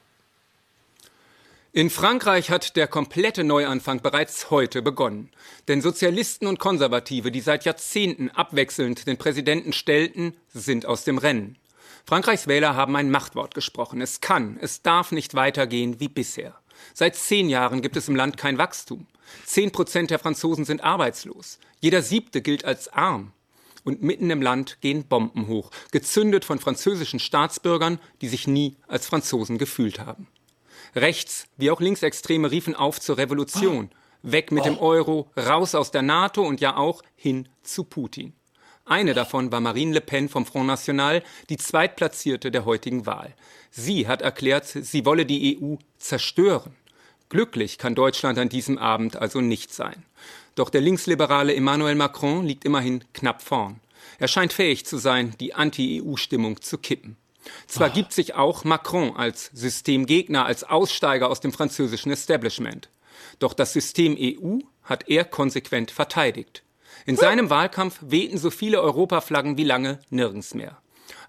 In 1.72 1.90
Frankreich 1.90 2.52
hat 2.52 2.76
der 2.76 2.86
komplette 2.86 3.42
Neuanfang 3.42 4.00
bereits 4.00 4.48
heute 4.50 4.80
begonnen. 4.80 5.30
Denn 5.66 5.82
Sozialisten 5.82 6.46
und 6.46 6.60
Konservative, 6.60 7.32
die 7.32 7.40
seit 7.40 7.64
Jahrzehnten 7.64 8.30
abwechselnd 8.30 9.08
den 9.08 9.16
Präsidenten 9.16 9.72
stellten, 9.72 10.36
sind 10.54 10.86
aus 10.86 11.02
dem 11.02 11.18
Rennen. 11.18 11.56
Frankreichs 12.06 12.46
Wähler 12.46 12.74
haben 12.74 12.96
ein 12.96 13.10
Machtwort 13.10 13.54
gesprochen. 13.54 14.00
Es 14.00 14.20
kann, 14.20 14.58
es 14.60 14.82
darf 14.82 15.12
nicht 15.12 15.34
weitergehen 15.34 16.00
wie 16.00 16.08
bisher. 16.08 16.54
Seit 16.94 17.16
zehn 17.16 17.48
Jahren 17.48 17.82
gibt 17.82 17.96
es 17.96 18.08
im 18.08 18.16
Land 18.16 18.36
kein 18.36 18.58
Wachstum. 18.58 19.06
Zehn 19.44 19.70
Prozent 19.70 20.10
der 20.10 20.18
Franzosen 20.18 20.64
sind 20.64 20.82
arbeitslos. 20.82 21.58
Jeder 21.80 22.02
siebte 22.02 22.42
gilt 22.42 22.64
als 22.64 22.88
arm. 22.88 23.32
Und 23.82 24.02
mitten 24.02 24.30
im 24.30 24.42
Land 24.42 24.80
gehen 24.82 25.04
Bomben 25.04 25.46
hoch, 25.46 25.70
gezündet 25.90 26.44
von 26.44 26.58
französischen 26.58 27.18
Staatsbürgern, 27.18 27.98
die 28.20 28.28
sich 28.28 28.46
nie 28.46 28.76
als 28.88 29.06
Franzosen 29.06 29.56
gefühlt 29.56 30.00
haben. 30.00 30.26
Rechts 30.94 31.46
wie 31.56 31.70
auch 31.70 31.80
Linksextreme 31.80 32.50
riefen 32.50 32.74
auf 32.74 33.00
zur 33.00 33.16
Revolution. 33.16 33.90
Weg 34.22 34.52
mit 34.52 34.66
dem 34.66 34.78
Euro, 34.78 35.30
raus 35.34 35.74
aus 35.74 35.90
der 35.90 36.02
NATO 36.02 36.42
und 36.42 36.60
ja 36.60 36.76
auch 36.76 37.02
hin 37.16 37.48
zu 37.62 37.84
Putin. 37.84 38.34
Eine 38.90 39.14
davon 39.14 39.52
war 39.52 39.60
Marine 39.60 39.94
Le 39.94 40.00
Pen 40.00 40.28
vom 40.28 40.44
Front 40.44 40.66
National, 40.66 41.22
die 41.48 41.58
Zweitplatzierte 41.58 42.50
der 42.50 42.64
heutigen 42.64 43.06
Wahl. 43.06 43.36
Sie 43.70 44.08
hat 44.08 44.20
erklärt, 44.20 44.66
sie 44.66 45.04
wolle 45.04 45.24
die 45.24 45.62
EU 45.62 45.76
zerstören. 45.96 46.74
Glücklich 47.28 47.78
kann 47.78 47.94
Deutschland 47.94 48.36
an 48.36 48.48
diesem 48.48 48.78
Abend 48.78 49.14
also 49.14 49.40
nicht 49.40 49.72
sein. 49.72 50.02
Doch 50.56 50.70
der 50.70 50.80
linksliberale 50.80 51.54
Emmanuel 51.54 51.94
Macron 51.94 52.44
liegt 52.44 52.64
immerhin 52.64 53.04
knapp 53.14 53.42
vorn. 53.42 53.78
Er 54.18 54.26
scheint 54.26 54.52
fähig 54.52 54.84
zu 54.84 54.98
sein, 54.98 55.36
die 55.38 55.54
Anti-EU-Stimmung 55.54 56.60
zu 56.60 56.76
kippen. 56.76 57.16
Zwar 57.68 57.90
oh. 57.90 57.94
gibt 57.94 58.12
sich 58.12 58.34
auch 58.34 58.64
Macron 58.64 59.14
als 59.14 59.52
Systemgegner, 59.54 60.46
als 60.46 60.64
Aussteiger 60.64 61.30
aus 61.30 61.38
dem 61.38 61.52
französischen 61.52 62.10
Establishment. 62.10 62.90
Doch 63.38 63.54
das 63.54 63.72
System 63.72 64.16
EU 64.18 64.58
hat 64.82 65.08
er 65.08 65.24
konsequent 65.24 65.92
verteidigt. 65.92 66.64
In 67.06 67.16
seinem 67.16 67.50
Wahlkampf 67.50 67.98
wehten 68.00 68.38
so 68.38 68.50
viele 68.50 68.80
Europaflaggen 68.80 69.56
wie 69.56 69.64
lange 69.64 70.00
nirgends 70.10 70.54
mehr. 70.54 70.78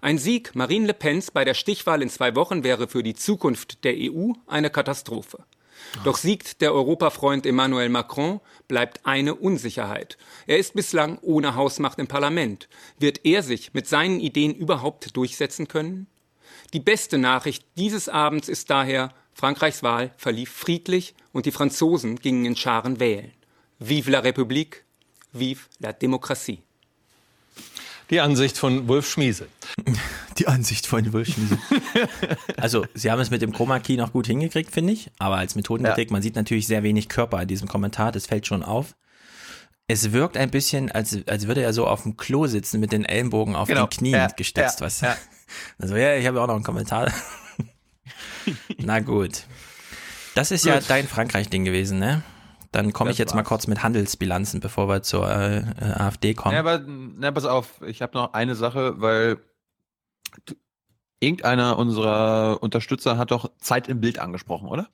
Ein 0.00 0.18
Sieg 0.18 0.54
Marine 0.54 0.86
Le 0.86 0.94
Pens 0.94 1.30
bei 1.30 1.44
der 1.44 1.54
Stichwahl 1.54 2.02
in 2.02 2.10
zwei 2.10 2.34
Wochen 2.34 2.64
wäre 2.64 2.88
für 2.88 3.02
die 3.02 3.14
Zukunft 3.14 3.84
der 3.84 3.94
EU 3.96 4.32
eine 4.46 4.70
Katastrophe. 4.70 5.44
Doch 6.04 6.16
siegt 6.16 6.60
der 6.60 6.72
Europafreund 6.72 7.46
Emmanuel 7.46 7.88
Macron, 7.88 8.40
bleibt 8.68 9.04
eine 9.04 9.34
Unsicherheit. 9.34 10.16
Er 10.46 10.58
ist 10.58 10.74
bislang 10.74 11.18
ohne 11.22 11.54
Hausmacht 11.54 11.98
im 11.98 12.06
Parlament. 12.06 12.68
Wird 12.98 13.24
er 13.24 13.42
sich 13.42 13.74
mit 13.74 13.88
seinen 13.88 14.20
Ideen 14.20 14.54
überhaupt 14.54 15.16
durchsetzen 15.16 15.68
können? 15.68 16.06
Die 16.72 16.80
beste 16.80 17.18
Nachricht 17.18 17.64
dieses 17.76 18.08
Abends 18.08 18.48
ist 18.48 18.70
daher, 18.70 19.12
Frankreichs 19.34 19.82
Wahl 19.82 20.12
verlief 20.16 20.50
friedlich 20.50 21.14
und 21.32 21.46
die 21.46 21.52
Franzosen 21.52 22.16
gingen 22.16 22.44
in 22.44 22.56
Scharen 22.56 23.00
wählen. 23.00 23.32
Vive 23.78 24.10
la 24.10 24.20
République, 24.20 24.82
vive 25.32 25.68
la 25.78 25.92
démocratie. 25.92 26.62
Die 28.10 28.20
Ansicht 28.20 28.58
von 28.58 28.88
Wolf 28.88 29.08
Schmiese. 29.08 29.48
Die 30.38 30.46
Ansicht 30.46 30.86
von 30.86 31.12
Wolf 31.12 31.28
Schmiese. 31.28 31.58
also, 32.58 32.84
sie 32.94 33.10
haben 33.10 33.20
es 33.20 33.30
mit 33.30 33.40
dem 33.40 33.52
Chroma 33.52 33.78
Key 33.80 33.96
noch 33.96 34.12
gut 34.12 34.26
hingekriegt, 34.26 34.70
finde 34.70 34.92
ich. 34.92 35.10
Aber 35.18 35.36
als 35.36 35.54
Methodenkritik, 35.54 36.10
ja. 36.10 36.12
man 36.12 36.22
sieht 36.22 36.36
natürlich 36.36 36.66
sehr 36.66 36.82
wenig 36.82 37.08
Körper 37.08 37.40
in 37.40 37.48
diesem 37.48 37.68
Kommentar. 37.68 38.12
Das 38.12 38.26
fällt 38.26 38.46
schon 38.46 38.62
auf. 38.62 38.94
Es 39.88 40.12
wirkt 40.12 40.36
ein 40.36 40.50
bisschen, 40.50 40.90
als, 40.90 41.16
als 41.26 41.46
würde 41.46 41.62
er 41.62 41.72
so 41.72 41.86
auf 41.86 42.02
dem 42.02 42.16
Klo 42.16 42.46
sitzen 42.46 42.80
mit 42.80 42.92
den 42.92 43.04
Ellenbogen 43.04 43.56
auf 43.56 43.68
genau. 43.68 43.86
den 43.86 43.90
Knien 43.90 44.14
ja. 44.14 44.26
gestützt. 44.26 44.80
Ja. 44.80 44.86
Was? 44.86 45.00
Ja. 45.00 45.16
Also, 45.78 45.96
ja, 45.96 46.16
ich 46.16 46.26
habe 46.26 46.40
auch 46.40 46.46
noch 46.46 46.54
einen 46.54 46.64
Kommentar. 46.64 47.12
Na 48.78 49.00
gut. 49.00 49.44
Das 50.34 50.50
ist 50.50 50.62
gut. 50.62 50.72
ja 50.72 50.80
dein 50.80 51.06
Frankreich-Ding 51.06 51.66
gewesen, 51.66 51.98
ne? 51.98 52.22
Dann 52.72 52.92
komme 52.92 53.10
ich 53.10 53.18
jetzt 53.18 53.34
mal 53.34 53.42
kurz 53.42 53.66
mit 53.66 53.82
Handelsbilanzen, 53.82 54.60
bevor 54.60 54.88
wir 54.88 55.02
zur 55.02 55.30
äh, 55.30 55.58
äh 55.58 55.62
AfD 55.80 56.34
kommen. 56.34 56.54
Ja, 56.54 56.60
aber 56.60 56.82
na, 56.86 57.30
pass 57.30 57.44
auf, 57.44 57.82
ich 57.86 58.00
habe 58.00 58.16
noch 58.16 58.32
eine 58.32 58.54
Sache, 58.54 59.00
weil 59.00 59.38
irgendeiner 61.20 61.78
unserer 61.78 62.62
Unterstützer 62.62 63.18
hat 63.18 63.30
doch 63.30 63.50
Zeit 63.58 63.88
im 63.88 64.00
Bild 64.00 64.18
angesprochen, 64.18 64.68
oder? 64.68 64.88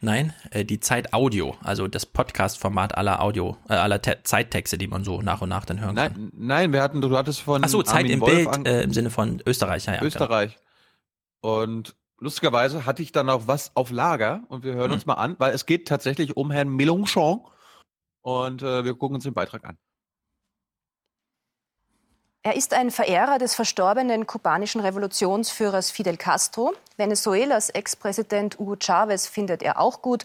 Nein, 0.00 0.32
äh, 0.50 0.64
die 0.64 0.80
Zeit 0.80 1.12
Audio, 1.12 1.56
also 1.62 1.86
das 1.86 2.06
Podcast-Format 2.06 2.96
aller 2.96 3.20
Audio, 3.20 3.56
äh, 3.68 3.74
aller 3.74 4.02
Te 4.02 4.18
Zeittexte, 4.24 4.76
die 4.76 4.88
man 4.88 5.04
so 5.04 5.22
nach 5.22 5.42
und 5.42 5.48
nach 5.48 5.64
dann 5.64 5.80
hören 5.80 5.94
nein, 5.94 6.12
kann. 6.12 6.32
Nein, 6.34 6.72
wir 6.72 6.82
hatten, 6.82 7.00
du 7.00 7.16
hattest 7.16 7.40
von. 7.40 7.62
Ach 7.64 7.68
so, 7.68 7.82
Zeit 7.82 7.98
Armin 7.98 8.12
im 8.12 8.20
Wolf 8.20 8.50
Bild 8.50 8.66
äh, 8.66 8.82
im 8.82 8.92
Sinne 8.92 9.10
von 9.10 9.40
Österreich, 9.46 9.86
ja, 9.86 9.94
ja. 9.94 10.02
Österreich. 10.02 10.58
Genau. 11.40 11.62
Und 11.62 11.94
lustigerweise 12.22 12.86
hatte 12.86 13.02
ich 13.02 13.12
dann 13.12 13.28
auch 13.28 13.46
was 13.46 13.74
auf 13.74 13.90
Lager 13.90 14.42
und 14.48 14.64
wir 14.64 14.74
hören 14.74 14.90
hm. 14.90 14.94
uns 14.94 15.06
mal 15.06 15.14
an, 15.14 15.36
weil 15.38 15.52
es 15.52 15.66
geht 15.66 15.88
tatsächlich 15.88 16.36
um 16.36 16.50
Herrn 16.50 16.68
Mélenchon 16.68 17.44
und 18.22 18.62
äh, 18.62 18.84
wir 18.84 18.94
gucken 18.94 19.16
uns 19.16 19.24
den 19.24 19.34
Beitrag 19.34 19.64
an. 19.64 19.76
Er 22.44 22.56
ist 22.56 22.74
ein 22.74 22.90
Verehrer 22.90 23.38
des 23.38 23.54
verstorbenen 23.54 24.26
kubanischen 24.26 24.80
Revolutionsführers 24.80 25.92
Fidel 25.92 26.16
Castro. 26.16 26.74
Venezuelas 26.96 27.70
Ex-Präsident 27.70 28.58
Hugo 28.58 28.76
Chavez 28.80 29.28
findet 29.28 29.62
er 29.62 29.78
auch 29.78 30.02
gut. 30.02 30.24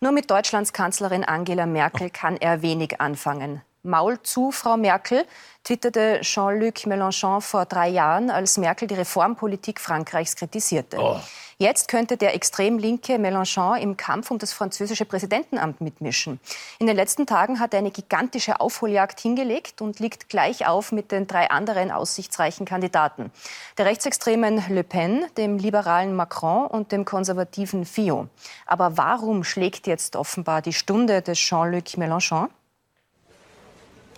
Nur 0.00 0.12
mit 0.12 0.30
Deutschlands 0.30 0.72
Kanzlerin 0.72 1.24
Angela 1.24 1.66
Merkel 1.66 2.10
kann 2.10 2.36
er 2.36 2.62
wenig 2.62 3.00
anfangen. 3.00 3.62
Maul 3.86 4.22
zu, 4.22 4.52
Frau 4.52 4.76
Merkel, 4.76 5.24
twitterte 5.64 6.20
Jean-Luc 6.20 6.86
Mélenchon 6.86 7.40
vor 7.40 7.64
drei 7.64 7.88
Jahren, 7.88 8.30
als 8.30 8.56
Merkel 8.58 8.86
die 8.86 8.94
Reformpolitik 8.94 9.80
Frankreichs 9.80 10.36
kritisierte. 10.36 10.98
Oh. 11.00 11.18
Jetzt 11.58 11.88
könnte 11.88 12.18
der 12.18 12.34
extrem 12.34 12.78
linke 12.78 13.14
Mélenchon 13.14 13.78
im 13.78 13.96
Kampf 13.96 14.30
um 14.30 14.38
das 14.38 14.52
französische 14.52 15.06
Präsidentenamt 15.06 15.80
mitmischen. 15.80 16.38
In 16.78 16.86
den 16.86 16.96
letzten 16.96 17.26
Tagen 17.26 17.58
hat 17.58 17.72
er 17.72 17.78
eine 17.78 17.90
gigantische 17.90 18.60
Aufholjagd 18.60 19.18
hingelegt 19.20 19.80
und 19.80 19.98
liegt 19.98 20.28
gleich 20.28 20.66
auf 20.66 20.92
mit 20.92 21.12
den 21.12 21.26
drei 21.26 21.50
anderen 21.50 21.90
aussichtsreichen 21.90 22.66
Kandidaten. 22.66 23.32
Der 23.78 23.86
rechtsextremen 23.86 24.64
Le 24.68 24.84
Pen, 24.84 25.24
dem 25.38 25.56
liberalen 25.56 26.14
Macron 26.14 26.66
und 26.66 26.92
dem 26.92 27.06
konservativen 27.06 27.86
Fillon. 27.86 28.28
Aber 28.66 28.98
warum 28.98 29.42
schlägt 29.42 29.86
jetzt 29.86 30.14
offenbar 30.14 30.60
die 30.60 30.74
Stunde 30.74 31.22
des 31.22 31.38
Jean-Luc 31.38 31.96
Mélenchon? 31.96 32.50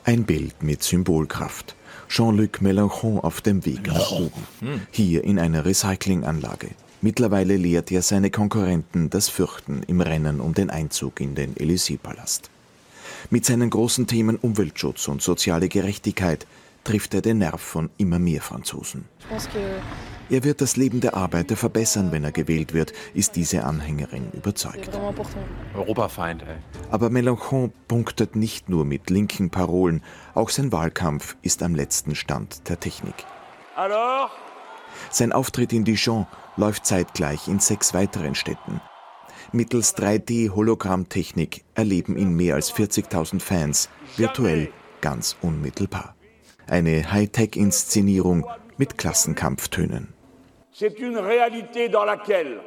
Ein 0.09 0.24
Bild 0.24 0.62
mit 0.62 0.82
Symbolkraft. 0.82 1.76
Jean-Luc 2.09 2.62
Mélenchon 2.62 3.18
auf 3.20 3.43
dem 3.43 3.66
Weg 3.66 3.89
nach 3.89 4.10
oben. 4.10 4.43
Hier 4.90 5.22
in 5.22 5.39
einer 5.39 5.66
Recyclinganlage. 5.66 6.70
Mittlerweile 7.02 7.59
lehrt 7.59 7.93
er 7.93 8.01
seine 8.01 8.30
Konkurrenten 8.30 9.10
das 9.10 9.28
Fürchten 9.28 9.82
im 9.86 10.01
Rennen 10.01 10.40
um 10.40 10.55
den 10.55 10.70
Einzug 10.70 11.20
in 11.20 11.35
den 11.35 11.55
Élysée-Palast. 11.56 12.48
Mit 13.28 13.44
seinen 13.44 13.68
großen 13.68 14.06
Themen 14.06 14.36
Umweltschutz 14.36 15.09
und 15.09 15.20
soziale 15.20 15.68
Gerechtigkeit 15.68 16.47
trifft 16.85 17.12
er 17.12 17.20
den 17.20 17.36
Nerv 17.36 17.60
von 17.60 17.90
immer 17.98 18.18
mehr 18.18 18.40
Franzosen. 18.40 19.05
Er 20.30 20.44
wird 20.44 20.60
das 20.60 20.76
Leben 20.76 21.00
der 21.00 21.16
Arbeiter 21.16 21.56
verbessern, 21.56 22.12
wenn 22.12 22.22
er 22.22 22.32
gewählt 22.32 22.74
wird, 22.74 22.92
ist 23.14 23.34
diese 23.36 23.64
Anhängerin 23.64 24.30
überzeugt. 24.32 24.90
Europafeind, 25.74 26.42
ey. 26.42 26.56
Aber 26.90 27.09
Mélenchon 27.09 27.72
punktet 27.88 28.36
nicht 28.36 28.68
nur 28.68 28.84
mit 28.84 29.09
linken 29.09 29.48
Parolen, 29.48 30.02
auch 30.34 30.50
sein 30.50 30.70
Wahlkampf 30.70 31.36
ist 31.40 31.62
am 31.62 31.74
letzten 31.74 32.14
Stand 32.14 32.68
der 32.68 32.78
Technik. 32.78 33.14
Alors 33.74 34.30
Sein 35.10 35.32
Auftritt 35.32 35.72
in 35.72 35.84
Dijon 35.84 36.26
läuft 36.56 36.84
zeitgleich 36.84 37.48
in 37.48 37.59
sechs 37.59 37.94
weiteren 37.94 38.34
Städten. 38.34 38.82
Mittels 39.52 39.96
3D-Hologrammtechnik 39.96 41.64
erleben 41.74 42.18
ihn 42.18 42.34
mehr 42.34 42.56
als 42.56 42.74
40.000 42.74 43.40
Fans 43.40 43.88
virtuell 44.18 44.70
ganz 45.00 45.36
unmittelbar. 45.40 46.14
Eine 46.66 47.10
Hightech-Inszenierung 47.10 48.44
mit 48.76 48.98
Klassenkampftönen. 48.98 50.18
C'est 50.80 51.00
une 51.00 51.18
réalité 51.18 51.88
dans 51.88 52.05
laquelle 52.05 52.60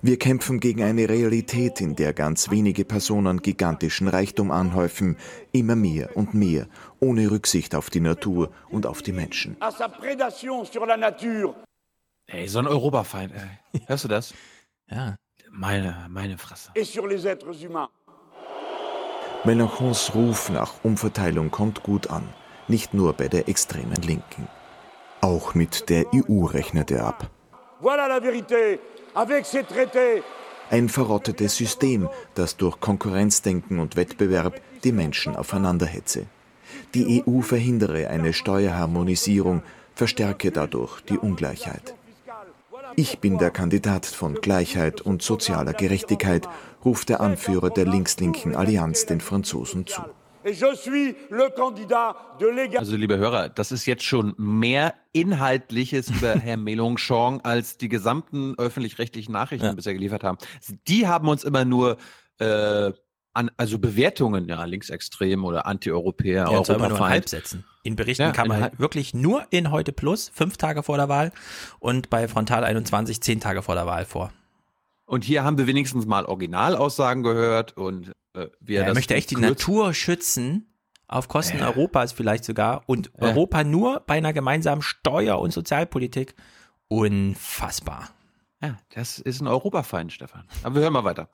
Wir 0.00 0.16
kämpfen 0.16 0.60
gegen 0.60 0.84
eine 0.84 1.08
Realität, 1.08 1.80
in 1.80 1.96
der 1.96 2.12
ganz 2.12 2.50
wenige 2.52 2.84
Personen 2.84 3.42
gigantischen 3.42 4.06
Reichtum 4.06 4.52
anhäufen, 4.52 5.16
immer 5.50 5.74
mehr 5.74 6.16
und 6.16 6.34
mehr, 6.34 6.68
ohne 7.00 7.28
Rücksicht 7.32 7.74
auf 7.74 7.90
die 7.90 7.98
Natur 7.98 8.52
und 8.70 8.86
auf 8.86 9.02
die 9.02 9.10
Menschen. 9.10 9.56
Ey, 12.28 12.46
so 12.46 12.58
ein 12.60 12.68
Europafeind, 12.68 13.32
ey. 13.34 13.80
Hörst 13.88 14.04
du 14.04 14.08
das? 14.08 14.34
Ja. 14.88 15.16
Meine, 15.50 16.06
meine 16.10 16.38
Fresse. 16.38 16.70
Mélenchons 19.44 20.14
Ruf 20.14 20.48
nach 20.48 20.74
Umverteilung 20.84 21.50
kommt 21.50 21.82
gut 21.82 22.06
an, 22.06 22.22
nicht 22.68 22.94
nur 22.94 23.12
bei 23.14 23.26
der 23.26 23.48
extremen 23.48 24.00
Linken. 24.02 24.46
Auch 25.22 25.54
mit 25.54 25.88
der 25.88 26.06
EU 26.12 26.46
rechnet 26.46 26.90
er 26.90 27.06
ab. 27.06 27.30
Ein 30.68 30.88
verrottetes 30.88 31.56
System, 31.56 32.08
das 32.34 32.56
durch 32.56 32.80
Konkurrenzdenken 32.80 33.78
und 33.78 33.94
Wettbewerb 33.94 34.60
die 34.82 34.90
Menschen 34.90 35.36
aufeinanderhetze. 35.36 36.26
Die 36.94 37.22
EU 37.24 37.40
verhindere 37.40 38.08
eine 38.08 38.32
Steuerharmonisierung, 38.32 39.62
verstärke 39.94 40.50
dadurch 40.50 41.00
die 41.02 41.18
Ungleichheit. 41.18 41.94
Ich 42.96 43.20
bin 43.20 43.38
der 43.38 43.52
Kandidat 43.52 44.06
von 44.06 44.34
Gleichheit 44.34 45.02
und 45.02 45.22
sozialer 45.22 45.72
Gerechtigkeit, 45.72 46.48
ruft 46.84 47.10
der 47.10 47.20
Anführer 47.20 47.70
der 47.70 47.86
links-linken 47.86 48.56
Allianz 48.56 49.06
den 49.06 49.20
Franzosen 49.20 49.86
zu. 49.86 50.02
Et 50.44 50.54
je 50.54 50.74
suis 50.76 51.14
le 51.30 51.48
candidat 51.56 52.16
de 52.40 52.46
l'égalité. 52.46 52.78
Also, 52.78 52.96
liebe 52.96 53.16
Hörer, 53.18 53.48
das 53.48 53.72
ist 53.72 53.86
jetzt 53.86 54.04
schon 54.04 54.34
mehr 54.36 54.94
Inhaltliches 55.12 56.08
über 56.10 56.34
Herrn 56.38 56.62
Mélenchon, 56.64 57.40
als 57.44 57.78
die 57.78 57.88
gesamten 57.88 58.54
öffentlich-rechtlichen 58.58 59.32
Nachrichten 59.32 59.66
Ja. 59.66 59.72
bisher 59.72 59.94
geliefert 59.94 60.24
haben. 60.24 60.38
Die 60.88 61.06
haben 61.06 61.28
uns 61.28 61.44
immer 61.44 61.64
nur 61.64 61.96
äh, 62.38 62.92
an, 63.34 63.50
also 63.56 63.78
Bewertungen, 63.78 64.48
ja, 64.48 64.64
linksextrem 64.64 65.44
oder 65.44 65.66
Anti-Europäer, 65.66 66.44
Ja, 66.44 66.48
Europafeind. 66.50 67.00
Halbsätzen. 67.00 67.64
In 67.82 67.96
Berichten 67.96 68.22
Ja, 68.24 68.30
kann 68.32 68.48
man 68.48 68.70
wirklich 68.78 69.14
nur 69.14 69.44
in 69.50 69.70
Heute 69.70 69.92
Plus, 69.92 70.30
fünf 70.34 70.56
Tage 70.56 70.82
vor 70.82 70.96
der 70.98 71.08
Wahl 71.08 71.32
und 71.80 72.10
bei 72.10 72.28
Frontal 72.28 72.62
21 72.64 73.20
zehn 73.22 73.40
Tage 73.40 73.62
vor 73.62 73.74
der 73.74 73.86
Wahl 73.86 74.04
vor. 74.04 74.32
Und 75.06 75.24
hier 75.24 75.44
haben 75.44 75.58
wir 75.58 75.66
wenigstens 75.66 76.06
mal 76.06 76.24
Originalaussagen 76.24 77.22
gehört 77.22 77.76
und 77.76 78.12
äh, 78.34 78.46
Ja, 78.66 78.80
er 78.82 78.86
das 78.86 78.94
möchte 78.94 79.14
echt 79.14 79.30
die 79.30 79.36
Natur 79.36 79.92
schützen, 79.94 80.72
auf 81.08 81.28
Kosten 81.28 81.58
Ja. 81.58 81.66
Europas 81.68 82.12
vielleicht 82.12 82.44
sogar 82.44 82.82
und 82.86 83.10
Ja. 83.18 83.28
Europa 83.28 83.64
nur 83.64 84.00
bei 84.06 84.14
einer 84.14 84.32
gemeinsamen 84.32 84.82
Steuer- 84.82 85.40
und 85.40 85.52
Sozialpolitik. 85.52 86.34
Unfassbar. 86.88 88.10
Ja, 88.62 88.78
das 88.94 89.18
ist 89.18 89.40
ein 89.40 89.48
Europafeind, 89.48 90.12
Stefan. 90.12 90.44
Aber 90.62 90.76
wir 90.76 90.82
hören 90.82 90.92
mal 90.92 91.04
weiter. 91.04 91.28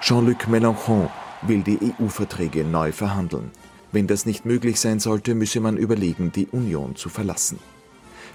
Jean-Luc 0.00 0.46
Mélenchon 0.48 1.08
will 1.42 1.62
die 1.62 1.78
EU-Verträge 2.00 2.64
neu 2.64 2.90
verhandeln. 2.92 3.50
Wenn 3.92 4.06
das 4.06 4.26
nicht 4.26 4.44
möglich 4.44 4.80
sein 4.80 4.98
sollte, 5.00 5.34
müsse 5.34 5.60
man 5.60 5.76
überlegen, 5.76 6.32
die 6.32 6.46
Union 6.46 6.96
zu 6.96 7.08
verlassen. 7.08 7.58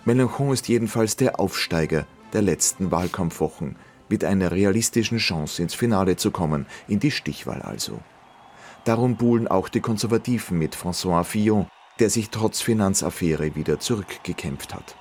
Mélenchon 0.05 0.51
ist 0.51 0.67
jedenfalls 0.67 1.15
der 1.15 1.39
Aufsteiger 1.39 2.05
der 2.33 2.41
letzten 2.41 2.91
Wahlkampfwochen, 2.91 3.75
mit 4.09 4.25
einer 4.25 4.51
realistischen 4.51 5.17
Chance 5.17 5.63
ins 5.63 5.73
Finale 5.73 6.17
zu 6.17 6.31
kommen, 6.31 6.65
in 6.87 6.99
die 6.99 7.11
Stichwahl 7.11 7.61
also. 7.61 7.99
Darum 8.83 9.15
buhlen 9.15 9.47
auch 9.47 9.69
die 9.69 9.79
Konservativen 9.79 10.57
mit 10.57 10.75
François 10.75 11.23
Fillon, 11.23 11.67
der 11.99 12.09
sich 12.09 12.29
trotz 12.29 12.59
Finanzaffäre 12.61 13.55
wieder 13.55 13.79
zurückgekämpft 13.79 14.73
hat. 14.73 14.95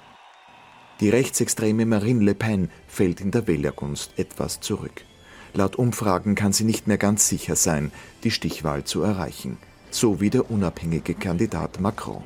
Die 1.00 1.08
rechtsextreme 1.10 1.84
Marine 1.84 2.22
Le 2.22 2.34
Pen 2.34 2.70
fällt 2.86 3.20
in 3.20 3.32
der 3.32 3.48
Wählergunst 3.48 4.12
etwas 4.18 4.60
zurück. 4.60 5.04
Laut 5.52 5.76
Umfragen 5.76 6.36
kann 6.36 6.52
sie 6.52 6.64
nicht 6.64 6.86
mehr 6.86 6.98
ganz 6.98 7.28
sicher 7.28 7.56
sein, 7.56 7.90
die 8.22 8.30
Stichwahl 8.30 8.84
zu 8.84 9.02
erreichen, 9.02 9.58
so 9.90 10.20
wie 10.20 10.30
der 10.30 10.50
unabhängige 10.50 11.14
Kandidat 11.14 11.80
Macron. 11.80 12.22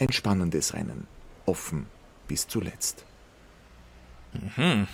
Ein 0.00 0.12
spannendes 0.12 0.74
Rennen, 0.74 1.06
offen 1.46 1.86
bis 2.28 2.46
zuletzt. 2.48 3.04
Mhm. 4.56 4.86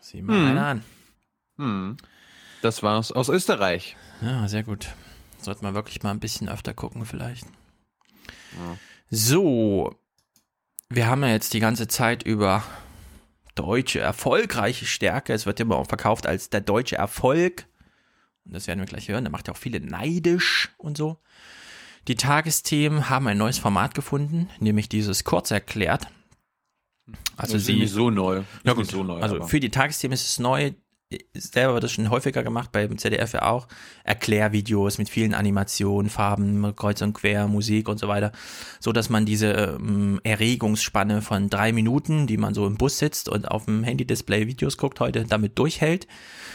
Sieh 0.00 0.22
mal 0.22 0.36
Hm. 0.36 0.46
einer 0.46 0.66
an. 0.66 0.84
Hm. 1.58 1.96
Das 2.62 2.82
war's 2.82 3.12
aus 3.12 3.28
Österreich. 3.28 3.96
Ja, 4.22 4.48
sehr 4.48 4.62
gut. 4.62 4.88
Sollten 5.40 5.64
wir 5.64 5.74
wirklich 5.74 6.02
mal 6.02 6.10
ein 6.10 6.20
bisschen 6.20 6.48
öfter 6.48 6.74
gucken, 6.74 7.04
vielleicht. 7.06 7.46
So, 9.10 9.94
wir 10.88 11.06
haben 11.06 11.22
ja 11.22 11.28
jetzt 11.28 11.52
die 11.54 11.60
ganze 11.60 11.86
Zeit 11.88 12.22
über 12.22 12.64
deutsche 13.54 14.00
erfolgreiche 14.00 14.86
Stärke. 14.86 15.32
Es 15.32 15.46
wird 15.46 15.60
immer 15.60 15.76
auch 15.76 15.86
verkauft 15.86 16.26
als 16.26 16.50
der 16.50 16.60
deutsche 16.62 16.96
Erfolg. 16.96 17.66
Und 18.44 18.54
das 18.54 18.66
werden 18.66 18.80
wir 18.80 18.86
gleich 18.86 19.08
hören. 19.08 19.24
Da 19.24 19.30
macht 19.30 19.48
ja 19.48 19.54
auch 19.54 19.58
viele 19.58 19.80
neidisch 19.80 20.74
und 20.78 20.96
so. 20.96 21.18
Die 22.08 22.14
Tagesthemen 22.16 23.08
haben 23.10 23.26
ein 23.26 23.38
neues 23.38 23.58
Format 23.58 23.94
gefunden, 23.94 24.48
nämlich 24.60 24.88
dieses 24.88 25.24
kurz 25.24 25.50
erklärt. 25.50 26.06
Also 27.36 27.54
Das 27.54 27.62
ist 27.62 27.66
sie 27.66 27.86
so 27.86 28.10
neu. 28.10 28.42
Ja, 28.64 28.72
gut. 28.72 28.86
so 28.86 29.02
neu, 29.02 29.20
also 29.20 29.36
aber- 29.36 29.48
für 29.48 29.60
die 29.60 29.70
Tagesthemen 29.70 30.14
ist 30.14 30.28
es 30.28 30.38
neu. 30.38 30.72
Selber 31.34 31.74
wird 31.74 31.84
das 31.84 31.92
schon 31.92 32.10
häufiger 32.10 32.42
gemacht, 32.42 32.72
beim 32.72 32.98
ZDF 32.98 33.32
ja 33.34 33.42
auch. 33.42 33.68
Erklärvideos 34.02 34.98
mit 34.98 35.08
vielen 35.08 35.34
Animationen, 35.34 36.10
Farben, 36.10 36.74
kreuz 36.74 37.00
und 37.00 37.12
quer, 37.12 37.46
Musik 37.46 37.88
und 37.88 37.98
so 37.98 38.08
weiter. 38.08 38.32
So 38.80 38.90
dass 38.90 39.08
man 39.08 39.24
diese 39.24 39.52
ähm, 39.52 40.20
Erregungsspanne 40.24 41.22
von 41.22 41.48
drei 41.48 41.70
Minuten, 41.70 42.26
die 42.26 42.36
man 42.38 42.54
so 42.54 42.66
im 42.66 42.76
Bus 42.76 42.98
sitzt 42.98 43.28
und 43.28 43.46
auf 43.48 43.66
dem 43.66 43.84
Handy-Display 43.84 44.48
Videos 44.48 44.78
guckt, 44.78 44.98
heute 44.98 45.24
damit 45.24 45.56
durchhält. 45.60 46.08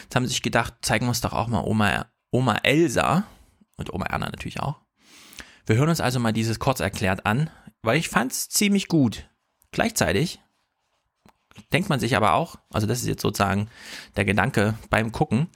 Jetzt 0.03 0.15
haben 0.17 0.25
sie 0.25 0.31
sich 0.31 0.41
gedacht, 0.41 0.73
zeigen 0.81 1.05
wir 1.05 1.09
uns 1.09 1.21
doch 1.21 1.31
auch 1.33 1.47
mal 1.47 1.63
Oma, 1.63 2.07
Oma 2.31 2.57
Elsa 2.63 3.23
und 3.77 3.93
Oma 3.93 4.07
Erna 4.07 4.25
natürlich 4.25 4.59
auch. 4.59 4.81
Wir 5.65 5.75
hören 5.75 5.89
uns 5.89 6.01
also 6.01 6.19
mal 6.19 6.33
dieses 6.33 6.59
kurz 6.59 6.79
erklärt 6.79 7.25
an, 7.25 7.49
weil 7.81 7.97
ich 7.97 8.09
fand 8.09 8.31
es 8.31 8.49
ziemlich 8.49 8.87
gut. 8.87 9.29
Gleichzeitig 9.71 10.39
denkt 11.71 11.89
man 11.89 11.99
sich 11.99 12.15
aber 12.15 12.33
auch, 12.33 12.57
also 12.71 12.87
das 12.87 13.01
ist 13.01 13.07
jetzt 13.07 13.21
sozusagen 13.21 13.69
der 14.15 14.25
Gedanke 14.25 14.75
beim 14.89 15.11
Gucken, 15.11 15.47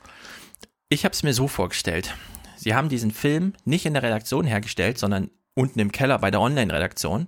ich 0.90 1.04
habe 1.04 1.14
es 1.14 1.24
mir 1.24 1.34
so 1.34 1.48
vorgestellt. 1.48 2.16
Sie 2.58 2.76
haben 2.76 2.90
diesen 2.90 3.12
Film 3.12 3.54
nicht 3.66 3.86
in 3.86 3.94
der 3.94 4.04
Redaktion 4.04 4.46
hergestellt, 4.46 4.98
sondern 4.98 5.32
unten 5.56 5.80
im 5.80 5.92
Keller 5.92 6.20
bei 6.20 6.32
der 6.32 6.42
Online-Redaktion. 6.42 7.28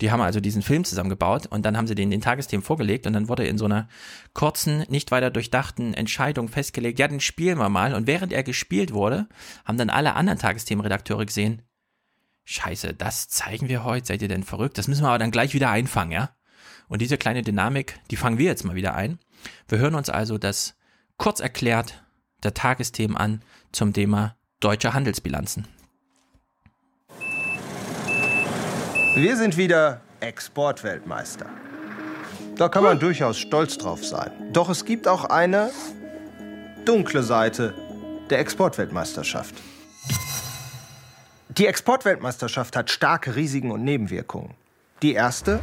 Die 0.00 0.10
haben 0.10 0.20
also 0.20 0.40
diesen 0.40 0.62
Film 0.62 0.84
zusammengebaut 0.84 1.46
und 1.46 1.66
dann 1.66 1.76
haben 1.76 1.86
sie 1.86 1.94
den 1.94 2.10
den 2.10 2.20
Tagesthemen 2.20 2.64
vorgelegt 2.64 3.06
und 3.06 3.12
dann 3.12 3.28
wurde 3.28 3.46
in 3.46 3.58
so 3.58 3.66
einer 3.66 3.88
kurzen, 4.32 4.84
nicht 4.88 5.10
weiter 5.10 5.30
durchdachten 5.30 5.94
Entscheidung 5.94 6.48
festgelegt, 6.48 6.98
ja, 6.98 7.08
den 7.08 7.20
spielen 7.20 7.58
wir 7.58 7.68
mal. 7.68 7.94
Und 7.94 8.06
während 8.06 8.32
er 8.32 8.42
gespielt 8.42 8.92
wurde, 8.94 9.28
haben 9.64 9.76
dann 9.76 9.90
alle 9.90 10.14
anderen 10.14 10.38
Tagesthemenredakteure 10.38 11.26
gesehen, 11.26 11.62
Scheiße, 12.44 12.94
das 12.94 13.28
zeigen 13.28 13.68
wir 13.68 13.84
heute, 13.84 14.06
seid 14.06 14.22
ihr 14.22 14.28
denn 14.28 14.42
verrückt? 14.42 14.78
Das 14.78 14.88
müssen 14.88 15.02
wir 15.02 15.08
aber 15.08 15.18
dann 15.18 15.30
gleich 15.30 15.54
wieder 15.54 15.70
einfangen, 15.70 16.12
ja? 16.12 16.30
Und 16.88 17.00
diese 17.00 17.16
kleine 17.16 17.42
Dynamik, 17.42 18.00
die 18.10 18.16
fangen 18.16 18.38
wir 18.38 18.46
jetzt 18.46 18.64
mal 18.64 18.74
wieder 18.74 18.94
ein. 18.94 19.18
Wir 19.68 19.78
hören 19.78 19.94
uns 19.94 20.10
also 20.10 20.38
das 20.38 20.74
kurz 21.16 21.40
erklärt 21.40 22.02
der 22.42 22.54
Tagesthemen 22.54 23.16
an 23.16 23.42
zum 23.70 23.92
Thema 23.92 24.36
deutsche 24.60 24.92
Handelsbilanzen. 24.92 25.66
Wir 29.14 29.36
sind 29.36 29.56
wieder 29.56 30.00
Exportweltmeister. 30.20 31.46
Da 32.56 32.68
kann 32.68 32.82
man 32.82 32.98
durchaus 32.98 33.38
stolz 33.38 33.78
drauf 33.78 34.04
sein. 34.04 34.30
Doch 34.52 34.68
es 34.68 34.84
gibt 34.84 35.08
auch 35.08 35.24
eine 35.24 35.70
dunkle 36.84 37.22
Seite 37.22 37.74
der 38.30 38.38
Exportweltmeisterschaft. 38.40 39.54
Die 41.58 41.66
Exportweltmeisterschaft 41.66 42.76
hat 42.76 42.90
starke 42.90 43.36
Risiken 43.36 43.72
und 43.72 43.84
Nebenwirkungen. 43.84 44.54
Die 45.02 45.12
erste, 45.12 45.60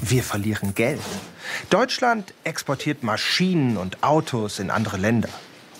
wir 0.00 0.22
verlieren 0.22 0.76
Geld. 0.76 1.00
Deutschland 1.70 2.32
exportiert 2.44 3.02
Maschinen 3.02 3.78
und 3.78 4.04
Autos 4.04 4.60
in 4.60 4.70
andere 4.70 4.96
Länder. 4.96 5.30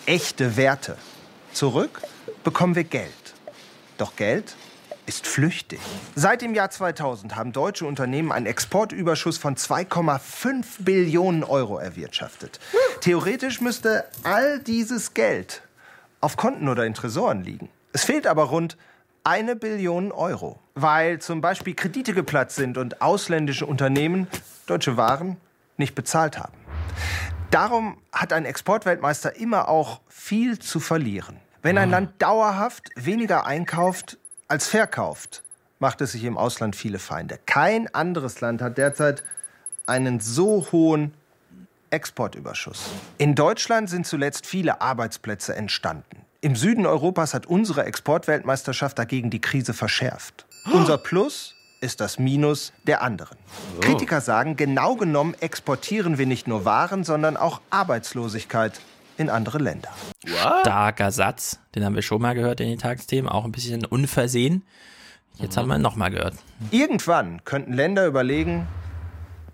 Echte 0.06 0.56
Werte. 0.56 0.96
Zurück 1.52 2.02
bekommen 2.42 2.74
wir 2.74 2.82
Geld. 2.82 3.12
Doch 3.96 4.16
Geld 4.16 4.56
ist 5.06 5.28
flüchtig. 5.28 5.78
Seit 6.16 6.42
dem 6.42 6.52
Jahr 6.56 6.70
2000 6.70 7.36
haben 7.36 7.52
deutsche 7.52 7.86
Unternehmen 7.86 8.32
einen 8.32 8.46
Exportüberschuss 8.46 9.38
von 9.38 9.54
2,5 9.54 10.64
Billionen 10.80 11.44
Euro 11.44 11.78
erwirtschaftet. 11.78 12.58
Theoretisch 13.02 13.60
müsste 13.60 14.04
all 14.24 14.58
dieses 14.58 15.14
Geld 15.14 15.62
auf 16.20 16.36
Konten 16.36 16.68
oder 16.68 16.84
in 16.86 16.94
Tresoren 16.94 17.44
liegen. 17.44 17.68
Es 17.92 18.04
fehlt 18.04 18.26
aber 18.26 18.44
rund 18.44 18.76
eine 19.28 19.56
Billion 19.56 20.10
Euro, 20.10 20.58
weil 20.74 21.18
zum 21.18 21.42
Beispiel 21.42 21.74
Kredite 21.74 22.14
geplatzt 22.14 22.56
sind 22.56 22.78
und 22.78 23.02
ausländische 23.02 23.66
Unternehmen 23.66 24.26
deutsche 24.66 24.96
Waren 24.96 25.36
nicht 25.76 25.94
bezahlt 25.94 26.38
haben. 26.38 26.54
Darum 27.50 27.98
hat 28.10 28.32
ein 28.32 28.46
Exportweltmeister 28.46 29.36
immer 29.36 29.68
auch 29.68 30.00
viel 30.08 30.58
zu 30.58 30.80
verlieren. 30.80 31.36
Wenn 31.60 31.76
ein 31.76 31.90
Land 31.90 32.22
dauerhaft 32.22 32.88
weniger 32.96 33.44
einkauft 33.44 34.16
als 34.48 34.66
verkauft, 34.66 35.42
macht 35.78 36.00
es 36.00 36.12
sich 36.12 36.24
im 36.24 36.38
Ausland 36.38 36.74
viele 36.74 36.98
Feinde. 36.98 37.38
Kein 37.44 37.92
anderes 37.94 38.40
Land 38.40 38.62
hat 38.62 38.78
derzeit 38.78 39.24
einen 39.84 40.20
so 40.20 40.66
hohen 40.72 41.12
Exportüberschuss. 41.90 42.88
In 43.18 43.34
Deutschland 43.34 43.90
sind 43.90 44.06
zuletzt 44.06 44.46
viele 44.46 44.80
Arbeitsplätze 44.80 45.54
entstanden. 45.54 46.24
Im 46.40 46.54
Süden 46.54 46.86
Europas 46.86 47.34
hat 47.34 47.46
unsere 47.46 47.84
Exportweltmeisterschaft 47.84 48.96
dagegen 48.96 49.28
die 49.28 49.40
Krise 49.40 49.74
verschärft. 49.74 50.46
Unser 50.72 50.96
Plus 50.96 51.56
ist 51.80 52.00
das 52.00 52.20
Minus 52.20 52.72
der 52.86 53.02
anderen. 53.02 53.36
Oh. 53.76 53.80
Kritiker 53.80 54.20
sagen, 54.20 54.56
genau 54.56 54.94
genommen 54.94 55.34
exportieren 55.40 56.16
wir 56.16 56.26
nicht 56.26 56.46
nur 56.46 56.64
Waren, 56.64 57.02
sondern 57.02 57.36
auch 57.36 57.60
Arbeitslosigkeit 57.70 58.80
in 59.16 59.30
andere 59.30 59.58
Länder. 59.58 59.88
Starker 60.24 61.10
Satz, 61.10 61.58
den 61.74 61.84
haben 61.84 61.96
wir 61.96 62.02
schon 62.02 62.22
mal 62.22 62.34
gehört 62.34 62.60
in 62.60 62.68
den 62.68 62.78
Tagesthemen, 62.78 63.28
auch 63.28 63.44
ein 63.44 63.50
bisschen 63.50 63.84
unversehen. 63.84 64.64
Jetzt 65.34 65.56
haben 65.56 65.66
wir 65.66 65.74
ihn 65.74 65.82
nochmal 65.82 66.12
gehört. 66.12 66.34
Irgendwann 66.70 67.44
könnten 67.44 67.72
Länder 67.72 68.06
überlegen, 68.06 68.68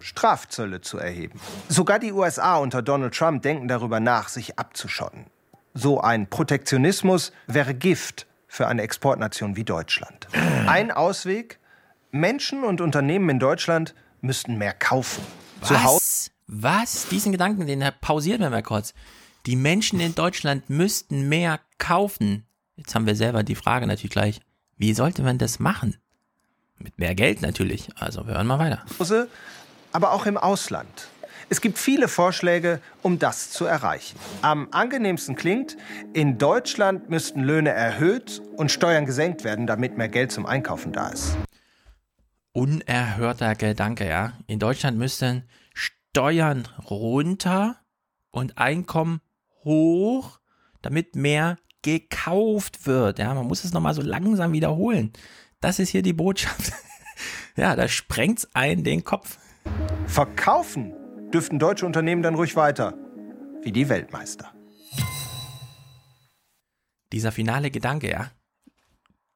Strafzölle 0.01 0.83
zu 0.83 0.99
erheben. 0.99 1.41
Sogar 1.71 1.99
die 1.99 2.13
USA 2.13 2.59
unter 2.59 2.83
Donald 2.83 3.15
Trump 3.15 3.41
denken 3.41 3.69
darüber 3.69 4.01
nach, 4.01 4.29
sich 4.29 4.59
abzuschotten. 4.59 5.25
So 5.77 6.01
ein 6.01 6.29
Protektionismus 6.31 7.33
wäre 7.49 7.75
Gift 7.75 8.27
für 8.47 8.69
eine 8.69 8.83
Exportnation 8.83 9.57
wie 9.57 9.65
Deutschland. 9.65 10.29
Ein 10.69 10.93
Ausweg, 10.93 11.59
Menschen 12.13 12.63
und 12.63 12.81
Unternehmen 12.81 13.29
in 13.29 13.39
Deutschland 13.41 13.93
müssten 14.21 14.57
mehr 14.57 14.73
kaufen. 14.73 15.25
Was? 15.63 16.31
Was? 16.47 17.09
Diesen 17.09 17.33
Gedanken, 17.33 17.67
den 17.67 17.85
pausieren 18.01 18.41
wir 18.41 18.51
mal 18.51 18.63
kurz. 18.63 18.95
Die 19.47 19.57
Menschen 19.57 19.99
in 19.99 20.15
Deutschland 20.15 20.71
müssten 20.71 21.29
mehr 21.29 21.59
kaufen. 21.79 22.47
Jetzt 22.77 22.95
haben 22.95 23.07
wir 23.07 23.17
selber 23.17 23.43
die 23.43 23.57
Frage 23.57 23.89
natürlich 23.89 24.13
gleich, 24.13 24.41
wie 24.77 24.95
sollte 24.95 25.23
man 25.23 25.39
das 25.39 25.59
machen? 25.59 25.97
Mit 26.79 26.99
mehr 26.99 27.17
Geld 27.17 27.43
natürlich. 27.43 27.89
Also 27.97 28.29
wir 28.29 28.35
hören 28.35 28.47
mal 28.47 28.61
weiter. 28.61 28.85
Aber 29.91 30.13
auch 30.13 30.27
im 30.27 30.37
Ausland. 30.37 31.09
Es 31.49 31.61
gibt 31.61 31.79
viele 31.79 32.09
Vorschläge, 32.09 32.81
um 33.03 33.19
das 33.19 33.51
zu 33.51 33.65
erreichen. 33.67 34.19
Am 34.43 34.69
angenehmsten 34.71 35.37
klingt, 35.37 35.77
in 36.13 36.39
Deutschland 36.39 37.11
müssten 37.11 37.43
Löhne 37.43 37.71
erhöht 37.71 38.41
und 38.57 38.71
Steuern 38.71 39.05
gesenkt 39.05 39.45
werden, 39.45 39.67
damit 39.67 39.97
mehr 39.97 40.09
Geld 40.09 40.33
zum 40.33 40.47
Einkaufen 40.47 40.93
da 40.93 41.09
ist. 41.09 41.37
Unerhörter 42.53 43.55
Gedanke, 43.57 44.09
ja. 44.09 44.35
In 44.47 44.59
Deutschland 44.59 44.97
müssten 44.97 45.45
Steuern 45.75 46.69
runter 46.89 47.77
und 48.31 48.59
Einkommen 48.59 49.21
hoch, 49.65 50.39
damit 50.81 51.17
mehr 51.17 51.57
gekauft 51.83 52.87
wird. 52.87 53.19
Ja, 53.19 53.35
man 53.35 53.47
muss 53.47 53.65
es 53.65 53.73
nochmal 53.73 53.95
so 53.95 54.03
langsam 54.03 54.53
wiederholen. 54.53 55.13
Das 55.61 55.79
ist 55.79 55.91
hier 55.91 56.03
die 56.03 56.13
Botschaft. 56.13 56.73
Ja, 57.57 57.77
da 57.77 57.87
sprengt's 57.87 58.49
einen 58.53 58.83
den 58.83 59.05
Kopf. 59.05 59.39
Verkaufen 60.09 60.93
dürften 61.35 61.59
deutsche 61.59 61.85
Unternehmen 61.85 62.23
dann 62.23 62.37
ruhig 62.37 62.55
weiter, 62.55 62.95
wie 63.63 63.73
die 63.73 63.89
Weltmeister. 63.89 64.55
Dieser 67.13 67.33
finale 67.33 67.73
Gedanke, 67.73 68.09
ja. 68.09 68.31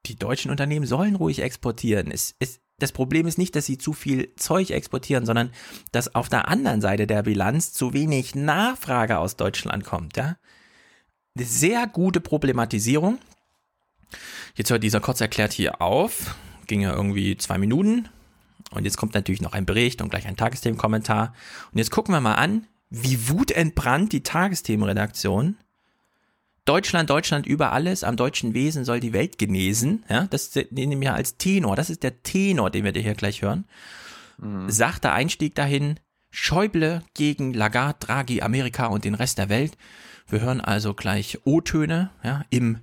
Die 0.05 0.15
deutschen 0.15 0.49
Unternehmen 0.49 0.85
sollen 0.85 1.15
ruhig 1.15 1.41
exportieren. 1.41 2.09
Es, 2.09 2.35
es, 2.39 2.61
das 2.77 2.93
Problem 2.93 3.27
ist 3.27 3.37
nicht, 3.37 3.53
dass 3.55 3.65
sie 3.65 3.77
zu 3.77 3.91
viel 3.91 4.33
Zeug 4.37 4.71
exportieren, 4.71 5.25
sondern 5.25 5.51
dass 5.91 6.15
auf 6.15 6.29
der 6.29 6.47
anderen 6.47 6.79
Seite 6.79 7.05
der 7.05 7.23
Bilanz 7.23 7.73
zu 7.73 7.91
wenig 7.91 8.33
Nachfrage 8.33 9.19
aus 9.19 9.35
Deutschland 9.35 9.83
kommt, 9.83 10.15
ja. 10.15 10.37
Eine 11.35 11.45
sehr 11.45 11.85
gute 11.87 12.21
Problematisierung. 12.21 13.19
Jetzt 14.55 14.71
hört 14.71 14.83
dieser 14.83 14.99
kurz 14.99 15.21
erklärt 15.21 15.53
hier 15.53 15.81
auf. 15.81 16.35
Ging 16.65 16.81
ja 16.81 16.93
irgendwie 16.93 17.37
zwei 17.37 17.57
Minuten. 17.57 18.09
Und 18.71 18.85
jetzt 18.85 18.97
kommt 18.97 19.13
natürlich 19.13 19.41
noch 19.41 19.53
ein 19.53 19.65
Bericht 19.65 20.01
und 20.01 20.09
gleich 20.09 20.27
ein 20.27 20.37
Tagesthemenkommentar. 20.37 21.33
Und 21.71 21.77
jetzt 21.77 21.91
gucken 21.91 22.13
wir 22.13 22.21
mal 22.21 22.35
an, 22.35 22.67
wie 22.89 23.29
wutentbrannt 23.29 24.11
die 24.13 24.23
Tagesthemenredaktion 24.23 25.57
Deutschland, 26.69 27.09
Deutschland 27.09 27.47
über 27.47 27.71
alles, 27.71 28.03
am 28.03 28.15
deutschen 28.15 28.53
Wesen 28.53 28.85
soll 28.85 28.99
die 28.99 29.11
Welt 29.11 29.39
genesen. 29.39 30.05
Ja, 30.07 30.27
das 30.29 30.53
nehmen 30.69 31.01
wir 31.01 31.15
als 31.15 31.37
Tenor. 31.37 31.75
Das 31.75 31.89
ist 31.89 32.03
der 32.03 32.21
Tenor, 32.21 32.69
den 32.69 32.83
wir 32.83 32.91
hier 32.91 33.15
gleich 33.15 33.41
hören. 33.41 33.65
Mhm. 34.37 34.69
Sachter 34.69 35.11
Einstieg 35.11 35.55
dahin. 35.55 35.99
Schäuble 36.29 37.01
gegen 37.15 37.55
Lagarde, 37.55 37.97
Draghi, 37.99 38.43
Amerika 38.43 38.85
und 38.85 39.03
den 39.03 39.15
Rest 39.15 39.39
der 39.39 39.49
Welt. 39.49 39.79
Wir 40.27 40.41
hören 40.41 40.61
also 40.61 40.93
gleich 40.93 41.39
O-Töne, 41.43 42.11
ja, 42.23 42.45
im, 42.51 42.81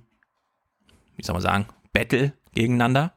wie 1.15 1.23
soll 1.23 1.35
man 1.35 1.41
sagen, 1.41 1.65
Battle 1.93 2.33
gegeneinander. 2.53 3.13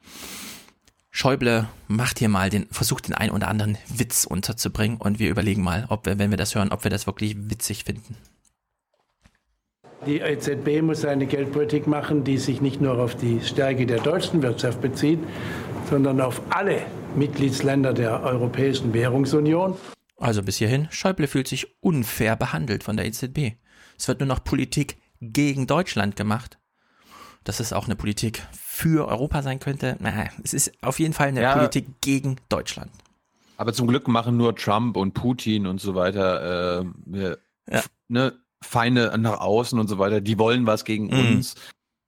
Schäuble 1.10 1.68
macht 1.88 2.20
hier 2.20 2.28
mal 2.28 2.50
den, 2.50 2.66
versucht 2.70 3.08
den 3.08 3.14
einen 3.14 3.32
oder 3.32 3.48
anderen 3.48 3.76
Witz 3.88 4.24
unterzubringen 4.24 4.98
und 4.98 5.18
wir 5.18 5.28
überlegen 5.28 5.62
mal, 5.62 5.86
ob 5.88 6.06
wir, 6.06 6.18
wenn 6.18 6.30
wir 6.30 6.38
das 6.38 6.54
hören, 6.54 6.72
ob 6.72 6.84
wir 6.84 6.90
das 6.90 7.06
wirklich 7.06 7.36
witzig 7.50 7.84
finden. 7.84 8.16
Die 10.06 10.20
EZB 10.20 10.80
muss 10.82 11.04
eine 11.04 11.26
Geldpolitik 11.26 11.86
machen, 11.86 12.24
die 12.24 12.38
sich 12.38 12.62
nicht 12.62 12.80
nur 12.80 12.98
auf 12.98 13.16
die 13.16 13.40
Stärke 13.42 13.84
der 13.84 14.00
deutschen 14.00 14.42
Wirtschaft 14.42 14.80
bezieht, 14.80 15.18
sondern 15.90 16.20
auf 16.22 16.40
alle 16.48 16.80
Mitgliedsländer 17.16 17.92
der 17.92 18.22
Europäischen 18.22 18.94
Währungsunion. 18.94 19.76
Also 20.16 20.42
bis 20.42 20.56
hierhin, 20.56 20.88
Schäuble 20.90 21.26
fühlt 21.26 21.48
sich 21.48 21.66
unfair 21.80 22.36
behandelt 22.36 22.82
von 22.84 22.96
der 22.96 23.06
EZB. 23.06 23.56
Es 23.98 24.08
wird 24.08 24.20
nur 24.20 24.26
noch 24.26 24.42
Politik 24.42 24.96
gegen 25.20 25.66
Deutschland 25.66 26.16
gemacht. 26.16 26.58
Dass 27.44 27.60
es 27.60 27.72
auch 27.72 27.86
eine 27.86 27.96
Politik 27.96 28.46
für 28.80 29.06
Europa 29.08 29.42
sein 29.42 29.60
könnte, 29.60 29.96
naja, 30.00 30.30
es 30.42 30.54
ist 30.54 30.72
auf 30.82 30.98
jeden 30.98 31.12
Fall 31.12 31.28
eine 31.28 31.42
Ja. 31.42 31.52
Politik 31.54 31.86
gegen 32.00 32.36
Deutschland. 32.48 32.90
Aber 33.58 33.74
zum 33.74 33.86
Glück 33.88 34.08
machen 34.08 34.38
nur 34.38 34.56
Trump 34.56 34.96
und 34.96 35.12
Putin 35.12 35.66
und 35.66 35.80
so 35.82 35.94
weiter 35.94 36.80
äh, 37.12 37.26
f- 37.66 37.90
ne, 38.08 38.32
Feinde 38.64 39.12
nach 39.18 39.40
außen 39.40 39.78
und 39.78 39.88
so 39.88 39.98
weiter. 39.98 40.22
Die 40.22 40.38
wollen 40.38 40.66
was 40.66 40.86
gegen 40.86 41.06
Mhm. 41.08 41.36
uns. 41.36 41.56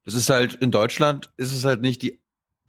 Das 0.07 0.15
ist 0.15 0.31
halt 0.31 0.55
in 0.55 0.71
Deutschland 0.71 1.31
ist 1.37 1.53
es 1.53 1.65
halt 1.67 1.83
nicht 1.83 2.01
die 2.01 2.22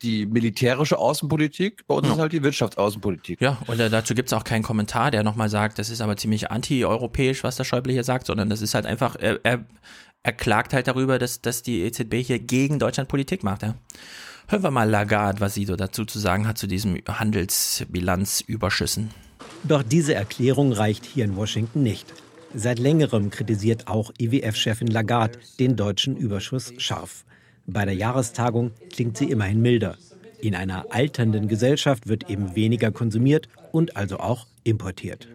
die 0.03 0.25
militärische 0.25 0.97
Außenpolitik, 0.97 1.87
bei 1.87 1.95
uns 1.95 2.07
Ja. 2.07 2.13
ist 2.13 2.19
halt 2.19 2.33
die 2.33 2.43
Wirtschaftsaußenpolitik. 2.43 3.41
Ja, 3.41 3.57
und 3.67 3.79
äh, 3.79 3.89
dazu 3.89 4.13
gibt 4.13 4.29
es 4.29 4.33
auch 4.33 4.43
keinen 4.43 4.63
Kommentar, 4.63 5.11
der 5.11 5.23
nochmal 5.23 5.49
sagt, 5.49 5.79
das 5.79 5.89
ist 5.89 6.01
aber 6.01 6.17
ziemlich 6.17 6.51
anti-europäisch, 6.51 7.43
was 7.43 7.55
der 7.55 7.63
Schäuble 7.63 7.93
hier 7.93 8.03
sagt, 8.03 8.27
sondern 8.27 8.49
das 8.49 8.61
ist 8.61 8.73
halt 8.75 8.85
einfach, 8.85 9.15
er, 9.15 9.39
er, 9.43 9.63
er 10.21 10.33
klagt 10.33 10.73
halt 10.73 10.87
darüber, 10.87 11.17
dass, 11.19 11.41
dass 11.41 11.63
die 11.63 11.81
EZB 11.83 12.15
hier 12.15 12.39
gegen 12.39 12.79
Deutschland 12.79 13.09
Politik 13.09 13.43
macht. 13.43 13.63
Ja. 13.63 13.75
Hören 14.49 14.63
wir 14.63 14.71
mal 14.71 14.89
Lagarde, 14.89 15.39
was 15.39 15.53
sie 15.53 15.65
so 15.65 15.75
dazu 15.77 16.03
zu 16.05 16.19
sagen 16.19 16.47
hat 16.47 16.57
zu 16.57 16.67
diesem 16.67 16.97
Handelsbilanzüberschüssen. 17.07 19.11
Doch 19.63 19.83
diese 19.83 20.15
Erklärung 20.15 20.73
reicht 20.73 21.05
hier 21.05 21.25
in 21.25 21.35
Washington 21.35 21.83
nicht. 21.83 22.11
Seit 22.53 22.79
längerem 22.79 23.29
kritisiert 23.29 23.87
auch 23.87 24.11
IWF-Chefin 24.19 24.87
Lagarde 24.87 25.39
den 25.59 25.75
deutschen 25.75 26.17
Überschuss 26.17 26.73
scharf. 26.77 27.25
Bei 27.65 27.85
der 27.85 27.95
Jahrestagung 27.95 28.71
klingt 28.91 29.17
sie 29.17 29.29
immerhin 29.31 29.61
milder. 29.61 29.97
In 30.39 30.55
einer 30.55 30.85
alternden 30.89 31.47
Gesellschaft 31.47 32.07
wird 32.07 32.29
eben 32.29 32.55
weniger 32.55 32.91
konsumiert 32.91 33.47
und 33.71 33.95
also 33.95 34.17
auch 34.17 34.47
importiert. 34.63 35.27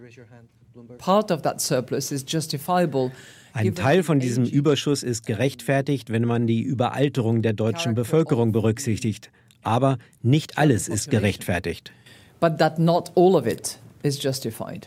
Part 0.99 1.31
of 1.31 1.43
that 1.43 1.61
surplus 1.61 2.13
is 2.13 2.25
justifiable. 2.27 3.11
Ein 3.53 3.75
Teil 3.75 4.03
von 4.03 4.21
diesem 4.21 4.45
Überschuss 4.45 5.03
ist 5.03 5.27
gerechtfertigt, 5.27 6.11
wenn 6.11 6.25
man 6.25 6.47
die 6.47 6.63
Überalterung 6.63 7.43
der 7.43 7.55
deutschen 7.55 7.95
Bevölkerung 7.95 8.53
berücksichtigt. 8.53 9.31
Aber 9.63 9.99
nicht 10.23 10.59
alles 10.59 10.89
ist 10.89 11.11
gerechtfertigt. 11.11 11.93
But 12.41 12.59
that 12.59 12.79
not 12.79 13.11
all 13.17 13.35
of 13.35 13.47
it 13.47 13.79
is 14.03 14.23
justified. 14.23 14.87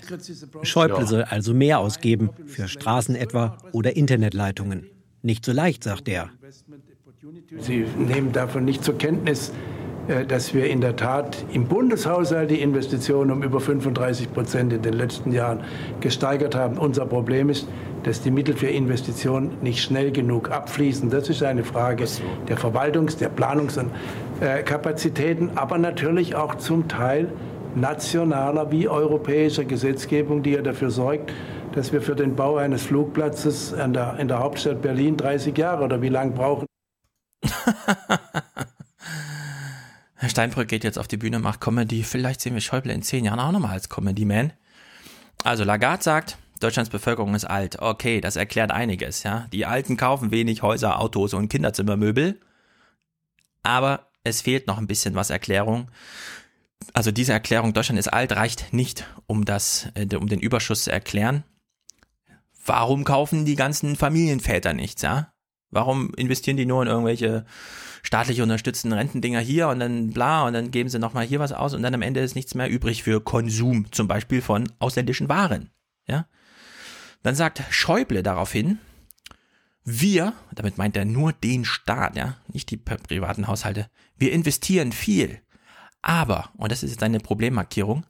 Schäuble 0.63 1.05
soll 1.05 1.23
also 1.23 1.53
mehr 1.53 1.79
ausgeben, 1.79 2.29
für 2.45 2.67
Straßen 2.67 3.15
etwa 3.15 3.57
oder 3.73 3.95
Internetleitungen. 3.95 4.85
Nicht 5.21 5.45
so 5.45 5.51
leicht, 5.51 5.83
sagt 5.83 6.07
er. 6.07 6.29
Sie 7.59 7.85
nehmen 7.99 8.31
davon 8.31 8.65
nicht 8.65 8.83
zur 8.83 8.97
Kenntnis, 8.97 9.51
äh, 10.07 10.25
dass 10.25 10.55
wir 10.55 10.67
in 10.67 10.81
der 10.81 10.95
Tat 10.95 11.45
im 11.53 11.65
Bundeshaushalt 11.65 12.49
die 12.49 12.59
Investitionen 12.61 13.29
um 13.29 13.43
über 13.43 13.59
35 13.59 14.33
Prozent 14.33 14.73
in 14.73 14.81
den 14.81 14.93
letzten 14.93 15.31
Jahren 15.31 15.59
gesteigert 15.99 16.55
haben. 16.55 16.79
Unser 16.79 17.05
Problem 17.05 17.49
ist, 17.49 17.67
dass 18.01 18.21
die 18.21 18.31
Mittel 18.31 18.55
für 18.55 18.69
Investitionen 18.69 19.51
nicht 19.61 19.83
schnell 19.83 20.11
genug 20.11 20.49
abfließen. 20.49 21.11
Das 21.11 21.29
ist 21.29 21.43
eine 21.43 21.63
Frage 21.63 22.05
der 22.47 22.57
Verwaltungs-, 22.57 23.19
der 23.19 23.29
Planungs- 23.29 23.77
und 23.77 23.91
äh, 24.39 24.63
Kapazitäten, 24.63 25.51
aber 25.53 25.77
natürlich 25.77 26.33
auch 26.33 26.55
zum 26.55 26.87
Teil 26.87 27.31
nationaler 27.75 28.71
wie 28.71 28.87
europäischer 28.87 29.63
Gesetzgebung, 29.63 30.41
die 30.41 30.53
ja 30.53 30.63
dafür 30.63 30.89
sorgt, 30.89 31.31
dass 31.75 31.93
wir 31.93 32.01
für 32.01 32.15
den 32.15 32.35
Bau 32.35 32.55
eines 32.55 32.81
Flugplatzes 32.81 33.73
in 33.73 33.93
der, 33.93 34.17
in 34.17 34.27
der 34.27 34.39
Hauptstadt 34.39 34.81
Berlin 34.81 35.17
30 35.17 35.55
Jahre 35.55 35.83
oder 35.83 36.01
wie 36.01 36.09
lange 36.09 36.31
brauchen. 36.31 36.70
Herr 40.15 40.29
Steinbrück 40.29 40.67
geht 40.67 40.83
jetzt 40.83 40.99
auf 40.99 41.07
die 41.07 41.17
Bühne, 41.17 41.39
macht 41.39 41.61
Comedy. 41.61 42.03
Vielleicht 42.03 42.41
sehen 42.41 42.53
wir 42.53 42.61
Schäuble 42.61 42.93
in 42.93 43.01
zehn 43.01 43.25
Jahren 43.25 43.39
auch 43.39 43.51
nochmal 43.51 43.71
als 43.71 43.89
Comedy-Man. 43.89 44.53
Also 45.43 45.63
Lagarde 45.63 46.03
sagt, 46.03 46.37
Deutschlands 46.59 46.91
Bevölkerung 46.91 47.33
ist 47.33 47.45
alt. 47.45 47.79
Okay, 47.79 48.21
das 48.21 48.35
erklärt 48.35 48.71
einiges, 48.71 49.23
ja. 49.23 49.47
Die 49.51 49.65
Alten 49.65 49.97
kaufen 49.97 50.29
wenig 50.29 50.61
Häuser, 50.61 50.99
Autos 50.99 51.33
und 51.33 51.49
Kinderzimmermöbel. 51.49 52.39
Aber 53.63 54.11
es 54.23 54.41
fehlt 54.41 54.67
noch 54.67 54.77
ein 54.77 54.87
bisschen 54.87 55.15
was 55.15 55.31
Erklärung. 55.31 55.89
Also 56.93 57.11
diese 57.11 57.33
Erklärung, 57.33 57.73
Deutschland 57.73 57.99
ist 57.99 58.11
alt, 58.11 58.31
reicht 58.31 58.73
nicht, 58.73 59.05
um 59.27 59.45
das, 59.45 59.87
äh, 59.95 60.15
um 60.15 60.27
den 60.27 60.39
Überschuss 60.39 60.83
zu 60.83 60.91
erklären. 60.91 61.43
Warum 62.65 63.03
kaufen 63.03 63.45
die 63.45 63.55
ganzen 63.55 63.95
Familienväter 63.95 64.73
nichts, 64.73 65.01
ja? 65.01 65.30
Warum 65.71 66.13
investieren 66.15 66.57
die 66.57 66.65
nur 66.65 66.83
in 66.83 66.89
irgendwelche 66.89 67.45
staatlich 68.03 68.41
unterstützten 68.41 68.93
Rentendinger 68.93 69.39
hier 69.39 69.69
und 69.69 69.79
dann 69.79 70.11
bla 70.11 70.45
und 70.45 70.53
dann 70.53 70.71
geben 70.71 70.89
sie 70.89 70.99
nochmal 70.99 71.25
hier 71.25 71.39
was 71.39 71.53
aus 71.53 71.73
und 71.73 71.81
dann 71.81 71.93
am 71.93 72.01
Ende 72.01 72.19
ist 72.19 72.35
nichts 72.35 72.55
mehr 72.55 72.69
übrig 72.69 73.03
für 73.03 73.21
Konsum, 73.21 73.91
zum 73.91 74.07
Beispiel 74.07 74.41
von 74.41 74.71
ausländischen 74.79 75.29
Waren. 75.29 75.69
Ja? 76.07 76.27
Dann 77.23 77.35
sagt 77.35 77.63
Schäuble 77.69 78.23
daraufhin, 78.23 78.79
wir, 79.83 80.33
damit 80.53 80.77
meint 80.77 80.97
er 80.97 81.05
nur 81.05 81.33
den 81.33 81.65
Staat, 81.65 82.15
ja, 82.15 82.37
nicht 82.51 82.69
die 82.69 82.77
privaten 82.77 83.47
Haushalte, 83.47 83.89
wir 84.17 84.31
investieren 84.31 84.91
viel. 84.91 85.39
Aber, 86.01 86.49
und 86.57 86.71
das 86.71 86.83
ist 86.83 86.91
jetzt 86.91 87.03
eine 87.03 87.19
Problemmarkierung, 87.19 88.05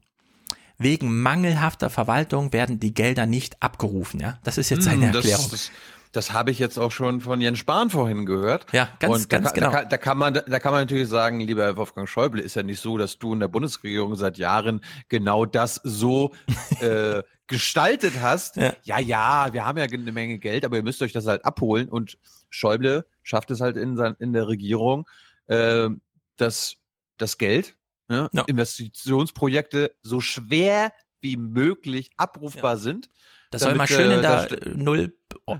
wegen 0.77 1.21
mangelhafter 1.21 1.89
Verwaltung 1.89 2.53
werden 2.53 2.79
die 2.79 2.93
Gelder 2.93 3.25
nicht 3.25 3.61
abgerufen, 3.61 4.19
ja. 4.19 4.39
Das 4.43 4.57
ist 4.57 4.69
jetzt 4.69 4.83
seine 4.83 5.07
hm, 5.07 5.15
Erklärung. 5.15 5.49
Das, 5.51 5.69
das, 5.69 5.71
das 6.11 6.33
habe 6.33 6.51
ich 6.51 6.59
jetzt 6.59 6.77
auch 6.77 6.91
schon 6.91 7.21
von 7.21 7.39
Jens 7.39 7.59
Spahn 7.59 7.89
vorhin 7.89 8.25
gehört. 8.25 8.65
Ja, 8.73 8.89
ganz, 8.99 9.15
und 9.15 9.29
ganz 9.29 9.49
da, 9.49 9.53
genau. 9.53 9.71
Da, 9.71 9.85
da, 9.85 9.97
kann 9.97 10.17
man, 10.17 10.33
da 10.33 10.59
kann 10.59 10.73
man 10.73 10.81
natürlich 10.81 11.07
sagen, 11.07 11.39
lieber 11.39 11.77
Wolfgang 11.77 12.07
Schäuble, 12.07 12.41
ist 12.41 12.55
ja 12.55 12.63
nicht 12.63 12.81
so, 12.81 12.97
dass 12.97 13.17
du 13.17 13.33
in 13.33 13.39
der 13.39 13.47
Bundesregierung 13.47 14.15
seit 14.15 14.37
Jahren 14.37 14.81
genau 15.07 15.45
das 15.45 15.79
so 15.83 16.33
äh, 16.81 17.23
gestaltet 17.47 18.15
hast. 18.21 18.57
Ja. 18.57 18.73
ja, 18.83 18.99
ja, 18.99 19.53
wir 19.53 19.65
haben 19.65 19.77
ja 19.77 19.85
eine 19.85 20.11
Menge 20.11 20.37
Geld, 20.39 20.65
aber 20.65 20.77
ihr 20.77 20.83
müsst 20.83 21.01
euch 21.01 21.13
das 21.13 21.27
halt 21.27 21.45
abholen. 21.45 21.87
Und 21.87 22.17
Schäuble 22.49 23.05
schafft 23.23 23.51
es 23.51 23.61
halt 23.61 23.77
in, 23.77 23.95
sein, 23.95 24.15
in 24.19 24.33
der 24.33 24.47
Regierung, 24.47 25.07
äh, 25.47 25.89
dass 26.35 26.75
das 27.17 27.37
Geld, 27.37 27.75
ne, 28.09 28.29
ja. 28.33 28.43
Investitionsprojekte 28.47 29.95
so 30.01 30.19
schwer 30.19 30.91
wie 31.21 31.37
möglich 31.37 32.11
abrufbar 32.17 32.73
ja. 32.73 32.77
sind 32.77 33.09
das 33.51 33.63
soll 33.63 33.75
mal 33.75 33.85
schön 33.85 34.09
in 34.09 34.21
der 34.21 34.47
Null, 34.75 35.13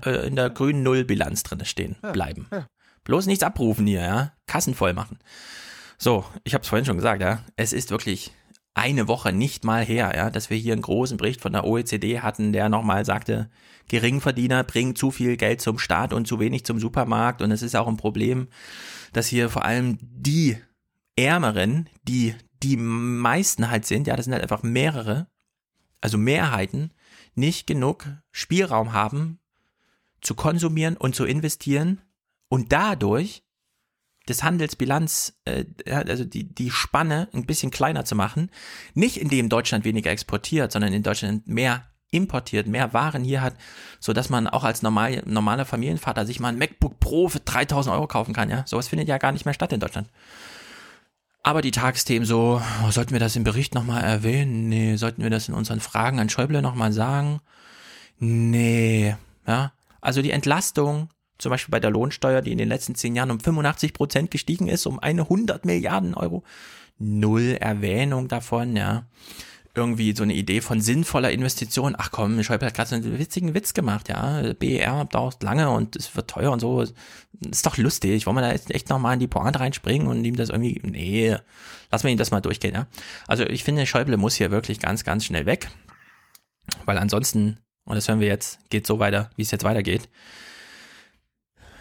äh, 0.04 0.26
in 0.26 0.36
der 0.36 0.50
grünen 0.50 0.82
Nullbilanz 0.82 1.42
drin 1.42 1.64
stehen, 1.64 1.96
ja, 2.02 2.12
bleiben. 2.12 2.46
Ja. 2.52 2.66
Bloß 3.04 3.26
nichts 3.26 3.44
abrufen 3.44 3.86
hier, 3.86 4.02
ja. 4.02 4.32
Kassen 4.46 4.74
voll 4.74 4.92
machen. 4.92 5.18
So, 5.98 6.24
ich 6.44 6.54
habe 6.54 6.62
es 6.62 6.68
vorhin 6.68 6.84
schon 6.84 6.96
gesagt, 6.96 7.22
ja. 7.22 7.42
Es 7.56 7.72
ist 7.72 7.90
wirklich 7.90 8.32
eine 8.74 9.08
Woche 9.08 9.32
nicht 9.32 9.64
mal 9.64 9.84
her, 9.84 10.12
ja, 10.16 10.30
dass 10.30 10.48
wir 10.48 10.56
hier 10.56 10.72
einen 10.72 10.82
großen 10.82 11.16
Bericht 11.16 11.40
von 11.40 11.52
der 11.52 11.64
OECD 11.64 12.20
hatten, 12.20 12.52
der 12.52 12.68
nochmal 12.68 13.04
sagte, 13.04 13.50
Geringverdiener 13.88 14.64
bringen 14.64 14.96
zu 14.96 15.10
viel 15.10 15.36
Geld 15.36 15.60
zum 15.60 15.78
Staat 15.78 16.12
und 16.12 16.26
zu 16.26 16.40
wenig 16.40 16.64
zum 16.64 16.78
Supermarkt. 16.78 17.42
Und 17.42 17.50
es 17.50 17.62
ist 17.62 17.76
auch 17.76 17.88
ein 17.88 17.96
Problem, 17.96 18.48
dass 19.12 19.26
hier 19.26 19.50
vor 19.50 19.64
allem 19.64 19.98
die 20.00 20.56
Ärmeren, 21.16 21.90
die 22.04 22.34
die 22.62 22.76
meisten 22.76 23.70
halt 23.70 23.84
sind, 23.84 24.06
ja, 24.06 24.16
das 24.16 24.24
sind 24.24 24.32
halt 24.32 24.42
einfach 24.42 24.62
mehrere, 24.62 25.26
also 26.00 26.16
Mehrheiten, 26.16 26.92
nicht 27.34 27.66
genug 27.66 28.06
Spielraum 28.30 28.92
haben, 28.92 29.40
zu 30.22 30.34
konsumieren 30.34 30.96
und 30.96 31.14
zu 31.14 31.24
investieren 31.24 32.00
und 32.48 32.72
dadurch 32.72 33.42
das 34.26 34.42
Handelsbilanz, 34.42 35.34
äh, 35.44 35.64
also 35.90 36.24
die, 36.24 36.44
die 36.44 36.70
Spanne 36.70 37.28
ein 37.32 37.44
bisschen 37.44 37.70
kleiner 37.70 38.04
zu 38.04 38.14
machen. 38.14 38.50
Nicht 38.94 39.16
indem 39.16 39.48
Deutschland 39.48 39.84
weniger 39.84 40.10
exportiert, 40.10 40.72
sondern 40.72 40.92
in 40.92 41.02
Deutschland 41.02 41.48
mehr 41.48 41.84
importiert, 42.12 42.66
mehr 42.66 42.92
Waren 42.92 43.24
hier 43.24 43.40
hat, 43.40 43.56
so 43.98 44.12
dass 44.12 44.28
man 44.28 44.46
auch 44.46 44.64
als 44.64 44.82
normal, 44.82 45.22
normaler 45.26 45.64
Familienvater 45.64 46.26
sich 46.26 46.40
mal 46.40 46.50
ein 46.50 46.58
MacBook 46.58 47.00
Pro 47.00 47.28
für 47.28 47.40
3000 47.40 47.94
Euro 47.94 48.06
kaufen 48.06 48.34
kann, 48.34 48.50
ja. 48.50 48.64
Sowas 48.66 48.88
findet 48.88 49.08
ja 49.08 49.18
gar 49.18 49.32
nicht 49.32 49.44
mehr 49.44 49.54
statt 49.54 49.72
in 49.72 49.80
Deutschland. 49.80 50.08
Aber 51.42 51.62
die 51.62 51.72
Tagesthemen 51.72 52.26
so, 52.26 52.62
oh, 52.84 52.90
sollten 52.90 53.12
wir 53.12 53.18
das 53.18 53.34
im 53.34 53.44
Bericht 53.44 53.74
nochmal 53.74 54.04
erwähnen? 54.04 54.68
Nee, 54.68 54.96
sollten 54.96 55.22
wir 55.22 55.30
das 55.30 55.48
in 55.48 55.54
unseren 55.54 55.80
Fragen 55.80 56.20
an 56.20 56.28
Schäuble 56.28 56.62
nochmal 56.62 56.92
sagen? 56.92 57.40
Nee, 58.18 59.16
ja. 59.46 59.72
Also 60.02 60.20
die 60.20 60.32
Entlastung, 60.32 61.08
zum 61.38 61.48
Beispiel 61.48 61.72
bei 61.72 61.80
der 61.80 61.90
Lohnsteuer, 61.90 62.42
die 62.42 62.52
in 62.52 62.58
den 62.58 62.68
letzten 62.68 62.94
zehn 62.94 63.16
Jahren 63.16 63.30
um 63.30 63.40
85 63.40 63.94
Prozent 63.94 64.30
gestiegen 64.30 64.68
ist, 64.68 64.84
um 64.84 64.98
eine 64.98 65.22
100 65.22 65.64
Milliarden 65.64 66.12
Euro. 66.14 66.44
Null 66.98 67.56
Erwähnung 67.58 68.28
davon, 68.28 68.76
ja 68.76 69.06
irgendwie 69.74 70.14
so 70.14 70.22
eine 70.22 70.34
Idee 70.34 70.60
von 70.60 70.80
sinnvoller 70.80 71.30
Investition. 71.30 71.94
Ach 71.96 72.10
komm, 72.10 72.42
Schäuble 72.42 72.66
hat 72.66 72.74
gerade 72.74 72.90
so 72.90 72.96
einen 72.96 73.18
witzigen 73.18 73.54
Witz 73.54 73.72
gemacht, 73.72 74.08
ja. 74.08 74.52
BER 74.52 75.06
dauert 75.06 75.42
lange 75.42 75.70
und 75.70 75.96
es 75.96 76.14
wird 76.14 76.28
teuer 76.28 76.52
und 76.52 76.60
so. 76.60 76.82
Ist 76.82 77.66
doch 77.66 77.78
lustig. 77.78 78.26
Wollen 78.26 78.36
wir 78.36 78.42
da 78.42 78.52
jetzt 78.52 78.70
echt 78.70 78.90
nochmal 78.90 79.14
in 79.14 79.20
die 79.20 79.28
Pointe 79.28 79.60
reinspringen 79.60 80.08
und 80.08 80.24
ihm 80.24 80.36
das 80.36 80.50
irgendwie, 80.50 80.80
nee, 80.84 81.36
lassen 81.90 82.04
wir 82.04 82.10
ihn 82.10 82.18
das 82.18 82.30
mal 82.30 82.40
durchgehen, 82.40 82.74
ja. 82.74 82.86
Also 83.26 83.44
ich 83.44 83.64
finde, 83.64 83.86
Schäuble 83.86 84.18
muss 84.18 84.34
hier 84.34 84.50
wirklich 84.50 84.78
ganz, 84.78 85.04
ganz 85.04 85.24
schnell 85.24 85.46
weg. 85.46 85.70
Weil 86.84 86.98
ansonsten, 86.98 87.58
und 87.84 87.96
das 87.96 88.08
hören 88.08 88.20
wir 88.20 88.28
jetzt, 88.28 88.58
geht 88.70 88.86
so 88.86 88.98
weiter, 88.98 89.30
wie 89.36 89.42
es 89.42 89.50
jetzt 89.50 89.64
weitergeht. 89.64 90.08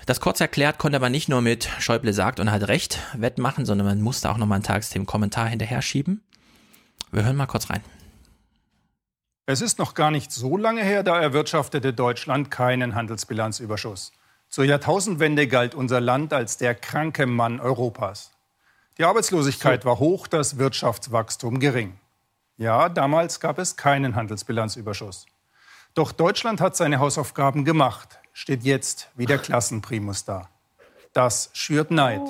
Das 0.06 0.20
kurz 0.20 0.40
erklärt 0.42 0.80
konnte 0.80 1.00
man 1.00 1.12
nicht 1.12 1.30
nur 1.30 1.42
mit 1.42 1.70
Schäuble 1.80 2.14
sagt 2.14 2.40
und 2.40 2.52
hat 2.52 2.68
recht 2.68 3.00
wettmachen, 3.16 3.66
sondern 3.66 3.88
man 3.88 4.02
musste 4.02 4.30
auch 4.30 4.38
nochmal 4.38 4.58
einen 4.58 4.64
Tagesthemen-Kommentar 4.64 5.48
hinterher 5.48 5.82
schieben. 5.82 6.24
Wir 7.12 7.24
hören 7.24 7.36
mal 7.36 7.46
kurz 7.46 7.70
rein. 7.70 7.82
Es 9.46 9.62
ist 9.62 9.80
noch 9.80 9.94
gar 9.94 10.12
nicht 10.12 10.32
so 10.32 10.58
lange 10.58 10.84
her, 10.84 11.04
da 11.04 11.20
erwirtschaftete 11.20 11.94
Deutschland 11.94 12.52
keinen 12.52 12.96
Handelsbilanzüberschuss. 12.96 14.12
Zur 14.50 14.66
Jahrtausendwende 14.66 15.48
galt 15.48 15.76
unser 15.76 16.02
Land 16.02 16.34
als 16.34 16.58
der 16.58 16.76
kranke 16.76 17.26
Mann 17.26 17.60
Europas. 17.60 18.32
Die 18.98 19.04
Arbeitslosigkeit 19.04 19.86
war 19.86 20.00
hoch, 20.00 20.28
das 20.28 20.58
Wirtschaftswachstum 20.58 21.60
gering. 21.60 21.98
Ja, 22.58 22.90
damals 22.90 23.40
gab 23.40 23.60
es 23.60 23.78
keinen 23.78 24.16
Handelsbilanzüberschuss. 24.16 25.26
Doch 25.94 26.12
Deutschland 26.12 26.62
hat 26.62 26.76
seine 26.76 27.00
Hausaufgaben 27.00 27.66
gemacht, 27.66 28.20
steht 28.34 28.64
jetzt 28.64 29.10
wie 29.16 29.26
der 29.26 29.38
Klassenprimus 29.38 30.24
da. 30.26 30.50
Das 31.14 31.50
schürt 31.54 31.92
Neid. 31.92 32.22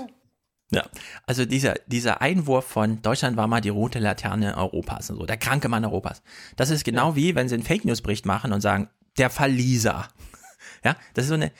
Ja, 0.71 0.85
also 1.27 1.45
dieser, 1.45 1.75
dieser 1.85 2.21
Einwurf 2.21 2.65
von 2.65 3.01
Deutschland 3.01 3.35
war 3.35 3.47
mal 3.47 3.59
die 3.59 3.69
rote 3.69 3.99
Laterne 3.99 4.57
Europas 4.57 5.09
und 5.09 5.17
so, 5.17 5.25
der 5.25 5.38
kranke 5.38 5.67
Mann 5.67 5.83
Europas. 5.83 6.23
Das 6.55 6.69
ist 6.69 6.85
genau 6.85 7.15
wie, 7.15 7.35
wenn 7.35 7.49
sie 7.49 7.55
einen 7.55 7.63
Fake 7.63 7.83
News 7.83 8.01
Bericht 8.01 8.25
machen 8.25 8.53
und 8.53 8.61
sagen, 8.61 8.89
der 9.17 9.29
Verlieser. 9.29 10.07
Ja, 10.83 10.95
das 11.13 11.25
ist 11.25 11.29
so 11.29 11.35
eine 11.35 11.51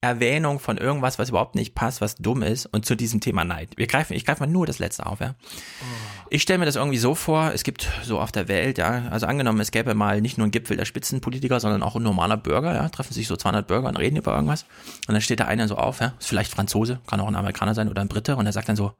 Erwähnung 0.00 0.60
von 0.60 0.78
irgendwas, 0.78 1.18
was 1.18 1.30
überhaupt 1.30 1.56
nicht 1.56 1.74
passt, 1.74 2.00
was 2.00 2.14
dumm 2.16 2.42
ist 2.42 2.66
und 2.66 2.86
zu 2.86 2.94
diesem 2.94 3.20
Thema 3.20 3.44
Neid. 3.44 3.70
Wir 3.76 3.88
greifen, 3.88 4.12
ich 4.12 4.24
greife 4.24 4.40
mal 4.40 4.46
nur 4.46 4.64
das 4.64 4.78
letzte 4.78 5.06
auf, 5.06 5.18
ja. 5.18 5.34
Oh. 5.40 6.28
Ich 6.30 6.42
stelle 6.42 6.60
mir 6.60 6.66
das 6.66 6.76
irgendwie 6.76 6.98
so 6.98 7.16
vor, 7.16 7.50
es 7.52 7.64
gibt 7.64 7.88
so 8.04 8.20
auf 8.20 8.30
der 8.30 8.46
Welt, 8.46 8.78
ja, 8.78 9.08
also 9.10 9.26
angenommen, 9.26 9.58
es 9.58 9.72
gäbe 9.72 9.94
mal 9.94 10.20
nicht 10.20 10.38
nur 10.38 10.44
einen 10.44 10.52
Gipfel 10.52 10.76
der 10.76 10.84
Spitzenpolitiker, 10.84 11.58
sondern 11.58 11.82
auch 11.82 11.96
ein 11.96 12.02
normaler 12.04 12.36
Bürger, 12.36 12.74
ja, 12.74 12.88
treffen 12.90 13.12
sich 13.12 13.26
so 13.26 13.36
200 13.36 13.66
Bürger 13.66 13.88
und 13.88 13.96
reden 13.96 14.16
über 14.16 14.34
irgendwas. 14.34 14.66
Und 15.08 15.14
dann 15.14 15.20
steht 15.20 15.40
da 15.40 15.46
einer 15.46 15.66
so 15.66 15.76
auf, 15.76 16.00
ja, 16.00 16.14
ist 16.20 16.28
vielleicht 16.28 16.52
Franzose, 16.52 17.00
kann 17.08 17.20
auch 17.20 17.26
ein 17.26 17.34
Amerikaner 17.34 17.74
sein 17.74 17.88
oder 17.88 18.00
ein 18.00 18.08
Brite, 18.08 18.36
und 18.36 18.46
er 18.46 18.52
sagt 18.52 18.68
dann 18.68 18.76
so, 18.76 18.92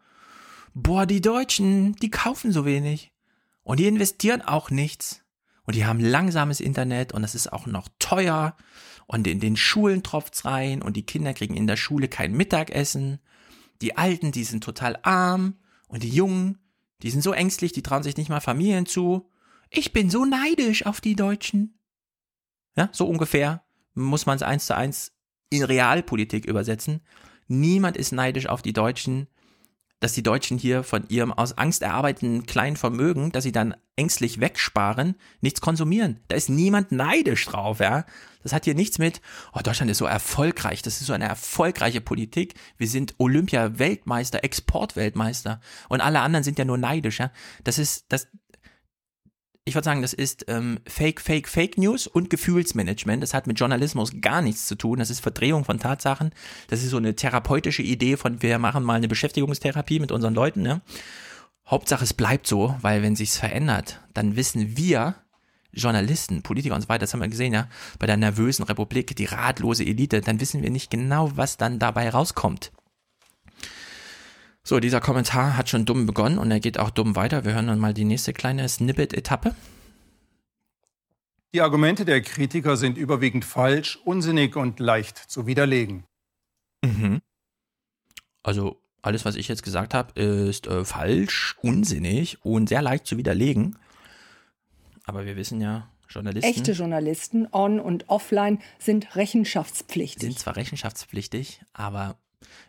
boah, 0.74 1.06
die 1.06 1.20
Deutschen, 1.20 1.94
die 1.96 2.10
kaufen 2.10 2.50
so 2.50 2.64
wenig. 2.64 3.12
Und 3.62 3.78
die 3.78 3.86
investieren 3.86 4.42
auch 4.42 4.70
nichts. 4.70 5.22
Und 5.64 5.74
die 5.74 5.84
haben 5.84 6.00
langsames 6.00 6.60
Internet 6.60 7.12
und 7.12 7.22
es 7.22 7.34
ist 7.34 7.52
auch 7.52 7.66
noch 7.66 7.88
teuer. 7.98 8.56
Und 9.10 9.26
in 9.26 9.40
den 9.40 9.56
Schulen 9.56 10.02
tropft's 10.02 10.44
rein 10.44 10.82
und 10.82 10.94
die 10.94 11.06
Kinder 11.06 11.32
kriegen 11.32 11.56
in 11.56 11.66
der 11.66 11.78
Schule 11.78 12.08
kein 12.08 12.32
Mittagessen. 12.32 13.20
Die 13.80 13.96
Alten, 13.96 14.32
die 14.32 14.44
sind 14.44 14.62
total 14.62 14.98
arm 15.02 15.56
und 15.88 16.02
die 16.02 16.10
Jungen, 16.10 16.58
die 17.02 17.10
sind 17.10 17.22
so 17.22 17.32
ängstlich, 17.32 17.72
die 17.72 17.82
trauen 17.82 18.02
sich 18.02 18.18
nicht 18.18 18.28
mal 18.28 18.40
Familien 18.40 18.84
zu. 18.84 19.30
Ich 19.70 19.94
bin 19.94 20.10
so 20.10 20.26
neidisch 20.26 20.84
auf 20.84 21.00
die 21.00 21.16
Deutschen. 21.16 21.78
Ja, 22.76 22.90
so 22.92 23.08
ungefähr 23.08 23.64
muss 23.94 24.26
man 24.26 24.36
es 24.36 24.42
eins 24.42 24.66
zu 24.66 24.76
eins 24.76 25.12
in 25.48 25.62
Realpolitik 25.62 26.44
übersetzen. 26.44 27.00
Niemand 27.46 27.96
ist 27.96 28.12
neidisch 28.12 28.46
auf 28.46 28.60
die 28.60 28.74
Deutschen, 28.74 29.26
dass 30.00 30.12
die 30.12 30.22
Deutschen 30.22 30.58
hier 30.58 30.82
von 30.84 31.08
ihrem 31.08 31.32
aus 31.32 31.58
Angst 31.58 31.82
erarbeiteten 31.82 32.46
kleinen 32.46 32.76
Vermögen, 32.76 33.32
dass 33.32 33.44
sie 33.44 33.52
dann 33.52 33.74
ängstlich 33.96 34.40
wegsparen, 34.40 35.16
nichts 35.40 35.60
konsumieren. 35.60 36.20
Da 36.28 36.36
ist 36.36 36.48
niemand 36.48 36.92
neidisch 36.92 37.44
drauf, 37.46 37.80
ja. 37.80 38.04
Das 38.44 38.52
hat 38.52 38.64
hier 38.64 38.74
nichts 38.74 38.98
mit, 38.98 39.20
oh, 39.52 39.60
Deutschland 39.60 39.90
ist 39.90 39.98
so 39.98 40.06
erfolgreich, 40.06 40.82
das 40.82 41.00
ist 41.00 41.08
so 41.08 41.12
eine 41.12 41.26
erfolgreiche 41.26 42.00
Politik. 42.00 42.54
Wir 42.76 42.86
sind 42.86 43.16
Olympia-Weltmeister, 43.18 44.44
Exportweltmeister 44.44 45.60
und 45.88 46.00
alle 46.00 46.20
anderen 46.20 46.44
sind 46.44 46.58
ja 46.58 46.64
nur 46.64 46.78
neidisch, 46.78 47.18
ja. 47.18 47.32
Das 47.64 47.78
ist, 47.78 48.06
das, 48.08 48.28
ich 49.68 49.74
würde 49.74 49.84
sagen, 49.84 50.02
das 50.02 50.14
ist 50.14 50.46
ähm, 50.48 50.80
Fake, 50.86 51.20
Fake, 51.20 51.48
Fake 51.48 51.76
News 51.76 52.06
und 52.06 52.30
Gefühlsmanagement. 52.30 53.22
Das 53.22 53.34
hat 53.34 53.46
mit 53.46 53.60
Journalismus 53.60 54.20
gar 54.20 54.40
nichts 54.40 54.66
zu 54.66 54.74
tun. 54.74 54.98
Das 54.98 55.10
ist 55.10 55.20
Verdrehung 55.20 55.64
von 55.64 55.78
Tatsachen. 55.78 56.32
Das 56.68 56.82
ist 56.82 56.90
so 56.90 56.96
eine 56.96 57.14
therapeutische 57.14 57.82
Idee 57.82 58.16
von, 58.16 58.42
wir 58.42 58.58
machen 58.58 58.82
mal 58.82 58.94
eine 58.94 59.08
Beschäftigungstherapie 59.08 60.00
mit 60.00 60.10
unseren 60.10 60.34
Leuten. 60.34 60.62
Ne? 60.62 60.80
Hauptsache, 61.66 62.04
es 62.04 62.14
bleibt 62.14 62.46
so, 62.46 62.74
weil 62.80 63.02
wenn 63.02 63.14
sich's 63.14 63.36
verändert, 63.36 64.00
dann 64.14 64.36
wissen 64.36 64.76
wir, 64.76 65.16
Journalisten, 65.72 66.42
Politiker 66.42 66.74
und 66.74 66.80
so 66.80 66.88
weiter, 66.88 67.00
das 67.00 67.12
haben 67.12 67.20
wir 67.20 67.28
gesehen, 67.28 67.52
ja, 67.52 67.68
bei 67.98 68.06
der 68.06 68.16
nervösen 68.16 68.64
Republik, 68.64 69.14
die 69.16 69.26
ratlose 69.26 69.84
Elite, 69.84 70.22
dann 70.22 70.40
wissen 70.40 70.62
wir 70.62 70.70
nicht 70.70 70.90
genau, 70.90 71.30
was 71.36 71.58
dann 71.58 71.78
dabei 71.78 72.08
rauskommt. 72.08 72.72
So, 74.68 74.80
dieser 74.80 75.00
Kommentar 75.00 75.56
hat 75.56 75.70
schon 75.70 75.86
dumm 75.86 76.04
begonnen 76.04 76.36
und 76.36 76.50
er 76.50 76.60
geht 76.60 76.78
auch 76.78 76.90
dumm 76.90 77.16
weiter. 77.16 77.46
Wir 77.46 77.54
hören 77.54 77.68
dann 77.68 77.78
mal 77.78 77.94
die 77.94 78.04
nächste 78.04 78.34
kleine 78.34 78.68
Snippet-Etappe. 78.68 79.54
Die 81.54 81.62
Argumente 81.62 82.04
der 82.04 82.20
Kritiker 82.20 82.76
sind 82.76 82.98
überwiegend 82.98 83.46
falsch, 83.46 83.98
unsinnig 84.04 84.56
und 84.56 84.78
leicht 84.78 85.16
zu 85.16 85.46
widerlegen. 85.46 86.04
Mhm. 86.84 87.22
Also 88.42 88.78
alles, 89.00 89.24
was 89.24 89.36
ich 89.36 89.48
jetzt 89.48 89.62
gesagt 89.62 89.94
habe, 89.94 90.20
ist 90.20 90.66
äh, 90.66 90.84
falsch, 90.84 91.56
unsinnig 91.62 92.44
und 92.44 92.68
sehr 92.68 92.82
leicht 92.82 93.06
zu 93.06 93.16
widerlegen. 93.16 93.78
Aber 95.06 95.24
wir 95.24 95.36
wissen 95.36 95.62
ja, 95.62 95.88
Journalisten. 96.10 96.46
Echte 96.46 96.72
Journalisten, 96.72 97.48
on 97.52 97.80
und 97.80 98.10
offline, 98.10 98.60
sind 98.78 99.16
rechenschaftspflichtig. 99.16 100.20
Sind 100.20 100.38
zwar 100.38 100.56
rechenschaftspflichtig, 100.56 101.62
aber 101.72 102.18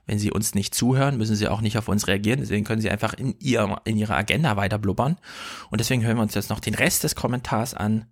wenn 0.06 0.20
Sie 0.20 0.32
uns 0.32 0.56
nicht 0.56 0.74
zuhören, 0.74 1.18
müssen 1.18 1.36
Sie 1.36 1.48
auch 1.48 1.62
nicht 1.62 1.78
auf 1.78 1.88
uns 1.88 2.08
reagieren. 2.08 2.40
Deswegen 2.40 2.66
können 2.66 2.82
Sie 2.82 2.90
einfach 2.90 3.14
in, 3.14 3.36
ihr, 3.40 3.80
in 3.86 3.98
Ihrer 3.98 4.16
Agenda 4.16 4.58
weiter 4.58 4.80
blubbern. 4.80 5.18
Und 5.70 5.80
deswegen 5.80 6.04
hören 6.04 6.18
wir 6.18 6.24
uns 6.24 6.34
jetzt 6.34 6.50
noch 6.50 6.60
den 6.60 6.74
Rest 6.74 7.04
des 7.04 7.16
Kommentars 7.16 7.76
an. 7.76 8.06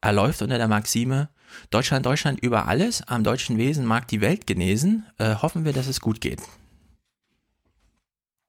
Er 0.00 0.12
läuft 0.12 0.42
unter 0.42 0.58
der 0.58 0.68
Maxime, 0.68 1.28
Deutschland, 1.70 2.06
Deutschland 2.06 2.40
über 2.40 2.68
alles, 2.68 3.02
am 3.08 3.24
deutschen 3.24 3.58
Wesen 3.58 3.84
mag 3.84 4.06
die 4.08 4.20
Welt 4.20 4.46
genesen. 4.46 5.04
Äh, 5.18 5.34
hoffen 5.36 5.64
wir, 5.64 5.72
dass 5.72 5.88
es 5.88 6.00
gut 6.00 6.20
geht. 6.20 6.40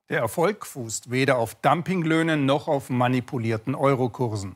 Der 0.09 0.19
Erfolg 0.19 0.65
fußt 0.65 1.09
weder 1.09 1.37
auf 1.37 1.55
Dumpinglöhnen 1.55 2.45
noch 2.45 2.67
auf 2.67 2.89
manipulierten 2.89 3.75
Eurokursen. 3.75 4.55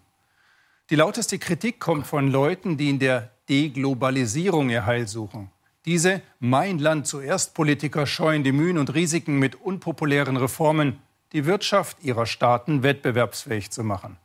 Die 0.90 0.95
lauteste 0.95 1.40
Kritik 1.40 1.80
kommt 1.80 2.06
von 2.06 2.30
Leuten, 2.30 2.77
die 2.77 2.90
in 2.90 2.99
der 2.99 3.32
Deglobalisierung 3.49 4.69
ihr 4.69 4.86
Heil 4.86 5.07
suchen. 5.07 5.49
Diese 5.86 6.22
Mein 6.40 6.80
Land 6.80 7.06
zuerst 7.06 7.53
Politiker 7.53 8.07
scheuen 8.07 8.44
die 8.44 8.52
Mühen 8.52 8.78
und 8.78 8.94
Risiken 8.94 9.38
mit 9.38 9.56
unpopulären 9.56 10.36
Reformen, 10.36 10.99
die 11.32 11.45
Wirtschaft 11.45 11.98
ihrer 12.02 12.26
Staaten 12.26 12.82
wettbewerbsfähig 12.82 13.70
zu 13.70 13.84
machen. 13.84 14.18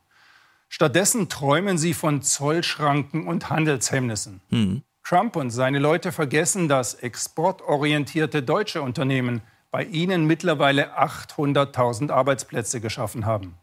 Stattdessen 0.69 1.29
träumen 1.29 1.77
sie 1.77 1.95
von 1.95 2.23
Zollschranken 2.23 3.27
und 3.27 3.51
Handelshemmnissen. 3.51 4.41
Mhm. 4.51 4.83
Trump 5.05 5.37
und 5.37 5.51
seine 5.51 5.81
Leute 5.81 6.13
vergessen, 6.13 6.69
dass 6.69 6.95
exportorientierte 6.95 8.43
deutsche 8.43 8.81
Unternehmen 8.81 9.43
bei 9.71 9.85
ihnen 9.85 10.27
mittlerweile 10.27 10.97
800.000 10.99 12.11
Arbeitsplätze 12.11 12.81
geschaffen 12.81 13.27
haben. 13.27 13.57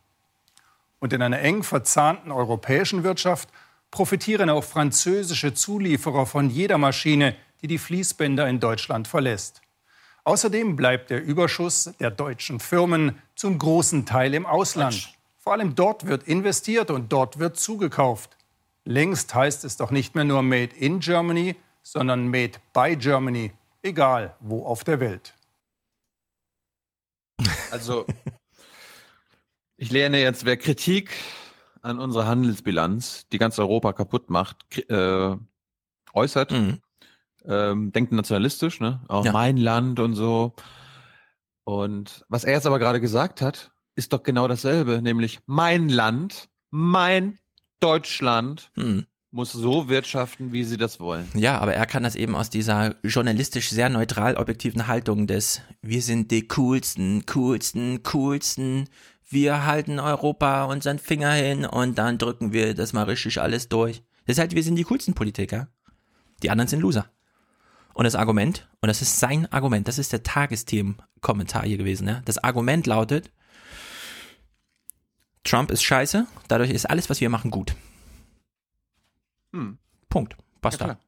Und 1.00 1.14
in 1.14 1.22
einer 1.22 1.40
eng 1.40 1.64
verzahnten 1.64 2.32
europäischen 2.32 3.04
Wirtschaft 3.04 3.50
profitieren 3.92 4.50
auch 4.50 4.64
französische 4.64 5.54
Zulieferer 5.54 6.26
von 6.26 6.50
jeder 6.50 6.78
Maschine, 6.78 7.36
die 7.62 7.68
die 7.68 7.78
Fließbänder 7.78 8.48
in 8.48 8.60
Deutschland 8.60 9.08
verlässt. 9.08 9.62
Außerdem 10.28 10.76
bleibt 10.76 11.10
der 11.10 11.24
Überschuss 11.24 11.94
der 12.02 12.12
deutschen 12.12 12.60
Firmen 12.60 13.22
zum 13.36 13.58
großen 13.58 14.06
Teil 14.06 14.34
im 14.34 14.46
Ausland. 14.46 15.14
Vor 15.38 15.54
allem 15.54 15.74
dort 15.76 16.06
wird 16.06 16.24
investiert 16.24 16.92
und 16.92 17.14
dort 17.14 17.40
wird 17.40 17.58
zugekauft. 17.58 18.36
Längst 18.84 19.34
heißt 19.34 19.64
es 19.64 19.78
doch 19.78 19.90
nicht 19.90 20.16
mehr 20.16 20.26
nur 20.26 20.42
Made 20.42 20.76
in 20.76 21.00
Germany, 21.00 21.56
sondern 21.82 22.28
Made 22.28 22.60
by 22.74 22.98
Germany, 22.98 23.54
egal 23.82 24.36
wo 24.42 24.66
auf 24.66 24.84
der 24.84 25.00
Welt. 25.00 25.34
Also, 27.72 28.06
ich 29.78 29.92
lerne 29.92 30.20
jetzt, 30.20 30.44
wer 30.44 30.58
Kritik 30.58 31.12
an 31.82 32.00
unserer 32.00 32.28
Handelsbilanz, 32.28 33.28
die 33.32 33.38
ganz 33.38 33.60
Europa 33.60 33.94
kaputt 33.94 34.30
macht, 34.30 34.58
äh, 34.90 35.38
äußert, 36.14 36.52
mhm 36.52 36.82
ähm, 37.48 37.92
denkt 37.92 38.12
nationalistisch, 38.12 38.80
ne? 38.80 39.02
Auch 39.08 39.26
ja. 39.26 39.32
mein 39.32 39.58
Land 39.58 40.00
und 40.00 40.16
so. 40.16 40.54
Und 41.64 42.26
was 42.30 42.44
er 42.44 42.54
jetzt 42.54 42.66
aber 42.66 42.80
gerade 42.80 43.02
gesagt 43.02 43.42
hat, 43.42 43.72
ist 43.96 44.14
doch 44.14 44.24
genau 44.24 44.48
dasselbe, 44.48 45.02
nämlich 45.02 45.40
mein 45.48 45.90
Land, 45.90 46.50
mein 46.70 47.40
Deutschland 47.80 48.72
hm. 48.76 49.06
muss 49.32 49.52
so 49.52 49.90
wirtschaften, 49.90 50.54
wie 50.54 50.64
sie 50.64 50.78
das 50.78 51.00
wollen. 51.00 51.28
Ja, 51.34 51.60
aber 51.60 51.74
er 51.74 51.86
kann 51.86 52.04
das 52.04 52.16
eben 52.16 52.36
aus 52.36 52.50
dieser 52.50 52.96
journalistisch 53.04 53.70
sehr 53.70 53.90
neutral 53.90 54.38
objektiven 54.38 54.88
Haltung 54.88 55.28
des 55.28 55.62
wir 55.82 56.02
sind 56.02 56.32
die 56.32 56.48
coolsten, 56.48 57.26
coolsten, 57.26 58.04
coolsten, 58.04 58.88
wir 59.30 59.66
halten 59.66 60.00
Europa 60.00 60.66
unseren 60.66 61.00
Finger 61.00 61.32
hin 61.32 61.66
und 61.66 61.98
dann 61.98 62.18
drücken 62.18 62.54
wir 62.54 62.74
das 62.76 62.94
mal 62.94 63.04
richtig 63.04 63.42
alles 63.42 63.68
durch. 63.68 64.04
Das 64.26 64.36
ist 64.36 64.40
halt, 64.40 64.56
wir 64.56 64.64
sind 64.64 64.76
die 64.76 64.84
coolsten 64.84 65.16
Politiker. 65.16 65.70
Die 66.44 66.50
anderen 66.50 66.68
sind 66.68 66.82
Loser. 66.82 67.10
Und 67.98 68.04
das 68.04 68.14
Argument, 68.14 68.68
und 68.80 68.90
das 68.90 69.02
ist 69.02 69.20
sein 69.20 69.52
Argument, 69.52 69.88
das 69.88 69.98
ist 69.98 70.14
der 70.14 70.22
Tagesthemen-Kommentar 70.22 71.64
hier 71.64 71.80
gewesen, 71.80 72.08
ja. 72.08 72.22
Das 72.26 72.38
Argument 72.38 72.86
lautet, 72.86 73.32
Trump 75.44 75.72
ist 75.72 75.82
scheiße, 75.82 76.28
dadurch 76.48 76.70
ist 76.70 76.88
alles, 76.88 77.10
was 77.10 77.22
wir 77.22 77.30
machen, 77.30 77.50
gut. 77.50 77.76
Hm. 79.52 79.80
Punkt. 80.10 80.38
Basta. 80.62 81.00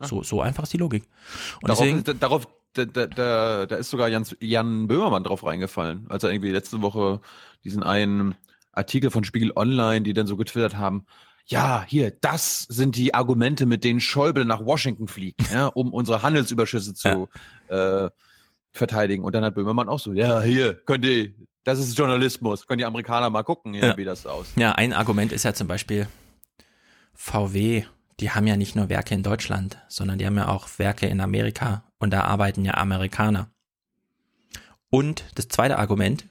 Ja, 0.00 0.06
so, 0.06 0.22
so 0.22 0.40
einfach 0.40 0.62
ist 0.62 0.72
die 0.72 0.78
Logik. 0.78 1.04
Und 1.60 1.68
darauf, 1.68 1.84
deswegen, 1.84 2.18
darauf 2.18 2.48
da, 2.72 2.86
da, 2.86 3.06
da, 3.06 3.66
da 3.66 3.76
ist 3.76 3.90
sogar 3.90 4.08
Jan, 4.08 4.24
Jan 4.40 4.88
Böhmermann 4.88 5.24
drauf 5.24 5.44
reingefallen, 5.44 6.06
als 6.08 6.24
er 6.24 6.30
irgendwie 6.30 6.50
letzte 6.50 6.80
Woche 6.80 7.20
diesen 7.62 7.82
einen 7.82 8.36
Artikel 8.72 9.10
von 9.10 9.22
Spiegel 9.22 9.52
Online, 9.54 10.00
die 10.00 10.14
dann 10.14 10.26
so 10.26 10.38
getwittert 10.38 10.78
haben, 10.78 11.04
ja, 11.46 11.84
hier, 11.86 12.10
das 12.10 12.62
sind 12.62 12.96
die 12.96 13.14
Argumente, 13.14 13.66
mit 13.66 13.84
denen 13.84 14.00
Schäuble 14.00 14.44
nach 14.44 14.64
Washington 14.64 15.06
fliegt, 15.06 15.40
ja, 15.52 15.66
um 15.68 15.92
unsere 15.92 16.22
Handelsüberschüsse 16.22 16.94
zu 16.94 17.28
ja. 17.68 18.06
äh, 18.06 18.10
verteidigen. 18.72 19.22
Und 19.24 19.34
dann 19.34 19.44
hat 19.44 19.54
Böhmermann 19.54 19.88
auch 19.88 20.00
so, 20.00 20.12
ja, 20.12 20.42
hier, 20.42 20.74
könnt 20.74 21.04
ihr, 21.04 21.32
das 21.62 21.78
ist 21.78 21.96
Journalismus, 21.96 22.66
können 22.66 22.78
die 22.78 22.84
Amerikaner 22.84 23.30
mal 23.30 23.44
gucken, 23.44 23.74
ja, 23.74 23.96
wie 23.96 24.04
das 24.04 24.26
aussieht. 24.26 24.56
Ja, 24.56 24.72
ein 24.72 24.92
Argument 24.92 25.32
ist 25.32 25.44
ja 25.44 25.54
zum 25.54 25.68
Beispiel 25.68 26.08
VW, 27.14 27.84
die 28.20 28.30
haben 28.30 28.46
ja 28.46 28.56
nicht 28.56 28.74
nur 28.74 28.88
Werke 28.88 29.14
in 29.14 29.22
Deutschland, 29.22 29.78
sondern 29.88 30.18
die 30.18 30.26
haben 30.26 30.36
ja 30.36 30.48
auch 30.48 30.68
Werke 30.78 31.06
in 31.06 31.20
Amerika 31.20 31.84
und 31.98 32.12
da 32.12 32.22
arbeiten 32.22 32.64
ja 32.64 32.74
Amerikaner. 32.74 33.50
Und 34.90 35.24
das 35.34 35.48
zweite 35.48 35.78
Argument, 35.78 36.26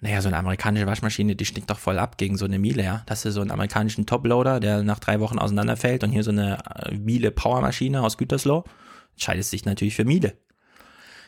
naja, 0.00 0.20
so 0.20 0.28
eine 0.28 0.36
amerikanische 0.36 0.86
Waschmaschine, 0.86 1.36
die 1.36 1.46
stinkt 1.46 1.70
doch 1.70 1.78
voll 1.78 1.98
ab 1.98 2.18
gegen 2.18 2.36
so 2.36 2.44
eine 2.44 2.58
Miele, 2.58 2.84
ja. 2.84 3.02
Das 3.06 3.24
ist 3.24 3.34
so 3.34 3.40
einen 3.40 3.50
amerikanischen 3.50 4.04
Toploader, 4.04 4.60
der 4.60 4.82
nach 4.82 4.98
drei 4.98 5.20
Wochen 5.20 5.38
auseinanderfällt 5.38 6.04
und 6.04 6.10
hier 6.10 6.22
so 6.22 6.30
eine 6.30 6.58
äh, 6.84 6.94
Miele 6.94 7.30
Powermaschine 7.30 8.02
aus 8.02 8.18
Gütersloh, 8.18 8.64
entscheidet 9.12 9.44
sich 9.44 9.64
natürlich 9.64 9.96
für 9.96 10.04
Miele. 10.04 10.34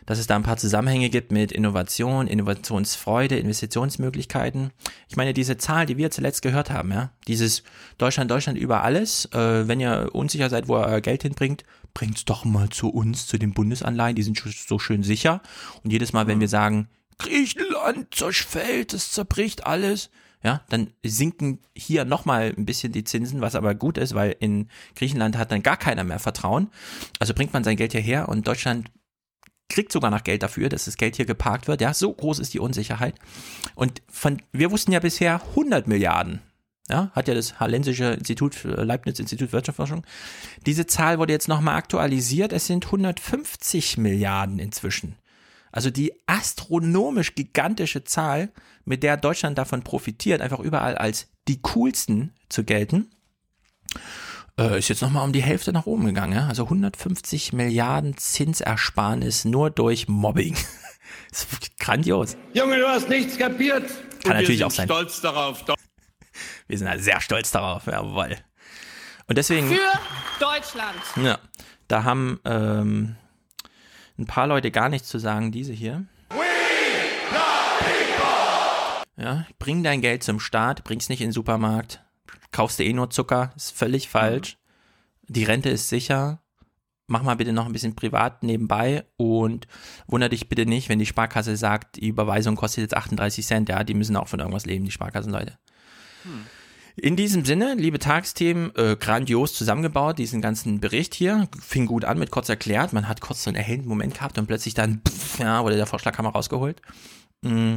Dass 0.04 0.18
es 0.18 0.26
da 0.26 0.36
ein 0.36 0.42
paar 0.42 0.56
Zusammenhänge 0.58 1.10
gibt 1.10 1.32
mit 1.32 1.52
Innovation, 1.52 2.26
Innovationsfreude, 2.26 3.38
Investitionsmöglichkeiten. 3.38 4.70
Ich 5.08 5.16
meine, 5.16 5.34
diese 5.34 5.58
Zahl, 5.58 5.84
die 5.84 5.98
wir 5.98 6.10
zuletzt 6.10 6.42
gehört 6.42 6.70
haben, 6.70 6.92
ja, 6.92 7.10
dieses 7.26 7.62
Deutschland, 7.96 8.30
Deutschland 8.30 8.58
über 8.58 8.82
alles, 8.82 9.26
äh, 9.32 9.66
wenn 9.66 9.80
ihr 9.80 10.10
unsicher 10.12 10.50
seid, 10.50 10.68
wo 10.68 10.76
ihr 10.76 10.86
euer 10.86 11.00
Geld 11.00 11.22
hinbringt, 11.22 11.64
bringt's 11.94 12.26
doch 12.26 12.44
mal 12.44 12.68
zu 12.68 12.90
uns, 12.90 13.26
zu 13.26 13.38
den 13.38 13.54
Bundesanleihen, 13.54 14.14
die 14.14 14.22
sind 14.22 14.38
so 14.38 14.78
schön 14.78 15.02
sicher. 15.02 15.40
Und 15.82 15.90
jedes 15.90 16.12
Mal, 16.12 16.26
wenn 16.26 16.36
mhm. 16.36 16.42
wir 16.42 16.48
sagen, 16.48 16.88
Griechenland 17.18 18.14
zerfällt, 18.14 18.94
es 18.94 19.12
zerbricht 19.12 19.66
alles. 19.66 20.10
Ja, 20.42 20.62
dann 20.68 20.92
sinken 21.04 21.58
hier 21.74 22.04
nochmal 22.04 22.54
ein 22.56 22.64
bisschen 22.64 22.92
die 22.92 23.02
Zinsen, 23.02 23.40
was 23.40 23.56
aber 23.56 23.74
gut 23.74 23.98
ist, 23.98 24.14
weil 24.14 24.36
in 24.38 24.68
Griechenland 24.94 25.36
hat 25.36 25.50
dann 25.50 25.64
gar 25.64 25.76
keiner 25.76 26.04
mehr 26.04 26.20
Vertrauen. 26.20 26.70
Also 27.18 27.34
bringt 27.34 27.52
man 27.52 27.64
sein 27.64 27.76
Geld 27.76 27.92
hierher 27.92 28.28
und 28.28 28.46
Deutschland 28.46 28.88
kriegt 29.68 29.92
sogar 29.92 30.10
noch 30.10 30.24
Geld 30.24 30.42
dafür, 30.42 30.68
dass 30.68 30.86
das 30.86 30.96
Geld 30.96 31.16
hier 31.16 31.26
geparkt 31.26 31.68
wird. 31.68 31.80
Ja, 31.80 31.92
so 31.92 32.12
groß 32.12 32.38
ist 32.38 32.54
die 32.54 32.60
Unsicherheit. 32.60 33.16
Und 33.74 34.00
von, 34.08 34.40
wir 34.52 34.70
wussten 34.70 34.92
ja 34.92 35.00
bisher 35.00 35.42
100 35.50 35.88
Milliarden. 35.88 36.40
Ja, 36.88 37.10
hat 37.12 37.28
ja 37.28 37.34
das 37.34 37.60
Hallensische 37.60 38.12
Institut, 38.14 38.64
Leibniz 38.64 39.18
Institut 39.18 39.52
Wirtschaftsforschung. 39.52 40.06
Diese 40.64 40.86
Zahl 40.86 41.18
wurde 41.18 41.34
jetzt 41.34 41.48
nochmal 41.48 41.76
aktualisiert. 41.76 42.54
Es 42.54 42.66
sind 42.66 42.86
150 42.86 43.98
Milliarden 43.98 44.58
inzwischen. 44.58 45.16
Also 45.72 45.90
die 45.90 46.12
astronomisch 46.26 47.34
gigantische 47.34 48.04
Zahl, 48.04 48.50
mit 48.84 49.02
der 49.02 49.16
Deutschland 49.16 49.58
davon 49.58 49.82
profitiert, 49.82 50.40
einfach 50.40 50.60
überall 50.60 50.96
als 50.96 51.28
die 51.46 51.60
coolsten 51.60 52.32
zu 52.48 52.64
gelten, 52.64 53.10
äh, 54.58 54.78
ist 54.78 54.88
jetzt 54.88 55.02
nochmal 55.02 55.24
um 55.24 55.32
die 55.32 55.42
Hälfte 55.42 55.72
nach 55.72 55.86
oben 55.86 56.06
gegangen. 56.06 56.32
Ja? 56.32 56.48
Also 56.48 56.64
150 56.64 57.52
Milliarden 57.52 58.16
Zinsersparnis 58.16 59.44
nur 59.44 59.70
durch 59.70 60.08
Mobbing. 60.08 60.54
das 61.30 61.44
ist 61.44 61.78
grandios. 61.78 62.36
Junge, 62.54 62.78
du 62.78 62.88
hast 62.88 63.08
nichts 63.08 63.38
kapiert. 63.38 63.88
Kann 64.22 64.32
Und 64.32 64.38
natürlich 64.38 64.58
wir 64.60 64.66
auch 64.66 64.70
sind 64.70 64.88
sein. 64.88 64.96
stolz 64.96 65.20
darauf. 65.20 65.64
Wir 66.66 66.78
sind 66.78 66.88
halt 66.88 67.02
sehr 67.02 67.20
stolz 67.20 67.50
darauf, 67.50 67.86
jawohl. 67.86 68.36
Und 69.26 69.38
deswegen. 69.38 69.68
Für 69.68 70.00
Deutschland. 70.40 70.98
Ja, 71.22 71.38
da 71.86 72.04
haben 72.04 72.40
ähm, 72.44 73.16
ein 74.18 74.26
paar 74.26 74.46
Leute 74.46 74.70
gar 74.70 74.88
nichts 74.88 75.08
zu 75.08 75.18
sagen, 75.18 75.52
diese 75.52 75.72
hier. 75.72 76.04
Ja, 79.16 79.46
bring 79.58 79.82
dein 79.82 80.00
Geld 80.00 80.22
zum 80.22 80.38
Staat, 80.38 80.84
bring's 80.84 81.08
nicht 81.08 81.20
in 81.20 81.28
den 81.28 81.32
Supermarkt, 81.32 82.04
kaufst 82.52 82.78
du 82.78 82.84
eh 82.84 82.92
nur 82.92 83.10
Zucker, 83.10 83.52
ist 83.56 83.76
völlig 83.76 84.08
falsch. 84.08 84.58
Die 85.26 85.44
Rente 85.44 85.70
ist 85.70 85.88
sicher. 85.88 86.40
Mach 87.08 87.22
mal 87.22 87.36
bitte 87.36 87.52
noch 87.52 87.66
ein 87.66 87.72
bisschen 87.72 87.96
privat 87.96 88.42
nebenbei 88.42 89.04
und 89.16 89.66
wunder 90.06 90.28
dich 90.28 90.48
bitte 90.48 90.66
nicht, 90.66 90.88
wenn 90.88 90.98
die 90.98 91.06
Sparkasse 91.06 91.56
sagt, 91.56 91.96
die 91.96 92.08
Überweisung 92.08 92.54
kostet 92.54 92.82
jetzt 92.82 92.96
38 92.96 93.46
Cent. 93.46 93.68
Ja, 93.70 93.82
die 93.82 93.94
müssen 93.94 94.16
auch 94.16 94.28
von 94.28 94.40
irgendwas 94.40 94.66
leben, 94.66 94.84
die 94.84 94.90
Sparkassenleute. 94.90 95.58
In 97.00 97.14
diesem 97.14 97.44
Sinne, 97.44 97.74
liebe 97.76 97.98
Tagsthemen, 97.98 98.74
äh, 98.74 98.96
grandios 98.98 99.54
zusammengebaut, 99.54 100.18
diesen 100.18 100.40
ganzen 100.40 100.80
Bericht 100.80 101.14
hier. 101.14 101.48
Fing 101.60 101.86
gut 101.86 102.04
an, 102.04 102.18
mit 102.18 102.30
kurz 102.30 102.48
erklärt. 102.48 102.92
Man 102.92 103.08
hat 103.08 103.20
kurz 103.20 103.44
so 103.44 103.50
einen 103.50 103.56
erhellenden 103.56 103.88
Moment 103.88 104.14
gehabt 104.14 104.36
und 104.36 104.46
plötzlich 104.46 104.74
dann, 104.74 105.00
pff, 105.06 105.38
ja, 105.38 105.62
wurde 105.62 105.76
der 105.76 105.86
Vorschlaghammer 105.86 106.30
rausgeholt. 106.30 106.82
Mm. 107.42 107.76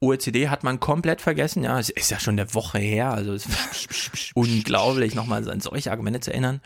OECD 0.00 0.48
hat 0.48 0.64
man 0.64 0.80
komplett 0.80 1.20
vergessen, 1.20 1.62
ja, 1.62 1.78
es 1.78 1.90
ist 1.90 2.10
ja 2.10 2.18
schon 2.18 2.38
eine 2.38 2.54
Woche 2.54 2.78
her, 2.78 3.10
also 3.12 3.34
es 3.34 3.44
ist 3.46 4.32
unglaublich, 4.34 5.14
nochmal 5.14 5.46
an 5.50 5.60
solche 5.60 5.90
Argumente 5.90 6.20
zu 6.20 6.30
erinnern. 6.30 6.62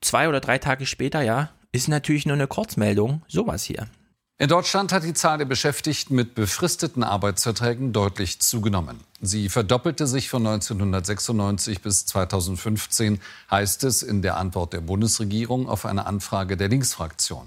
Zwei 0.00 0.28
oder 0.28 0.40
drei 0.40 0.58
Tage 0.58 0.84
später, 0.86 1.22
ja, 1.22 1.50
ist 1.70 1.86
natürlich 1.86 2.26
nur 2.26 2.34
eine 2.34 2.48
Kurzmeldung, 2.48 3.22
sowas 3.28 3.62
hier. 3.62 3.86
In 4.36 4.48
Deutschland 4.48 4.92
hat 4.92 5.04
die 5.04 5.14
Zahl 5.14 5.38
der 5.38 5.44
Beschäftigten 5.44 6.16
mit 6.16 6.34
befristeten 6.34 7.04
Arbeitsverträgen 7.04 7.92
deutlich 7.92 8.40
zugenommen. 8.40 8.98
Sie 9.20 9.48
verdoppelte 9.48 10.08
sich 10.08 10.28
von 10.28 10.44
1996 10.44 11.80
bis 11.82 12.04
2015, 12.06 13.20
heißt 13.48 13.84
es 13.84 14.02
in 14.02 14.22
der 14.22 14.36
Antwort 14.36 14.72
der 14.72 14.80
Bundesregierung 14.80 15.68
auf 15.68 15.86
eine 15.86 16.06
Anfrage 16.06 16.56
der 16.56 16.66
Linksfraktion. 16.66 17.46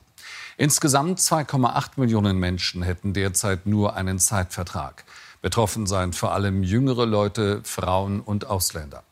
Insgesamt 0.56 1.20
2,8 1.20 1.92
Millionen 1.98 2.40
Menschen 2.40 2.84
hätten 2.84 3.12
derzeit 3.12 3.66
nur 3.66 3.98
einen 3.98 4.18
Zeitvertrag. 4.18 5.04
Betroffen 5.42 5.88
seien 5.88 6.14
vor 6.14 6.32
allem 6.32 6.64
jüngere 6.64 7.06
Leute, 7.06 7.60
Frauen 7.66 8.22
und 8.22 8.46
Ausländer. 8.46 9.04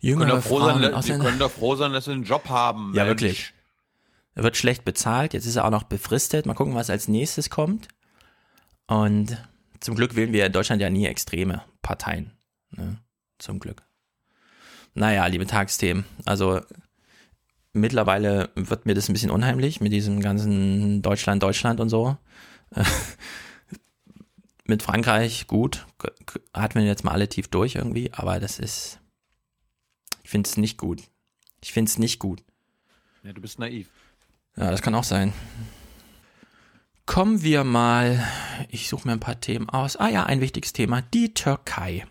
Jüngere 0.00 0.42
Frauen, 0.42 0.64
sein, 0.64 0.82
die 0.82 0.92
Ausländer. 0.92 1.24
können 1.24 1.38
doch 1.38 1.52
froh 1.52 1.76
sein, 1.76 1.92
dass 1.92 2.06
sie 2.06 2.12
einen 2.12 2.24
Job 2.24 2.48
haben. 2.48 2.92
Ja, 2.94 3.04
Mensch. 3.04 3.22
wirklich. 3.22 3.54
Er 4.34 4.42
wird 4.42 4.56
schlecht 4.56 4.84
bezahlt, 4.84 5.34
jetzt 5.34 5.46
ist 5.46 5.56
er 5.56 5.64
auch 5.64 5.70
noch 5.70 5.82
befristet. 5.84 6.46
Mal 6.46 6.54
gucken, 6.54 6.74
was 6.74 6.90
als 6.90 7.08
nächstes 7.08 7.50
kommt. 7.50 7.88
Und 8.86 9.36
zum 9.80 9.94
Glück 9.94 10.16
wählen 10.16 10.32
wir 10.32 10.46
in 10.46 10.52
Deutschland 10.52 10.80
ja 10.82 10.90
nie 10.90 11.06
extreme 11.06 11.62
Parteien. 11.82 12.32
Ne? 12.70 12.98
Zum 13.38 13.58
Glück. 13.58 13.82
Naja, 14.94 15.26
liebe 15.26 15.46
Tagsthemen. 15.46 16.04
Also 16.24 16.60
mittlerweile 17.72 18.50
wird 18.54 18.86
mir 18.86 18.94
das 18.94 19.08
ein 19.08 19.12
bisschen 19.12 19.30
unheimlich 19.30 19.80
mit 19.80 19.92
diesem 19.92 20.20
ganzen 20.20 21.02
Deutschland, 21.02 21.42
Deutschland 21.42 21.80
und 21.80 21.88
so. 21.88 22.16
mit 24.64 24.82
Frankreich, 24.82 25.46
gut, 25.46 25.86
hatten 26.54 26.78
wir 26.78 26.86
jetzt 26.86 27.04
mal 27.04 27.12
alle 27.12 27.28
tief 27.28 27.48
durch 27.48 27.74
irgendwie, 27.74 28.12
aber 28.12 28.40
das 28.40 28.58
ist, 28.58 29.00
ich 30.22 30.30
finde 30.30 30.48
es 30.48 30.56
nicht 30.56 30.78
gut. 30.78 31.02
Ich 31.62 31.72
finde 31.72 31.90
es 31.90 31.98
nicht 31.98 32.18
gut. 32.18 32.42
Ja, 33.22 33.32
du 33.32 33.40
bist 33.40 33.58
naiv. 33.58 33.90
Ja, 34.60 34.70
das 34.70 34.82
kann 34.82 34.94
auch 34.94 35.04
sein. 35.04 35.32
Kommen 37.06 37.42
wir 37.42 37.64
mal, 37.64 38.22
ich 38.68 38.90
suche 38.90 39.08
mir 39.08 39.14
ein 39.14 39.20
paar 39.20 39.40
Themen 39.40 39.70
aus. 39.70 39.96
Ah 39.96 40.08
ja, 40.08 40.24
ein 40.24 40.42
wichtiges 40.42 40.74
Thema, 40.74 41.00
die 41.00 41.32
Türkei. 41.32 42.04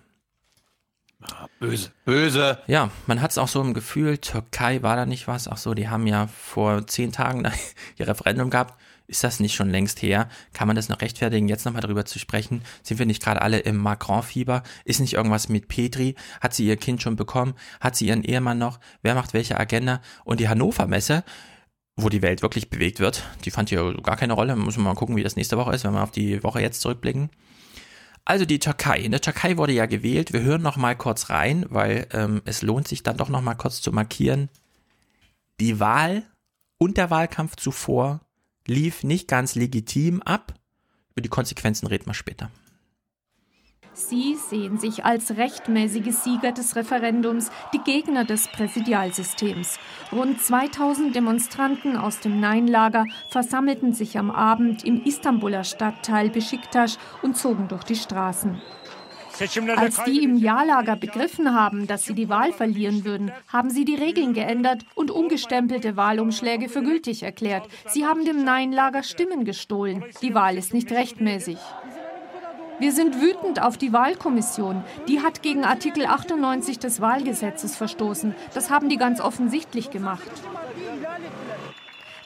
Böse, 1.60 1.92
böse. 2.06 2.58
Ja, 2.66 2.90
man 3.06 3.22
hat 3.22 3.30
es 3.30 3.38
auch 3.38 3.50
so 3.50 3.62
im 3.62 3.76
Gefühl, 3.76 4.18
Türkei 4.18 4.82
war 4.82 4.96
da 4.96 5.06
nicht 5.06 5.28
was. 5.28 5.48
Ach 5.48 5.58
so, 5.58 5.76
die 5.76 5.90
haben 5.90 6.08
ja 6.08 6.26
vor 6.26 6.88
zehn 6.88 7.12
Tagen 7.12 7.48
ihr 7.98 8.08
Referendum 8.08 8.50
gehabt. 8.50 8.82
Ist 9.06 9.24
das 9.24 9.40
nicht 9.40 9.54
schon 9.54 9.70
längst 9.70 10.02
her? 10.02 10.28
Kann 10.54 10.68
man 10.68 10.76
das 10.76 10.90
noch 10.90 11.02
rechtfertigen, 11.02 11.50
jetzt 11.50 11.66
nochmal 11.66 11.82
darüber 11.82 12.06
zu 12.06 12.18
sprechen? 12.18 12.64
Sind 12.82 12.98
wir 12.98 13.06
nicht 13.06 13.22
gerade 13.22 13.44
alle 13.44 13.60
im 13.60 13.78
Macron-Fieber? 13.78 14.64
Ist 14.86 15.02
nicht 15.02 15.14
irgendwas 15.14 15.50
mit 15.50 15.68
Petri? 15.68 16.16
Hat 16.42 16.56
sie 16.56 16.66
ihr 16.66 16.78
Kind 16.78 17.04
schon 17.04 17.16
bekommen? 17.16 17.54
Hat 17.80 17.96
sie 17.96 18.08
ihren 18.08 18.24
Ehemann 18.24 18.58
noch? 18.58 18.80
Wer 19.04 19.14
macht 19.14 19.34
welche 19.34 19.60
Agenda? 19.60 20.02
Und 20.24 20.40
die 20.40 20.50
Hannover-Messe, 20.50 21.24
wo 22.02 22.10
die 22.10 22.22
Welt 22.22 22.42
wirklich 22.42 22.70
bewegt 22.70 23.00
wird, 23.00 23.24
die 23.46 23.52
fand 23.52 23.70
hier 23.70 23.94
gar 24.02 24.18
keine 24.18 24.34
Rolle. 24.34 24.56
Muss 24.56 24.78
man 24.78 24.86
mal 24.86 24.96
gucken, 24.96 25.16
wie 25.16 25.24
das 25.24 25.36
nächste 25.36 25.58
Woche 25.58 25.74
ist, 25.74 25.84
wenn 25.84 25.94
wir 25.94 26.04
auf 26.04 26.12
die 26.12 26.44
Woche 26.44 26.62
jetzt 26.62 26.82
zurückblicken. 26.82 27.30
Also 28.26 28.46
die 28.46 28.60
Türkei. 28.60 29.00
In 29.00 29.12
der 29.12 29.22
Türkei 29.22 29.58
wurde 29.58 29.74
ja 29.74 29.86
gewählt. 29.86 30.34
Wir 30.34 30.42
hören 30.42 30.62
noch 30.62 30.78
mal 30.78 30.96
kurz 30.96 31.30
rein, 31.30 31.66
weil 31.70 32.08
ähm, 32.12 32.42
es 32.46 32.62
lohnt 32.62 32.88
sich 32.88 33.02
dann 33.04 33.18
doch 33.18 33.30
noch 33.30 33.42
mal 33.42 33.56
kurz 33.56 33.82
zu 33.82 33.92
markieren. 33.92 34.50
Die 35.60 35.80
Wahl 35.80 36.24
und 36.78 36.98
der 36.98 37.10
Wahlkampf 37.10 37.56
zuvor 37.56 38.22
lief 38.68 39.04
nicht 39.04 39.28
ganz 39.28 39.56
legitim 39.56 40.22
ab. 40.22 40.54
Über 41.12 41.22
die 41.22 41.30
Konsequenzen 41.30 41.88
reden 41.88 42.06
wir 42.06 42.14
später. 42.14 42.52
Sie 44.08 44.36
sehen 44.36 44.78
sich 44.78 45.04
als 45.04 45.36
rechtmäßige 45.36 46.16
Sieger 46.16 46.54
des 46.54 46.76
Referendums, 46.76 47.52
die 47.74 47.80
Gegner 47.80 48.24
des 48.24 48.48
Präsidialsystems. 48.48 49.78
Rund 50.12 50.42
2000 50.42 51.14
Demonstranten 51.14 51.98
aus 51.98 52.20
dem 52.22 52.40
Nein-Lager 52.40 53.06
versammelten 53.30 53.94
sich 53.94 54.18
am 54.18 54.32
Abend 54.32 54.86
im 54.86 55.04
Istanbuler 55.04 55.66
Stadtteil 55.66 56.30
Besiktas 56.30 56.98
und 57.22 57.36
zogen 57.36 57.68
durch 57.68 57.84
die 57.84 57.96
Straßen. 57.96 58.62
Als 59.78 60.04
die 60.04 60.24
im 60.24 60.36
Ja-Lager 60.38 60.96
begriffen 60.96 61.54
haben, 61.54 61.88
dass 61.88 62.04
sie 62.04 62.14
die 62.14 62.28
Wahl 62.30 62.52
verlieren 62.52 63.06
würden, 63.06 63.32
haben 63.48 63.70
sie 63.70 63.86
die 63.86 63.96
Regeln 63.96 64.34
geändert 64.34 64.84
und 64.96 65.12
umgestempelte 65.12 65.96
Wahlumschläge 65.96 66.68
für 66.68 66.82
gültig 66.84 67.24
erklärt. 67.24 67.68
Sie 67.88 68.06
haben 68.06 68.26
dem 68.26 68.44
Nein-Lager 68.44 69.04
Stimmen 69.04 69.46
gestohlen. 69.46 70.04
Die 70.22 70.34
Wahl 70.34 70.58
ist 70.58 70.74
nicht 70.74 70.92
rechtmäßig. 70.92 71.58
Wir 72.80 72.94
sind 72.94 73.22
wütend 73.22 73.62
auf 73.62 73.78
die 73.78 73.92
Wahlkommission. 73.92 74.84
Die 75.10 75.22
hat 75.22 75.42
gegen 75.42 75.66
Artikel 75.66 76.06
98 76.06 76.80
des 76.80 77.02
Wahlgesetzes 77.02 77.76
verstoßen. 77.76 78.34
Das 78.54 78.70
haben 78.70 78.88
die 78.88 78.96
ganz 78.96 79.20
offensichtlich 79.20 79.92
gemacht. 79.92 80.32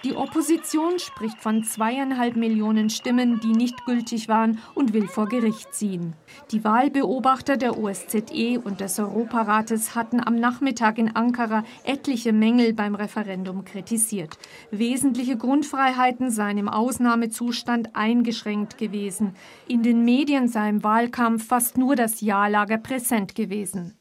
Die 0.04 0.18
Opposition 0.18 1.00
spricht 1.00 1.40
von 1.40 1.64
zweieinhalb 1.64 2.36
Millionen 2.36 2.90
Stimmen, 2.90 3.40
die 3.40 3.54
nicht 3.54 3.86
gültig 3.86 4.28
waren 4.28 4.60
und 4.76 4.92
will 4.92 5.08
vor 5.08 5.30
Gericht 5.30 5.74
ziehen. 5.74 6.12
Die 6.52 6.66
Wahlbeobachter 6.66 7.56
der 7.56 7.78
OSZE 7.78 8.60
und 8.62 8.82
des 8.82 9.00
Europarates 9.00 9.96
hatten 9.96 10.20
am 10.20 10.36
Nachmittag 10.36 10.98
in 10.98 11.16
Ankara 11.16 11.64
etliche 11.86 12.34
Mängel 12.34 12.74
beim 12.74 12.96
Referendum 12.96 13.64
kritisiert. 13.64 14.38
Wesentliche 14.72 15.38
Grundfreiheiten 15.38 16.32
seien 16.32 16.58
im 16.58 16.68
Ausnahmezustand 16.68 17.96
eingeschränkt 17.96 18.78
gewesen. 18.78 19.36
In 19.70 19.84
den 19.84 20.04
Medien 20.04 20.50
sei 20.50 20.68
im 20.68 20.84
Wahlkampf 20.84 21.48
fast 21.48 21.78
nur 21.78 21.96
das 21.96 22.20
Ja-Lager 22.20 22.78
präsent 22.78 23.36
gewesen. 23.36 23.94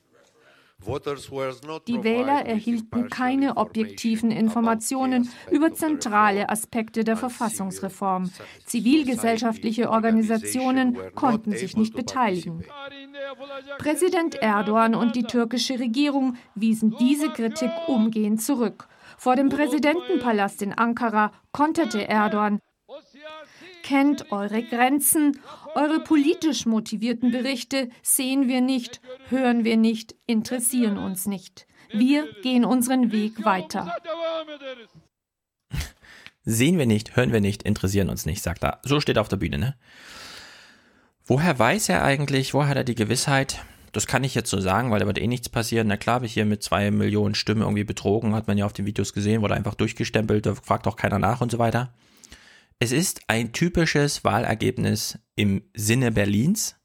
Die 0.85 2.05
Wähler 2.05 2.45
erhielten 2.47 3.09
keine 3.09 3.57
objektiven 3.57 4.31
Informationen 4.31 5.31
über 5.51 5.73
zentrale 5.73 6.49
Aspekte 6.49 7.05
der 7.05 7.17
Verfassungsreform. 7.17 8.31
Zivilgesellschaftliche 8.67 9.91
Organisationen 9.91 10.99
konnten 11.15 11.53
sich 11.53 11.77
nicht 11.77 11.95
beteiligen. 11.95 12.65
Präsident 13.79 14.35
Erdogan 14.37 14.95
und 14.95 15.17
die 15.17 15.25
türkische 15.25 15.79
Regierung 15.79 16.37
wiesen 16.55 16.97
diese 16.99 17.31
Kritik 17.31 17.71
umgehend 17.87 18.43
zurück. 18.43 18.89
Vor 19.17 19.37
dem 19.37 19.49
Präsidentenpalast 19.51 20.63
in 20.63 20.73
Ankara 20.73 21.33
konterte 21.53 22.09
Erdogan, 22.09 22.59
kennt 23.83 24.33
eure 24.33 24.63
Grenzen. 24.63 25.41
Eure 25.75 26.01
politisch 26.01 26.67
motivierten 26.67 27.31
Berichte 27.31 27.89
sehen 28.03 28.49
wir 28.49 28.61
nicht, 28.61 29.01
hören 29.29 29.65
wir 29.65 29.77
nicht, 29.77 30.15
interessieren 30.27 30.99
uns 30.99 31.27
nicht. 31.27 31.67
Wir 31.93 32.27
gehen 32.43 32.65
unseren 32.65 33.13
Weg 33.13 33.45
weiter. 33.45 33.95
Sehen 36.45 36.79
wir 36.79 36.87
nicht, 36.87 37.17
hören 37.17 37.33
wir 37.33 37.41
nicht, 37.41 37.63
interessieren 37.63 38.11
uns 38.11 38.27
nicht, 38.27 38.43
sagt 38.43 38.65
er. 38.65 38.81
So 38.83 39.01
steht 39.01 39.17
er 39.17 39.23
auf 39.23 39.29
der 39.29 39.37
Bühne, 39.37 39.59
ne? 39.59 39.77
Woher 41.25 41.59
weiß 41.59 41.89
er 41.89 42.03
eigentlich, 42.03 42.53
woher 42.53 42.69
hat 42.69 42.77
er 42.77 42.85
die 42.85 42.97
Gewissheit, 42.97 43.65
das 43.93 44.07
kann 44.07 44.25
ich 44.25 44.35
jetzt 44.35 44.51
so 44.51 44.59
sagen, 44.59 44.91
weil 44.91 45.01
da 45.01 45.07
wird 45.07 45.19
eh 45.19 45.27
nichts 45.27 45.49
passieren. 45.49 45.87
Na 45.87 45.97
klar, 45.97 46.17
habe 46.17 46.27
ich 46.27 46.33
hier 46.33 46.47
mit 46.47 46.63
zwei 46.63 46.91
Millionen 46.91 47.35
Stimmen 47.35 47.63
irgendwie 47.63 47.85
betrogen, 47.85 48.35
hat 48.35 48.49
man 48.49 48.59
ja 48.59 48.67
auf 48.67 48.73
den 48.73 48.87
Videos 48.87 49.13
gesehen, 49.13 49.43
wurde 49.43 49.55
einfach 49.55 49.75
durchgestempelt, 49.75 50.47
da 50.47 50.55
fragt 50.55 50.87
auch 50.87 50.97
keiner 50.97 51.19
nach 51.19 51.41
und 51.41 51.51
so 51.51 51.59
weiter. 51.59 51.93
Es 52.79 52.93
ist 52.93 53.23
ein 53.29 53.53
typisches 53.53 54.25
Wahlergebnis 54.25 55.19
im 55.37 55.63
Sinne 55.75 56.13
Berlins 56.13 56.77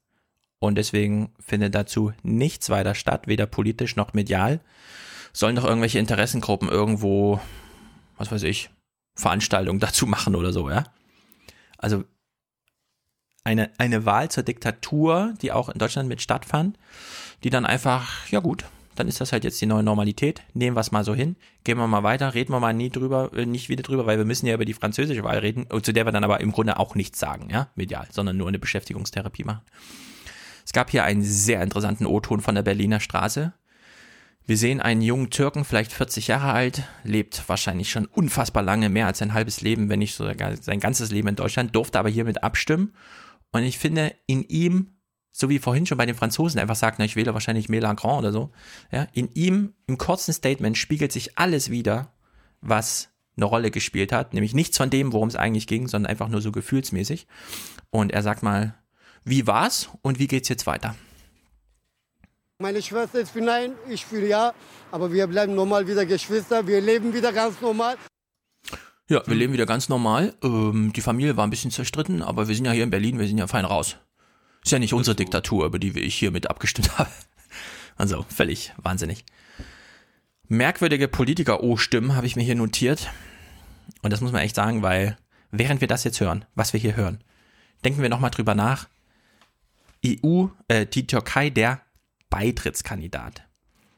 und 0.58 0.76
deswegen 0.76 1.34
findet 1.38 1.74
dazu 1.74 2.12
nichts 2.22 2.70
weiter 2.70 2.94
statt, 2.94 3.26
weder 3.26 3.46
politisch 3.46 3.96
noch 3.96 4.12
medial. 4.12 4.60
Sollen 5.32 5.56
doch 5.56 5.64
irgendwelche 5.64 5.98
Interessengruppen 5.98 6.68
irgendwo, 6.68 7.40
was 8.16 8.32
weiß 8.32 8.42
ich, 8.44 8.70
Veranstaltungen 9.14 9.80
dazu 9.80 10.06
machen 10.06 10.34
oder 10.34 10.52
so, 10.52 10.70
ja? 10.70 10.84
Also 11.76 12.04
eine, 13.44 13.70
eine 13.78 14.04
Wahl 14.04 14.30
zur 14.30 14.42
Diktatur, 14.42 15.34
die 15.40 15.52
auch 15.52 15.68
in 15.68 15.78
Deutschland 15.78 16.08
mit 16.08 16.20
stattfand, 16.20 16.78
die 17.44 17.50
dann 17.50 17.64
einfach, 17.64 18.28
ja 18.28 18.40
gut, 18.40 18.64
dann 18.98 19.08
ist 19.08 19.20
das 19.20 19.32
halt 19.32 19.44
jetzt 19.44 19.60
die 19.60 19.66
neue 19.66 19.82
Normalität. 19.82 20.42
Nehmen 20.54 20.76
wir 20.76 20.80
es 20.80 20.92
mal 20.92 21.04
so 21.04 21.14
hin, 21.14 21.36
gehen 21.64 21.78
wir 21.78 21.86
mal 21.86 22.02
weiter, 22.02 22.34
reden 22.34 22.52
wir 22.52 22.60
mal 22.60 22.72
nie 22.72 22.90
drüber, 22.90 23.30
äh, 23.34 23.46
nicht 23.46 23.68
wieder 23.68 23.82
drüber, 23.82 24.06
weil 24.06 24.18
wir 24.18 24.24
müssen 24.24 24.46
ja 24.46 24.54
über 24.54 24.64
die 24.64 24.74
französische 24.74 25.24
Wahl 25.24 25.38
reden, 25.38 25.66
zu 25.82 25.92
der 25.92 26.06
wir 26.06 26.12
dann 26.12 26.24
aber 26.24 26.40
im 26.40 26.52
Grunde 26.52 26.78
auch 26.78 26.94
nichts 26.94 27.18
sagen, 27.18 27.48
ja, 27.50 27.68
medial, 27.74 28.06
sondern 28.10 28.36
nur 28.36 28.48
eine 28.48 28.58
Beschäftigungstherapie 28.58 29.44
machen. 29.44 29.62
Es 30.64 30.72
gab 30.72 30.90
hier 30.90 31.04
einen 31.04 31.22
sehr 31.22 31.62
interessanten 31.62 32.06
O-Ton 32.06 32.40
von 32.40 32.54
der 32.54 32.62
Berliner 32.62 33.00
Straße. 33.00 33.52
Wir 34.44 34.56
sehen 34.56 34.80
einen 34.80 35.02
jungen 35.02 35.30
Türken, 35.30 35.64
vielleicht 35.64 35.92
40 35.92 36.28
Jahre 36.28 36.52
alt, 36.52 36.82
lebt 37.04 37.48
wahrscheinlich 37.48 37.90
schon 37.90 38.06
unfassbar 38.06 38.62
lange, 38.62 38.88
mehr 38.88 39.06
als 39.06 39.18
sein 39.18 39.34
halbes 39.34 39.60
Leben, 39.60 39.88
wenn 39.88 39.98
nicht 39.98 40.14
sogar 40.14 40.56
sein 40.56 40.80
ganzes 40.80 41.10
Leben 41.10 41.28
in 41.28 41.36
Deutschland, 41.36 41.74
durfte 41.76 41.98
aber 41.98 42.08
hiermit 42.08 42.42
abstimmen 42.42 42.92
und 43.52 43.62
ich 43.62 43.78
finde, 43.78 44.14
in 44.26 44.44
ihm, 44.44 44.97
so 45.38 45.48
wie 45.48 45.60
vorhin 45.60 45.86
schon 45.86 45.98
bei 45.98 46.06
den 46.06 46.16
Franzosen 46.16 46.58
einfach 46.58 46.74
sagt, 46.74 46.98
na, 46.98 47.04
ich 47.04 47.14
wähle 47.14 47.32
wahrscheinlich 47.32 47.68
Mélenchon 47.68 48.18
oder 48.18 48.32
so, 48.32 48.50
ja, 48.90 49.06
in 49.12 49.30
ihm, 49.34 49.74
im 49.86 49.96
kurzen 49.96 50.32
Statement 50.32 50.76
spiegelt 50.76 51.12
sich 51.12 51.38
alles 51.38 51.70
wieder, 51.70 52.12
was 52.60 53.10
eine 53.36 53.44
Rolle 53.44 53.70
gespielt 53.70 54.10
hat, 54.10 54.34
nämlich 54.34 54.52
nichts 54.52 54.76
von 54.76 54.90
dem, 54.90 55.12
worum 55.12 55.28
es 55.28 55.36
eigentlich 55.36 55.68
ging, 55.68 55.86
sondern 55.86 56.10
einfach 56.10 56.28
nur 56.28 56.40
so 56.40 56.50
gefühlsmäßig. 56.50 57.28
Und 57.90 58.10
er 58.10 58.24
sagt 58.24 58.42
mal, 58.42 58.74
wie 59.24 59.46
war's 59.46 59.90
und 60.02 60.18
wie 60.18 60.26
geht's 60.26 60.48
jetzt 60.48 60.66
weiter? 60.66 60.96
Meine 62.58 62.82
Schwester 62.82 63.20
ist 63.20 63.30
für 63.30 63.40
Nein, 63.40 63.74
ich 63.88 64.04
für 64.04 64.26
Ja, 64.26 64.54
aber 64.90 65.12
wir 65.12 65.28
bleiben 65.28 65.54
normal 65.54 65.86
wieder 65.86 66.04
Geschwister, 66.04 66.66
wir 66.66 66.80
leben 66.80 67.14
wieder 67.14 67.32
ganz 67.32 67.60
normal. 67.60 67.96
Ja, 69.08 69.22
wir 69.24 69.36
leben 69.36 69.52
wieder 69.52 69.66
ganz 69.66 69.88
normal. 69.88 70.34
Ähm, 70.42 70.92
die 70.92 71.00
Familie 71.00 71.36
war 71.36 71.46
ein 71.46 71.50
bisschen 71.50 71.70
zerstritten, 71.70 72.22
aber 72.22 72.48
wir 72.48 72.56
sind 72.56 72.64
ja 72.64 72.72
hier 72.72 72.82
in 72.82 72.90
Berlin, 72.90 73.20
wir 73.20 73.28
sind 73.28 73.38
ja 73.38 73.46
fein 73.46 73.64
raus. 73.64 73.96
Ist 74.68 74.72
ja 74.72 74.78
nicht 74.78 74.92
unsere 74.92 75.16
Diktatur, 75.16 75.64
über 75.64 75.78
die 75.78 75.98
ich 75.98 76.14
hier 76.14 76.30
mit 76.30 76.50
abgestimmt 76.50 76.98
habe. 76.98 77.08
Also, 77.96 78.26
völlig 78.28 78.74
wahnsinnig. 78.76 79.24
Merkwürdige 80.46 81.08
Politiker-O-Stimmen 81.08 82.14
habe 82.14 82.26
ich 82.26 82.36
mir 82.36 82.42
hier 82.42 82.54
notiert. 82.54 83.08
Und 84.02 84.12
das 84.12 84.20
muss 84.20 84.30
man 84.30 84.42
echt 84.42 84.54
sagen, 84.54 84.82
weil 84.82 85.16
während 85.50 85.80
wir 85.80 85.88
das 85.88 86.04
jetzt 86.04 86.20
hören, 86.20 86.44
was 86.54 86.74
wir 86.74 86.80
hier 86.80 86.96
hören, 86.96 87.24
denken 87.82 88.02
wir 88.02 88.10
nochmal 88.10 88.30
drüber 88.30 88.54
nach. 88.54 88.88
EU, 90.04 90.48
äh, 90.68 90.84
die 90.84 91.06
Türkei 91.06 91.48
der 91.48 91.80
Beitrittskandidat. 92.28 93.44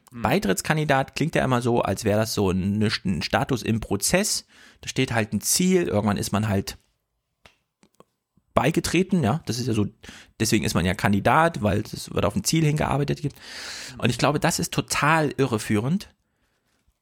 Mhm. 0.09 0.21
Beitrittskandidat 0.21 1.15
klingt 1.15 1.35
ja 1.35 1.43
immer 1.43 1.61
so, 1.61 1.81
als 1.81 2.05
wäre 2.05 2.19
das 2.19 2.33
so 2.33 2.49
ein, 2.49 2.81
ein 2.81 3.21
Status 3.21 3.61
im 3.61 3.81
Prozess. 3.81 4.45
Da 4.79 4.87
steht 4.87 5.11
halt 5.11 5.33
ein 5.33 5.41
Ziel, 5.41 5.89
irgendwann 5.89 6.15
ist 6.15 6.31
man 6.31 6.47
halt 6.47 6.77
beigetreten, 8.53 9.23
ja, 9.23 9.41
das 9.45 9.59
ist 9.59 9.67
ja 9.67 9.73
so, 9.73 9.87
deswegen 10.39 10.65
ist 10.65 10.73
man 10.73 10.85
ja 10.85 10.93
Kandidat, 10.93 11.61
weil 11.61 11.81
es 11.81 12.13
wird 12.13 12.25
auf 12.25 12.35
ein 12.35 12.43
Ziel 12.43 12.65
hingearbeitet 12.65 13.21
gibt. 13.21 13.35
Und 13.97 14.09
ich 14.09 14.17
glaube, 14.17 14.39
das 14.39 14.59
ist 14.59 14.73
total 14.73 15.33
irreführend. 15.37 16.09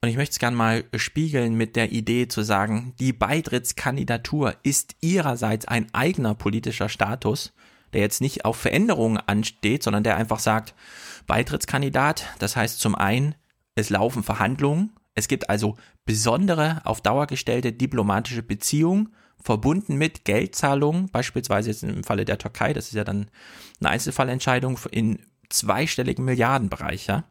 Und 0.01 0.07
ich 0.09 0.15
möchte 0.15 0.33
es 0.33 0.39
gerne 0.39 0.55
mal 0.55 0.85
spiegeln 0.95 1.55
mit 1.55 1.75
der 1.75 1.91
Idee 1.91 2.27
zu 2.27 2.41
sagen, 2.41 2.93
die 2.99 3.11
Beitrittskandidatur 3.11 4.55
ist 4.63 4.95
ihrerseits 5.01 5.67
ein 5.67 5.93
eigener 5.93 6.35
politischer 6.35 6.87
Status, 6.87 7.53
der 7.91 8.01
jetzt 8.01 8.21
nicht 8.21 8.45
auf 8.45 8.55
Veränderungen 8.55 9.17
ansteht, 9.17 9.83
sondern 9.83 10.03
der 10.03 10.15
einfach 10.15 10.39
sagt, 10.39 10.73
Beitrittskandidat, 11.27 12.27
das 12.39 12.55
heißt 12.55 12.79
zum 12.79 12.95
einen, 12.95 13.35
es 13.75 13.89
laufen 13.89 14.23
Verhandlungen, 14.23 14.91
es 15.15 15.27
gibt 15.27 15.49
also 15.49 15.75
besondere, 16.05 16.81
auf 16.85 17.01
Dauer 17.01 17.27
gestellte 17.27 17.73
diplomatische 17.73 18.41
Beziehungen, 18.41 19.09
verbunden 19.41 19.95
mit 19.95 20.25
Geldzahlungen, 20.25 21.09
beispielsweise 21.09 21.69
jetzt 21.69 21.83
im 21.83 22.03
Falle 22.03 22.25
der 22.25 22.37
Türkei, 22.37 22.73
das 22.73 22.87
ist 22.87 22.95
ja 22.95 23.03
dann 23.03 23.29
eine 23.79 23.89
Einzelfallentscheidung 23.89 24.79
in 24.91 25.19
zweistelligen 25.49 26.25
Milliardenbereich, 26.25 27.07
ja. 27.07 27.23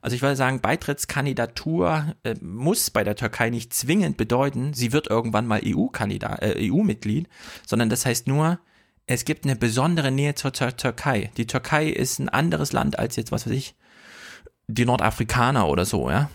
Also 0.00 0.16
ich 0.16 0.22
würde 0.22 0.34
sagen, 0.34 0.60
Beitrittskandidatur 0.60 2.16
äh, 2.24 2.34
muss 2.40 2.90
bei 2.90 3.04
der 3.04 3.14
Türkei 3.14 3.50
nicht 3.50 3.72
zwingend 3.72 4.16
bedeuten, 4.16 4.74
sie 4.74 4.92
wird 4.92 5.08
irgendwann 5.08 5.46
mal 5.46 5.60
EU-Kandidat, 5.64 6.42
äh, 6.42 6.70
EU-Mitglied, 6.70 7.28
sondern 7.64 7.88
das 7.88 8.04
heißt 8.04 8.26
nur, 8.26 8.58
es 9.06 9.24
gibt 9.24 9.44
eine 9.44 9.54
besondere 9.54 10.10
Nähe 10.10 10.34
zur 10.34 10.52
Türkei. 10.52 11.30
Die 11.36 11.46
Türkei 11.46 11.88
ist 11.88 12.18
ein 12.18 12.28
anderes 12.28 12.72
Land 12.72 12.98
als 12.98 13.16
jetzt, 13.16 13.30
was 13.30 13.46
weiß 13.46 13.52
ich, 13.52 13.76
die 14.66 14.84
Nordafrikaner 14.84 15.68
oder 15.68 15.84
so, 15.84 16.10
ja. 16.10 16.30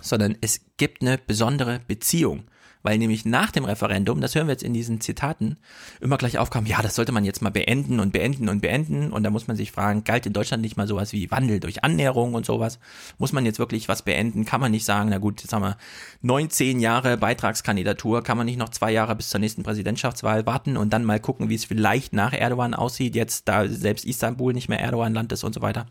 Sondern 0.00 0.36
es 0.40 0.62
gibt 0.78 1.02
eine 1.02 1.18
besondere 1.18 1.80
Beziehung 1.86 2.44
weil 2.84 2.98
nämlich 2.98 3.24
nach 3.24 3.50
dem 3.50 3.64
Referendum, 3.64 4.20
das 4.20 4.34
hören 4.34 4.46
wir 4.46 4.52
jetzt 4.52 4.62
in 4.62 4.74
diesen 4.74 5.00
Zitaten, 5.00 5.56
immer 6.00 6.18
gleich 6.18 6.38
aufkam, 6.38 6.66
ja, 6.66 6.82
das 6.82 6.94
sollte 6.94 7.12
man 7.12 7.24
jetzt 7.24 7.40
mal 7.40 7.50
beenden 7.50 7.98
und 7.98 8.12
beenden 8.12 8.50
und 8.50 8.60
beenden. 8.60 9.10
Und 9.10 9.22
da 9.22 9.30
muss 9.30 9.48
man 9.48 9.56
sich 9.56 9.72
fragen, 9.72 10.04
galt 10.04 10.26
in 10.26 10.34
Deutschland 10.34 10.62
nicht 10.62 10.76
mal 10.76 10.86
sowas 10.86 11.14
wie 11.14 11.30
Wandel 11.30 11.60
durch 11.60 11.82
Annäherung 11.82 12.34
und 12.34 12.44
sowas? 12.44 12.78
Muss 13.16 13.32
man 13.32 13.46
jetzt 13.46 13.58
wirklich 13.58 13.88
was 13.88 14.02
beenden? 14.02 14.44
Kann 14.44 14.60
man 14.60 14.70
nicht 14.70 14.84
sagen, 14.84 15.08
na 15.08 15.16
gut, 15.16 15.40
jetzt 15.40 15.54
haben 15.54 15.62
wir 15.62 15.78
19 16.20 16.78
Jahre 16.78 17.16
Beitragskandidatur, 17.16 18.22
kann 18.22 18.36
man 18.36 18.44
nicht 18.44 18.58
noch 18.58 18.68
zwei 18.68 18.92
Jahre 18.92 19.16
bis 19.16 19.30
zur 19.30 19.40
nächsten 19.40 19.62
Präsidentschaftswahl 19.62 20.44
warten 20.44 20.76
und 20.76 20.92
dann 20.92 21.04
mal 21.04 21.20
gucken, 21.20 21.48
wie 21.48 21.54
es 21.54 21.64
vielleicht 21.64 22.12
nach 22.12 22.34
Erdogan 22.34 22.74
aussieht, 22.74 23.16
jetzt 23.16 23.48
da 23.48 23.66
selbst 23.66 24.04
Istanbul 24.04 24.52
nicht 24.52 24.68
mehr 24.68 24.80
Erdogan-Land 24.80 25.32
ist 25.32 25.42
und 25.42 25.54
so 25.54 25.62
weiter. 25.62 25.86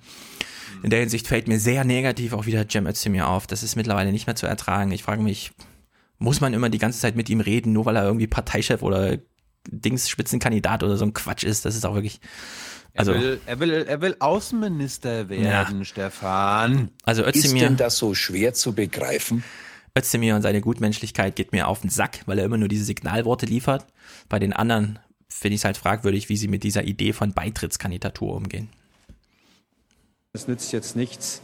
In 0.84 0.92
der 0.92 1.00
Hinsicht 1.00 1.28
fällt 1.28 1.48
mir 1.48 1.60
sehr 1.60 1.86
negativ 1.86 2.34
auch 2.34 2.46
wieder 2.46 2.66
Cem 2.70 2.86
Özdemir 2.86 3.28
auf. 3.28 3.48
Das 3.48 3.64
ist 3.64 3.76
mittlerweile 3.76 4.12
nicht 4.12 4.28
mehr 4.28 4.36
zu 4.36 4.46
ertragen. 4.46 4.92
Ich 4.92 5.02
frage 5.02 5.24
mich, 5.24 5.52
muss 6.24 6.40
man 6.40 6.54
immer 6.54 6.70
die 6.70 6.78
ganze 6.78 7.00
Zeit 7.00 7.18
mit 7.18 7.30
ihm 7.30 7.42
reden, 7.42 7.74
nur 7.74 7.86
weil 7.86 7.98
er 7.98 8.06
irgendwie 8.06 8.28
Parteichef 8.28 8.82
oder 8.82 9.18
Dings 9.68 10.10
Spitzenkandidat 10.10 10.82
oder 10.82 10.96
so 10.96 11.04
ein 11.04 11.14
Quatsch 11.14 11.44
ist. 11.44 11.66
Das 11.66 11.76
ist 11.76 11.86
auch 11.86 11.96
wirklich. 11.96 12.22
Also, 12.96 13.12
er, 13.12 13.20
will, 13.20 13.42
er, 13.46 13.60
will, 13.60 13.72
er 13.72 14.02
will 14.02 14.16
Außenminister 14.20 15.28
werden, 15.28 15.80
ja. 15.80 15.86
Stefan. 15.86 16.92
Also 17.04 17.24
Özdemir, 17.26 17.64
ist 17.64 17.70
denn 17.70 17.78
das 17.78 17.98
so 17.98 18.14
schwer 18.14 18.54
zu 18.54 18.74
begreifen? 18.74 19.44
Özdemir 19.98 20.36
und 20.36 20.44
seine 20.44 20.62
Gutmenschlichkeit 20.62 21.36
geht 21.36 21.52
mir 21.52 21.68
auf 21.68 21.82
den 21.82 21.90
Sack, 21.90 22.22
weil 22.26 22.40
er 22.40 22.46
immer 22.46 22.58
nur 22.58 22.68
diese 22.70 22.86
Signalworte 22.86 23.46
liefert. 23.46 23.86
Bei 24.30 24.40
den 24.40 24.54
anderen 24.54 25.00
finde 25.28 25.56
ich 25.56 25.62
es 25.62 25.66
halt 25.66 25.78
fragwürdig, 25.78 26.30
wie 26.30 26.38
sie 26.38 26.48
mit 26.48 26.64
dieser 26.64 26.84
Idee 26.84 27.14
von 27.14 27.34
Beitrittskandidatur 27.34 28.36
umgehen. 28.36 28.70
Es 30.34 30.48
nützt 30.48 30.72
jetzt 30.72 30.96
nichts, 30.96 31.42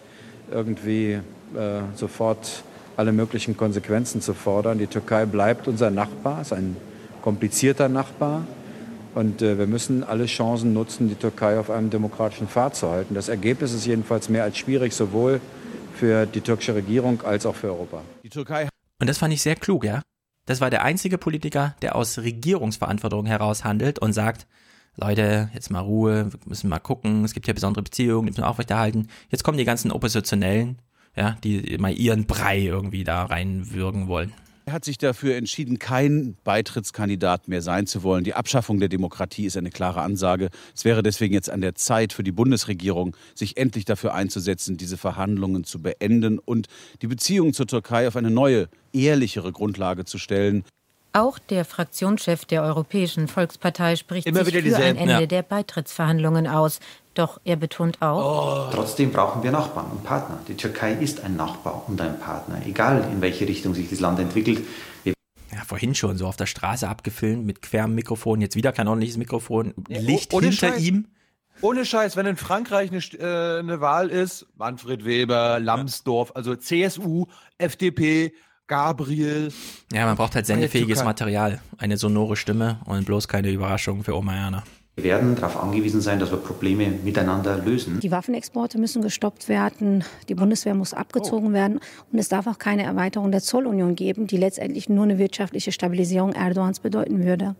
irgendwie 0.51 1.19
äh, 1.55 1.81
sofort 1.95 2.63
alle 2.99 3.13
möglichen 3.13 3.55
Konsequenzen 3.55 4.21
zu 4.21 4.33
fordern. 4.33 4.77
Die 4.77 4.87
Türkei 4.87 5.25
bleibt 5.25 5.69
unser 5.69 5.89
Nachbar, 5.89 6.41
ist 6.41 6.51
ein 6.51 6.75
komplizierter 7.21 7.87
Nachbar. 7.87 8.45
Und 9.15 9.41
äh, 9.41 9.57
wir 9.57 9.67
müssen 9.67 10.03
alle 10.03 10.25
Chancen 10.25 10.73
nutzen, 10.73 11.07
die 11.07 11.15
Türkei 11.15 11.57
auf 11.57 11.69
einem 11.69 11.89
demokratischen 11.89 12.49
Pfad 12.49 12.75
zu 12.75 12.91
halten. 12.91 13.15
Das 13.15 13.29
Ergebnis 13.29 13.73
ist 13.73 13.85
jedenfalls 13.85 14.27
mehr 14.27 14.43
als 14.43 14.57
schwierig, 14.57 14.93
sowohl 14.93 15.39
für 15.95 16.25
die 16.25 16.41
türkische 16.41 16.75
Regierung 16.75 17.21
als 17.23 17.45
auch 17.45 17.55
für 17.55 17.67
Europa. 17.67 18.01
Die 18.23 18.29
Türkei. 18.29 18.67
Und 18.99 19.09
das 19.09 19.17
fand 19.17 19.33
ich 19.33 19.41
sehr 19.41 19.55
klug, 19.55 19.85
ja. 19.85 20.01
Das 20.45 20.59
war 20.59 20.69
der 20.69 20.83
einzige 20.83 21.17
Politiker, 21.17 21.75
der 21.81 21.95
aus 21.95 22.19
Regierungsverantwortung 22.19 23.25
heraus 23.25 23.63
handelt 23.63 23.99
und 23.99 24.11
sagt, 24.11 24.45
Leute, 24.97 25.49
jetzt 25.53 25.71
mal 25.71 25.79
Ruhe, 25.79 26.33
wir 26.33 26.39
müssen 26.45 26.69
mal 26.69 26.79
gucken, 26.79 27.23
es 27.23 27.33
gibt 27.33 27.47
ja 27.47 27.53
besondere 27.53 27.83
Beziehungen, 27.83 28.25
die 28.25 28.31
müssen 28.31 28.43
wir 28.43 28.49
aufrechterhalten. 28.49 29.07
Jetzt 29.29 29.45
kommen 29.45 29.57
die 29.57 29.63
ganzen 29.63 29.91
Oppositionellen 29.91 30.81
ja, 31.15 31.37
die 31.43 31.77
mal 31.77 31.93
ihren 31.93 32.25
Brei 32.25 32.59
irgendwie 32.59 33.03
da 33.03 33.25
reinwürgen 33.25 34.07
wollen. 34.07 34.33
Er 34.69 34.73
hat 34.73 34.85
sich 34.85 34.99
dafür 34.99 35.35
entschieden, 35.35 35.79
kein 35.79 36.37
Beitrittskandidat 36.43 37.47
mehr 37.47 37.63
sein 37.63 37.87
zu 37.87 38.03
wollen. 38.03 38.23
Die 38.23 38.35
Abschaffung 38.35 38.79
der 38.79 38.87
Demokratie 38.87 39.45
ist 39.45 39.57
eine 39.57 39.71
klare 39.71 40.01
Ansage. 40.01 40.51
Es 40.75 40.85
wäre 40.85 41.01
deswegen 41.01 41.33
jetzt 41.33 41.49
an 41.49 41.61
der 41.61 41.73
Zeit 41.73 42.13
für 42.13 42.21
die 42.21 42.31
Bundesregierung, 42.31 43.17
sich 43.33 43.57
endlich 43.57 43.85
dafür 43.85 44.13
einzusetzen, 44.13 44.77
diese 44.77 44.97
Verhandlungen 44.97 45.63
zu 45.63 45.81
beenden 45.81 46.37
und 46.37 46.67
die 47.01 47.07
Beziehungen 47.07 47.53
zur 47.53 47.65
Türkei 47.65 48.07
auf 48.07 48.15
eine 48.15 48.29
neue, 48.29 48.69
ehrlichere 48.93 49.51
Grundlage 49.51 50.05
zu 50.05 50.19
stellen. 50.19 50.63
Auch 51.13 51.39
der 51.39 51.65
Fraktionschef 51.65 52.45
der 52.45 52.61
Europäischen 52.61 53.27
Volkspartei 53.27 53.95
spricht 53.95 54.27
Immer 54.27 54.45
sich 54.45 54.53
für 54.53 54.77
ein 54.77 54.97
Ende 54.97 55.13
ja. 55.13 55.25
der 55.25 55.41
Beitrittsverhandlungen 55.41 56.45
aus. 56.45 56.79
Doch 57.19 57.41
er 57.43 57.57
betont 57.57 58.01
auch, 58.01 58.69
oh. 58.69 58.71
trotzdem 58.73 59.11
brauchen 59.11 59.43
wir 59.43 59.51
Nachbarn 59.51 59.91
und 59.91 60.05
Partner. 60.05 60.39
Die 60.47 60.55
Türkei 60.55 60.93
ist 60.93 61.21
ein 61.21 61.35
Nachbar 61.35 61.83
und 61.89 61.99
ein 61.99 62.17
Partner, 62.17 62.61
egal 62.65 63.05
in 63.11 63.19
welche 63.19 63.45
Richtung 63.45 63.73
sich 63.73 63.89
das 63.89 63.99
Land 63.99 64.19
entwickelt. 64.19 64.61
Wir 65.03 65.13
ja, 65.51 65.61
vorhin 65.65 65.95
schon 65.95 66.15
so 66.15 66.27
auf 66.27 66.37
der 66.37 66.45
Straße 66.45 66.87
abgefilmt 66.87 67.45
mit 67.45 67.61
querem 67.61 67.93
Mikrofon, 67.93 68.39
jetzt 68.39 68.55
wieder 68.55 68.71
kein 68.71 68.87
ordentliches 68.87 69.17
Mikrofon, 69.17 69.73
ja, 69.89 69.99
Licht 69.99 70.31
hinter 70.31 70.53
Scheiß. 70.53 70.81
ihm. 70.81 71.07
Ohne 71.59 71.83
Scheiß, 71.83 72.15
wenn 72.15 72.25
in 72.25 72.37
Frankreich 72.37 72.89
eine, 72.89 72.99
äh, 72.99 73.59
eine 73.59 73.81
Wahl 73.81 74.07
ist, 74.07 74.45
Manfred 74.55 75.03
Weber, 75.03 75.59
Lambsdorff, 75.59 76.31
also 76.37 76.55
CSU, 76.55 77.25
FDP, 77.57 78.31
Gabriel. 78.67 79.51
Ja, 79.91 80.05
man 80.05 80.15
braucht 80.15 80.35
halt 80.35 80.45
sendefähiges 80.45 81.03
Material, 81.03 81.59
eine 81.77 81.97
sonore 81.97 82.37
Stimme 82.37 82.79
und 82.85 83.05
bloß 83.05 83.27
keine 83.27 83.49
Überraschung 83.49 84.05
für 84.05 84.15
Oma 84.15 84.37
Erna. 84.37 84.63
Wir 84.99 85.11
werden 85.11 85.35
darauf 85.35 85.55
angewiesen 85.55 86.01
sein, 86.01 86.19
dass 86.19 86.29
wir 86.29 86.39
Probleme 86.39 86.89
miteinander 87.05 87.57
lösen. 87.57 88.01
Die 88.01 88.11
Waffenexporte 88.11 88.77
müssen 88.77 89.01
gestoppt 89.01 89.47
werden, 89.47 90.03
die 90.27 90.35
Bundeswehr 90.35 90.75
muss 90.75 90.93
abgezogen 90.93 91.51
oh. 91.51 91.53
werden 91.53 91.79
und 92.11 92.19
es 92.19 92.27
darf 92.27 92.47
auch 92.47 92.57
keine 92.57 92.83
Erweiterung 92.83 93.31
der 93.31 93.39
Zollunion 93.39 93.95
geben, 93.95 94.27
die 94.27 94.35
letztendlich 94.35 94.89
nur 94.89 95.05
eine 95.05 95.17
wirtschaftliche 95.17 95.71
Stabilisierung 95.71 96.33
Erdogans 96.33 96.81
bedeuten 96.81 97.23
würde. 97.23 97.55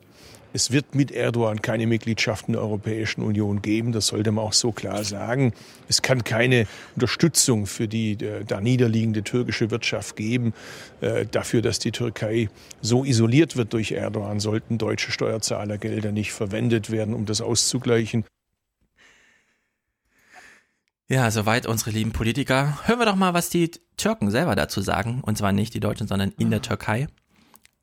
Es 0.51 0.71
wird 0.71 0.95
mit 0.95 1.11
Erdogan 1.11 1.61
keine 1.61 1.85
Mitgliedschaft 1.85 2.47
in 2.47 2.53
der 2.53 2.61
Europäischen 2.61 3.21
Union 3.21 3.61
geben. 3.61 3.91
Das 3.91 4.07
sollte 4.07 4.31
man 4.31 4.45
auch 4.45 4.53
so 4.53 4.71
klar 4.71 5.03
sagen. 5.03 5.53
Es 5.87 6.01
kann 6.01 6.23
keine 6.23 6.65
Unterstützung 6.95 7.67
für 7.67 7.87
die 7.87 8.13
äh, 8.13 8.43
da 8.45 8.59
niederliegende 8.59 9.23
türkische 9.23 9.69
Wirtschaft 9.69 10.15
geben. 10.15 10.53
Äh, 11.01 11.27
dafür, 11.29 11.61
dass 11.61 11.77
die 11.77 11.91
Türkei 11.91 12.49
so 12.81 13.05
isoliert 13.05 13.57
wird 13.57 13.73
durch 13.73 13.91
Erdogan, 13.91 14.39
sollten 14.39 14.79
deutsche 14.79 15.11
Steuerzahlergelder 15.11 16.11
nicht 16.11 16.31
verwendet 16.31 16.89
werden, 16.89 17.13
um 17.13 17.25
das 17.25 17.41
auszugleichen. 17.41 18.25
Ja, 21.11 21.29
soweit 21.31 21.65
unsere 21.65 21.91
lieben 21.91 22.11
Politiker. 22.11 22.79
Hören 22.85 22.99
wir 22.99 23.05
doch 23.05 23.15
mal, 23.15 23.33
was 23.33 23.49
die 23.49 23.71
Türken 23.97 24.29
selber 24.29 24.55
dazu 24.55 24.81
sagen. 24.81 25.21
Und 25.23 25.37
zwar 25.37 25.51
nicht 25.51 25.73
die 25.73 25.79
Deutschen, 25.79 26.07
sondern 26.07 26.31
in 26.37 26.51
der 26.51 26.61
Türkei 26.61 27.07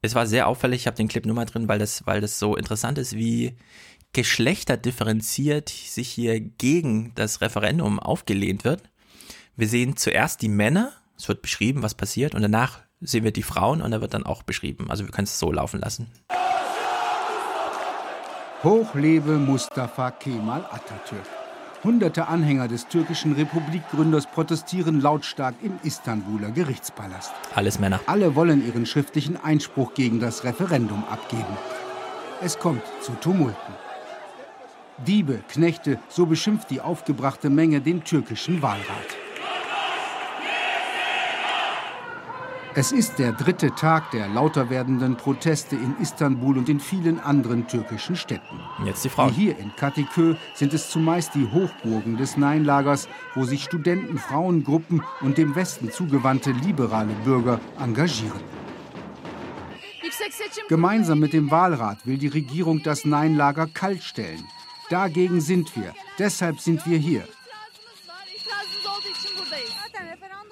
es 0.02 0.15
war 0.15 0.26
sehr 0.26 0.47
auffällig, 0.47 0.83
ich 0.83 0.86
habe 0.86 0.97
den 0.97 1.08
Clip 1.08 1.25
nur 1.26 1.34
mal 1.34 1.47
drin, 1.47 1.68
weil 1.68 1.78
das, 1.78 2.07
weil 2.07 2.20
das 2.20 2.39
so 2.39 2.57
interessant 2.57 2.99
ist, 2.99 3.16
wie 3.16 3.57
geschlechterdifferenziert 4.12 5.68
sich 5.68 6.08
hier 6.08 6.41
gegen 6.41 7.15
das 7.15 7.41
Referendum 7.41 7.99
aufgelehnt 7.99 8.65
wird. 8.65 8.83
Wir 9.57 9.68
sehen 9.68 9.97
zuerst 9.97 10.42
die 10.42 10.49
Männer, 10.49 10.92
es 11.16 11.28
wird 11.28 11.42
beschrieben, 11.42 11.83
was 11.83 11.94
passiert, 11.94 12.34
und 12.34 12.42
danach 12.42 12.81
sehen 13.00 13.25
wir 13.25 13.33
die 13.33 13.42
Frauen 13.42 13.83
und 13.83 13.91
da 13.91 14.00
wird 14.00 14.15
dann 14.15 14.25
auch 14.25 14.42
beschrieben. 14.42 14.91
Also 14.91 15.05
wir 15.05 15.10
können 15.10 15.26
es 15.26 15.39
so 15.39 15.52
laufen 15.52 15.81
lassen. 15.81 16.10
Hoch 18.62 18.94
lebe 18.94 19.33
Mustafa 19.33 20.10
Kemal 20.12 20.65
Atatürk. 20.65 21.45
Hunderte 21.86 22.26
Anhänger 22.26 22.66
des 22.66 22.89
türkischen 22.89 23.34
Republikgründers 23.34 24.26
protestieren 24.26 25.00
lautstark 25.00 25.55
im 25.62 25.78
Istanbuler 25.84 26.50
Gerichtspalast. 26.50 27.32
Alles 27.55 27.78
Männer. 27.78 28.00
Alle 28.06 28.34
wollen 28.34 28.66
ihren 28.66 28.86
schriftlichen 28.86 29.36
Einspruch 29.36 29.94
gegen 29.94 30.18
das 30.18 30.42
Referendum 30.42 31.05
abgeben. 31.08 31.56
Es 32.42 32.58
kommt 32.58 32.82
zu 33.02 33.12
Tumulten. 33.12 33.74
Diebe, 35.06 35.44
Knechte, 35.48 36.00
so 36.08 36.26
beschimpft 36.26 36.70
die 36.70 36.81
aufgebrachte 36.81 37.50
Menge 37.50 37.81
den 37.81 38.02
türkischen 38.02 38.62
Wahlrat. 38.62 39.16
Es 42.78 42.92
ist 42.92 43.18
der 43.18 43.32
dritte 43.32 43.74
Tag 43.74 44.10
der 44.10 44.28
lauter 44.28 44.68
werdenden 44.68 45.16
Proteste 45.16 45.76
in 45.76 45.96
Istanbul 45.98 46.58
und 46.58 46.68
in 46.68 46.78
vielen 46.78 47.18
anderen 47.18 47.66
türkischen 47.66 48.16
Städten. 48.16 48.60
Jetzt 48.84 49.02
die. 49.02 49.10
Wie 49.16 49.32
hier 49.32 49.58
in 49.58 49.74
Katikö 49.76 50.34
sind 50.52 50.74
es 50.74 50.90
zumeist 50.90 51.34
die 51.34 51.50
Hochburgen 51.50 52.18
des 52.18 52.36
Nein-Lagers, 52.36 53.08
wo 53.34 53.44
sich 53.44 53.64
Studenten, 53.64 54.18
Frauengruppen 54.18 55.02
und 55.22 55.38
dem 55.38 55.55
Westen 55.55 55.90
zugewandte 55.90 56.50
liberale 56.50 57.14
Bürger 57.24 57.60
engagieren. 57.80 58.42
Gemeinsam 60.68 61.18
mit 61.18 61.32
dem 61.32 61.50
Wahlrat 61.50 62.06
will 62.06 62.18
die 62.18 62.28
Regierung 62.28 62.82
das 62.82 63.06
Nein-Lager 63.06 63.68
kaltstellen. 63.68 64.44
Dagegen 64.90 65.40
sind 65.40 65.74
wir. 65.76 65.94
Deshalb 66.18 66.60
sind 66.60 66.86
wir 66.86 66.98
hier. 66.98 67.24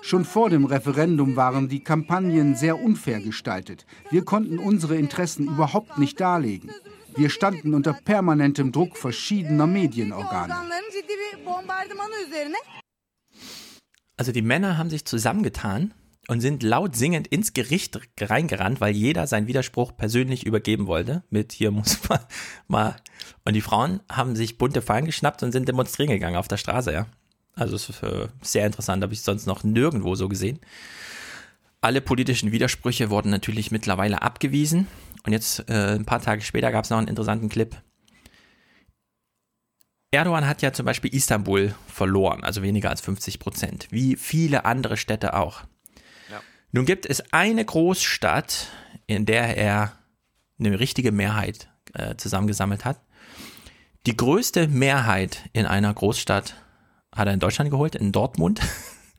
Schon 0.07 0.27
vor 0.27 0.51
dem 0.51 0.67
Referendum 0.67 1.35
waren 1.35 1.71
die 1.71 1.83
Kampagnen 1.83 2.57
sehr 2.57 2.79
unfair 2.79 3.21
gestaltet. 3.21 3.87
Wir 4.11 4.23
konnten 4.23 4.59
unsere 4.59 4.97
Interessen 4.97 5.47
überhaupt 5.47 5.97
nicht 5.97 6.21
darlegen. 6.21 6.71
Wir 7.17 7.31
standen 7.31 7.73
unter 7.73 7.95
permanentem 7.95 8.71
Druck 8.71 8.99
verschiedener 8.99 9.67
Medienorgane. 9.67 10.55
Also 14.19 14.31
die 14.31 14.43
Männer 14.43 14.77
haben 14.77 14.91
sich 14.91 15.07
zusammengetan 15.07 15.95
und 16.29 16.43
sind 16.43 16.63
laut 16.63 16.95
singend 16.95 17.27
ins 17.29 17.55
Gericht 17.55 17.99
reingerannt, 18.21 18.83
weil 18.83 18.95
jeder 18.95 19.27
seinen 19.27 19.47
Widerspruch 19.47 19.97
persönlich 19.97 20.45
übergeben 20.45 20.87
wollte. 20.87 21.25
Mit 21.31 21.53
hier 21.53 21.71
muss 21.71 22.07
man 22.11 22.21
mal. 22.69 22.97
Und 23.47 23.55
die 23.55 23.63
Frauen 23.63 24.01
haben 24.13 24.37
sich 24.37 24.59
bunte 24.59 24.83
Fallen 24.83 25.07
geschnappt 25.07 25.43
und 25.43 25.53
sind 25.53 25.67
demonstrieren 25.67 26.11
gegangen 26.11 26.37
auf 26.37 26.49
der 26.49 26.59
Straße, 26.59 26.93
ja. 26.93 27.07
Also 27.57 27.77
es 27.77 27.89
ist 27.89 28.03
äh, 28.03 28.29
sehr 28.43 28.67
interessant, 28.67 29.03
habe 29.03 29.13
ich 29.13 29.23
sonst 29.23 29.47
noch 29.47 29.63
nirgendwo 29.65 30.15
so 30.15 30.29
gesehen. 30.29 30.59
Alle 31.81 32.01
politischen 32.01 32.51
Widersprüche 32.51 33.11
wurden 33.11 33.31
natürlich 33.31 33.71
mittlerweile 33.71 34.23
abgewiesen. 34.23 34.87
Und 35.25 35.33
jetzt, 35.33 35.69
äh, 35.69 35.95
ein 35.95 36.05
paar 36.05 36.21
Tage 36.21 36.43
später, 36.43 36.73
gab 36.73 36.85
es 36.85 36.91
noch 36.91 36.99
einen 36.99 37.09
interessanten 37.09 37.49
Clip. 37.49 37.77
Erdogan 40.11 40.47
hat 40.47 40.63
ja 40.63 40.73
zum 40.73 40.87
Beispiel 40.87 41.15
Istanbul 41.15 41.75
verloren, 41.89 42.45
also 42.45 42.63
weniger 42.63 42.89
als 42.91 43.01
50 43.01 43.41
Prozent, 43.41 43.89
wie 43.91 44.17
viele 44.17 44.65
andere 44.65 44.97
Städte 44.97 45.35
auch. 45.35 45.63
Ja. 46.31 46.41
Nun 46.73 46.85
gibt 46.85 47.05
es 47.07 47.33
eine 47.33 47.65
Großstadt, 47.65 48.69
in 49.07 49.27
der 49.27 49.57
er 49.57 49.93
eine 50.59 50.79
richtige 50.79 51.11
Mehrheit 51.11 51.69
äh, 51.95 52.15
zusammengesammelt 52.17 52.85
hat. 52.85 53.01
Die 54.07 54.17
größte 54.17 54.69
Mehrheit 54.69 55.49
in 55.53 55.67
einer 55.67 55.93
Großstadt 55.93 56.55
hat 57.15 57.27
er 57.27 57.35
in 57.35 57.41
Deutschland 57.41 57.71
geholt, 57.71 57.95
in 57.95 58.13
Dortmund. 58.13 58.61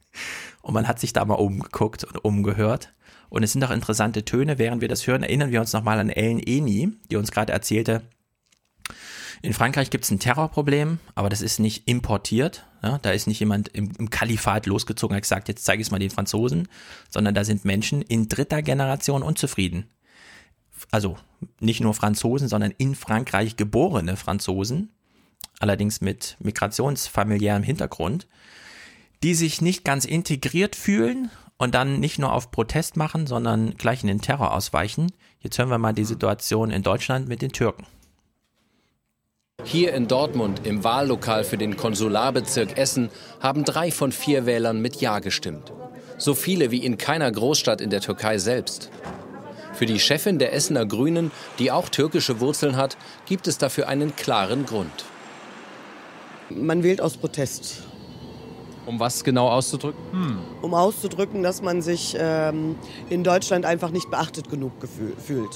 Und 0.62 0.74
man 0.74 0.88
hat 0.88 1.00
sich 1.00 1.14
da 1.14 1.24
mal 1.26 1.36
umgeguckt 1.36 2.06
und 2.06 2.26
umgehört. 2.26 2.92
Und 3.30 3.44
es 3.44 3.52
sind 3.52 3.64
auch 3.64 3.70
interessante 3.70 4.26
Töne. 4.26 4.58
Während 4.58 4.82
wir 4.82 4.88
das 4.88 5.06
hören, 5.06 5.22
erinnern 5.22 5.52
wir 5.52 5.60
uns 5.60 5.74
nochmal 5.74 6.00
an 6.00 6.10
Ellen 6.10 6.40
Eni, 6.40 6.92
die 7.12 7.18
uns 7.18 7.32
gerade 7.32 7.54
erzählte, 7.54 8.02
in 9.46 9.54
Frankreich 9.54 9.92
gibt 9.92 10.06
es 10.06 10.10
ein 10.12 10.18
Terrorproblem, 10.18 10.98
aber 11.14 11.30
das 11.30 11.44
ist 11.44 11.60
nicht 11.60 11.88
importiert. 11.88 12.66
Ja, 12.82 12.98
da 12.98 13.12
ist 13.12 13.28
nicht 13.28 13.40
jemand 13.40 13.68
im, 13.70 13.92
im 14.00 14.10
Kalifat 14.10 14.66
losgezogen 14.66 15.14
und 15.14 15.18
hat 15.18 15.24
gesagt, 15.24 15.48
jetzt 15.50 15.66
zeige 15.66 15.82
ich 15.82 15.88
es 15.88 15.92
mal 15.92 16.00
den 16.00 16.10
Franzosen, 16.10 16.68
sondern 17.12 17.36
da 17.36 17.44
sind 17.44 17.64
Menschen 17.64 18.02
in 18.02 18.28
dritter 18.28 18.64
Generation 18.64 19.22
unzufrieden. 19.22 19.86
Also 20.90 21.18
nicht 21.60 21.80
nur 21.80 21.94
Franzosen, 21.94 22.48
sondern 22.48 22.72
in 22.72 22.96
Frankreich 22.96 23.56
geborene 23.56 24.18
Franzosen, 24.18 24.95
allerdings 25.60 26.02
mit 26.02 26.38
migrationsfamiliärem 26.40 27.64
Hintergrund, 27.64 28.28
die 29.24 29.34
sich 29.34 29.62
nicht 29.62 29.84
ganz 29.84 30.06
integriert 30.06 30.76
fühlen 30.76 31.30
und 31.58 31.74
dann 31.74 32.00
nicht 32.00 32.20
nur 32.20 32.34
auf 32.34 32.52
Protest 32.52 32.98
machen, 32.98 33.28
sondern 33.28 33.76
gleich 33.76 34.02
in 34.02 34.08
den 34.08 34.22
Terror 34.22 34.54
ausweichen. 34.54 35.12
Jetzt 35.40 35.58
hören 35.58 35.70
wir 35.70 35.78
mal 35.78 35.94
die 35.94 36.06
Situation 36.06 36.72
in 36.72 36.84
Deutschland 36.84 37.28
mit 37.28 37.42
den 37.42 37.52
Türken. 37.52 37.86
Hier 39.64 39.94
in 39.94 40.08
Dortmund 40.08 40.62
im 40.66 40.84
Wahllokal 40.84 41.44
für 41.44 41.58
den 41.58 41.78
Konsularbezirk 41.78 42.78
Essen 42.78 43.10
haben 43.40 43.64
drei 43.64 43.90
von 43.90 44.12
vier 44.12 44.46
Wählern 44.46 44.82
mit 44.82 44.98
Ja 45.02 45.20
gestimmt. 45.20 45.72
So 46.18 46.36
viele 46.36 46.72
wie 46.72 46.86
in 46.86 46.98
keiner 46.98 47.32
Großstadt 47.32 47.82
in 47.82 47.90
der 47.90 48.02
Türkei 48.02 48.38
selbst. 48.38 48.92
Für 49.74 49.86
die 49.86 50.00
Chefin 50.00 50.40
der 50.40 50.54
Essener 50.54 50.86
Grünen, 50.86 51.32
die 51.58 51.72
auch 51.72 51.90
türkische 51.90 52.40
Wurzeln 52.40 52.78
hat, 52.78 52.96
gibt 53.26 53.48
es 53.48 53.58
dafür 53.58 53.88
einen 53.88 54.16
klaren 54.16 54.66
Grund. 54.66 55.06
Man 56.50 56.84
wählt 56.84 57.02
aus 57.02 57.18
Protest. 57.18 57.84
Um 58.86 59.00
was 59.00 59.24
genau 59.24 59.50
auszudrücken? 59.50 60.00
Hm. 60.12 60.38
Um 60.62 60.74
auszudrücken, 60.74 61.42
dass 61.42 61.62
man 61.62 61.82
sich 61.82 62.16
ähm, 62.20 62.76
in 63.10 63.24
Deutschland 63.24 63.66
einfach 63.66 63.90
nicht 63.90 64.12
beachtet 64.12 64.50
genug 64.50 64.74
fühlt. 65.26 65.56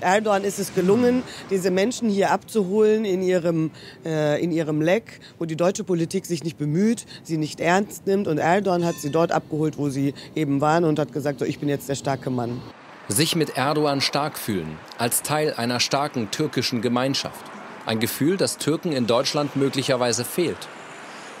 Erdogan 0.00 0.44
ist 0.44 0.60
es 0.60 0.74
gelungen, 0.74 1.24
diese 1.50 1.72
Menschen 1.72 2.08
hier 2.08 2.30
abzuholen 2.30 3.04
in 3.04 3.22
ihrem, 3.22 3.72
äh, 4.04 4.40
in 4.42 4.52
ihrem 4.52 4.80
Leck, 4.80 5.18
wo 5.40 5.44
die 5.44 5.56
deutsche 5.56 5.82
Politik 5.82 6.26
sich 6.26 6.44
nicht 6.44 6.56
bemüht, 6.56 7.04
sie 7.24 7.36
nicht 7.36 7.58
ernst 7.58 8.06
nimmt. 8.06 8.28
Und 8.28 8.38
Erdogan 8.38 8.84
hat 8.84 8.94
sie 8.96 9.10
dort 9.10 9.32
abgeholt, 9.32 9.76
wo 9.76 9.88
sie 9.88 10.14
eben 10.36 10.60
waren 10.60 10.84
und 10.84 11.00
hat 11.00 11.12
gesagt, 11.12 11.40
so, 11.40 11.44
ich 11.44 11.58
bin 11.58 11.68
jetzt 11.68 11.88
der 11.88 11.96
starke 11.96 12.30
Mann. 12.30 12.60
Sich 13.08 13.34
mit 13.34 13.56
Erdogan 13.56 14.00
stark 14.00 14.38
fühlen, 14.38 14.78
als 14.98 15.22
Teil 15.22 15.54
einer 15.54 15.80
starken 15.80 16.30
türkischen 16.30 16.82
Gemeinschaft. 16.82 17.44
Ein 17.88 18.00
Gefühl, 18.00 18.36
das 18.36 18.58
Türken 18.58 18.92
in 18.92 19.06
Deutschland 19.06 19.56
möglicherweise 19.56 20.22
fehlt. 20.22 20.68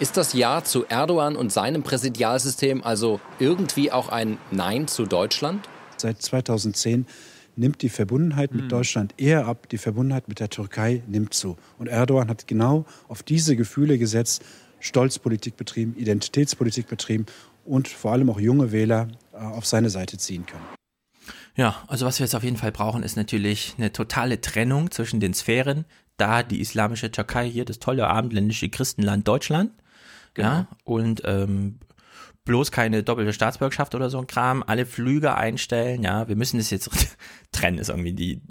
Ist 0.00 0.16
das 0.16 0.32
Ja 0.32 0.64
zu 0.64 0.86
Erdogan 0.86 1.36
und 1.36 1.52
seinem 1.52 1.82
Präsidialsystem 1.82 2.82
also 2.82 3.20
irgendwie 3.38 3.92
auch 3.92 4.08
ein 4.08 4.38
Nein 4.50 4.88
zu 4.88 5.04
Deutschland? 5.04 5.68
Seit 5.98 6.22
2010 6.22 7.04
nimmt 7.54 7.82
die 7.82 7.90
Verbundenheit 7.90 8.54
mit 8.54 8.62
hm. 8.62 8.68
Deutschland 8.70 9.12
eher 9.18 9.46
ab, 9.46 9.68
die 9.68 9.76
Verbundenheit 9.76 10.28
mit 10.28 10.40
der 10.40 10.48
Türkei 10.48 11.02
nimmt 11.06 11.34
zu. 11.34 11.58
Und 11.78 11.88
Erdogan 11.88 12.30
hat 12.30 12.46
genau 12.46 12.86
auf 13.08 13.22
diese 13.22 13.54
Gefühle 13.54 13.98
gesetzt, 13.98 14.42
Stolzpolitik 14.80 15.58
betrieben, 15.58 15.96
Identitätspolitik 15.96 16.88
betrieben 16.88 17.26
und 17.66 17.88
vor 17.88 18.12
allem 18.12 18.30
auch 18.30 18.40
junge 18.40 18.72
Wähler 18.72 19.08
äh, 19.34 19.36
auf 19.36 19.66
seine 19.66 19.90
Seite 19.90 20.16
ziehen 20.16 20.46
können. 20.46 20.64
Ja, 21.56 21.82
also 21.88 22.06
was 22.06 22.18
wir 22.18 22.24
jetzt 22.24 22.34
auf 22.34 22.44
jeden 22.44 22.56
Fall 22.56 22.72
brauchen, 22.72 23.02
ist 23.02 23.18
natürlich 23.18 23.74
eine 23.76 23.92
totale 23.92 24.40
Trennung 24.40 24.90
zwischen 24.90 25.20
den 25.20 25.34
Sphären 25.34 25.84
da 26.18 26.42
die 26.42 26.60
islamische 26.60 27.10
Türkei 27.10 27.48
hier, 27.48 27.64
das 27.64 27.78
tolle 27.78 28.06
abendländische 28.08 28.68
Christenland 28.68 29.26
Deutschland. 29.26 29.72
Genau. 30.34 30.48
Ja, 30.48 30.68
und 30.84 31.22
ähm, 31.24 31.78
bloß 32.44 32.72
keine 32.72 33.02
doppelte 33.02 33.32
Staatsbürgerschaft 33.32 33.94
oder 33.94 34.10
so 34.10 34.18
ein 34.18 34.26
Kram, 34.26 34.64
alle 34.66 34.86
Flüge 34.86 35.34
einstellen, 35.34 36.02
ja, 36.02 36.28
wir 36.28 36.36
müssen 36.36 36.58
das 36.58 36.70
jetzt 36.70 36.90
trennen, 37.52 37.78
ist 37.78 37.90
irgendwie 37.90 38.12
die 38.12 38.42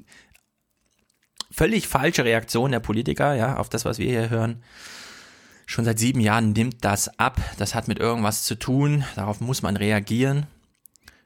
völlig 1.51 1.87
falsche 1.87 2.23
Reaktion 2.23 2.71
der 2.71 2.79
Politiker, 2.79 3.33
ja, 3.33 3.57
auf 3.57 3.69
das, 3.69 3.85
was 3.85 3.97
wir 3.97 4.07
hier 4.07 4.29
hören. 4.29 4.63
Schon 5.65 5.83
seit 5.83 5.99
sieben 5.99 6.21
Jahren 6.21 6.53
nimmt 6.53 6.85
das 6.85 7.19
ab, 7.19 7.41
das 7.57 7.75
hat 7.75 7.87
mit 7.87 7.99
irgendwas 7.99 8.45
zu 8.45 8.55
tun, 8.55 9.03
darauf 9.15 9.41
muss 9.41 9.63
man 9.63 9.75
reagieren. 9.75 10.45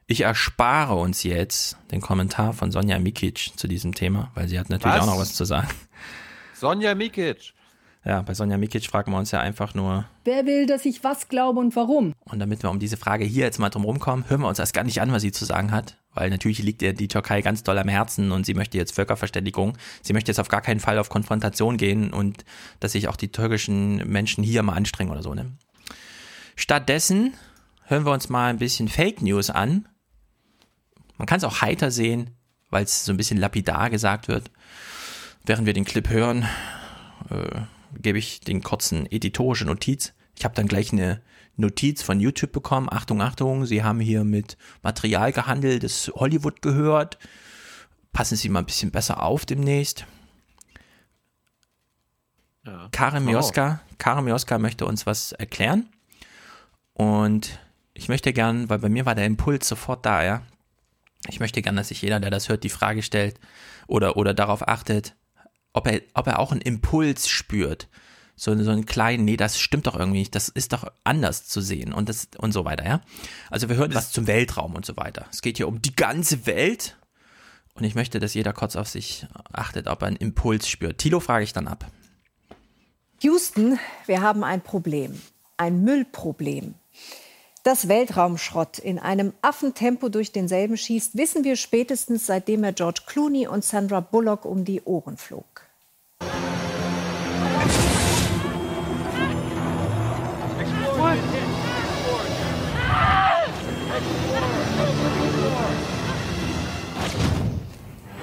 Ich 0.07 0.21
erspare 0.21 0.95
uns 0.95 1.23
jetzt 1.23 1.77
den 1.91 2.01
Kommentar 2.01 2.53
von 2.53 2.71
Sonja 2.71 2.99
Mikic 2.99 3.51
zu 3.55 3.67
diesem 3.67 3.93
Thema, 3.93 4.31
weil 4.33 4.47
sie 4.47 4.59
hat 4.59 4.69
natürlich 4.69 4.95
was? 4.95 5.03
auch 5.03 5.13
noch 5.13 5.19
was 5.19 5.33
zu 5.33 5.45
sagen. 5.45 5.67
Sonja 6.61 6.93
Mikic. 6.93 7.53
Ja, 8.06 8.22
bei 8.22 8.35
Sonja 8.35 8.56
Mikic 8.56 8.85
fragen 8.85 9.11
wir 9.11 9.17
uns 9.17 9.31
ja 9.31 9.40
einfach 9.40 9.73
nur. 9.73 10.06
Wer 10.25 10.45
will, 10.45 10.67
dass 10.67 10.85
ich 10.85 11.03
was 11.03 11.27
glaube 11.27 11.59
und 11.59 11.75
warum? 11.75 12.14
Und 12.25 12.38
damit 12.38 12.61
wir 12.61 12.69
um 12.69 12.77
diese 12.77 12.98
Frage 12.98 13.25
hier 13.25 13.45
jetzt 13.45 13.57
mal 13.57 13.72
drum 13.72 13.83
rumkommen, 13.83 14.30
hören 14.30 14.41
wir 14.41 14.48
uns 14.48 14.59
erst 14.59 14.75
gar 14.75 14.83
nicht 14.83 15.01
an, 15.01 15.11
was 15.11 15.23
sie 15.23 15.31
zu 15.31 15.43
sagen 15.43 15.72
hat. 15.72 15.98
Weil 16.14 16.30
natürlich 16.30 16.59
liegt 16.61 16.83
ihr 16.83 16.93
die 16.93 17.07
Türkei 17.07 17.41
ganz 17.41 17.64
doll 17.64 17.80
am 17.80 17.88
Herzen 17.88 18.31
und 18.31 18.45
sie 18.45 18.53
möchte 18.53 18.77
jetzt 18.77 18.93
Völkerverständigung. 18.93 19.75
Sie 20.03 20.14
möchte 20.14 20.30
jetzt 20.30 20.38
auf 20.40 20.49
gar 20.49 20.61
keinen 20.61 20.80
Fall 20.80 20.99
auf 20.99 21.09
Konfrontation 21.09 21.77
gehen 21.77 22.14
und 22.14 22.45
dass 22.80 22.91
sich 22.91 23.07
auch 23.07 23.15
die 23.15 23.31
türkischen 23.31 24.07
Menschen 24.07 24.43
hier 24.43 24.61
mal 24.61 24.73
anstrengen 24.73 25.09
oder 25.09 25.23
so. 25.23 25.33
Ne? 25.33 25.51
Stattdessen 26.56 27.33
hören 27.88 28.06
wir 28.06 28.11
uns 28.11 28.30
mal 28.30 28.51
ein 28.51 28.59
bisschen 28.59 28.88
Fake 28.88 29.23
News 29.23 29.49
an. 29.49 29.88
Man 31.17 31.25
kann 31.25 31.40
es 31.40 31.43
auch 31.43 31.61
heiter 31.61 31.90
sehen, 31.90 32.30
weil 32.69 32.83
es 32.83 33.03
so 33.03 33.11
ein 33.11 33.17
bisschen 33.17 33.40
lapidar 33.40 33.90
gesagt 33.90 34.27
wird. 34.27 34.51
Während 35.45 35.65
wir 35.65 35.73
den 35.73 35.85
Clip 35.85 36.07
hören, 36.09 36.47
äh, 37.29 37.61
gebe 37.99 38.17
ich 38.17 38.41
den 38.41 38.61
kurzen 38.61 39.11
editorische 39.11 39.65
Notiz. 39.65 40.13
Ich 40.37 40.45
habe 40.45 40.55
dann 40.55 40.67
gleich 40.67 40.93
eine 40.93 41.21
Notiz 41.55 42.03
von 42.03 42.19
YouTube 42.19 42.51
bekommen. 42.51 42.89
Achtung, 42.91 43.21
Achtung, 43.21 43.65
Sie 43.65 43.83
haben 43.83 43.99
hier 43.99 44.23
mit 44.23 44.57
Material 44.83 45.31
gehandelt, 45.31 45.83
das 45.83 46.11
Hollywood 46.15 46.61
gehört. 46.61 47.17
Passen 48.13 48.35
Sie 48.35 48.49
mal 48.49 48.59
ein 48.59 48.65
bisschen 48.65 48.91
besser 48.91 49.23
auf 49.23 49.45
demnächst. 49.45 50.05
Ja. 52.65 52.89
Karim 52.91 53.25
Mioska, 53.25 53.81
oh. 53.81 53.95
Karim 53.97 54.25
Mioska 54.25 54.59
möchte 54.59 54.85
uns 54.85 55.05
was 55.05 55.31
erklären. 55.31 55.89
Und 56.93 57.59
ich 57.93 58.09
möchte 58.09 58.33
gern, 58.33 58.69
weil 58.69 58.79
bei 58.79 58.89
mir 58.89 59.05
war 59.05 59.15
der 59.15 59.25
Impuls 59.25 59.67
sofort 59.67 60.05
da, 60.05 60.23
ja. 60.23 60.43
Ich 61.27 61.39
möchte 61.39 61.61
gern, 61.61 61.75
dass 61.75 61.89
sich 61.89 62.01
jeder, 62.01 62.19
der 62.19 62.31
das 62.31 62.49
hört, 62.49 62.63
die 62.63 62.69
Frage 62.69 63.03
stellt 63.03 63.39
oder, 63.87 64.17
oder 64.17 64.33
darauf 64.33 64.67
achtet, 64.67 65.15
ob 65.74 65.88
er, 65.88 66.01
ob 66.14 66.27
er 66.27 66.40
auch 66.40 66.51
einen 66.51 66.61
Impuls 66.61 67.27
spürt. 67.30 67.88
So, 68.35 68.58
so 68.64 68.72
einen 68.72 68.85
kleinen, 68.85 69.25
nee, 69.25 69.38
das 69.38 69.59
stimmt 69.59 69.85
doch 69.85 69.95
irgendwie 69.95 70.19
nicht, 70.19 70.33
das 70.33 70.50
ist 70.50 70.74
doch 70.74 70.91
anders 71.03 71.45
zu 71.45 71.61
sehen 71.61 71.93
und 71.93 72.09
das 72.09 72.30
und 72.38 72.53
so 72.53 72.66
weiter, 72.66 72.85
ja. 72.85 73.01
Also 73.51 73.69
wir 73.69 73.75
hören 73.75 73.93
was 73.93 74.11
zum 74.11 74.25
Weltraum 74.25 74.74
und 74.74 74.85
so 74.85 74.98
weiter. 74.98 75.27
Es 75.32 75.41
geht 75.41 75.58
hier 75.58 75.67
um 75.67 75.82
die 75.82 75.95
ganze 75.95 76.48
Welt 76.48 76.98
und 77.75 77.83
ich 77.83 77.93
möchte, 77.93 78.19
dass 78.19 78.33
jeder 78.33 78.53
kurz 78.53 78.75
auf 78.75 78.88
sich 78.88 79.27
achtet, 79.53 79.88
ob 79.88 80.01
er 80.01 80.08
einen 80.08 80.16
Impuls 80.17 80.67
spürt. 80.67 80.98
Tilo 80.98 81.19
frage 81.19 81.43
ich 81.43 81.53
dann 81.53 81.67
ab. 81.67 81.85
Houston, 83.22 83.77
wir 84.08 84.22
haben 84.22 84.43
ein 84.43 84.61
Problem, 84.61 85.22
ein 85.58 85.83
Müllproblem. 85.83 86.74
Dass 87.64 87.88
Weltraumschrott 87.88 88.80
in 88.80 88.98
einem 88.98 89.33
Affentempo 89.43 90.09
durch 90.09 90.32
denselben 90.32 90.77
schießt, 90.77 91.16
wissen 91.16 91.43
wir 91.43 91.56
spätestens 91.56 92.25
seitdem 92.25 92.64
er 92.64 92.74
George 92.74 93.01
Clooney 93.06 93.48
und 93.48 93.64
Sandra 93.64 94.00
Bullock 94.00 94.45
um 94.45 94.66
die 94.66 94.82
Ohren 94.82 95.17
flog. 95.17 95.60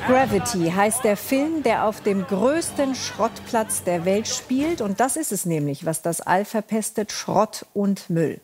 Gravity 0.09 0.71
heißt 0.71 1.05
der 1.05 1.19
Film, 1.19 1.63
der 1.63 1.85
auf 1.85 2.03
dem 2.03 2.27
größten 2.27 2.95
Schrottplatz 2.95 3.85
der 3.85 4.07
Welt 4.07 4.27
spielt. 4.27 4.81
Und 4.81 5.01
das 5.01 5.17
ist 5.17 5.33
es 5.33 5.45
nämlich, 5.45 5.85
was 5.85 6.01
das 6.01 6.23
All 6.23 6.47
verpestet, 6.47 7.13
Schrott 7.13 7.67
und 7.75 8.09
Müll. 8.09 8.41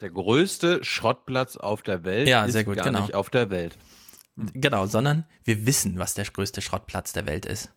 Der 0.00 0.10
größte 0.10 0.84
Schrottplatz 0.84 1.56
auf 1.56 1.82
der 1.82 2.04
Welt 2.04 2.28
ja, 2.28 2.44
ist 2.44 2.54
gut, 2.64 2.76
gar 2.76 2.84
genau. 2.84 3.00
nicht 3.00 3.16
auf 3.16 3.30
der 3.30 3.50
Welt. 3.50 3.76
Genau, 4.36 4.86
sondern 4.86 5.24
wir 5.42 5.66
wissen, 5.66 5.98
was 5.98 6.14
der 6.14 6.24
größte 6.24 6.62
Schrottplatz 6.62 7.12
der 7.12 7.26
Welt 7.26 7.44
ist. 7.44 7.72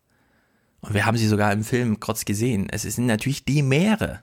Und 0.81 0.93
wir 0.93 1.07
haben 1.07 1.17
sie 1.17 1.27
sogar 1.27 1.51
im 1.51 1.63
Film 1.63 1.99
kurz 1.99 2.25
gesehen. 2.25 2.67
Es 2.69 2.83
sind 2.83 3.07
natürlich 3.07 3.45
die 3.45 3.63
Meere 3.63 4.21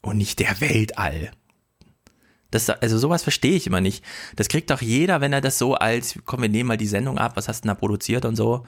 und 0.00 0.16
nicht 0.16 0.38
der 0.38 0.62
Weltall. 0.62 1.30
Das, 2.54 2.70
also 2.70 2.98
sowas 2.98 3.24
verstehe 3.24 3.56
ich 3.56 3.66
immer 3.66 3.80
nicht. 3.80 4.04
Das 4.36 4.48
kriegt 4.48 4.70
doch 4.70 4.80
jeder, 4.80 5.20
wenn 5.20 5.32
er 5.32 5.40
das 5.40 5.58
so 5.58 5.74
als, 5.74 6.18
komm, 6.24 6.42
wir 6.42 6.48
nehmen 6.48 6.68
mal 6.68 6.76
die 6.76 6.86
Sendung 6.86 7.18
ab, 7.18 7.32
was 7.36 7.48
hast 7.48 7.64
du 7.64 7.68
da 7.68 7.74
produziert 7.74 8.24
und 8.24 8.36
so. 8.36 8.64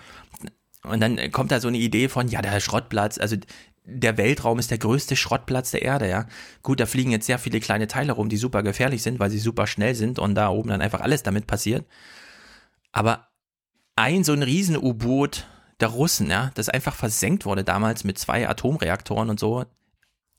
Und 0.82 1.00
dann 1.00 1.30
kommt 1.30 1.52
da 1.52 1.60
so 1.60 1.68
eine 1.68 1.78
Idee 1.78 2.08
von, 2.08 2.26
ja, 2.26 2.42
der 2.42 2.58
Schrottplatz, 2.58 3.18
also 3.18 3.36
der 3.84 4.16
Weltraum 4.16 4.58
ist 4.58 4.72
der 4.72 4.78
größte 4.78 5.14
Schrottplatz 5.14 5.70
der 5.70 5.82
Erde, 5.82 6.08
ja. 6.08 6.26
Gut, 6.62 6.80
da 6.80 6.86
fliegen 6.86 7.12
jetzt 7.12 7.26
sehr 7.26 7.38
viele 7.38 7.60
kleine 7.60 7.86
Teile 7.86 8.12
rum, 8.12 8.28
die 8.28 8.36
super 8.36 8.64
gefährlich 8.64 9.02
sind, 9.02 9.20
weil 9.20 9.30
sie 9.30 9.38
super 9.38 9.68
schnell 9.68 9.94
sind 9.94 10.18
und 10.18 10.34
da 10.34 10.48
oben 10.48 10.70
dann 10.70 10.82
einfach 10.82 11.00
alles 11.00 11.22
damit 11.22 11.46
passiert. 11.46 11.86
Aber 12.90 13.28
ein 13.94 14.24
so 14.24 14.32
ein 14.32 14.42
riesen 14.42 14.76
U-Boot 14.76 15.46
der 15.78 15.88
Russen, 15.88 16.28
ja, 16.28 16.50
das 16.54 16.68
einfach 16.68 16.96
versenkt 16.96 17.44
wurde 17.44 17.62
damals 17.62 18.02
mit 18.02 18.18
zwei 18.18 18.48
Atomreaktoren 18.48 19.30
und 19.30 19.38
so, 19.38 19.64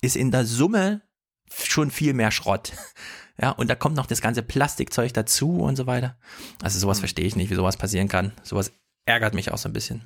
ist 0.01 0.17
in 0.17 0.31
der 0.31 0.45
Summe 0.45 1.01
schon 1.49 1.91
viel 1.91 2.13
mehr 2.13 2.31
Schrott. 2.31 2.73
Ja, 3.39 3.51
und 3.51 3.69
da 3.69 3.75
kommt 3.75 3.95
noch 3.95 4.07
das 4.07 4.21
ganze 4.21 4.41
Plastikzeug 4.41 5.13
dazu 5.13 5.59
und 5.59 5.75
so 5.75 5.85
weiter. 5.85 6.17
Also 6.61 6.79
sowas 6.79 6.97
hm. 6.97 7.01
verstehe 7.01 7.25
ich 7.25 7.35
nicht, 7.35 7.49
wie 7.49 7.55
sowas 7.55 7.77
passieren 7.77 8.07
kann. 8.07 8.31
Sowas 8.43 8.71
ärgert 9.05 9.33
mich 9.33 9.51
auch 9.51 9.57
so 9.57 9.69
ein 9.69 9.73
bisschen. 9.73 10.03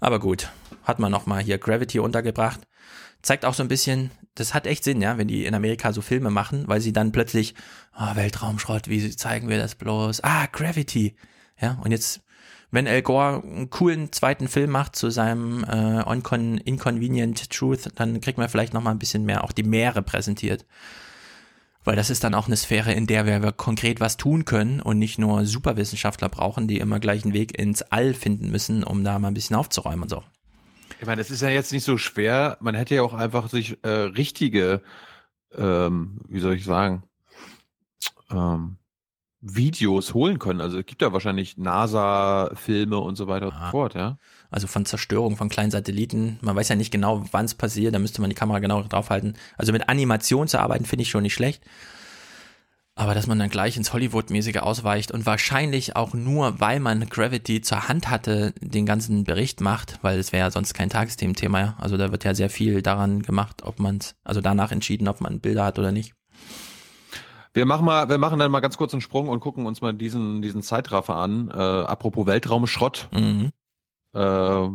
Aber 0.00 0.20
gut, 0.20 0.50
hat 0.84 0.98
man 0.98 1.12
nochmal 1.12 1.42
hier 1.42 1.58
Gravity 1.58 1.98
untergebracht. 1.98 2.60
Zeigt 3.20 3.44
auch 3.44 3.54
so 3.54 3.62
ein 3.62 3.68
bisschen, 3.68 4.10
das 4.34 4.54
hat 4.54 4.66
echt 4.66 4.84
Sinn, 4.84 5.00
ja, 5.00 5.18
wenn 5.18 5.28
die 5.28 5.44
in 5.44 5.54
Amerika 5.54 5.92
so 5.92 6.00
Filme 6.00 6.30
machen, 6.30 6.66
weil 6.66 6.80
sie 6.80 6.92
dann 6.92 7.12
plötzlich, 7.12 7.54
oh, 7.96 8.16
Weltraumschrott, 8.16 8.88
wie 8.88 9.14
zeigen 9.14 9.48
wir 9.48 9.58
das 9.58 9.76
bloß? 9.76 10.24
Ah, 10.24 10.46
Gravity. 10.46 11.16
Ja, 11.60 11.78
und 11.84 11.92
jetzt, 11.92 12.22
wenn 12.70 12.88
Al 12.88 13.02
Gore 13.02 13.42
einen 13.44 13.70
coolen 13.70 14.10
zweiten 14.12 14.48
Film 14.48 14.70
macht 14.70 14.96
zu 14.96 15.10
seinem 15.10 15.62
äh, 15.64 16.02
Uncon 16.02 16.58
Inconvenient 16.58 17.50
Truth, 17.50 17.90
dann 17.94 18.20
kriegt 18.20 18.38
man 18.38 18.48
vielleicht 18.48 18.74
nochmal 18.74 18.94
ein 18.94 18.98
bisschen 18.98 19.24
mehr 19.24 19.44
auch 19.44 19.52
die 19.52 19.62
Meere 19.62 20.02
präsentiert. 20.02 20.66
Weil 21.84 21.96
das 21.96 22.10
ist 22.10 22.22
dann 22.22 22.34
auch 22.34 22.46
eine 22.46 22.56
Sphäre, 22.56 22.92
in 22.92 23.06
der 23.06 23.26
wir 23.26 23.52
konkret 23.52 24.00
was 24.00 24.16
tun 24.16 24.44
können 24.44 24.80
und 24.80 24.98
nicht 24.98 25.18
nur 25.18 25.44
Superwissenschaftler 25.44 26.28
brauchen, 26.28 26.68
die 26.68 26.78
immer 26.78 27.00
gleich 27.00 27.24
einen 27.24 27.32
Weg 27.32 27.58
ins 27.58 27.82
All 27.82 28.14
finden 28.14 28.50
müssen, 28.50 28.84
um 28.84 29.02
da 29.02 29.18
mal 29.18 29.28
ein 29.28 29.34
bisschen 29.34 29.56
aufzuräumen 29.56 30.02
und 30.02 30.08
so. 30.08 30.22
Ich 31.00 31.06
meine, 31.06 31.20
das 31.20 31.30
ist 31.32 31.42
ja 31.42 31.48
jetzt 31.48 31.72
nicht 31.72 31.84
so 31.84 31.98
schwer. 31.98 32.56
Man 32.60 32.76
hätte 32.76 32.94
ja 32.94 33.02
auch 33.02 33.14
einfach 33.14 33.48
sich 33.48 33.82
äh, 33.82 33.88
richtige, 33.88 34.82
ähm, 35.56 36.20
wie 36.28 36.38
soll 36.38 36.54
ich 36.54 36.64
sagen, 36.64 37.02
ähm, 38.30 38.76
Videos 39.40 40.14
holen 40.14 40.38
können. 40.38 40.60
Also 40.60 40.78
es 40.78 40.86
gibt 40.86 41.02
ja 41.02 41.12
wahrscheinlich 41.12 41.58
NASA-Filme 41.58 42.96
und 42.96 43.16
so 43.16 43.26
weiter 43.26 43.46
und 43.46 43.54
so 43.54 43.70
fort, 43.70 43.94
ja. 43.94 44.18
Also 44.52 44.66
von 44.66 44.84
Zerstörung 44.84 45.36
von 45.36 45.48
kleinen 45.48 45.70
Satelliten. 45.70 46.38
Man 46.42 46.54
weiß 46.54 46.68
ja 46.68 46.76
nicht 46.76 46.92
genau, 46.92 47.24
wann 47.32 47.46
es 47.46 47.54
passiert, 47.54 47.94
da 47.94 47.98
müsste 47.98 48.20
man 48.20 48.30
die 48.30 48.36
Kamera 48.36 48.58
genau 48.58 48.82
draufhalten. 48.82 49.34
Also 49.56 49.72
mit 49.72 49.88
Animation 49.88 50.46
zu 50.46 50.60
arbeiten, 50.60 50.84
finde 50.84 51.02
ich 51.02 51.10
schon 51.10 51.22
nicht 51.22 51.34
schlecht. 51.34 51.64
Aber 52.94 53.14
dass 53.14 53.26
man 53.26 53.38
dann 53.38 53.48
gleich 53.48 53.78
ins 53.78 53.94
Hollywood-mäßige 53.94 54.58
ausweicht 54.58 55.10
und 55.10 55.24
wahrscheinlich 55.24 55.96
auch 55.96 56.12
nur, 56.12 56.60
weil 56.60 56.78
man 56.78 57.08
Gravity 57.08 57.62
zur 57.62 57.88
Hand 57.88 58.10
hatte, 58.10 58.52
den 58.60 58.84
ganzen 58.84 59.24
Bericht 59.24 59.62
macht, 59.62 59.98
weil 60.02 60.18
es 60.18 60.30
wäre 60.32 60.44
ja 60.44 60.50
sonst 60.50 60.74
kein 60.74 60.90
Tagesthementhema. 60.90 61.74
Also 61.80 61.96
da 61.96 62.12
wird 62.12 62.24
ja 62.24 62.34
sehr 62.34 62.50
viel 62.50 62.82
daran 62.82 63.22
gemacht, 63.22 63.62
ob 63.62 63.80
man 63.80 63.96
es, 63.96 64.14
also 64.24 64.42
danach 64.42 64.72
entschieden, 64.72 65.08
ob 65.08 65.22
man 65.22 65.40
Bilder 65.40 65.64
hat 65.64 65.78
oder 65.78 65.90
nicht. 65.90 66.12
Wir 67.54 67.64
machen 67.64 67.86
mal, 67.86 68.08
wir 68.08 68.18
machen 68.18 68.38
dann 68.38 68.50
mal 68.50 68.60
ganz 68.60 68.76
kurz 68.76 68.92
einen 68.92 69.00
Sprung 69.00 69.28
und 69.28 69.40
gucken 69.40 69.66
uns 69.66 69.80
mal 69.80 69.94
diesen, 69.94 70.42
diesen 70.42 70.62
Zeitraffer 70.62 71.16
an. 71.16 71.50
Äh, 71.50 71.54
apropos 71.54 72.26
Weltraumschrott. 72.26 73.08
Mhm. 73.12 73.52
Äh, 74.12 74.68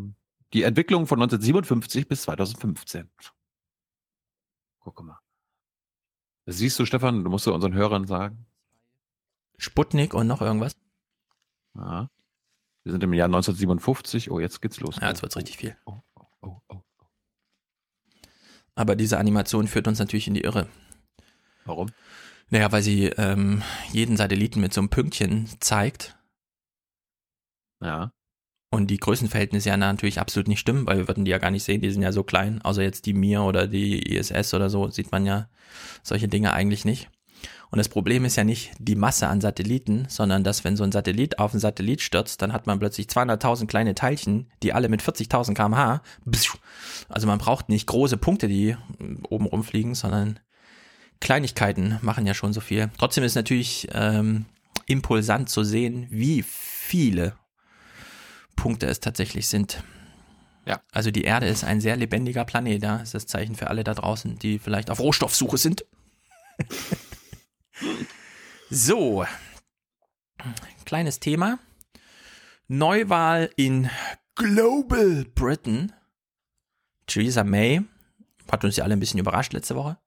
die 0.54 0.64
Entwicklung 0.64 1.08
von 1.08 1.22
1957 1.22 2.08
bis 2.08 2.24
2015. 2.24 3.10
Guck 4.80 5.04
mal. 5.04 5.20
Das 6.46 6.58
siehst 6.58 6.80
du, 6.80 6.86
Stefan, 6.86 7.24
du 7.24 7.30
musst 7.30 7.46
du 7.46 7.54
unseren 7.54 7.74
Hörern 7.74 8.08
sagen. 8.08 8.46
Sputnik 9.58 10.14
und 10.14 10.28
noch 10.28 10.42
irgendwas? 10.42 10.78
Ja. 11.76 12.10
Wir 12.84 12.92
sind 12.94 13.04
im 13.04 13.14
Jahr 13.14 13.26
1957. 13.26 14.32
Oh, 14.32 14.40
jetzt 14.40 14.62
geht's 14.62 14.80
los. 14.80 14.98
Ja, 15.02 15.10
jetzt 15.10 15.22
wird's 15.22 15.36
richtig 15.36 15.58
viel. 15.58 15.76
Oh, 15.86 16.00
oh, 16.16 16.26
oh, 16.42 16.62
oh. 16.70 16.82
Aber 18.76 18.96
diese 18.96 19.18
Animation 19.18 19.68
führt 19.68 19.88
uns 19.88 20.00
natürlich 20.00 20.28
in 20.28 20.36
die 20.36 20.42
Irre. 20.42 20.68
Warum? 21.66 21.90
Naja, 22.50 22.72
weil 22.72 22.82
sie 22.82 23.08
ähm, 23.08 23.62
jeden 23.92 24.16
Satelliten 24.16 24.62
mit 24.62 24.74
so 24.74 24.80
einem 24.80 24.90
Pünktchen 24.90 25.50
zeigt. 25.60 26.18
Ja. 27.82 28.14
Und 28.70 28.88
die 28.88 28.98
Größenverhältnisse 28.98 29.70
ja 29.70 29.78
natürlich 29.78 30.20
absolut 30.20 30.48
nicht 30.48 30.60
stimmen, 30.60 30.86
weil 30.86 30.98
wir 30.98 31.08
würden 31.08 31.24
die 31.24 31.32
ja 31.32 31.38
gar 31.38 31.52
nicht 31.52 31.64
sehen, 31.64 31.82
die 31.82 31.90
sind 31.90 32.02
ja 32.02 32.12
so 32.12 32.24
klein. 32.24 32.62
Außer 32.62 32.84
jetzt 32.84 33.06
die 33.06 33.14
Mir 33.14 33.44
oder 33.44 33.68
die 33.68 34.16
ISS 34.16 34.54
oder 34.54 34.70
so, 34.70 34.90
sieht 34.90 35.12
man 35.12 35.26
ja 35.26 35.48
solche 36.04 36.28
Dinge 36.28 36.52
eigentlich 36.52 36.84
nicht. 36.84 37.10
Und 37.70 37.78
das 37.78 37.90
Problem 37.90 38.24
ist 38.24 38.36
ja 38.38 38.44
nicht 38.44 38.72
die 38.80 38.96
Masse 38.96 39.28
an 39.28 39.42
Satelliten, 39.42 40.06
sondern 40.10 40.44
dass 40.44 40.64
wenn 40.64 40.78
so 40.78 40.84
ein 40.84 40.92
Satellit 40.92 41.40
auf 41.40 41.52
einen 41.52 41.60
Satellit 41.60 42.02
stürzt, 42.02 42.42
dann 42.42 42.54
hat 42.54 42.66
man 42.66 42.80
plötzlich 42.80 43.08
200.000 43.08 43.68
kleine 43.68 43.94
Teilchen, 43.94 44.50
die 44.64 44.74
alle 44.74 44.90
mit 44.90 45.02
40.000 45.02 45.54
kmh, 45.54 46.02
also 47.10 47.28
man 47.28 47.40
braucht 47.40 47.70
nicht 47.70 47.88
große 47.88 48.18
Punkte, 48.18 48.48
die 48.48 48.78
oben 49.30 49.46
rumfliegen, 49.46 49.96
sondern 49.96 50.40
Kleinigkeiten 51.20 52.00
machen 52.02 52.26
ja 52.26 52.34
schon 52.34 52.54
so 52.54 52.62
viel. 52.62 52.90
Trotzdem 52.98 53.24
ist 53.24 53.36
natürlich 53.36 53.88
ähm, 53.92 54.46
impulsant 54.86 55.50
zu 55.50 55.64
sehen, 55.64 56.08
wie 56.10 56.44
viele 56.44 57.34
Punkte 58.58 58.88
es 58.88 59.00
tatsächlich 59.00 59.48
sind. 59.48 59.82
Ja. 60.66 60.82
Also 60.92 61.12
die 61.12 61.24
Erde 61.24 61.48
ist 61.48 61.64
ein 61.64 61.80
sehr 61.80 61.96
lebendiger 61.96 62.44
Planet, 62.44 62.84
da 62.84 62.98
ist 62.98 63.14
das 63.14 63.26
Zeichen 63.26 63.56
für 63.56 63.70
alle 63.70 63.86
da 63.86 63.94
draußen, 63.94 64.38
die 64.38 64.60
vielleicht 64.60 64.90
auf 64.90 65.00
Rohstoffsuche 65.00 65.58
sind. 65.58 65.86
so, 68.70 69.26
kleines 70.84 71.22
Thema. 71.22 71.60
Neuwahl 72.68 73.50
in 73.56 73.90
Global 74.36 75.26
Britain. 75.34 75.94
Theresa 77.06 77.46
May 77.46 77.82
hat 78.52 78.66
uns 78.66 78.76
ja 78.76 78.84
alle 78.84 78.94
ein 78.94 79.00
bisschen 79.00 79.22
überrascht 79.22 79.54
letzte 79.54 79.76
Woche. 79.76 79.98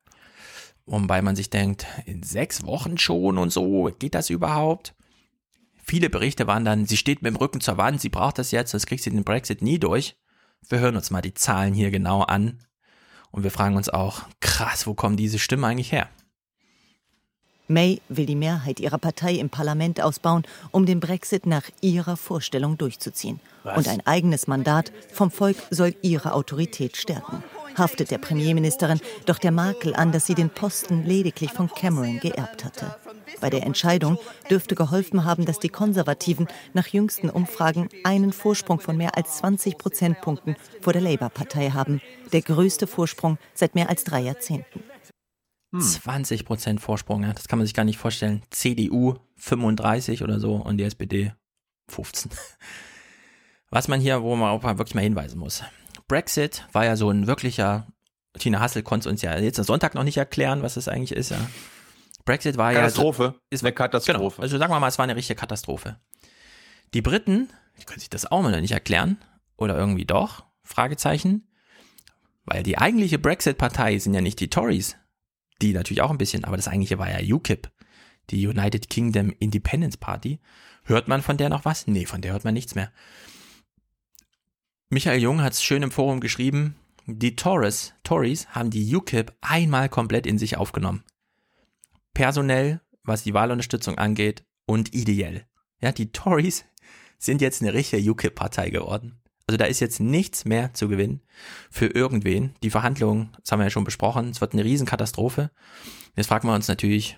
Wobei 0.84 1.22
man 1.22 1.36
sich 1.36 1.48
denkt, 1.48 1.86
in 2.04 2.22
sechs 2.22 2.66
Wochen 2.66 2.98
schon 2.98 3.38
und 3.38 3.50
so, 3.50 3.90
geht 3.98 4.14
das 4.14 4.28
überhaupt? 4.28 4.94
Viele 5.90 6.08
Berichte 6.08 6.46
waren 6.46 6.64
dann, 6.64 6.86
sie 6.86 6.96
steht 6.96 7.20
mit 7.20 7.34
dem 7.34 7.36
Rücken 7.36 7.60
zur 7.60 7.76
Wand, 7.76 8.00
sie 8.00 8.10
braucht 8.10 8.38
das 8.38 8.52
jetzt, 8.52 8.72
das 8.74 8.86
kriegt 8.86 9.02
sie 9.02 9.10
den 9.10 9.24
Brexit 9.24 9.60
nie 9.60 9.80
durch. 9.80 10.14
Wir 10.68 10.78
hören 10.78 10.94
uns 10.94 11.10
mal 11.10 11.20
die 11.20 11.34
Zahlen 11.34 11.74
hier 11.74 11.90
genau 11.90 12.22
an. 12.22 12.60
Und 13.32 13.42
wir 13.42 13.50
fragen 13.50 13.74
uns 13.74 13.88
auch, 13.88 14.22
krass, 14.38 14.86
wo 14.86 14.94
kommen 14.94 15.16
diese 15.16 15.40
Stimmen 15.40 15.64
eigentlich 15.64 15.90
her? 15.90 16.08
May 17.66 18.00
will 18.08 18.26
die 18.26 18.36
Mehrheit 18.36 18.78
ihrer 18.78 18.98
Partei 18.98 19.34
im 19.34 19.50
Parlament 19.50 20.00
ausbauen, 20.00 20.44
um 20.70 20.86
den 20.86 21.00
Brexit 21.00 21.44
nach 21.44 21.64
ihrer 21.80 22.16
Vorstellung 22.16 22.78
durchzuziehen. 22.78 23.40
Was? 23.64 23.78
Und 23.78 23.88
ein 23.88 24.06
eigenes 24.06 24.46
Mandat 24.46 24.92
vom 25.12 25.32
Volk 25.32 25.56
soll 25.70 25.96
ihre 26.02 26.34
Autorität 26.34 26.98
stärken. 26.98 27.42
Haftet 27.80 28.12
der 28.12 28.18
Premierministerin 28.18 29.00
doch 29.26 29.38
der 29.38 29.50
Makel 29.50 29.96
an, 29.96 30.12
dass 30.12 30.26
sie 30.26 30.36
den 30.36 30.50
Posten 30.50 31.02
lediglich 31.04 31.50
von 31.50 31.68
Cameron 31.68 32.20
geerbt 32.20 32.64
hatte. 32.64 32.94
Bei 33.40 33.50
der 33.50 33.64
Entscheidung 33.64 34.18
dürfte 34.48 34.76
geholfen 34.76 35.24
haben, 35.24 35.46
dass 35.46 35.58
die 35.58 35.68
Konservativen 35.68 36.46
nach 36.74 36.86
jüngsten 36.86 37.28
Umfragen 37.28 37.88
einen 38.04 38.32
Vorsprung 38.32 38.78
von 38.78 38.96
mehr 38.96 39.16
als 39.16 39.38
20 39.38 39.78
Prozentpunkten 39.78 40.56
vor 40.80 40.92
der 40.92 41.02
Labour-Partei 41.02 41.70
haben. 41.70 42.00
Der 42.32 42.42
größte 42.42 42.86
Vorsprung 42.86 43.38
seit 43.54 43.74
mehr 43.74 43.88
als 43.88 44.04
drei 44.04 44.20
Jahrzehnten. 44.20 44.84
20 45.78 46.40
hm. 46.40 46.46
Prozent 46.46 46.80
Vorsprung, 46.80 47.22
ja, 47.22 47.32
das 47.32 47.48
kann 47.48 47.58
man 47.58 47.66
sich 47.66 47.74
gar 47.74 47.84
nicht 47.84 47.98
vorstellen. 47.98 48.42
CDU 48.50 49.14
35 49.36 50.22
oder 50.22 50.38
so 50.38 50.56
und 50.56 50.76
die 50.76 50.84
SPD 50.84 51.32
15. 51.88 52.30
Was 53.70 53.88
man 53.88 54.00
hier, 54.00 54.22
wo 54.22 54.36
man 54.36 54.50
auch 54.50 54.62
wirklich 54.62 54.94
mal 54.94 55.02
hinweisen 55.02 55.38
muss. 55.38 55.62
Brexit 56.10 56.66
war 56.72 56.84
ja 56.84 56.96
so 56.96 57.08
ein 57.08 57.28
wirklicher, 57.28 57.86
Tina 58.36 58.58
Hassel 58.58 58.82
konnte 58.82 59.08
uns 59.08 59.22
ja 59.22 59.38
jetzt 59.38 59.60
am 59.60 59.64
Sonntag 59.64 59.94
noch 59.94 60.02
nicht 60.02 60.16
erklären, 60.16 60.60
was 60.60 60.74
das 60.74 60.88
eigentlich 60.88 61.12
ist, 61.12 61.30
ja. 61.30 61.38
Brexit 62.24 62.56
war 62.56 62.72
Katastrophe. 62.72 63.22
ja. 63.22 63.28
Katastrophe. 63.28 63.46
Ist 63.50 63.62
eine 63.62 63.72
Katastrophe. 63.72 64.18
Genau. 64.18 64.42
Also 64.42 64.58
sagen 64.58 64.72
wir 64.72 64.80
mal, 64.80 64.88
es 64.88 64.98
war 64.98 65.04
eine 65.04 65.14
richtige 65.14 65.38
Katastrophe. 65.38 66.00
Die 66.94 67.00
Briten, 67.00 67.48
die 67.80 67.84
können 67.84 68.00
sich 68.00 68.10
das 68.10 68.26
auch 68.28 68.42
mal 68.42 68.60
nicht 68.60 68.72
erklären. 68.72 69.18
Oder 69.56 69.78
irgendwie 69.78 70.04
doch? 70.04 70.42
Fragezeichen. 70.64 71.46
Weil 72.44 72.64
die 72.64 72.76
eigentliche 72.76 73.20
Brexit-Partei 73.20 74.00
sind 74.00 74.12
ja 74.12 74.20
nicht 74.20 74.40
die 74.40 74.50
Tories. 74.50 74.96
Die 75.62 75.72
natürlich 75.72 76.02
auch 76.02 76.10
ein 76.10 76.18
bisschen, 76.18 76.44
aber 76.44 76.56
das 76.56 76.66
eigentliche 76.66 76.98
war 76.98 77.08
ja 77.08 77.34
UKIP. 77.34 77.70
Die 78.30 78.48
United 78.48 78.90
Kingdom 78.90 79.32
Independence 79.38 79.96
Party. 79.96 80.40
Hört 80.82 81.06
man 81.06 81.22
von 81.22 81.36
der 81.36 81.50
noch 81.50 81.64
was? 81.64 81.86
Nee, 81.86 82.06
von 82.06 82.20
der 82.20 82.32
hört 82.32 82.44
man 82.44 82.54
nichts 82.54 82.74
mehr. 82.74 82.90
Michael 84.92 85.22
Jung 85.22 85.40
hat 85.40 85.52
es 85.52 85.62
schön 85.62 85.84
im 85.84 85.92
Forum 85.92 86.18
geschrieben, 86.18 86.74
die 87.06 87.36
Tories, 87.36 87.94
Tories 88.02 88.48
haben 88.48 88.70
die 88.70 88.96
UKIP 88.96 89.32
einmal 89.40 89.88
komplett 89.88 90.26
in 90.26 90.36
sich 90.36 90.56
aufgenommen. 90.56 91.04
Personell, 92.12 92.80
was 93.04 93.22
die 93.22 93.32
Wahlunterstützung 93.32 93.98
angeht 93.98 94.44
und 94.66 94.92
ideell. 94.92 95.46
Ja, 95.80 95.92
die 95.92 96.10
Tories 96.10 96.64
sind 97.18 97.40
jetzt 97.40 97.62
eine 97.62 97.72
richtige 97.72 98.10
UKIP-Partei 98.10 98.70
geworden. 98.70 99.20
Also 99.46 99.56
da 99.58 99.66
ist 99.66 99.78
jetzt 99.78 100.00
nichts 100.00 100.44
mehr 100.44 100.74
zu 100.74 100.88
gewinnen 100.88 101.22
für 101.70 101.86
irgendwen. 101.86 102.56
Die 102.64 102.70
Verhandlungen, 102.70 103.30
das 103.40 103.52
haben 103.52 103.60
wir 103.60 103.66
ja 103.66 103.70
schon 103.70 103.84
besprochen, 103.84 104.30
es 104.30 104.40
wird 104.40 104.54
eine 104.54 104.64
Riesenkatastrophe. 104.64 105.52
Jetzt 106.16 106.26
fragen 106.26 106.48
wir 106.48 106.54
uns 106.56 106.66
natürlich, 106.66 107.16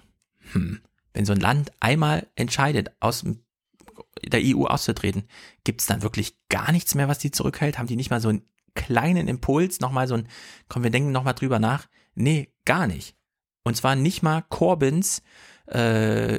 hm, 0.53 0.83
wenn 1.15 1.25
so 1.25 1.33
ein 1.33 1.41
Land 1.41 1.73
einmal 1.81 2.29
entscheidet, 2.35 2.91
aus 3.01 3.21
dem 3.21 3.43
der 4.25 4.41
EU 4.43 4.65
auszutreten, 4.65 5.25
gibt 5.65 5.81
es 5.81 5.87
dann 5.87 6.03
wirklich 6.03 6.37
gar 6.49 6.73
nichts 6.73 6.95
mehr, 6.95 7.09
was 7.09 7.19
die 7.19 7.31
zurückhält? 7.31 7.79
Haben 7.79 7.87
die 7.87 7.97
nicht 7.97 8.11
mal 8.11 8.21
so 8.21 8.29
einen 8.29 8.43
kleinen 8.75 9.29
Impuls, 9.29 9.81
nochmal 9.81 10.09
so 10.09 10.15
ein, 10.15 10.29
komm, 10.69 10.83
wir 10.83 10.91
denken 10.91 11.13
nochmal 11.13 11.35
drüber 11.35 11.59
nach? 11.59 11.89
Nee, 12.15 12.53
gar 12.65 12.87
nicht. 12.87 13.17
Und 13.65 13.77
zwar 13.77 13.97
nicht 13.97 14.23
mal 14.23 14.43
Corbyns 14.49 15.23
äh, 15.67 16.39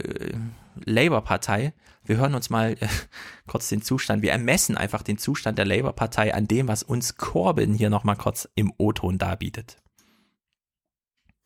Labour-Partei. 0.86 1.74
Wir 2.04 2.18
hören 2.18 2.36
uns 2.36 2.50
mal 2.50 2.74
äh, 2.80 2.88
kurz 3.48 3.70
den 3.70 3.82
Zustand, 3.82 4.22
wir 4.22 4.32
ermessen 4.32 4.78
einfach 4.78 5.04
den 5.04 5.18
Zustand 5.18 5.58
der 5.58 5.66
Labour-Partei 5.66 6.34
an 6.34 6.48
dem, 6.48 6.68
was 6.68 6.84
uns 6.84 7.16
Corbyn 7.18 7.74
hier 7.74 7.90
nochmal 7.90 8.18
kurz 8.18 8.50
im 8.56 8.74
O-Ton 8.78 9.18
darbietet. 9.18 9.83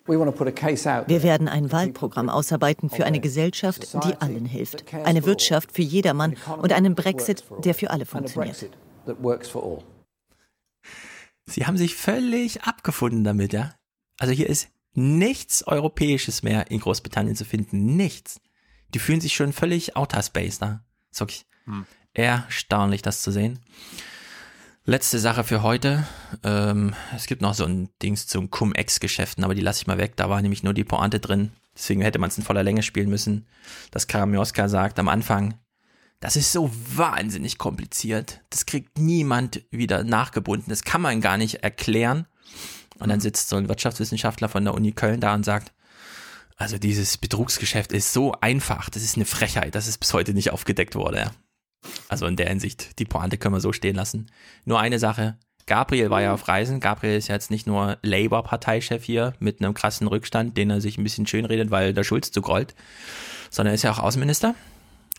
Wir 0.07 1.23
werden 1.23 1.47
ein 1.47 1.71
Wahlprogramm 1.71 2.29
ausarbeiten 2.29 2.89
für 2.89 3.05
eine 3.05 3.19
Gesellschaft, 3.19 3.93
die 4.05 4.15
allen 4.15 4.45
hilft, 4.45 4.93
eine 4.93 5.25
Wirtschaft 5.25 5.71
für 5.73 5.81
jedermann 5.81 6.35
und 6.61 6.73
einen 6.73 6.95
Brexit, 6.95 7.43
der 7.63 7.73
für 7.73 7.91
alle 7.91 8.05
funktioniert. 8.05 8.69
Sie 11.45 11.65
haben 11.65 11.77
sich 11.77 11.95
völlig 11.95 12.63
abgefunden 12.63 13.23
damit, 13.23 13.53
ja? 13.53 13.73
Also 14.19 14.33
hier 14.33 14.49
ist 14.49 14.69
nichts 14.93 15.65
Europäisches 15.65 16.43
mehr 16.43 16.71
in 16.71 16.79
Großbritannien 16.79 17.35
zu 17.35 17.45
finden. 17.45 17.95
Nichts. 17.95 18.41
Die 18.93 18.99
fühlen 18.99 19.21
sich 19.21 19.35
schon 19.35 19.53
völlig 19.53 19.95
outer 19.95 20.21
space 20.23 20.59
da. 20.59 20.83
Ist 21.11 21.21
wirklich 21.21 21.45
hm. 21.65 21.85
erstaunlich, 22.13 23.01
das 23.01 23.21
zu 23.21 23.31
sehen. 23.31 23.59
Letzte 24.89 25.19
Sache 25.19 25.43
für 25.43 25.63
heute. 25.63 26.07
Ähm, 26.43 26.95
es 27.13 27.25
gibt 27.25 27.41
noch 27.41 27.53
so 27.55 27.65
ein 27.65 27.89
Dings 28.01 28.25
zum 28.25 28.49
Cum-Ex-Geschäften, 28.49 29.43
aber 29.43 29.53
die 29.53 29.59
lasse 29.59 29.81
ich 29.81 29.87
mal 29.87 29.97
weg. 29.97 30.15
Da 30.15 30.29
war 30.29 30.41
nämlich 30.41 30.63
nur 30.63 30.73
die 30.73 30.85
Pointe 30.85 31.19
drin. 31.19 31.51
Deswegen 31.75 31.99
hätte 31.99 32.19
man 32.19 32.29
es 32.29 32.37
in 32.37 32.45
voller 32.45 32.63
Länge 32.63 32.81
spielen 32.83 33.09
müssen. 33.09 33.47
Das 33.91 34.07
Karamioska 34.07 34.69
sagt 34.69 34.97
am 34.97 35.09
Anfang, 35.09 35.55
das 36.21 36.37
ist 36.37 36.53
so 36.53 36.71
wahnsinnig 36.95 37.57
kompliziert. 37.57 38.39
Das 38.49 38.65
kriegt 38.65 38.97
niemand 38.97 39.61
wieder 39.71 40.05
nachgebunden. 40.05 40.69
Das 40.69 40.85
kann 40.85 41.01
man 41.01 41.19
gar 41.19 41.35
nicht 41.35 41.55
erklären. 41.65 42.25
Und 42.97 43.09
dann 43.09 43.19
sitzt 43.19 43.49
so 43.49 43.57
ein 43.57 43.67
Wirtschaftswissenschaftler 43.67 44.47
von 44.47 44.63
der 44.63 44.73
Uni 44.73 44.93
Köln 44.93 45.19
da 45.19 45.33
und 45.35 45.43
sagt, 45.43 45.73
also 46.55 46.77
dieses 46.77 47.17
Betrugsgeschäft 47.17 47.91
ist 47.91 48.13
so 48.13 48.31
einfach. 48.39 48.89
Das 48.89 49.03
ist 49.03 49.17
eine 49.17 49.25
Frechheit, 49.25 49.75
dass 49.75 49.87
es 49.87 49.97
bis 49.97 50.13
heute 50.13 50.33
nicht 50.33 50.51
aufgedeckt 50.51 50.95
wurde. 50.95 51.29
Also 52.09 52.25
in 52.25 52.35
der 52.35 52.49
Hinsicht, 52.49 52.99
die 52.99 53.05
Pointe 53.05 53.37
können 53.37 53.55
wir 53.55 53.61
so 53.61 53.73
stehen 53.73 53.95
lassen. 53.95 54.27
Nur 54.65 54.79
eine 54.79 54.99
Sache. 54.99 55.37
Gabriel 55.65 56.09
war 56.09 56.21
ja 56.21 56.33
auf 56.33 56.47
Reisen. 56.47 56.79
Gabriel 56.79 57.17
ist 57.17 57.27
jetzt 57.27 57.51
nicht 57.51 57.67
nur 57.67 57.97
Labour-Parteichef 58.01 59.03
hier 59.03 59.33
mit 59.39 59.61
einem 59.61 59.73
krassen 59.73 60.07
Rückstand, 60.07 60.55
den 60.57 60.69
er 60.69 60.79
sich 60.79 60.97
ein 60.97 61.03
bisschen 61.03 61.27
schön 61.27 61.45
redet, 61.45 61.71
weil 61.71 61.93
der 61.93 62.05
Schulz 62.05 62.31
zu 62.31 62.41
grollt, 62.41 62.73
sondern 63.49 63.73
er 63.73 63.75
ist 63.75 63.83
ja 63.83 63.91
auch 63.91 63.99
Außenminister. 63.99 64.55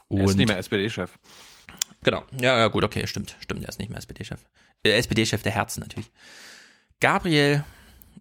Und 0.08 0.20
er 0.20 0.24
ist 0.24 0.36
nicht 0.36 0.48
mehr 0.48 0.58
SPD-Chef. 0.58 1.18
Genau. 2.02 2.24
Ja, 2.40 2.56
ja, 2.56 2.68
gut, 2.68 2.84
okay, 2.84 3.06
stimmt, 3.06 3.36
stimmt, 3.40 3.62
er 3.62 3.68
ist 3.68 3.78
nicht 3.78 3.90
mehr 3.90 3.98
SPD-Chef. 3.98 4.40
Äh, 4.84 4.92
SPD-Chef 4.92 5.42
der 5.42 5.52
Herzen 5.52 5.80
natürlich. 5.80 6.10
Gabriel 7.00 7.64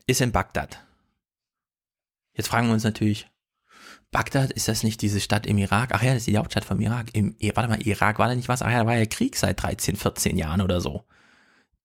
ist 0.06 0.20
in 0.20 0.32
Bagdad. 0.32 0.84
Jetzt 2.34 2.48
fragen 2.48 2.68
wir 2.68 2.74
uns 2.74 2.84
natürlich, 2.84 3.28
Bagdad, 4.18 4.52
ist 4.52 4.68
das 4.68 4.82
nicht 4.82 5.04
diese 5.04 5.20
Stadt 5.20 5.46
im 5.46 5.60
Irak? 5.60 5.92
Ach 5.94 6.02
ja, 6.02 6.10
das 6.10 6.22
ist 6.22 6.28
die 6.28 6.40
Hauptstadt 6.40 6.66
vom 6.66 6.80
Irak. 6.80 7.10
Im, 7.14 7.36
warte 7.54 7.70
mal, 7.70 7.80
Irak 7.86 8.18
war 8.18 8.28
da 8.28 8.34
nicht 8.34 8.50
was? 8.50 8.64
Ach 8.64 8.72
ja, 8.72 8.80
da 8.80 8.88
war 8.88 8.96
ja 8.96 9.06
Krieg 9.06 9.36
seit 9.36 9.62
13, 9.62 9.96
14 9.96 10.40
Jahren 10.40 10.62
oder 10.62 10.82
so. 10.82 11.04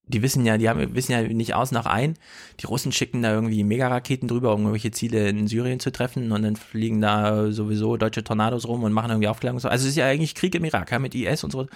Die 0.07 0.23
wissen 0.23 0.47
ja, 0.47 0.57
die 0.57 0.67
haben, 0.67 0.95
wissen 0.95 1.13
ja 1.13 1.21
nicht 1.21 1.53
aus 1.53 1.73
nach 1.73 1.85
ein. 1.85 2.15
Die 2.61 2.65
Russen 2.65 2.91
schicken 2.91 3.21
da 3.21 3.35
irgendwie 3.35 3.65
Megaraketen 3.65 4.29
drüber, 4.29 4.55
um 4.55 4.63
irgendwelche 4.63 4.93
Ziele 4.93 5.29
in 5.29 5.47
Syrien 5.47 5.79
zu 5.79 5.93
treffen 5.93 6.33
und 6.33 6.43
dann 6.43 6.57
fliegen 6.57 7.03
da 7.03 7.53
sowieso 7.53 7.99
deutsche 7.99 8.25
Tornados 8.25 8.67
rum 8.67 8.83
und 8.83 8.95
machen 8.95 9.11
irgendwie 9.11 9.29
Aufklärung. 9.29 9.57
Also 9.57 9.69
es 9.69 9.85
ist 9.85 9.97
ja 9.97 10.07
eigentlich 10.07 10.35
Krieg 10.35 10.55
im 10.55 10.65
Irak, 10.65 10.91
ja, 10.91 10.99
mit 10.99 11.15
IS 11.15 11.45
und 11.45 11.51
so. 11.51 11.67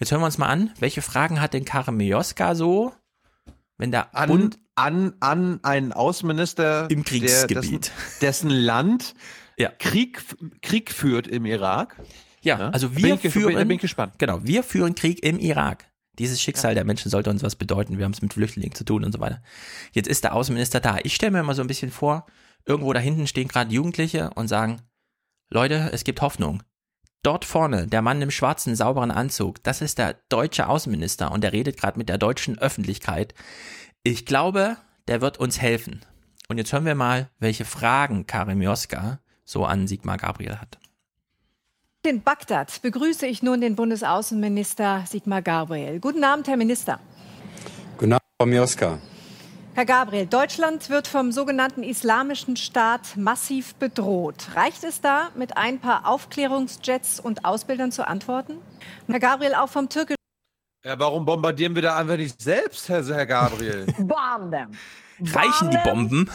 Jetzt 0.00 0.10
hören 0.10 0.22
wir 0.22 0.26
uns 0.26 0.38
mal 0.38 0.48
an, 0.48 0.70
welche 0.78 1.02
Fragen 1.02 1.38
hat 1.38 1.52
denn 1.52 1.66
Karim 1.66 1.98
Mioska 1.98 2.54
so, 2.54 2.94
wenn 3.76 3.90
der 3.90 4.16
an, 4.16 4.28
Bund 4.30 4.58
an, 4.74 5.12
an 5.20 5.60
einen 5.62 5.92
Außenminister 5.92 6.90
im 6.90 7.04
Kriegsgebiet, 7.04 7.92
der, 8.20 8.22
dessen, 8.22 8.48
dessen 8.48 8.50
Land 8.50 9.14
ja. 9.58 9.70
Krieg, 9.78 10.22
Krieg 10.62 10.90
führt 10.92 11.26
im 11.26 11.46
Irak. 11.46 11.96
Ja, 12.42 12.58
Ja? 12.58 12.68
also 12.70 12.90
Bin 12.90 13.04
wir 13.04 13.16
ges- 13.16 13.30
führen, 13.30 13.54
bin 13.56 13.70
ich 13.76 13.80
gespannt. 13.80 14.14
Genau, 14.18 14.40
wir 14.44 14.62
führen 14.62 14.94
Krieg 14.94 15.22
im 15.22 15.38
Irak. 15.38 15.86
Dieses 16.18 16.40
Schicksal 16.40 16.74
der 16.74 16.84
Menschen 16.84 17.10
sollte 17.10 17.28
uns 17.30 17.42
was 17.42 17.56
bedeuten. 17.56 17.98
Wir 17.98 18.04
haben 18.06 18.12
es 18.12 18.22
mit 18.22 18.32
Flüchtlingen 18.34 18.74
zu 18.74 18.84
tun 18.84 19.04
und 19.04 19.12
so 19.12 19.20
weiter. 19.20 19.42
Jetzt 19.92 20.06
ist 20.08 20.24
der 20.24 20.34
Außenminister 20.34 20.80
da. 20.80 20.98
Ich 21.02 21.14
stelle 21.14 21.32
mir 21.32 21.42
mal 21.42 21.54
so 21.54 21.60
ein 21.62 21.66
bisschen 21.68 21.90
vor, 21.90 22.24
irgendwo 22.64 22.92
da 22.94 23.00
hinten 23.00 23.26
stehen 23.26 23.48
gerade 23.48 23.72
Jugendliche 23.74 24.30
und 24.34 24.48
sagen, 24.48 24.80
Leute, 25.50 25.90
es 25.92 26.04
gibt 26.04 26.22
Hoffnung. 26.22 26.62
Dort 27.22 27.44
vorne, 27.44 27.86
der 27.86 28.02
Mann 28.02 28.22
im 28.22 28.30
schwarzen, 28.30 28.76
sauberen 28.76 29.10
Anzug, 29.10 29.62
das 29.64 29.80
ist 29.82 29.98
der 29.98 30.14
deutsche 30.28 30.68
Außenminister 30.68 31.32
und 31.32 31.42
der 31.42 31.52
redet 31.52 31.76
gerade 31.76 31.98
mit 31.98 32.08
der 32.08 32.18
deutschen 32.18 32.56
Öffentlichkeit. 32.58 33.34
Ich 34.02 34.24
glaube, 34.26 34.76
der 35.08 35.20
wird 35.20 35.38
uns 35.38 35.60
helfen. 35.60 36.00
Und 36.48 36.58
jetzt 36.58 36.72
hören 36.72 36.84
wir 36.86 36.94
mal, 36.94 37.28
welche 37.40 37.64
Fragen 37.64 38.26
Karim 38.26 38.62
Joska 38.62 39.18
so 39.46 39.64
an 39.64 39.86
Sigmar 39.86 40.18
Gabriel 40.18 40.60
hat. 40.60 40.78
In 42.02 42.22
Bagdad 42.22 42.82
begrüße 42.82 43.26
ich 43.26 43.42
nun 43.42 43.60
den 43.60 43.74
Bundesaußenminister 43.74 45.04
Sigmar 45.06 45.42
Gabriel. 45.42 45.98
Guten 45.98 46.22
Abend, 46.22 46.46
Herr 46.46 46.56
Minister. 46.56 47.00
Guten 47.96 48.12
Abend, 48.12 48.24
Frau 48.38 48.46
Mioska. 48.46 48.98
Herr 49.74 49.84
Gabriel, 49.84 50.26
Deutschland 50.26 50.88
wird 50.88 51.06
vom 51.06 51.32
sogenannten 51.32 51.82
Islamischen 51.82 52.56
Staat 52.56 53.16
massiv 53.16 53.74
bedroht. 53.74 54.54
Reicht 54.54 54.84
es 54.84 55.00
da, 55.00 55.30
mit 55.34 55.56
ein 55.56 55.80
paar 55.80 56.06
Aufklärungsjets 56.06 57.20
und 57.20 57.44
Ausbildern 57.44 57.92
zu 57.92 58.06
antworten? 58.06 58.58
Herr 59.06 59.20
Gabriel, 59.20 59.54
auch 59.54 59.68
vom 59.68 59.88
türkischen 59.88 60.16
Ja, 60.84 60.98
warum 60.98 61.26
bombardieren 61.26 61.74
wir 61.74 61.82
da 61.82 61.96
einfach 61.96 62.16
nicht 62.16 62.40
selbst, 62.40 62.88
Herr, 62.88 63.04
Herr 63.04 63.26
Gabriel? 63.26 63.86
Bomb 63.98 64.50
them. 64.50 64.70
Reichen 65.20 65.70
die 65.70 65.78
Bomben? 65.84 66.30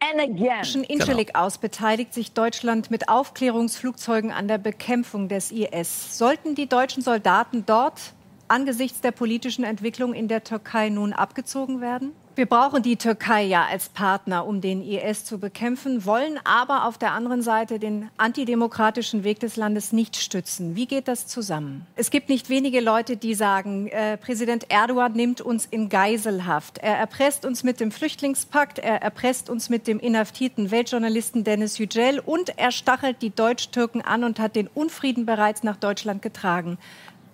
And 0.00 0.20
again. 0.20 0.84
Incirlik 0.84 1.34
aus 1.34 1.58
beteiligt 1.58 2.14
sich 2.14 2.32
Deutschland 2.32 2.90
mit 2.90 3.08
Aufklärungsflugzeugen 3.08 4.30
an 4.30 4.48
der 4.48 4.58
Bekämpfung 4.58 5.28
des 5.28 5.50
IS. 5.50 6.18
Sollten 6.18 6.54
die 6.54 6.68
deutschen 6.68 7.02
Soldaten 7.02 7.64
dort 7.66 8.14
angesichts 8.48 9.00
der 9.00 9.12
politischen 9.12 9.64
Entwicklung 9.64 10.14
in 10.14 10.28
der 10.28 10.44
Türkei 10.44 10.88
nun 10.88 11.12
abgezogen 11.12 11.80
werden? 11.80 12.12
Wir 12.36 12.46
brauchen 12.46 12.82
die 12.82 12.96
Türkei 12.96 13.44
ja 13.44 13.64
als 13.70 13.88
Partner, 13.88 14.44
um 14.44 14.60
den 14.60 14.82
IS 14.82 15.24
zu 15.24 15.38
bekämpfen, 15.38 16.04
wollen 16.04 16.40
aber 16.42 16.86
auf 16.86 16.98
der 16.98 17.12
anderen 17.12 17.42
Seite 17.42 17.78
den 17.78 18.10
antidemokratischen 18.16 19.22
Weg 19.22 19.38
des 19.38 19.54
Landes 19.54 19.92
nicht 19.92 20.16
stützen. 20.16 20.74
Wie 20.74 20.86
geht 20.86 21.06
das 21.06 21.28
zusammen? 21.28 21.86
Es 21.94 22.10
gibt 22.10 22.28
nicht 22.28 22.48
wenige 22.48 22.80
Leute, 22.80 23.16
die 23.16 23.34
sagen, 23.34 23.86
äh, 23.86 24.16
Präsident 24.16 24.66
Erdogan 24.68 25.12
nimmt 25.12 25.42
uns 25.42 25.66
in 25.66 25.88
Geiselhaft. 25.88 26.78
Er 26.78 26.96
erpresst 26.96 27.44
uns 27.44 27.62
mit 27.62 27.78
dem 27.78 27.92
Flüchtlingspakt, 27.92 28.80
er 28.80 29.00
erpresst 29.00 29.48
uns 29.48 29.70
mit 29.70 29.86
dem 29.86 30.00
inhaftierten 30.00 30.72
Weltjournalisten 30.72 31.44
Dennis 31.44 31.78
Yücel 31.78 32.18
und 32.18 32.58
er 32.58 32.72
stachelt 32.72 33.22
die 33.22 33.30
Deutsch-Türken 33.30 34.02
an 34.02 34.24
und 34.24 34.40
hat 34.40 34.56
den 34.56 34.66
Unfrieden 34.66 35.24
bereits 35.24 35.62
nach 35.62 35.76
Deutschland 35.76 36.20
getragen. 36.20 36.78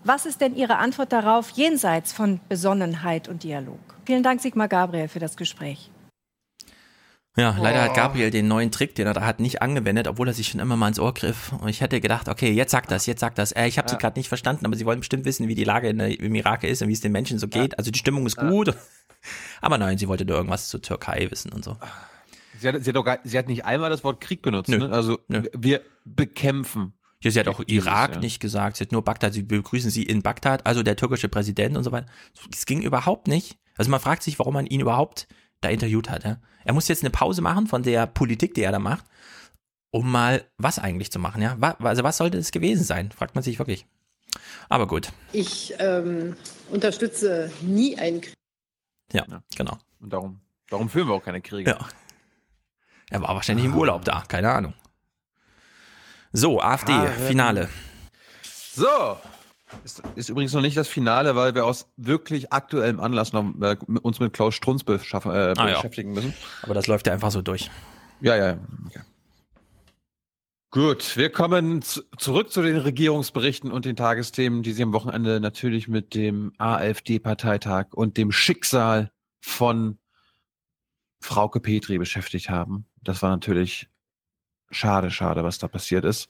Was 0.03 0.25
ist 0.25 0.41
denn 0.41 0.57
Ihre 0.57 0.79
Antwort 0.79 1.13
darauf, 1.13 1.51
jenseits 1.51 2.13
von 2.13 2.41
Besonnenheit 2.49 3.29
und 3.29 3.43
Dialog? 3.43 3.79
Vielen 4.07 4.23
Dank, 4.23 4.41
Sigmar 4.41 4.69
Gabriel, 4.69 5.09
für 5.09 5.19
das 5.19 5.37
Gespräch. 5.37 5.91
Ja, 7.37 7.57
leider 7.61 7.83
hat 7.83 7.95
Gabriel 7.95 8.31
den 8.31 8.49
neuen 8.49 8.71
Trick, 8.73 8.95
den 8.95 9.07
er 9.07 9.15
da 9.15 9.25
hat, 9.25 9.41
nicht 9.41 9.63
angewendet, 9.63 10.09
obwohl 10.09 10.27
er 10.27 10.35
sich 10.35 10.49
schon 10.49 10.61
immer 10.61 10.77
mal 10.77 10.89
ins 10.89 10.99
Ohr 10.99 11.15
griff. 11.15 11.53
Und 11.53 11.69
ich 11.69 11.81
hätte 11.81 12.01
gedacht, 12.01 12.29
okay, 12.29 12.51
jetzt 12.51 12.73
sagt 12.73 12.91
das, 12.91 13.07
jetzt 13.07 13.21
sagt 13.21 13.39
das. 13.39 13.53
Äh, 13.53 13.67
ich 13.67 13.79
habe 13.79 13.89
sie 13.89 13.97
gerade 13.99 14.19
nicht 14.19 14.29
verstanden, 14.29 14.67
aber 14.67 14.75
sie 14.75 14.85
wollen 14.85 15.01
bestimmt 15.01 15.27
wissen, 15.27 15.49
wie 15.49 15.55
die 15.55 15.65
Lage 15.65 15.91
in 15.91 15.99
der, 15.99 16.19
im 16.19 16.35
Irak 16.35 16.65
ist 16.65 16.83
und 16.83 16.89
wie 16.89 16.93
es 16.93 17.01
den 17.01 17.13
Menschen 17.13 17.39
so 17.39 17.47
geht. 17.47 17.79
Also 17.79 17.91
die 17.91 17.99
Stimmung 17.99 18.27
ist 18.27 18.37
gut. 18.37 18.75
Aber 19.61 19.77
nein, 19.77 19.99
sie 19.99 20.09
wollte 20.09 20.25
nur 20.25 20.37
irgendwas 20.37 20.69
zur 20.69 20.81
Türkei 20.81 21.31
wissen 21.31 21.53
und 21.53 21.63
so. 21.63 21.77
Sie 22.59 22.69
hat, 22.69 22.83
sie, 22.83 22.91
hat 22.91 23.05
gar, 23.05 23.19
sie 23.23 23.37
hat 23.37 23.49
nicht 23.49 23.67
einmal 23.67 23.91
das 23.91 24.03
Wort 24.03 24.23
Krieg 24.23 24.41
benutzt. 24.41 24.71
Nö. 24.71 24.79
Ne? 24.79 24.91
Also 24.91 25.19
Nö. 25.29 25.43
wir 25.53 25.83
bekämpfen. 26.07 26.95
Ja, 27.23 27.31
sie 27.31 27.39
hat 27.39 27.49
auch 27.49 27.61
Irak 27.67 28.15
ja. 28.15 28.21
nicht 28.21 28.41
gesagt, 28.41 28.77
sie 28.77 28.85
hat 28.85 28.93
nur 28.93 29.05
Bagdad, 29.05 29.35
sie 29.35 29.43
begrüßen 29.43 29.91
sie 29.91 30.05
in 30.05 30.23
Bagdad, 30.23 30.67
also 30.67 30.83
der 30.83 30.97
türkische 30.97 31.29
Präsident 31.29 31.77
und 31.77 31.85
so 31.85 31.93
weiter. 31.93 32.07
Es 32.51 32.65
ging 32.65 32.81
überhaupt 32.83 33.29
nicht. 33.29 33.59
Also 33.77 33.91
man 33.91 34.01
fragt 34.01 34.23
sich, 34.23 34.39
warum 34.39 34.55
man 34.55 34.67
ihn 34.67 34.81
überhaupt 34.81 35.29
da 35.61 35.69
interviewt 35.69 36.09
hat. 36.09 36.25
Ja? 36.25 36.39
Er 36.65 36.73
muss 36.73 36.89
jetzt 36.89 37.03
eine 37.03 37.11
Pause 37.11 37.43
machen 37.43 37.67
von 37.67 37.83
der 37.83 38.07
Politik, 38.07 38.55
die 38.55 38.63
er 38.63 38.73
da 38.73 38.79
macht, 38.79 39.05
um 39.91 40.11
mal 40.11 40.47
was 40.57 40.79
eigentlich 40.79 41.11
zu 41.11 41.19
machen. 41.19 41.43
Ja? 41.43 41.59
Also 41.81 42.03
was 42.05 42.17
sollte 42.17 42.39
es 42.39 42.53
gewesen 42.53 42.85
sein, 42.85 43.13
fragt 43.13 43.35
man 43.35 43.45
sich 43.45 43.59
wirklich. 43.59 43.87
Aber 44.69 44.87
gut, 44.87 45.13
Ich 45.33 45.75
ähm, 45.79 46.37
unterstütze 46.71 47.51
nie 47.61 47.99
einen 47.99 48.21
Krieg. 48.21 48.35
ja, 49.13 49.25
genau. 49.57 49.77
Und 49.99 50.13
darum, 50.13 50.41
darum 50.69 50.89
führen 50.89 51.09
wir 51.09 51.15
auch 51.15 51.25
keine 51.25 51.43
Kriege. 51.43 51.73
Ja. 51.73 51.89
Er 53.11 53.21
war 53.21 53.35
wahrscheinlich 53.35 53.67
im 53.67 53.77
Urlaub 53.77 54.05
da, 54.05 54.23
keine 54.29 54.51
Ahnung. 54.53 54.73
So, 56.33 56.61
AfD, 56.61 56.93
Ah, 56.93 57.07
Finale. 57.07 57.69
So. 58.43 58.87
Ist, 59.85 60.03
ist 60.17 60.29
übrigens 60.29 60.53
noch 60.53 60.63
nicht 60.63 60.77
das 60.77 60.89
Finale, 60.89 61.37
weil 61.37 61.55
wir 61.55 61.65
aus 61.65 61.89
wirklich 61.97 62.53
aktuellem 62.53 62.99
Anlass 63.01 63.33
noch 63.33 63.45
äh, 63.61 63.77
uns 64.03 64.19
mit 64.19 64.33
Klaus 64.33 64.55
Strunz 64.55 64.83
äh, 64.87 64.99
Ah, 65.27 65.55
ja. 65.57 65.75
beschäftigen 65.77 66.13
müssen. 66.13 66.35
Aber 66.63 66.75
das 66.75 66.87
läuft 66.87 67.07
ja 67.07 67.13
einfach 67.13 67.31
so 67.31 67.41
durch. 67.43 67.71
Ja, 68.21 68.37
ja. 68.37 68.59
Okay. 68.87 69.01
Gut, 70.73 71.17
wir 71.17 71.31
kommen 71.31 71.83
zu, 71.83 72.03
zurück 72.17 72.53
zu 72.53 72.63
den 72.63 72.77
Regierungsberichten 72.77 73.73
und 73.73 73.85
den 73.85 73.97
Tagesthemen, 73.97 74.63
die 74.63 74.73
Sie 74.73 74.85
am 74.85 74.93
Wochenende 74.93 75.41
natürlich 75.41 75.89
mit 75.89 76.15
dem 76.15 76.53
AfD-Parteitag 76.59 77.87
und 77.93 78.17
dem 78.17 78.31
Schicksal 78.31 79.11
von 79.41 79.99
Frauke 81.21 81.59
Petri 81.61 81.99
beschäftigt 81.99 82.51
haben. 82.51 82.87
Das 83.03 83.21
war 83.21 83.31
natürlich 83.31 83.89
schade, 84.71 85.11
schade, 85.11 85.45
was 85.45 85.59
da 85.59 85.69
passiert 85.69 86.05
ist. 86.05 86.29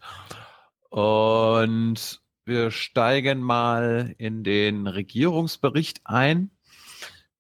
Und 0.91 2.21
wir 2.45 2.71
steigen 2.71 3.41
mal 3.41 4.15
in 4.19 4.43
den 4.43 4.87
Regierungsbericht 4.87 6.01
ein, 6.05 6.51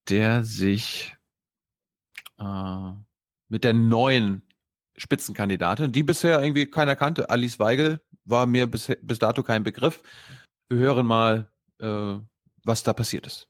der 0.08 0.44
sich 0.44 1.16
äh, 2.38 2.92
mit 3.48 3.64
der 3.64 3.74
neuen 3.74 4.42
Spitzenkandidatin, 4.96 5.92
die 5.92 6.02
bisher 6.02 6.40
irgendwie 6.42 6.66
keiner 6.66 6.94
kannte. 6.94 7.30
Alice 7.30 7.58
Weigel 7.58 8.00
war 8.24 8.46
mir 8.46 8.66
bis, 8.66 8.92
bis 9.02 9.18
dato 9.18 9.42
kein 9.42 9.64
Begriff. 9.64 10.02
Wir 10.68 10.78
hören 10.78 11.06
mal, 11.06 11.50
äh, 11.80 12.16
was 12.64 12.82
da 12.82 12.92
passiert 12.92 13.26
ist. 13.26 13.49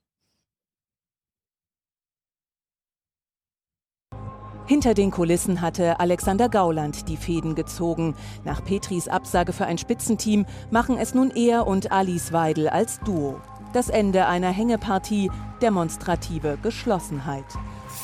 Hinter 4.70 4.94
den 4.94 5.10
Kulissen 5.10 5.62
hatte 5.62 5.98
Alexander 5.98 6.48
Gauland 6.48 7.08
die 7.08 7.16
Fäden 7.16 7.56
gezogen. 7.56 8.14
Nach 8.44 8.64
Petris 8.64 9.08
Absage 9.08 9.52
für 9.52 9.66
ein 9.66 9.78
Spitzenteam 9.78 10.46
machen 10.70 10.96
es 10.96 11.12
nun 11.12 11.32
er 11.32 11.66
und 11.66 11.90
Alice 11.90 12.32
Weidel 12.32 12.68
als 12.68 13.00
Duo. 13.00 13.40
Das 13.72 13.88
Ende 13.88 14.26
einer 14.26 14.50
Hängepartie, 14.52 15.28
demonstrative 15.60 16.56
Geschlossenheit. 16.62 17.46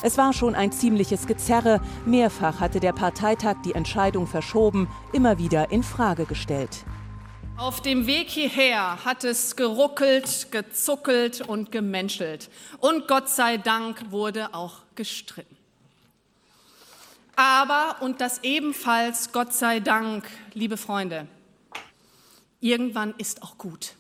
Es 0.02 0.18
war 0.18 0.32
schon 0.32 0.56
ein 0.56 0.72
ziemliches 0.72 1.28
Gezerre. 1.28 1.80
Mehrfach 2.04 2.58
hatte 2.58 2.80
der 2.80 2.92
Parteitag 2.92 3.58
die 3.64 3.76
Entscheidung 3.76 4.26
verschoben, 4.26 4.88
immer 5.12 5.38
wieder 5.38 5.70
in 5.70 5.84
Frage 5.84 6.24
gestellt. 6.24 6.84
Auf 7.56 7.80
dem 7.80 8.08
Weg 8.08 8.28
hierher 8.28 9.04
hat 9.04 9.22
es 9.22 9.54
geruckelt, 9.54 10.48
gezuckelt 10.50 11.42
und 11.42 11.70
gemenschelt. 11.70 12.50
Und 12.80 13.06
Gott 13.06 13.28
sei 13.28 13.56
Dank 13.56 14.10
wurde 14.10 14.52
auch 14.52 14.78
gestritten. 14.96 15.55
Aber, 17.36 17.96
und 18.00 18.22
das 18.22 18.42
ebenfalls 18.42 19.30
Gott 19.30 19.52
sei 19.52 19.80
Dank, 19.80 20.24
liebe 20.54 20.78
Freunde, 20.78 21.28
irgendwann 22.60 23.14
ist 23.18 23.42
auch 23.42 23.58
gut. 23.58 23.94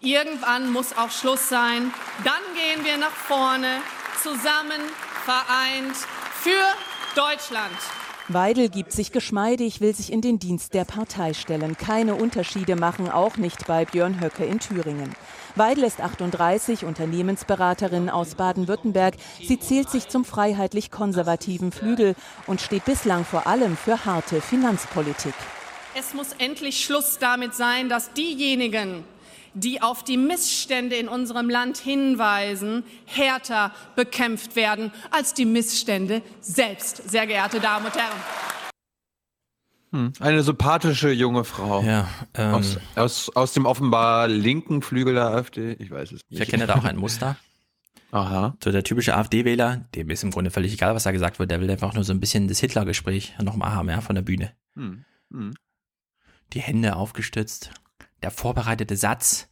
Irgendwann 0.00 0.72
muss 0.72 0.96
auch 0.96 1.10
Schluss 1.10 1.48
sein. 1.48 1.92
Dann 2.24 2.42
gehen 2.54 2.84
wir 2.84 2.96
nach 2.96 3.10
vorne, 3.10 3.82
zusammen, 4.22 4.80
vereint, 5.24 5.96
für 6.40 6.62
Deutschland. 7.14 7.76
Weidel 8.28 8.68
gibt 8.68 8.92
sich 8.92 9.10
geschmeidig, 9.10 9.80
will 9.80 9.92
sich 9.92 10.12
in 10.12 10.20
den 10.20 10.38
Dienst 10.38 10.72
der 10.72 10.84
Partei 10.84 11.34
stellen. 11.34 11.76
Keine 11.76 12.14
Unterschiede 12.14 12.76
machen, 12.76 13.10
auch 13.10 13.36
nicht 13.36 13.66
bei 13.66 13.84
Björn 13.84 14.20
Höcke 14.20 14.44
in 14.44 14.60
Thüringen. 14.60 15.12
Weidel 15.56 15.84
ist 15.84 16.00
38, 16.00 16.84
Unternehmensberaterin 16.84 18.08
aus 18.08 18.34
Baden-Württemberg. 18.34 19.14
Sie 19.42 19.58
zählt 19.58 19.90
sich 19.90 20.08
zum 20.08 20.24
freiheitlich-konservativen 20.24 21.72
Flügel 21.72 22.14
und 22.46 22.60
steht 22.60 22.84
bislang 22.84 23.24
vor 23.24 23.46
allem 23.46 23.76
für 23.76 24.04
harte 24.04 24.40
Finanzpolitik. 24.40 25.34
Es 25.98 26.14
muss 26.14 26.32
endlich 26.38 26.84
Schluss 26.84 27.18
damit 27.18 27.54
sein, 27.54 27.88
dass 27.88 28.12
diejenigen, 28.12 29.04
die 29.54 29.82
auf 29.82 30.04
die 30.04 30.16
Missstände 30.16 30.94
in 30.96 31.08
unserem 31.08 31.50
Land 31.50 31.78
hinweisen, 31.78 32.84
härter 33.06 33.72
bekämpft 33.96 34.54
werden 34.54 34.92
als 35.10 35.34
die 35.34 35.46
Missstände 35.46 36.22
selbst, 36.40 37.10
sehr 37.10 37.26
geehrte 37.26 37.58
Damen 37.58 37.86
und 37.86 37.96
Herren. 37.96 38.59
Hm. 39.92 40.12
Eine 40.20 40.42
sympathische 40.42 41.10
junge 41.10 41.44
Frau. 41.44 41.82
Ja, 41.82 42.08
ähm, 42.34 42.54
aus, 42.54 42.78
aus, 42.94 43.30
aus 43.30 43.52
dem 43.52 43.66
offenbar 43.66 44.28
linken 44.28 44.82
Flügel 44.82 45.14
der 45.14 45.26
AfD. 45.26 45.72
Ich 45.74 45.90
weiß 45.90 46.12
es 46.12 46.12
nicht. 46.12 46.24
Ich 46.28 46.40
erkenne 46.40 46.66
da 46.66 46.76
auch 46.76 46.84
ein 46.84 46.96
Muster. 46.96 47.36
Aha. 48.12 48.56
So 48.62 48.72
der 48.72 48.82
typische 48.82 49.16
AfD-Wähler, 49.16 49.88
dem 49.94 50.10
ist 50.10 50.24
im 50.24 50.30
Grunde 50.30 50.50
völlig 50.50 50.72
egal, 50.72 50.94
was 50.94 51.04
da 51.04 51.12
gesagt 51.12 51.38
wird. 51.38 51.50
Der 51.50 51.60
will 51.60 51.70
einfach 51.70 51.94
nur 51.94 52.04
so 52.04 52.12
ein 52.12 52.20
bisschen 52.20 52.48
das 52.48 52.58
Hitler-Gespräch 52.58 53.34
nochmal 53.40 53.72
haben, 53.72 53.88
ja, 53.88 54.00
von 54.00 54.14
der 54.14 54.22
Bühne. 54.22 54.52
Hm. 54.74 55.04
Hm. 55.32 55.54
die 56.52 56.60
Hände 56.60 56.96
aufgestützt, 56.96 57.70
der 58.22 58.32
vorbereitete 58.32 58.96
Satz, 58.96 59.48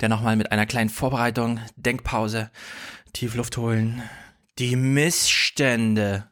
der 0.00 0.10
nochmal 0.10 0.36
mit 0.36 0.52
einer 0.52 0.66
kleinen 0.66 0.90
Vorbereitung, 0.90 1.60
Denkpause, 1.76 2.50
Tiefluft 3.14 3.56
holen. 3.56 4.02
Die 4.58 4.76
Missstände 4.76 6.30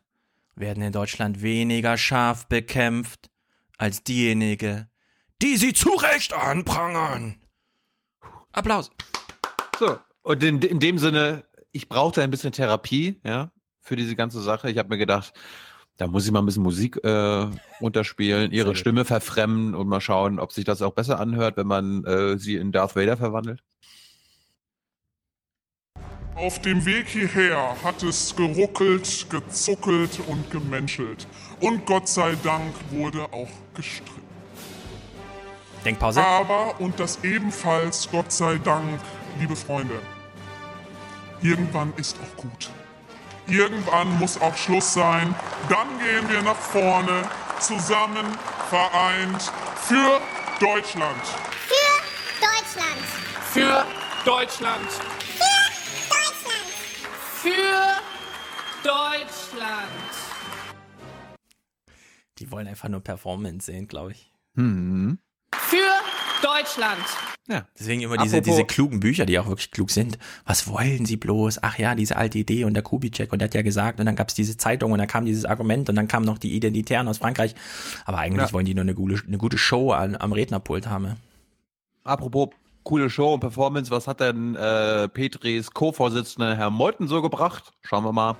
werden 0.55 0.82
in 0.82 0.92
Deutschland 0.92 1.40
weniger 1.40 1.97
scharf 1.97 2.47
bekämpft 2.47 3.32
als 3.83 4.05
diejenige, 4.05 4.89
die 5.43 5.57
sie 5.57 5.73
zu 5.73 5.89
Recht 5.89 6.35
anprangern. 6.35 7.35
Applaus. 8.52 8.93
So, 9.77 9.99
und 10.23 10.41
in, 10.44 10.62
in 10.62 10.78
dem 10.78 10.99
Sinne, 10.99 11.43
ich 11.73 11.89
brauchte 11.89 12.23
ein 12.23 12.31
bisschen 12.31 12.52
Therapie, 12.52 13.20
ja, 13.25 13.51
für 13.81 13.97
diese 13.97 14.15
ganze 14.15 14.41
Sache. 14.41 14.70
Ich 14.70 14.78
habe 14.78 14.91
mir 14.91 14.99
gedacht, 14.99 15.33
da 15.97 16.07
muss 16.07 16.25
ich 16.25 16.31
mal 16.31 16.39
ein 16.39 16.47
bisschen 16.47 16.62
Musik 16.62 17.02
äh, 17.02 17.49
unterspielen, 17.81 18.52
ihre 18.52 18.77
Stimme 18.77 19.05
verfremden 19.05 19.75
und 19.75 19.89
mal 19.89 20.01
schauen, 20.01 20.39
ob 20.39 20.52
sich 20.52 20.65
das 20.65 20.81
auch 20.81 20.93
besser 20.93 21.19
anhört, 21.19 21.57
wenn 21.57 21.67
man 21.67 22.05
äh, 22.05 22.39
sie 22.39 22.55
in 22.55 22.70
Darth 22.70 22.94
Vader 22.94 23.17
verwandelt. 23.17 23.65
Auf 26.36 26.61
dem 26.61 26.85
Weg 26.86 27.09
hierher 27.09 27.77
hat 27.83 28.02
es 28.02 28.35
geruckelt, 28.35 29.27
gezuckelt 29.28 30.20
und 30.28 30.51
gemenschelt. 30.51 31.27
Und 31.62 31.86
Gott 31.86 32.08
sei 32.08 32.36
Dank 32.42 32.74
wurde 32.91 33.24
auch 33.32 33.49
gestritten. 33.74 34.20
Denkpause. 35.84 36.20
Aber, 36.20 36.81
und 36.81 36.99
das 36.99 37.20
ebenfalls 37.23 38.08
Gott 38.10 38.32
sei 38.32 38.58
Dank, 38.58 39.00
liebe 39.39 39.55
Freunde, 39.55 39.94
irgendwann 41.41 41.92
ist 41.97 42.16
auch 42.20 42.36
gut. 42.36 42.68
Irgendwann 43.47 44.18
muss 44.18 44.41
auch 44.41 44.57
Schluss 44.57 44.92
sein. 44.92 45.34
Dann 45.68 45.86
gehen 46.00 46.28
wir 46.28 46.42
nach 46.42 46.57
vorne, 46.57 47.23
zusammen, 47.60 48.26
vereint, 48.68 49.52
für 49.82 50.20
Deutschland. 50.58 51.24
Für 51.68 51.84
Deutschland. 52.41 53.05
Für 53.52 53.86
Deutschland. 54.24 54.91
Für 55.39 55.62
Deutschland. 56.10 56.82
Für 57.41 58.02
Deutschland. 58.82 60.22
Wollen 62.52 62.68
einfach 62.68 62.89
nur 62.89 63.00
Performance 63.00 63.66
sehen, 63.66 63.89
glaube 63.89 64.12
ich. 64.12 64.31
Hm. 64.56 65.18
Für 65.55 65.76
Deutschland. 66.42 66.98
Ja. 67.48 67.66
Deswegen 67.78 68.02
immer 68.02 68.16
diese, 68.18 68.36
Apropos- 68.39 68.55
diese 68.56 68.64
klugen 68.66 69.00
Bücher, 69.00 69.26
die 69.26 69.39
auch 69.39 69.47
wirklich 69.47 69.70
klug 69.70 69.90
sind. 69.90 70.18
Was 70.44 70.68
wollen 70.68 71.05
sie 71.06 71.16
bloß? 71.16 71.62
Ach 71.62 71.78
ja, 71.78 71.94
diese 71.94 72.16
alte 72.16 72.39
Idee 72.39 72.64
und 72.64 72.74
der 72.74 72.82
Kubitschek 72.82 73.32
und 73.32 73.40
der 73.40 73.48
hat 73.48 73.55
ja 73.55 73.62
gesagt 73.62 74.00
und 74.00 74.06
dann 74.06 74.16
gab 74.16 74.28
es 74.28 74.34
diese 74.34 74.56
Zeitung 74.56 74.92
und 74.92 74.98
dann 74.98 75.08
kam 75.08 75.24
dieses 75.24 75.44
Argument 75.44 75.89
und 75.89 75.97
dann 75.97 76.08
kamen 76.08 76.24
noch 76.26 76.39
die 76.39 76.55
Identitären 76.55 77.08
aus 77.08 77.18
Frankreich. 77.18 77.55
Aber 78.05 78.18
eigentlich 78.18 78.48
Ja. 78.48 78.52
wollen 78.52 78.66
die 78.66 78.74
nur 78.74 78.82
eine 78.82 78.94
gute, 78.94 79.20
eine 79.26 79.39
gute 79.39 79.58
Show 79.58 79.92
an, 79.92 80.16
am 80.16 80.32
Rednerpult 80.32 80.86
haben. 80.86 81.05
ja. 81.06 81.16
Apropos 82.05 82.50
coole 82.84 83.08
Show 83.10 83.34
und 83.34 83.40
Performance, 83.40 83.90
was 83.90 84.06
hat 84.08 84.20
denn 84.20 84.56
äh, 84.56 85.08
Petris 85.08 85.70
Co-Vorsitzende 85.70 86.56
Herr 86.56 86.70
Meuthen 86.70 87.06
so 87.08 87.22
gebracht? 87.22 87.72
Schauen 87.82 88.05
wir 88.05 88.12
mal. 88.12 88.36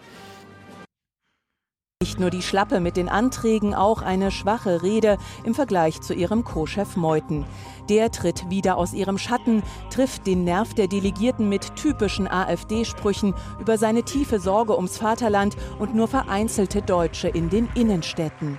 Nicht 2.03 2.19
nur 2.19 2.31
die 2.31 2.43
Schlappe 2.43 2.81
mit 2.81 2.97
den 2.97 3.09
Anträgen, 3.09 3.75
auch 3.75 4.03
eine 4.03 4.33
schwache 4.33 4.83
Rede 4.83 5.19
im 5.45 5.55
Vergleich 5.55 6.01
zu 6.01 6.15
ihrem 6.15 6.43
Co-Chef 6.43 6.97
Meuthen. 6.97 7.45
Der 7.89 8.11
tritt 8.11 8.51
wieder 8.51 8.77
aus 8.77 8.93
ihrem 8.93 9.19
Schatten, 9.19 9.63
trifft 9.89 10.27
den 10.27 10.43
Nerv 10.43 10.75
der 10.75 10.89
Delegierten 10.89 11.49
mit 11.49 11.77
typischen 11.77 12.27
AfD-Sprüchen 12.27 13.35
über 13.61 13.79
seine 13.79 14.03
tiefe 14.03 14.41
Sorge 14.41 14.75
ums 14.75 14.99
Vaterland 14.99 15.57
und 15.79 15.95
nur 15.95 16.09
vereinzelte 16.09 16.83
Deutsche 16.83 17.29
in 17.29 17.51
den 17.51 17.69
Innenstädten. 17.77 18.59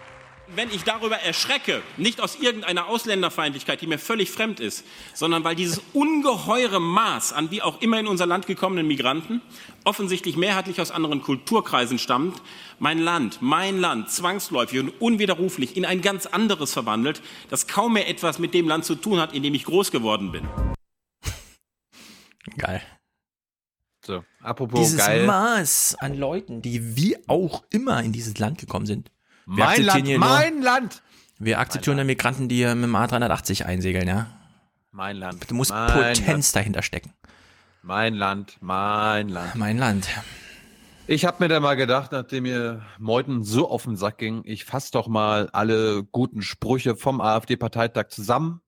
Wenn 0.56 0.70
ich 0.70 0.84
darüber 0.84 1.18
erschrecke, 1.18 1.82
nicht 1.98 2.22
aus 2.22 2.36
irgendeiner 2.36 2.88
Ausländerfeindlichkeit, 2.88 3.82
die 3.82 3.88
mir 3.88 4.00
völlig 4.00 4.32
fremd 4.32 4.60
ist, 4.60 4.86
sondern 5.14 5.44
weil 5.44 5.56
dieses 5.56 5.82
ungeheure 5.94 6.80
Maß 6.80 7.34
an 7.34 7.52
wie 7.52 7.62
auch 7.62 7.82
immer 7.82 8.00
in 8.00 8.08
unser 8.08 8.26
Land 8.26 8.48
gekommenen 8.48 8.88
Migranten 8.88 9.42
offensichtlich 9.84 10.38
mehrheitlich 10.38 10.80
aus 10.80 10.92
anderen 10.92 11.22
Kulturkreisen 11.22 12.00
stammt, 12.00 12.42
mein 12.80 13.00
Land, 13.00 13.40
mein 13.42 13.80
Land 13.80 14.10
zwangsläufig 14.10 14.80
und 14.80 14.90
unwiderruflich 15.02 15.76
in 15.76 15.86
ein 15.86 16.02
ganz 16.02 16.26
anderes 16.26 16.74
verwandelt, 16.74 17.22
das 17.50 17.68
kaum 17.68 17.94
mehr 17.94 18.08
etwas 18.08 18.40
mit 18.40 18.54
dem 18.54 18.68
Land 18.68 18.86
zu 18.86 18.96
tun 18.96 19.20
hat, 19.20 19.34
in 19.34 19.44
dem 19.44 19.54
ich 19.54 19.66
groß 19.66 19.92
geworden 19.92 20.32
bin. 20.32 20.48
Geil. 22.58 22.82
So, 24.06 24.24
apropos 24.42 24.82
Dieses 24.82 24.98
geil. 24.98 25.26
Maß 25.26 25.96
an 26.00 26.18
Leuten, 26.18 26.62
die 26.62 26.98
wie 26.98 27.18
auch 27.28 27.64
immer 27.70 28.04
in 28.04 28.12
dieses 28.12 28.38
Land 28.38 28.58
gekommen 28.58 28.86
sind. 28.86 29.10
Wir 29.46 29.66
Mein 29.66 29.84
Land, 29.84 30.06
nur- 30.06 30.18
mein 30.20 30.62
Land! 30.62 31.02
Wir 31.40 31.60
akzeptieren 31.60 31.98
nur 31.98 32.06
Migranten, 32.06 32.48
die 32.48 32.64
mit 32.64 32.84
dem 32.84 32.96
A380 32.96 33.66
einsegeln, 33.66 34.08
ja. 34.08 34.28
Mein 34.92 35.18
Land. 35.18 35.50
Du 35.50 35.56
musst 35.56 35.72
mein 35.72 35.92
Potenz 35.92 36.28
Land. 36.28 36.56
dahinter 36.56 36.82
stecken. 36.84 37.14
Mein 37.82 38.14
Land, 38.14 38.58
mein 38.62 39.28
Land. 39.28 39.56
Mein 39.56 39.78
Land. 39.78 40.08
Ich 41.06 41.26
habe 41.26 41.44
mir 41.44 41.50
dann 41.50 41.64
mal 41.64 41.76
gedacht, 41.76 42.14
nachdem 42.14 42.44
mir 42.44 42.82
Meuthen 42.98 43.44
so 43.44 43.70
auf 43.70 43.84
den 43.84 43.98
Sack 43.98 44.20
ging, 44.20 44.42
ich 44.46 44.64
fasse 44.64 44.92
doch 44.92 45.08
mal 45.08 45.50
alle 45.52 46.04
guten 46.06 46.42
Sprüche 46.42 46.96
vom 46.96 47.20
AfD-Parteitag 47.20 48.08
zusammen, 48.08 48.62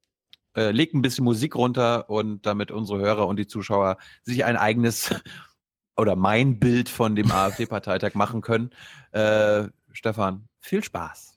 äh, 0.57 0.71
leg 0.71 0.93
ein 0.93 1.01
bisschen 1.01 1.23
Musik 1.23 1.55
runter 1.55 2.09
und 2.09 2.45
damit 2.45 2.71
unsere 2.71 2.99
Hörer 2.99 3.27
und 3.27 3.37
die 3.37 3.47
Zuschauer 3.47 3.97
sich 4.23 4.43
ein 4.43 4.57
eigenes 4.57 5.15
oder 5.95 6.17
mein 6.17 6.59
Bild 6.59 6.89
von 6.89 7.15
dem 7.15 7.31
AfD-Parteitag 7.31 8.15
machen 8.15 8.41
können. 8.41 8.71
Äh, 9.11 9.69
Stefan, 9.93 10.49
viel 10.65 10.83
Spaß. 10.83 11.33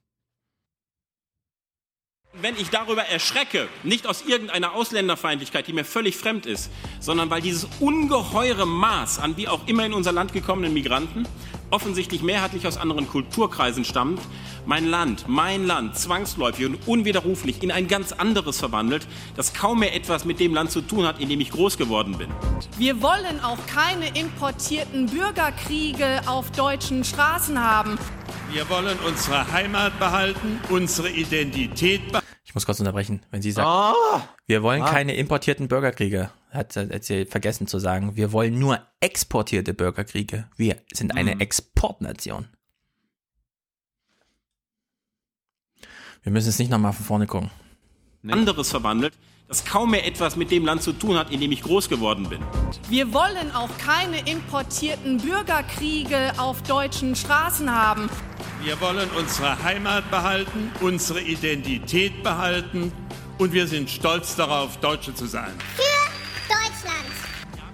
Wenn 2.35 2.57
ich 2.57 2.71
darüber 2.71 3.03
erschrecke, 3.05 3.69
nicht 3.83 4.07
aus 4.07 4.23
irgendeiner 4.23 4.73
Ausländerfeindlichkeit, 4.75 5.67
die 5.67 5.73
mir 5.73 5.85
völlig 5.85 6.17
fremd 6.17 6.47
ist, 6.47 6.71
sondern 7.01 7.31
weil 7.31 7.41
dieses 7.41 7.67
ungeheure 7.81 8.67
Maß 8.67 9.19
an 9.19 9.37
wie 9.37 9.49
auch 9.49 9.67
immer 9.67 9.85
in 9.87 9.95
unser 9.95 10.13
Land 10.13 10.33
gekommenen 10.33 10.73
Migranten 10.73 11.27
offensichtlich 11.71 12.23
mehrheitlich 12.23 12.67
aus 12.67 12.77
anderen 12.77 13.09
Kulturkreisen 13.09 13.85
stammt, 13.85 14.21
mein 14.67 14.87
Land, 14.87 15.25
mein 15.29 15.67
Land 15.67 15.97
zwangsläufig 15.97 16.67
und 16.67 16.79
unwiderruflich 16.87 17.63
in 17.63 17.71
ein 17.71 17.89
ganz 17.89 18.13
anderes 18.13 18.59
verwandelt, 18.59 19.07
das 19.37 19.55
kaum 19.55 19.81
mehr 19.81 19.95
etwas 19.95 20.25
mit 20.25 20.41
dem 20.41 20.55
Land 20.55 20.71
zu 20.71 20.81
tun 20.81 21.07
hat, 21.07 21.21
in 21.21 21.29
dem 21.29 21.41
ich 21.41 21.51
groß 21.51 21.79
geworden 21.79 22.19
bin. 22.19 22.29
Wir 22.77 23.01
wollen 23.03 23.41
auch 23.43 23.59
keine 23.67 24.09
importierten 24.19 25.07
Bürgerkriege 25.07 26.21
auf 26.27 26.51
deutschen 26.53 27.05
Straßen 27.05 27.63
haben. 27.63 27.99
Wir 28.51 28.69
wollen 28.69 28.99
unsere 29.07 29.51
Heimat 29.53 29.99
behalten, 29.99 30.61
unsere 30.71 31.11
Identität 31.11 32.07
behalten. 32.13 32.28
Ich 32.59 32.61
muss 32.61 32.67
kurz 32.67 32.81
unterbrechen, 32.81 33.23
wenn 33.31 33.41
sie 33.41 33.53
sagt, 33.53 33.69
Ah! 33.69 34.28
wir 34.47 34.65
wollen 34.65 34.83
Ah. 34.83 34.91
keine 34.91 35.15
importierten 35.15 35.69
Bürgerkriege, 35.69 36.31
hat, 36.51 36.75
hat 36.75 37.05
sie 37.05 37.25
vergessen 37.25 37.69
zu 37.69 37.78
sagen. 37.78 38.17
Wir 38.17 38.33
wollen 38.33 38.59
nur 38.59 38.81
exportierte 38.99 39.75
Bürgerkriege. 39.75 40.49
Wir 40.57 40.77
sind 40.93 41.17
eine 41.17 41.37
Mhm. 41.37 41.41
Exportnation. 41.41 42.49
Wir 46.25 46.33
müssen 46.33 46.49
es 46.49 46.59
nicht 46.59 46.69
nochmal 46.70 46.93
von 46.95 47.05
vorne 47.07 47.27
gucken. 47.28 47.51
Anderes 48.28 48.70
verwandelt, 48.70 49.15
das 49.49 49.65
kaum 49.65 49.93
mehr 49.93 50.07
etwas 50.07 50.36
mit 50.36 50.51
dem 50.51 50.67
Land 50.67 50.83
zu 50.83 50.93
tun 50.93 51.17
hat, 51.17 51.31
in 51.31 51.41
dem 51.41 51.51
ich 51.51 51.62
groß 51.62 51.89
geworden 51.89 52.28
bin. 52.28 52.41
Wir 52.91 53.15
wollen 53.15 53.51
auch 53.55 53.70
keine 53.78 54.18
importierten 54.31 55.17
Bürgerkriege 55.17 56.33
auf 56.36 56.62
deutschen 56.62 57.17
Straßen 57.17 57.75
haben. 57.75 58.10
Wir 58.62 58.78
wollen 58.83 59.09
unsere 59.17 59.62
Heimat 59.62 60.10
behalten, 60.10 60.70
unsere 60.81 61.23
Identität 61.23 62.23
behalten 62.23 62.93
und 63.39 63.55
wir 63.55 63.67
sind 63.67 63.89
stolz 63.89 64.36
darauf, 64.36 64.77
Deutsche 64.78 65.15
zu 65.15 65.25
sein. 65.27 65.52
Für 65.77 65.83
Deutschland. 66.49 67.07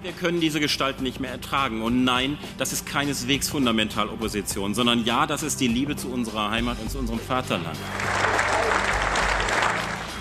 Wir 0.01 0.13
können 0.13 0.39
diese 0.39 0.61
Gestalt 0.61 1.01
nicht 1.01 1.19
mehr 1.19 1.31
ertragen. 1.31 1.81
Und 1.81 2.05
nein, 2.05 2.37
das 2.57 2.71
ist 2.71 2.85
keineswegs 2.85 3.49
fundamental 3.49 4.07
Opposition, 4.07 4.73
sondern 4.75 5.03
ja, 5.03 5.27
das 5.27 5.43
ist 5.43 5.59
die 5.59 5.67
Liebe 5.67 5.97
zu 5.97 6.07
unserer 6.07 6.51
Heimat 6.51 6.77
und 6.79 6.89
zu 6.89 6.99
unserem 6.99 7.19
Vaterland. 7.19 7.77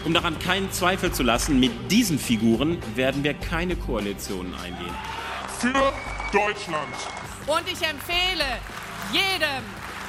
Um 0.05 0.13
daran 0.13 0.39
keinen 0.39 0.71
Zweifel 0.71 1.11
zu 1.13 1.23
lassen, 1.23 1.59
mit 1.59 1.91
diesen 1.91 2.19
Figuren 2.19 2.77
werden 2.95 3.25
wir 3.25 3.33
keine 3.33 3.75
Koalitionen 3.75 4.55
eingehen. 4.55 4.95
Für 5.59 5.95
Deutschland. 6.31 6.95
Und 7.47 7.67
ich 7.67 7.83
empfehle 7.83 8.61
jedem 9.11 9.65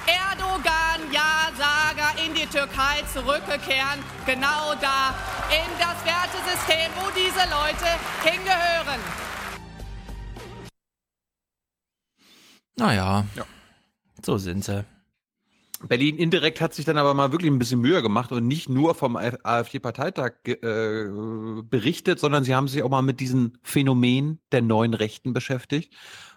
Erdogan-Ja-Sager 0.06 2.14
in 2.26 2.34
die 2.34 2.46
Türkei 2.46 3.04
zurückzukehren, 3.14 4.04
genau 4.26 4.76
da, 4.82 5.16
in 5.50 5.80
das 5.80 6.04
Wertesystem, 6.04 6.92
wo 7.00 7.10
diese 7.12 7.48
Leute 7.50 7.98
hingehören. 8.24 9.00
Naja, 12.76 13.26
so 14.22 14.38
sind 14.38 14.66
sie. 14.66 14.84
Berlin 15.84 16.18
indirekt 16.18 16.62
hat 16.62 16.74
sich 16.74 16.86
dann 16.86 16.98
aber 16.98 17.14
mal 17.14 17.32
wirklich 17.32 17.52
ein 17.52 17.60
bisschen 17.60 17.82
Mühe 17.82 18.02
gemacht 18.02 18.32
und 18.32 18.48
nicht 18.48 18.70
nur 18.70 18.96
vom 18.96 19.18
AfD-Parteitag 19.18 20.34
äh, 20.46 21.06
berichtet, 21.64 22.20
sondern 22.20 22.44
sie 22.44 22.56
haben 22.56 22.68
sich 22.68 22.82
auch 22.82 22.90
mal 22.90 23.02
mit 23.02 23.20
diesem 23.20 23.54
Phänomen 23.62 24.40
der 24.52 24.62
neuen 24.62 24.94
Rechten 24.94 25.34
beschäftigt. 25.34 25.94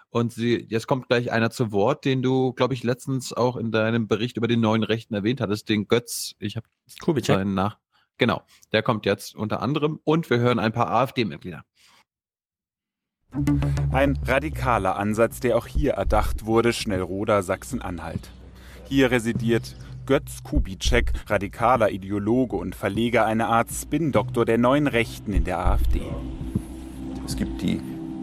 Und 0.09 0.33
sie, 0.33 0.65
jetzt 0.67 0.87
kommt 0.87 1.07
gleich 1.07 1.31
einer 1.31 1.51
zu 1.51 1.71
Wort, 1.71 2.03
den 2.03 2.21
du, 2.21 2.53
glaube 2.53 2.73
ich, 2.73 2.83
letztens 2.83 3.31
auch 3.31 3.55
in 3.55 3.71
deinem 3.71 4.07
Bericht 4.07 4.37
über 4.37 4.47
den 4.47 4.59
neuen 4.59 4.83
Rechten 4.83 5.13
erwähnt 5.13 5.39
hattest, 5.39 5.69
den 5.69 5.87
Götz. 5.87 6.35
Ich 6.39 6.57
habe 6.57 6.67
seinen 7.21 7.53
nach. 7.53 7.77
Genau, 8.17 8.41
der 8.73 8.83
kommt 8.83 9.05
jetzt 9.05 9.35
unter 9.35 9.61
anderem 9.61 9.99
und 10.03 10.29
wir 10.29 10.39
hören 10.39 10.59
ein 10.59 10.73
paar 10.73 10.89
AfD-Mitglieder. 10.89 11.63
Ein 13.91 14.19
radikaler 14.25 14.97
Ansatz, 14.97 15.39
der 15.39 15.55
auch 15.55 15.67
hier 15.67 15.93
erdacht 15.93 16.45
wurde, 16.45 16.73
Schnellroda 16.73 17.43
Sachsen-Anhalt. 17.43 18.31
Hier 18.89 19.11
residiert 19.11 19.75
Götz 20.07 20.41
Kubitschek, 20.43 21.13
radikaler 21.27 21.91
Ideologe 21.91 22.55
und 22.55 22.73
Verleger, 22.73 23.23
eine 23.27 23.45
Art 23.45 23.69
Spin-Doktor 23.69 24.45
der 24.45 24.57
neuen 24.57 24.87
Rechten 24.87 25.31
in 25.31 25.43
der 25.43 25.59
AfD. 25.59 26.01
Es 27.23 27.35
gibt 27.35 27.61
die 27.61 27.79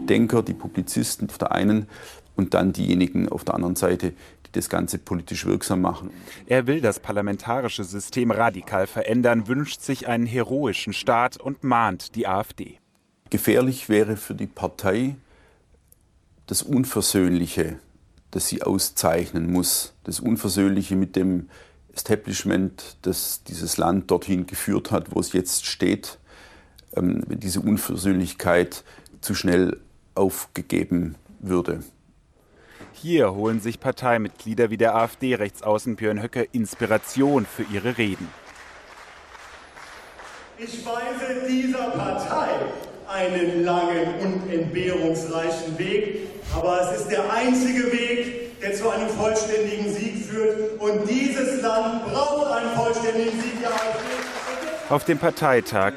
Denker, 0.09 0.43
die 0.43 0.53
Publizisten 0.53 1.29
auf 1.29 1.37
der 1.37 1.53
einen 1.53 1.87
und 2.35 2.53
dann 2.53 2.73
diejenigen 2.73 3.29
auf 3.29 3.45
der 3.45 3.55
anderen 3.55 3.77
Seite, 3.77 4.11
die 4.45 4.51
das 4.51 4.67
Ganze 4.67 4.97
politisch 4.97 5.45
wirksam 5.45 5.79
machen. 5.79 6.09
Er 6.47 6.67
will 6.67 6.81
das 6.81 6.99
parlamentarische 6.99 7.85
System 7.85 8.29
radikal 8.31 8.87
verändern, 8.87 9.47
wünscht 9.47 9.79
sich 9.79 10.09
einen 10.09 10.25
heroischen 10.25 10.91
Staat 10.91 11.37
und 11.37 11.63
mahnt 11.63 12.13
die 12.15 12.27
AfD. 12.27 12.77
Gefährlich 13.29 13.87
wäre 13.87 14.17
für 14.17 14.35
die 14.35 14.47
Partei 14.47 15.15
das 16.45 16.61
Unversöhnliche, 16.61 17.79
das 18.37 18.47
sie 18.49 18.61
auszeichnen 18.61 19.51
muss. 19.51 19.95
Das 20.03 20.19
Unversöhnliche 20.19 20.95
mit 20.95 21.15
dem 21.15 21.49
Establishment, 21.91 22.97
das 23.01 23.41
dieses 23.43 23.77
Land 23.77 24.11
dorthin 24.11 24.45
geführt 24.45 24.91
hat, 24.91 25.15
wo 25.15 25.19
es 25.19 25.33
jetzt 25.33 25.65
steht. 25.65 26.19
Ähm, 26.95 27.23
wenn 27.25 27.39
diese 27.39 27.61
Unversöhnlichkeit 27.61 28.83
zu 29.21 29.33
schnell 29.33 29.79
aufgegeben 30.13 31.15
würde. 31.39 31.83
Hier 32.93 33.33
holen 33.33 33.59
sich 33.59 33.79
Parteimitglieder 33.79 34.69
wie 34.69 34.77
der 34.77 34.95
AfD-Rechtsaußen 34.95 35.95
Björn 35.95 36.21
Höcke 36.21 36.47
Inspiration 36.51 37.47
für 37.47 37.63
ihre 37.63 37.97
Reden. 37.97 38.29
Ich 40.59 40.85
weise 40.85 41.47
dieser 41.49 41.89
Partei 41.89 42.49
einen 43.09 43.63
langen 43.63 44.15
und 44.21 44.51
entbehrungsreichen 44.51 45.77
Weg, 45.77 46.27
aber 46.55 46.81
es 46.81 47.01
ist 47.01 47.11
der 47.11 47.31
einzige 47.31 47.91
Weg, 47.91 48.59
der 48.61 48.73
zu 48.73 48.89
einem 48.89 49.09
vollständigen 49.09 49.93
Sieg 49.93 50.25
führt. 50.25 50.79
Und 50.79 51.09
dieses 51.09 51.61
Land 51.61 52.05
braucht 52.05 52.51
einen 52.51 52.71
vollständigen 52.71 53.39
Sieg 53.39 53.61
der. 53.61 54.93
Auf 54.93 55.05
dem 55.05 55.17
Parteitag 55.17 55.93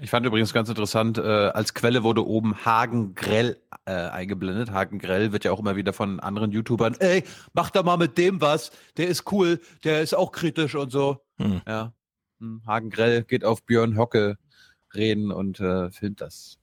ich 0.00 0.10
fand 0.10 0.24
übrigens 0.24 0.52
ganz 0.52 0.68
interessant, 0.68 1.18
äh, 1.18 1.22
als 1.22 1.74
Quelle 1.74 2.02
wurde 2.02 2.26
oben 2.26 2.64
Hagen 2.64 3.14
Grell 3.14 3.58
äh, 3.84 3.92
eingeblendet. 3.92 4.70
Hagen 4.70 4.98
Grell 4.98 5.32
wird 5.32 5.44
ja 5.44 5.52
auch 5.52 5.60
immer 5.60 5.76
wieder 5.76 5.92
von 5.92 6.20
anderen 6.20 6.50
YouTubern, 6.50 6.96
ey, 6.98 7.24
mach 7.52 7.70
da 7.70 7.82
mal 7.82 7.98
mit 7.98 8.16
dem 8.16 8.40
was, 8.40 8.70
der 8.96 9.08
ist 9.08 9.30
cool, 9.32 9.60
der 9.84 10.00
ist 10.00 10.14
auch 10.14 10.32
kritisch 10.32 10.74
und 10.74 10.90
so. 10.90 11.18
Hm. 11.38 11.60
Ja. 11.66 11.92
Hm, 12.40 12.62
Hagen 12.66 12.90
Grell 12.90 13.24
geht 13.24 13.44
auf 13.44 13.64
Björn 13.64 13.98
Hocke 13.98 14.38
reden 14.94 15.30
und 15.30 15.60
äh, 15.60 15.90
filmt 15.90 16.20
das. 16.20 16.58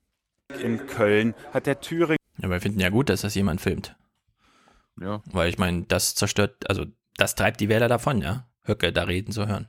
In 0.61 0.88
Köln 0.88 1.35
hat 1.53 1.66
der 1.66 1.80
Thüring. 1.80 2.17
Ja, 2.41 2.49
wir 2.49 2.61
finden 2.61 2.80
ja 2.80 2.90
gut, 2.90 3.09
dass 3.09 3.22
das 3.22 3.35
jemand 3.35 3.61
filmt. 3.61 3.95
Ja. 4.99 5.22
Weil 5.32 5.49
ich 5.49 5.58
meine, 5.58 5.83
das 5.83 6.16
zerstört, 6.16 6.69
also 6.69 6.85
das 7.17 7.35
treibt 7.35 7.59
die 7.59 7.69
Wähler 7.69 7.88
davon, 7.88 8.22
ja, 8.22 8.48
Höcke 8.64 8.91
da 8.91 9.03
reden 9.03 9.32
zu 9.32 9.48
hören. 9.48 9.67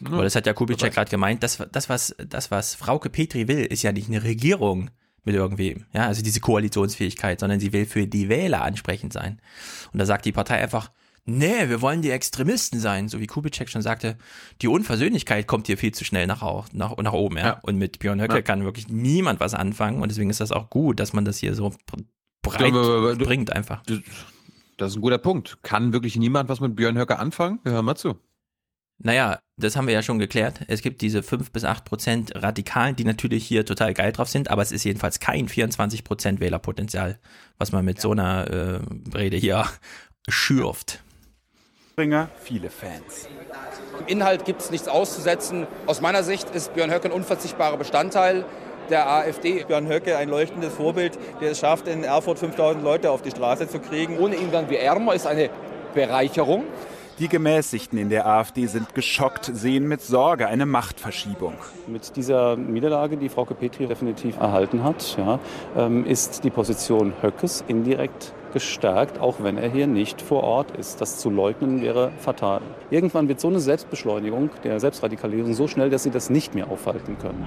Ja, 0.00 0.12
Aber 0.12 0.24
das 0.24 0.34
hat 0.34 0.46
ja 0.46 0.52
Kubitschek 0.52 0.94
gerade 0.94 1.10
gemeint, 1.10 1.42
das, 1.42 1.62
das, 1.72 1.88
was, 1.88 2.14
das, 2.18 2.50
was 2.50 2.74
Frauke 2.74 3.10
Petri 3.10 3.48
will, 3.48 3.64
ist 3.64 3.82
ja 3.82 3.92
nicht 3.92 4.08
eine 4.08 4.22
Regierung 4.22 4.90
mit 5.24 5.34
irgendwem, 5.34 5.86
ja, 5.92 6.06
also 6.06 6.22
diese 6.22 6.40
Koalitionsfähigkeit, 6.40 7.40
sondern 7.40 7.58
sie 7.58 7.72
will 7.72 7.86
für 7.86 8.06
die 8.06 8.28
Wähler 8.28 8.62
ansprechend 8.62 9.12
sein. 9.12 9.40
Und 9.92 9.98
da 9.98 10.06
sagt 10.06 10.24
die 10.24 10.32
Partei 10.32 10.62
einfach, 10.62 10.90
nee, 11.26 11.68
wir 11.68 11.82
wollen 11.82 12.02
die 12.02 12.10
Extremisten 12.10 12.80
sein, 12.80 13.08
so 13.08 13.20
wie 13.20 13.26
Kubitschek 13.26 13.68
schon 13.68 13.82
sagte, 13.82 14.16
die 14.62 14.68
Unversöhnlichkeit 14.68 15.46
kommt 15.46 15.66
hier 15.66 15.76
viel 15.76 15.92
zu 15.92 16.04
schnell 16.04 16.26
nach, 16.26 16.42
nach, 16.72 16.96
nach 16.96 17.12
oben, 17.12 17.36
ja? 17.36 17.46
ja. 17.46 17.60
Und 17.62 17.76
mit 17.76 17.98
Björn 17.98 18.20
Höcke 18.20 18.36
ja. 18.36 18.42
kann 18.42 18.64
wirklich 18.64 18.88
niemand 18.88 19.40
was 19.40 19.54
anfangen 19.54 20.00
und 20.00 20.10
deswegen 20.10 20.30
ist 20.30 20.40
das 20.40 20.52
auch 20.52 20.70
gut, 20.70 21.00
dass 21.00 21.12
man 21.12 21.24
das 21.24 21.38
hier 21.38 21.54
so 21.54 21.74
breit 22.42 22.70
glaube, 22.70 23.16
bringt 23.18 23.52
einfach. 23.52 23.82
Das 24.76 24.90
ist 24.90 24.96
ein 24.96 25.02
guter 25.02 25.18
Punkt. 25.18 25.58
Kann 25.62 25.92
wirklich 25.92 26.16
niemand 26.16 26.48
was 26.48 26.60
mit 26.60 26.76
Björn 26.76 26.98
Höcke 26.98 27.18
anfangen? 27.18 27.60
Hör 27.64 27.82
mal 27.82 27.96
zu. 27.96 28.18
Naja, 28.98 29.40
das 29.58 29.76
haben 29.76 29.86
wir 29.86 29.94
ja 29.94 30.02
schon 30.02 30.18
geklärt. 30.18 30.60
Es 30.68 30.80
gibt 30.80 31.02
diese 31.02 31.22
5 31.22 31.50
bis 31.50 31.64
8 31.64 31.84
Prozent 31.84 32.32
Radikalen, 32.34 32.96
die 32.96 33.04
natürlich 33.04 33.46
hier 33.46 33.66
total 33.66 33.92
geil 33.92 34.12
drauf 34.12 34.28
sind, 34.28 34.50
aber 34.50 34.62
es 34.62 34.72
ist 34.72 34.84
jedenfalls 34.84 35.20
kein 35.20 35.48
24 35.48 36.02
Prozent 36.02 36.40
Wählerpotenzial, 36.40 37.18
was 37.58 37.72
man 37.72 37.84
mit 37.84 37.98
ja. 37.98 38.02
so 38.02 38.12
einer 38.12 38.46
äh, 38.48 38.80
Rede 39.14 39.36
hier 39.36 39.66
schürft. 40.28 41.02
Bringer 41.98 42.28
viele 42.42 42.68
Fans. 42.68 43.26
Im 44.00 44.06
Inhalt 44.06 44.44
gibt 44.44 44.60
es 44.60 44.70
nichts 44.70 44.86
auszusetzen. 44.86 45.66
Aus 45.86 46.02
meiner 46.02 46.22
Sicht 46.22 46.54
ist 46.54 46.74
Björn 46.74 46.90
Höcke 46.90 47.08
ein 47.08 47.12
unverzichtbarer 47.12 47.78
Bestandteil 47.78 48.44
der 48.90 49.08
AfD. 49.08 49.64
Björn 49.64 49.88
Höcke, 49.88 50.18
ein 50.18 50.28
leuchtendes 50.28 50.74
Vorbild, 50.74 51.18
der 51.40 51.52
es 51.52 51.60
schafft, 51.60 51.88
in 51.88 52.04
Erfurt 52.04 52.38
5000 52.38 52.84
Leute 52.84 53.10
auf 53.10 53.22
die 53.22 53.30
Straße 53.30 53.66
zu 53.66 53.78
kriegen. 53.78 54.18
Ohne 54.18 54.36
ihn 54.36 54.52
dann 54.52 54.68
wie 54.68 54.76
ärmer 54.76 55.14
ist 55.14 55.26
eine 55.26 55.48
Bereicherung. 55.94 56.64
Die 57.18 57.28
Gemäßigten 57.28 57.98
in 57.98 58.10
der 58.10 58.26
AfD 58.26 58.66
sind 58.66 58.94
geschockt, 58.94 59.46
sehen 59.54 59.88
mit 59.88 60.02
Sorge 60.02 60.48
eine 60.48 60.66
Machtverschiebung. 60.66 61.54
Mit 61.86 62.14
dieser 62.16 62.58
Niederlage, 62.58 63.16
die 63.16 63.30
Frau 63.30 63.46
Petri 63.46 63.86
definitiv 63.86 64.36
erhalten 64.36 64.84
hat, 64.84 65.16
ja, 65.16 65.38
ähm, 65.74 66.04
ist 66.04 66.44
die 66.44 66.50
Position 66.50 67.14
Höckes 67.22 67.64
indirekt 67.66 68.34
gestärkt, 68.56 69.18
auch 69.18 69.42
wenn 69.42 69.58
er 69.58 69.68
hier 69.68 69.86
nicht 69.86 70.22
vor 70.22 70.42
Ort 70.42 70.70
ist. 70.78 71.02
Das 71.02 71.18
zu 71.18 71.28
leugnen 71.28 71.82
wäre 71.82 72.10
fatal. 72.18 72.62
Irgendwann 72.88 73.28
wird 73.28 73.38
so 73.38 73.48
eine 73.48 73.60
Selbstbeschleunigung 73.60 74.48
der 74.64 74.80
Selbstradikalisierung 74.80 75.52
so 75.52 75.68
schnell, 75.68 75.90
dass 75.90 76.04
sie 76.04 76.10
das 76.10 76.30
nicht 76.30 76.54
mehr 76.54 76.70
aufhalten 76.70 77.18
können. 77.18 77.46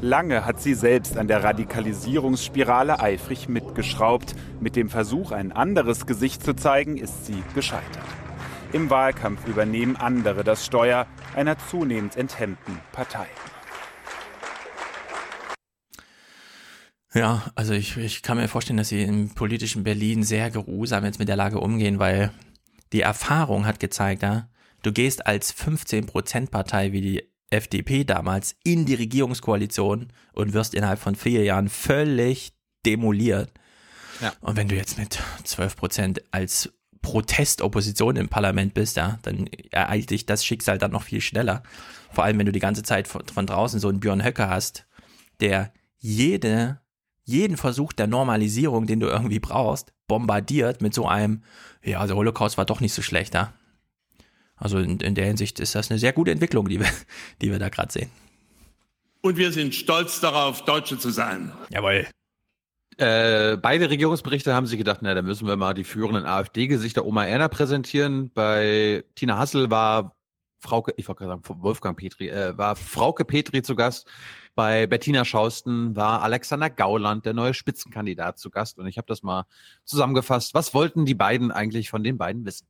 Lange 0.00 0.44
hat 0.44 0.60
sie 0.60 0.74
selbst 0.74 1.16
an 1.16 1.28
der 1.28 1.44
Radikalisierungsspirale 1.44 2.98
eifrig 2.98 3.48
mitgeschraubt. 3.48 4.34
Mit 4.58 4.74
dem 4.74 4.88
Versuch, 4.88 5.30
ein 5.30 5.52
anderes 5.52 6.06
Gesicht 6.06 6.42
zu 6.42 6.56
zeigen, 6.56 6.96
ist 6.96 7.24
sie 7.24 7.40
gescheitert. 7.54 8.02
Im 8.72 8.90
Wahlkampf 8.90 9.46
übernehmen 9.46 9.94
andere 9.94 10.42
das 10.42 10.66
Steuer 10.66 11.06
einer 11.36 11.56
zunehmend 11.70 12.16
enthemmten 12.16 12.80
Partei. 12.90 13.28
Ja, 17.14 17.50
also 17.54 17.74
ich, 17.74 17.96
ich 17.96 18.22
kann 18.22 18.38
mir 18.38 18.48
vorstellen, 18.48 18.78
dass 18.78 18.88
sie 18.88 19.02
im 19.02 19.30
politischen 19.30 19.84
Berlin 19.84 20.22
sehr 20.22 20.50
geruhsam 20.50 21.04
jetzt 21.04 21.18
mit 21.18 21.28
der 21.28 21.36
Lage 21.36 21.60
umgehen, 21.60 21.98
weil 21.98 22.32
die 22.92 23.02
Erfahrung 23.02 23.66
hat 23.66 23.80
gezeigt, 23.80 24.22
ja, 24.22 24.48
du 24.82 24.92
gehst 24.92 25.26
als 25.26 25.54
15%-Partei 25.54 26.92
wie 26.92 27.00
die 27.00 27.32
FDP 27.50 28.04
damals 28.04 28.56
in 28.64 28.86
die 28.86 28.94
Regierungskoalition 28.94 30.08
und 30.32 30.52
wirst 30.54 30.74
innerhalb 30.74 30.98
von 30.98 31.14
vier 31.14 31.44
Jahren 31.44 31.68
völlig 31.68 32.54
demoliert. 32.86 33.50
Ja. 34.20 34.32
Und 34.40 34.56
wenn 34.56 34.68
du 34.68 34.74
jetzt 34.74 34.98
mit 34.98 35.18
12% 35.44 36.22
als 36.30 36.72
Protestopposition 37.02 38.16
im 38.16 38.28
Parlament 38.28 38.74
bist, 38.74 38.96
ja, 38.96 39.18
dann 39.22 39.48
ereilt 39.70 40.10
dich 40.10 40.24
das 40.24 40.44
Schicksal 40.44 40.78
dann 40.78 40.92
noch 40.92 41.02
viel 41.02 41.20
schneller. 41.20 41.62
Vor 42.10 42.24
allem, 42.24 42.38
wenn 42.38 42.46
du 42.46 42.52
die 42.52 42.60
ganze 42.60 42.82
Zeit 42.82 43.08
von, 43.08 43.26
von 43.26 43.46
draußen 43.46 43.80
so 43.80 43.88
einen 43.88 44.00
Björn 44.00 44.24
Höcker 44.24 44.48
hast, 44.48 44.86
der 45.40 45.72
jede, 45.98 46.80
jeden 47.32 47.56
Versuch 47.56 47.92
der 47.92 48.06
Normalisierung, 48.06 48.86
den 48.86 49.00
du 49.00 49.08
irgendwie 49.08 49.40
brauchst, 49.40 49.92
bombardiert 50.06 50.80
mit 50.80 50.94
so 50.94 51.08
einem, 51.08 51.42
ja, 51.82 52.06
der 52.06 52.14
Holocaust 52.14 52.58
war 52.58 52.64
doch 52.64 52.80
nicht 52.80 52.94
so 52.94 53.02
schlecht, 53.02 53.34
ja. 53.34 53.52
Also 54.56 54.78
in, 54.78 55.00
in 55.00 55.16
der 55.16 55.26
Hinsicht 55.26 55.58
ist 55.58 55.74
das 55.74 55.90
eine 55.90 55.98
sehr 55.98 56.12
gute 56.12 56.30
Entwicklung, 56.30 56.68
die 56.68 56.78
wir, 56.78 56.88
die 57.42 57.50
wir 57.50 57.58
da 57.58 57.68
gerade 57.68 57.92
sehen. 57.92 58.10
Und 59.22 59.36
wir 59.36 59.52
sind 59.52 59.74
stolz 59.74 60.20
darauf, 60.20 60.64
Deutsche 60.64 60.98
zu 60.98 61.10
sein. 61.10 61.52
Jawohl. 61.70 62.06
Äh, 62.98 63.56
beide 63.56 63.88
Regierungsberichte 63.88 64.52
haben 64.54 64.66
sich 64.66 64.78
gedacht, 64.78 64.98
na, 65.00 65.14
da 65.14 65.22
müssen 65.22 65.46
wir 65.46 65.56
mal 65.56 65.74
die 65.74 65.84
führenden 65.84 66.26
AfD-Gesichter 66.26 67.06
Oma 67.06 67.24
Erna 67.24 67.48
präsentieren. 67.48 68.30
Bei 68.34 69.04
Tina 69.14 69.38
Hassel 69.38 69.70
war 69.70 70.14
Frauke, 70.60 70.92
ich 70.96 71.08
wollte 71.08 71.24
gerade 71.24 71.42
sagen, 71.42 71.62
Wolfgang 71.62 71.98
Petri, 71.98 72.28
äh, 72.28 72.56
war 72.56 72.76
Frauke 72.76 73.24
Petri 73.24 73.62
zu 73.62 73.74
Gast. 73.74 74.06
Bei 74.54 74.86
Bettina 74.86 75.24
Schausten 75.24 75.96
war 75.96 76.22
Alexander 76.22 76.68
Gauland, 76.68 77.24
der 77.24 77.32
neue 77.32 77.54
Spitzenkandidat, 77.54 78.38
zu 78.38 78.50
Gast. 78.50 78.78
Und 78.78 78.86
ich 78.86 78.98
habe 78.98 79.06
das 79.06 79.22
mal 79.22 79.46
zusammengefasst. 79.84 80.54
Was 80.54 80.74
wollten 80.74 81.06
die 81.06 81.14
beiden 81.14 81.50
eigentlich 81.50 81.88
von 81.88 82.04
den 82.04 82.18
beiden 82.18 82.44
wissen? 82.44 82.66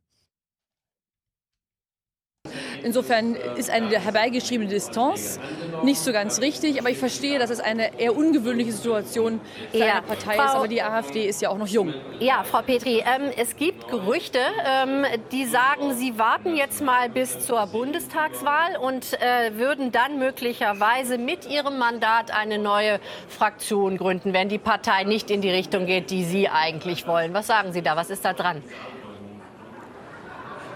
Insofern 2.83 3.35
ist 3.57 3.71
eine 3.71 3.89
herbeigeschriebene 3.89 4.71
Distanz 4.71 5.39
nicht 5.83 6.01
so 6.01 6.13
ganz 6.13 6.41
richtig, 6.41 6.81
aber 6.81 6.91
ich 6.91 6.99
verstehe, 6.99 7.39
dass 7.39 7.51
es 7.51 7.61
eine 7.61 7.99
eher 7.99 8.17
ungewöhnliche 8.17 8.73
Situation 8.73 9.41
für 9.71 9.79
ja, 9.79 9.95
eine 9.95 10.03
Partei 10.03 10.35
Frau, 10.35 10.45
ist, 10.45 10.55
aber 10.55 10.69
die 10.69 10.83
AfD 10.83 11.27
ist 11.27 11.43
ja 11.43 11.49
auch 11.49 11.59
noch 11.59 11.67
jung. 11.67 11.95
Ja, 12.21 12.45
Frau 12.45 12.63
Petri, 12.63 12.99
ähm, 12.99 13.31
es 13.37 13.57
gibt 13.57 13.89
Gerüchte, 13.89 14.39
ähm, 14.67 15.05
die 15.33 15.45
sagen, 15.47 15.95
Sie 15.95 16.19
warten 16.19 16.57
jetzt 16.57 16.83
mal 16.83 17.09
bis 17.09 17.41
zur 17.41 17.67
Bundestagswahl 17.67 18.77
und 18.77 19.15
äh, 19.15 19.57
würden 19.57 19.93
dann 19.93 20.19
möglicherweise 20.19 21.19
mit 21.19 21.49
Ihrem 21.49 21.79
Mandat 21.79 22.33
eine 22.33 22.59
neue 22.59 23.01
Fraktion 23.29 23.97
gründen, 23.97 24.33
wenn 24.33 24.49
die 24.49 24.59
Partei 24.59 25.05
nicht 25.05 25.31
in 25.31 25.41
die 25.41 25.51
Richtung 25.51 25.87
geht, 25.87 26.11
die 26.11 26.25
Sie 26.25 26.49
eigentlich 26.49 27.07
wollen. 27.07 27.35
Was 27.35 27.47
sagen 27.47 27.73
Sie 27.73 27.83
da? 27.83 27.97
Was 27.97 28.11
ist 28.11 28.25
da 28.25 28.33
dran? 28.33 28.63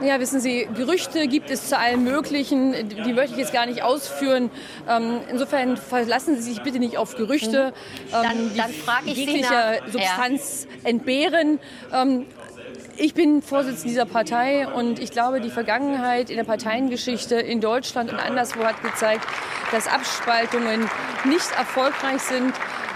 Ja, 0.00 0.20
wissen 0.20 0.40
Sie, 0.40 0.68
Gerüchte 0.74 1.26
gibt 1.26 1.50
es 1.50 1.68
zu 1.68 1.78
allem 1.78 2.04
Möglichen. 2.04 2.88
Die 2.88 3.12
möchte 3.14 3.32
ich 3.32 3.38
jetzt 3.38 3.52
gar 3.52 3.64
nicht 3.64 3.82
ausführen. 3.82 4.50
Ähm, 4.88 5.20
insofern 5.30 5.76
verlassen 5.78 6.36
Sie 6.36 6.42
sich 6.42 6.62
bitte 6.62 6.78
nicht 6.78 6.98
auf 6.98 7.16
Gerüchte. 7.16 7.72
Mhm. 8.08 8.12
Dann, 8.12 8.24
ähm, 8.24 8.50
dann 8.56 8.70
frage 8.72 9.10
ich 9.10 9.16
jeglicher 9.16 9.74
Sie 9.74 9.80
nach, 9.80 9.92
Substanz 9.92 10.66
ja. 10.82 10.90
entbehren. 10.90 11.60
Ähm, 11.94 12.26
ich 12.98 13.14
bin 13.14 13.40
Vorsitzende 13.40 13.88
dieser 13.88 14.06
Partei 14.06 14.68
und 14.68 14.98
ich 14.98 15.10
glaube, 15.10 15.40
die 15.40 15.50
Vergangenheit 15.50 16.30
in 16.30 16.36
der 16.36 16.44
Parteiengeschichte 16.44 17.36
in 17.36 17.60
Deutschland 17.60 18.10
und 18.12 18.18
anderswo 18.18 18.64
hat 18.64 18.82
gezeigt, 18.82 19.26
dass 19.70 19.86
Abspaltungen 19.86 20.88
nicht 21.24 21.50
erfolgreich 21.56 22.20
sind. 22.20 22.54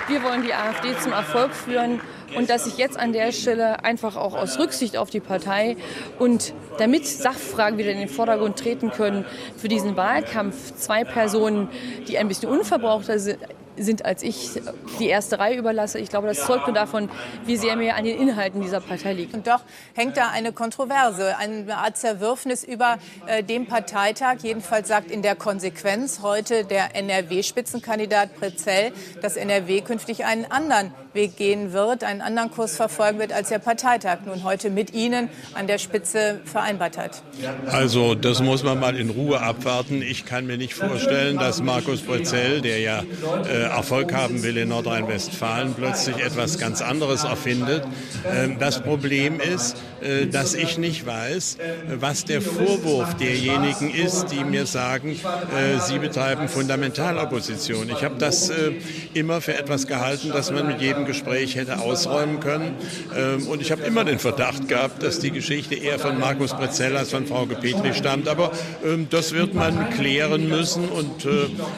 Wir 0.08 0.22
wollen 0.22 0.42
die 0.42 0.54
AfD 0.54 0.96
zum 0.98 1.12
Erfolg 1.12 1.54
führen 1.54 2.00
und 2.36 2.50
dass 2.50 2.66
ich 2.66 2.76
jetzt 2.76 2.98
an 2.98 3.12
der 3.12 3.32
Stelle 3.32 3.84
einfach 3.84 4.16
auch 4.16 4.34
aus 4.34 4.58
Rücksicht 4.58 4.96
auf 4.96 5.10
die 5.10 5.20
Partei 5.20 5.76
und 6.18 6.54
damit 6.78 7.06
Sachfragen 7.06 7.78
wieder 7.78 7.90
in 7.90 7.98
den 7.98 8.08
Vordergrund 8.08 8.58
treten 8.58 8.90
können, 8.90 9.24
für 9.56 9.68
diesen 9.68 9.96
Wahlkampf. 9.96 10.74
Zwei 10.76 11.04
Personen, 11.04 11.68
die 12.08 12.18
ein 12.18 12.28
bisschen 12.28 12.48
unverbrauchter 12.48 13.18
sind, 13.18 13.38
sind 13.82 14.04
als 14.04 14.22
ich, 14.22 14.50
die 14.98 15.08
erste 15.08 15.38
Reihe 15.38 15.56
überlasse. 15.56 15.98
Ich 15.98 16.08
glaube, 16.08 16.26
das 16.26 16.44
zeugt 16.44 16.66
nur 16.66 16.74
davon, 16.74 17.08
wie 17.46 17.56
sehr 17.56 17.76
mir 17.76 17.96
an 17.96 18.04
den 18.04 18.20
Inhalten 18.20 18.60
dieser 18.60 18.80
Partei 18.80 19.12
liegt. 19.12 19.34
Und 19.34 19.46
doch 19.46 19.60
hängt 19.94 20.16
da 20.16 20.30
eine 20.30 20.52
Kontroverse, 20.52 21.36
eine 21.36 21.76
Art 21.76 21.96
Zerwürfnis 21.96 22.64
über 22.64 22.98
äh, 23.26 23.42
den 23.42 23.66
Parteitag. 23.66 24.36
Jedenfalls 24.42 24.88
sagt 24.88 25.10
in 25.10 25.22
der 25.22 25.36
Konsequenz 25.36 26.20
heute 26.22 26.64
der 26.64 26.96
NRW-Spitzenkandidat 26.96 28.36
Prezell, 28.38 28.92
dass 29.22 29.36
NRW 29.36 29.80
künftig 29.80 30.24
einen 30.24 30.50
anderen 30.50 30.92
Weg 31.12 31.36
gehen 31.36 31.72
wird, 31.72 32.04
einen 32.04 32.20
anderen 32.20 32.50
Kurs 32.50 32.76
verfolgen 32.76 33.18
wird, 33.18 33.32
als 33.32 33.48
der 33.48 33.58
Parteitag 33.58 34.18
nun 34.26 34.44
heute 34.44 34.70
mit 34.70 34.94
Ihnen 34.94 35.28
an 35.54 35.66
der 35.66 35.78
Spitze 35.78 36.40
vereinbart 36.44 36.98
hat. 36.98 37.22
Also 37.66 38.14
das 38.14 38.40
muss 38.40 38.62
man 38.62 38.78
mal 38.78 38.96
in 38.96 39.10
Ruhe 39.10 39.40
abwarten. 39.40 40.02
Ich 40.02 40.24
kann 40.24 40.46
mir 40.46 40.56
nicht 40.56 40.74
vorstellen, 40.74 41.36
dass 41.36 41.62
Markus 41.62 42.00
Prezell, 42.00 42.60
der 42.60 42.78
ja 42.78 43.02
äh, 43.48 43.66
Erfolg 43.70 44.12
haben 44.12 44.42
will 44.42 44.56
in 44.56 44.68
Nordrhein-Westfalen, 44.68 45.74
plötzlich 45.74 46.16
etwas 46.18 46.58
ganz 46.58 46.82
anderes 46.82 47.24
erfindet. 47.24 47.84
Ähm, 48.26 48.58
das 48.58 48.82
Problem 48.82 49.40
ist, 49.40 49.76
äh, 50.00 50.26
dass 50.26 50.54
ich 50.54 50.78
nicht 50.78 51.06
weiß, 51.06 51.58
was 51.98 52.24
der 52.24 52.40
Vorwurf 52.40 53.14
derjenigen 53.14 53.90
ist, 53.90 54.28
die 54.28 54.44
mir 54.44 54.66
sagen, 54.66 55.12
äh, 55.12 55.78
sie 55.80 55.98
betreiben 55.98 56.48
Fundamentalopposition. 56.48 57.90
Ich 57.90 58.02
habe 58.04 58.16
das 58.18 58.50
äh, 58.50 58.72
immer 59.14 59.40
für 59.40 59.54
etwas 59.54 59.86
gehalten, 59.86 60.30
das 60.32 60.50
man 60.50 60.66
mit 60.66 60.80
jedem 60.80 61.04
Gespräch 61.04 61.56
hätte 61.56 61.80
ausräumen 61.80 62.40
können. 62.40 62.76
Ähm, 63.16 63.46
und 63.48 63.60
ich 63.60 63.72
habe 63.72 63.82
immer 63.82 64.04
den 64.04 64.18
Verdacht 64.18 64.68
gehabt, 64.68 65.02
dass 65.02 65.18
die 65.18 65.30
Geschichte 65.30 65.74
eher 65.74 65.98
von 65.98 66.18
Markus 66.18 66.54
Brezell 66.54 66.96
als 66.96 67.10
von 67.10 67.26
Frau 67.26 67.46
Petri 67.46 67.94
stammt. 67.94 68.28
Aber 68.28 68.52
ähm, 68.84 69.06
das 69.10 69.32
wird 69.32 69.54
man 69.54 69.90
klären 69.90 70.48
müssen 70.48 70.88
und 70.88 71.26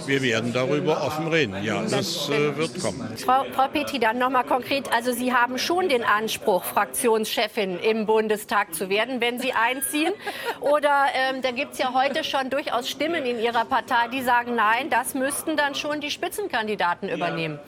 wir 0.07 0.23
werden 0.23 0.53
darüber 0.53 1.05
offen 1.05 1.29
reden. 1.29 1.57
Ja, 1.63 1.82
das 1.91 2.29
wird 2.29 2.81
kommen. 2.81 3.17
Frau, 3.17 3.45
Frau 3.53 3.69
Petri, 3.69 3.99
dann 3.99 4.19
nochmal 4.19 4.45
konkret. 4.45 4.93
Also 4.93 5.13
Sie 5.13 5.33
haben 5.33 5.59
schon 5.59 5.89
den 5.89 6.05
Anspruch, 6.05 6.65
Fraktionschefin 6.65 7.79
im 7.79 8.07
Bundestag 8.07 8.75
zu 8.75 8.89
werden, 8.89 9.21
wenn 9.21 9.39
Sie 9.39 9.53
einziehen. 9.53 10.13
Oder 10.61 11.07
ähm, 11.15 11.43
da 11.43 11.51
gibt 11.51 11.73
es 11.73 11.79
ja 11.79 11.93
heute 11.95 12.25
schon 12.25 12.51
durchaus 12.51 12.89
Stimmen 12.89 13.25
in 13.25 13.39
Ihrer 13.39 13.65
Partei, 13.65 14.09
die 14.13 14.23
sagen, 14.23 14.55
nein, 14.55 14.91
das 14.91 15.15
müssten 15.15 15.57
dann 15.57 15.75
schon 15.75 16.01
die 16.01 16.11
Spitzenkandidaten 16.11 17.09
übernehmen. 17.09 17.59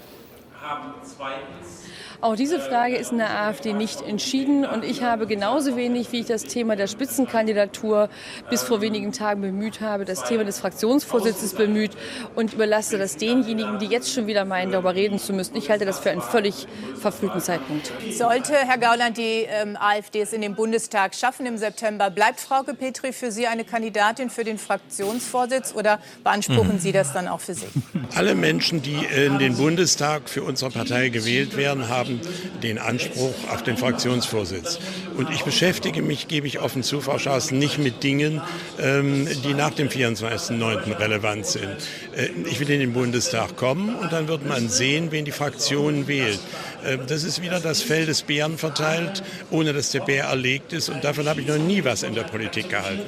Wir 0.60 0.70
haben 0.70 0.94
zweitens 1.02 1.83
auch 2.24 2.36
diese 2.36 2.58
Frage 2.58 2.96
ist 2.96 3.12
in 3.12 3.18
der 3.18 3.38
AfD 3.42 3.74
nicht 3.74 4.00
entschieden 4.00 4.64
und 4.64 4.82
ich 4.82 5.02
habe 5.02 5.26
genauso 5.26 5.76
wenig, 5.76 6.10
wie 6.10 6.20
ich 6.20 6.26
das 6.26 6.44
Thema 6.44 6.74
der 6.74 6.86
Spitzenkandidatur 6.86 8.08
bis 8.48 8.62
vor 8.62 8.80
wenigen 8.80 9.12
Tagen 9.12 9.42
bemüht 9.42 9.82
habe, 9.82 10.06
das 10.06 10.24
Thema 10.24 10.42
des 10.44 10.58
Fraktionsvorsitzes 10.58 11.52
bemüht 11.52 11.90
und 12.34 12.54
überlasse 12.54 12.96
das 12.96 13.18
denjenigen, 13.18 13.78
die 13.78 13.86
jetzt 13.86 14.10
schon 14.10 14.26
wieder 14.26 14.46
meinen, 14.46 14.72
darüber 14.72 14.94
reden 14.94 15.18
zu 15.18 15.34
müssen. 15.34 15.54
Ich 15.54 15.68
halte 15.68 15.84
das 15.84 15.98
für 15.98 16.12
einen 16.12 16.22
völlig 16.22 16.66
verfrühten 16.98 17.42
Zeitpunkt. 17.42 17.92
Sollte 18.10 18.54
Herr 18.54 18.78
Gauland 18.78 19.18
die 19.18 19.44
ähm, 19.46 19.76
AfD 19.78 20.22
es 20.22 20.32
in 20.32 20.40
den 20.40 20.54
Bundestag 20.54 21.14
schaffen 21.14 21.44
im 21.44 21.58
September, 21.58 22.08
bleibt 22.08 22.40
Frauke 22.40 22.72
Petri 22.72 23.12
für 23.12 23.32
Sie 23.32 23.46
eine 23.46 23.64
Kandidatin 23.64 24.30
für 24.30 24.44
den 24.44 24.56
Fraktionsvorsitz 24.56 25.74
oder 25.74 26.00
beanspruchen 26.22 26.76
mhm. 26.76 26.78
Sie 26.78 26.92
das 26.92 27.12
dann 27.12 27.28
auch 27.28 27.40
für 27.40 27.52
sich? 27.52 27.68
Alle 28.14 28.34
Menschen, 28.34 28.80
die 28.80 28.96
in 29.14 29.38
den 29.38 29.58
Bundestag 29.58 30.30
für 30.30 30.42
unsere 30.42 30.70
Partei 30.70 31.10
gewählt 31.10 31.58
werden, 31.58 31.90
haben 31.90 32.13
haben 32.14 32.60
den 32.62 32.78
Anspruch 32.78 33.34
auf 33.50 33.62
den 33.62 33.76
Fraktionsvorsitz. 33.76 34.78
Und 35.16 35.30
ich 35.30 35.44
beschäftige 35.44 36.02
mich, 36.02 36.28
gebe 36.28 36.46
ich 36.46 36.60
offen 36.60 36.82
zu, 36.82 37.00
Frau 37.00 37.18
Schaas, 37.18 37.50
nicht 37.50 37.78
mit 37.78 38.02
Dingen, 38.02 38.40
ähm, 38.80 39.28
die 39.44 39.54
nach 39.54 39.74
dem 39.74 39.88
24.09. 39.88 40.98
relevant 40.98 41.46
sind. 41.46 41.76
Äh, 42.16 42.28
ich 42.48 42.60
will 42.60 42.70
in 42.70 42.80
den 42.80 42.92
Bundestag 42.92 43.56
kommen 43.56 43.94
und 43.94 44.12
dann 44.12 44.28
wird 44.28 44.46
man 44.46 44.68
sehen, 44.68 45.10
wen 45.10 45.24
die 45.24 45.32
Fraktion 45.32 46.06
wählt. 46.06 46.40
Äh, 46.84 46.98
das 47.06 47.24
ist 47.24 47.42
wieder 47.42 47.60
das 47.60 47.82
Fell 47.82 48.06
des 48.06 48.22
Bären 48.22 48.58
verteilt, 48.58 49.22
ohne 49.50 49.72
dass 49.72 49.90
der 49.90 50.00
Bär 50.00 50.24
erlegt 50.24 50.72
ist. 50.72 50.88
Und 50.88 51.04
davon 51.04 51.28
habe 51.28 51.40
ich 51.40 51.46
noch 51.46 51.58
nie 51.58 51.84
was 51.84 52.02
in 52.02 52.14
der 52.14 52.24
Politik 52.24 52.70
gehalten. 52.70 53.02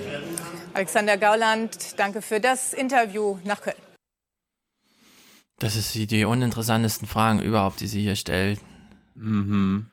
Alexander 0.74 1.16
Gauland, 1.16 1.70
danke 1.96 2.20
für 2.20 2.38
das 2.38 2.74
Interview 2.74 3.38
nach 3.44 3.62
Köln. 3.62 3.76
Das 5.58 5.74
ist 5.74 5.94
die, 5.94 6.06
die 6.06 6.26
uninteressantesten 6.26 7.08
Fragen 7.08 7.40
überhaupt, 7.40 7.80
die 7.80 7.86
sie 7.86 8.02
hier 8.02 8.14
stellt. 8.14 8.60
Mhm. 9.16 9.86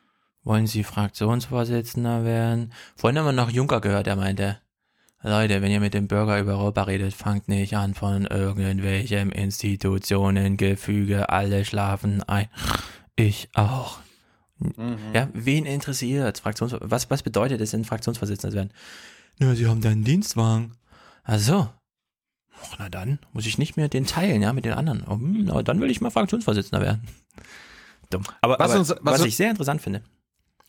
Wollen 0.44 0.68
Sie 0.68 0.84
Fraktionsvorsitzender 0.84 2.26
werden? 2.26 2.74
Vorhin 2.96 3.18
haben 3.18 3.26
wir 3.26 3.32
noch 3.32 3.50
Juncker 3.50 3.80
gehört, 3.80 4.08
der 4.08 4.18
meinte, 4.18 4.60
Leute, 5.22 5.62
wenn 5.62 5.72
ihr 5.72 5.80
mit 5.80 5.94
dem 5.94 6.10
Bürger 6.10 6.40
über 6.40 6.52
Europa 6.58 6.84
redet, 6.84 7.14
fangt 7.14 7.48
nicht 7.48 7.78
an 7.78 7.94
von 7.94 8.26
irgendwelchem 8.26 9.32
Institutionengefüge, 9.32 11.30
alle 11.30 11.64
schlafen 11.64 12.24
ein. 12.24 12.50
Ich 13.16 13.48
auch. 13.54 14.00
Mhm. 14.60 14.98
Ja, 15.14 15.30
wen 15.34 15.66
interessiert 15.66 16.40
Fraktions 16.40 16.76
was, 16.82 17.10
was 17.10 17.24
bedeutet 17.24 17.62
es, 17.62 17.74
ein 17.74 17.86
Fraktionsvorsitzender 17.86 18.52
zu 18.52 18.58
werden? 18.58 18.74
Na, 19.40 19.56
sie 19.56 19.68
haben 19.68 19.82
da 19.82 19.90
einen 19.90 20.04
Dienstwagen. 20.04 20.76
Ach 21.24 21.40
so. 21.40 21.70
Na 22.80 22.90
dann, 22.90 23.20
muss 23.32 23.46
ich 23.46 23.58
nicht 23.58 23.78
mehr 23.78 23.88
den 23.88 24.06
teilen, 24.06 24.42
ja, 24.42 24.52
mit 24.52 24.66
den 24.66 24.74
anderen. 24.74 25.04
Oh, 25.08 25.14
hm, 25.14 25.46
na, 25.46 25.64
dann 25.64 25.80
will 25.80 25.90
ich 25.90 26.02
mal 26.02 26.12
Fraktionsvorsitzender 26.12 26.84
werden 26.84 27.08
dumm. 28.10 28.24
Aber, 28.42 28.58
was, 28.60 28.72
aber 28.72 28.80
uns, 28.80 28.90
was, 28.90 29.20
was 29.20 29.26
ich 29.26 29.36
sehr 29.36 29.50
interessant 29.50 29.82
finde, 29.82 30.04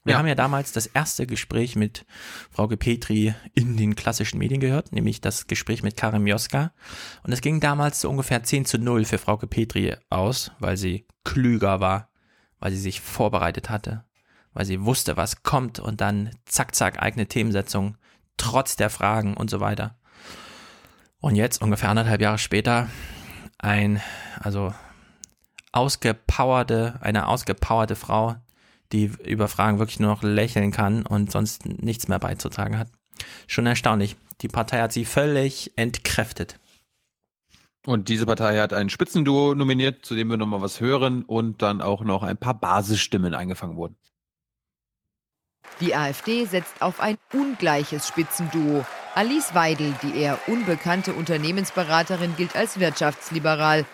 wir 0.05 0.13
ja. 0.13 0.19
haben 0.19 0.27
ja 0.27 0.35
damals 0.35 0.73
das 0.73 0.87
erste 0.87 1.27
Gespräch 1.27 1.77
mit 1.77 2.05
Frau 2.51 2.67
Petri 2.67 3.35
in 3.55 3.79
den 3.79 3.97
klassischen 3.97 4.39
Medien 4.39 4.61
gehört, 4.61 4.93
nämlich 4.93 5.23
das 5.23 5.47
Gespräch 5.47 5.83
mit 5.83 5.97
Karim 5.97 6.27
Joska. 6.27 6.73
Und 7.23 7.33
es 7.33 7.41
ging 7.41 7.59
damals 7.59 8.03
so 8.03 8.11
ungefähr 8.11 8.43
10 8.43 8.67
zu 8.67 8.79
0 8.79 9.07
für 9.07 9.17
Frau 9.17 9.39
Petri 9.39 9.97
aus, 10.11 10.53
weil 10.59 10.77
sie 10.77 11.07
klüger 11.25 11.81
war, 11.81 12.11
weil 12.59 12.71
sie 12.71 12.81
sich 12.81 13.01
vorbereitet 13.01 13.71
hatte, 13.71 14.05
weil 14.53 14.67
sie 14.67 14.83
wusste, 14.83 15.17
was 15.17 15.43
kommt 15.43 15.79
und 15.79 16.03
dann 16.03 16.31
zack, 16.45 16.75
zack, 16.75 17.03
eigene 17.03 17.27
Themensetzung, 17.27 17.97
trotz 18.37 18.77
der 18.77 18.91
Fragen 18.91 19.35
und 19.35 19.49
so 19.49 19.61
weiter. 19.61 19.97
Und 21.19 21.35
jetzt, 21.35 21.63
ungefähr 21.63 21.89
anderthalb 21.89 22.21
Jahre 22.21 22.37
später, 22.37 22.91
ein, 23.57 24.03
also 24.39 24.75
ausgepowerte, 25.75 26.99
eine 27.01 27.27
ausgepowerte 27.29 27.97
Frau, 27.97 28.37
die 28.93 29.11
über 29.25 29.49
Fragen 29.49 29.79
wirklich 29.79 29.99
nur 29.99 30.11
noch 30.11 30.23
lächeln 30.23 30.71
kann 30.71 31.05
und 31.05 31.33
sonst 31.33 31.67
nichts 31.67 32.09
mehr 32.09 32.19
beizutragen 32.19 32.79
hat. 32.79 32.89
Schon 33.47 33.67
erstaunlich. 33.67 34.17
Die 34.41 34.49
Partei 34.49 34.81
hat 34.81 34.93
sie 34.93 35.05
völlig 35.05 35.73
entkräftet. 35.77 36.59
Und 37.87 38.09
diese 38.09 38.25
Partei 38.25 38.59
hat 38.59 38.73
ein 38.73 38.89
Spitzenduo 38.89 39.55
nominiert, 39.55 40.07
zu 40.07 40.15
dem 40.15 40.29
wir 40.29 40.37
nochmal 40.37 40.63
was 40.63 40.81
hören 40.81 41.23
und 41.23 41.61
dann 41.61 41.83
auch 41.83 42.03
noch 42.03 42.23
ein 42.23 42.37
paar 42.37 42.55
Basisstimmen 42.55 43.35
eingefangen 43.35 43.77
wurden. 43.77 43.97
Die 45.81 45.95
AfD 45.95 46.45
setzt 46.45 46.83
auf 46.83 47.01
ein 47.01 47.19
ungleiches 47.33 48.07
Spitzenduo. 48.07 48.87
Alice 49.15 49.55
Weidel, 49.55 49.95
die 50.03 50.17
eher 50.19 50.39
unbekannte 50.47 51.13
Unternehmensberaterin, 51.13 52.37
gilt 52.37 52.57
als 52.57 52.79
wirtschaftsliberal. 52.79 53.85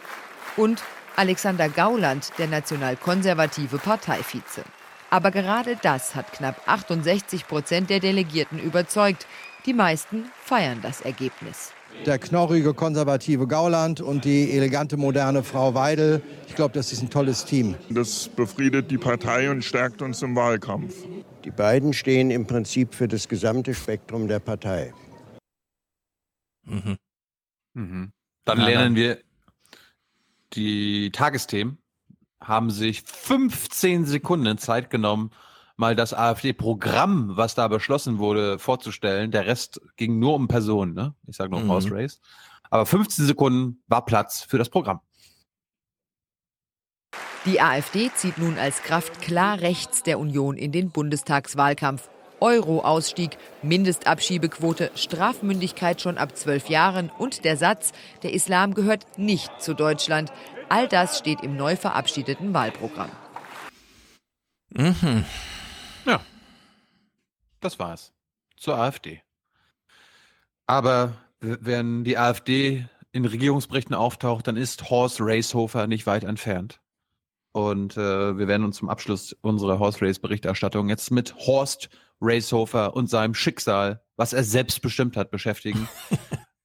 Und 0.56 0.82
Alexander 1.16 1.68
Gauland, 1.68 2.30
der 2.38 2.46
nationalkonservative 2.46 3.78
Parteivize. 3.78 4.62
Aber 5.10 5.30
gerade 5.30 5.76
das 5.82 6.14
hat 6.14 6.32
knapp 6.32 6.62
68 6.66 7.46
Prozent 7.48 7.90
der 7.90 8.00
Delegierten 8.00 8.58
überzeugt. 8.58 9.26
Die 9.66 9.74
meisten 9.74 10.24
feiern 10.44 10.80
das 10.82 11.00
Ergebnis. 11.00 11.72
Der 12.06 12.18
knorrige 12.18 12.72
konservative 12.72 13.46
Gauland 13.46 14.00
und 14.00 14.24
die 14.24 14.52
elegante 14.52 14.96
moderne 14.96 15.42
Frau 15.42 15.74
Weidel. 15.74 16.22
Ich 16.46 16.54
glaube, 16.54 16.72
das 16.74 16.92
ist 16.92 17.02
ein 17.02 17.10
tolles 17.10 17.44
Team. 17.44 17.74
Das 17.90 18.28
befriedet 18.28 18.90
die 18.90 18.98
Partei 18.98 19.50
und 19.50 19.64
stärkt 19.64 20.00
uns 20.00 20.22
im 20.22 20.36
Wahlkampf. 20.36 20.94
Die 21.44 21.50
beiden 21.50 21.92
stehen 21.92 22.30
im 22.30 22.46
Prinzip 22.46 22.94
für 22.94 23.08
das 23.08 23.28
gesamte 23.28 23.74
Spektrum 23.74 24.28
der 24.28 24.38
Partei. 24.38 24.94
Mhm. 26.64 26.96
Mhm. 27.74 28.12
Dann 28.44 28.60
lernen 28.60 28.94
wir 28.94 29.18
die 30.52 31.10
Tagesthemen 31.12 31.78
haben 32.42 32.70
sich 32.70 33.02
15 33.02 34.06
Sekunden 34.06 34.58
Zeit 34.58 34.90
genommen, 34.90 35.30
mal 35.76 35.96
das 35.96 36.14
AfD-Programm, 36.14 37.36
was 37.36 37.54
da 37.54 37.68
beschlossen 37.68 38.18
wurde, 38.18 38.58
vorzustellen. 38.58 39.30
Der 39.30 39.46
Rest 39.46 39.80
ging 39.96 40.18
nur 40.18 40.34
um 40.34 40.48
Personen, 40.48 40.94
ne? 40.94 41.14
Ich 41.26 41.36
sage 41.36 41.50
nur 41.50 41.60
Mhm. 41.60 41.68
Horse 41.68 41.90
Race. 41.90 42.20
Aber 42.70 42.86
15 42.86 43.26
Sekunden 43.26 43.82
war 43.88 44.04
Platz 44.04 44.42
für 44.42 44.58
das 44.58 44.68
Programm. 44.68 45.00
Die 47.46 47.60
AfD 47.60 48.10
zieht 48.14 48.36
nun 48.36 48.58
als 48.58 48.82
Kraft 48.82 49.22
klar 49.22 49.60
rechts 49.60 50.02
der 50.02 50.18
Union 50.18 50.56
in 50.56 50.72
den 50.72 50.90
Bundestagswahlkampf. 50.90 52.10
Euro-Ausstieg, 52.40 53.38
Mindestabschiebequote, 53.62 54.90
Strafmündigkeit 54.94 56.00
schon 56.00 56.18
ab 56.18 56.36
zwölf 56.36 56.68
Jahren 56.68 57.10
und 57.18 57.44
der 57.44 57.56
Satz, 57.56 57.92
der 58.22 58.32
Islam 58.32 58.74
gehört 58.74 59.18
nicht 59.18 59.50
zu 59.60 59.74
Deutschland. 59.74 60.32
All 60.68 60.88
das 60.88 61.18
steht 61.18 61.42
im 61.42 61.56
neu 61.56 61.76
verabschiedeten 61.76 62.54
Wahlprogramm. 62.54 63.10
Mhm. 64.70 65.24
Ja. 66.06 66.20
Das 67.60 67.78
war's. 67.78 68.12
Zur 68.56 68.76
AfD. 68.76 69.22
Aber 70.66 71.14
wenn 71.40 72.04
die 72.04 72.16
AfD 72.16 72.86
in 73.12 73.24
Regierungsberichten 73.24 73.94
auftaucht, 73.94 74.46
dann 74.46 74.56
ist 74.56 74.90
Horst 74.90 75.18
Racehofer 75.20 75.86
nicht 75.86 76.06
weit 76.06 76.24
entfernt. 76.24 76.80
Und 77.52 77.96
äh, 77.96 78.38
wir 78.38 78.46
werden 78.46 78.64
uns 78.64 78.76
zum 78.76 78.88
Abschluss 78.88 79.36
unserer 79.40 79.78
Horse 79.80 80.00
Race 80.02 80.20
Berichterstattung 80.20 80.88
jetzt 80.88 81.10
mit 81.10 81.34
Horst 81.34 81.88
Racehofer 82.20 82.94
und 82.94 83.08
seinem 83.08 83.34
Schicksal, 83.34 84.02
was 84.16 84.32
er 84.32 84.44
selbst 84.44 84.82
bestimmt 84.82 85.16
hat, 85.16 85.30
beschäftigen. 85.30 85.88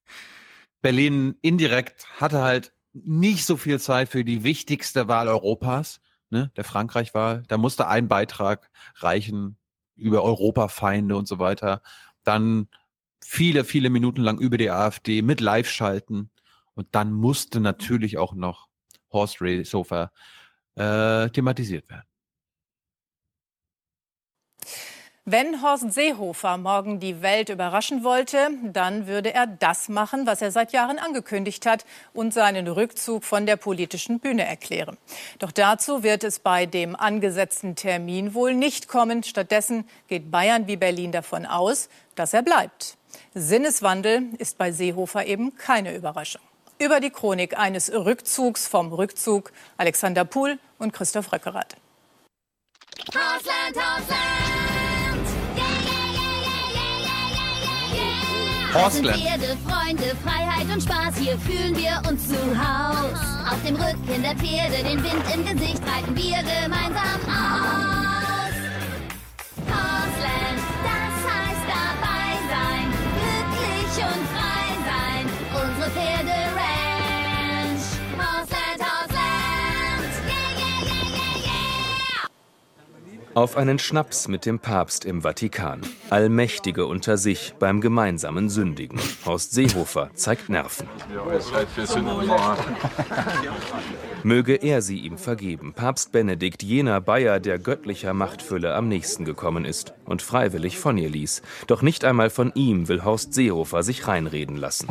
Berlin 0.82 1.36
indirekt 1.42 2.06
hatte 2.20 2.42
halt 2.42 2.72
nicht 2.92 3.44
so 3.44 3.56
viel 3.56 3.80
Zeit 3.80 4.08
für 4.08 4.24
die 4.24 4.44
wichtigste 4.44 5.08
Wahl 5.08 5.28
Europas, 5.28 6.00
ne, 6.30 6.50
der 6.56 6.64
Frankreich-Wahl. 6.64 7.42
Da 7.48 7.58
musste 7.58 7.88
ein 7.88 8.08
Beitrag 8.08 8.70
reichen 8.96 9.56
über 9.96 10.22
Europafeinde 10.22 11.16
und 11.16 11.26
so 11.26 11.38
weiter. 11.38 11.82
Dann 12.22 12.68
viele, 13.22 13.64
viele 13.64 13.90
Minuten 13.90 14.22
lang 14.22 14.38
über 14.38 14.58
die 14.58 14.70
AfD 14.70 15.22
mit 15.22 15.40
Live-Schalten. 15.40 16.30
Und 16.74 16.88
dann 16.92 17.12
musste 17.12 17.60
natürlich 17.60 18.18
auch 18.18 18.34
noch 18.34 18.68
Horst 19.10 19.38
Racehofer 19.40 20.12
äh, 20.74 21.30
thematisiert 21.30 21.88
werden. 21.88 22.06
Wenn 25.28 25.60
Horst 25.60 25.92
Seehofer 25.92 26.56
morgen 26.56 27.00
die 27.00 27.20
Welt 27.20 27.48
überraschen 27.48 28.04
wollte, 28.04 28.48
dann 28.62 29.08
würde 29.08 29.34
er 29.34 29.48
das 29.48 29.88
machen, 29.88 30.24
was 30.24 30.40
er 30.40 30.52
seit 30.52 30.70
Jahren 30.70 31.00
angekündigt 31.00 31.66
hat 31.66 31.84
und 32.12 32.32
seinen 32.32 32.68
Rückzug 32.68 33.24
von 33.24 33.44
der 33.44 33.56
politischen 33.56 34.20
Bühne 34.20 34.46
erklären. 34.46 34.96
Doch 35.40 35.50
dazu 35.50 36.04
wird 36.04 36.22
es 36.22 36.38
bei 36.38 36.64
dem 36.64 36.94
angesetzten 36.94 37.74
Termin 37.74 38.34
wohl 38.34 38.54
nicht 38.54 38.86
kommen. 38.86 39.24
Stattdessen 39.24 39.88
geht 40.06 40.30
Bayern 40.30 40.68
wie 40.68 40.76
Berlin 40.76 41.10
davon 41.10 41.44
aus, 41.44 41.88
dass 42.14 42.32
er 42.32 42.42
bleibt. 42.42 42.96
Sinneswandel 43.34 44.28
ist 44.38 44.58
bei 44.58 44.70
Seehofer 44.70 45.26
eben 45.26 45.56
keine 45.56 45.96
Überraschung. 45.96 46.42
Über 46.78 47.00
die 47.00 47.10
Chronik 47.10 47.58
eines 47.58 47.92
Rückzugs 47.92 48.68
vom 48.68 48.92
Rückzug 48.92 49.50
Alexander 49.76 50.24
Puhl 50.24 50.60
und 50.78 50.92
Christoph 50.92 51.32
Röckerath. 51.32 51.74
Hausland, 53.12 53.76
Hausland. 53.76 54.65
Horstland. 58.76 59.16
Pferde, 59.16 59.56
Freunde, 59.66 60.16
Freiheit 60.24 60.66
und 60.72 60.82
Spaß, 60.82 61.16
hier 61.18 61.38
fühlen 61.38 61.76
wir 61.76 62.02
uns 62.08 62.28
zu 62.28 62.36
Haus. 62.36 63.18
Auf 63.50 63.62
dem 63.66 63.76
Rücken 63.76 64.22
der 64.22 64.36
Pferde, 64.36 64.82
den 64.84 65.02
Wind 65.02 65.24
im 65.34 65.44
Gesicht, 65.44 65.82
reiten 65.86 66.16
wir 66.16 66.38
gemeinsam 66.38 67.20
aus. 67.26 67.95
Auf 83.36 83.58
einen 83.58 83.78
Schnaps 83.78 84.28
mit 84.28 84.46
dem 84.46 84.60
Papst 84.60 85.04
im 85.04 85.20
Vatikan. 85.20 85.82
Allmächtige 86.08 86.86
unter 86.86 87.18
sich 87.18 87.52
beim 87.58 87.82
gemeinsamen 87.82 88.48
Sündigen. 88.48 88.98
Horst 89.26 89.52
Seehofer 89.52 90.08
zeigt 90.14 90.48
Nerven. 90.48 90.88
Möge 94.22 94.54
er 94.54 94.80
sie 94.80 95.00
ihm 95.00 95.18
vergeben. 95.18 95.74
Papst 95.74 96.12
Benedikt, 96.12 96.62
jener 96.62 97.02
Bayer, 97.02 97.38
der 97.38 97.58
göttlicher 97.58 98.14
Machtfülle 98.14 98.74
am 98.74 98.88
nächsten 98.88 99.26
gekommen 99.26 99.66
ist 99.66 99.92
und 100.06 100.22
freiwillig 100.22 100.78
von 100.78 100.96
ihr 100.96 101.10
ließ. 101.10 101.42
Doch 101.66 101.82
nicht 101.82 102.06
einmal 102.06 102.30
von 102.30 102.52
ihm 102.54 102.88
will 102.88 103.04
Horst 103.04 103.34
Seehofer 103.34 103.82
sich 103.82 104.08
reinreden 104.08 104.56
lassen. 104.56 104.88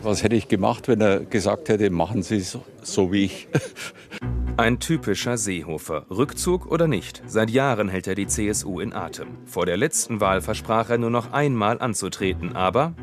Was 0.00 0.22
hätte 0.22 0.36
ich 0.36 0.48
gemacht, 0.48 0.88
wenn 0.88 1.00
er 1.00 1.20
gesagt 1.20 1.68
hätte, 1.68 1.90
machen 1.90 2.22
Sie 2.22 2.36
es 2.36 2.58
so 2.82 3.12
wie 3.12 3.24
ich? 3.24 3.48
Ein 4.56 4.80
typischer 4.80 5.36
Seehofer. 5.36 6.06
Rückzug 6.10 6.70
oder 6.70 6.88
nicht? 6.88 7.22
Seit 7.26 7.50
Jahren 7.50 7.88
hält 7.88 8.06
er 8.06 8.14
die 8.14 8.26
CSU 8.26 8.80
in 8.80 8.92
Atem. 8.92 9.28
Vor 9.44 9.66
der 9.66 9.76
letzten 9.76 10.20
Wahl 10.20 10.40
versprach 10.40 10.90
er 10.90 10.98
nur 10.98 11.10
noch 11.10 11.32
einmal 11.32 11.80
anzutreten, 11.80 12.54
aber. 12.54 12.94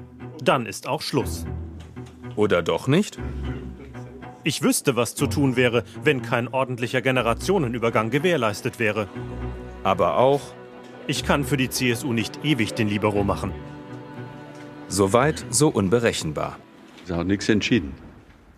Dann 0.43 0.65
ist 0.65 0.87
auch 0.87 1.01
Schluss. 1.01 1.45
Oder 2.35 2.61
doch 2.61 2.87
nicht? 2.87 3.19
Ich 4.43 4.61
wüsste, 4.61 4.95
was 4.95 5.15
zu 5.15 5.27
tun 5.27 5.55
wäre, 5.55 5.83
wenn 6.03 6.21
kein 6.21 6.47
ordentlicher 6.47 7.01
Generationenübergang 7.01 8.09
gewährleistet 8.09 8.79
wäre. 8.79 9.07
Aber 9.83 10.17
auch. 10.17 10.41
Ich 11.07 11.25
kann 11.25 11.43
für 11.43 11.57
die 11.57 11.69
CSU 11.69 12.13
nicht 12.13 12.45
ewig 12.45 12.73
den 12.73 12.87
Libero 12.87 13.23
machen. 13.23 13.51
Soweit, 14.87 15.45
so 15.49 15.69
unberechenbar. 15.69 16.57
Sie 17.09 17.15
hat 17.15 17.25
nichts 17.25 17.49
entschieden. 17.49 17.93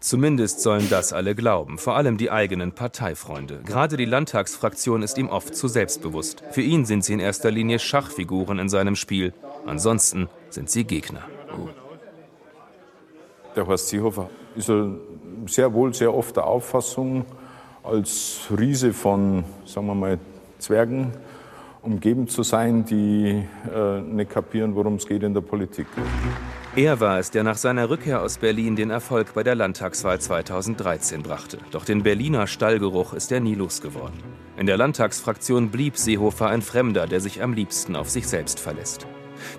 Zumindest 0.02 0.60
sollen 0.60 0.90
das 0.90 1.14
alle 1.14 1.36
glauben, 1.36 1.78
vor 1.78 1.96
allem 1.96 2.18
die 2.18 2.32
eigenen 2.32 2.74
Parteifreunde. 2.74 3.62
Gerade 3.66 3.96
die 3.96 4.04
Landtagsfraktion 4.04 5.04
ist 5.04 5.18
ihm 5.18 5.30
oft 5.30 5.56
zu 5.56 5.70
selbstbewusst. 5.70 6.44
Für 6.52 6.60
ihn 6.60 6.84
sind 6.84 7.06
sie 7.06 7.14
in 7.14 7.22
erster 7.22 7.50
Linie 7.50 7.80
Schachfiguren 7.80 8.60
in 8.60 8.68
seinem 8.68 8.98
Spiel. 8.98 9.34
Ansonsten 9.66 10.28
sind 10.50 10.70
sie 10.70 10.84
Gegner. 10.84 11.22
Der 13.56 13.66
Horst 13.66 13.88
Seehofer 13.88 14.30
ist 14.58 14.70
sehr 15.46 15.74
wohl 15.74 15.94
sehr 15.94 16.14
oft 16.14 16.36
der 16.36 16.46
Auffassung, 16.46 17.24
als 17.84 18.48
Riese 18.60 18.92
von, 18.92 19.46
sagen 19.64 19.88
wir 19.88 19.96
mal, 19.96 20.20
Zwergen 20.60 21.14
umgeben 21.84 22.28
zu 22.28 22.44
sein, 22.44 22.84
die 22.84 23.48
äh, 23.74 24.02
nicht 24.02 24.30
kapieren, 24.30 24.76
worum 24.76 24.96
es 24.96 25.08
geht 25.08 25.24
in 25.24 25.34
der 25.34 25.42
Politik. 25.42 25.88
Er 26.74 27.02
war 27.02 27.20
es, 27.20 27.32
der 27.32 27.44
nach 27.44 27.58
seiner 27.58 27.90
Rückkehr 27.90 28.22
aus 28.22 28.38
Berlin 28.38 28.78
den 28.78 28.92
Erfolg 28.92 29.34
bei 29.34 29.44
der 29.44 29.56
Landtagswahl 29.56 30.22
2013 30.22 31.22
brachte. 31.22 31.58
Doch 31.72 31.84
den 31.84 32.02
Berliner 32.02 32.48
Stallgeruch 32.48 33.12
ist 33.12 33.30
er 33.34 33.42
nie 33.42 33.56
losgeworden. 33.56 34.24
In 34.58 34.68
der 34.68 34.78
Landtagsfraktion 34.78 35.70
blieb 35.70 35.98
Seehofer 35.98 36.48
ein 36.48 36.62
Fremder, 36.62 37.08
der 37.08 37.20
sich 37.20 37.44
am 37.44 37.52
liebsten 37.52 37.98
auf 37.98 38.10
sich 38.10 38.26
selbst 38.26 38.62
verlässt. 38.62 39.06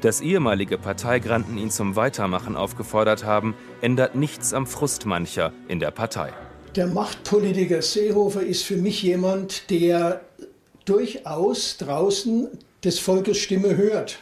Dass 0.01 0.23
ehemalige 0.23 0.79
Parteigranten 0.79 1.59
ihn 1.59 1.71
zum 1.71 1.97
Weitermachen 1.97 2.57
aufgefordert 2.57 3.25
haben, 3.25 3.55
ändert 3.83 4.15
nichts 4.15 4.55
am 4.55 4.67
Frust 4.67 5.05
mancher 5.05 5.53
in 5.69 5.81
der 5.81 5.91
Partei. 5.91 6.33
Der 6.77 6.87
Machtpolitiker 6.87 7.83
Seehofer 7.83 8.43
ist 8.43 8.63
für 8.63 8.79
mich 8.79 9.03
jemand, 9.03 9.69
der 9.69 10.23
durchaus 10.87 11.77
draußen 11.77 12.49
des 12.83 13.01
Volkes 13.01 13.37
Stimme 13.37 13.77
hört 13.77 14.19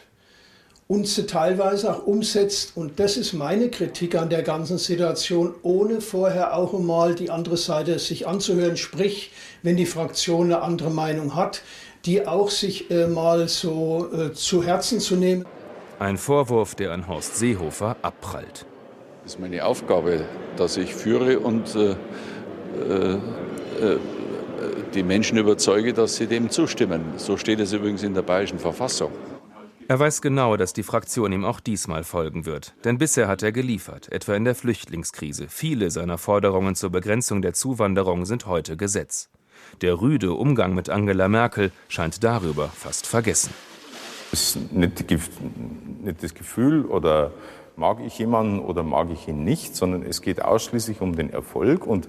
und 0.91 1.07
sie 1.07 1.25
teilweise 1.25 1.95
auch 1.95 2.05
umsetzt. 2.05 2.73
Und 2.75 2.99
das 2.99 3.15
ist 3.15 3.31
meine 3.31 3.69
Kritik 3.69 4.13
an 4.15 4.29
der 4.29 4.43
ganzen 4.43 4.77
Situation, 4.77 5.55
ohne 5.63 6.01
vorher 6.01 6.53
auch 6.57 6.73
einmal 6.73 7.15
die 7.15 7.29
andere 7.29 7.55
Seite 7.55 7.97
sich 7.97 8.27
anzuhören. 8.27 8.75
Sprich, 8.75 9.31
wenn 9.63 9.77
die 9.77 9.85
Fraktion 9.85 10.47
eine 10.47 10.61
andere 10.61 10.91
Meinung 10.91 11.33
hat, 11.33 11.61
die 12.03 12.27
auch 12.27 12.49
sich 12.49 12.91
äh, 12.91 13.07
mal 13.07 13.47
so 13.47 14.09
äh, 14.11 14.33
zu 14.33 14.65
Herzen 14.65 14.99
zu 14.99 15.15
nehmen. 15.15 15.45
Ein 15.97 16.17
Vorwurf, 16.17 16.75
der 16.75 16.91
an 16.91 17.07
Horst 17.07 17.37
Seehofer 17.37 17.95
abprallt. 18.01 18.65
Das 19.23 19.35
ist 19.35 19.39
meine 19.39 19.63
Aufgabe, 19.63 20.25
dass 20.57 20.75
ich 20.75 20.93
führe 20.93 21.39
und 21.39 21.73
äh, 21.73 21.91
äh, 22.81 23.13
äh, 23.13 23.97
die 24.93 25.03
Menschen 25.03 25.37
überzeuge, 25.37 25.93
dass 25.93 26.17
sie 26.17 26.27
dem 26.27 26.49
zustimmen. 26.49 27.13
So 27.15 27.37
steht 27.37 27.61
es 27.61 27.71
übrigens 27.71 28.03
in 28.03 28.13
der 28.13 28.23
bayerischen 28.23 28.59
Verfassung. 28.59 29.11
Er 29.87 29.99
weiß 29.99 30.21
genau, 30.21 30.55
dass 30.57 30.73
die 30.73 30.83
Fraktion 30.83 31.31
ihm 31.33 31.43
auch 31.43 31.59
diesmal 31.59 32.03
folgen 32.03 32.45
wird. 32.45 32.73
Denn 32.85 32.97
bisher 32.97 33.27
hat 33.27 33.43
er 33.43 33.51
geliefert, 33.51 34.11
etwa 34.11 34.35
in 34.35 34.45
der 34.45 34.55
Flüchtlingskrise. 34.55 35.47
Viele 35.49 35.91
seiner 35.91 36.17
Forderungen 36.17 36.75
zur 36.75 36.91
Begrenzung 36.91 37.41
der 37.41 37.53
Zuwanderung 37.53 38.25
sind 38.25 38.45
heute 38.45 38.77
Gesetz. 38.77 39.29
Der 39.81 39.99
rüde 39.99 40.33
Umgang 40.33 40.73
mit 40.75 40.89
Angela 40.89 41.27
Merkel 41.27 41.71
scheint 41.87 42.23
darüber 42.23 42.67
fast 42.67 43.07
vergessen. 43.07 43.53
Es 44.31 44.55
ist 44.55 44.71
nicht, 44.71 45.03
das 46.21 46.33
Gefühl 46.33 46.85
oder 46.85 47.31
mag 47.75 47.99
ich 48.05 48.17
jemanden 48.17 48.59
oder 48.59 48.83
mag 48.83 49.09
ich 49.11 49.27
ihn 49.27 49.43
nicht, 49.43 49.75
sondern 49.75 50.03
es 50.03 50.21
geht 50.21 50.41
ausschließlich 50.41 51.01
um 51.01 51.15
den 51.15 51.29
Erfolg. 51.29 51.85
Und 51.85 52.07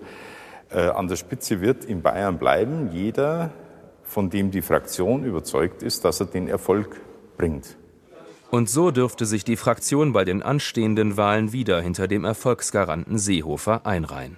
äh, 0.70 0.88
an 0.88 1.08
der 1.08 1.16
Spitze 1.16 1.60
wird 1.60 1.84
in 1.84 2.02
Bayern 2.02 2.38
bleiben 2.38 2.90
jeder, 2.92 3.50
von 4.04 4.30
dem 4.30 4.50
die 4.50 4.62
Fraktion 4.62 5.24
überzeugt 5.24 5.82
ist, 5.82 6.04
dass 6.04 6.20
er 6.20 6.26
den 6.26 6.46
Erfolg 6.46 7.00
bringt. 7.36 7.76
Und 8.50 8.68
so 8.68 8.90
dürfte 8.90 9.24
sich 9.24 9.44
die 9.44 9.56
Fraktion 9.56 10.12
bei 10.12 10.26
den 10.26 10.42
anstehenden 10.42 11.16
Wahlen 11.16 11.52
wieder 11.52 11.80
hinter 11.80 12.06
dem 12.06 12.24
Erfolgsgaranten 12.24 13.16
Seehofer 13.16 13.86
einreihen. 13.86 14.36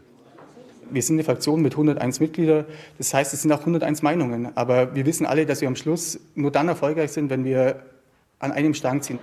Wir 0.90 1.02
sind 1.02 1.16
eine 1.16 1.24
Fraktion 1.24 1.62
mit 1.62 1.72
101 1.72 2.20
Mitgliedern. 2.20 2.64
Das 2.98 3.12
heißt, 3.12 3.34
es 3.34 3.42
sind 3.42 3.50
auch 3.50 3.60
101 3.60 4.02
Meinungen. 4.02 4.56
Aber 4.56 4.94
wir 4.94 5.04
wissen 5.06 5.26
alle, 5.26 5.46
dass 5.46 5.60
wir 5.60 5.68
am 5.68 5.74
Schluss 5.74 6.20
nur 6.36 6.52
dann 6.52 6.68
erfolgreich 6.68 7.10
sind, 7.10 7.28
wenn 7.28 7.44
wir 7.44 7.82
an 8.38 8.52
einem 8.52 8.74
Strang 8.74 9.02
ziehen. 9.02 9.18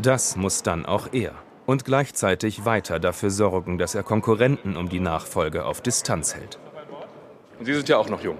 Das 0.00 0.36
muss 0.36 0.62
dann 0.62 0.86
auch 0.86 1.08
er. 1.12 1.32
Und 1.66 1.84
gleichzeitig 1.84 2.64
weiter 2.64 3.00
dafür 3.00 3.30
sorgen, 3.30 3.78
dass 3.78 3.96
er 3.96 4.04
Konkurrenten 4.04 4.76
um 4.76 4.88
die 4.88 5.00
Nachfolge 5.00 5.64
auf 5.64 5.80
Distanz 5.80 6.34
hält. 6.34 6.58
Und 7.58 7.64
Sie 7.64 7.74
sind 7.74 7.88
ja 7.88 7.96
auch 7.96 8.08
noch 8.08 8.22
jung. 8.22 8.36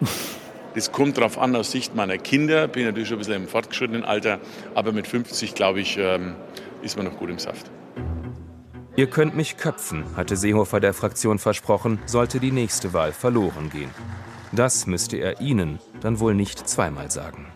Das 0.76 0.92
kommt 0.92 1.16
darauf 1.16 1.38
an, 1.38 1.56
aus 1.56 1.72
Sicht 1.72 1.94
meiner 1.94 2.18
Kinder. 2.18 2.68
Bin 2.68 2.84
natürlich 2.84 3.08
schon 3.08 3.16
ein 3.16 3.20
bisschen 3.20 3.42
im 3.44 3.48
fortgeschrittenen 3.48 4.04
Alter, 4.04 4.40
aber 4.74 4.92
mit 4.92 5.06
50, 5.06 5.54
glaube 5.54 5.80
ich, 5.80 5.96
ähm, 5.96 6.36
ist 6.82 6.98
man 6.98 7.06
noch 7.06 7.16
gut 7.16 7.30
im 7.30 7.38
Saft. 7.38 7.70
Ihr 8.94 9.06
könnt 9.06 9.34
mich 9.34 9.56
köpfen, 9.56 10.04
hatte 10.16 10.36
Seehofer 10.36 10.78
der 10.78 10.92
Fraktion 10.92 11.38
versprochen, 11.38 11.98
sollte 12.04 12.40
die 12.40 12.52
nächste 12.52 12.92
Wahl 12.92 13.12
verloren 13.12 13.70
gehen. 13.70 13.88
Das 14.52 14.86
müsste 14.86 15.16
er 15.16 15.40
Ihnen 15.40 15.78
dann 16.00 16.20
wohl 16.20 16.34
nicht 16.34 16.68
zweimal 16.68 17.10
sagen. 17.10 17.46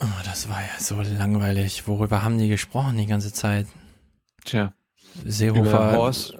Oh, 0.00 0.22
das 0.24 0.48
war 0.48 0.62
ja 0.62 0.80
so 0.80 0.96
langweilig. 1.02 1.86
Worüber 1.86 2.22
haben 2.22 2.38
die 2.38 2.48
gesprochen 2.48 2.96
die 2.96 3.06
ganze 3.06 3.34
Zeit? 3.34 3.66
Tja. 4.46 4.72
Seehofer. 5.26 5.60
Über 5.60 5.92
Horst. 5.92 6.38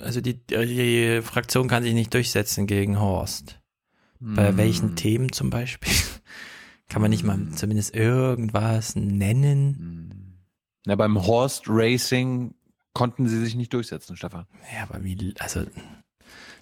Also 0.00 0.20
die, 0.20 0.34
die 0.46 1.20
Fraktion 1.22 1.68
kann 1.68 1.82
sich 1.82 1.94
nicht 1.94 2.12
durchsetzen 2.14 2.66
gegen 2.66 3.00
Horst. 3.00 3.60
Bei 4.20 4.48
Hm. 4.48 4.56
welchen 4.56 4.96
Themen 4.96 5.32
zum 5.32 5.50
Beispiel? 5.50 5.92
Kann 6.88 7.02
man 7.02 7.10
nicht 7.10 7.22
mal 7.22 7.38
zumindest 7.54 7.94
irgendwas 7.94 8.96
nennen? 8.96 10.40
Ja, 10.86 10.96
beim 10.96 11.24
Horst 11.26 11.64
Racing 11.66 12.54
konnten 12.94 13.28
sie 13.28 13.38
sich 13.44 13.54
nicht 13.54 13.72
durchsetzen, 13.72 14.16
Stefan. 14.16 14.46
Ja, 14.74 14.84
aber 14.84 15.04
wie, 15.04 15.34
also, 15.38 15.64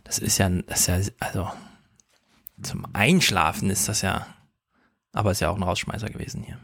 das 0.04 0.18
ist 0.18 0.36
ja, 0.38 0.48
das 0.50 0.80
ist 0.80 0.86
ja, 0.88 1.00
also, 1.20 1.48
zum 2.60 2.86
Einschlafen 2.92 3.70
ist 3.70 3.88
das 3.88 4.02
ja, 4.02 4.26
aber 5.12 5.30
ist 5.30 5.40
ja 5.40 5.48
auch 5.48 5.56
ein 5.56 5.62
Rausschmeißer 5.62 6.08
gewesen 6.08 6.42
hier. 6.42 6.58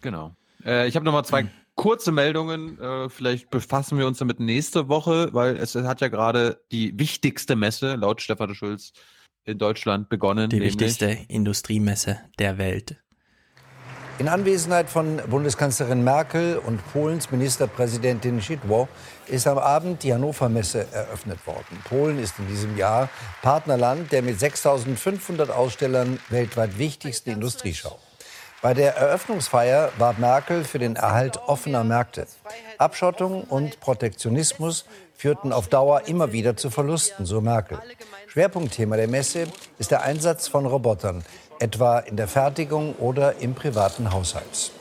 Genau. 0.00 0.34
Äh, 0.64 0.88
ich 0.88 0.96
habe 0.96 1.04
nochmal 1.04 1.24
zwei 1.24 1.42
Hm. 1.42 1.50
Kurze 1.80 2.12
Meldungen. 2.12 2.78
Äh, 2.78 3.08
vielleicht 3.08 3.48
befassen 3.48 3.96
wir 3.96 4.06
uns 4.06 4.18
damit 4.18 4.38
nächste 4.38 4.88
Woche, 4.88 5.30
weil 5.32 5.56
es 5.56 5.74
hat 5.74 6.02
ja 6.02 6.08
gerade 6.08 6.60
die 6.70 6.98
wichtigste 6.98 7.56
Messe, 7.56 7.94
laut 7.94 8.20
Stefan 8.20 8.54
Schulz, 8.54 8.92
in 9.46 9.56
Deutschland 9.56 10.10
begonnen. 10.10 10.50
Die 10.50 10.60
wichtigste 10.60 11.16
Industriemesse 11.28 12.20
der 12.38 12.58
Welt. 12.58 12.96
In 14.18 14.28
Anwesenheit 14.28 14.90
von 14.90 15.22
Bundeskanzlerin 15.30 16.04
Merkel 16.04 16.58
und 16.58 16.86
Polens 16.92 17.30
Ministerpräsidentin 17.30 18.42
Szydło 18.42 18.86
ist 19.26 19.46
am 19.46 19.56
Abend 19.56 20.02
die 20.02 20.12
Hannover 20.12 20.50
Messe 20.50 20.86
eröffnet 20.92 21.46
worden. 21.46 21.78
Polen 21.88 22.18
ist 22.18 22.38
in 22.38 22.46
diesem 22.46 22.76
Jahr 22.76 23.08
Partnerland 23.40 24.12
der 24.12 24.20
mit 24.20 24.38
6500 24.38 25.48
Ausstellern 25.48 26.18
weltweit 26.28 26.76
wichtigsten 26.76 27.30
Industrieschau. 27.30 27.98
Bei 28.62 28.74
der 28.74 28.94
Eröffnungsfeier 28.96 29.90
warb 29.96 30.18
Merkel 30.18 30.64
für 30.64 30.78
den 30.78 30.96
Erhalt 30.96 31.38
offener 31.46 31.82
Märkte. 31.82 32.26
Abschottung 32.76 33.44
und 33.44 33.80
Protektionismus 33.80 34.84
führten 35.14 35.52
auf 35.52 35.68
Dauer 35.68 36.06
immer 36.08 36.32
wieder 36.32 36.56
zu 36.56 36.68
Verlusten, 36.70 37.24
so 37.24 37.40
Merkel. 37.40 37.78
Schwerpunktthema 38.28 38.96
der 38.96 39.08
Messe 39.08 39.46
ist 39.78 39.90
der 39.90 40.02
Einsatz 40.02 40.46
von 40.46 40.66
Robotern, 40.66 41.24
etwa 41.58 42.00
in 42.00 42.16
der 42.16 42.28
Fertigung 42.28 42.94
oder 42.96 43.36
im 43.36 43.54
privaten 43.54 44.12
Haushalt. 44.12 44.72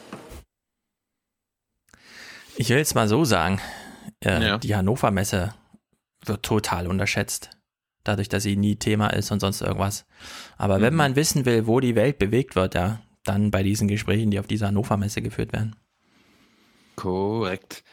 Ich 2.57 2.69
will 2.69 2.77
jetzt 2.77 2.95
mal 2.95 3.07
so 3.07 3.23
sagen, 3.23 3.61
äh, 4.23 4.41
Ja. 4.45 4.57
die 4.57 4.75
Hannover 4.75 5.11
Messe 5.11 5.53
wird 6.25 6.43
total 6.43 6.87
unterschätzt. 6.87 7.51
Dadurch, 8.03 8.27
dass 8.27 8.43
sie 8.43 8.57
nie 8.57 8.75
Thema 8.75 9.07
ist 9.13 9.31
und 9.31 9.39
sonst 9.39 9.61
irgendwas. 9.61 10.05
Aber 10.57 10.81
wenn 10.81 10.93
Mhm. 10.93 10.97
man 10.97 11.15
wissen 11.15 11.45
will, 11.45 11.65
wo 11.67 11.79
die 11.79 11.95
Welt 11.95 12.17
bewegt 12.17 12.55
wird, 12.55 12.75
ja, 12.75 12.99
dann 13.29 13.51
bei 13.51 13.63
diesen 13.63 13.87
Gesprächen, 13.87 14.31
die 14.31 14.39
auf 14.39 14.47
dieser 14.47 14.67
Hannover 14.67 14.97
Messe 14.97 15.21
geführt 15.21 15.53
werden. 15.53 15.75
Korrekt. 16.95 17.83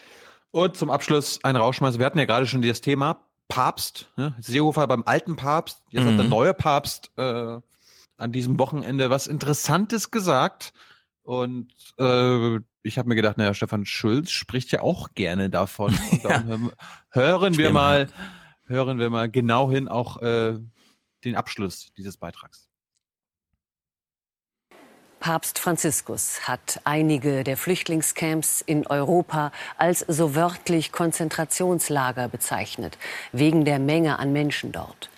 Und 0.50 0.76
zum 0.76 0.90
Abschluss 0.90 1.38
ein 1.44 1.56
Rauschmeißer. 1.56 1.98
Wir 1.98 2.06
hatten 2.06 2.18
ja 2.18 2.24
gerade 2.24 2.46
schon 2.46 2.62
das 2.62 2.80
Thema 2.80 3.20
Papst. 3.48 4.10
Ne? 4.16 4.34
Seehofer 4.40 4.86
beim 4.86 5.02
alten 5.04 5.36
Papst. 5.36 5.82
Jetzt 5.90 6.06
hat 6.06 6.16
der 6.16 6.24
Mhm. 6.24 6.30
neue 6.30 6.54
Papst 6.54 7.10
äh, 7.16 7.58
an 8.16 8.32
diesem 8.32 8.58
Wochenende 8.58 9.10
was 9.10 9.26
Interessantes 9.26 10.10
gesagt. 10.10 10.72
Und 11.22 11.72
äh, 11.98 12.56
ich 12.82 12.98
habe 12.98 13.08
mir 13.08 13.16
gedacht, 13.16 13.36
naja, 13.36 13.52
Stefan 13.54 13.84
Schulz 13.84 14.30
spricht 14.30 14.72
ja 14.72 14.80
auch 14.80 15.10
gerne 15.14 15.50
davon. 15.50 15.94
Dann 16.22 16.46
hören- 16.46 16.72
hören 17.10 17.58
wir 17.58 17.70
mal, 17.72 18.08
hören 18.64 18.98
wir 18.98 19.10
mal 19.10 19.30
genau 19.30 19.70
hin 19.70 19.88
auch 19.88 20.22
äh, 20.22 20.58
den 21.24 21.36
Abschluss 21.36 21.92
dieses 21.96 22.16
Beitrags. 22.16 22.65
Papst 25.26 25.58
Franziskus 25.58 26.46
hat 26.46 26.80
einige 26.84 27.42
der 27.42 27.56
Flüchtlingscamps 27.56 28.60
in 28.60 28.86
Europa 28.86 29.50
als 29.76 30.04
so 30.06 30.36
wörtlich 30.36 30.92
Konzentrationslager 30.92 32.28
bezeichnet, 32.28 32.96
wegen 33.32 33.64
der 33.64 33.80
Menge 33.80 34.20
an 34.20 34.32
Menschen 34.32 34.70
dort. 34.70 35.10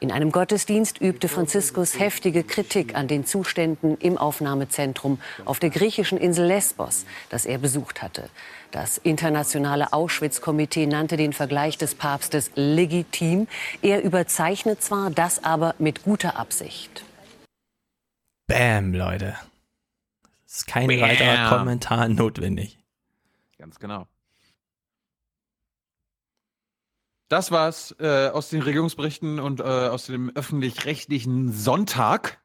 In 0.00 0.12
einem 0.12 0.32
Gottesdienst 0.32 1.00
übte 1.00 1.28
Franziskus 1.28 1.98
heftige 1.98 2.44
Kritik 2.44 2.94
an 2.94 3.08
den 3.08 3.24
Zuständen 3.24 3.96
im 3.96 4.18
Aufnahmezentrum 4.18 5.18
auf 5.46 5.60
der 5.60 5.70
griechischen 5.70 6.18
Insel 6.18 6.44
Lesbos, 6.44 7.06
das 7.30 7.46
er 7.46 7.56
besucht 7.56 8.02
hatte. 8.02 8.28
Das 8.70 8.98
internationale 8.98 9.94
Auschwitz-Komitee 9.94 10.84
nannte 10.84 11.16
den 11.16 11.32
Vergleich 11.32 11.78
des 11.78 11.94
Papstes 11.94 12.50
legitim. 12.54 13.48
Er 13.80 14.02
überzeichnet 14.02 14.82
zwar, 14.82 15.08
das 15.08 15.42
aber 15.42 15.74
mit 15.78 16.02
guter 16.02 16.38
Absicht. 16.38 17.02
Bam, 18.46 18.92
Leute. 18.92 19.36
Es 20.54 20.58
ist 20.58 20.66
kein 20.68 20.86
Bam. 20.86 21.00
weiterer 21.00 21.48
Kommentar 21.48 22.08
notwendig. 22.08 22.78
Ganz 23.58 23.80
genau. 23.80 24.06
Das 27.28 27.50
war's 27.50 27.92
äh, 27.98 28.28
aus 28.28 28.50
den 28.50 28.62
Regierungsberichten 28.62 29.40
und 29.40 29.58
äh, 29.58 29.64
aus 29.64 30.06
dem 30.06 30.30
öffentlich-rechtlichen 30.30 31.50
Sonntag. 31.50 32.40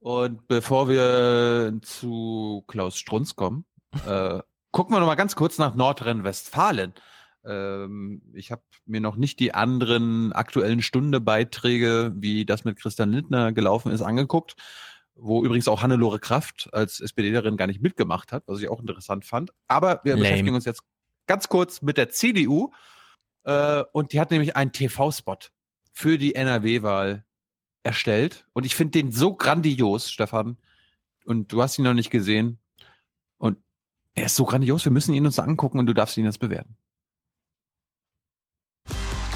Und 0.00 0.46
bevor 0.46 0.90
wir 0.90 1.80
zu 1.80 2.64
Klaus 2.66 2.98
Strunz 2.98 3.34
kommen, 3.34 3.64
äh, 4.06 4.40
gucken 4.70 4.94
wir 4.94 5.00
noch 5.00 5.06
mal 5.06 5.14
ganz 5.14 5.34
kurz 5.34 5.56
nach 5.56 5.74
Nordrhein-Westfalen. 5.74 6.92
Ähm, 7.46 8.20
ich 8.34 8.52
habe 8.52 8.62
mir 8.84 9.00
noch 9.00 9.16
nicht 9.16 9.40
die 9.40 9.54
anderen 9.54 10.34
aktuellen 10.34 10.82
Stunde-Beiträge, 10.82 12.12
wie 12.14 12.44
das 12.44 12.66
mit 12.66 12.78
Christian 12.78 13.12
Lindner 13.12 13.52
gelaufen 13.52 13.90
ist, 13.90 14.02
angeguckt, 14.02 14.54
wo 15.16 15.44
übrigens 15.44 15.68
auch 15.68 15.82
Hannelore 15.82 16.18
Kraft 16.18 16.68
als 16.72 17.00
SPDlerin 17.00 17.56
gar 17.56 17.66
nicht 17.66 17.80
mitgemacht 17.80 18.32
hat, 18.32 18.44
was 18.46 18.60
ich 18.60 18.68
auch 18.68 18.80
interessant 18.80 19.24
fand. 19.24 19.52
Aber 19.68 20.00
wir 20.04 20.12
Lame. 20.12 20.22
beschäftigen 20.22 20.54
uns 20.54 20.64
jetzt 20.64 20.82
ganz 21.26 21.48
kurz 21.48 21.82
mit 21.82 21.96
der 21.96 22.10
CDU. 22.10 22.72
Äh, 23.44 23.84
und 23.92 24.12
die 24.12 24.20
hat 24.20 24.30
nämlich 24.30 24.56
einen 24.56 24.72
TV-Spot 24.72 25.38
für 25.92 26.18
die 26.18 26.34
NRW-Wahl 26.34 27.24
erstellt. 27.82 28.46
Und 28.52 28.66
ich 28.66 28.74
finde 28.74 29.02
den 29.02 29.12
so 29.12 29.34
grandios, 29.34 30.10
Stefan. 30.10 30.58
Und 31.24 31.52
du 31.52 31.62
hast 31.62 31.78
ihn 31.78 31.84
noch 31.84 31.94
nicht 31.94 32.10
gesehen. 32.10 32.58
Und 33.38 33.58
er 34.14 34.26
ist 34.26 34.36
so 34.36 34.44
grandios, 34.44 34.84
wir 34.84 34.92
müssen 34.92 35.14
ihn 35.14 35.26
uns 35.26 35.38
angucken 35.38 35.78
und 35.78 35.86
du 35.86 35.94
darfst 35.94 36.16
ihn 36.16 36.24
jetzt 36.24 36.38
bewerten. 36.38 36.76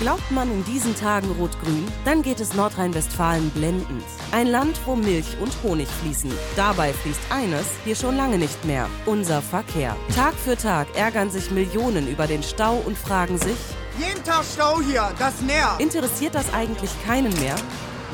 Glaubt 0.00 0.30
man 0.30 0.48
in 0.52 0.64
diesen 0.64 0.94
Tagen 0.94 1.28
rot-grün, 1.40 1.84
dann 2.04 2.22
geht 2.22 2.38
es 2.38 2.54
Nordrhein-Westfalen 2.54 3.50
blendend. 3.50 4.04
Ein 4.30 4.46
Land, 4.46 4.78
wo 4.86 4.94
Milch 4.94 5.36
und 5.40 5.52
Honig 5.64 5.88
fließen. 5.88 6.30
Dabei 6.54 6.92
fließt 6.92 7.20
eines 7.30 7.66
hier 7.84 7.96
schon 7.96 8.16
lange 8.16 8.38
nicht 8.38 8.64
mehr. 8.64 8.88
Unser 9.06 9.42
Verkehr. 9.42 9.96
Tag 10.14 10.34
für 10.34 10.56
Tag 10.56 10.86
ärgern 10.96 11.32
sich 11.32 11.50
Millionen 11.50 12.06
über 12.06 12.28
den 12.28 12.44
Stau 12.44 12.76
und 12.86 12.96
fragen 12.96 13.38
sich, 13.38 13.56
Jeden 13.98 14.22
Tag 14.22 14.44
Stau 14.44 14.80
hier, 14.80 15.10
das 15.18 15.40
nervt. 15.40 15.80
interessiert 15.80 16.36
das 16.36 16.54
eigentlich 16.54 16.90
keinen 17.04 17.36
mehr? 17.40 17.56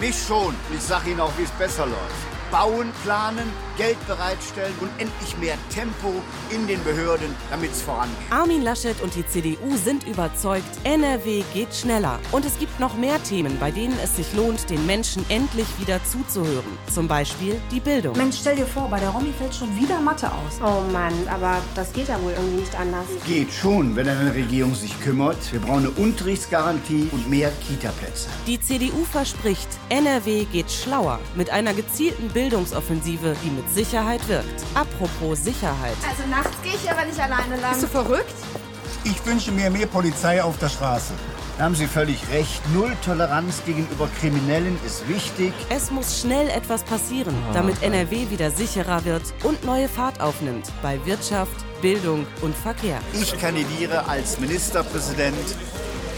Mich 0.00 0.16
schon. 0.26 0.54
Ich 0.74 0.80
sag 0.80 1.06
Ihnen 1.06 1.20
auch, 1.20 1.32
wie 1.36 1.42
es 1.42 1.50
besser 1.50 1.84
läuft. 1.84 2.33
Bauen, 2.55 2.92
planen, 3.02 3.50
Geld 3.76 3.97
bereitstellen 4.07 4.73
und 4.81 4.89
endlich 4.99 5.36
mehr 5.39 5.57
Tempo 5.70 6.12
in 6.50 6.68
den 6.68 6.81
Behörden, 6.84 7.34
damit 7.50 7.73
es 7.73 7.83
vorangeht. 7.83 8.15
Armin 8.31 8.62
Laschet 8.62 9.00
und 9.02 9.12
die 9.16 9.26
CDU 9.26 9.76
sind 9.76 10.07
überzeugt, 10.07 10.62
NRW 10.84 11.42
geht 11.52 11.74
schneller. 11.74 12.20
Und 12.31 12.44
es 12.44 12.57
gibt 12.60 12.78
noch 12.78 12.97
mehr 12.97 13.20
Themen, 13.24 13.58
bei 13.58 13.73
denen 13.73 13.99
es 14.05 14.15
sich 14.15 14.33
lohnt, 14.34 14.70
den 14.70 14.86
Menschen 14.86 15.26
endlich 15.31 15.66
wieder 15.81 15.99
zuzuhören. 16.05 16.78
Zum 16.94 17.08
Beispiel 17.08 17.60
die 17.73 17.81
Bildung. 17.81 18.16
Mensch, 18.16 18.36
stell 18.39 18.55
dir 18.55 18.66
vor, 18.66 18.89
bei 18.89 19.00
der 19.00 19.08
Romy 19.08 19.33
fällt 19.36 19.57
schon 19.57 19.76
wieder 19.76 20.00
Mathe 20.00 20.31
aus. 20.31 20.60
Oh 20.62 20.89
Mann, 20.92 21.12
aber 21.28 21.60
das 21.74 21.92
geht 21.92 22.07
ja 22.07 22.23
wohl 22.23 22.34
irgendwie 22.34 22.60
nicht 22.60 22.78
anders. 22.78 23.07
Geht 23.26 23.52
schon, 23.52 23.97
wenn 23.97 24.08
eine 24.08 24.33
Regierung 24.33 24.76
sich 24.76 25.00
kümmert. 25.00 25.52
Wir 25.52 25.58
brauchen 25.58 25.86
eine 25.86 25.91
Unterrichtsgarantie 25.91 27.08
und 27.10 27.28
mehr 27.28 27.50
Kita-Plätze. 27.66 28.28
Die 28.47 28.60
CDU 28.60 29.05
verspricht, 29.10 29.68
NRW 29.89 30.44
geht 30.44 30.70
schlauer 30.70 31.18
mit 31.34 31.50
einer 31.50 31.74
gezielten 31.74 32.33
Bildungsoffensive, 32.44 33.34
die 33.42 33.48
mit 33.48 33.70
Sicherheit 33.73 34.20
wirkt. 34.28 34.62
Apropos 34.74 35.42
Sicherheit. 35.42 35.97
Also 36.06 36.28
nachts 36.28 36.60
gehe 36.62 36.74
ich 36.74 36.90
aber 36.90 37.06
nicht 37.06 37.18
alleine 37.18 37.58
lang. 37.58 37.70
Bist 37.70 37.84
du 37.84 37.86
verrückt? 37.86 38.34
Ich 39.02 39.24
wünsche 39.24 39.50
mir 39.50 39.70
mehr 39.70 39.86
Polizei 39.86 40.42
auf 40.42 40.58
der 40.58 40.68
Straße. 40.68 41.14
Da 41.56 41.64
haben 41.64 41.74
Sie 41.74 41.86
völlig 41.86 42.18
recht. 42.31 42.60
Null 42.74 42.94
Toleranz 43.02 43.62
gegenüber 43.64 44.10
Kriminellen 44.20 44.78
ist 44.84 45.08
wichtig. 45.08 45.55
Es 45.70 45.90
muss 45.90 46.20
schnell 46.20 46.50
etwas 46.50 46.82
passieren, 46.82 47.34
damit 47.55 47.82
NRW 47.82 48.28
wieder 48.28 48.50
sicherer 48.50 49.06
wird 49.06 49.23
und 49.42 49.64
neue 49.64 49.89
Fahrt 49.89 50.20
aufnimmt 50.20 50.70
bei 50.82 51.02
Wirtschaft, 51.06 51.64
Bildung 51.81 52.26
und 52.42 52.55
Verkehr. 52.55 52.98
Ich 53.14 53.39
kandidiere 53.39 54.06
als 54.06 54.39
Ministerpräsident, 54.39 55.56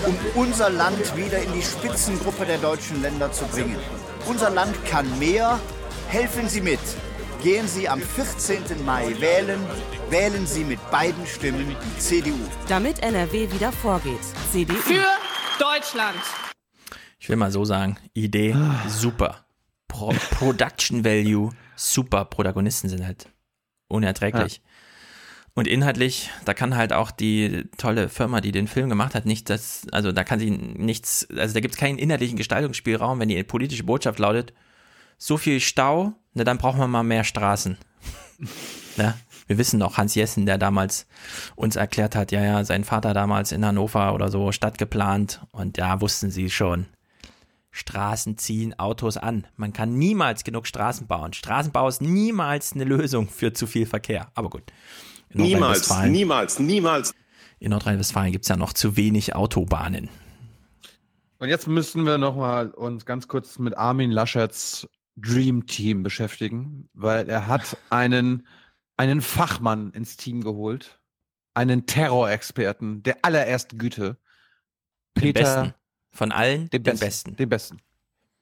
um 0.05 0.17
unser 0.35 0.71
Land 0.71 1.17
wieder 1.17 1.39
in 1.41 1.53
die 1.53 1.63
Spitzengruppe 1.63 2.47
der 2.47 2.59
deutschen 2.59 3.01
Länder 3.01 3.31
zu 3.31 3.45
bringen. 3.45 3.77
Unser 4.27 4.51
Land 4.51 4.75
kann 4.87 5.07
mehr. 5.21 5.61
Helfen 6.09 6.49
Sie 6.49 6.61
mit. 6.61 6.79
Gehen 7.43 7.67
Sie 7.67 7.89
am 7.89 8.01
14. 8.01 8.85
Mai 8.85 9.15
wählen. 9.21 9.61
Wählen 10.09 10.47
Sie 10.47 10.63
mit 10.63 10.79
beiden 10.91 11.27
Stimmen 11.27 11.67
die 11.69 11.99
CDU. 11.99 12.39
Damit 12.69 13.03
NRW 13.03 13.51
wieder 13.51 13.73
vorgeht. 13.73 14.21
CDU. 14.53 14.75
Für 14.75 15.05
Deutschland. 15.59 16.17
Ich 17.19 17.29
will 17.29 17.37
mal 17.37 17.51
so 17.51 17.65
sagen, 17.65 17.99
Idee 18.15 18.55
super. 18.87 19.47
Pro 19.89 20.15
Production 20.31 21.05
Value 21.05 21.51
super. 21.75 22.25
Protagonisten 22.25 22.89
sind 22.89 23.05
halt 23.05 23.29
unerträglich. 23.89 24.63
Und 25.55 25.67
inhaltlich, 25.67 26.31
da 26.45 26.55
kann 26.55 26.77
halt 26.77 26.93
auch 26.93 27.11
die 27.11 27.65
tolle 27.79 28.09
Firma, 28.09 28.41
die 28.41 28.53
den 28.53 28.69
Film 28.69 28.91
gemacht 28.91 29.15
hat, 29.15 29.27
nicht 29.27 29.51
das, 29.51 29.87
also 29.91 30.13
da 30.13 30.23
kann 30.23 30.39
sie 30.39 30.51
nichts, 30.51 31.27
also 31.37 31.55
da 31.55 31.61
gibt 31.61 31.75
es 31.75 31.81
keinen 31.81 31.99
inhaltlichen 31.99 32.37
Gestaltungsspielraum, 32.37 33.19
wenn 33.19 33.29
die 33.29 33.43
politische 33.43 33.85
Botschaft 33.85 34.19
lautet, 34.19 34.53
so 35.19 35.37
viel 35.37 35.61
Stau, 35.61 36.13
na 36.35 36.45
dann 36.45 36.59
brauchen 36.59 36.79
wir 36.79 36.89
mal 36.89 37.03
mehr 37.03 37.25
Straßen. 37.25 37.77
ja, 38.97 39.15
wir 39.47 39.59
wissen 39.59 39.79
noch, 39.79 39.97
Hans 39.97 40.15
Jessen, 40.15 40.47
der 40.47 40.59
damals 40.59 41.07
uns 41.55 41.77
erklärt 41.77 42.15
hat, 42.15 42.33
ja, 42.33 42.43
ja, 42.43 42.65
sein 42.65 42.85
Vater 42.85 43.15
damals 43.15 43.53
in 43.53 43.65
Hannover 43.65 44.15
oder 44.15 44.31
so 44.31 44.53
Stadt 44.53 44.79
geplant 44.79 45.41
und 45.53 45.79
ja, 45.79 46.01
wussten 46.01 46.31
sie 46.31 46.51
schon. 46.51 46.87
Straßen 47.71 48.39
ziehen 48.39 48.79
Autos 48.79 49.19
an. 49.19 49.47
Man 49.57 49.75
kann 49.75 49.99
niemals 49.99 50.45
genug 50.45 50.67
Straßen 50.67 51.07
bauen. 51.07 51.35
Straßenbau 51.35 51.89
ist 51.89 52.01
niemals 52.01 52.73
eine 52.73 52.85
Lösung 52.85 53.29
für 53.29 53.53
zu 53.53 53.67
viel 53.67 53.85
Verkehr. 53.85 54.29
Aber 54.35 54.49
gut. 54.49 54.63
Niemals, 55.35 55.91
niemals, 56.05 56.59
niemals. 56.59 57.13
In 57.59 57.71
Nordrhein-Westfalen 57.71 58.33
gibt 58.33 58.47
es 58.47 58.49
ja 58.49 58.57
noch 58.57 58.73
zu 58.73 58.97
wenig 58.97 59.35
Autobahnen. 59.35 60.09
Und 61.39 61.49
jetzt 61.49 61.67
müssen 61.67 62.07
wir 62.07 62.17
noch 62.17 62.37
mal 62.37 62.71
uns 62.71 63.05
ganz 63.05 63.29
kurz 63.29 63.59
mit 63.59 63.77
Armin 63.77 64.11
Laschets 64.11 64.89
Dream 65.17 65.67
Team 65.67 66.03
beschäftigen, 66.03 66.89
weil 66.93 67.29
er 67.29 67.47
hat 67.47 67.77
einen, 67.91 68.47
einen 68.97 69.21
Fachmann 69.21 69.91
ins 69.93 70.17
Team 70.17 70.43
geholt, 70.43 71.01
einen 71.55 71.87
Terrorexperten 71.87 73.03
der 73.03 73.19
allerersten 73.23 73.79
Güte. 73.79 74.19
Den 75.19 75.33
besten. 75.33 75.75
Von 76.13 76.33
allen 76.33 76.71
den, 76.71 76.83
den 76.83 76.99
besten, 76.99 77.37
Den 77.37 77.49
besten. 77.49 77.79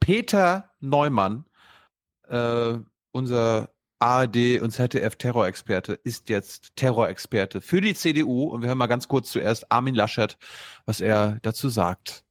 Peter 0.00 0.70
Neumann, 0.80 1.44
äh, 2.28 2.78
unser 3.12 3.70
ARD 4.00 4.60
und 4.60 4.70
ZDF-Terrorexperte, 4.70 5.94
ist 5.94 6.28
jetzt 6.28 6.76
Terrorexperte 6.76 7.60
für 7.60 7.80
die 7.80 7.94
CDU. 7.94 8.48
Und 8.48 8.62
wir 8.62 8.68
hören 8.68 8.78
mal 8.78 8.86
ganz 8.86 9.08
kurz 9.08 9.30
zuerst 9.30 9.70
Armin 9.72 9.94
Laschet, 9.94 10.36
was 10.84 11.00
er 11.00 11.38
dazu 11.42 11.68
sagt. 11.68 12.24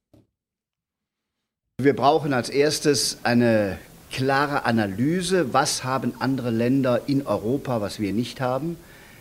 Wir 1.82 1.96
brauchen 1.96 2.34
als 2.34 2.50
erstes 2.50 3.20
eine 3.24 3.80
klare 4.14 4.66
Analyse, 4.66 5.54
was 5.54 5.84
haben 5.84 6.14
andere 6.20 6.52
Länder 6.52 7.02
in 7.08 7.26
Europa, 7.26 7.82
was 7.82 8.00
wir 8.00 8.14
nicht 8.14 8.40
haben. 8.40 8.78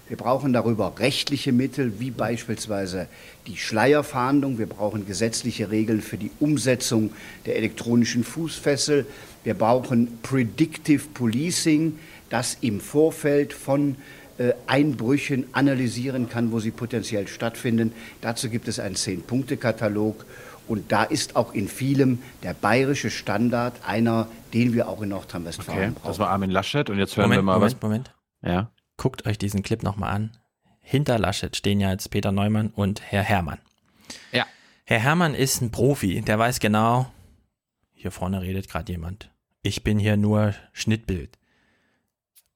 Wir 0.08 0.18
brauchen 0.18 0.52
darüber 0.52 0.92
rechtliche 0.98 1.52
Mittel, 1.52 1.98
wie 1.98 2.10
beispielsweise 2.10 3.08
die 3.46 3.56
Schleierfahndung. 3.56 4.58
Wir 4.58 4.66
brauchen 4.66 5.06
gesetzliche 5.06 5.70
Regeln 5.70 6.02
für 6.02 6.18
die 6.18 6.30
Umsetzung 6.38 7.10
der 7.46 7.56
elektronischen 7.56 8.22
Fußfessel. 8.22 9.06
Wir 9.44 9.54
brauchen 9.54 10.18
Predictive 10.22 11.04
Policing, 11.14 11.98
das 12.28 12.58
im 12.60 12.78
Vorfeld 12.80 13.54
von 13.54 13.96
äh, 14.36 14.52
Einbrüchen 14.66 15.46
analysieren 15.52 16.28
kann, 16.28 16.52
wo 16.52 16.60
sie 16.60 16.70
potenziell 16.70 17.26
stattfinden. 17.28 17.92
Dazu 18.20 18.50
gibt 18.50 18.68
es 18.68 18.78
einen 18.78 18.96
Zehn-Punkte-Katalog. 18.96 20.26
Und 20.68 20.92
da 20.92 21.02
ist 21.04 21.36
auch 21.36 21.54
in 21.54 21.68
vielem 21.68 22.20
der 22.42 22.54
bayerische 22.54 23.10
Standard 23.10 23.74
einer, 23.86 24.28
den 24.54 24.72
wir 24.72 24.88
auch 24.88 25.02
in 25.02 25.10
Nordrhein-Westfalen 25.10 25.78
Okay, 25.78 25.90
brauchen. 25.94 26.06
das 26.08 26.18
war 26.18 26.30
Armin 26.30 26.50
Laschet 26.50 26.88
und 26.90 26.98
jetzt 26.98 27.16
hören 27.16 27.24
Moment, 27.30 27.38
wir 27.38 27.42
mal 27.42 27.54
Moment, 27.58 27.74
was. 27.74 27.82
Moment. 27.82 28.14
Ja. 28.42 28.70
Guckt 28.96 29.26
euch 29.26 29.38
diesen 29.38 29.62
Clip 29.62 29.82
nochmal 29.82 30.14
an. 30.14 30.30
Hinter 30.80 31.18
Laschet 31.18 31.56
stehen 31.56 31.80
ja 31.80 31.90
jetzt 31.90 32.10
Peter 32.10 32.32
Neumann 32.32 32.68
und 32.70 33.02
Herr 33.02 33.22
Herrmann. 33.22 33.58
Ja. 34.32 34.46
Herr 34.84 34.98
Herrmann 34.98 35.34
ist 35.34 35.60
ein 35.60 35.70
Profi, 35.70 36.20
der 36.22 36.38
weiß 36.38 36.60
genau, 36.60 37.10
hier 37.92 38.10
vorne 38.10 38.42
redet 38.42 38.68
gerade 38.68 38.90
jemand. 38.92 39.30
Ich 39.62 39.84
bin 39.84 39.98
hier 39.98 40.16
nur 40.16 40.54
Schnittbild. 40.72 41.38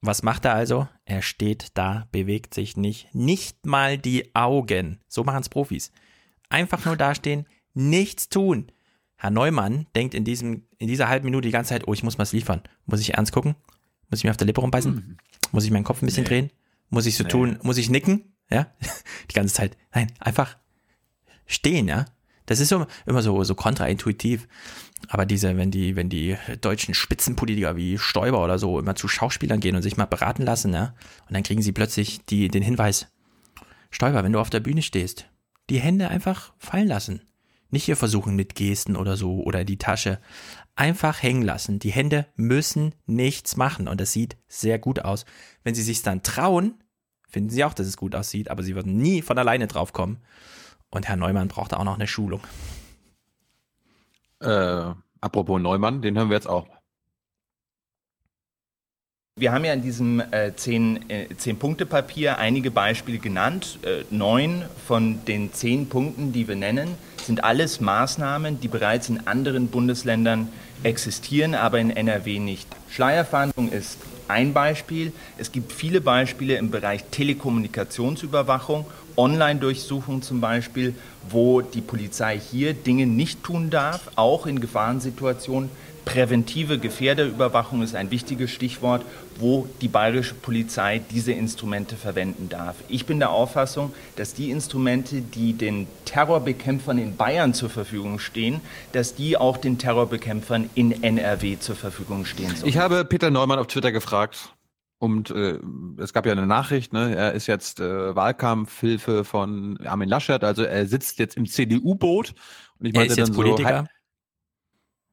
Was 0.01 0.23
macht 0.23 0.45
er 0.45 0.55
also? 0.55 0.89
Er 1.05 1.23
steht 1.23 1.69
da, 1.75 2.07
bewegt 2.13 2.53
sich 2.53 2.77
nicht, 2.77 3.15
nicht 3.15 3.65
mal 3.65 3.97
die 3.97 4.35
Augen. 4.35 5.01
So 5.09 5.25
machen 5.25 5.41
es 5.41 5.49
Profis. 5.49 5.93
Einfach 6.49 6.85
nur 6.85 6.97
dastehen, 6.97 7.47
nichts 7.77 8.29
tun. 8.29 8.73
Herr 9.17 9.31
Neumann 9.31 9.87
denkt 9.95 10.15
in, 10.15 10.25
diesem, 10.25 10.65
in 10.79 10.89
dieser 10.89 11.09
halben 11.09 11.25
Minute 11.27 11.47
die 11.49 11.53
ganze 11.53 11.71
Zeit, 11.71 11.87
oh, 11.89 11.95
ich 11.95 12.03
muss 12.03 12.19
was 12.19 12.33
liefern. 12.33 12.63
Muss 12.87 13.01
ich 13.01 13.15
ernst 13.15 13.33
gucken? 13.33 13.55
Muss 14.11 14.21
ich 14.21 14.25
mir 14.25 14.31
auf 14.31 14.37
der 14.37 14.47
Lippe 14.47 14.61
rumbeißen? 14.61 15.19
Muss 15.53 15.65
ich 15.65 15.71
meinen 15.71 15.85
Kopf 15.85 16.03
ein 16.03 16.07
bisschen 16.07 16.25
Nee. 16.25 16.29
drehen? 16.29 16.51
Muss 16.91 17.07
ich 17.07 17.17
so 17.17 17.25
Nee. 17.25 17.31
tun? 17.31 17.59
Muss 17.63 17.79
ich 17.79 17.89
nicken? 17.91 18.35
Ja? 18.51 18.67
Die 19.31 19.35
ganze 19.35 19.55
Zeit. 19.55 19.77
Nein, 19.95 20.13
einfach 20.21 20.57
stehen, 21.47 21.89
ja? 21.89 22.07
Das 22.47 22.61
ist 22.61 22.69
so, 22.69 22.87
immer 23.07 23.23
so, 23.23 23.43
so 23.43 23.55
kontraintuitiv. 23.57 24.47
Aber 25.09 25.27
diese, 25.27 25.57
wenn 25.57 25.71
die, 25.71 25.97
wenn 25.97 26.09
die 26.09 26.37
deutschen 26.61 26.95
Spitzenpolitiker 26.95 27.77
wie 27.77 27.99
Stoiber 27.99 28.43
oder 28.45 28.59
so 28.59 28.79
immer 28.79 28.95
zu 28.95 29.09
Schauspielern 29.09 29.61
gehen 29.61 29.75
und 29.77 29.83
sich 29.83 29.97
mal 29.97 30.05
beraten 30.07 30.43
lassen, 30.43 30.73
ja? 30.73 30.95
Und 31.29 31.35
dann 31.35 31.43
kriegen 31.43 31.63
sie 31.63 31.73
plötzlich 31.73 32.25
die, 32.27 32.49
den 32.49 32.63
Hinweis, 32.63 33.09
Stoiber, 33.91 34.23
wenn 34.25 34.33
du 34.33 34.41
auf 34.41 34.51
der 34.51 34.61
Bühne 34.61 34.83
stehst, 34.83 35.27
die 35.71 35.81
Hände 35.81 36.09
einfach 36.09 36.53
fallen 36.59 36.87
lassen. 36.89 37.23
Nicht 37.71 37.85
hier 37.85 37.97
versuchen 37.97 38.37
mit 38.37 38.55
Gesten 38.55 38.97
oder 38.97 39.17
so 39.17 39.43
oder 39.43 39.65
die 39.65 39.79
Tasche. 39.79 40.21
Einfach 40.77 41.23
hängen 41.23 41.43
lassen. 41.43 41.79
Die 41.79 41.91
Hände 41.91 42.27
müssen 42.37 42.95
nichts 43.07 43.57
machen 43.57 43.89
und 43.89 44.01
das 44.01 44.13
sieht 44.13 44.37
sehr 44.47 44.79
gut 44.79 45.01
aus. 45.01 45.25
Wenn 45.65 45.75
sie 45.75 45.83
sich 45.83 46.03
dann 46.03 46.23
trauen, 46.23 46.75
finden 47.29 47.51
sie 47.51 47.65
auch, 47.65 47.75
dass 47.75 47.87
es 47.87 47.97
gut 47.97 48.15
aussieht, 48.15 48.51
aber 48.51 48.63
sie 48.63 48.75
würden 48.75 48.97
nie 48.97 49.23
von 49.23 49.39
alleine 49.39 49.67
drauf 49.67 49.93
kommen. 49.93 50.19
Und 50.91 51.09
Herr 51.09 51.17
Neumann 51.17 51.49
braucht 51.49 51.75
auch 51.75 51.85
noch 51.85 51.97
eine 51.97 52.07
Schulung. 52.07 52.41
Äh, 54.41 54.93
apropos 55.21 55.61
Neumann, 55.61 56.03
den 56.03 56.17
hören 56.17 56.31
wir 56.31 56.37
jetzt 56.37 56.49
auch. 56.49 56.69
Wir 59.39 59.53
haben 59.53 59.67
ja 59.67 59.75
in 59.75 59.83
diesem 59.83 60.21
äh, 60.33 60.47
äh, 60.47 60.53
Zehn-Punkte-Papier 61.37 62.39
einige 62.39 62.71
Beispiele 62.71 63.19
genannt. 63.19 63.79
Äh, 63.83 64.05
neun 64.09 64.65
von 64.87 65.27
den 65.27 65.53
zehn 65.53 65.91
Punkten, 65.91 66.33
die 66.33 66.49
wir 66.49 66.57
nennen, 66.57 66.95
sind 67.23 67.45
alles 67.45 67.83
Maßnahmen, 67.83 68.61
die 68.61 68.69
bereits 68.69 69.11
in 69.11 69.27
anderen 69.27 69.69
Bundesländern 69.69 70.49
existieren, 70.85 71.55
aber 71.55 71.79
in 71.81 71.91
NRW 71.91 72.39
nicht. 72.39 72.67
Schleierfahndung 72.89 73.71
ist 73.71 73.99
ein 74.27 74.55
Beispiel. 74.55 75.13
Es 75.37 75.53
gibt 75.53 75.71
viele 75.71 76.01
Beispiele 76.01 76.57
im 76.57 76.71
Bereich 76.71 77.05
Telekommunikationsüberwachung, 77.11 78.87
Online-Durchsuchung 79.19 80.23
zum 80.23 80.41
Beispiel, 80.41 80.95
wo 81.29 81.61
die 81.61 81.83
Polizei 81.83 82.41
hier 82.41 82.73
Dinge 82.73 83.07
nicht 83.07 83.43
tun 83.43 83.69
darf, 83.69 84.11
auch 84.17 84.47
in 84.47 84.61
Gefahrensituationen. 84.61 85.69
Präventive 86.07 86.79
Gefährderüberwachung 86.79 87.83
ist 87.83 87.95
ein 87.97 88.11
wichtiges 88.13 88.51
Stichwort, 88.53 89.05
wo 89.39 89.69
die 89.81 89.89
bayerische 89.89 90.35
Polizei 90.35 91.03
diese 91.11 91.33
Instrumente 91.33 91.97
verwenden 91.97 92.49
darf. 92.49 92.77
Ich 92.89 93.07
bin 93.07 93.19
der 93.19 93.31
Auffassung, 93.31 93.93
dass 94.15 94.33
die 94.33 94.51
Instrumente, 94.51 95.21
die 95.21 95.53
den 95.53 95.89
Terrorbekämpfern 96.05 96.99
in 96.99 97.17
Bayern 97.17 97.55
zur 97.55 97.71
Verfügung 97.71 98.21
stehen, 98.21 98.61
dass 98.93 99.17
die 99.17 99.37
auch 99.37 99.57
den 99.59 99.79
Terrorbekämpfern 99.79 100.71
in 100.75 101.03
NRW 101.03 101.59
zur 101.59 101.75
Verfügung 101.75 102.25
stehen 102.25 102.55
sollen. 102.55 102.69
Ich 102.69 102.79
habe 102.79 103.05
Peter 103.05 103.31
Neumann 103.31 103.59
auf 103.59 103.67
Twitter 103.67 103.91
gefragt, 103.91 104.55
Und 104.99 105.31
äh, 105.31 105.59
es 105.99 106.13
gab 106.13 106.25
ja 106.25 106.33
eine 106.33 106.47
Nachricht, 106.47 106.93
ne? 106.93 107.15
er 107.15 107.33
ist 107.33 107.49
jetzt 107.49 107.81
äh, 107.81 108.15
Wahlkampfhilfe 108.15 109.25
von 109.25 109.79
Armin 109.85 110.09
Laschet, 110.09 110.43
also 110.43 110.63
er 110.63 110.87
sitzt 110.87 111.19
jetzt 111.19 111.37
im 111.37 111.47
CDU-Boot. 111.47 112.33
Und 112.79 112.87
ich 112.87 112.95
Er 112.95 113.01
meinte 113.01 113.13
ist 113.13 113.19
jetzt 113.19 113.29
dann 113.29 113.35
so, 113.35 113.43
Politiker. 113.43 113.89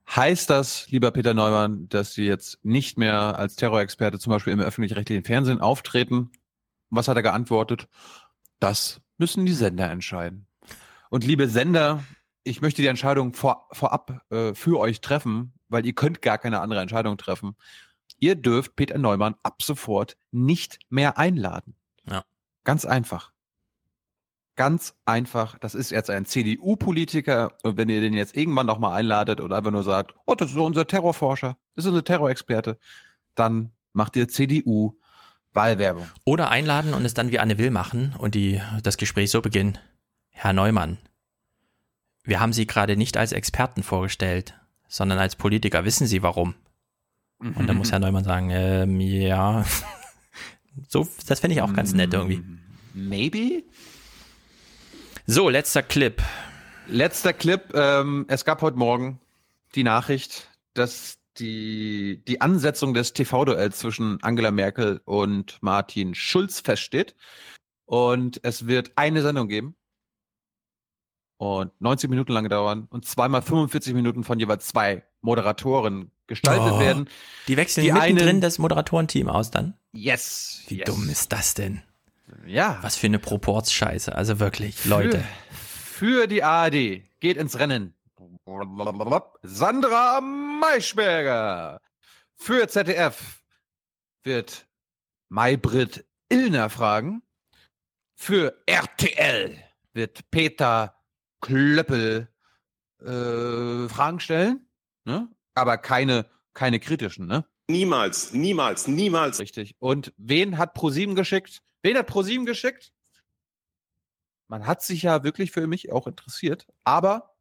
Hei- 0.07 0.29
heißt 0.31 0.49
das, 0.49 0.89
lieber 0.89 1.11
Peter 1.11 1.33
Neumann, 1.33 1.89
dass 1.89 2.13
Sie 2.13 2.25
jetzt 2.25 2.63
nicht 2.63 2.97
mehr 2.97 3.37
als 3.37 3.55
Terrorexperte 3.55 4.19
zum 4.19 4.31
Beispiel 4.31 4.53
im 4.53 4.59
öffentlich-rechtlichen 4.59 5.23
Fernsehen 5.23 5.59
auftreten? 5.61 6.31
Was 6.89 7.07
hat 7.07 7.17
er 7.17 7.23
geantwortet? 7.23 7.87
Das 8.59 9.01
müssen 9.17 9.45
die 9.45 9.53
Sender 9.53 9.89
entscheiden. 9.89 10.47
Und 11.09 11.25
liebe 11.25 11.47
Sender, 11.47 12.03
ich 12.43 12.61
möchte 12.61 12.81
die 12.81 12.87
Entscheidung 12.87 13.33
vor, 13.33 13.67
vorab 13.71 14.21
äh, 14.31 14.53
für 14.53 14.79
euch 14.79 15.01
treffen, 15.01 15.53
weil 15.69 15.85
ihr 15.85 15.93
könnt 15.93 16.21
gar 16.21 16.37
keine 16.37 16.61
andere 16.61 16.81
Entscheidung 16.81 17.17
treffen. 17.17 17.55
Ihr 18.19 18.35
dürft 18.35 18.75
Peter 18.75 18.97
Neumann 18.97 19.35
ab 19.43 19.61
sofort 19.61 20.15
nicht 20.31 20.79
mehr 20.89 21.17
einladen. 21.17 21.75
Ja. 22.09 22.23
Ganz 22.63 22.85
einfach. 22.85 23.32
Ganz 24.55 24.95
einfach. 25.05 25.57
Das 25.59 25.73
ist 25.73 25.89
jetzt 25.91 26.09
ein 26.09 26.25
CDU-Politiker. 26.25 27.53
Und 27.63 27.77
wenn 27.77 27.89
ihr 27.89 28.01
den 28.01 28.13
jetzt 28.13 28.37
irgendwann 28.37 28.67
noch 28.67 28.79
mal 28.79 28.93
einladet 28.93 29.41
oder 29.41 29.57
einfach 29.57 29.71
nur 29.71 29.83
sagt, 29.83 30.13
oh, 30.25 30.35
das 30.35 30.51
ist 30.51 30.57
unser 30.57 30.85
Terrorforscher, 30.85 31.57
das 31.75 31.85
ist 31.85 31.89
unser 31.89 32.03
Terrorexperte, 32.03 32.77
dann 33.35 33.71
macht 33.93 34.15
ihr 34.15 34.27
CDU 34.27 34.97
Wahlwerbung. 35.53 36.07
Oder 36.23 36.49
einladen 36.49 36.93
und 36.93 37.05
es 37.05 37.13
dann 37.13 37.31
wie 37.31 37.39
Anne 37.39 37.57
Will 37.57 37.71
machen 37.71 38.15
und 38.17 38.35
die, 38.35 38.61
das 38.81 38.97
Gespräch 38.97 39.31
so 39.31 39.41
beginnen. 39.41 39.77
Herr 40.29 40.53
Neumann, 40.53 40.97
wir 42.23 42.39
haben 42.39 42.53
Sie 42.53 42.65
gerade 42.65 42.97
nicht 42.97 43.17
als 43.17 43.31
Experten 43.31 43.83
vorgestellt, 43.83 44.59
sondern 44.87 45.19
als 45.19 45.35
Politiker. 45.35 45.85
Wissen 45.85 46.07
Sie 46.07 46.23
warum? 46.23 46.55
Und 47.39 47.67
dann 47.67 47.77
muss 47.77 47.91
Herr 47.91 47.99
Neumann 47.99 48.23
sagen, 48.23 48.49
ähm, 48.51 48.99
ja. 48.99 49.65
So, 50.87 51.07
das 51.27 51.39
finde 51.39 51.55
ich 51.55 51.61
auch 51.61 51.73
ganz 51.73 51.93
nett 51.93 52.15
irgendwie. 52.15 52.41
Maybe? 52.95 53.61
So, 55.25 55.49
letzter 55.49 55.83
Clip. 55.83 56.21
Letzter 56.87 57.33
Clip. 57.33 57.61
Ähm, 57.73 58.25
es 58.27 58.43
gab 58.45 58.61
heute 58.61 58.77
Morgen 58.77 59.19
die 59.75 59.83
Nachricht, 59.83 60.49
dass 60.73 61.17
die, 61.37 62.21
die 62.27 62.41
Ansetzung 62.41 62.93
des 62.93 63.13
TV-Duells 63.13 63.79
zwischen 63.79 64.21
Angela 64.21 64.51
Merkel 64.51 65.01
und 65.05 65.57
Martin 65.61 66.13
Schulz 66.13 66.59
feststeht. 66.59 67.15
Und 67.85 68.39
es 68.43 68.67
wird 68.67 68.91
eine 68.95 69.21
Sendung 69.21 69.47
geben. 69.47 69.75
Und 71.37 71.71
90 71.81 72.09
Minuten 72.09 72.31
lang 72.31 72.47
dauern 72.47 72.87
und 72.89 73.05
zweimal 73.05 73.41
45 73.41 73.93
Minuten 73.93 74.23
von 74.23 74.39
jeweils 74.39 74.67
zwei 74.67 75.03
Moderatoren 75.21 76.11
gestaltet 76.27 76.71
Oh, 76.73 76.79
werden. 76.79 77.09
Die 77.47 77.57
wechseln 77.57 77.83
Die 77.85 77.91
mittendrin 77.91 78.27
einen- 78.29 78.41
das 78.41 78.59
Moderatorenteam 78.59 79.27
aus 79.27 79.51
dann. 79.51 79.73
Yes. 79.91 80.63
Wie 80.67 80.77
yes. 80.77 80.85
dumm 80.85 81.09
ist 81.09 81.31
das 81.33 81.53
denn? 81.53 81.81
Ja. 82.45 82.79
Was 82.81 82.97
für 82.97 83.07
eine 83.07 83.19
Proportsscheiße. 83.19 84.13
Also 84.13 84.39
wirklich, 84.39 84.85
Leute. 84.85 85.23
Für 85.51 86.27
die 86.27 86.43
ARD 86.43 87.01
geht 87.19 87.37
ins 87.37 87.57
Rennen 87.59 87.93
Sandra 89.43 90.21
Maischberger. 90.21 91.79
Für 92.35 92.67
ZDF 92.67 93.43
wird 94.23 94.67
Maybrit 95.29 96.05
Illner 96.29 96.69
fragen. 96.69 97.23
Für 98.15 98.61
RTL 98.65 99.57
wird 99.93 100.29
Peter 100.31 100.95
Klöppel 101.41 102.29
äh, 103.01 103.89
Fragen 103.89 104.19
stellen. 104.19 104.67
Ne? 105.05 105.29
Aber 105.55 105.77
keine, 105.77 106.29
keine 106.53 106.79
kritischen, 106.79 107.27
ne? 107.27 107.45
Niemals, 107.69 108.33
niemals, 108.33 108.87
niemals. 108.87 109.39
Richtig. 109.39 109.75
Und 109.79 110.13
wen 110.17 110.57
hat 110.57 110.73
ProSieben 110.73 111.15
geschickt? 111.15 111.61
Wen 111.83 111.97
hat 111.97 112.07
ProSieben 112.07 112.45
geschickt? 112.45 112.93
Man 114.47 114.65
hat 114.65 114.81
sich 114.81 115.03
ja 115.03 115.23
wirklich 115.23 115.51
für 115.51 115.67
mich 115.67 115.91
auch 115.91 116.07
interessiert, 116.07 116.67
aber 116.83 117.35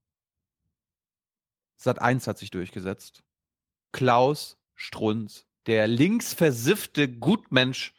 Sat1 1.81 2.27
hat 2.27 2.39
sich 2.39 2.51
durchgesetzt. 2.51 3.23
Klaus 3.93 4.59
Strunz, 4.75 5.47
der 5.67 5.87
linksversiffte 5.87 7.09
Gutmensch 7.09 7.95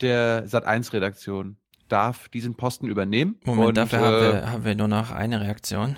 der 0.00 0.46
Sat1-Redaktion, 0.46 1.56
darf 1.88 2.28
diesen 2.28 2.56
Posten 2.56 2.86
übernehmen. 2.86 3.38
Moment, 3.44 3.68
Und, 3.68 3.76
dafür 3.76 3.98
äh, 3.98 4.02
haben, 4.02 4.22
wir, 4.22 4.52
haben 4.52 4.64
wir 4.64 4.74
nur 4.74 4.88
noch 4.88 5.10
eine 5.10 5.40
Reaktion. 5.40 5.96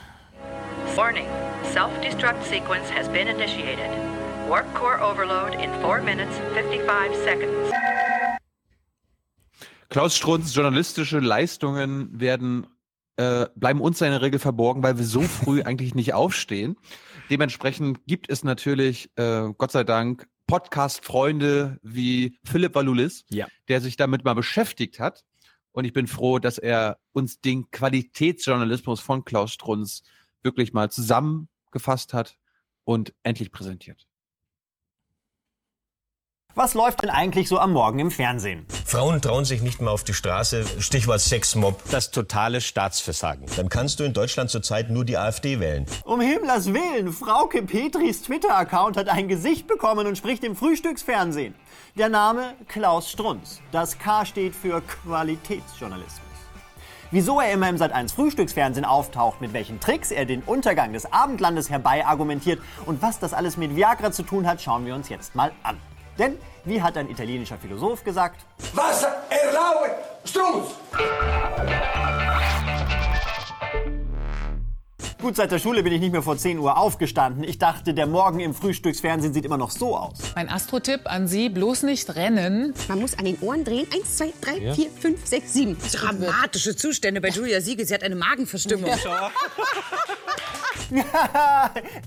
Warning. 0.96 1.26
Self-destruct 1.72 2.44
sequence 2.44 2.90
has 2.90 3.08
been 3.08 3.28
initiated. 3.28 3.90
Warp 4.48 4.66
core 4.74 5.00
overload 5.00 5.54
in 5.54 5.70
4 5.80 6.02
minutes 6.02 6.36
55 6.54 7.16
seconds. 7.24 7.72
Klaus 9.92 10.16
Strunz 10.16 10.54
journalistische 10.54 11.18
Leistungen 11.18 12.18
werden 12.18 12.66
äh, 13.16 13.46
bleiben 13.54 13.82
uns 13.82 14.00
in 14.00 14.10
der 14.10 14.22
Regel 14.22 14.40
verborgen, 14.40 14.82
weil 14.82 14.96
wir 14.96 15.04
so 15.04 15.20
früh 15.20 15.60
eigentlich 15.64 15.94
nicht 15.94 16.14
aufstehen. 16.14 16.76
Dementsprechend 17.28 18.06
gibt 18.06 18.30
es 18.30 18.42
natürlich, 18.42 19.10
äh, 19.16 19.50
Gott 19.58 19.70
sei 19.70 19.84
Dank, 19.84 20.26
Podcast-Freunde 20.46 21.78
wie 21.82 22.38
Philipp 22.42 22.74
Walulis, 22.74 23.26
Ja. 23.28 23.46
der 23.68 23.82
sich 23.82 23.98
damit 23.98 24.24
mal 24.24 24.32
beschäftigt 24.32 24.98
hat. 24.98 25.24
Und 25.72 25.84
ich 25.84 25.92
bin 25.92 26.06
froh, 26.06 26.38
dass 26.38 26.56
er 26.56 26.98
uns 27.12 27.42
den 27.42 27.70
Qualitätsjournalismus 27.70 29.00
von 29.00 29.26
Klaus 29.26 29.52
Strunz 29.52 30.04
wirklich 30.42 30.72
mal 30.72 30.90
zusammengefasst 30.90 32.14
hat 32.14 32.38
und 32.84 33.12
endlich 33.24 33.52
präsentiert. 33.52 34.06
Was 36.54 36.74
läuft 36.74 37.02
denn 37.02 37.08
eigentlich 37.08 37.48
so 37.48 37.58
am 37.58 37.72
Morgen 37.72 37.98
im 37.98 38.10
Fernsehen? 38.10 38.66
Frauen 38.84 39.22
trauen 39.22 39.46
sich 39.46 39.62
nicht 39.62 39.80
mehr 39.80 39.90
auf 39.90 40.04
die 40.04 40.12
Straße. 40.12 40.66
Stichwort 40.80 41.20
Sexmob. 41.20 41.80
Das 41.90 42.10
totale 42.10 42.60
Staatsversagen. 42.60 43.46
Dann 43.56 43.70
kannst 43.70 44.00
du 44.00 44.04
in 44.04 44.12
Deutschland 44.12 44.50
zurzeit 44.50 44.90
nur 44.90 45.06
die 45.06 45.16
AfD 45.16 45.60
wählen. 45.60 45.86
Um 46.04 46.20
Himmlers 46.20 46.74
Willen, 46.74 47.10
Frauke 47.10 47.62
Petris 47.62 48.20
Twitter-Account 48.20 48.98
hat 48.98 49.08
ein 49.08 49.28
Gesicht 49.28 49.66
bekommen 49.66 50.06
und 50.06 50.18
spricht 50.18 50.44
im 50.44 50.54
Frühstücksfernsehen. 50.54 51.54
Der 51.96 52.10
Name 52.10 52.52
Klaus 52.68 53.10
Strunz. 53.10 53.60
Das 53.70 53.98
K 53.98 54.26
steht 54.26 54.54
für 54.54 54.82
Qualitätsjournalismus. 54.82 56.20
Wieso 57.10 57.40
er 57.40 57.52
immer 57.52 57.70
im 57.70 57.76
Sat1 57.76 58.14
Frühstücksfernsehen 58.14 58.84
auftaucht, 58.84 59.40
mit 59.40 59.54
welchen 59.54 59.80
Tricks 59.80 60.10
er 60.10 60.26
den 60.26 60.42
Untergang 60.42 60.92
des 60.92 61.10
Abendlandes 61.10 61.70
herbei 61.70 62.04
argumentiert 62.04 62.60
und 62.84 63.00
was 63.00 63.18
das 63.18 63.32
alles 63.32 63.56
mit 63.56 63.74
Viagra 63.74 64.12
zu 64.12 64.22
tun 64.22 64.46
hat, 64.46 64.60
schauen 64.60 64.84
wir 64.84 64.94
uns 64.94 65.08
jetzt 65.08 65.34
mal 65.34 65.52
an. 65.62 65.78
Denn, 66.18 66.36
wie 66.64 66.80
hat 66.82 66.96
ein 66.96 67.10
italienischer 67.10 67.58
Philosoph 67.58 68.04
gesagt, 68.04 68.44
Was 68.74 69.02
erlaubt 69.02 69.90
Strunz? 70.24 70.68
Gut, 75.20 75.36
seit 75.36 75.52
der 75.52 75.60
Schule 75.60 75.84
bin 75.84 75.92
ich 75.92 76.00
nicht 76.00 76.10
mehr 76.10 76.22
vor 76.22 76.36
10 76.36 76.58
Uhr 76.58 76.76
aufgestanden. 76.76 77.44
Ich 77.44 77.56
dachte, 77.58 77.94
der 77.94 78.08
Morgen 78.08 78.40
im 78.40 78.54
Frühstücksfernsehen 78.54 79.32
sieht 79.32 79.44
immer 79.44 79.56
noch 79.56 79.70
so 79.70 79.96
aus. 79.96 80.18
Mein 80.34 80.48
Astro-Tipp 80.48 81.02
an 81.04 81.28
Sie, 81.28 81.48
bloß 81.48 81.84
nicht 81.84 82.16
rennen. 82.16 82.74
Man 82.88 82.98
muss 83.00 83.16
an 83.16 83.26
den 83.26 83.38
Ohren 83.40 83.62
drehen. 83.62 83.86
Eins, 83.94 84.16
zwei, 84.16 84.32
drei, 84.40 84.58
Ja. 84.58 84.74
vier, 84.74 84.90
fünf, 84.90 85.24
sechs, 85.24 85.52
sieben. 85.52 85.76
Dramatische 85.92 86.74
Zustände 86.74 87.20
bei 87.20 87.28
Julia 87.28 87.60
Siegel. 87.60 87.86
Sie 87.86 87.94
hat 87.94 88.02
eine 88.02 88.16
Magenverstimmung. 88.16 88.90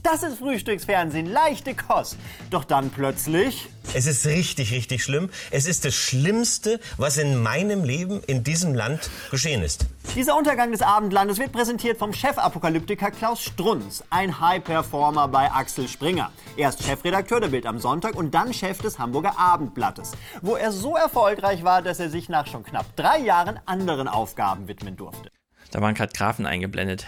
das 0.03 0.23
ist 0.23 0.37
Frühstücksfernsehen, 0.37 1.31
leichte 1.31 1.73
Kost. 1.73 2.17
Doch 2.49 2.65
dann 2.65 2.89
plötzlich... 2.89 3.69
Es 3.93 4.07
ist 4.07 4.25
richtig, 4.25 4.71
richtig 4.73 5.03
schlimm. 5.03 5.29
Es 5.51 5.65
ist 5.65 5.85
das 5.85 5.95
Schlimmste, 5.95 6.79
was 6.97 7.17
in 7.17 7.41
meinem 7.41 7.83
Leben 7.83 8.21
in 8.27 8.43
diesem 8.43 8.73
Land 8.73 9.09
geschehen 9.31 9.63
ist. 9.63 9.85
Dieser 10.15 10.35
Untergang 10.37 10.71
des 10.71 10.81
Abendlandes 10.81 11.39
wird 11.39 11.51
präsentiert 11.51 11.97
vom 11.97 12.13
Chefapokalyptiker 12.13 13.11
Klaus 13.11 13.41
Strunz, 13.41 14.03
ein 14.09 14.39
High-Performer 14.39 15.27
bei 15.27 15.51
Axel 15.51 15.87
Springer. 15.87 16.31
Erst 16.57 16.83
Chefredakteur 16.83 17.39
der 17.39 17.49
Bild 17.49 17.65
am 17.65 17.79
Sonntag 17.79 18.15
und 18.15 18.33
dann 18.33 18.53
Chef 18.53 18.79
des 18.79 18.99
Hamburger 18.99 19.37
Abendblattes, 19.37 20.11
wo 20.41 20.55
er 20.55 20.71
so 20.71 20.95
erfolgreich 20.95 21.63
war, 21.63 21.81
dass 21.81 21.99
er 21.99 22.09
sich 22.09 22.27
nach 22.27 22.47
schon 22.47 22.63
knapp 22.63 22.95
drei 22.95 23.19
Jahren 23.19 23.59
anderen 23.65 24.07
Aufgaben 24.07 24.67
widmen 24.67 24.97
durfte. 24.97 25.31
Da 25.71 25.81
waren 25.81 25.95
gerade 25.95 26.13
Graphen 26.13 26.45
eingeblendet. 26.45 27.05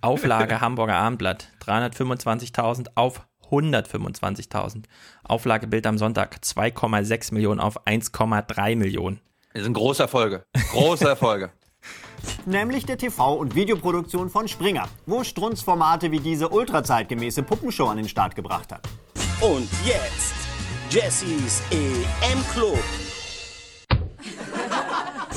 Auflage 0.00 0.60
Hamburger 0.60 0.96
Abendblatt 0.96 1.48
325.000 1.64 2.88
auf 2.94 3.26
125.000. 3.50 4.84
Auflage 5.24 5.66
Bild 5.66 5.86
am 5.86 5.98
Sonntag 5.98 6.40
2,6 6.42 7.34
Millionen 7.34 7.60
auf 7.60 7.86
1,3 7.86 8.76
Millionen. 8.76 9.20
Das 9.54 9.64
sind 9.64 9.74
große 9.74 10.02
Erfolge. 10.02 10.44
Große 10.72 11.08
Erfolge. 11.08 11.50
Nämlich 12.46 12.86
der 12.86 12.98
TV- 12.98 13.36
und 13.36 13.54
Videoproduktion 13.54 14.30
von 14.30 14.48
Springer, 14.48 14.88
wo 15.06 15.24
Strunz 15.24 15.62
Formate 15.62 16.10
wie 16.10 16.20
diese 16.20 16.48
ultrazeitgemäße 16.48 17.42
Puppenshow 17.42 17.86
an 17.86 17.98
den 17.98 18.08
Start 18.08 18.34
gebracht 18.34 18.72
hat. 18.72 18.88
Und 19.40 19.68
jetzt 19.84 20.34
Jessys 20.90 21.62
EM-Club. 21.70 22.78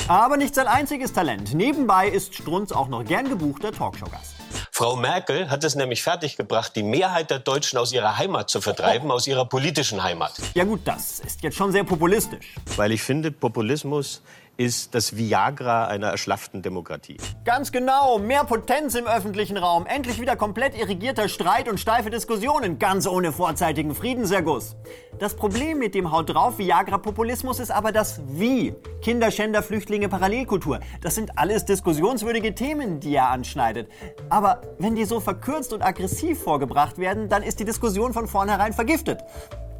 Aber 0.07 0.38
nicht 0.38 0.56
sein 0.56 0.67
einziges 0.67 1.14
Talent. 1.14 1.53
Nebenbei 1.53 2.07
ist 2.07 2.35
Strunz 2.35 2.72
auch 2.72 2.88
noch 2.88 3.06
gern 3.06 3.30
gebuchter 3.30 3.72
Talkshow-Gast. 3.72 4.40
Frau 4.74 4.95
Merkel 4.95 5.50
hat 5.50 5.66
es 5.66 5.75
nämlich 5.75 6.01
fertiggebracht, 6.01 6.74
die 6.77 6.83
Mehrheit 6.83 7.30
der 7.30 7.40
Deutschen 7.40 7.77
aus 7.77 7.91
ihrer 7.91 8.17
Heimat 8.17 8.50
zu 8.50 8.61
vertreiben, 8.61 9.11
aus 9.11 9.27
ihrer 9.27 9.43
politischen 9.43 10.01
Heimat. 10.01 10.33
Ja 10.53 10.64
gut, 10.64 10.80
das 10.85 11.19
ist 11.19 11.43
jetzt 11.43 11.58
schon 11.58 11.74
sehr 11.74 11.83
populistisch. 11.83 12.56
Weil 12.77 12.93
ich 12.93 13.03
finde, 13.03 13.32
Populismus 13.32 14.22
ist 14.61 14.93
das 14.93 15.17
Viagra 15.17 15.88
einer 15.88 16.09
erschlafften 16.09 16.61
Demokratie. 16.61 17.17
Ganz 17.45 17.72
genau, 17.72 18.19
mehr 18.19 18.43
Potenz 18.43 18.93
im 18.93 19.07
öffentlichen 19.07 19.57
Raum, 19.57 19.88
endlich 19.88 20.22
wieder 20.22 20.35
komplett 20.35 20.77
irrigierter 20.77 21.30
Streit 21.30 21.67
und 21.67 21.80
steife 21.80 22.11
Diskussionen, 22.11 22.77
ganz 22.77 23.07
ohne 23.07 23.31
vorzeitigen 23.31 23.95
Friedenserguss. 23.95 24.75
Das 25.17 25.35
Problem 25.35 25.80
mit 25.80 25.95
dem 25.95 26.11
Haut 26.11 26.30
drauf 26.30 26.59
Viagra-Populismus 26.59 27.59
ist 27.59 27.72
aber 27.72 27.91
das 27.91 28.22
Wie. 28.27 28.75
Kinderschänder, 29.01 29.64
Flüchtlinge, 29.64 30.09
Parallelkultur. 30.09 30.80
Das 31.01 31.15
sind 31.15 31.40
alles 31.40 31.65
diskussionswürdige 31.65 32.53
Themen, 32.53 32.99
die 32.99 33.15
er 33.15 33.30
anschneidet. 33.30 33.90
Aber 34.30 34.61
wenn 34.77 34.93
die 34.93 35.06
so 35.06 35.19
verkürzt 35.19 35.73
und 35.73 35.81
aggressiv 35.81 36.40
vorgebracht 36.40 36.99
werden, 36.99 37.30
dann 37.30 37.41
ist 37.41 37.59
die 37.59 37.65
Diskussion 37.65 38.14
von 38.14 38.27
vornherein 38.27 38.73
vergiftet. 38.73 39.22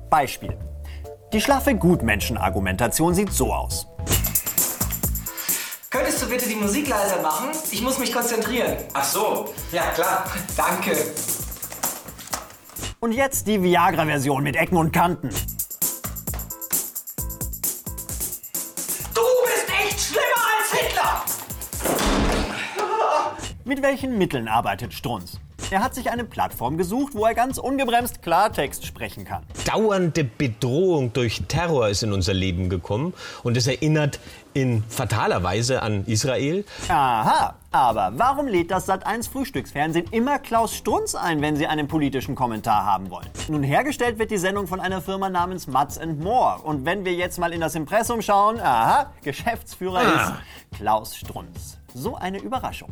Beispiel. 0.10 0.58
Die 1.34 1.40
schlaffe 1.40 1.76
Gutmenschen-Argumentation 1.76 3.14
sieht 3.14 3.32
so 3.32 3.54
aus. 3.54 3.88
Könntest 5.92 6.22
du 6.22 6.30
bitte 6.30 6.48
die 6.48 6.56
Musik 6.56 6.88
leiser 6.88 7.22
machen? 7.22 7.50
Ich 7.70 7.82
muss 7.82 8.00
mich 8.00 8.14
konzentrieren. 8.14 8.78
Ach 8.94 9.04
so, 9.04 9.54
ja 9.74 9.92
klar. 9.92 10.32
Danke. 10.56 10.96
Und 13.02 13.12
jetzt 13.12 13.46
die 13.46 13.62
Viagra-Version 13.62 14.42
mit 14.42 14.56
Ecken 14.56 14.78
und 14.78 14.94
Kanten. 14.94 15.28
Du 19.14 19.22
bist 19.44 19.68
echt 19.68 20.00
schlimmer 20.00 20.46
als 20.58 20.72
Hitler! 20.72 21.26
Mit 23.66 23.82
welchen 23.82 24.18
Mitteln 24.18 24.48
arbeitet 24.48 24.94
Strunz? 24.94 25.42
Er 25.72 25.82
hat 25.82 25.96
sich 25.96 26.12
eine 26.12 26.26
Plattform 26.26 26.78
gesucht, 26.78 27.16
wo 27.16 27.26
er 27.26 27.34
ganz 27.34 27.58
ungebremst 27.58 28.22
Klartext 28.22 28.86
sprechen 28.86 29.24
kann. 29.24 29.44
Dauernde 29.66 30.26
Bedrohung 30.26 31.14
durch 31.14 31.44
Terror 31.48 31.88
ist 31.88 32.04
in 32.04 32.12
unser 32.12 32.34
Leben 32.34 32.68
gekommen 32.68 33.14
und 33.44 33.56
es 33.56 33.68
erinnert 33.68 34.20
in 34.54 34.84
fataler 34.90 35.44
Weise 35.44 35.82
an 35.82 36.04
Israel. 36.08 36.66
Aha, 36.90 37.56
aber 37.72 38.12
warum 38.18 38.48
lädt 38.48 38.70
das 38.70 38.90
Sat1 38.90 39.32
Frühstücksfernsehen 39.32 40.08
immer 40.12 40.40
Klaus 40.40 40.76
Strunz 40.76 41.16
ein, 41.16 41.42
wenn 41.42 41.56
sie 41.56 41.68
einen 41.68 41.88
politischen 41.88 42.36
Kommentar 42.36 42.84
haben 42.84 43.10
wollen? 43.10 43.30
Nun 43.48 43.64
hergestellt 43.64 44.20
wird 44.20 44.30
die 44.32 44.38
Sendung 44.38 44.68
von 44.68 44.82
einer 44.82 45.02
Firma 45.02 45.30
namens 45.30 45.68
Mats 45.68 45.98
More. 46.20 46.60
Und 46.64 46.84
wenn 46.84 47.06
wir 47.06 47.14
jetzt 47.14 47.40
mal 47.40 47.54
in 47.54 47.62
das 47.62 47.76
Impressum 47.76 48.22
schauen, 48.22 48.60
aha, 48.60 49.14
Geschäftsführer 49.24 50.00
Ah. 50.00 50.02
ist 50.72 50.78
Klaus 50.78 51.16
Strunz. 51.16 51.78
So 51.94 52.18
eine 52.18 52.40
Überraschung. 52.40 52.90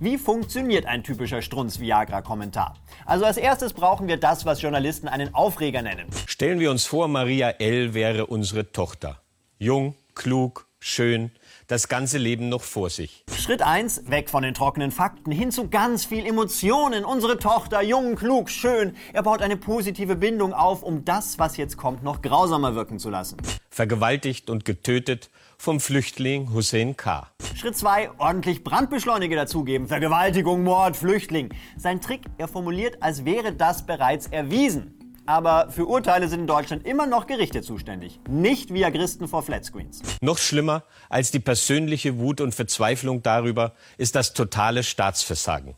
Wie 0.00 0.18
funktioniert 0.18 0.86
ein 0.86 1.02
typischer 1.02 1.42
Strunz-Viagra-Kommentar? 1.42 2.74
Also 3.06 3.24
als 3.24 3.36
erstes 3.36 3.72
brauchen 3.72 4.08
wir 4.08 4.16
das, 4.16 4.44
was 4.44 4.62
Journalisten 4.62 5.08
einen 5.08 5.34
Aufreger 5.34 5.82
nennen. 5.82 6.06
Stellen 6.26 6.60
wir 6.60 6.70
uns 6.70 6.84
vor, 6.84 7.08
Maria 7.08 7.50
L. 7.50 7.94
wäre 7.94 8.26
unsere 8.26 8.72
Tochter. 8.72 9.20
Jung, 9.58 9.94
klug, 10.14 10.66
schön, 10.78 11.30
das 11.66 11.88
ganze 11.88 12.18
Leben 12.18 12.48
noch 12.48 12.62
vor 12.62 12.90
sich. 12.90 13.24
Schritt 13.34 13.62
1, 13.62 14.10
weg 14.10 14.28
von 14.28 14.42
den 14.42 14.52
trockenen 14.52 14.90
Fakten, 14.90 15.32
hin 15.32 15.50
zu 15.50 15.68
ganz 15.68 16.04
viel 16.04 16.26
Emotionen. 16.26 17.04
Unsere 17.04 17.38
Tochter, 17.38 17.82
jung, 17.82 18.16
klug, 18.16 18.50
schön. 18.50 18.94
Er 19.12 19.22
baut 19.22 19.40
eine 19.40 19.56
positive 19.56 20.16
Bindung 20.16 20.52
auf, 20.52 20.82
um 20.82 21.04
das, 21.04 21.38
was 21.38 21.56
jetzt 21.56 21.76
kommt, 21.76 22.02
noch 22.02 22.20
grausamer 22.20 22.74
wirken 22.74 22.98
zu 22.98 23.08
lassen. 23.10 23.38
Vergewaltigt 23.70 24.50
und 24.50 24.64
getötet 24.64 25.30
vom 25.64 25.80
Flüchtling 25.80 26.52
Hussein 26.52 26.94
K. 26.94 27.26
Schritt 27.56 27.74
2, 27.74 28.10
ordentlich 28.18 28.62
Brandbeschleuniger 28.64 29.34
dazugeben. 29.34 29.88
Vergewaltigung, 29.88 30.62
Mord, 30.62 30.94
Flüchtling. 30.94 31.54
Sein 31.78 32.02
Trick, 32.02 32.20
er 32.36 32.48
formuliert, 32.48 33.02
als 33.02 33.24
wäre 33.24 33.54
das 33.54 33.86
bereits 33.86 34.26
erwiesen. 34.26 35.22
Aber 35.24 35.70
für 35.70 35.86
Urteile 35.86 36.28
sind 36.28 36.40
in 36.40 36.46
Deutschland 36.46 36.86
immer 36.86 37.06
noch 37.06 37.26
Gerichte 37.26 37.62
zuständig. 37.62 38.20
Nicht 38.28 38.74
Viagristen 38.74 39.26
vor 39.26 39.42
Flatscreens. 39.42 40.02
Noch 40.20 40.36
schlimmer 40.36 40.84
als 41.08 41.30
die 41.30 41.40
persönliche 41.40 42.18
Wut 42.18 42.42
und 42.42 42.54
Verzweiflung 42.54 43.22
darüber 43.22 43.72
ist 43.96 44.16
das 44.16 44.34
totale 44.34 44.82
Staatsversagen. 44.82 45.76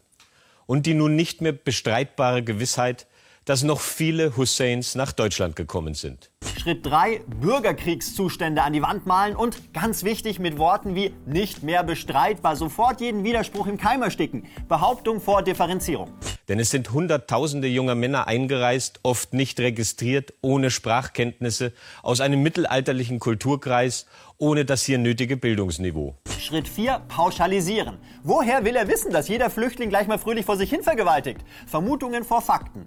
Und 0.67 0.87
die 0.87 0.95
nun 0.95 1.15
nicht 1.15 1.43
mehr 1.43 1.53
bestreitbare 1.53 2.43
Gewissheit, 2.43 3.07
dass 3.47 3.63
noch 3.63 3.81
viele 3.81 4.37
Husseins 4.37 4.95
nach 4.97 5.13
Deutschland 5.13 5.57
gekommen 5.57 5.95
sind. 5.95 6.31
Schritt 6.59 6.85
3, 6.85 7.21
Bürgerkriegszustände 7.41 8.63
an 8.63 8.73
die 8.73 8.83
Wand 8.83 9.07
malen 9.07 9.37
und 9.37 9.73
ganz 9.73 10.03
wichtig 10.03 10.41
mit 10.41 10.59
Worten 10.59 10.95
wie 10.97 11.15
nicht 11.27 11.63
mehr 11.63 11.85
bestreitbar 11.85 12.57
sofort 12.57 13.01
jeden 13.01 13.23
Widerspruch 13.23 13.69
im 13.69 13.79
Keim 13.79 14.03
ersticken. 14.03 14.47
Behauptung 14.69 15.21
vor 15.21 15.43
Differenzierung. 15.43 16.13
Denn 16.49 16.59
es 16.59 16.71
sind 16.71 16.93
Hunderttausende 16.93 17.69
junger 17.69 17.95
Männer 17.95 18.27
eingereist, 18.27 19.01
oft 19.05 19.33
nicht 19.33 19.61
registriert, 19.61 20.35
ohne 20.43 20.71
Sprachkenntnisse, 20.71 21.73
aus 22.03 22.21
einem 22.21 22.43
mittelalterlichen 22.43 23.21
Kulturkreis, 23.21 24.07
ohne 24.39 24.65
das 24.65 24.83
hier 24.85 24.99
nötige 24.99 25.37
Bildungsniveau. 25.37 26.17
Schritt 26.39 26.69
4, 26.69 27.01
pauschalisieren. 27.09 27.99
Woher 28.25 28.65
will 28.65 28.75
er 28.75 28.89
wissen, 28.89 29.13
dass 29.13 29.29
jeder 29.29 29.51
Flüchtling 29.51 29.89
gleich 29.89 30.09
mal 30.09 30.19
fröhlich 30.19 30.47
vor 30.47 30.57
sich 30.57 30.71
hin 30.71 30.83
vergewaltigt? 30.83 31.41
Vermutungen 31.67 32.25
vor 32.25 32.43
Fakten. 32.43 32.85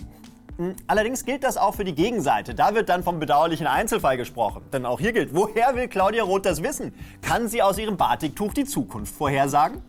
Hm, 0.59 0.75
Allerdings 0.87 1.23
gilt 1.23 1.45
das 1.45 1.55
auch 1.55 1.73
für 1.75 1.85
die 1.85 1.95
Gegenseite. 1.95 2.53
Da 2.53 2.75
wird 2.75 2.89
dann 2.89 3.01
vom 3.01 3.17
bedauerlichen 3.17 3.65
Einzelfall 3.65 4.17
gesprochen. 4.17 4.61
Denn 4.73 4.85
auch 4.85 4.99
hier 4.99 5.13
gilt, 5.13 5.33
woher 5.33 5.73
will 5.73 5.87
Claudia 5.87 6.23
Roth 6.23 6.45
das 6.45 6.61
wissen? 6.61 6.93
Kann 7.21 7.47
sie 7.47 7.63
aus 7.63 7.77
ihrem 7.77 7.95
Batiktuch 7.95 8.53
die 8.53 8.65
Zukunft 8.65 9.15
vorhersagen? 9.15 9.81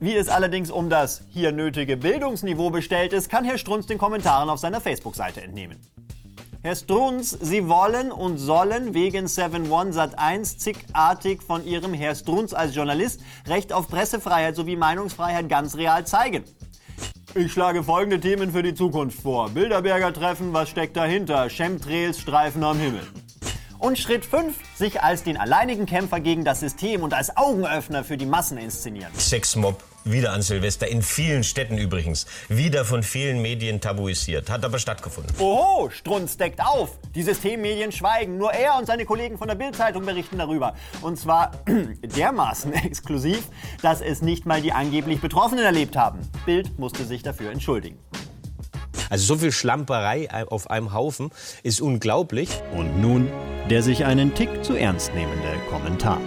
Wie 0.00 0.16
es 0.16 0.28
allerdings 0.28 0.72
um 0.72 0.90
das 0.90 1.22
hier 1.30 1.52
nötige 1.52 1.96
Bildungsniveau 1.96 2.70
bestellt 2.70 3.12
ist, 3.12 3.30
kann 3.30 3.44
Herr 3.44 3.56
Strunz 3.56 3.86
den 3.86 3.98
Kommentaren 3.98 4.50
auf 4.50 4.58
seiner 4.58 4.80
Facebook-Seite 4.80 5.42
entnehmen. 5.42 5.78
Herr 6.60 6.74
Strunz, 6.74 7.30
Sie 7.30 7.68
wollen 7.68 8.10
und 8.10 8.38
sollen 8.38 8.94
wegen 8.94 9.26
7-One 9.26 9.92
Sat1 9.92 10.58
zigartig 10.58 11.40
von 11.40 11.64
Ihrem 11.64 11.94
Herr 11.94 12.16
Strunz 12.16 12.52
als 12.52 12.74
Journalist 12.74 13.20
Recht 13.46 13.72
auf 13.72 13.86
Pressefreiheit 13.86 14.56
sowie 14.56 14.74
Meinungsfreiheit 14.74 15.48
ganz 15.48 15.76
real 15.76 16.04
zeigen. 16.04 16.42
Ich 17.34 17.52
schlage 17.52 17.82
folgende 17.82 18.20
Themen 18.20 18.52
für 18.52 18.62
die 18.62 18.74
Zukunft 18.74 19.20
vor. 19.20 19.50
Bilderberger 19.50 20.12
Treffen, 20.12 20.52
was 20.52 20.68
steckt 20.70 20.96
dahinter? 20.96 21.48
Chemtrails, 21.50 22.20
Streifen 22.20 22.64
am 22.64 22.78
Himmel. 22.78 23.02
Und 23.78 23.98
Schritt 23.98 24.24
5, 24.24 24.56
sich 24.74 25.02
als 25.02 25.22
den 25.22 25.36
alleinigen 25.36 25.84
Kämpfer 25.84 26.20
gegen 26.20 26.44
das 26.44 26.60
System 26.60 27.02
und 27.02 27.12
als 27.12 27.36
Augenöffner 27.36 28.04
für 28.04 28.16
die 28.16 28.24
Massen 28.24 28.56
inszenieren. 28.56 29.12
Sexmob, 29.18 29.82
wieder 30.10 30.32
an 30.32 30.42
Silvester, 30.42 30.88
in 30.88 31.02
vielen 31.02 31.44
Städten 31.44 31.78
übrigens, 31.78 32.26
wieder 32.48 32.84
von 32.84 33.02
vielen 33.02 33.42
Medien 33.42 33.80
tabuisiert, 33.80 34.50
hat 34.50 34.64
aber 34.64 34.78
stattgefunden. 34.78 35.34
Oho, 35.38 35.90
Strunz 35.90 36.36
deckt 36.36 36.60
auf. 36.60 36.98
Die 37.14 37.22
Systemmedien 37.22 37.92
schweigen. 37.92 38.38
Nur 38.38 38.52
er 38.52 38.76
und 38.78 38.86
seine 38.86 39.04
Kollegen 39.04 39.38
von 39.38 39.48
der 39.48 39.54
Bild-Zeitung 39.54 40.04
berichten 40.04 40.38
darüber. 40.38 40.74
Und 41.02 41.18
zwar 41.18 41.52
dermaßen 42.16 42.72
exklusiv, 42.84 43.42
dass 43.82 44.00
es 44.00 44.22
nicht 44.22 44.46
mal 44.46 44.62
die 44.62 44.72
angeblich 44.72 45.20
Betroffenen 45.20 45.64
erlebt 45.64 45.96
haben. 45.96 46.20
Bild 46.44 46.78
musste 46.78 47.04
sich 47.04 47.22
dafür 47.22 47.50
entschuldigen. 47.50 47.98
Also 49.10 49.34
so 49.34 49.40
viel 49.40 49.52
Schlamperei 49.52 50.28
auf 50.48 50.70
einem 50.70 50.92
Haufen 50.92 51.30
ist 51.62 51.80
unglaublich. 51.80 52.48
Und 52.74 53.00
nun 53.00 53.30
der 53.70 53.82
sich 53.82 54.04
einen 54.04 54.34
Tick 54.34 54.64
zu 54.64 54.74
ernst 54.74 55.12
nehmende 55.14 55.54
Kommentar. 55.68 56.20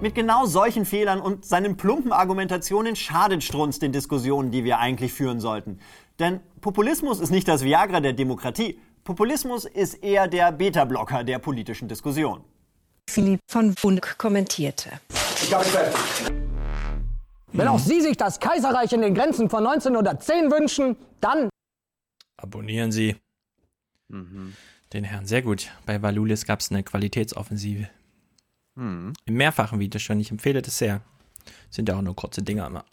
Mit 0.00 0.14
genau 0.14 0.46
solchen 0.46 0.84
Fehlern 0.84 1.20
und 1.20 1.44
seinen 1.44 1.76
plumpen 1.76 2.12
Argumentationen 2.12 2.94
schadet 2.94 3.42
Strunz 3.42 3.80
den 3.80 3.90
Diskussionen, 3.90 4.52
die 4.52 4.62
wir 4.62 4.78
eigentlich 4.78 5.12
führen 5.12 5.40
sollten. 5.40 5.80
Denn 6.20 6.38
Populismus 6.60 7.18
ist 7.18 7.30
nicht 7.30 7.48
das 7.48 7.64
Viagra 7.64 7.98
der 7.98 8.12
Demokratie. 8.12 8.78
Populismus 9.02 9.64
ist 9.64 9.94
eher 9.94 10.28
der 10.28 10.52
Beta-Blocker 10.52 11.24
der 11.24 11.40
politischen 11.40 11.88
Diskussion. 11.88 12.44
Philipp 13.10 13.40
von 13.50 13.74
Funk 13.74 14.18
kommentierte. 14.18 15.00
Ich 15.42 15.52
habe 15.52 15.64
fertig. 15.64 15.98
Wenn 17.52 17.66
auch 17.66 17.80
Sie 17.80 18.00
sich 18.00 18.16
das 18.16 18.38
Kaiserreich 18.38 18.92
in 18.92 19.00
den 19.00 19.14
Grenzen 19.14 19.50
von 19.50 19.66
1910 19.66 20.52
wünschen, 20.52 20.96
dann 21.20 21.48
Abonnieren 22.36 22.92
Sie 22.92 23.16
den 24.92 25.04
Herrn. 25.04 25.26
Sehr 25.26 25.42
gut. 25.42 25.72
Bei 25.86 26.00
Valulis 26.00 26.46
gab 26.46 26.60
es 26.60 26.70
eine 26.70 26.84
Qualitätsoffensive. 26.84 27.88
Mhm. 28.78 29.12
Im 29.24 29.34
mehrfachen 29.34 29.80
Video 29.80 29.98
schon. 29.98 30.20
Ich 30.20 30.30
empfehle 30.30 30.62
das 30.62 30.78
sehr. 30.78 31.00
Sind 31.68 31.88
ja 31.88 31.96
auch 31.96 32.02
nur 32.02 32.14
kurze 32.14 32.42
Dinger 32.42 32.68
immer. 32.68 32.84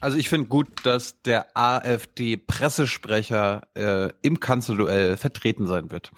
Also 0.00 0.16
ich 0.16 0.28
finde 0.28 0.46
gut, 0.48 0.86
dass 0.86 1.20
der 1.22 1.56
AfD-Pressesprecher 1.56 3.62
äh, 3.74 4.12
im 4.22 4.38
Kanzlerduell 4.38 5.16
vertreten 5.16 5.66
sein 5.66 5.90
wird. 5.90 6.12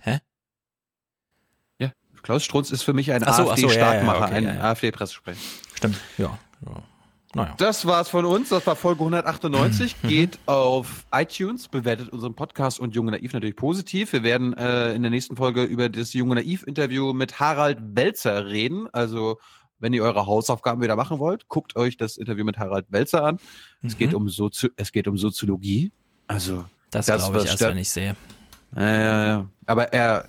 Hä? 0.00 0.18
Ja, 1.78 1.92
Klaus 2.22 2.42
Strunz 2.42 2.72
ist 2.72 2.82
für 2.82 2.94
mich 2.94 3.12
ein 3.12 3.22
so, 3.22 3.28
ach 3.28 3.56
so, 3.56 3.70
ja, 3.70 4.02
ja, 4.02 4.16
okay, 4.16 4.34
ein 4.34 4.44
ja, 4.44 4.54
ja. 4.54 4.60
AfD-Pressesprecher. 4.62 5.38
Stimmt, 5.74 6.00
ja. 6.18 6.36
Ja. 7.34 7.42
Naja. 7.42 7.54
Das 7.58 7.86
war's 7.86 8.08
von 8.08 8.24
uns. 8.24 8.50
Das 8.50 8.66
war 8.66 8.76
Folge 8.76 9.00
198. 9.00 9.96
Geht 10.02 10.38
auf 10.46 11.06
iTunes, 11.12 11.68
bewertet 11.68 12.10
unseren 12.10 12.34
Podcast 12.34 12.78
und 12.80 12.94
Junge 12.94 13.12
Naiv 13.12 13.32
natürlich 13.32 13.56
positiv. 13.56 14.12
Wir 14.12 14.22
werden 14.22 14.52
äh, 14.56 14.92
in 14.94 15.02
der 15.02 15.10
nächsten 15.10 15.36
Folge 15.36 15.62
über 15.64 15.88
das 15.88 16.12
Junge 16.12 16.34
Naiv-Interview 16.36 17.12
mit 17.12 17.40
Harald 17.40 17.78
Welzer 17.94 18.46
reden. 18.46 18.86
Also 18.92 19.38
wenn 19.78 19.92
ihr 19.94 20.04
eure 20.04 20.26
Hausaufgaben 20.26 20.80
wieder 20.82 20.94
machen 20.94 21.18
wollt, 21.18 21.48
guckt 21.48 21.74
euch 21.74 21.96
das 21.96 22.16
Interview 22.16 22.44
mit 22.44 22.58
Harald 22.58 22.86
Welzer 22.90 23.24
an. 23.24 23.38
Es, 23.82 23.94
Mhm. 23.94 23.98
geht, 23.98 24.14
um 24.14 24.28
Sozi 24.28 24.70
es 24.76 24.92
geht 24.92 25.08
um 25.08 25.16
Soziologie. 25.16 25.90
Also, 26.28 26.64
Das 26.90 27.06
glaube 27.06 27.38
ich 27.38 27.44
was 27.44 27.50
erst, 27.50 27.60
wenn 27.62 27.78
ich 27.78 27.90
sehe. 27.90 28.14
Ja. 28.76 29.46
Aber 29.66 29.92
er, 29.92 30.28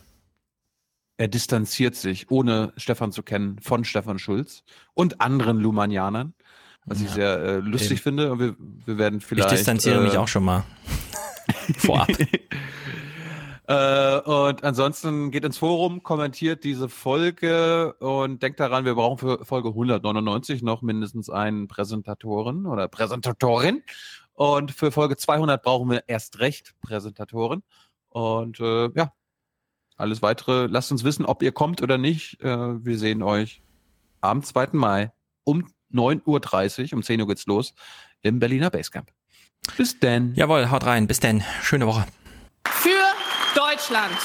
er 1.17 1.27
distanziert 1.27 1.95
sich, 1.95 2.31
ohne 2.31 2.73
Stefan 2.77 3.11
zu 3.11 3.21
kennen, 3.23 3.59
von 3.61 3.85
Stefan 3.85 4.17
Schulz 4.19 4.63
und 4.95 5.21
anderen 5.21 5.59
Lumanianern, 5.59 6.33
was 6.85 7.01
ich 7.01 7.09
sehr 7.09 7.39
äh, 7.39 7.55
lustig 7.57 7.91
Eben. 7.91 8.01
finde. 8.01 8.31
Und 8.31 8.39
wir, 8.39 8.55
wir 8.85 8.97
werden 8.97 9.21
vielleicht. 9.21 9.51
ich 9.51 9.57
distanziere 9.57 9.99
äh, 9.99 10.03
mich 10.03 10.17
auch 10.17 10.27
schon 10.27 10.43
mal 10.43 10.63
vorab. 11.77 12.09
Äh, 13.65 14.19
und 14.19 14.63
ansonsten 14.63 15.31
geht 15.31 15.45
ins 15.45 15.57
Forum, 15.57 16.03
kommentiert 16.03 16.63
diese 16.63 16.89
Folge 16.89 17.93
und 17.93 18.43
denkt 18.43 18.59
daran, 18.59 18.83
wir 18.83 18.95
brauchen 18.95 19.17
für 19.17 19.45
Folge 19.45 19.69
199 19.69 20.61
noch 20.63 20.81
mindestens 20.81 21.29
einen 21.29 21.67
Präsentatoren 21.67 22.65
oder 22.65 22.87
Präsentatorin. 22.89 23.81
Und 24.33 24.71
für 24.71 24.91
Folge 24.91 25.15
200 25.15 25.61
brauchen 25.61 25.91
wir 25.91 26.03
erst 26.07 26.39
recht 26.39 26.73
Präsentatoren. 26.81 27.63
Und 28.09 28.59
äh, 28.59 28.89
ja, 28.95 29.13
alles 29.95 30.21
weitere, 30.21 30.65
lasst 30.65 30.91
uns 30.91 31.03
wissen, 31.03 31.25
ob 31.25 31.41
ihr 31.41 31.51
kommt 31.51 31.81
oder 31.81 31.97
nicht. 31.97 32.41
Äh, 32.41 32.85
wir 32.85 32.97
sehen 32.97 33.23
euch 33.23 33.61
am 34.21 34.43
2. 34.43 34.69
Mai 34.73 35.11
um 35.45 35.67
9.30 35.93 36.91
Uhr, 36.91 36.93
um 36.93 37.03
10 37.03 37.21
Uhr 37.21 37.27
geht's 37.27 37.45
los, 37.45 37.73
im 38.21 38.39
Berliner 38.39 38.69
Basecamp. 38.69 39.09
Bis 39.77 39.99
denn. 39.99 40.33
Jawohl, 40.35 40.69
haut 40.71 40.85
rein. 40.85 41.07
Bis 41.07 41.19
denn. 41.19 41.43
Schöne 41.61 41.87
Woche. 41.87 42.05
Für 42.67 42.89
Deutschland. 43.55 44.17